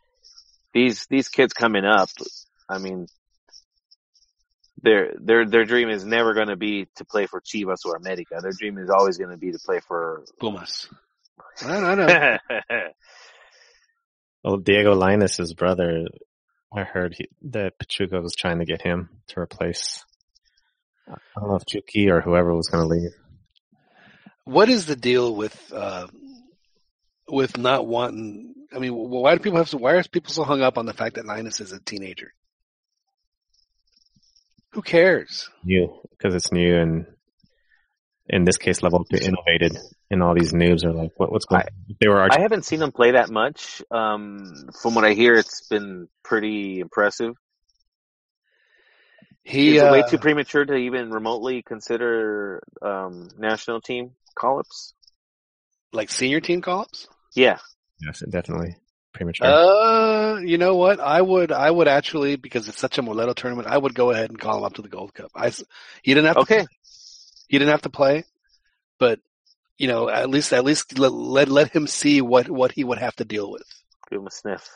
These 0.73 1.05
these 1.07 1.27
kids 1.27 1.53
coming 1.53 1.83
up, 1.85 2.09
I 2.69 2.77
mean, 2.77 3.07
their 4.81 5.13
their 5.19 5.45
their 5.45 5.65
dream 5.65 5.89
is 5.89 6.05
never 6.05 6.33
going 6.33 6.47
to 6.47 6.55
be 6.55 6.87
to 6.95 7.05
play 7.05 7.25
for 7.25 7.41
Chivas 7.41 7.85
or 7.85 7.95
America. 7.95 8.39
Their 8.41 8.53
dream 8.53 8.77
is 8.77 8.89
always 8.89 9.17
going 9.17 9.31
to 9.31 9.37
be 9.37 9.51
to 9.51 9.59
play 9.59 9.79
for. 9.85 10.23
Pumas. 10.39 10.87
I 11.65 11.79
don't 11.79 11.97
know. 11.97 12.37
Well, 14.43 14.57
Diego 14.63 14.95
Linus's 14.95 15.53
brother, 15.53 16.07
I 16.73 16.83
heard 16.83 17.15
he, 17.17 17.27
that 17.49 17.77
Pachuca 17.77 18.21
was 18.21 18.33
trying 18.35 18.59
to 18.59 18.65
get 18.65 18.81
him 18.81 19.09
to 19.27 19.39
replace. 19.39 20.05
I 21.07 21.17
don't 21.39 21.49
know 21.49 21.55
if 21.55 21.65
Chucky 21.65 22.09
or 22.09 22.21
whoever 22.21 22.55
was 22.55 22.67
going 22.69 22.83
to 22.83 22.87
leave. 22.87 23.11
what 24.45 24.69
is 24.69 24.85
the 24.85 24.95
deal 24.95 25.35
with 25.35 25.73
uh, 25.73 26.07
with 27.27 27.57
not 27.57 27.85
wanting? 27.85 28.53
I 28.73 28.79
mean, 28.79 28.93
why 28.93 29.35
do 29.35 29.41
people 29.41 29.57
have 29.57 29.69
to? 29.71 29.77
Why 29.77 29.93
are 29.93 30.03
people 30.03 30.31
so 30.31 30.43
hung 30.43 30.61
up 30.61 30.77
on 30.77 30.85
the 30.85 30.93
fact 30.93 31.15
that 31.15 31.25
Linus 31.25 31.59
is 31.59 31.73
a 31.73 31.79
teenager? 31.79 32.33
Who 34.71 34.81
cares? 34.81 35.49
New 35.65 35.99
because 36.11 36.33
it's 36.33 36.51
new 36.51 36.77
and 36.77 37.05
in 38.31 38.45
this 38.45 38.57
case, 38.57 38.81
level 38.81 39.03
two 39.03 39.17
innovated, 39.17 39.77
and 40.09 40.23
all 40.23 40.33
these 40.33 40.53
noobs 40.53 40.85
are 40.85 40.93
like, 40.93 41.11
"What? 41.17 41.31
What's 41.31 41.45
going?" 41.45 41.61
I- 41.61 41.65
on? 41.65 41.97
They 41.99 42.07
were 42.07 42.21
I 42.31 42.39
haven't 42.39 42.65
seen 42.65 42.81
him 42.81 42.91
play 42.91 43.11
that 43.11 43.29
much. 43.29 43.83
Um, 43.91 44.69
from 44.81 44.95
what 44.95 45.03
I 45.03 45.13
hear, 45.13 45.33
it's 45.33 45.67
been 45.67 46.07
pretty 46.23 46.79
impressive. 46.79 47.35
He 49.43 49.75
is 49.75 49.83
it 49.83 49.91
way 49.91 49.99
uh, 49.99 50.07
too 50.07 50.17
premature 50.17 50.63
to 50.63 50.75
even 50.75 51.11
remotely 51.11 51.61
consider 51.61 52.61
um, 52.81 53.29
national 53.37 53.81
team 53.81 54.11
call-ups? 54.35 54.93
like 55.93 56.09
senior 56.09 56.39
team 56.39 56.61
call-ups. 56.61 57.09
Yeah, 57.35 57.57
yes, 58.01 58.23
definitely 58.29 58.75
premature. 59.13 59.47
Uh, 59.47 60.39
you 60.39 60.57
know 60.57 60.75
what? 60.75 60.99
I 60.99 61.21
would, 61.21 61.51
I 61.51 61.69
would 61.69 61.87
actually, 61.87 62.37
because 62.37 62.67
it's 62.69 62.77
such 62.79 62.97
a 62.97 63.03
Moleto 63.03 63.35
tournament, 63.35 63.67
I 63.67 63.77
would 63.77 63.93
go 63.93 64.11
ahead 64.11 64.29
and 64.29 64.39
call 64.39 64.59
him 64.59 64.63
up 64.63 64.75
to 64.75 64.81
the 64.81 64.89
Gold 64.89 65.13
Cup. 65.13 65.31
I, 65.35 65.49
he 66.01 66.13
didn't 66.13 66.27
have 66.27 66.35
to, 66.35 66.41
Okay. 66.41 66.65
He 67.51 67.59
didn't 67.59 67.71
have 67.71 67.81
to 67.81 67.89
play, 67.89 68.23
but 68.97 69.19
you 69.77 69.87
know, 69.87 70.09
at 70.09 70.29
least, 70.29 70.53
at 70.53 70.63
least 70.63 70.97
let, 70.97 71.11
let, 71.11 71.49
let 71.49 71.75
him 71.75 71.85
see 71.85 72.21
what, 72.21 72.49
what 72.49 72.71
he 72.71 72.85
would 72.85 72.97
have 72.99 73.15
to 73.17 73.25
deal 73.25 73.51
with. 73.51 73.65
give 74.09 74.21
him 74.21 74.27
a 74.27 74.31
sniff. 74.31 74.69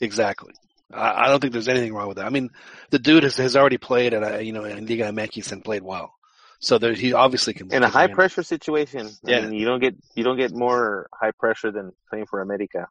Exactly. 0.00 0.54
I, 0.90 1.24
I 1.24 1.28
don't 1.28 1.40
think 1.40 1.52
there's 1.52 1.68
anything 1.68 1.92
wrong 1.92 2.08
with 2.08 2.16
that. 2.16 2.24
I 2.24 2.30
mean, 2.30 2.48
the 2.88 2.98
dude 2.98 3.24
has, 3.24 3.36
has 3.36 3.54
already 3.54 3.76
played 3.76 4.14
at 4.14 4.22
a, 4.22 4.42
you 4.42 4.52
know, 4.54 4.64
in 4.64 4.86
Liga 4.86 5.12
MX 5.12 5.52
and 5.52 5.62
played 5.62 5.82
well. 5.82 6.14
So 6.60 6.78
there, 6.78 6.94
he 6.94 7.12
obviously 7.12 7.52
can. 7.52 7.70
In 7.70 7.82
a 7.82 7.88
high 7.88 8.06
pressure 8.06 8.42
situation, 8.42 9.10
Yeah. 9.24 9.38
I 9.38 9.40
mean, 9.42 9.52
you 9.52 9.66
don't 9.66 9.80
get 9.80 9.96
you 10.14 10.24
don't 10.24 10.38
get 10.38 10.52
more 10.52 11.08
high 11.12 11.32
pressure 11.32 11.70
than 11.70 11.92
playing 12.08 12.26
for 12.26 12.40
America. 12.40 12.86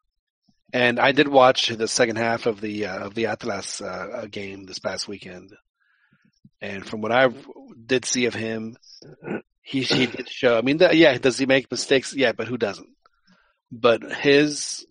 And 0.73 0.99
I 0.99 1.13
did 1.13 1.27
watch 1.27 1.69
the 1.69 1.87
second 1.87 2.17
half 2.17 2.45
of 2.45 2.61
the 2.61 2.85
uh, 2.85 3.05
of 3.07 3.15
the 3.15 3.27
Atlas 3.27 3.81
uh, 3.81 3.85
uh, 3.85 4.25
game 4.25 4.65
this 4.65 4.79
past 4.79 5.07
weekend, 5.07 5.53
and 6.61 6.85
from 6.85 7.01
what 7.01 7.11
I 7.11 7.29
did 7.85 8.05
see 8.05 8.25
of 8.25 8.33
him, 8.33 8.77
he 9.61 9.81
he 9.81 10.05
did 10.05 10.29
show. 10.29 10.57
I 10.57 10.61
mean, 10.61 10.77
that, 10.77 10.95
yeah, 10.95 11.17
does 11.17 11.37
he 11.37 11.45
make 11.45 11.69
mistakes? 11.71 12.13
Yeah, 12.15 12.31
but 12.33 12.47
who 12.47 12.57
doesn't? 12.57 12.89
But 13.71 14.03
his 14.17 14.85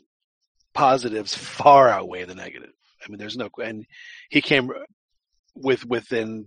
positives 0.75 1.35
far 1.35 1.89
outweigh 1.89 2.25
the 2.25 2.35
negative. 2.35 2.71
I 3.05 3.09
mean, 3.11 3.19
there's 3.19 3.37
no 3.37 3.49
and 3.63 3.87
he 4.29 4.41
came 4.41 4.71
with 5.55 5.85
within 5.87 6.47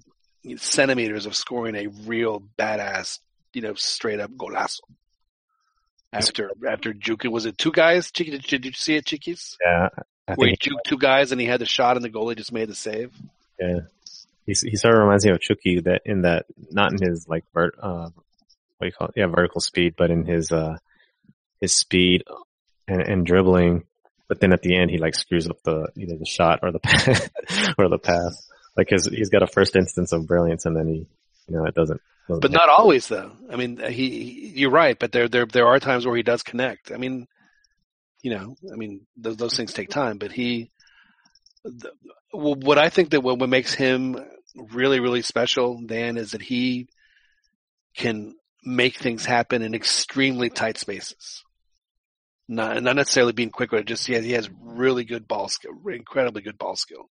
centimeters 0.57 1.25
of 1.25 1.35
scoring 1.35 1.75
a 1.75 1.87
real 1.87 2.43
badass, 2.59 3.19
you 3.53 3.61
know, 3.61 3.73
straight 3.75 4.19
up 4.19 4.31
golazo. 4.31 4.79
After 6.11 6.51
after 6.69 6.93
Juke 6.93 7.23
was 7.23 7.45
it 7.45 7.57
two 7.57 7.71
guys? 7.71 8.11
Chiqui, 8.11 8.31
did, 8.31 8.51
you- 8.51 8.59
did 8.59 8.65
you 8.65 8.71
see 8.73 8.95
it, 8.95 9.05
Chiquis? 9.05 9.57
yeah, 9.65 9.89
I 10.27 10.33
Where 10.35 10.49
he 10.49 10.57
juked 10.57 10.83
two 10.85 10.97
guys 10.97 11.31
and 11.31 11.41
he 11.41 11.47
had 11.47 11.59
the 11.59 11.65
shot 11.65 11.95
and 11.97 12.05
the 12.05 12.09
goalie 12.09 12.37
just 12.37 12.51
made 12.51 12.69
the 12.69 12.75
save. 12.75 13.11
yeah, 13.59 13.79
he 14.45 14.53
he 14.53 14.75
sort 14.75 14.95
of 14.95 15.01
reminds 15.01 15.25
me 15.25 15.31
of 15.31 15.41
Chucky 15.41 15.79
that 15.81 16.01
in 16.05 16.21
that 16.23 16.45
not 16.71 16.91
in 16.91 17.07
his 17.07 17.27
like 17.27 17.45
vert 17.53 17.75
uh 17.81 18.09
what 18.77 18.81
do 18.81 18.87
you 18.87 18.91
call 18.91 19.07
it? 19.07 19.13
Yeah, 19.15 19.27
vertical 19.27 19.61
speed, 19.61 19.95
but 19.97 20.11
in 20.11 20.25
his 20.25 20.51
uh 20.51 20.77
his 21.61 21.73
speed 21.73 22.23
and, 22.87 23.01
and 23.01 23.25
dribbling 23.25 23.83
but 24.33 24.39
then 24.39 24.53
at 24.53 24.63
the 24.63 24.75
end 24.75 24.89
he 24.89 24.97
like 24.97 25.15
screws 25.15 25.47
up 25.47 25.61
the 25.63 25.89
either 25.95 26.17
the 26.17 26.25
shot 26.25 26.61
or 26.63 26.71
the 26.71 26.79
pass 26.83 27.29
or 27.77 27.87
the 27.87 27.99
pass. 27.99 28.47
Like 28.75 28.89
his 28.89 29.05
he's 29.05 29.29
got 29.29 29.43
a 29.43 29.47
first 29.47 29.75
instance 29.75 30.11
of 30.11 30.25
brilliance 30.25 30.65
and 30.65 30.75
then 30.75 30.87
he 30.87 31.07
you 31.47 31.55
know 31.55 31.65
it 31.65 31.75
doesn't. 31.75 32.01
doesn't 32.27 32.41
But 32.41 32.51
not 32.51 32.67
always 32.67 33.07
though. 33.07 33.31
I 33.51 33.57
mean, 33.57 33.77
he, 33.77 34.09
he 34.09 34.53
you're 34.55 34.71
right, 34.71 34.97
but 34.97 35.11
there 35.11 35.27
there 35.27 35.45
there 35.45 35.67
are 35.67 35.79
times 35.79 36.05
where 36.05 36.15
he 36.15 36.23
does 36.23 36.41
connect. 36.41 36.91
I 36.91 36.97
mean, 36.97 37.27
you 38.23 38.31
know, 38.31 38.55
I 38.71 38.75
mean 38.75 39.01
those 39.17 39.37
those 39.37 39.55
things 39.55 39.73
take 39.73 39.89
time, 39.89 40.17
but 40.17 40.31
he 40.31 40.71
the, 41.63 41.91
what 42.31 42.79
I 42.79 42.89
think 42.89 43.11
that 43.11 43.21
what, 43.21 43.37
what 43.37 43.49
makes 43.49 43.73
him 43.73 44.17
really 44.55 44.99
really 44.99 45.21
special, 45.21 45.81
Dan, 45.85 46.17
is 46.17 46.31
that 46.31 46.41
he 46.41 46.87
can 47.95 48.35
make 48.63 48.97
things 48.97 49.25
happen 49.25 49.61
in 49.61 49.75
extremely 49.75 50.49
tight 50.49 50.77
spaces. 50.77 51.43
Not 52.47 52.83
not 52.83 52.95
necessarily 52.95 53.33
being 53.33 53.49
quick, 53.49 53.71
but 53.71 53.85
just 53.85 54.05
he 54.05 54.13
has, 54.13 54.25
he 54.25 54.33
has 54.33 54.49
really 54.61 55.05
good 55.05 55.27
ball 55.27 55.47
skill, 55.47 55.71
incredibly 55.87 56.41
good 56.41 56.57
ball 56.57 56.75
skill. 56.75 57.09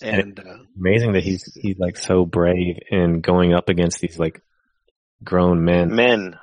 And 0.00 0.38
uh, 0.38 0.58
amazing 0.78 1.12
that 1.12 1.22
he's 1.22 1.52
he's 1.54 1.78
like 1.78 1.96
so 1.96 2.24
brave 2.24 2.78
in 2.90 3.20
going 3.20 3.52
up 3.54 3.68
against 3.68 4.00
these 4.00 4.18
like 4.18 4.40
grown 5.22 5.64
men 5.64 5.94
Men. 5.94 6.38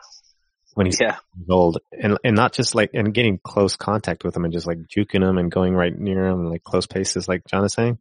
when 0.75 0.85
he's 0.85 0.99
Yeah. 1.01 1.17
old 1.49 1.79
and 1.91 2.17
and 2.23 2.35
not 2.35 2.53
just 2.53 2.75
like 2.75 2.91
and 2.93 3.13
getting 3.13 3.39
close 3.43 3.75
contact 3.75 4.23
with 4.23 4.33
them 4.33 4.45
and 4.45 4.53
just 4.53 4.67
like 4.67 4.77
juking 4.95 5.21
them 5.21 5.37
and 5.37 5.51
going 5.51 5.73
right 5.73 5.97
near 5.97 6.29
them 6.29 6.41
and 6.41 6.49
like 6.49 6.63
close 6.63 6.85
paces 6.87 7.27
like 7.27 7.45
John 7.47 7.65
is 7.65 7.73
saying 7.73 7.97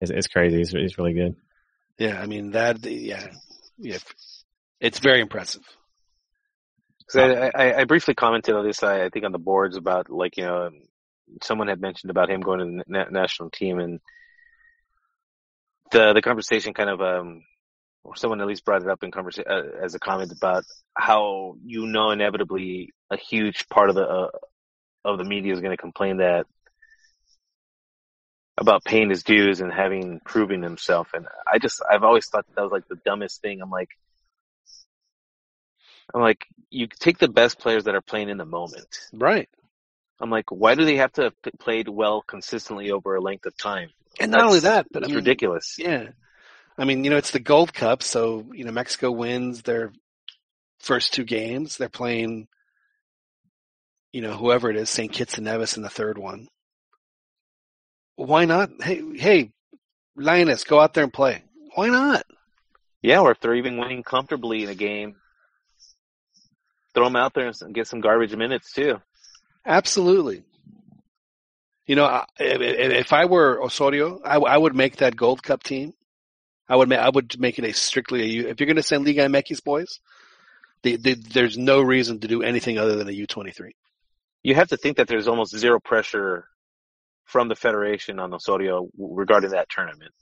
it's, 0.00 0.10
it's 0.10 0.28
crazy. 0.28 0.58
He's, 0.58 0.70
he's 0.70 0.98
really 0.98 1.14
good. 1.14 1.36
Yeah, 1.98 2.20
I 2.20 2.26
mean 2.26 2.52
that 2.52 2.84
yeah 2.84 3.28
yeah. 3.78 3.98
It's 4.80 4.98
very 4.98 5.20
impressive. 5.20 5.62
Cause 7.10 7.20
I, 7.20 7.50
I, 7.54 7.80
I 7.80 7.84
briefly 7.84 8.14
commented 8.14 8.54
on 8.54 8.64
this, 8.64 8.82
I, 8.82 9.04
I 9.04 9.08
think 9.08 9.24
on 9.24 9.32
the 9.32 9.38
boards 9.38 9.76
about 9.76 10.10
like, 10.10 10.36
you 10.36 10.44
know, 10.44 10.70
someone 11.42 11.68
had 11.68 11.80
mentioned 11.80 12.10
about 12.10 12.30
him 12.30 12.40
going 12.40 12.60
to 12.60 12.64
the 12.64 12.84
na- 12.86 13.10
national 13.10 13.50
team 13.50 13.80
and 13.80 14.00
the, 15.90 16.12
the 16.14 16.22
conversation 16.22 16.72
kind 16.72 16.88
of, 16.88 17.00
um, 17.00 17.42
or 18.04 18.14
someone 18.14 18.40
at 18.40 18.46
least 18.46 18.64
brought 18.64 18.82
it 18.82 18.88
up 18.88 19.02
in 19.02 19.10
conversation 19.10 19.50
uh, 19.50 19.84
as 19.84 19.94
a 19.94 19.98
comment 19.98 20.30
about 20.30 20.64
how, 20.94 21.56
you 21.64 21.86
know, 21.86 22.10
inevitably 22.10 22.92
a 23.10 23.16
huge 23.16 23.68
part 23.68 23.90
of 23.90 23.96
the, 23.96 24.06
uh, 24.06 24.28
of 25.04 25.18
the 25.18 25.24
media 25.24 25.52
is 25.52 25.60
going 25.60 25.76
to 25.76 25.82
complain 25.82 26.18
that 26.18 26.46
about 28.60 28.84
paying 28.84 29.10
his 29.10 29.24
dues 29.24 29.60
and 29.60 29.72
having 29.72 30.20
proven 30.24 30.62
himself. 30.62 31.08
And 31.14 31.26
I 31.50 31.58
just, 31.58 31.82
I've 31.90 32.04
always 32.04 32.26
thought 32.26 32.46
that, 32.46 32.54
that 32.56 32.62
was 32.62 32.72
like 32.72 32.86
the 32.88 33.00
dumbest 33.04 33.40
thing. 33.40 33.62
I'm 33.62 33.70
like, 33.70 33.88
I'm 36.14 36.20
like, 36.20 36.46
you 36.70 36.86
take 36.86 37.18
the 37.18 37.28
best 37.28 37.58
players 37.58 37.84
that 37.84 37.94
are 37.94 38.00
playing 38.02 38.28
in 38.28 38.36
the 38.36 38.44
moment. 38.44 39.08
Right. 39.12 39.48
I'm 40.20 40.30
like, 40.30 40.50
why 40.50 40.74
do 40.74 40.84
they 40.84 40.96
have 40.96 41.12
to 41.14 41.22
have 41.22 41.34
played 41.58 41.88
well 41.88 42.20
consistently 42.20 42.90
over 42.90 43.14
a 43.16 43.20
length 43.20 43.46
of 43.46 43.56
time? 43.56 43.90
And 44.18 44.30
not 44.30 44.44
only 44.44 44.60
that, 44.60 44.86
but 44.92 45.02
I 45.02 45.04
It's 45.04 45.08
mean, 45.08 45.16
ridiculous. 45.16 45.76
Yeah. 45.78 46.08
I 46.76 46.84
mean, 46.84 47.04
you 47.04 47.10
know, 47.10 47.16
it's 47.16 47.30
the 47.30 47.40
Gold 47.40 47.72
Cup, 47.72 48.02
so, 48.02 48.46
you 48.52 48.64
know, 48.64 48.72
Mexico 48.72 49.10
wins 49.10 49.62
their 49.62 49.92
first 50.80 51.14
two 51.14 51.24
games. 51.24 51.76
They're 51.76 51.88
playing, 51.88 52.48
you 54.12 54.20
know, 54.20 54.36
whoever 54.36 54.68
it 54.70 54.76
is, 54.76 54.90
St. 54.90 55.12
Kitts 55.12 55.36
and 55.36 55.44
Nevis 55.44 55.76
in 55.76 55.82
the 55.82 55.88
third 55.88 56.18
one. 56.18 56.48
Why 58.26 58.44
not? 58.44 58.70
Hey, 58.82 59.02
hey, 59.16 59.50
Linus, 60.14 60.64
go 60.64 60.78
out 60.78 60.92
there 60.92 61.04
and 61.04 61.12
play. 61.12 61.42
Why 61.74 61.88
not? 61.88 62.24
Yeah, 63.00 63.20
or 63.20 63.30
if 63.30 63.40
they're 63.40 63.54
even 63.54 63.78
winning 63.78 64.02
comfortably 64.02 64.62
in 64.62 64.68
a 64.68 64.74
game, 64.74 65.16
throw 66.92 67.04
them 67.04 67.16
out 67.16 67.32
there 67.32 67.50
and 67.60 67.74
get 67.74 67.86
some 67.86 68.02
garbage 68.02 68.36
minutes 68.36 68.74
too. 68.74 69.00
Absolutely. 69.64 70.42
You 71.86 71.96
know, 71.96 72.24
if, 72.38 73.14
I 73.14 73.24
were 73.24 73.62
Osorio, 73.62 74.20
I, 74.22 74.36
I 74.36 74.58
would 74.58 74.76
make 74.76 74.96
that 74.96 75.16
Gold 75.16 75.42
Cup 75.42 75.62
team. 75.62 75.94
I 76.68 76.76
would 76.76 76.90
make 76.90 76.98
I 76.98 77.08
would 77.08 77.40
make 77.40 77.58
it 77.58 77.64
a 77.64 77.72
strictly 77.72 78.20
a 78.20 78.26
U. 78.26 78.48
If 78.48 78.60
you're 78.60 78.66
going 78.66 78.76
to 78.76 78.82
send 78.82 79.06
Liga 79.06 79.26
MX 79.28 79.64
boys, 79.64 79.98
the, 80.82 80.96
the, 80.96 81.14
there's 81.14 81.56
no 81.56 81.80
reason 81.80 82.20
to 82.20 82.28
do 82.28 82.42
anything 82.42 82.76
other 82.76 82.96
than 82.96 83.08
a 83.08 83.12
U23. 83.12 83.70
You 84.42 84.56
have 84.56 84.68
to 84.68 84.76
think 84.76 84.98
that 84.98 85.08
there's 85.08 85.26
almost 85.26 85.56
zero 85.56 85.80
pressure 85.80 86.46
from 87.30 87.48
the 87.48 87.54
federation 87.54 88.18
on 88.18 88.34
Osorio 88.34 88.88
regarding 88.98 89.50
that 89.50 89.68
tournament. 89.68 90.12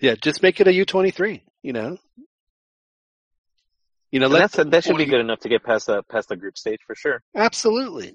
Yeah, 0.00 0.14
just 0.14 0.42
make 0.42 0.60
it 0.60 0.68
a 0.68 0.70
U23. 0.70 1.42
You 1.62 1.72
know. 1.72 1.98
You 4.10 4.18
know, 4.18 4.26
And 4.26 4.34
let 4.34 4.52
that's, 4.52 4.70
that 4.70 4.84
should 4.84 4.96
be 4.96 5.04
good 5.06 5.20
enough 5.20 5.40
to 5.40 5.48
get 5.48 5.62
past 5.62 5.86
the 5.86 6.02
past 6.02 6.28
the 6.28 6.36
group 6.36 6.58
stage 6.58 6.80
for 6.86 6.94
sure. 6.94 7.22
absolutely. 7.34 8.14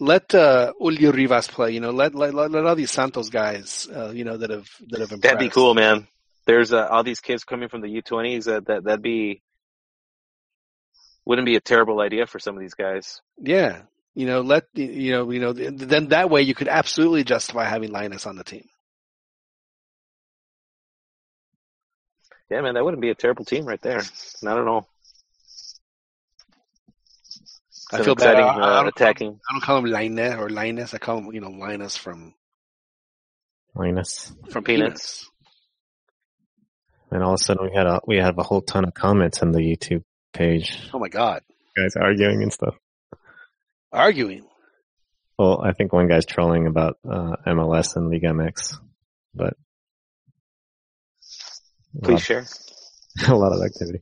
Let 0.00 0.34
uh, 0.34 0.72
Julio 0.78 1.12
Rivas 1.12 1.48
play. 1.48 1.72
You 1.72 1.80
know, 1.80 1.90
let 1.90 2.14
let 2.14 2.32
let, 2.34 2.50
let 2.50 2.64
all 2.64 2.76
these 2.76 2.90
Santos 2.90 3.30
guys. 3.30 3.88
Uh, 3.94 4.10
you 4.10 4.24
know 4.24 4.36
that 4.36 4.50
have 4.50 4.68
that 4.88 5.00
have 5.00 5.12
impressed. 5.12 5.22
That'd 5.22 5.38
be 5.38 5.48
cool, 5.48 5.74
man. 5.74 6.06
There's 6.46 6.72
uh, 6.72 6.86
all 6.86 7.02
these 7.02 7.20
kids 7.20 7.44
coming 7.44 7.68
from 7.68 7.80
the 7.80 7.88
U20s. 7.88 8.44
That 8.44 8.66
that 8.66 8.84
that'd 8.84 9.02
be 9.02 9.42
wouldn't 11.24 11.46
be 11.46 11.56
a 11.56 11.60
terrible 11.60 12.00
idea 12.00 12.26
for 12.26 12.38
some 12.38 12.54
of 12.54 12.60
these 12.60 12.74
guys. 12.74 13.20
Yeah. 13.38 13.82
You 14.18 14.26
know, 14.26 14.40
let 14.40 14.64
you 14.74 15.12
know, 15.12 15.30
you 15.30 15.38
know, 15.38 15.52
then 15.52 16.08
that 16.08 16.28
way 16.28 16.42
you 16.42 16.52
could 16.52 16.66
absolutely 16.66 17.22
justify 17.22 17.66
having 17.66 17.92
Linus 17.92 18.26
on 18.26 18.34
the 18.34 18.42
team. 18.42 18.64
Yeah, 22.50 22.62
man, 22.62 22.74
that 22.74 22.84
wouldn't 22.84 23.00
be 23.00 23.10
a 23.10 23.14
terrible 23.14 23.44
team 23.44 23.64
right 23.64 23.80
there. 23.80 24.02
Not 24.42 24.58
at 24.58 24.66
all. 24.66 24.88
I 27.92 27.98
Some 27.98 28.06
feel 28.06 28.14
bad. 28.16 28.34
I, 28.34 28.40
I 28.40 28.48
uh, 28.48 28.74
don't 28.74 28.82
him, 28.82 28.88
attacking. 28.88 29.40
I 29.48 29.54
don't 29.54 29.62
call 29.62 29.78
him 29.78 29.84
Linus 29.84 30.34
or 30.34 30.50
Linus. 30.50 30.94
I 30.94 30.98
call 30.98 31.18
him, 31.18 31.32
you 31.32 31.40
know, 31.40 31.50
Linus 31.50 31.96
from 31.96 32.34
Linus 33.76 34.32
from 34.50 34.64
Peanuts. 34.64 34.64
Peanuts. 34.64 35.30
and 37.12 37.22
all 37.22 37.34
of 37.34 37.40
a 37.40 37.44
sudden 37.44 37.70
we 37.70 37.72
had 37.72 37.86
a 37.86 38.00
we 38.04 38.16
have 38.16 38.36
a 38.36 38.42
whole 38.42 38.62
ton 38.62 38.84
of 38.84 38.94
comments 38.94 39.44
on 39.44 39.52
the 39.52 39.60
YouTube 39.60 40.02
page 40.32 40.90
Oh 40.92 40.98
my 40.98 41.08
God, 41.08 41.42
guys 41.76 41.94
arguing 41.94 42.42
and 42.42 42.52
stuff 42.52 42.74
arguing. 43.92 44.44
well 45.38 45.60
I 45.62 45.72
think 45.72 45.92
one 45.92 46.08
guy's 46.08 46.26
trolling 46.26 46.66
about 46.66 46.98
uh, 47.08 47.36
MLS 47.46 47.96
and 47.96 48.08
Liga 48.10 48.28
MX 48.28 48.74
but 49.34 49.54
Please 52.02 52.12
lot, 52.14 52.22
share. 52.22 52.46
a 53.28 53.34
lot 53.34 53.52
of 53.52 53.62
activity 53.64 54.00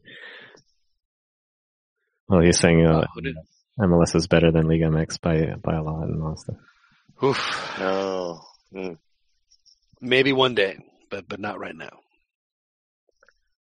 well 2.29 2.41
he's 2.41 2.59
saying 2.59 2.85
uh, 2.87 3.01
Uh, 3.01 3.21
did- 3.23 3.37
MLS 3.79 4.15
is 4.17 4.27
better 4.27 4.51
than 4.51 4.69
Liga 4.69 4.87
MX 4.87 5.21
by 5.21 5.55
by 5.63 5.77
a 5.77 5.83
lot 5.83 6.05
and 6.09 6.23
all 6.23 6.37
stuff 6.37 6.57
Oof. 7.25 7.79
No. 7.79 8.43
Mm. 8.75 8.99
Maybe 10.03 10.35
one 10.35 10.55
day, 10.55 10.77
but 11.11 11.27
but 11.27 11.41
not 11.41 11.59
right 11.59 11.75
now. 11.75 12.01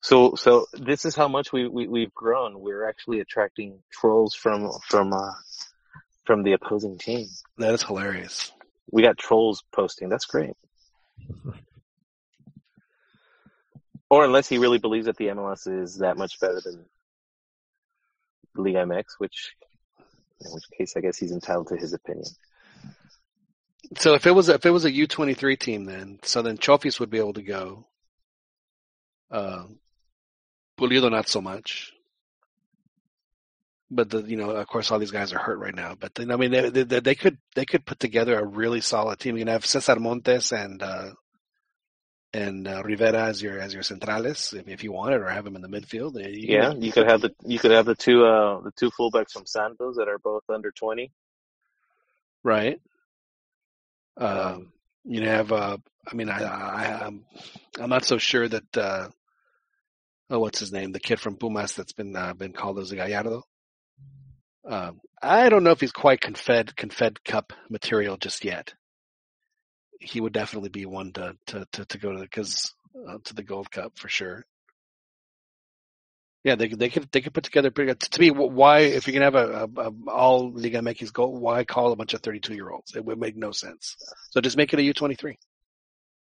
So 0.01 0.35
so 0.35 0.66
this 0.72 1.03
is 1.03 1.14
how 1.14 1.27
much 1.27 1.51
we, 1.51 1.67
we 1.67 1.88
we've 1.90 2.14
grown. 2.14 2.61
We're 2.61 2.88
actually 2.88 3.19
attracting 3.19 3.80
trolls 3.92 4.33
from 4.33 4.69
from 4.88 5.11
uh 5.11 5.33
from 6.26 6.43
the 6.43 6.53
opposing 6.53 6.98
team. 6.98 7.27
That 7.58 7.74
is 7.74 7.84
hilarious. 7.84 8.52
We 8.92 9.02
got 9.02 9.18
trolls 9.18 9.64
posting. 9.74 10.10
That's 10.10 10.26
great. 10.26 10.53
Or 14.10 14.24
unless 14.24 14.48
he 14.48 14.60
really 14.60 14.77
believes 14.77 15.08
that 15.08 15.18
the 15.18 15.30
MLS 15.30 15.68
is 15.68 15.98
that 15.98 16.18
much 16.18 16.40
better 16.40 16.61
than 16.61 16.85
League 18.56 18.76
MX, 18.76 19.06
which 19.18 19.56
in 20.45 20.52
which 20.52 20.66
case 20.77 20.93
I 20.95 21.00
guess 21.00 21.18
he's 21.18 21.32
entitled 21.32 21.69
to 21.69 21.77
his 21.77 21.93
opinion. 21.93 22.27
So 23.98 24.14
if 24.14 24.27
it 24.27 24.32
was 24.32 24.50
if 24.50 24.68
it 24.68 24.69
was 24.69 24.85
a 24.85 24.92
U 24.92 25.08
twenty 25.08 25.34
three 25.34 25.58
team, 25.58 25.85
then 25.85 26.19
so 26.22 26.43
then 26.43 26.60
Chofis 26.60 27.00
would 27.00 27.10
be 27.10 27.18
able 27.18 27.34
to 27.34 27.42
go. 27.42 27.88
Uh, 29.32 29.64
Pulido 30.80 31.10
not 31.10 31.27
so 31.27 31.42
much. 31.42 31.93
But 33.92 34.10
the 34.10 34.22
you 34.24 34.38
know 34.38 34.52
of 34.52 34.68
course 34.68 34.90
all 34.92 35.00
these 35.00 35.12
guys 35.12 35.34
are 35.34 35.40
hurt 35.40 35.60
right 35.60 35.76
now. 35.76 35.95
But 36.00 36.16
then 36.16 36.32
I 36.32 36.36
mean 36.38 36.52
they 36.52 36.70
they, 36.70 37.00
they 37.00 37.16
could 37.16 37.38
they 37.56 37.66
could 37.66 37.86
put 37.86 38.00
together 38.00 38.38
a 38.40 38.45
really 38.45 38.82
solid 38.82 39.20
team. 39.20 39.36
You 39.38 39.42
can 39.45 39.53
have 39.53 39.66
Cesar 39.66 39.98
Montes 40.00 40.52
and 40.52 40.82
uh, 40.82 41.10
and 42.34 42.68
uh, 42.68 42.82
Rivera 42.84 43.26
as 43.26 43.42
your 43.44 43.60
as 43.60 43.74
your 43.74 43.84
centrales 43.84 44.53
if, 44.58 44.68
if 44.68 44.84
you 44.84 44.92
wanted, 44.92 45.22
or 45.22 45.30
have 45.30 45.44
them 45.45 45.56
in 45.56 45.62
the 45.62 45.68
midfield. 45.68 46.16
You 46.16 46.48
can- 46.48 46.50
Yeah, 46.50 46.74
you 46.74 46.92
could 46.92 47.08
have 47.08 47.22
the 47.22 47.32
you 47.45 47.60
could 47.60 47.72
have 47.72 47.86
the 47.86 47.94
two 47.95 48.26
uh 48.26 48.62
the 48.62 48.72
two 48.72 48.90
fullbacks 48.90 49.32
from 49.34 49.45
Santos 49.45 49.98
that 49.98 50.08
are 50.08 50.18
both 50.20 50.44
under 50.50 50.72
twenty. 50.72 51.12
right. 52.44 52.80
Um, 54.18 54.72
you 55.06 55.28
have, 55.28 55.52
uh, 55.52 55.78
I 56.10 56.16
mean, 56.16 56.30
I, 56.30 56.44
I, 56.44 57.06
I'm, 57.08 57.26
I'm 57.80 57.90
not 57.90 58.06
so 58.06 58.18
sure 58.20 58.48
that, 58.48 58.78
uh, 58.78 59.10
oh, 60.30 60.40
what's 60.40 60.60
his 60.60 60.72
name? 60.72 60.92
The 60.92 61.00
kid 61.00 61.20
from 61.20 61.36
Pumas 61.36 61.74
that's 61.74 61.94
been, 61.94 62.16
uh, 62.16 62.34
been 62.34 62.53
called 62.53 62.78
as 62.80 62.92
a 62.92 62.95
Gallardo. 62.95 63.44
Um, 64.66 65.00
I 65.22 65.50
don't 65.50 65.64
know 65.64 65.72
if 65.72 65.82
he's 65.82 65.92
quite 65.92 66.22
Confed, 66.22 66.75
Confed 66.75 67.24
Cup 67.24 67.53
material 67.69 68.17
just 68.17 68.45
yet. 68.45 68.74
He 70.00 70.19
would 70.22 70.33
definitely 70.33 70.69
be 70.69 70.85
one 70.85 71.11
to, 71.14 71.35
to, 71.48 71.66
to, 71.74 71.85
to 71.85 71.98
go 71.98 72.14
to, 72.14 72.27
cause, 72.27 72.74
uh, 73.08 73.17
to 73.25 73.33
the 73.33 73.43
Gold 73.43 73.72
Cup 73.72 73.98
for 73.98 74.09
sure. 74.09 74.45
Yeah, 76.43 76.56
they 76.56 76.67
could 76.67 76.77
they 76.77 76.90
could 76.90 77.09
they 77.14 77.22
could 77.22 77.33
put 77.33 77.45
together 77.45 77.72
pretty 77.72 77.92
good. 77.92 78.01
To 78.01 78.19
me, 78.19 78.30
why 78.30 78.80
if 78.80 79.08
you 79.08 79.14
can 79.14 79.22
have 79.22 79.35
a, 79.35 79.69
a, 79.77 79.82
a 79.82 79.92
all 80.09 80.51
Liga 80.51 80.80
MX 80.80 81.14
goal, 81.14 81.38
why 81.38 81.64
call 81.64 81.93
a 81.93 81.95
bunch 81.95 82.14
of 82.14 82.19
thirty 82.19 82.42
two 82.42 82.53
year 82.53 82.69
olds? 82.69 82.98
It 82.98 83.06
would 83.06 83.17
make 83.17 83.38
no 83.38 83.51
sense. 83.51 83.95
So 84.32 84.42
just 84.42 84.58
make 84.58 84.74
it 84.74 84.80
a 84.80 84.83
U 84.83 84.92
twenty 84.92 85.16
three. 85.16 85.38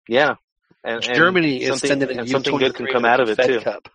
Yeah, 0.08 0.36
and, 0.84 1.04
and 1.04 1.16
Germany 1.16 1.64
is 1.64 1.70
something- 1.70 1.88
sending 1.88 2.16
a 2.16 2.22
and 2.22 2.30
something 2.30 2.58
good 2.58 2.76
can 2.76 2.86
come 2.92 3.06
out 3.06 3.22
of 3.22 3.30
it 3.30 3.44
too. 3.44 3.60
Cup. 3.62 3.90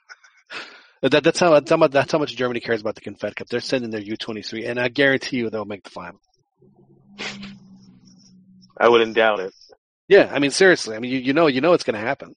That, 1.03 1.23
that's 1.23 1.39
how 1.39 1.51
that's 1.55 1.71
how 1.71 1.77
much 1.77 1.93
that's 1.93 2.11
how 2.13 2.19
much 2.19 2.35
Germany 2.37 2.61
cares 2.61 2.81
about 2.81 2.95
the 2.97 3.01
Confed 3.03 3.37
Cup. 3.37 3.49
They're 3.49 3.61
sending 3.61 3.91
their 3.91 4.01
U 4.01 4.17
twenty 4.17 4.43
three, 4.43 4.65
and 4.67 4.81
I 4.81 4.89
guarantee 4.89 5.37
you 5.39 5.51
they'll 5.51 5.65
make 5.65 5.85
the 5.85 5.91
final. 5.91 6.21
I 8.77 8.89
wouldn't 8.89 9.15
doubt 9.15 9.41
it. 9.41 9.55
Yeah, 10.09 10.29
I 10.33 10.39
mean 10.39 10.51
seriously. 10.51 10.97
I 10.97 10.99
mean 10.99 11.13
you, 11.13 11.19
you 11.19 11.33
know 11.33 11.47
you 11.47 11.61
know 11.61 11.73
it's 11.73 11.85
going 11.85 11.95
to 11.95 12.01
happen. 12.01 12.35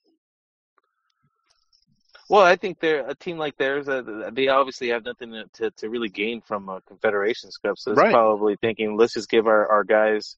Well, 2.30 2.44
I 2.44 2.56
think 2.56 2.80
they're 2.80 3.06
a 3.10 3.14
team 3.16 3.38
like 3.38 3.58
theirs. 3.58 3.90
Uh, 3.90 4.30
they 4.32 4.48
obviously 4.48 4.88
have 4.90 5.04
nothing 5.04 5.32
to, 5.32 5.46
to, 5.56 5.72
to 5.72 5.90
really 5.90 6.08
gain 6.08 6.40
from 6.40 6.70
a 6.70 6.80
Confederations 6.88 7.58
Cup, 7.58 7.78
so 7.78 7.92
it's 7.92 7.98
Right. 8.00 8.14
probably 8.14 8.56
thinking, 8.56 8.96
let's 8.96 9.14
just 9.14 9.30
give 9.30 9.48
our, 9.48 9.68
our 9.68 9.84
guys, 9.84 10.38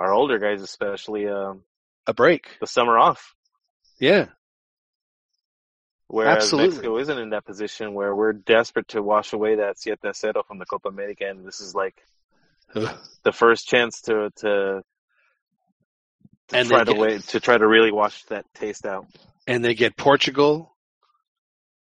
our 0.00 0.12
older 0.12 0.40
guys 0.40 0.62
especially, 0.62 1.28
um, 1.28 1.62
A 2.08 2.12
break. 2.12 2.48
the 2.60 2.66
summer 2.66 2.98
off. 2.98 3.36
Yeah, 4.00 4.26
Whereas 6.12 6.42
Absolutely. 6.42 6.68
Mexico 6.76 6.98
isn't 6.98 7.18
in 7.18 7.30
that 7.30 7.46
position 7.46 7.94
where 7.94 8.14
we're 8.14 8.34
desperate 8.34 8.88
to 8.88 9.02
wash 9.02 9.32
away 9.32 9.54
that 9.56 9.78
Siete 9.78 9.98
Cero 10.14 10.42
from 10.46 10.58
the 10.58 10.66
Copa 10.66 10.88
America, 10.88 11.24
and 11.26 11.42
this 11.46 11.60
is 11.62 11.74
like 11.74 11.94
the 12.74 13.32
first 13.32 13.66
chance 13.66 14.02
to 14.02 14.30
to, 14.36 14.82
to 16.48 16.56
And 16.56 16.68
try 16.68 16.84
to 16.84 16.92
get- 16.92 17.22
to 17.28 17.40
try 17.40 17.56
to 17.56 17.66
really 17.66 17.92
wash 17.92 18.24
that 18.24 18.44
taste 18.52 18.84
out. 18.84 19.06
and 19.46 19.64
they 19.64 19.72
get 19.74 19.96
Portugal 19.96 20.76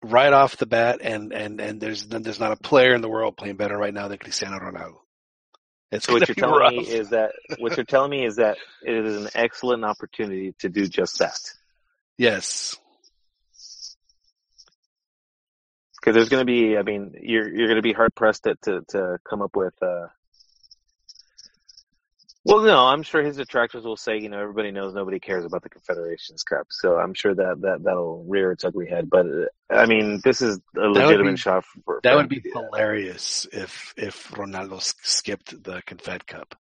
right 0.03 0.32
off 0.32 0.58
the 0.58 0.67
bat, 0.67 1.00
and 1.01 1.33
and 1.33 1.59
and 1.59 1.82
there's 1.82 2.06
there's 2.06 2.40
not 2.40 2.51
a 2.51 2.56
player 2.58 2.93
in 2.93 3.01
the 3.01 3.09
world 3.09 3.35
playing 3.35 3.56
better 3.56 3.75
right 3.75 3.93
now 3.95 4.09
than 4.09 4.19
Cristiano 4.19 4.59
Ronaldo. 4.59 4.98
It's 5.92 6.06
So 6.06 6.14
what 6.14 6.27
you're 6.27 6.35
telling 6.35 6.59
rough. 6.59 6.72
me 6.72 6.82
is 6.88 7.09
that 7.09 7.32
what 7.58 7.75
you're 7.77 7.83
telling 7.85 8.11
me 8.11 8.25
is 8.25 8.35
that 8.35 8.58
it 8.83 8.93
is 9.08 9.25
an 9.25 9.30
excellent 9.33 9.83
opportunity 9.83 10.53
to 10.59 10.69
do 10.69 10.85
just 10.88 11.17
that. 11.17 11.40
yes, 12.16 12.77
Because 16.03 16.15
there's 16.15 16.30
going 16.30 16.41
to 16.41 16.45
be, 16.45 16.77
I 16.77 16.82
mean, 16.82 17.15
you're 17.22 17.48
you're 17.48 17.67
going 17.67 17.77
to 17.77 17.82
be 17.82 17.93
hard 17.93 18.14
pressed 18.14 18.43
to, 18.43 18.56
to 18.64 18.82
to 18.90 19.19
come 19.27 19.41
up 19.41 19.56
with. 19.56 19.73
uh 19.82 20.07
Well, 22.43 22.61
no, 22.61 22.77
I'm 22.77 23.03
sure 23.03 23.23
his 23.23 23.38
detractors 23.38 23.85
will 23.85 23.95
say, 23.95 24.17
you 24.17 24.27
know, 24.27 24.41
everybody 24.41 24.72
knows 24.72 24.93
nobody 24.93 25.22
cares 25.22 25.45
about 25.45 25.64
the 25.64 25.69
Confederations 25.69 26.43
Cup, 26.43 26.67
so 26.72 26.98
I'm 26.98 27.14
sure 27.14 27.33
that 27.33 27.61
that 27.61 27.83
that'll 27.83 28.25
rear 28.27 28.51
its 28.51 28.65
ugly 28.65 28.90
head. 28.90 29.09
But 29.09 29.27
uh, 29.27 29.73
I 29.73 29.85
mean, 29.85 30.19
this 30.25 30.41
is 30.41 30.59
a 30.75 30.88
legitimate 30.88 31.32
be- 31.32 31.38
shot 31.38 31.64
for. 31.85 32.01
that 32.03 32.11
for 32.11 32.17
would 32.17 32.27
be 32.27 32.43
hilarious 32.53 33.48
if 33.53 33.93
if 33.95 34.27
Ronaldo 34.32 34.82
skipped 35.03 35.64
the 35.64 35.82
Confed 35.88 36.27
Cup. 36.27 36.56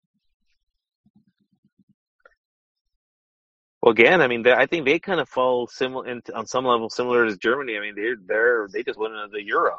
Well, 3.83 3.92
again, 3.92 4.23
I 4.23 4.28
mean, 4.28 4.47
I 4.49 4.67
think 4.67 4.86
they 4.86 4.99
kind 4.99 5.20
of 5.20 5.28
fall 5.28 5.68
similar 5.68 6.09
in, 6.09 6.23
on 6.34 6.47
some 6.47 6.67
level 6.67 6.91
similar 6.91 7.28
to 7.28 7.36
Germany. 7.36 7.76
I 7.76 7.81
mean, 7.81 7.94
they're 7.97 8.17
they're 8.26 8.68
they 8.73 8.83
just 8.84 8.99
went 8.99 9.15
into 9.15 9.28
the 9.33 9.44
Euro. 9.47 9.78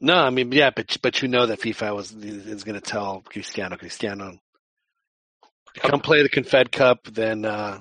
No, 0.00 0.16
I 0.16 0.30
mean, 0.30 0.52
yeah, 0.52 0.70
but 0.74 0.96
but 1.02 1.22
you 1.22 1.28
know 1.28 1.46
that 1.46 1.60
FIFA 1.60 1.96
was 1.96 2.12
is 2.12 2.64
going 2.64 2.74
to 2.76 2.80
tell 2.80 3.22
Cristiano, 3.22 3.76
Cristiano, 3.76 4.38
come 5.76 6.00
play 6.00 6.22
the 6.22 6.30
Confed 6.30 6.72
Cup, 6.72 7.04
then 7.06 7.44
uh, 7.44 7.80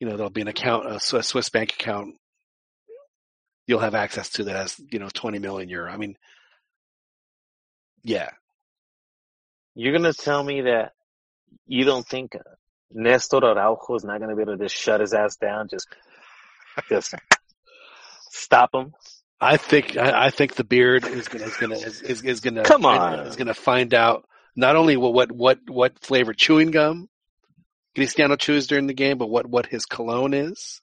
you 0.00 0.08
know 0.08 0.16
there'll 0.16 0.30
be 0.30 0.42
an 0.42 0.48
account, 0.48 0.90
a 0.90 1.00
Swiss, 1.00 1.28
Swiss 1.28 1.48
bank 1.50 1.72
account. 1.74 2.16
You'll 3.66 3.80
have 3.80 3.94
access 3.94 4.30
to 4.30 4.44
that 4.44 4.56
has 4.56 4.80
you 4.90 4.98
know 5.00 5.08
twenty 5.12 5.38
million 5.38 5.68
euro. 5.70 5.90
I 5.92 5.96
mean, 5.98 6.16
yeah, 8.04 8.30
You're 9.74 9.98
going 9.98 10.12
to 10.12 10.14
tell 10.14 10.44
me 10.44 10.62
that 10.62 10.92
you 11.66 11.84
don't 11.84 12.06
think 12.06 12.36
Nestor 12.92 13.44
Araujo 13.44 13.94
is 13.96 14.04
not 14.04 14.18
going 14.18 14.30
to 14.30 14.36
be 14.36 14.42
able 14.42 14.56
to 14.56 14.64
just 14.64 14.74
shut 14.76 15.00
his 15.00 15.12
ass 15.14 15.36
down, 15.36 15.68
just 15.68 15.88
just 16.88 17.14
stop 18.30 18.70
him? 18.74 18.92
I 19.40 19.56
think 19.56 19.96
I, 19.96 20.26
I 20.26 20.30
think 20.30 20.54
the 20.54 20.64
beard 20.64 21.04
is 21.06 21.28
gonna 21.28 21.44
is 21.44 21.56
gonna 21.56 21.74
is, 21.76 22.02
is, 22.02 22.22
is 22.22 22.40
gonna 22.40 22.62
Come 22.62 22.86
on. 22.86 23.20
is 23.20 23.36
gonna 23.36 23.52
find 23.54 23.92
out 23.92 24.24
not 24.56 24.76
only 24.76 24.96
what 24.96 25.12
what 25.12 25.32
what 25.32 25.58
what 25.68 25.98
flavor 26.00 26.32
chewing 26.32 26.70
gum 26.70 27.08
Cristiano 27.94 28.36
chews 28.36 28.66
during 28.66 28.86
the 28.86 28.94
game, 28.94 29.18
but 29.18 29.28
what 29.30 29.46
what 29.46 29.66
his 29.66 29.86
cologne 29.86 30.34
is. 30.34 30.80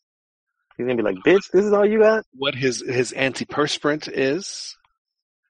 He's 0.77 0.85
going 0.85 0.95
to 0.98 1.03
be 1.03 1.10
like, 1.10 1.18
"Bitch, 1.26 1.51
this 1.51 1.66
is 1.66 1.74
all 1.74 1.85
you 1.85 2.00
got." 2.00 2.24
what 2.34 2.56
his 2.56 2.82
his 2.82 3.11
antiperspirant 3.11 4.10
is, 4.11 4.77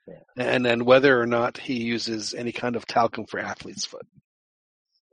Yeah. 0.08 0.16
and 0.38 0.66
then 0.66 0.85
whether 0.85 1.22
or 1.22 1.27
not 1.27 1.58
he 1.58 1.76
uses 1.84 2.34
any 2.34 2.51
kind 2.51 2.76
of 2.76 2.85
talcum 2.88 3.26
for 3.27 3.40
athlete's 3.40 3.85
foot. 3.85 4.08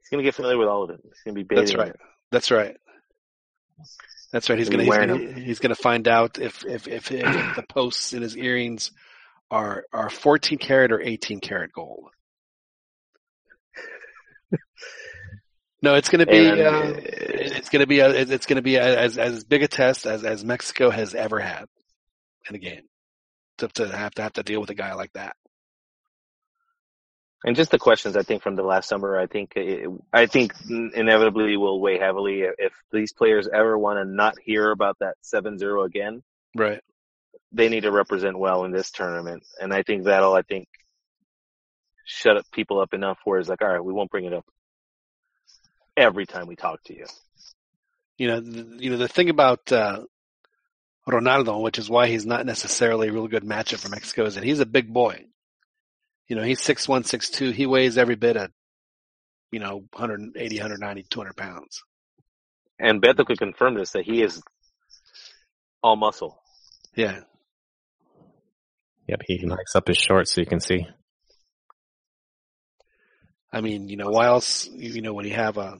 He's 0.08 0.16
going 0.16 0.24
to 0.24 0.26
get 0.26 0.34
familiar 0.34 0.56
with 0.56 0.68
all 0.68 0.84
of 0.84 0.90
it. 0.90 1.00
He's 1.02 1.22
going 1.24 1.34
to 1.34 1.38
be 1.38 1.42
bathing. 1.42 1.64
That's 1.64 1.74
right. 1.74 1.88
it. 1.90 2.00
That's 2.30 2.50
right. 2.50 2.76
That's 4.32 4.48
right. 4.48 4.58
He's 4.58 4.68
Gonna 4.68 4.84
gonna 4.84 5.16
he's 5.16 5.26
gonna, 5.28 5.40
he's 5.40 5.58
gonna 5.58 5.74
find 5.74 6.06
out 6.06 6.38
if 6.38 6.64
if, 6.66 6.86
if 6.86 7.10
if 7.10 7.24
the 7.56 7.64
posts 7.66 8.12
in 8.12 8.22
his 8.22 8.36
earrings 8.36 8.90
are 9.50 9.84
are 9.92 10.10
14 10.10 10.58
karat 10.58 10.92
or 10.92 11.00
18 11.00 11.40
karat 11.40 11.72
gold. 11.72 12.10
No, 15.80 15.94
it's 15.94 16.08
gonna 16.08 16.26
be 16.26 16.44
And, 16.44 16.60
uh, 16.60 16.92
it's 16.96 17.68
gonna 17.68 17.86
be 17.86 18.00
a, 18.00 18.10
it's 18.10 18.46
gonna 18.46 18.62
be 18.62 18.76
a, 18.76 18.98
as 19.00 19.16
as 19.16 19.44
big 19.44 19.62
a 19.62 19.68
test 19.68 20.06
as 20.06 20.24
as 20.24 20.44
Mexico 20.44 20.90
has 20.90 21.14
ever 21.14 21.38
had 21.38 21.66
in 22.48 22.56
a 22.56 22.58
game 22.58 22.82
to 23.58 23.68
to 23.68 23.96
have 23.96 24.12
to 24.14 24.22
have 24.22 24.32
to 24.32 24.42
deal 24.42 24.60
with 24.60 24.70
a 24.70 24.74
guy 24.74 24.94
like 24.94 25.12
that. 25.12 25.36
And 27.44 27.54
just 27.54 27.70
the 27.70 27.78
questions, 27.78 28.16
I 28.16 28.22
think, 28.22 28.42
from 28.42 28.56
the 28.56 28.64
last 28.64 28.88
summer, 28.88 29.16
I 29.16 29.26
think, 29.26 29.52
it, 29.54 29.88
I 30.12 30.26
think 30.26 30.52
inevitably 30.68 31.56
will 31.56 31.80
weigh 31.80 31.98
heavily 31.98 32.42
if 32.42 32.72
these 32.92 33.12
players 33.12 33.48
ever 33.52 33.78
want 33.78 33.98
to 33.98 34.04
not 34.04 34.34
hear 34.44 34.72
about 34.72 34.98
that 34.98 35.14
7-0 35.22 35.86
again. 35.86 36.22
Right. 36.56 36.80
They 37.52 37.68
need 37.68 37.82
to 37.82 37.92
represent 37.92 38.38
well 38.38 38.64
in 38.64 38.72
this 38.72 38.90
tournament, 38.90 39.44
and 39.60 39.72
I 39.72 39.82
think 39.82 40.04
that'll, 40.04 40.34
I 40.34 40.42
think, 40.42 40.68
shut 42.04 42.36
up 42.36 42.44
people 42.52 42.80
up 42.80 42.92
enough 42.92 43.18
where 43.24 43.38
it's 43.38 43.48
like, 43.48 43.62
all 43.62 43.68
right, 43.68 43.84
we 43.84 43.92
won't 43.92 44.10
bring 44.10 44.24
it 44.24 44.32
up 44.32 44.44
every 45.96 46.26
time 46.26 46.46
we 46.48 46.56
talk 46.56 46.82
to 46.84 46.96
you. 46.96 47.06
you 48.16 48.26
know, 48.26 48.40
the, 48.40 48.82
you 48.82 48.90
know, 48.90 48.96
the 48.96 49.08
thing 49.08 49.30
about, 49.30 49.70
uh, 49.70 50.02
Ronaldo, 51.08 51.62
which 51.62 51.78
is 51.78 51.88
why 51.88 52.08
he's 52.08 52.26
not 52.26 52.44
necessarily 52.44 53.08
a 53.08 53.12
real 53.12 53.28
good 53.28 53.44
matchup 53.44 53.78
for 53.78 53.88
Mexico, 53.88 54.24
is 54.24 54.34
that 54.34 54.44
he's 54.44 54.60
a 54.60 54.66
big 54.66 54.92
boy. 54.92 55.24
You 56.28 56.36
know, 56.36 56.42
he's 56.42 56.60
six 56.60 56.86
one, 56.86 57.04
six 57.04 57.30
two. 57.30 57.50
He 57.50 57.66
weighs 57.66 57.96
every 57.96 58.14
bit 58.14 58.36
of, 58.36 58.50
you 59.50 59.60
know, 59.60 59.84
180, 59.94 60.56
190, 60.56 61.06
200 61.08 61.36
pounds. 61.36 61.82
And 62.78 63.02
Beto 63.02 63.24
could 63.26 63.38
confirm 63.38 63.74
this 63.74 63.92
that 63.92 64.04
he 64.04 64.22
is 64.22 64.42
all 65.82 65.96
muscle. 65.96 66.40
Yeah. 66.94 67.20
Yep, 69.08 69.20
he 69.26 69.38
hikes 69.38 69.74
up 69.74 69.88
his 69.88 69.96
shorts 69.96 70.32
so 70.32 70.42
you 70.42 70.46
can 70.46 70.60
see. 70.60 70.86
I 73.50 73.62
mean, 73.62 73.88
you 73.88 73.96
know, 73.96 74.10
why 74.10 74.26
else, 74.26 74.68
you 74.68 74.90
you 74.90 75.02
know, 75.02 75.14
when 75.14 75.24
you 75.24 75.32
have 75.32 75.56
a, 75.56 75.78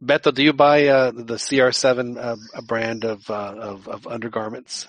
Beto, 0.00 0.32
do 0.32 0.44
you 0.44 0.52
buy, 0.52 0.86
uh, 0.86 1.10
the 1.10 1.34
CR7, 1.34 2.16
uh, 2.16 2.36
a 2.54 2.62
brand 2.62 3.04
of, 3.04 3.28
uh, 3.28 3.54
of, 3.58 3.88
of 3.88 4.06
undergarments? 4.06 4.86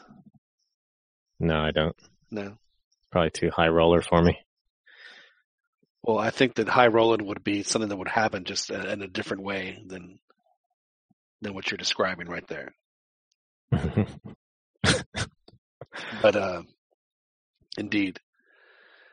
No, 1.39 1.55
I 1.55 1.71
don't. 1.71 1.95
No. 2.29 2.57
Probably 3.11 3.31
too 3.31 3.49
high 3.49 3.69
roller 3.69 4.01
for 4.01 4.21
me. 4.21 4.37
Well, 6.03 6.17
I 6.17 6.29
think 6.29 6.55
that 6.55 6.69
high 6.69 6.87
rolling 6.87 7.25
would 7.25 7.43
be 7.43 7.63
something 7.63 7.89
that 7.89 7.97
would 7.97 8.07
happen 8.07 8.45
just 8.45 8.69
in 8.69 9.01
a 9.01 9.07
different 9.07 9.43
way 9.43 9.83
than, 9.85 10.19
than 11.41 11.53
what 11.53 11.69
you're 11.69 11.77
describing 11.77 12.27
right 12.27 12.47
there. 12.47 12.73
But 16.21 16.35
uh, 16.35 16.63
indeed, 17.77 18.19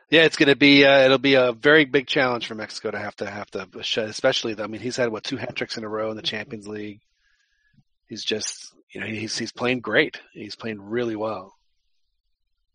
yeah, 0.09 0.23
it's 0.23 0.37
going 0.37 0.49
to 0.49 0.55
be 0.55 0.85
uh, 0.85 1.03
it'll 1.03 1.17
be 1.17 1.35
a 1.35 1.51
very 1.51 1.85
big 1.85 2.07
challenge 2.07 2.47
for 2.47 2.55
Mexico 2.55 2.91
to 2.91 2.99
have 2.99 3.15
to 3.17 3.29
have 3.29 3.49
to 3.51 3.67
shut, 3.81 4.09
especially. 4.09 4.55
I 4.59 4.67
mean, 4.67 4.81
he's 4.81 4.97
had 4.97 5.11
what 5.11 5.23
two 5.23 5.37
hat 5.37 5.55
tricks 5.55 5.77
in 5.77 5.83
a 5.83 5.89
row 5.89 6.09
in 6.11 6.17
the 6.17 6.21
Champions 6.21 6.67
League. 6.67 7.01
He's 8.07 8.23
just 8.23 8.73
you 8.91 9.01
know 9.01 9.07
he's 9.07 9.37
he's 9.37 9.51
playing 9.51 9.81
great. 9.81 10.19
He's 10.33 10.55
playing 10.55 10.81
really 10.81 11.15
well. 11.15 11.53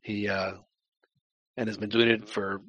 He 0.02 0.28
uh, 0.28 0.52
and 1.56 1.68
has 1.68 1.76
been 1.76 1.90
doing 1.90 2.08
it 2.08 2.28
for 2.28 2.60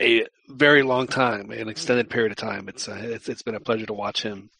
a 0.00 0.26
very 0.48 0.82
long 0.82 1.06
time, 1.06 1.50
an 1.50 1.68
extended 1.68 2.10
period 2.10 2.32
of 2.32 2.36
time. 2.36 2.68
It's 2.68 2.88
uh, 2.88 3.00
it's 3.00 3.28
it's 3.28 3.42
been 3.42 3.54
a 3.54 3.60
pleasure 3.60 3.86
to 3.86 3.94
watch 3.94 4.22
him. 4.22 4.50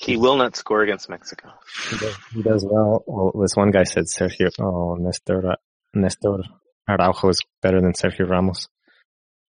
He 0.00 0.16
will 0.16 0.36
not 0.36 0.56
score 0.56 0.82
against 0.82 1.08
Mexico. 1.08 1.50
he, 1.90 1.96
does, 1.96 2.16
he 2.34 2.42
does 2.42 2.66
well. 2.68 3.04
Well, 3.06 3.32
this 3.40 3.54
one 3.54 3.70
guy 3.70 3.84
said 3.84 4.04
Sergio, 4.04 4.50
oh, 4.60 4.96
Nestor, 4.96 5.56
Nestor 5.94 6.42
Araujo 6.88 7.28
is 7.28 7.40
better 7.62 7.80
than 7.80 7.92
Sergio 7.92 8.28
Ramos 8.28 8.68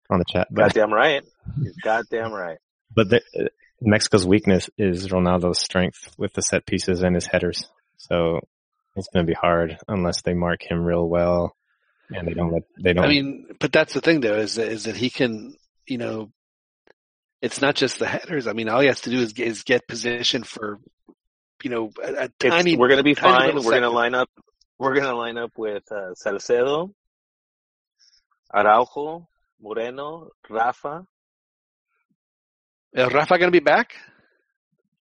on 0.10 0.20
the 0.20 0.26
chat. 0.28 0.50
But, 0.52 0.74
Goddamn 0.74 0.94
right. 0.94 1.24
He's 1.62 1.76
goddamn 1.78 2.34
right. 2.34 2.58
but 2.94 3.10
the, 3.10 3.22
Mexico's 3.82 4.28
weakness 4.28 4.70
is 4.78 5.08
Ronaldo's 5.08 5.60
strength 5.60 6.14
with 6.18 6.34
the 6.34 6.42
set 6.42 6.66
pieces 6.66 7.04
and 7.04 7.16
his 7.16 7.26
headers. 7.26 7.70
So 7.98 8.42
it's 8.96 9.08
going 9.14 9.26
to 9.26 9.30
be 9.30 9.38
hard 9.40 9.78
unless 9.88 10.22
they 10.22 10.34
mark 10.34 10.62
him 10.62 10.84
real 10.84 11.08
well 11.08 11.56
and 12.14 12.28
they 12.28 12.34
don't 12.34 12.52
let 12.52 12.64
they 12.80 12.94
don't. 12.94 13.06
I 13.06 13.08
mean, 13.08 13.48
but 13.60 13.72
that's 13.72 13.94
the 13.94 14.02
thing 14.02 14.22
though 14.22 14.36
is 14.36 14.56
that, 14.56 14.68
is 14.68 14.86
that 14.86 14.96
he 14.96 15.10
can, 15.10 15.56
you 15.88 15.98
know, 15.98 16.32
it's 17.42 17.62
not 17.62 17.76
just 17.76 18.00
the 18.00 18.08
headers. 18.08 18.48
I 18.48 18.54
mean, 18.54 18.70
all 18.70 18.80
he 18.80 18.88
has 18.88 19.02
to 19.02 19.10
do 19.10 19.20
is, 19.20 19.34
is 19.34 19.64
get 19.64 19.88
position 19.88 20.44
for, 20.44 20.80
you 21.64 21.70
know, 21.70 21.92
a, 22.02 22.26
a 22.26 22.30
tiny. 22.40 22.78
we're 22.78 22.90
gonna 22.90 23.04
be 23.04 23.14
fine. 23.16 23.56
We're 23.56 23.62
gonna 23.72 23.90
line 23.90 24.16
up. 24.16 24.30
We're 24.80 24.96
gonna 24.96 25.16
line 25.16 25.38
up 25.38 25.52
with 25.58 25.84
uh, 25.92 26.14
Salcedo, 26.16 26.94
Araujo, 28.54 29.28
Moreno, 29.62 30.30
Rafa. 30.50 31.06
Is 32.94 33.12
Rafa 33.12 33.40
going 33.40 33.52
to 33.52 33.60
be 33.60 33.64
back? 33.64 33.96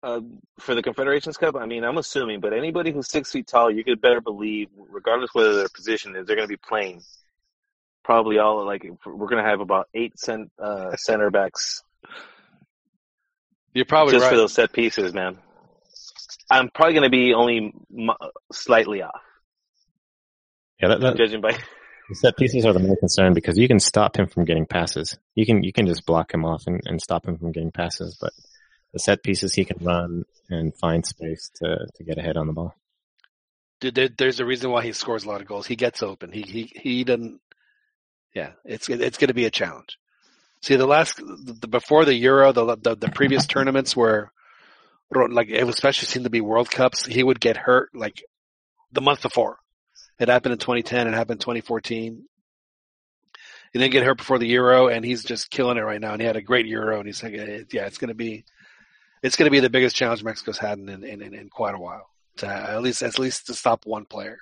Uh, 0.04 0.22
for 0.60 0.74
the 0.74 0.82
Confederations 0.82 1.38
Cup, 1.38 1.56
I 1.56 1.68
mean, 1.68 1.84
I'm 1.84 1.98
assuming, 1.98 2.40
but 2.40 2.54
anybody 2.54 2.92
who's 2.92 3.08
six 3.08 3.32
feet 3.32 3.46
tall, 3.46 3.70
you 3.70 3.84
could 3.84 4.02
better 4.02 4.20
believe, 4.20 4.70
regardless 4.90 5.30
whether 5.34 5.56
their 5.56 5.70
position 5.70 6.16
is, 6.16 6.26
they're 6.26 6.36
going 6.36 6.48
to 6.48 6.52
be 6.52 6.58
playing. 6.58 7.04
Probably 8.04 8.40
all 8.40 8.66
like 8.66 8.84
we're 9.06 9.28
going 9.28 9.44
to 9.44 9.48
have 9.48 9.60
about 9.60 9.88
eight 9.94 10.18
cent, 10.18 10.52
uh, 10.58 10.96
center 10.96 11.30
backs 11.30 11.84
You're 13.74 13.86
probably 13.86 14.14
just 14.14 14.24
right. 14.24 14.32
for 14.32 14.38
those 14.38 14.54
set 14.54 14.74
pieces, 14.74 15.14
man. 15.14 15.38
I'm 16.50 16.70
probably 16.70 16.94
going 16.94 17.04
to 17.04 17.10
be 17.12 17.34
only 17.36 17.74
m- 17.96 18.10
slightly 18.52 19.04
off, 19.04 19.22
yeah, 20.82 20.90
that, 20.90 21.02
that, 21.02 21.18
judging 21.18 21.42
by. 21.42 21.52
the 22.10 22.16
set 22.16 22.36
pieces 22.38 22.66
are 22.66 22.74
the 22.74 22.80
main 22.80 22.96
concern 22.98 23.34
because 23.34 23.58
you 23.58 23.68
can 23.68 23.80
stop 23.80 24.18
him 24.18 24.28
from 24.28 24.46
getting 24.46 24.66
passes. 24.66 25.18
You 25.36 25.46
can 25.46 25.64
you 25.64 25.72
can 25.72 25.86
just 25.86 26.06
block 26.06 26.34
him 26.34 26.44
off 26.44 26.64
and, 26.66 26.82
and 26.86 27.00
stop 27.00 27.28
him 27.28 27.38
from 27.38 27.52
getting 27.52 27.72
passes, 27.72 28.18
but 28.20 28.34
the 28.94 29.00
set 29.00 29.24
pieces 29.24 29.54
he 29.54 29.66
can 29.66 29.78
run 29.84 30.26
and 30.50 30.76
find 30.76 31.06
space 31.06 31.50
to 31.56 31.88
to 31.96 32.04
get 32.04 32.18
ahead 32.18 32.38
on 32.38 32.48
the 32.48 32.54
ball. 32.54 32.76
Dude, 33.80 33.96
there, 33.96 34.10
there's 34.16 34.40
a 34.40 34.46
reason 34.46 34.70
why 34.70 34.84
he 34.84 34.94
scores 34.94 35.24
a 35.24 35.28
lot 35.28 35.42
of 35.42 35.48
goals. 35.48 35.66
He 35.66 35.76
gets 35.76 36.04
open. 36.04 36.32
He 36.32 36.42
he 36.42 36.72
he 36.76 37.04
doesn't. 37.04 37.42
Yeah, 38.36 38.52
it's 38.64 38.90
it's 38.90 39.18
going 39.18 39.30
to 39.30 39.34
be 39.34 39.46
a 39.46 39.52
challenge. 39.52 39.98
See, 40.62 40.76
the 40.76 40.86
last 40.86 41.18
the, 41.18 41.68
before 41.68 42.06
the 42.06 42.14
Euro, 42.14 42.52
the, 42.52 42.76
the 42.76 42.96
the 42.96 43.10
previous 43.10 43.48
tournaments 43.48 43.96
where, 43.96 44.32
like 45.12 45.50
it 45.50 45.68
especially 45.68 46.08
seemed 46.08 46.26
to 46.26 46.30
be 46.30 46.42
World 46.42 46.70
Cups, 46.70 47.06
he 47.06 47.24
would 47.24 47.40
get 47.40 47.58
hurt 47.58 47.90
like 47.94 48.24
the 48.92 49.02
month 49.02 49.24
before. 49.24 49.58
It 50.20 50.30
happened 50.30 50.54
in 50.54 50.60
2010. 50.60 51.08
It 51.08 51.14
happened 51.14 51.38
in 51.38 51.46
2014. 51.46 52.24
He 53.74 53.80
didn't 53.80 53.94
get 53.94 54.04
hurt 54.04 54.18
before 54.18 54.38
the 54.38 54.48
Euro, 54.48 54.88
and 54.88 55.04
he's 55.04 55.24
just 55.24 55.50
killing 55.50 55.78
it 55.78 55.82
right 55.82 56.00
now. 56.00 56.14
And 56.14 56.22
he 56.22 56.28
had 56.28 56.36
a 56.36 56.42
great 56.42 56.68
Euro, 56.68 56.98
and 56.98 57.08
he's 57.08 57.24
like, 57.24 57.34
yeah, 57.34 57.86
it's 57.86 57.98
going 57.98 58.10
to 58.10 58.14
be, 58.14 58.44
it's 59.24 59.36
going 59.36 59.46
to 59.46 59.52
be 59.52 59.60
the 59.60 59.70
biggest 59.70 59.96
challenge 59.96 60.24
Mexico's 60.24 60.58
had 60.58 60.80
in 60.80 60.90
in, 60.90 61.22
in, 61.22 61.34
in 61.34 61.50
quite 61.50 61.76
a 61.76 61.80
while. 61.80 62.08
To 62.38 62.48
at 62.48 62.82
least 62.82 63.02
at 63.04 63.20
least 63.20 63.48
to 63.48 63.54
stop 63.54 63.86
one 63.86 64.06
player. 64.06 64.38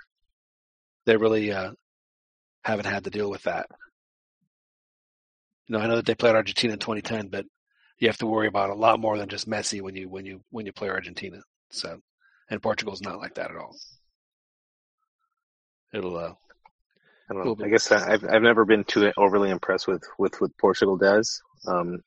They 1.06 1.17
really 1.17 1.51
uh, 1.51 1.72
haven't 2.64 2.85
had 2.85 3.03
to 3.06 3.09
deal 3.09 3.30
with 3.30 3.43
that. 3.43 3.67
You 5.67 5.77
know, 5.77 5.83
I 5.83 5.88
know 5.88 5.95
that 5.95 6.06
they 6.06 6.16
played 6.16 6.35
Argentina 6.35 6.74
in 6.74 6.80
2010, 6.80 7.27
but 7.30 7.45
you 7.98 8.08
have 8.08 8.17
to 8.17 8.27
worry 8.27 8.48
about 8.48 8.69
a 8.69 8.75
lot 8.75 8.99
more 8.99 9.17
than 9.17 9.30
just 9.30 9.49
Messi 9.49 9.82
when 9.82 9.95
you 9.95 10.08
when 10.09 10.25
you 10.25 10.41
when 10.51 10.66
you 10.66 10.74
play 10.74 10.90
Argentina. 10.90 11.41
So, 11.72 11.99
and 12.49 12.61
Portugal's 12.61 13.01
not 13.01 13.19
like 13.19 13.35
that 13.35 13.51
at 13.51 13.58
all. 13.58 13.75
It'll 15.93 16.17
uh, 16.17 16.33
I 17.30 17.33
don't 17.33 17.45
know. 17.59 17.66
I 17.66 17.69
guess 17.69 17.91
I- 17.91 18.14
I've 18.14 18.24
I've 18.24 18.41
never 18.41 18.66
been 18.66 18.83
too 18.83 19.11
overly 19.17 19.49
impressed 19.49 19.88
with 19.88 20.03
with 20.17 20.40
what 20.40 20.58
Portugal 20.58 20.98
does. 20.98 21.41
Um, 21.67 21.99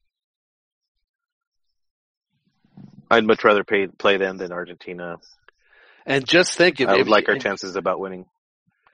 I'd 3.13 3.27
much 3.27 3.45
rather 3.45 3.63
pay, 3.63 3.89
play 3.89 4.17
them 4.17 4.39
than 4.39 4.53
Argentina. 4.53 5.19
and 6.07 6.27
just 6.27 6.57
think 6.57 6.81
if 6.81 6.89
I 6.89 6.93
would 6.93 7.03
if, 7.03 7.09
like 7.09 7.29
our 7.29 7.37
if, 7.37 7.43
chances 7.43 7.77
about 7.77 8.01
winning 8.01 8.25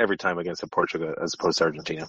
every 0.01 0.17
time 0.17 0.39
against 0.39 0.69
Portugal 0.73 1.15
as 1.23 1.35
opposed 1.35 1.59
to 1.59 1.65
Argentina. 1.65 2.09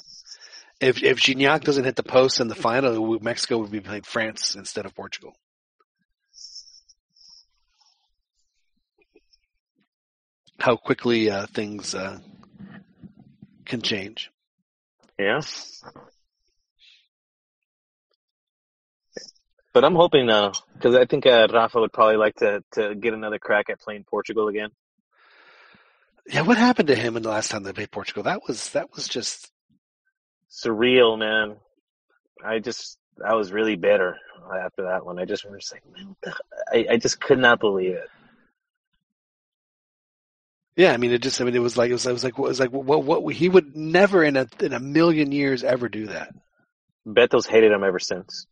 if 0.82 1.04
if 1.04 1.20
Gignac 1.20 1.64
doesn't 1.64 1.84
hit 1.84 1.96
the 1.96 2.04
post 2.04 2.40
in 2.40 2.48
the 2.48 2.56
final, 2.56 3.20
Mexico 3.20 3.60
would 3.60 3.70
be 3.70 3.80
playing 3.80 4.02
France 4.02 4.56
instead 4.56 4.88
of 4.88 4.96
Portugal. 4.96 5.34
How 10.60 10.76
quickly 10.78 11.30
uh, 11.30 11.46
things 11.46 11.94
uh, 11.94 12.20
can 13.66 13.82
change. 13.82 14.32
Yeah. 15.20 15.42
But 19.74 19.86
I'm 19.86 19.96
hoping 19.96 20.26
now 20.26 20.54
because 20.74 20.96
I 20.96 21.06
think 21.06 21.26
uh, 21.26 21.48
Rafa 21.52 21.80
would 21.80 21.94
probably 21.94 22.18
like 22.18 22.36
to 22.38 22.64
to 22.74 22.96
get 22.96 23.14
another 23.14 23.40
crack 23.40 23.70
at 23.70 23.80
playing 23.80 24.06
Portugal 24.06 24.48
again. 24.48 24.70
Yeah, 26.28 26.42
what 26.42 26.58
happened 26.58 26.88
to 26.90 26.96
him 26.96 27.18
in 27.18 27.24
the 27.24 27.30
last 27.30 27.52
time 27.52 27.64
they 27.64 27.74
played 27.74 27.92
Portugal? 27.92 28.24
That 28.24 28.42
was 28.48 28.70
that 28.72 28.94
was 28.96 29.08
just 29.08 29.52
Surreal, 30.52 31.18
man. 31.18 31.58
I 32.44 32.60
just 32.60 32.98
I 33.24 33.36
was 33.36 33.52
really 33.52 33.76
bitter 33.76 34.18
after 34.52 34.84
that 34.84 35.06
one. 35.06 35.20
I 35.20 35.26
just 35.26 35.50
was 35.50 35.72
like, 35.72 35.84
man, 35.96 36.16
I 36.72 36.94
I 36.94 36.98
just 36.98 37.20
could 37.22 37.40
not 37.40 37.60
believe 37.60 37.94
it. 37.94 38.10
yeah. 40.76 40.94
I 40.94 40.98
mean, 40.98 41.12
it 41.12 41.22
just 41.22 41.40
I 41.42 41.44
mean 41.44 41.56
it 41.56 41.60
was 41.60 41.78
like 41.78 41.90
it 41.90 41.94
was, 41.94 42.06
it 42.08 42.14
was 42.14 42.24
like 42.24 42.38
it 42.38 42.42
was 42.42 42.60
like 42.60 42.72
what 42.72 43.04
what 43.04 43.36
he 43.36 43.50
would 43.50 43.76
never 43.76 44.24
in 44.24 44.36
a 44.38 44.48
in 44.60 44.74
a 44.74 44.80
million 44.80 45.32
years 45.32 45.64
ever 45.64 45.90
do 45.90 46.08
that. 46.08 46.34
Beto's 47.08 47.46
hated 47.46 47.72
him 47.72 47.84
ever 47.84 48.00
since. 48.00 48.48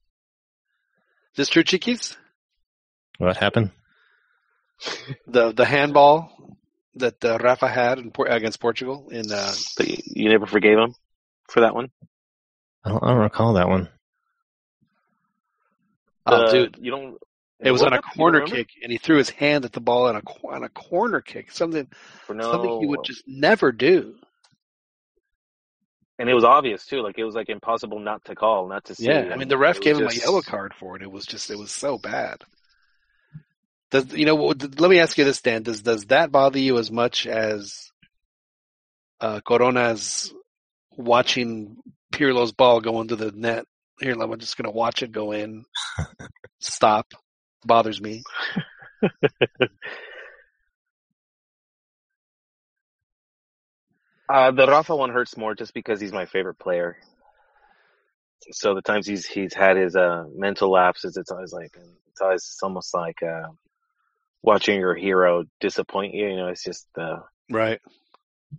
Is 1.38 1.46
this 1.46 1.50
true, 1.50 1.62
Chiquis? 1.62 2.18
What 3.20 3.38
happened? 3.38 3.70
The 5.28 5.52
the 5.52 5.66
handball 5.66 6.58
that 6.96 7.24
uh, 7.24 7.38
Rafa 7.38 7.68
had 7.68 8.00
in, 8.00 8.12
against 8.28 8.60
Portugal 8.60 9.10
in 9.12 9.32
uh, 9.32 9.54
But 9.78 9.88
you, 9.88 9.98
you 10.04 10.30
never 10.30 10.48
forgave 10.48 10.80
him 10.80 10.96
for 11.48 11.60
that 11.60 11.76
one. 11.76 11.92
I 12.84 12.90
don't, 12.90 13.04
I 13.04 13.10
don't 13.10 13.20
recall 13.20 13.54
that 13.54 13.70
one. 13.70 13.88
oh 16.26 16.34
Uh, 16.34 16.52
dude, 16.52 16.78
you 16.82 16.90
don't. 16.90 17.20
it 17.60 17.70
was 17.70 17.84
on 17.84 17.94
a 17.94 17.98
World 17.98 18.04
Cup? 18.04 18.16
You 18.16 18.18
corner 18.18 18.42
kick, 18.42 18.70
and 18.82 18.92
he 18.92 18.98
threw 18.98 19.20
his 19.20 19.30
hand 19.30 19.64
at 19.64 19.74
the 19.74 19.80
ball 19.80 20.08
on 20.08 20.16
a 20.16 20.48
on 20.48 20.64
a 20.64 20.70
corner 20.70 21.22
kick, 21.22 21.52
something 21.52 21.88
no, 22.32 22.52
something 22.52 22.80
he 22.80 22.88
would 22.88 23.04
just 23.04 23.28
never 23.28 23.72
do. 23.72 24.16
And 26.20 26.30
it 26.30 26.34
was 26.34 26.44
obvious 26.44 26.86
too. 26.86 27.02
Like 27.02 27.18
it 27.18 27.24
was 27.24 27.36
like 27.36 27.50
impossible 27.50 28.00
not 28.00 28.24
to 28.26 28.36
call, 28.36 28.68
not 28.68 28.86
to 28.86 28.96
see. 28.96 29.06
Yeah, 29.06 29.30
I 29.32 29.36
mean 29.38 29.48
the 29.48 29.58
ref 29.58 29.78
It 29.78 29.84
gave 29.84 29.96
was 29.96 30.02
him 30.02 30.10
just- 30.10 30.24
a 30.24 30.30
yellow 30.30 30.42
card 30.42 30.74
for 30.80 30.96
it. 30.96 31.02
It 31.02 31.12
was 31.12 31.26
just 31.26 31.50
it 31.50 31.58
was 31.58 31.72
so 31.72 31.98
bad. 31.98 32.44
Does 33.92 34.12
you 34.14 34.26
know? 34.26 34.36
Let 34.36 34.90
me 34.90 35.00
ask 35.00 35.18
you 35.18 35.24
this, 35.24 35.42
Dan. 35.42 35.64
Does 35.64 35.82
does 35.82 36.06
that 36.08 36.32
bother 36.32 36.60
you 36.60 36.78
as 36.78 36.92
much 36.92 37.26
as 37.26 37.90
uh, 39.22 39.40
Corona's 39.42 40.34
watching 40.98 41.78
Pirlo's 42.12 42.52
ball 42.52 42.82
go 42.82 43.00
into 43.00 43.16
the 43.16 43.32
net? 43.32 43.66
Here, 44.02 44.12
I'm 44.12 44.38
just 44.40 44.58
going 44.58 44.66
to 44.66 44.76
watch 44.78 45.02
it 45.04 45.12
go 45.14 45.32
in. 45.32 45.64
Stop. 46.60 47.14
Bothers 47.66 48.02
me. 48.02 48.24
Uh, 54.30 54.52
the 54.52 54.68
Rafa 54.68 54.96
one 54.96 55.10
hurts 55.12 55.38
more 55.38 55.56
just 55.56 55.74
because 55.74 56.02
he's 56.02 56.12
my 56.12 56.26
favorite 56.26 56.60
player. 56.60 56.98
So 58.52 58.76
the 58.76 58.82
times 58.82 59.08
he's 59.08 59.26
he's 59.26 59.54
had 59.54 59.78
his 59.78 59.96
uh 59.96 60.26
mental 60.36 60.72
lapses, 60.72 61.18
it's 61.18 61.32
always 61.32 61.52
like 61.54 61.72
it's 62.10 62.22
always 62.22 62.42
it's 62.42 62.60
almost 62.64 62.94
like 62.94 63.22
uh 63.24 63.48
watching 64.42 64.80
your 64.80 64.96
hero 64.96 65.44
disappoint 65.60 66.14
you. 66.14 66.28
You 66.28 66.36
know, 66.38 66.48
it's 66.48 66.64
just 66.64 66.88
uh, 66.98 67.20
Right. 67.50 67.80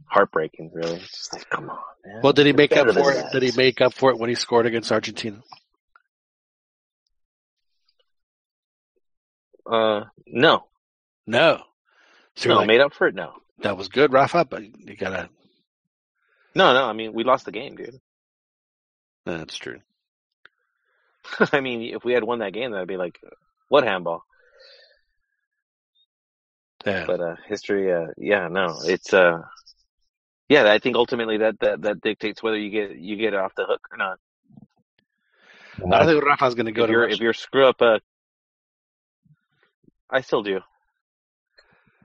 heartbreaking. 0.07 0.71
Really, 0.75 0.97
it's 0.97 1.17
just 1.17 1.33
like 1.35 1.49
come 1.51 1.71
on, 1.71 1.79
man. 2.05 2.21
Well, 2.23 2.33
did 2.33 2.47
he 2.47 2.53
make 2.53 2.77
up 2.77 2.87
for 2.93 3.13
it? 3.13 3.17
that. 3.17 3.33
Did 3.33 3.43
he 3.43 3.53
make 3.57 3.81
up 3.81 3.95
for 3.95 4.11
it 4.11 4.19
when 4.19 4.29
he 4.29 4.35
scored 4.35 4.67
against 4.67 4.93
Argentina? 4.93 5.43
Uh, 9.71 10.05
no, 10.27 10.65
No. 11.27 11.61
So 12.37 12.49
you're 12.49 12.55
no, 12.55 12.61
like, 12.61 12.69
made 12.69 12.81
up 12.81 12.95
for 12.95 13.07
it. 13.09 13.15
No, 13.15 13.35
that 13.63 13.77
was 13.77 13.89
good, 13.89 14.13
Rafa, 14.13 14.45
but 14.45 14.63
you 14.63 14.97
gotta. 14.97 15.29
No, 16.59 16.75
no. 16.75 16.85
I 16.85 16.93
mean, 16.93 17.13
we 17.13 17.23
lost 17.23 17.45
the 17.45 17.53
game, 17.53 17.77
dude. 17.77 18.01
That's 19.25 19.57
true. 19.57 19.79
I 21.53 21.61
mean, 21.61 21.95
if 21.95 22.05
we 22.05 22.13
had 22.13 22.25
won 22.25 22.41
that 22.41 22.53
game, 22.53 22.73
that'd 22.73 22.89
be 22.89 22.97
like, 22.97 23.21
what 23.69 23.85
handball? 23.85 24.25
Yeah. 26.85 27.05
But 27.07 27.21
uh, 27.21 27.37
history, 27.47 27.93
uh, 27.93 28.09
yeah, 28.17 28.49
no, 28.49 28.81
it's 28.85 29.13
uh, 29.13 29.43
yeah. 30.49 30.71
I 30.73 30.79
think 30.79 30.97
ultimately 30.97 31.39
that 31.39 31.61
that 31.61 31.83
that 31.83 32.01
dictates 32.01 32.43
whether 32.43 32.59
you 32.59 32.71
get 32.71 32.97
you 32.97 33.17
get 33.17 33.35
off 33.35 33.55
the 33.57 33.67
hook 33.67 33.89
or 33.93 33.99
not. 33.99 34.19
I 35.85 35.99
don't 35.99 36.07
think 36.07 36.25
Rafa's 36.25 36.55
going 36.55 36.67
to 36.67 36.73
go 36.73 36.85
if 36.85 36.87
to 36.89 36.93
you're 36.93 37.09
if 37.09 37.21
you're 37.21 37.33
screw 37.35 37.67
up, 37.67 37.83
uh, 37.83 37.99
I 40.11 40.23
still 40.23 40.43
do. 40.43 40.61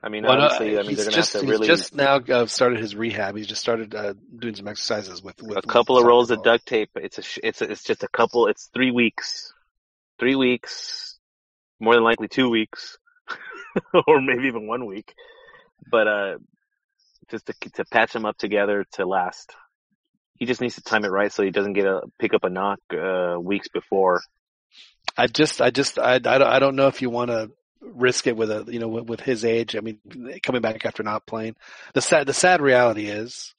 I 0.03 0.09
mean, 0.09 0.23
Well, 0.23 0.38
no, 0.38 0.43
obviously, 0.43 0.77
I 0.77 0.83
mean, 0.83 0.95
they're 0.95 1.06
gonna 1.06 1.15
just, 1.15 1.33
have 1.33 1.41
to 1.41 1.48
he's 1.48 1.51
really 1.51 1.67
just 1.67 1.95
now 1.95 2.17
uh, 2.17 2.45
started 2.45 2.80
his 2.80 2.93
rehab. 2.93 3.38
He's 3.38 3.48
just 3.48 3.61
started 3.61 3.95
uh, 3.95 4.14
doing 4.38 4.53
some 4.53 4.67
exercises 4.67 5.23
with, 5.23 5.41
with 5.41 5.57
a 5.57 5.61
couple 5.61 5.98
of 5.98 6.06
rolls 6.06 6.30
of 6.30 6.43
duct 6.43 6.65
tape. 6.65 6.90
It's 6.95 7.19
a 7.19 7.48
it's 7.48 7.61
a, 7.61 7.72
it's 7.72 7.83
just 7.83 8.03
a 8.03 8.09
couple. 8.09 8.48
It's 8.48 8.69
three 8.73 8.91
weeks, 8.91 9.53
three 10.19 10.35
weeks, 10.35 11.17
more 11.80 11.93
than 11.93 12.03
likely 12.03 12.27
two 12.27 12.49
weeks, 12.49 12.98
or 14.07 14.22
maybe 14.22 14.48
even 14.48 14.67
one 14.67 14.85
week. 14.85 15.14
But 15.90 16.07
uh, 16.07 16.38
just 17.32 17.45
to 17.45 17.53
to 17.75 17.85
patch 17.85 18.11
them 18.11 18.25
up 18.25 18.38
together 18.38 18.85
to 18.93 19.06
last. 19.06 19.56
He 20.35 20.45
just 20.45 20.59
needs 20.59 20.75
to 20.75 20.82
time 20.82 21.06
it 21.06 21.11
right 21.11 21.32
so 21.32 21.43
he 21.43 21.51
doesn't 21.51 21.73
get 21.73 21.85
a 21.85 22.01
pick 22.19 22.33
up 22.33 22.43
a 22.43 22.49
knock 22.49 22.80
uh, 22.91 23.40
weeks 23.40 23.69
before. 23.69 24.22
I 25.15 25.27
just, 25.27 25.61
I 25.61 25.69
just, 25.69 25.99
I, 25.99 26.15
I 26.15 26.59
don't 26.59 26.75
know 26.75 26.88
if 26.88 27.01
you 27.03 27.11
want 27.11 27.30
to 27.30 27.51
risk 27.83 28.27
it 28.27 28.35
with 28.37 28.49
a, 28.51 28.65
you 28.67 28.79
know, 28.79 28.87
with, 28.87 29.05
with 29.05 29.19
his 29.19 29.43
age. 29.45 29.75
I 29.75 29.79
mean, 29.81 29.99
coming 30.41 30.61
back 30.61 30.85
after 30.85 31.03
not 31.03 31.25
playing. 31.27 31.55
The 31.93 32.01
sad, 32.01 32.27
the 32.27 32.33
sad 32.33 32.61
reality 32.61 33.07
is, 33.07 33.53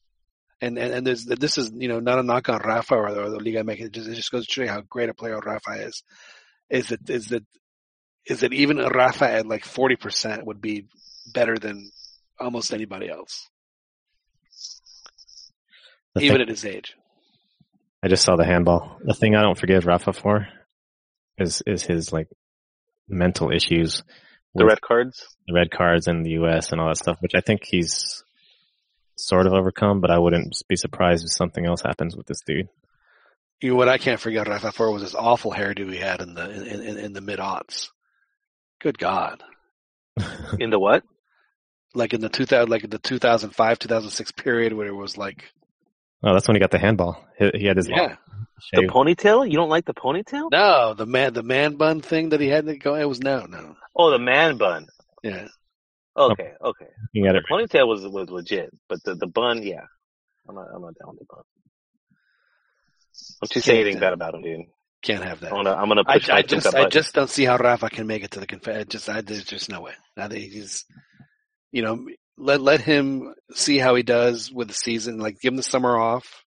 and 0.61 0.79
and, 0.79 0.93
and 0.95 1.07
there's, 1.07 1.25
this 1.25 1.59
is, 1.59 1.71
you 1.75 1.89
know, 1.89 2.01
not 2.01 2.19
a 2.19 2.23
knock 2.23 2.49
on 2.49 2.61
Rafa 2.61 2.95
or, 2.95 3.09
or 3.09 3.31
the 3.31 3.39
Liga 3.41 3.63
MX. 3.65 3.81
It 3.87 3.93
just, 3.93 4.09
it 4.09 4.15
just 4.15 4.31
goes 4.33 4.47
to 4.47 4.53
show 4.53 4.63
you 4.63 4.69
how 4.69 4.81
great 4.83 5.09
a 5.09 5.15
player 5.15 5.39
Rafa 5.39 5.73
is. 5.87 6.03
Is 6.71 6.89
that, 6.89 7.11
is 7.11 7.29
that, 7.29 7.45
is 8.27 8.41
that 8.41 8.53
even 8.55 8.79
Rafa 8.79 9.31
at 9.31 9.47
like 9.47 9.65
40% 9.65 10.45
would 10.45 10.61
be 10.61 10.87
better 11.33 11.59
than 11.59 11.91
almost 12.41 12.73
anybody 12.73 13.09
else, 13.11 13.49
The 16.15 16.23
even 16.23 16.37
thing- 16.37 16.43
at 16.43 16.49
his 16.49 16.65
age. 16.65 16.95
I 18.03 18.09
just 18.09 18.23
saw 18.25 18.37
the 18.37 18.45
handball. 18.45 18.99
The 19.03 19.15
thing 19.15 19.35
I 19.35 19.41
don't 19.41 19.59
forgive 19.59 19.87
Rafa 19.87 20.13
for 20.13 20.47
is 21.39 21.63
is 21.67 21.83
his 21.85 22.13
like 22.13 22.29
mental 23.09 23.51
issues 23.51 24.03
The 24.55 24.65
red 24.65 24.81
cards. 24.81 25.25
the 25.47 25.55
red 25.55 25.71
cards 25.71 26.07
in 26.09 26.23
the 26.23 26.31
U.S. 26.33 26.73
and 26.73 26.81
all 26.81 26.89
that 26.89 26.99
stuff, 26.99 27.19
which 27.21 27.35
I 27.35 27.41
think 27.41 27.63
he's 27.65 28.23
sort 29.17 29.47
of 29.47 29.53
overcome. 29.53 30.01
But 30.01 30.11
I 30.11 30.19
wouldn't 30.19 30.57
be 30.69 30.77
surprised 30.77 31.25
if 31.25 31.33
something 31.33 31.65
else 31.67 31.83
happens 31.83 32.17
with 32.17 32.27
this 32.27 32.41
dude. 32.47 32.69
You 33.61 33.71
know 33.71 33.77
what 33.77 33.89
I 33.89 33.99
can't 33.99 34.21
forget 34.21 34.49
Rafa 34.49 34.73
for 34.73 34.91
was 34.91 35.03
this 35.03 35.15
awful 35.15 35.53
hairdo 35.53 35.91
he 35.91 35.99
had 35.99 36.21
in 36.21 36.35
the 36.35 36.51
in, 36.51 36.83
in, 36.83 36.99
in 36.99 37.13
the 37.13 37.21
mid 37.21 37.39
aughts. 37.39 37.89
Good 38.81 38.99
God! 38.99 39.43
In 40.59 40.71
the 40.71 40.79
what? 40.79 41.03
Like 41.95 42.13
in 42.13 42.21
the 42.21 42.29
two 42.29 42.45
thousand, 42.45 42.71
like 42.71 42.85
in 42.85 42.91
the 42.91 42.99
two 42.99 43.19
thousand 43.19 43.51
five, 43.51 43.79
two 43.79 43.89
thousand 43.89 44.11
six 44.11 44.33
period, 44.33 44.73
where 44.73 44.89
it 44.89 44.95
was 44.95 45.17
like, 45.17 45.45
Oh, 46.27 46.33
that's 46.33 46.49
when 46.49 46.55
he 46.57 46.61
got 46.61 46.71
the 46.71 46.79
handball. 46.79 47.23
He, 47.39 47.51
he 47.55 47.67
had 47.67 47.77
his 47.77 47.89
yeah, 47.89 48.17
The 48.73 48.83
ponytail? 48.83 49.47
You 49.51 49.57
don't 49.57 49.69
like 49.69 49.85
the 49.85 49.93
ponytail? 49.95 50.51
no, 50.51 50.95
the 50.95 51.05
man, 51.07 51.35
the 51.35 51.43
man 51.43 51.75
bun 51.77 52.01
thing 52.01 52.31
that 52.31 52.41
he 52.41 52.49
had 52.49 52.67
to 52.67 52.77
go. 52.77 52.95
It 52.95 53.05
was 53.05 53.21
no, 53.21 53.45
no, 53.47 53.77
Oh, 53.95 54.11
the 54.11 54.19
man 54.19 54.57
bun. 54.57 54.87
yeah. 55.23 55.49
Okay, 56.17 56.53
okay. 56.65 56.87
He 57.13 57.21
had 57.23 57.35
The 57.35 57.39
it. 57.41 57.45
ponytail 57.51 57.87
was 57.89 58.07
was 58.07 58.31
legit, 58.31 58.71
but 58.89 59.03
the 59.05 59.17
the 59.17 59.27
bun, 59.27 59.63
yeah, 59.65 59.83
I'm 60.49 60.55
not 60.55 60.67
I'm 60.75 60.81
not 60.83 60.95
down 60.99 61.11
with 61.11 61.19
the 61.21 61.27
bun. 61.29 61.43
Don't 63.43 63.55
you 63.57 63.61
say 63.61 63.81
anything 63.81 64.01
bad 64.01 64.13
about 64.13 64.35
him, 64.35 64.43
dude. 64.43 64.67
Can't 65.03 65.23
have 65.25 65.41
that. 65.41 65.53
I'm 65.53 65.65
gonna 65.65 65.75
I'm 65.75 65.89
gonna 65.89 66.03
I, 66.07 66.19
push 66.19 66.29
my 66.29 66.35
I 66.37 66.43
just, 66.43 66.75
I 66.75 66.89
just 66.89 67.15
don't 67.15 67.29
see 67.29 67.45
how 67.45 67.57
Rafa 67.57 67.91
can 67.91 68.07
make 68.07 68.25
it 68.25 68.31
to 68.33 68.41
the 68.41 68.47
conf. 68.47 68.89
Just, 68.89 69.09
I, 69.09 69.21
there's 69.21 69.45
just 69.45 69.69
no 69.69 69.81
way. 69.83 69.93
Now 70.17 70.29
that 70.29 70.39
he's, 70.39 70.85
you 71.73 71.83
know, 71.83 72.07
let 72.37 72.61
let 72.61 72.81
him 72.81 73.35
see 73.53 73.79
how 73.79 73.95
he 73.95 74.03
does 74.03 74.51
with 74.53 74.69
the 74.69 74.75
season. 74.75 75.19
Like, 75.19 75.41
give 75.41 75.53
him 75.53 75.57
the 75.57 75.63
summer 75.63 75.97
off, 75.97 76.45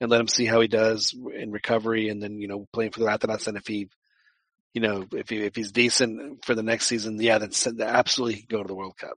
and 0.00 0.10
let 0.10 0.20
him 0.20 0.28
see 0.28 0.44
how 0.44 0.60
he 0.60 0.68
does 0.68 1.14
in 1.34 1.50
recovery, 1.50 2.08
and 2.08 2.22
then 2.22 2.38
you 2.38 2.48
know, 2.48 2.66
playing 2.72 2.92
for 2.92 3.00
the 3.00 3.06
Ratanats. 3.06 3.46
And 3.48 3.56
if 3.56 3.66
he, 3.66 3.88
you 4.74 4.80
know, 4.80 5.06
if 5.12 5.28
he 5.28 5.38
if 5.38 5.54
he's 5.56 5.72
decent 5.72 6.44
for 6.44 6.54
the 6.54 6.62
next 6.62 6.86
season, 6.86 7.20
yeah, 7.20 7.38
then 7.38 7.50
absolutely 7.80 8.44
go 8.48 8.62
to 8.62 8.68
the 8.68 8.74
World 8.74 8.96
Cup. 8.96 9.16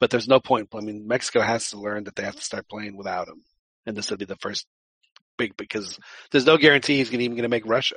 But 0.00 0.10
there's 0.10 0.28
no 0.28 0.40
point. 0.40 0.68
I 0.74 0.80
mean, 0.80 1.06
Mexico 1.06 1.40
has 1.40 1.70
to 1.70 1.78
learn 1.78 2.04
that 2.04 2.16
they 2.16 2.24
have 2.24 2.36
to 2.36 2.42
start 2.42 2.68
playing 2.68 2.96
without 2.96 3.28
him, 3.28 3.42
and 3.86 3.96
this 3.96 4.10
would 4.10 4.18
be 4.18 4.24
the 4.24 4.36
first 4.36 4.66
big 5.38 5.56
because 5.56 5.98
there's 6.30 6.46
no 6.46 6.58
guarantee 6.58 6.98
he's 6.98 7.12
even 7.12 7.30
going 7.30 7.42
to 7.42 7.48
make 7.48 7.66
Russia. 7.66 7.96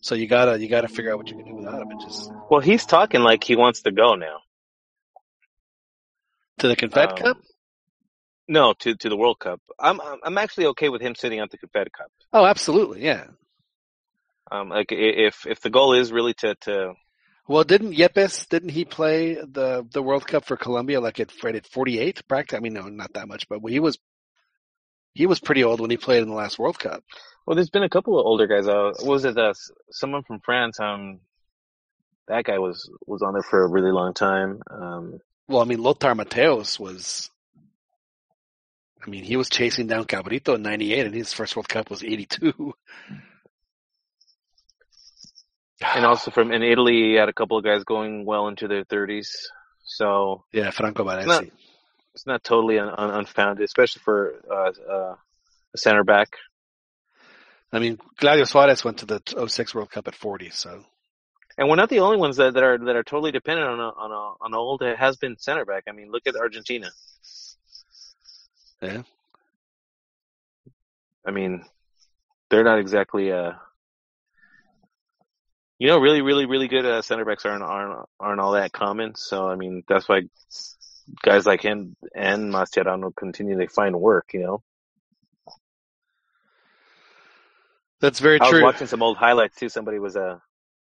So 0.00 0.14
you 0.14 0.26
gotta 0.26 0.60
you 0.60 0.68
gotta 0.68 0.88
figure 0.88 1.12
out 1.12 1.18
what 1.18 1.28
you 1.28 1.36
can 1.36 1.46
do 1.46 1.54
without 1.54 1.80
him. 1.80 1.90
And 1.90 2.00
just 2.00 2.30
Well, 2.50 2.60
he's 2.60 2.84
talking 2.84 3.22
like 3.22 3.42
he 3.42 3.56
wants 3.56 3.82
to 3.82 3.90
go 3.90 4.16
now. 4.16 4.40
To 6.58 6.68
the 6.68 6.76
Confed 6.76 7.10
Um, 7.12 7.16
Cup. 7.16 7.36
No, 8.46 8.74
to 8.80 8.94
to 8.96 9.08
the 9.08 9.16
World 9.16 9.38
Cup. 9.38 9.60
I'm 9.78 10.00
I'm 10.22 10.38
actually 10.38 10.66
okay 10.66 10.88
with 10.88 11.00
him 11.00 11.14
sitting 11.14 11.40
at 11.40 11.50
the 11.50 11.58
Confed 11.58 11.92
Cup. 11.92 12.10
Oh, 12.32 12.44
absolutely, 12.44 13.02
yeah. 13.04 13.26
Um, 14.52 14.68
like 14.68 14.88
if 14.90 15.46
if 15.46 15.60
the 15.60 15.70
goal 15.70 15.94
is 15.94 16.12
really 16.12 16.34
to 16.34 16.54
to 16.62 16.92
Well, 17.48 17.64
didn't 17.64 17.94
Yepes 17.94 18.48
didn't 18.48 18.68
he 18.70 18.84
play 18.84 19.34
the 19.34 19.86
the 19.90 20.02
World 20.02 20.26
Cup 20.26 20.44
for 20.44 20.56
Colombia 20.56 21.00
like 21.00 21.20
at 21.20 21.32
at 21.44 21.66
48? 21.66 22.28
Practically, 22.28 22.58
I 22.58 22.60
mean, 22.60 22.74
no, 22.74 22.88
not 22.88 23.14
that 23.14 23.28
much, 23.28 23.48
but 23.48 23.60
he 23.66 23.80
was 23.80 23.98
he 25.14 25.26
was 25.26 25.40
pretty 25.40 25.64
old 25.64 25.80
when 25.80 25.90
he 25.90 25.96
played 25.96 26.22
in 26.22 26.28
the 26.28 26.34
last 26.34 26.58
World 26.58 26.78
Cup. 26.78 27.02
well, 27.46 27.54
there's 27.54 27.70
been 27.70 27.84
a 27.84 27.88
couple 27.88 28.18
of 28.18 28.26
older 28.26 28.46
guys. 28.46 28.68
Uh, 28.68 28.92
was 29.04 29.24
it 29.24 29.38
uh, 29.38 29.54
someone 29.90 30.22
from 30.24 30.40
France? 30.40 30.78
Um, 30.80 31.20
that 32.28 32.44
guy 32.44 32.58
was 32.58 32.90
was 33.06 33.22
on 33.22 33.32
there 33.32 33.42
for 33.42 33.64
a 33.64 33.68
really 33.70 33.92
long 33.92 34.12
time. 34.12 34.60
Um, 34.70 35.18
Well, 35.48 35.60
I 35.60 35.64
mean, 35.64 35.82
Lothar 35.82 36.14
Matthäus 36.14 36.78
was. 36.78 37.30
I 39.06 39.10
mean, 39.10 39.24
he 39.24 39.36
was 39.36 39.50
chasing 39.50 39.86
down 39.86 40.04
Cabrito 40.04 40.54
in 40.54 40.62
'98, 40.62 41.06
and 41.06 41.14
his 41.14 41.32
first 41.32 41.54
World 41.56 41.68
Cup 41.68 41.90
was 41.90 42.02
'82. 42.02 42.74
and 45.94 46.06
also 46.06 46.30
from 46.30 46.52
in 46.52 46.62
Italy, 46.62 47.10
he 47.10 47.14
had 47.14 47.28
a 47.28 47.32
couple 47.32 47.58
of 47.58 47.64
guys 47.64 47.84
going 47.84 48.24
well 48.24 48.48
into 48.48 48.68
their 48.68 48.84
30s. 48.84 49.28
So 49.84 50.44
yeah, 50.52 50.70
Franco 50.70 51.04
Baresi. 51.04 51.26
not- 51.26 51.44
it's 52.14 52.26
not 52.26 52.44
totally 52.44 52.78
un, 52.78 52.88
un, 52.96 53.10
unfounded, 53.10 53.64
especially 53.64 54.00
for 54.04 54.34
uh, 54.48 54.70
uh, 54.88 55.14
a 55.74 55.76
center 55.78 56.04
back. 56.04 56.28
I 57.72 57.80
mean, 57.80 57.98
Claudio 58.18 58.44
Suarez 58.44 58.84
went 58.84 58.98
to 58.98 59.06
the 59.06 59.48
06 59.48 59.74
World 59.74 59.90
Cup 59.90 60.06
at 60.06 60.14
40, 60.14 60.50
so 60.50 60.84
And 61.56 61.68
we're 61.68 61.76
not 61.76 61.88
the 61.88 62.00
only 62.00 62.16
ones 62.16 62.36
that, 62.36 62.54
that 62.54 62.62
are 62.62 62.78
that 62.78 62.96
are 62.96 63.04
totally 63.04 63.30
dependent 63.30 63.68
on 63.68 63.78
a 63.78 63.88
on 63.88 64.10
a 64.10 64.14
on 64.14 64.52
an 64.52 64.54
old 64.54 64.82
has 64.82 65.16
been 65.16 65.38
center 65.38 65.64
back. 65.64 65.84
I 65.88 65.92
mean, 65.92 66.10
look 66.10 66.26
at 66.26 66.34
Argentina. 66.36 66.90
Yeah. 68.82 69.02
I 71.26 71.30
mean, 71.30 71.64
they're 72.50 72.64
not 72.64 72.80
exactly 72.80 73.30
uh 73.32 73.52
you 75.78 75.88
know, 75.88 75.98
really, 75.98 76.22
really, 76.22 76.46
really 76.46 76.68
good 76.68 76.86
uh, 76.86 77.02
center 77.02 77.24
backs 77.24 77.44
aren't 77.44 77.62
aren't 77.62 78.08
aren't 78.20 78.40
all 78.40 78.52
that 78.52 78.72
common. 78.72 79.14
So 79.16 79.48
I 79.48 79.56
mean, 79.56 79.82
that's 79.88 80.08
why 80.08 80.22
guys 81.22 81.46
like 81.46 81.62
him 81.62 81.96
and 82.14 82.52
Mascherano 82.52 83.14
continue 83.14 83.58
to 83.58 83.68
find 83.68 83.98
work. 84.00 84.30
You 84.32 84.40
know, 84.40 84.62
that's 88.00 88.20
very 88.20 88.40
I 88.40 88.44
was 88.44 88.50
true. 88.50 88.62
watching 88.62 88.86
some 88.86 89.02
old 89.02 89.16
highlights 89.16 89.56
too. 89.56 89.68
Somebody 89.68 89.98
was 89.98 90.16
uh, 90.16 90.38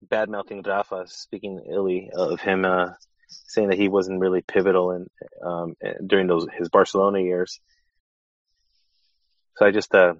bad 0.01 0.29
mouthing 0.29 0.61
Rafa, 0.61 1.05
speaking 1.07 1.61
illy 1.71 2.09
of 2.13 2.39
him, 2.39 2.65
uh, 2.65 2.89
saying 3.29 3.69
that 3.69 3.77
he 3.77 3.87
wasn't 3.87 4.19
really 4.19 4.41
pivotal 4.41 4.91
in 4.91 5.07
um, 5.45 5.75
during 6.05 6.27
those 6.27 6.47
his 6.57 6.69
Barcelona 6.69 7.19
years. 7.19 7.59
So 9.57 9.65
I 9.65 9.71
just 9.71 9.93
uh, 9.93 10.13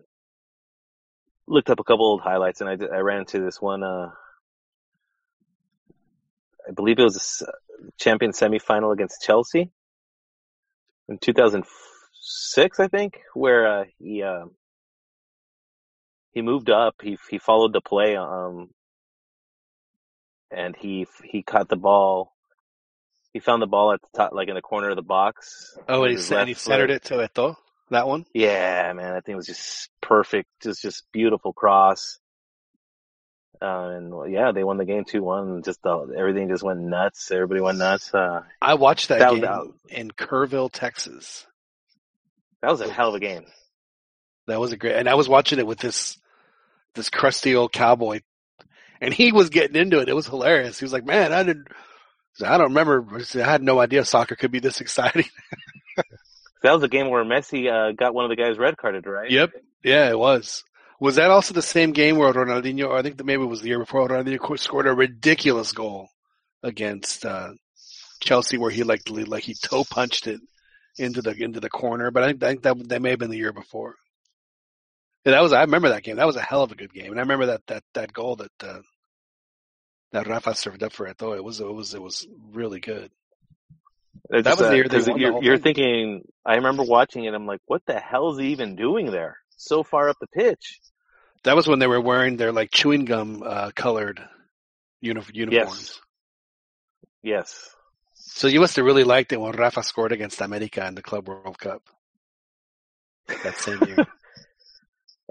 looked 1.48 1.70
up 1.70 1.80
a 1.80 1.84
couple 1.84 2.06
old 2.06 2.22
highlights, 2.22 2.62
and 2.62 2.70
I, 2.70 2.96
I 2.96 3.00
ran 3.00 3.20
into 3.20 3.40
this 3.40 3.62
one. 3.62 3.84
Uh, 3.84 4.10
I 6.68 6.72
believe 6.72 7.00
it 7.00 7.04
was 7.04 7.44
a 7.48 7.92
champion 7.98 8.32
semifinal 8.32 8.92
against 8.92 9.22
Chelsea 9.22 9.72
in 11.08 11.18
2006, 11.20 12.80
I 12.80 12.88
think, 12.88 13.20
where 13.34 13.82
uh, 13.82 13.84
he 13.98 14.24
uh, 14.24 14.46
he 16.32 16.42
moved 16.42 16.70
up. 16.70 16.96
He 17.02 17.18
he 17.30 17.38
followed 17.38 17.74
the 17.74 17.82
play, 17.82 18.16
um, 18.16 18.70
and 20.52 20.76
he 20.76 21.08
he 21.24 21.44
caught 21.44 21.70
the 21.70 21.76
ball. 21.76 22.34
He 23.34 23.40
found 23.40 23.62
the 23.62 23.68
ball 23.68 23.94
at 23.94 24.02
the 24.02 24.18
top, 24.18 24.34
like 24.34 24.48
in 24.48 24.56
the 24.56 24.62
corner 24.62 24.90
of 24.90 24.96
the 24.96 25.02
box. 25.02 25.78
Oh, 25.88 26.04
and 26.04 26.18
he, 26.18 26.36
and 26.36 26.48
he 26.48 26.54
centered 26.56 26.90
it 26.90 27.04
to 27.06 27.16
Eto'o, 27.16 27.56
that 27.92 28.08
one. 28.08 28.26
Yeah, 28.34 28.92
man, 28.94 29.14
that 29.14 29.26
thing 29.26 29.36
was 29.36 29.46
just 29.46 29.90
perfect. 30.02 30.50
Just 30.62 30.82
just 30.82 31.04
beautiful 31.12 31.54
cross. 31.54 32.20
Uh, 33.62 33.90
and 33.98 34.14
well, 34.14 34.28
yeah, 34.28 34.52
they 34.52 34.64
won 34.64 34.78
the 34.78 34.86
game 34.86 35.04
two 35.04 35.24
one. 35.24 35.64
Just 35.64 35.80
uh, 35.86 36.04
everything 36.18 36.48
just 36.48 36.64
went 36.64 36.80
nuts. 36.80 37.32
Everybody 37.32 37.62
went 37.62 37.80
nuts. 37.80 38.14
Uh, 38.14 38.42
I 38.62 38.76
watched 38.76 39.10
that, 39.10 39.20
That 39.20 39.32
was 39.32 39.42
game 39.42 39.50
out. 39.50 39.74
in 39.90 40.12
Kerrville, 40.12 40.70
Texas. 40.72 41.46
that 42.62 42.70
was 42.72 42.82
a 42.82 42.92
hell 42.92 43.10
of 43.10 43.16
a 43.16 43.20
game. 43.20 43.46
That 44.48 44.60
was 44.60 44.72
a 44.72 44.78
great, 44.78 44.96
and 44.96 45.10
I 45.10 45.16
was 45.16 45.28
watching 45.28 45.60
it 45.60 45.68
with 45.68 45.80
this 45.80 46.18
this 46.96 47.10
crusty 47.10 47.56
old 47.56 47.74
cowboy, 47.74 48.22
and 49.02 49.14
he 49.14 49.32
was 49.32 49.50
getting 49.50 49.76
into 49.76 50.00
it. 50.00 50.10
It 50.10 50.16
was 50.16 50.28
hilarious. 50.28 50.80
He 50.80 50.86
was 50.86 50.94
like, 50.94 51.06
"Man, 51.06 51.34
I 51.34 51.44
didn't, 51.44 51.68
I 52.44 52.58
don't 52.58 52.70
remember. 52.70 53.06
I 53.36 53.38
had 53.40 53.64
no 53.64 53.80
idea 53.80 54.06
soccer 54.06 54.36
could 54.36 54.52
be 54.52 54.60
this 54.60 54.82
exciting." 54.82 55.26
That 56.64 56.74
was 56.74 56.84
a 56.84 56.88
game 56.88 57.10
where 57.10 57.24
Messi 57.24 57.72
uh, 57.72 57.92
got 57.94 58.14
one 58.14 58.26
of 58.26 58.30
the 58.30 58.36
guys 58.36 58.58
red 58.58 58.78
carded, 58.78 59.06
right? 59.06 59.30
Yep. 59.30 59.52
Yeah, 59.84 60.10
it 60.10 60.18
was. 60.18 60.64
Was 61.00 61.16
that 61.18 61.30
also 61.30 61.54
the 61.54 61.62
same 61.62 61.92
game 61.92 62.18
where 62.18 62.34
Ronaldinho, 62.34 62.92
I 62.94 63.04
think 63.04 63.18
that 63.18 63.26
maybe 63.26 63.44
it 63.44 63.48
was 63.48 63.62
the 63.62 63.70
year 63.70 63.80
before, 63.80 64.08
Ronaldinho 64.08 64.60
scored 64.60 64.88
a 64.88 64.94
ridiculous 64.94 65.72
goal 65.72 66.10
against 66.64 67.26
uh, 67.26 67.52
Chelsea, 68.20 68.58
where 68.58 68.72
he 68.72 68.84
like 68.84 69.02
like 69.10 69.44
he 69.44 69.54
toe 69.54 69.84
punched 69.84 70.26
it 70.26 70.42
into 70.98 71.22
the 71.22 71.36
into 71.42 71.60
the 71.60 71.70
corner. 71.70 72.10
But 72.10 72.24
I 72.24 72.28
think, 72.28 72.44
I 72.44 72.48
think 72.50 72.64
that 72.64 72.90
that 72.90 73.02
may 73.02 73.12
have 73.12 73.20
been 73.20 73.30
the 73.30 73.38
year 73.38 73.54
before. 73.54 73.96
Yeah, 75.28 75.34
that 75.34 75.44
was 75.44 75.52
I 75.52 75.60
remember 75.60 75.90
that 75.90 76.04
game. 76.04 76.16
That 76.16 76.26
was 76.26 76.38
a 76.38 76.42
hell 76.42 76.64
of 76.64 76.72
a 76.72 76.76
good 76.76 76.94
game, 76.94 77.12
and 77.12 77.20
I 77.20 77.24
remember 77.24 77.48
that 77.48 77.68
that 77.68 77.84
that 77.96 78.14
goal 78.14 78.38
that 78.38 78.52
uh, 78.64 78.80
that 80.14 80.26
Rafa 80.26 80.56
served 80.56 80.84
up 80.84 80.94
for 80.94 81.06
Eto'o. 81.06 81.36
It 81.36 81.44
was 81.44 81.60
it 81.60 81.66
was 81.66 81.94
it 81.94 82.02
was 82.02 82.26
really 82.54 82.80
good. 82.80 83.12
It's, 84.30 84.46
That 84.46 84.58
was 84.58 84.70
the 84.70 84.76
year 84.78 84.88
they 84.88 85.04
you're, 85.20 85.34
whole 85.34 85.44
you're 85.44 85.58
thinking. 85.58 86.22
I 86.46 86.56
remember 86.56 86.84
watching 86.84 87.26
it. 87.26 87.34
I'm 87.34 87.46
like, 87.46 87.60
what 87.66 87.82
the 87.86 88.00
hell 88.00 88.32
is 88.32 88.40
he 88.40 88.54
even 88.54 88.78
doing 88.78 89.12
there? 89.12 89.36
So 89.58 89.84
far 89.84 90.08
up 90.08 90.16
the 90.22 90.28
pitch. 90.28 90.80
That 91.44 91.58
was 91.58 91.68
when 91.68 91.80
they 91.80 91.88
were 91.88 92.00
wearing 92.00 92.38
their 92.38 92.54
like 92.54 92.72
chewing 92.72 93.04
gum 93.04 93.44
uh, 93.46 93.72
colored 93.76 94.24
uni- 95.02 95.22
uniforms. 95.34 96.00
Yes. 97.22 97.76
So 98.14 98.48
you 98.48 98.62
must 98.62 98.78
have 98.78 98.86
really 98.86 99.04
liked 99.04 99.34
it 99.34 99.42
when 99.42 99.52
Rafa 99.52 99.84
scored 99.84 100.14
against 100.14 100.40
America 100.40 100.88
in 100.88 100.96
the 100.96 101.04
Club 101.04 101.28
World 101.28 101.60
Cup 101.60 101.82
that 103.44 103.58
same 103.58 103.84
year. 103.84 104.08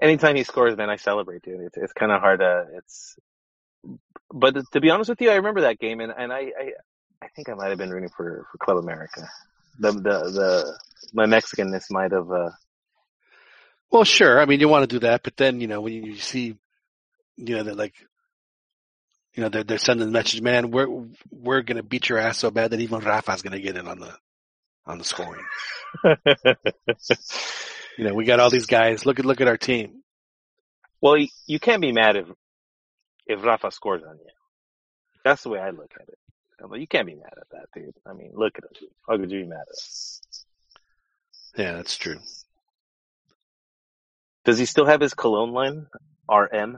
Anytime 0.01 0.35
he 0.35 0.43
scores, 0.43 0.77
man, 0.77 0.89
I 0.89 0.97
celebrate, 0.97 1.43
dude. 1.43 1.61
It's 1.61 1.77
it's 1.77 1.93
kind 1.93 2.11
of 2.11 2.21
hard 2.21 2.39
to. 2.41 2.65
It's. 2.77 3.15
But 4.33 4.55
to 4.73 4.81
be 4.81 4.89
honest 4.91 5.09
with 5.09 5.21
you, 5.21 5.31
I 5.31 5.35
remember 5.35 5.61
that 5.61 5.79
game, 5.79 6.01
and 6.01 6.13
and 6.17 6.31
I 6.33 6.39
I, 6.59 6.71
I 7.23 7.27
think 7.35 7.49
I 7.49 7.53
might 7.55 7.69
have 7.69 7.77
been 7.79 7.89
rooting 7.91 8.09
for 8.15 8.45
for 8.51 8.57
Club 8.59 8.77
America. 8.77 9.27
The 9.79 9.91
the 9.93 9.99
the 10.31 10.79
my 11.13 11.25
Mexicanness 11.25 11.85
might 11.91 12.11
have. 12.11 12.31
uh 12.31 12.51
Well, 13.91 14.03
sure. 14.03 14.39
I 14.41 14.45
mean, 14.45 14.59
you 14.59 14.69
want 14.69 14.83
to 14.89 14.95
do 14.95 14.99
that, 15.07 15.23
but 15.23 15.37
then 15.37 15.61
you 15.61 15.67
know 15.67 15.81
when 15.81 15.93
you 15.93 16.15
see, 16.15 16.57
you 17.37 17.55
know, 17.55 17.63
that 17.63 17.77
like, 17.77 17.95
you 19.35 19.43
know, 19.43 19.49
they're 19.49 19.63
they're 19.63 19.77
sending 19.79 20.07
the 20.07 20.11
message, 20.13 20.41
man, 20.41 20.71
we're 20.71 20.87
we're 21.31 21.61
gonna 21.61 21.83
beat 21.83 22.09
your 22.09 22.19
ass 22.19 22.37
so 22.39 22.51
bad 22.51 22.71
that 22.71 22.81
even 22.81 22.99
Rafa's 22.99 23.41
gonna 23.43 23.59
get 23.61 23.77
in 23.77 23.87
on 23.87 23.99
the 23.99 24.13
on 24.85 24.97
the 24.99 25.05
scoring. 25.05 25.45
You 27.97 28.05
know, 28.05 28.13
we 28.13 28.25
got 28.25 28.39
all 28.39 28.49
these 28.49 28.67
guys. 28.67 29.05
Look 29.05 29.19
at 29.19 29.25
look 29.25 29.41
at 29.41 29.47
our 29.47 29.57
team. 29.57 30.03
well, 31.01 31.17
you, 31.47 31.59
can't 31.59 31.81
be 31.81 31.91
mad 31.91 32.15
if 32.15 32.27
if 33.25 33.43
Rafa 33.43 33.71
scores 33.71 34.03
on 34.07 34.17
you. 34.17 34.31
That's 35.23 35.43
the 35.43 35.49
way 35.49 35.59
I 35.59 35.71
look 35.71 35.91
at 35.99 36.07
it. 36.07 36.17
Like, 36.69 36.79
you 36.79 36.87
can't 36.87 37.05
be 37.07 37.15
mad 37.15 37.33
at 37.37 37.49
that, 37.51 37.65
dude. 37.75 37.93
I 38.05 38.13
mean, 38.13 38.31
look 38.33 38.53
at 38.57 38.63
him. 38.63 38.87
How 39.07 39.17
could 39.17 39.31
you 39.31 39.41
be 39.41 39.47
mad 39.47 39.59
at 39.61 39.77
him? 41.57 41.65
Yeah, 41.65 41.73
that's 41.73 41.97
true. 41.97 42.17
Does 44.45 44.57
he 44.59 44.65
still 44.65 44.85
have 44.85 45.01
his 45.01 45.13
cologne 45.13 45.51
line? 45.51 45.87
RM. 46.29 46.77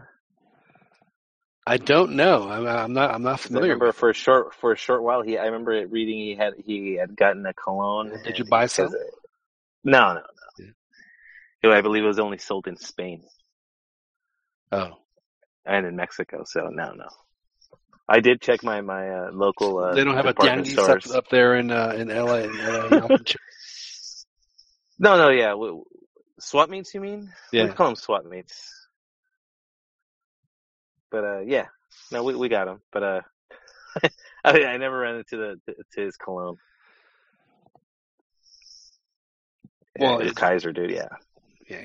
I 1.67 1.77
don't 1.77 2.13
know. 2.13 2.49
I'm, 2.49 2.65
I'm 2.67 2.93
not. 2.93 3.13
I'm 3.13 3.21
not 3.21 3.37
'Cause 3.37 3.45
I 3.45 3.47
familiar. 3.47 3.67
remember 3.67 3.87
With 3.87 3.95
for 3.95 4.09
a 4.09 4.13
short 4.13 4.55
for 4.55 4.71
a 4.71 4.77
short 4.77 5.03
while 5.03 5.21
he 5.21 5.37
I 5.37 5.45
remember 5.45 5.85
reading 5.87 6.17
he 6.17 6.35
had 6.35 6.53
he 6.65 6.95
had 6.95 7.15
gotten 7.15 7.45
a 7.45 7.53
cologne. 7.53 8.11
Did 8.23 8.39
you 8.39 8.45
buy 8.45 8.65
some? 8.65 8.89
No, 9.83 10.13
no, 10.13 10.13
no. 10.15 10.21
Yeah, 11.63 11.71
I 11.71 11.81
believe 11.81 12.03
it 12.03 12.07
was 12.07 12.19
only 12.19 12.37
sold 12.37 12.67
in 12.67 12.77
Spain 12.77 13.23
Oh, 14.71 14.91
and 15.65 15.85
in 15.85 15.95
Mexico. 15.95 16.43
So 16.45 16.69
no, 16.71 16.93
no. 16.93 17.07
I 18.07 18.19
did 18.19 18.41
check 18.41 18.63
my 18.63 18.81
my 18.81 19.09
uh, 19.09 19.29
local. 19.33 19.79
Uh, 19.79 19.93
they 19.95 20.03
don't 20.03 20.15
have 20.15 20.25
a 20.25 20.33
tianguis 20.33 20.77
up, 20.77 21.15
up 21.15 21.29
there 21.29 21.55
in 21.55 21.71
uh, 21.71 21.93
in 21.95 22.07
LA. 22.09 22.35
In 22.37 22.57
LA 22.59 23.07
No, 24.99 25.17
no, 25.17 25.29
yeah. 25.29 25.49
w- 25.51 25.83
Swap 26.41 26.69
meets, 26.69 26.93
you 26.93 27.01
mean? 27.01 27.31
Yeah. 27.51 27.65
We 27.65 27.71
call 27.71 27.87
them 27.87 27.95
swap 27.95 28.25
meets. 28.25 28.87
But 31.11 31.23
uh, 31.23 31.39
yeah, 31.39 31.65
no, 32.11 32.23
we 32.23 32.35
we 32.35 32.49
got 32.49 32.67
him. 32.67 32.81
But 32.91 33.03
uh, 33.03 33.21
I, 34.43 34.65
I 34.65 34.77
never 34.77 34.99
ran 34.99 35.15
into 35.17 35.37
the 35.37 35.55
to, 35.67 35.75
to 35.93 36.01
his 36.01 36.15
cologne. 36.15 36.57
Yeah, 39.99 40.09
Well, 40.11 40.19
his 40.19 40.33
Kaiser 40.33 40.71
dude. 40.71 40.91
Yeah, 40.91 41.07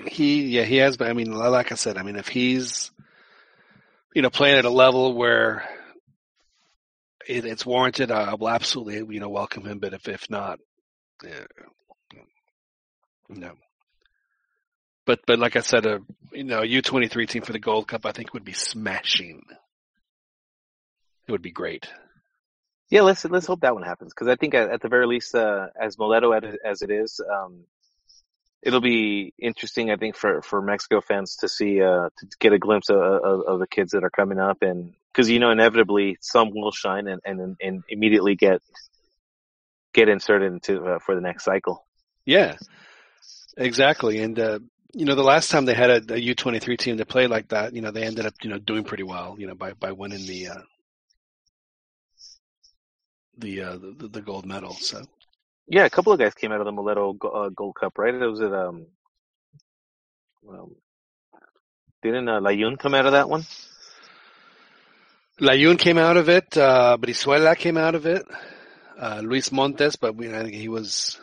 he 0.06 0.44
yeah 0.46 0.64
he 0.64 0.76
has. 0.76 0.96
But 0.96 1.08
I 1.08 1.12
mean, 1.12 1.32
like 1.32 1.72
I 1.72 1.76
said, 1.76 1.98
I 1.98 2.02
mean, 2.02 2.16
if 2.16 2.28
he's 2.28 2.90
you 4.14 4.22
know 4.22 4.30
playing 4.30 4.58
at 4.58 4.64
a 4.64 4.70
level 4.70 5.14
where 5.14 5.68
it, 7.26 7.44
it's 7.44 7.66
warranted, 7.66 8.10
I 8.10 8.34
will 8.34 8.48
absolutely 8.48 9.14
you 9.14 9.20
know 9.20 9.28
welcome 9.28 9.64
him. 9.64 9.78
But 9.78 9.94
if 9.94 10.08
if 10.08 10.30
not, 10.30 10.58
yeah, 11.24 11.44
no. 13.28 13.52
But 15.06 15.20
but 15.26 15.38
like 15.38 15.56
I 15.56 15.60
said, 15.60 15.86
a 15.86 16.00
you 16.32 16.44
know 16.44 16.62
U 16.62 16.82
twenty 16.82 17.08
three 17.08 17.26
team 17.26 17.42
for 17.42 17.52
the 17.52 17.58
Gold 17.58 17.88
Cup, 17.88 18.06
I 18.06 18.12
think 18.12 18.32
would 18.34 18.44
be 18.44 18.54
smashing. 18.54 19.42
It 21.26 21.32
would 21.32 21.42
be 21.42 21.52
great. 21.52 21.88
yeah. 22.90 23.02
Let's 23.02 23.24
let's 23.24 23.46
hope 23.46 23.60
that 23.62 23.74
one 23.74 23.82
happens 23.82 24.12
because 24.14 24.28
I 24.28 24.36
think 24.36 24.54
at, 24.54 24.70
at 24.70 24.82
the 24.82 24.88
very 24.88 25.06
least, 25.06 25.34
uh, 25.34 25.68
as 25.80 25.96
Moleto 25.96 26.36
as, 26.36 26.56
as 26.64 26.82
it 26.82 26.90
is, 26.90 27.20
um, 27.20 27.64
it'll 28.64 28.80
be 28.80 29.34
interesting. 29.38 29.90
I 29.90 29.96
think 29.96 30.16
for 30.16 30.42
for 30.42 30.62
Mexico 30.62 31.00
fans 31.00 31.36
to 31.36 31.48
see 31.48 31.80
uh, 31.80 32.08
to 32.16 32.26
get 32.40 32.52
a 32.52 32.58
glimpse 32.58 32.88
of, 32.88 32.96
of, 32.96 33.40
of 33.46 33.58
the 33.60 33.66
kids 33.66 33.92
that 33.92 34.02
are 34.02 34.10
coming 34.10 34.40
up, 34.40 34.62
and 34.62 34.94
because 35.12 35.30
you 35.30 35.38
know 35.38 35.50
inevitably 35.50 36.16
some 36.20 36.50
will 36.52 36.72
shine 36.72 37.06
and 37.06 37.20
and, 37.24 37.56
and 37.60 37.84
immediately 37.88 38.34
get 38.34 38.60
get 39.92 40.08
inserted 40.08 40.52
into 40.52 40.82
uh, 40.84 40.98
for 40.98 41.14
the 41.14 41.20
next 41.20 41.44
cycle. 41.44 41.86
Yeah, 42.24 42.56
exactly. 43.56 44.20
And 44.20 44.38
uh, 44.38 44.58
you 44.94 45.04
know, 45.04 45.14
the 45.14 45.22
last 45.22 45.50
time 45.50 45.66
they 45.66 45.74
had 45.74 45.90
a, 45.90 46.14
a 46.14 46.18
U 46.18 46.34
twenty 46.34 46.58
three 46.58 46.78
team 46.78 46.96
that 46.96 47.08
played 47.08 47.30
like 47.30 47.48
that, 47.48 47.74
you 47.74 47.82
know, 47.82 47.90
they 47.90 48.04
ended 48.04 48.26
up 48.26 48.34
you 48.42 48.50
know 48.50 48.58
doing 48.58 48.84
pretty 48.84 49.04
well. 49.04 49.36
You 49.38 49.46
know, 49.46 49.54
by 49.54 49.74
by 49.74 49.92
winning 49.92 50.26
the 50.26 50.48
uh, 50.48 50.62
the, 53.36 53.62
uh, 53.62 53.76
the 53.76 54.08
the 54.08 54.22
gold 54.22 54.46
medal. 54.46 54.72
So 54.72 55.02
Yeah, 55.66 55.84
a 55.84 55.90
couple 55.90 56.12
of 56.12 56.18
guys 56.18 56.34
came 56.34 56.52
out 56.52 56.60
of 56.60 56.66
the 56.66 56.72
Moleto 56.72 57.16
uh, 57.24 57.48
Gold 57.48 57.76
Cup, 57.80 57.98
right? 57.98 58.14
It 58.14 58.26
was 58.26 58.40
at 58.40 58.52
um, 58.52 58.86
um 60.48 60.76
didn't 62.02 62.28
uh, 62.28 62.38
Layun 62.40 62.78
come 62.78 62.94
out 62.94 63.06
of 63.06 63.12
that 63.12 63.30
one? 63.30 63.46
Layun 65.40 65.78
came 65.78 65.96
out 65.96 66.18
of 66.18 66.28
it. 66.28 66.56
Uh, 66.56 66.98
Brizuela 66.98 67.56
came 67.56 67.78
out 67.78 67.94
of 67.94 68.04
it. 68.04 68.26
Uh, 69.00 69.22
Luis 69.24 69.50
Montes, 69.50 69.96
but 69.96 70.14
we, 70.14 70.28
I 70.32 70.42
think 70.42 70.54
he 70.54 70.68
was. 70.68 71.18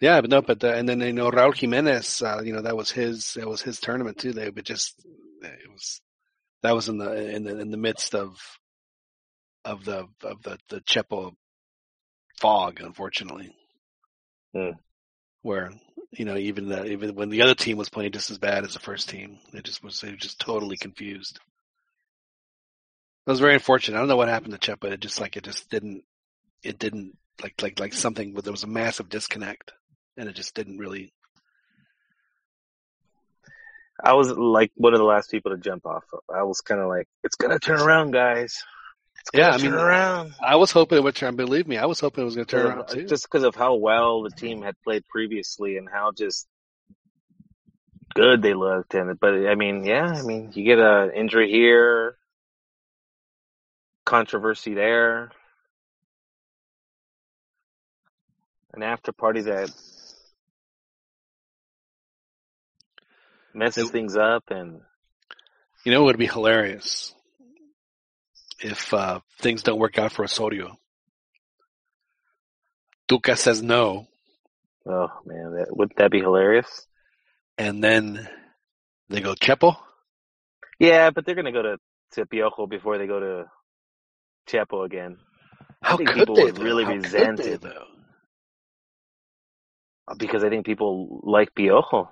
Yeah, 0.00 0.20
but 0.20 0.30
no, 0.30 0.42
but 0.42 0.60
the, 0.60 0.74
and 0.74 0.86
then 0.86 1.00
you 1.00 1.14
know 1.14 1.30
Raul 1.30 1.56
Jimenez, 1.56 2.22
uh, 2.22 2.42
you 2.44 2.52
know 2.52 2.62
that 2.62 2.76
was 2.76 2.90
his 2.90 3.34
that 3.34 3.48
was 3.48 3.62
his 3.62 3.80
tournament 3.80 4.18
too. 4.18 4.32
They 4.32 4.50
but 4.50 4.64
just 4.64 4.94
it 5.40 5.70
was 5.70 6.00
that 6.62 6.74
was 6.74 6.88
in 6.88 6.98
the 6.98 7.34
in 7.34 7.44
the 7.44 7.58
in 7.58 7.70
the 7.70 7.76
midst 7.76 8.14
of 8.14 8.36
of 9.64 9.84
the 9.84 10.08
of 10.22 10.42
the 10.42 10.58
the 10.68 10.80
Chepo 10.80 11.32
fog, 12.40 12.80
unfortunately, 12.80 13.54
Hmm. 14.54 14.70
where 15.42 15.72
you 16.12 16.24
know 16.24 16.36
even 16.36 16.68
the 16.68 16.84
even 16.86 17.14
when 17.14 17.30
the 17.30 17.42
other 17.42 17.54
team 17.54 17.76
was 17.76 17.88
playing 17.88 18.12
just 18.12 18.30
as 18.30 18.38
bad 18.38 18.64
as 18.64 18.74
the 18.74 18.80
first 18.80 19.08
team, 19.08 19.38
it 19.52 19.64
just 19.64 19.82
was 19.82 20.00
they 20.00 20.10
were 20.10 20.16
just 20.16 20.38
totally 20.40 20.76
confused. 20.76 21.40
It 23.26 23.30
was 23.30 23.40
very 23.40 23.54
unfortunate. 23.54 23.96
I 23.96 24.00
don't 24.00 24.08
know 24.08 24.16
what 24.16 24.28
happened 24.28 24.52
to 24.52 24.58
Chet, 24.58 24.80
but 24.80 24.92
It 24.92 25.00
just 25.00 25.20
like 25.20 25.36
it 25.36 25.44
just 25.44 25.70
didn't 25.70 26.04
it 26.62 26.78
didn't 26.78 27.16
like 27.42 27.60
like 27.62 27.78
like 27.80 27.92
something 27.94 28.34
but 28.34 28.44
there 28.44 28.52
was 28.52 28.64
a 28.64 28.68
massive 28.68 29.08
disconnect 29.08 29.72
and 30.16 30.28
it 30.28 30.34
just 30.34 30.54
didn't 30.54 30.78
really 30.78 31.12
I 34.02 34.14
was 34.14 34.30
like 34.30 34.72
one 34.74 34.94
of 34.94 34.98
the 34.98 35.04
last 35.04 35.30
people 35.30 35.52
to 35.52 35.58
jump 35.58 35.86
off. 35.86 36.04
I 36.34 36.42
was 36.42 36.60
kind 36.60 36.80
of 36.80 36.88
like, 36.88 37.06
it's 37.22 37.36
gonna 37.36 37.58
turn 37.60 37.80
around, 37.80 38.10
guys. 38.12 38.64
Yeah, 39.34 39.50
I 39.50 39.58
mean, 39.58 39.72
around. 39.72 40.34
I 40.42 40.56
was 40.56 40.72
hoping 40.72 40.98
it 40.98 41.04
would 41.04 41.14
turn 41.16 41.36
believe 41.36 41.66
me, 41.66 41.78
I 41.78 41.86
was 41.86 42.00
hoping 42.00 42.22
it 42.22 42.24
was 42.26 42.34
gonna 42.34 42.44
turn 42.44 42.66
around 42.66 42.88
too. 42.88 43.06
Just 43.06 43.24
because 43.24 43.44
of 43.44 43.54
how 43.54 43.74
well 43.74 44.22
the 44.22 44.30
team 44.30 44.62
had 44.62 44.74
played 44.82 45.06
previously 45.08 45.76
and 45.76 45.88
how 45.88 46.12
just 46.12 46.46
good 48.14 48.42
they 48.42 48.54
looked. 48.54 48.94
And 48.94 49.18
but 49.18 49.34
I 49.46 49.54
mean, 49.54 49.84
yeah, 49.84 50.06
I 50.06 50.22
mean, 50.22 50.52
you 50.54 50.64
get 50.64 50.78
a 50.78 51.10
injury 51.14 51.50
here, 51.50 52.16
controversy 54.04 54.74
there, 54.74 55.30
an 58.74 58.82
after 58.82 59.12
party 59.12 59.42
that 59.42 59.70
messes 63.54 63.88
It- 63.88 63.92
things 63.92 64.16
up, 64.16 64.50
and 64.50 64.82
You 65.84 65.92
know 65.92 66.02
it 66.02 66.04
would 66.06 66.18
be 66.18 66.26
hilarious 66.26 67.14
if 68.62 68.92
uh 68.94 69.20
things 69.40 69.62
don't 69.62 69.78
work 69.78 69.98
out 69.98 70.12
for 70.12 70.24
Osorio. 70.24 70.76
Duca 73.08 73.36
says 73.36 73.62
no, 73.62 74.06
oh 74.86 75.08
man, 75.26 75.54
that, 75.56 75.66
wouldn't 75.76 75.98
that 75.98 76.10
be 76.10 76.20
hilarious? 76.20 76.86
and 77.58 77.82
then 77.82 78.28
they 79.08 79.20
go 79.20 79.34
Chepo. 79.34 79.76
Yeah, 80.78 81.10
but 81.10 81.26
they're 81.26 81.34
gonna 81.34 81.52
go 81.52 81.62
to 81.62 81.76
to 82.12 82.26
Piojo 82.26 82.68
before 82.68 82.98
they 82.98 83.06
go 83.06 83.20
to 83.20 83.44
Chepo 84.48 84.84
again. 84.84 85.18
How 85.82 85.96
could 85.96 86.14
people 86.14 86.34
they 86.34 86.44
would 86.44 86.56
though? 86.56 86.62
really 86.64 86.84
How 86.84 86.92
resent 86.94 87.38
they, 87.38 87.50
it. 87.52 87.60
though? 87.60 87.86
because 90.18 90.44
I 90.44 90.48
think 90.48 90.66
people 90.66 91.20
like 91.22 91.54
Piojo. 91.54 92.08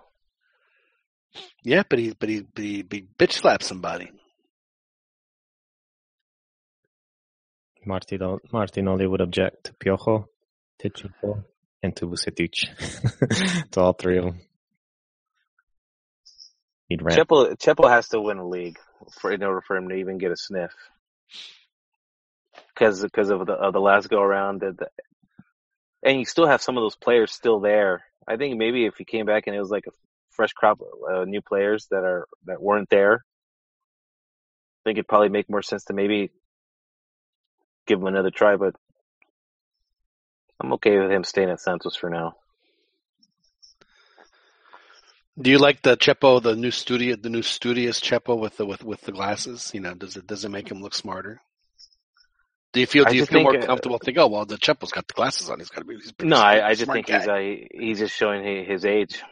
Yeah, 1.62 1.82
but 1.88 1.98
he 1.98 2.12
but 2.18 2.28
he 2.28 2.40
but 2.42 2.64
he, 2.64 2.76
he 2.90 3.06
bitch 3.18 3.32
slapped 3.32 3.64
somebody. 3.64 4.10
Martinoli 7.86 9.08
would 9.10 9.20
object 9.20 9.64
to 9.64 9.74
Piojo, 9.74 10.26
to 10.80 10.90
Chico, 10.90 11.44
and 11.82 11.96
to 11.96 12.06
Vucetich. 12.06 13.70
to 13.70 13.80
all 13.80 13.92
three 13.92 14.18
of 14.18 14.24
them. 14.24 14.40
He'd 16.88 17.02
rant. 17.02 17.18
Chepo 17.18 17.56
Chepo 17.56 17.88
has 17.88 18.08
to 18.08 18.20
win 18.20 18.38
a 18.38 18.46
league 18.46 18.78
for 19.20 19.32
in 19.32 19.42
order 19.42 19.60
for 19.60 19.76
him 19.76 19.88
to 19.88 19.94
even 19.94 20.18
get 20.18 20.32
a 20.32 20.36
sniff. 20.36 20.72
because 22.74 23.02
because 23.02 23.30
of 23.30 23.46
the 23.46 23.52
of 23.52 23.72
the 23.72 23.80
last 23.80 24.08
go 24.08 24.20
around. 24.20 24.62
And 26.02 26.18
you 26.18 26.24
still 26.24 26.46
have 26.46 26.62
some 26.62 26.76
of 26.76 26.82
those 26.82 26.96
players 26.96 27.30
still 27.30 27.60
there. 27.60 28.02
I 28.26 28.36
think 28.36 28.56
maybe 28.56 28.86
if 28.86 28.94
he 28.96 29.04
came 29.04 29.26
back 29.26 29.46
and 29.46 29.54
it 29.54 29.60
was 29.60 29.70
like 29.70 29.86
a 29.86 29.92
fresh 30.30 30.52
crop 30.52 30.80
of 30.80 31.14
uh, 31.14 31.24
new 31.24 31.42
players 31.42 31.86
that 31.90 32.04
are 32.04 32.26
that 32.46 32.62
weren't 32.62 32.88
there, 32.88 33.16
I 33.16 34.80
think 34.84 34.98
it'd 34.98 35.08
probably 35.08 35.28
make 35.28 35.50
more 35.50 35.62
sense 35.62 35.84
to 35.84 35.92
maybe 35.92 36.30
give 37.86 38.00
him 38.00 38.06
another 38.06 38.30
try. 38.30 38.56
But 38.56 38.74
I'm 40.60 40.72
okay 40.74 40.98
with 40.98 41.10
him 41.10 41.24
staying 41.24 41.50
at 41.50 41.60
Santos 41.60 41.96
for 41.96 42.10
now. 42.10 42.34
Do 45.40 45.50
you 45.50 45.58
like 45.58 45.80
the 45.82 45.96
Chepo, 45.96 46.42
the 46.42 46.54
new 46.56 46.70
studio, 46.70 47.16
the 47.16 47.30
new 47.30 47.42
studious 47.42 48.00
Chepo 48.00 48.38
with 48.38 48.56
the 48.56 48.66
with 48.66 48.84
with 48.84 49.00
the 49.02 49.12
glasses? 49.12 49.70
You 49.72 49.80
know, 49.80 49.94
does 49.94 50.16
it 50.16 50.26
does 50.26 50.44
it 50.44 50.50
make 50.50 50.70
him 50.70 50.82
look 50.82 50.94
smarter? 50.94 51.40
Do 52.72 52.80
you 52.80 52.86
feel 52.86 53.04
do 53.04 53.16
you 53.16 53.24
feel 53.26 53.42
more 53.42 53.56
uh, 53.56 53.64
comfortable? 53.64 53.98
Think, 53.98 54.18
oh 54.18 54.26
well, 54.28 54.44
the 54.44 54.56
Chepo's 54.56 54.92
got 54.92 55.08
the 55.08 55.14
glasses 55.14 55.48
on. 55.48 55.58
He's 55.58 55.70
got 55.70 55.80
to 55.80 55.86
be. 55.86 55.94
He's 55.96 56.12
No, 56.20 56.36
smart- 56.36 56.44
I, 56.62 56.68
I 56.68 56.74
just 56.74 56.92
think 56.92 57.06
guy. 57.06 57.18
he's 57.18 57.28
uh, 57.28 57.66
he's 57.72 57.98
just 58.00 58.14
showing 58.14 58.44
hi- 58.44 58.64
his 58.70 58.84
age. 58.84 59.22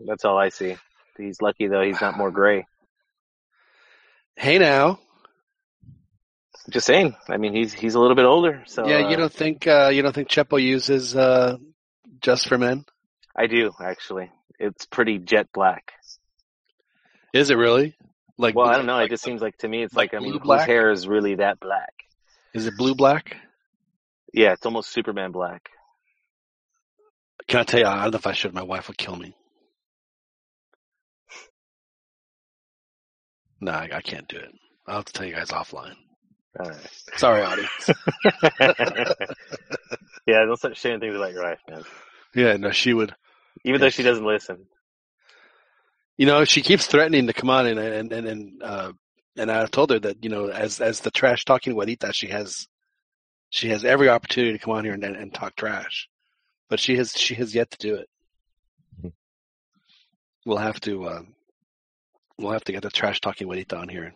That's 0.00 0.24
all 0.24 0.36
I 0.36 0.48
see. 0.48 0.76
He's 1.16 1.40
lucky 1.40 1.68
though; 1.68 1.82
he's 1.82 2.00
not 2.00 2.18
more 2.18 2.30
gray. 2.30 2.66
Hey 4.34 4.58
now, 4.58 4.98
Just 6.70 6.86
saying. 6.86 7.14
I 7.28 7.36
mean, 7.36 7.54
he's 7.54 7.72
he's 7.72 7.94
a 7.94 8.00
little 8.00 8.16
bit 8.16 8.24
older. 8.24 8.62
So 8.66 8.86
yeah, 8.86 9.08
you 9.08 9.14
uh, 9.14 9.20
don't 9.20 9.32
think 9.32 9.66
uh, 9.66 9.90
you 9.92 10.02
don't 10.02 10.14
think 10.14 10.28
Chepo 10.28 10.60
uses 10.60 11.14
uh, 11.16 11.56
just 12.20 12.48
for 12.48 12.58
men? 12.58 12.84
I 13.36 13.46
do 13.46 13.72
actually. 13.80 14.30
It's 14.58 14.86
pretty 14.86 15.18
jet 15.18 15.48
black. 15.52 15.92
Is 17.32 17.50
it 17.50 17.56
really? 17.56 17.94
Like, 18.38 18.54
Well, 18.54 18.66
I 18.66 18.76
don't 18.76 18.86
know. 18.86 18.94
like- 18.94 19.06
It 19.06 19.10
just 19.10 19.24
seems 19.24 19.40
like 19.42 19.56
to 19.58 19.68
me, 19.68 19.82
it's 19.82 19.94
like 19.94 20.12
like, 20.12 20.20
I 20.22 20.24
mean, 20.24 20.38
whose 20.42 20.62
hair 20.64 20.90
is 20.90 21.06
really 21.06 21.36
that 21.36 21.60
black? 21.60 21.92
Is 22.54 22.66
it 22.66 22.76
blue 22.76 22.94
black? 22.94 23.36
Yeah, 24.32 24.52
it's 24.52 24.64
almost 24.66 24.90
Superman 24.90 25.32
black. 25.32 25.68
Can 27.48 27.60
I 27.60 27.62
tell 27.64 27.80
you? 27.80 27.86
I 27.86 28.02
don't 28.02 28.12
know 28.12 28.18
if 28.18 28.26
I 28.26 28.32
should. 28.32 28.52
My 28.54 28.62
wife 28.62 28.88
would 28.88 28.98
kill 28.98 29.16
me. 29.16 29.34
No, 33.60 33.72
I, 33.72 33.88
I 33.94 34.00
can't 34.00 34.28
do 34.28 34.36
it. 34.36 34.52
I'll 34.86 34.96
have 34.96 35.04
to 35.06 35.12
tell 35.12 35.26
you 35.26 35.34
guys 35.34 35.48
offline. 35.48 35.94
All 36.58 36.68
right. 36.70 36.90
Sorry, 37.16 37.42
audience. 37.42 37.90
yeah, 40.26 40.44
don't 40.44 40.56
start 40.56 40.76
saying 40.76 41.00
things 41.00 41.14
about 41.14 41.32
your 41.32 41.44
wife, 41.44 41.60
man. 41.68 41.82
yeah, 42.34 42.56
no, 42.56 42.70
she 42.70 42.94
would. 42.94 43.14
Even 43.64 43.80
though 43.80 43.90
she 43.90 44.02
doesn't 44.02 44.24
listen. 44.24 44.66
You 46.16 46.26
know, 46.26 46.44
she 46.44 46.62
keeps 46.62 46.86
threatening 46.86 47.26
to 47.26 47.32
come 47.34 47.50
on, 47.50 47.66
and 47.66 47.78
and 47.78 48.12
and 48.12 48.26
and, 48.26 48.62
uh, 48.62 48.92
and 49.36 49.50
I've 49.50 49.70
told 49.70 49.90
her 49.90 49.98
that 49.98 50.24
you 50.24 50.30
know, 50.30 50.48
as 50.48 50.80
as 50.80 51.00
the 51.00 51.10
trash 51.10 51.44
talking 51.44 51.74
Juanita, 51.74 52.12
she 52.12 52.28
has 52.28 52.66
she 53.50 53.68
has 53.68 53.84
every 53.84 54.08
opportunity 54.08 54.52
to 54.56 54.64
come 54.64 54.74
on 54.74 54.84
here 54.84 54.94
and 54.94 55.04
and 55.04 55.34
talk 55.34 55.56
trash, 55.56 56.08
but 56.70 56.80
she 56.80 56.96
has 56.96 57.12
she 57.12 57.34
has 57.34 57.54
yet 57.54 57.70
to 57.72 57.78
do 57.78 57.94
it. 57.96 58.08
Mhm. 59.02 59.12
We'll 60.46 60.56
have 60.56 60.80
to 60.80 61.04
uh, 61.04 61.22
we'll 62.38 62.52
have 62.52 62.64
to 62.64 62.72
get 62.72 62.82
the 62.82 62.90
trash 62.90 63.20
talking 63.20 63.46
Juanita 63.46 63.76
on 63.76 63.88
here 63.90 64.14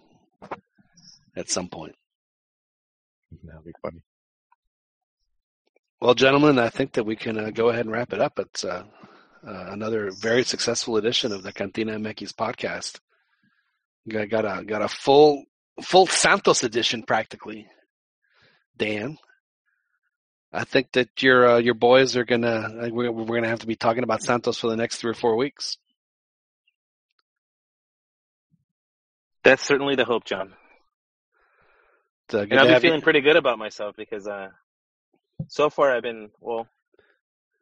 at 1.36 1.51
some 1.51 1.69
point. 1.69 1.94
That'd 3.44 3.65
be 3.65 3.73
funny. 3.83 4.02
Well, 6.00 6.15
gentlemen, 6.15 6.59
I 6.59 6.70
think 6.70 6.92
that 6.92 7.05
we 7.05 7.17
can 7.17 7.39
uh, 7.39 7.50
go 7.50 7.68
ahead 7.68 7.84
and 7.84 7.92
wrap 7.92 8.12
it 8.12 8.20
up. 8.20 8.39
It's 8.39 8.65
uh, 8.65 8.84
uh, 9.47 9.67
another 9.68 10.10
very 10.10 10.44
successful 10.44 10.97
edition 10.97 11.33
of 11.33 11.42
the 11.42 11.52
Cantina 11.52 11.92
MX 11.99 12.33
podcast. 12.33 13.00
Got, 14.09 14.31
got 14.31 14.44
a 14.44 14.65
got 14.65 14.83
a 14.83 14.89
full 14.89 15.44
full 15.83 16.07
Santos 16.07 16.62
edition 16.62 17.02
practically. 17.02 17.67
Dan, 18.78 19.18
I 20.52 20.65
think 20.65 20.92
that 20.92 21.23
your 21.23 21.47
uh, 21.47 21.59
your 21.59 21.75
boys 21.75 22.17
are 22.17 22.25
gonna 22.25 22.89
we're, 22.91 23.12
we're 23.12 23.36
gonna 23.36 23.49
have 23.49 23.60
to 23.60 23.67
be 23.67 23.76
talking 23.76 24.02
about 24.02 24.23
Santos 24.23 24.59
for 24.59 24.68
the 24.68 24.76
next 24.76 24.97
three 24.97 25.10
or 25.10 25.15
four 25.15 25.36
weeks. 25.36 25.76
That's 29.44 29.62
certainly 29.62 29.97
the 29.97 30.05
hope, 30.05 30.25
John. 30.25 30.55
Uh, 32.33 32.39
And 32.41 32.55
I'll 32.55 32.67
be 32.67 32.73
have 32.73 32.83
you- 32.84 32.89
feeling 32.91 33.02
pretty 33.02 33.20
good 33.20 33.36
about 33.36 33.59
myself 33.59 33.97
because 33.97 34.26
uh, 34.26 34.49
so 35.49 35.70
far 35.70 35.94
I've 35.94 36.02
been 36.02 36.31
well. 36.41 36.67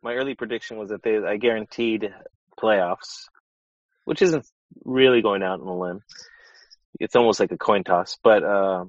My 0.02 0.14
early 0.14 0.34
prediction 0.34 0.76
was 0.78 0.90
that 0.90 1.02
they 1.02 1.18
I 1.18 1.36
guaranteed 1.38 2.14
playoffs, 2.58 3.24
which 4.04 4.22
isn't 4.22 4.46
really 4.84 5.22
going 5.22 5.42
out 5.42 5.60
on 5.60 5.66
a 5.66 5.76
limb. 5.76 6.02
It's 7.00 7.16
almost 7.16 7.40
like 7.40 7.50
a 7.52 7.58
coin 7.58 7.82
toss, 7.84 8.16
but 8.22 8.44
uh, 8.44 8.84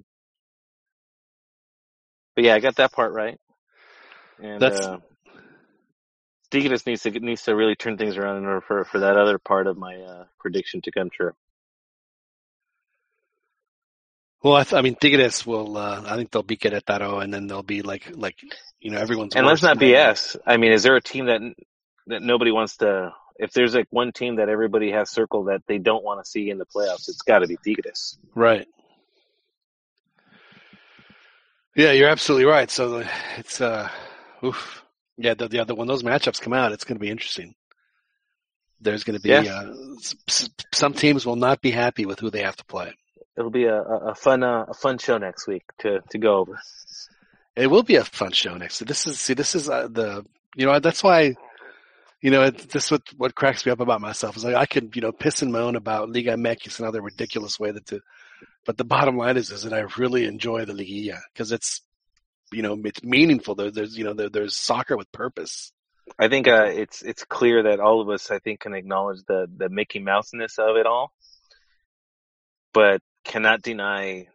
but 2.36 2.44
yeah, 2.46 2.56
I 2.56 2.60
got 2.60 2.76
that 2.78 2.92
part 2.92 3.14
right. 3.14 3.40
And 4.42 4.62
That's- 4.62 4.86
uh, 4.86 4.98
Tigres 6.52 6.86
needs 6.88 7.04
to 7.04 7.12
needs 7.12 7.44
to 7.44 7.56
really 7.56 7.76
turn 7.76 7.98
things 7.98 8.18
around 8.18 8.38
in 8.38 8.46
order 8.46 8.62
for 8.62 8.84
for 8.86 9.00
that 9.00 9.18
other 9.18 9.38
part 9.38 9.68
of 9.68 9.78
my 9.78 9.96
uh, 9.96 10.26
prediction 10.40 10.82
to 10.82 10.92
come 10.92 11.10
true. 11.12 11.34
Well, 14.42 14.56
I, 14.56 14.64
th- 14.64 14.74
I 14.74 14.82
mean, 14.82 14.96
Tigres 14.96 15.46
will. 15.46 15.76
Uh, 15.78 16.02
I 16.06 16.16
think 16.16 16.32
they'll 16.32 16.44
beat 16.44 16.62
Querétaro, 16.62 17.22
and 17.22 17.34
then 17.34 17.48
they'll 17.48 17.64
be 17.64 17.82
like, 17.82 18.10
like 18.16 18.38
you 18.80 18.92
know, 18.92 18.98
everyone's. 18.98 19.36
And 19.36 19.46
let's 19.46 19.62
not. 19.62 19.78
BS. 19.78 20.38
I 20.46 20.58
mean, 20.58 20.72
is 20.72 20.84
there 20.84 20.96
a 20.96 21.02
team 21.02 21.26
that 21.26 21.42
that 22.08 22.22
nobody 22.22 22.52
wants 22.52 22.78
to? 22.78 23.14
If 23.38 23.52
there's 23.54 23.74
like 23.74 23.88
one 23.90 24.12
team 24.12 24.38
that 24.38 24.50
everybody 24.50 24.92
has 24.92 25.10
circled 25.10 25.48
that 25.48 25.62
they 25.68 25.78
don't 25.78 26.04
want 26.04 26.24
to 26.24 26.30
see 26.30 26.50
in 26.50 26.58
the 26.58 26.66
playoffs, 26.66 27.08
it's 27.10 27.22
got 27.22 27.40
to 27.40 27.48
be 27.48 27.58
Tigres. 27.64 28.18
Right. 28.36 28.68
Yeah, 31.76 31.92
you're 31.92 32.10
absolutely 32.10 32.46
right. 32.46 32.70
So 32.70 33.00
uh, 33.00 33.08
it's 33.38 33.62
uh, 33.62 33.90
oof. 34.44 34.84
Yeah, 35.18 35.34
the, 35.34 35.48
the 35.48 35.60
other 35.60 35.76
when 35.76 35.88
those 35.88 36.04
matchups 36.04 36.42
come 36.42 36.54
out, 36.54 36.72
it's 36.72 36.84
going 36.86 36.96
to 36.98 37.02
be 37.02 37.10
interesting. 37.10 37.56
There's 38.82 39.04
going 39.04 39.18
to 39.18 39.22
be 39.22 39.30
Yeah. 39.30 39.44
uh, 39.44 39.74
some 40.74 40.94
teams 40.94 41.26
will 41.26 41.36
not 41.36 41.62
be 41.62 41.72
happy 41.72 42.06
with 42.06 42.20
who 42.20 42.30
they 42.30 42.44
have 42.44 42.56
to 42.58 42.66
play. 42.66 42.94
It'll 43.40 43.52
be 43.52 43.64
a, 43.64 43.82
a 43.82 44.16
fun 44.16 44.44
uh, 44.44 44.66
a 44.68 44.74
fun 44.74 44.98
show 44.98 45.18
next 45.18 45.48
week 45.48 45.64
to 45.80 46.02
to 46.10 46.18
go 46.18 46.40
over. 46.40 46.60
It 47.56 47.68
will 47.68 47.84
be 47.84 47.96
a 47.96 48.04
fun 48.04 48.34
show 48.34 48.56
next. 48.58 48.86
This 48.86 49.08
is 49.08 49.18
see, 49.18 49.34
this 49.34 49.56
is 49.56 49.70
uh, 49.70 49.88
the 49.88 50.26
you 50.58 50.66
know 50.66 50.78
that's 50.80 51.02
why 51.02 51.36
you 52.22 52.32
know 52.32 52.44
it, 52.44 52.70
this 52.70 52.92
what 52.92 53.02
what 53.16 53.36
cracks 53.36 53.66
me 53.66 53.72
up 53.72 53.80
about 53.80 54.02
myself 54.02 54.36
is 54.36 54.44
like 54.44 54.56
I 54.56 54.66
could 54.66 54.94
you 54.94 55.02
know 55.02 55.14
piss 55.14 55.42
and 55.42 55.54
moan 55.54 55.78
about 55.78 56.10
Liga 56.10 56.36
MX 56.36 56.80
and 56.80 56.88
other 56.88 57.02
ridiculous 57.02 57.58
way 57.58 57.72
that 57.72 57.86
to, 57.88 58.02
but 58.66 58.76
the 58.76 58.84
bottom 58.84 59.16
line 59.16 59.38
is 59.38 59.52
is 59.52 59.64
that 59.64 59.74
I 59.74 59.86
really 59.98 60.26
enjoy 60.26 60.66
the 60.66 60.74
Liguilla 60.74 61.20
because 61.34 61.54
it's 61.54 61.82
you 62.52 62.62
know 62.62 62.78
it's 62.84 63.04
meaningful. 63.04 63.56
There, 63.56 63.72
there's 63.72 63.98
you 63.98 64.04
know 64.04 64.14
there, 64.14 64.30
there's 64.30 64.58
soccer 64.58 64.98
with 64.98 65.10
purpose. 65.14 65.72
I 66.20 66.28
think 66.28 66.50
uh, 66.50 66.66
it's 66.66 67.04
it's 67.04 67.24
clear 67.24 67.64
that 67.64 67.80
all 67.80 68.02
of 68.02 68.10
us, 68.10 68.32
I 68.32 68.40
think, 68.40 68.60
can 68.60 68.74
acknowledge 68.74 69.20
the 69.30 69.48
the 69.56 69.70
Mickey 69.70 70.00
Mouseness 70.00 70.60
of 70.60 70.76
it 70.76 70.86
all, 70.86 71.14
but 72.74 73.02
cannot 73.24 73.62
deny 73.62 74.28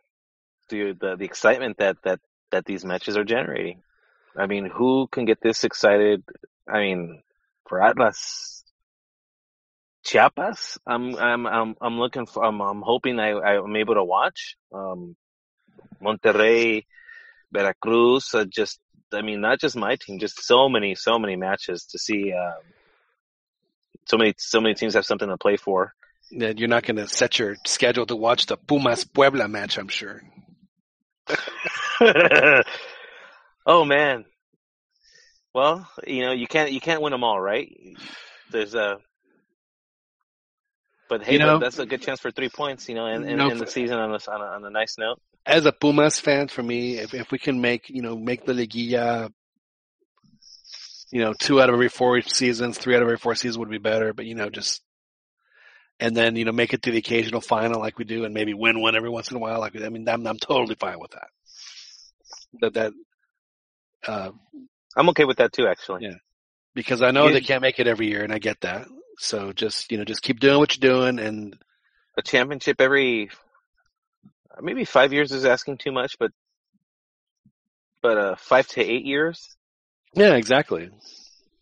the 0.68 0.92
the, 0.98 1.16
the 1.16 1.24
excitement 1.24 1.78
that 1.78 1.96
that 2.04 2.20
that 2.50 2.64
these 2.64 2.84
matches 2.84 3.16
are 3.16 3.24
generating. 3.24 3.82
I 4.36 4.46
mean, 4.46 4.66
who 4.66 5.06
can 5.08 5.24
get 5.24 5.40
this 5.40 5.64
excited? 5.64 6.24
I 6.68 6.78
mean, 6.80 7.22
for 7.68 7.82
Atlas, 7.82 8.64
Chiapas, 10.04 10.78
I'm 10.86 11.16
I'm 11.16 11.46
I'm 11.46 11.74
I'm 11.80 11.98
looking 11.98 12.26
for. 12.26 12.44
I'm 12.44 12.60
I'm 12.60 12.82
hoping 12.82 13.18
I 13.18 13.32
I'm 13.32 13.76
able 13.76 13.94
to 13.94 14.04
watch. 14.04 14.56
Um, 14.72 15.16
Monterrey, 16.02 16.84
Veracruz, 17.52 18.34
uh, 18.34 18.44
just 18.44 18.80
I 19.12 19.22
mean, 19.22 19.40
not 19.40 19.60
just 19.60 19.76
my 19.76 19.96
team, 19.96 20.18
just 20.18 20.44
so 20.44 20.68
many, 20.68 20.94
so 20.94 21.18
many 21.18 21.36
matches 21.36 21.84
to 21.92 21.98
see. 21.98 22.32
Um, 22.32 22.62
so 24.06 24.18
many, 24.18 24.34
so 24.36 24.60
many 24.60 24.74
teams 24.74 24.94
have 24.94 25.06
something 25.06 25.28
to 25.28 25.38
play 25.38 25.56
for. 25.56 25.94
That 26.38 26.58
you're 26.58 26.68
not 26.68 26.84
going 26.84 26.96
to 26.96 27.06
set 27.08 27.38
your 27.38 27.56
schedule 27.66 28.06
to 28.06 28.16
watch 28.16 28.46
the 28.46 28.56
Pumas 28.56 29.04
Puebla 29.04 29.46
match. 29.48 29.78
I'm 29.78 29.88
sure. 29.88 30.22
oh 33.66 33.84
man. 33.84 34.24
Well, 35.54 35.88
you 36.06 36.22
know, 36.22 36.32
you 36.32 36.46
can't, 36.48 36.72
you 36.72 36.80
can't 36.80 37.00
win 37.00 37.12
them 37.12 37.22
all, 37.22 37.40
right? 37.40 37.72
There's 38.50 38.74
a, 38.74 38.96
but 41.08 41.22
hey, 41.22 41.34
You 41.34 41.38
know- 41.38 41.58
that's 41.58 41.78
a 41.78 41.86
good 41.86 42.02
chance 42.02 42.20
for 42.20 42.30
three 42.32 42.48
points, 42.48 42.88
you 42.88 42.94
know, 42.96 43.06
and, 43.06 43.24
and, 43.24 43.38
No, 43.38 43.50
and 43.50 43.60
the 43.60 43.66
season 43.66 43.98
on 43.98 44.10
a, 44.10 44.18
on 44.30 44.40
a, 44.40 44.44
on 44.44 44.64
a 44.64 44.70
nice 44.70 44.96
note. 44.98 45.20
as 45.46 45.64
a 45.66 45.72
Pumas 45.72 46.18
fan, 46.18 46.48
for 46.48 46.62
me, 46.62 46.98
if 46.98 47.14
if 47.14 47.30
we 47.30 47.38
can 47.38 47.60
make 47.60 47.88
you 47.90 48.02
know 48.02 48.16
make 48.16 48.44
the 48.46 48.52
Liguilla, 48.54 49.30
you 51.12 51.20
know, 51.20 51.32
two 51.38 51.60
out 51.60 51.68
of 51.68 51.74
every 51.74 51.88
four 51.90 52.20
seasons, 52.22 52.78
three 52.78 52.96
out 52.96 53.02
of 53.02 53.06
every 53.06 53.18
four 53.18 53.34
seasons 53.36 53.58
would 53.58 53.70
be 53.70 53.78
better. 53.78 54.12
But 54.12 54.24
you 54.26 54.34
know, 54.34 54.48
just 54.50 54.82
and 56.00 56.16
then 56.16 56.36
you 56.36 56.44
know 56.44 56.52
make 56.52 56.72
it 56.74 56.82
to 56.82 56.90
the 56.90 56.98
occasional 56.98 57.40
final 57.40 57.80
like 57.80 57.98
we 57.98 58.04
do, 58.04 58.24
and 58.24 58.34
maybe 58.34 58.54
win 58.54 58.80
one 58.80 58.96
every 58.96 59.10
once 59.10 59.30
in 59.30 59.36
a 59.36 59.40
while. 59.40 59.60
Like 59.60 59.80
I 59.80 59.88
mean, 59.88 60.08
I'm 60.08 60.26
I'm 60.26 60.38
totally 60.38 60.74
fine 60.74 60.98
with 61.00 61.12
that. 61.12 61.28
That 62.60 62.74
that 62.74 62.92
uh, 64.06 64.30
I'm 64.96 65.08
okay 65.10 65.24
with 65.24 65.38
that 65.38 65.52
too, 65.52 65.66
actually. 65.66 66.04
Yeah. 66.04 66.14
because 66.74 67.02
I 67.02 67.10
know 67.10 67.26
You- 67.28 67.34
they 67.34 67.40
can't 67.40 67.62
make 67.62 67.78
it 67.80 67.86
every 67.86 68.08
year, 68.08 68.22
and 68.22 68.32
I 68.32 68.38
get 68.38 68.60
that. 68.62 68.86
So 69.18 69.52
just 69.52 69.90
you 69.92 69.98
know, 69.98 70.04
just 70.04 70.22
keep 70.22 70.40
doing 70.40 70.58
what 70.58 70.76
you're 70.76 70.92
doing, 70.92 71.18
and 71.18 71.56
A 72.18 72.22
championship 72.22 72.80
every, 72.80 73.30
maybe 74.60 74.84
five 74.84 75.12
years 75.12 75.32
is 75.32 75.44
asking 75.44 75.78
too 75.78 75.92
much, 75.92 76.16
but 76.18 76.30
but 78.02 78.18
uh, 78.18 78.34
five 78.36 78.66
to 78.68 78.80
eight 78.82 79.04
years. 79.04 79.56
Yeah, 80.14 80.34
exactly. 80.34 80.90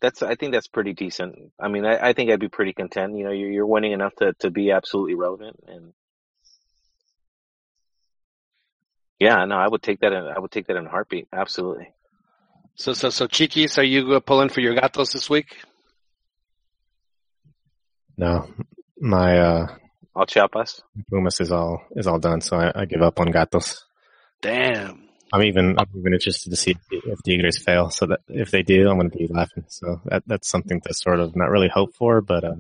That's 0.03 0.21
I 0.21 0.35
think 0.35 0.53
that's 0.53 0.67
pretty 0.67 0.95
decent. 0.95 1.53
I 1.61 1.69
mean, 1.69 1.87
I, 1.87 2.09
I 2.09 2.13
think 2.13 2.31
I'd 2.31 2.41
be 2.41 2.49
pretty 2.49 2.73
content. 2.73 3.17
You 3.17 3.25
know, 3.25 3.31
you're, 3.31 3.53
you're 3.53 3.67
winning 3.67 3.93
enough 3.93 4.15
to, 4.17 4.35
to 4.41 4.51
be 4.51 4.73
absolutely 4.73 5.15
relevant, 5.15 5.61
and 5.69 5.93
yeah, 9.21 9.45
no, 9.45 9.55
I 9.55 9.69
would 9.69 9.81
take 9.81 10.01
that. 10.01 10.13
In, 10.13 10.25
I 10.25 10.41
would 10.41 10.51
take 10.51 10.67
that 10.67 10.77
in 10.77 10.87
a 10.87 10.91
heartbeat. 10.91 11.29
Absolutely. 11.33 11.95
So, 12.75 12.95
so, 12.95 13.11
so, 13.11 13.29
Chiquis, 13.29 13.79
are 13.79 13.85
you 13.85 14.19
pulling 14.21 14.49
for 14.49 14.61
your 14.61 14.75
gatos 14.75 15.13
this 15.13 15.31
week? 15.31 15.57
No, 18.17 18.49
my 18.99 19.39
uh, 19.39 19.67
All 20.17 20.27
Chiapas. 20.27 20.83
Pumas 21.11 21.41
is 21.41 21.53
all 21.53 21.83
is 21.95 22.09
all 22.09 22.19
done, 22.19 22.41
so 22.41 22.57
I, 22.57 22.73
I 22.75 22.85
give 22.87 23.03
up 23.03 23.21
on 23.21 23.31
Gatos. 23.31 23.85
Damn. 24.41 25.09
I'm 25.33 25.43
even 25.43 25.79
I'm 25.79 25.87
even 25.97 26.13
interested 26.13 26.51
to 26.51 26.57
see 26.57 26.73
if, 26.73 27.05
if 27.05 27.23
Tigres 27.23 27.59
fail. 27.59 27.91
So 27.91 28.07
that 28.07 28.21
if 28.29 28.51
they 28.51 28.63
do, 28.63 28.89
I'm 28.89 28.99
going 28.99 29.11
to 29.11 29.17
be 29.19 29.29
laughing. 29.29 29.65
So 29.69 30.01
that 30.05 30.25
that's 30.27 30.49
something 30.49 30.81
to 30.83 30.95
sort 30.95 31.21
of 31.21 31.35
not 31.35 31.51
really 31.51 31.69
hope 31.69 31.95
for, 31.95 32.21
but 32.21 32.45
uh, 32.45 32.55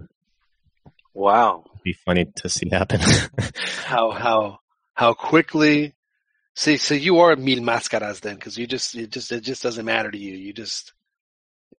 Wow. 1.14 1.64
be 1.84 1.92
funny 1.92 2.26
to 2.36 2.48
see 2.48 2.68
happen. 2.70 3.00
How, 3.84 4.10
how, 4.10 4.58
how 4.94 5.12
quickly. 5.12 5.94
See, 6.54 6.78
so 6.78 6.94
you 6.94 7.18
are 7.20 7.36
mil 7.36 7.58
máscaras 7.60 8.20
then, 8.20 8.36
because 8.36 8.56
you 8.56 8.66
just, 8.66 8.94
it 8.94 9.10
just, 9.10 9.30
it 9.32 9.42
just 9.42 9.62
doesn't 9.62 9.84
matter 9.84 10.10
to 10.10 10.18
you. 10.18 10.34
You 10.34 10.52
just, 10.52 10.94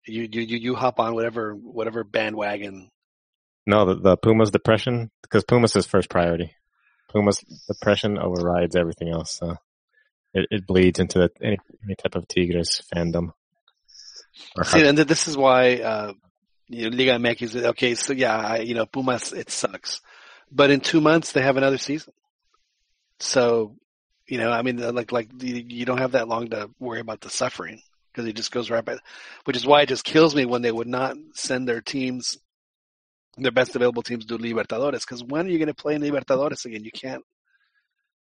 you, 0.06 0.28
you, 0.30 0.42
you, 0.42 0.56
you 0.58 0.74
hop 0.74 1.00
on 1.00 1.14
whatever, 1.14 1.54
whatever 1.54 2.04
bandwagon. 2.04 2.90
no, 3.66 3.86
the, 3.86 3.94
the 3.94 4.16
Pumas 4.16 4.50
depression 4.50 5.10
because 5.22 5.44
Pumas 5.44 5.76
is 5.76 5.86
first 5.86 6.10
priority. 6.10 6.54
Pumas 7.10 7.42
depression 7.68 8.18
overrides 8.18 8.76
everything 8.76 9.08
else. 9.08 9.32
So 9.32 9.56
it, 10.34 10.48
it 10.50 10.66
bleeds 10.66 10.98
into 10.98 11.18
the, 11.18 11.30
any 11.42 11.58
any 11.84 11.94
type 11.94 12.14
of 12.14 12.28
Tigres 12.28 12.82
fandom. 12.94 13.32
See, 14.64 14.86
and 14.86 14.96
this 14.98 15.28
is 15.28 15.36
why, 15.36 15.76
uh, 15.76 16.12
you 16.68 16.90
know, 16.90 16.96
Liga 16.96 17.12
MX 17.12 17.42
is, 17.42 17.56
okay, 17.56 17.94
so 17.94 18.12
yeah, 18.12 18.36
I, 18.36 18.58
you 18.58 18.74
know, 18.74 18.86
Pumas, 18.86 19.32
it 19.32 19.50
sucks. 19.50 20.00
But 20.50 20.70
in 20.70 20.80
two 20.80 21.00
months, 21.00 21.32
they 21.32 21.42
have 21.42 21.56
another 21.56 21.78
season. 21.78 22.12
So, 23.18 23.76
you 24.26 24.38
know, 24.38 24.50
I 24.50 24.62
mean, 24.62 24.78
like, 24.94 25.12
like, 25.12 25.30
you 25.42 25.64
you 25.66 25.84
don't 25.84 25.98
have 25.98 26.12
that 26.12 26.28
long 26.28 26.50
to 26.50 26.70
worry 26.78 27.00
about 27.00 27.20
the 27.20 27.30
suffering 27.30 27.80
because 28.10 28.26
it 28.28 28.36
just 28.36 28.52
goes 28.52 28.70
right 28.70 28.84
by, 28.84 28.96
which 29.44 29.56
is 29.56 29.66
why 29.66 29.82
it 29.82 29.88
just 29.88 30.04
kills 30.04 30.34
me 30.34 30.44
when 30.44 30.62
they 30.62 30.72
would 30.72 30.86
not 30.88 31.16
send 31.34 31.66
their 31.66 31.80
teams, 31.80 32.38
their 33.36 33.52
best 33.52 33.74
available 33.74 34.02
teams 34.02 34.26
to 34.26 34.38
Libertadores. 34.38 35.00
Because 35.00 35.24
when 35.24 35.46
are 35.46 35.50
you 35.50 35.58
going 35.58 35.68
to 35.68 35.74
play 35.74 35.94
in 35.94 36.02
Libertadores 36.02 36.64
again? 36.64 36.84
You 36.84 36.92
can't, 36.92 37.22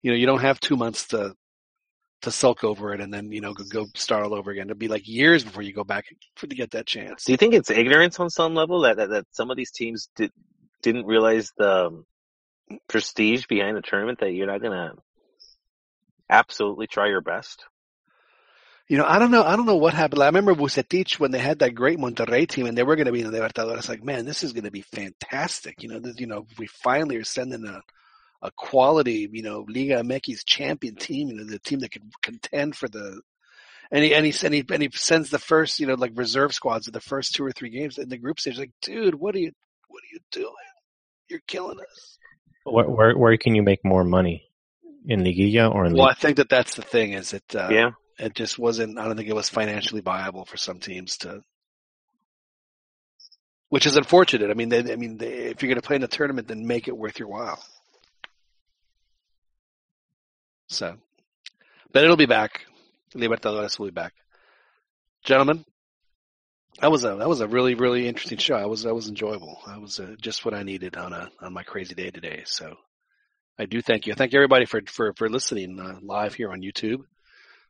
you 0.01 0.11
know, 0.11 0.17
you 0.17 0.25
don't 0.25 0.41
have 0.41 0.59
two 0.59 0.77
months 0.77 1.07
to, 1.07 1.35
to 2.23 2.31
sulk 2.31 2.63
over 2.63 2.93
it 2.93 3.01
and 3.01 3.13
then, 3.13 3.31
you 3.31 3.41
know, 3.41 3.53
go, 3.53 3.63
go 3.69 3.87
start 3.95 4.23
all 4.23 4.33
over 4.33 4.51
again. 4.51 4.67
It'd 4.67 4.79
be 4.79 4.87
like 4.87 5.07
years 5.07 5.43
before 5.43 5.61
you 5.61 5.73
go 5.73 5.83
back 5.83 6.05
for 6.35 6.47
to 6.47 6.55
get 6.55 6.71
that 6.71 6.85
chance. 6.85 7.25
Do 7.25 7.31
you 7.31 7.37
think 7.37 7.53
it's 7.53 7.69
ignorance 7.69 8.19
on 8.19 8.29
some 8.29 8.55
level 8.55 8.81
that 8.81 8.97
that, 8.97 9.09
that 9.09 9.25
some 9.31 9.51
of 9.51 9.57
these 9.57 9.71
teams 9.71 10.09
did 10.15 10.31
didn't 10.81 11.05
realize 11.05 11.51
the 11.57 11.87
um, 11.87 12.05
prestige 12.87 13.45
behind 13.45 13.77
the 13.77 13.81
tournament 13.81 14.19
that 14.19 14.31
you're 14.31 14.47
not 14.47 14.61
gonna 14.61 14.93
absolutely 16.29 16.87
try 16.87 17.07
your 17.07 17.21
best? 17.21 17.65
You 18.87 18.97
know, 18.97 19.05
I 19.05 19.17
don't 19.17 19.31
know. 19.31 19.43
I 19.43 19.55
don't 19.55 19.65
know 19.65 19.77
what 19.77 19.93
happened. 19.93 20.21
I 20.21 20.25
remember 20.25 20.53
Vucetich 20.53 21.19
when 21.19 21.31
they 21.31 21.39
had 21.39 21.59
that 21.59 21.73
great 21.73 21.97
Monterrey 21.97 22.47
team 22.47 22.65
and 22.65 22.77
they 22.77 22.83
were 22.83 22.97
going 22.97 23.05
to 23.05 23.13
be 23.13 23.21
in 23.21 23.31
the 23.31 23.37
Libertadores. 23.37 23.87
Like, 23.87 24.03
man, 24.03 24.25
this 24.25 24.43
is 24.43 24.51
going 24.51 24.65
to 24.65 24.71
be 24.71 24.81
fantastic. 24.81 25.81
You 25.81 25.87
know, 25.87 25.99
this, 25.99 26.19
you 26.19 26.27
know, 26.27 26.45
we 26.59 26.67
finally 26.67 27.15
are 27.15 27.23
sending 27.23 27.65
a, 27.65 27.81
a 28.43 28.51
quality, 28.51 29.27
you 29.31 29.41
know, 29.41 29.65
Liga 29.67 30.03
MX 30.03 30.45
champion 30.45 30.95
team. 30.95 31.29
You 31.29 31.35
know, 31.35 31.45
the 31.45 31.59
team 31.59 31.79
that 31.79 31.91
can 31.91 32.11
contend 32.21 32.75
for 32.75 32.87
the. 32.89 33.21
And 33.89 34.03
he 34.03 34.13
and 34.13 34.25
he 34.25 34.45
and 34.45 34.53
he, 34.53 34.65
and 34.69 34.83
he 34.83 34.89
sends 34.93 35.29
the 35.29 35.39
first, 35.39 35.79
you 35.79 35.87
know, 35.87 35.93
like 35.93 36.11
reserve 36.15 36.53
squads 36.53 36.87
of 36.87 36.93
the 36.93 36.99
first 36.99 37.35
two 37.35 37.45
or 37.45 37.51
three 37.51 37.69
games 37.69 37.97
in 37.97 38.09
the 38.09 38.17
group 38.17 38.39
stage. 38.39 38.59
Like, 38.59 38.71
dude, 38.81 39.15
what 39.15 39.33
are 39.35 39.39
you, 39.39 39.51
what 39.87 39.99
are 39.99 40.13
you 40.13 40.19
doing? 40.31 40.53
You're 41.29 41.41
killing 41.47 41.79
us. 41.79 42.17
where, 42.65 42.89
where 42.89 43.17
where 43.17 43.37
can 43.37 43.55
you 43.55 43.63
make 43.63 43.83
more 43.85 44.03
money 44.03 44.49
in 45.05 45.21
Liguilla 45.21 45.73
or 45.73 45.85
in 45.85 45.93
Well, 45.93 46.05
I 46.05 46.13
think 46.13 46.37
that 46.37 46.49
that's 46.49 46.75
the 46.75 46.81
thing. 46.81 47.13
Is 47.13 47.33
it? 47.33 47.43
Uh, 47.55 47.69
yeah. 47.71 47.91
it 48.19 48.33
just 48.33 48.59
wasn't 48.59 48.97
I 48.97 49.05
don't 49.05 49.15
think 49.15 49.29
it 49.29 49.35
was 49.35 49.49
financially 49.49 50.01
viable 50.01 50.45
for 50.45 50.57
some 50.57 50.79
teams 50.79 51.17
to 51.17 51.41
which 53.69 53.85
is 53.85 53.95
unfortunate. 53.95 54.49
I 54.49 54.53
mean 54.53 54.69
they, 54.69 54.91
I 54.91 54.95
mean 54.95 55.17
they, 55.17 55.27
if 55.27 55.61
you're 55.61 55.69
going 55.69 55.81
to 55.81 55.87
play 55.87 55.95
in 55.95 56.03
a 56.03 56.07
tournament 56.07 56.47
then 56.47 56.67
make 56.67 56.87
it 56.87 56.97
worth 56.97 57.19
your 57.19 57.29
while. 57.29 57.63
So 60.67 60.97
but 61.91 62.03
it'll 62.03 62.17
be 62.17 62.25
back. 62.25 62.65
Libertadores 63.15 63.77
will 63.77 63.87
be 63.87 63.91
back. 63.91 64.13
Gentlemen, 65.23 65.63
that 66.81 66.91
was 66.91 67.03
a 67.05 67.15
that 67.15 67.29
was 67.29 67.41
a 67.41 67.47
really 67.47 67.75
really 67.75 68.07
interesting 68.07 68.39
show. 68.39 68.55
I 68.55 68.65
was 68.65 68.83
that 68.83 68.95
was 68.95 69.07
enjoyable. 69.07 69.59
That 69.67 69.79
was 69.79 69.99
uh, 69.99 70.15
just 70.19 70.43
what 70.43 70.53
I 70.53 70.63
needed 70.63 70.97
on 70.97 71.13
a 71.13 71.29
on 71.39 71.53
my 71.53 71.63
crazy 71.63 71.95
day 71.95 72.09
today. 72.09 72.43
So 72.45 72.75
I 73.57 73.65
do 73.65 73.81
thank 73.81 74.07
you. 74.07 74.13
I 74.13 74.15
Thank 74.15 74.33
everybody 74.33 74.65
for 74.65 74.81
for 74.87 75.13
for 75.13 75.29
listening 75.29 75.79
uh, 75.79 75.99
live 76.01 76.33
here 76.33 76.51
on 76.51 76.61
YouTube. 76.61 77.03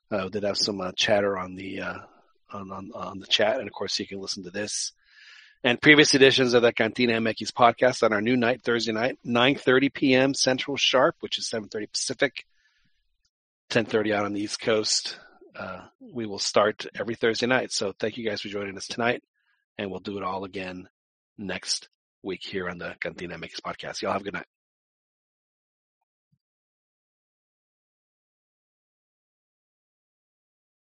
Uh, 0.10 0.30
did 0.30 0.44
have 0.44 0.58
some 0.58 0.80
uh, 0.80 0.92
chatter 0.96 1.38
on 1.38 1.56
the 1.56 1.82
uh, 1.82 2.00
on, 2.52 2.72
on 2.72 2.92
on 2.96 3.20
the 3.20 3.28
chat, 3.28 3.60
and 3.60 3.68
of 3.68 3.74
course 3.74 4.00
you 4.00 4.08
can 4.08 4.22
listen 4.22 4.44
to 4.44 4.52
this 4.52 4.94
and 5.66 5.82
previous 5.82 6.14
editions 6.14 6.54
of 6.54 6.62
the 6.62 6.74
Cantina 6.74 7.14
MX 7.14 7.52
podcast 7.54 8.04
on 8.04 8.12
our 8.12 8.22
new 8.22 8.36
night 8.36 8.62
Thursday 8.64 8.92
night, 8.92 9.18
9:30 9.26 9.94
p.m. 9.94 10.34
Central 10.34 10.78
Sharp, 10.78 11.16
which 11.20 11.38
is 11.38 11.50
7:30 11.50 11.92
Pacific, 11.92 12.46
10:30 13.74 14.14
out 14.14 14.26
on 14.26 14.34
the 14.34 14.42
East 14.42 14.60
Coast. 14.60 15.18
Uh, 15.56 15.88
we 16.00 16.28
will 16.28 16.38
start 16.38 16.86
every 16.94 17.16
Thursday 17.16 17.48
night. 17.48 17.72
So 17.72 17.92
thank 18.00 18.18
you 18.18 18.24
guys 18.24 18.40
for 18.40 18.48
joining 18.48 18.78
us 18.78 18.86
tonight, 18.86 19.24
and 19.80 19.90
we'll 19.90 20.00
do 20.00 20.18
it 20.18 20.24
all 20.24 20.44
again 20.44 20.88
next 21.40 21.90
week 22.22 22.42
here 22.44 22.70
on 22.70 22.78
the 22.78 22.96
Cantina 23.02 23.36
MX 23.36 23.62
podcast. 23.66 24.04
Y'all 24.04 24.12
have 24.12 24.22
a 24.22 24.26
good 24.26 24.36
night. 24.36 24.46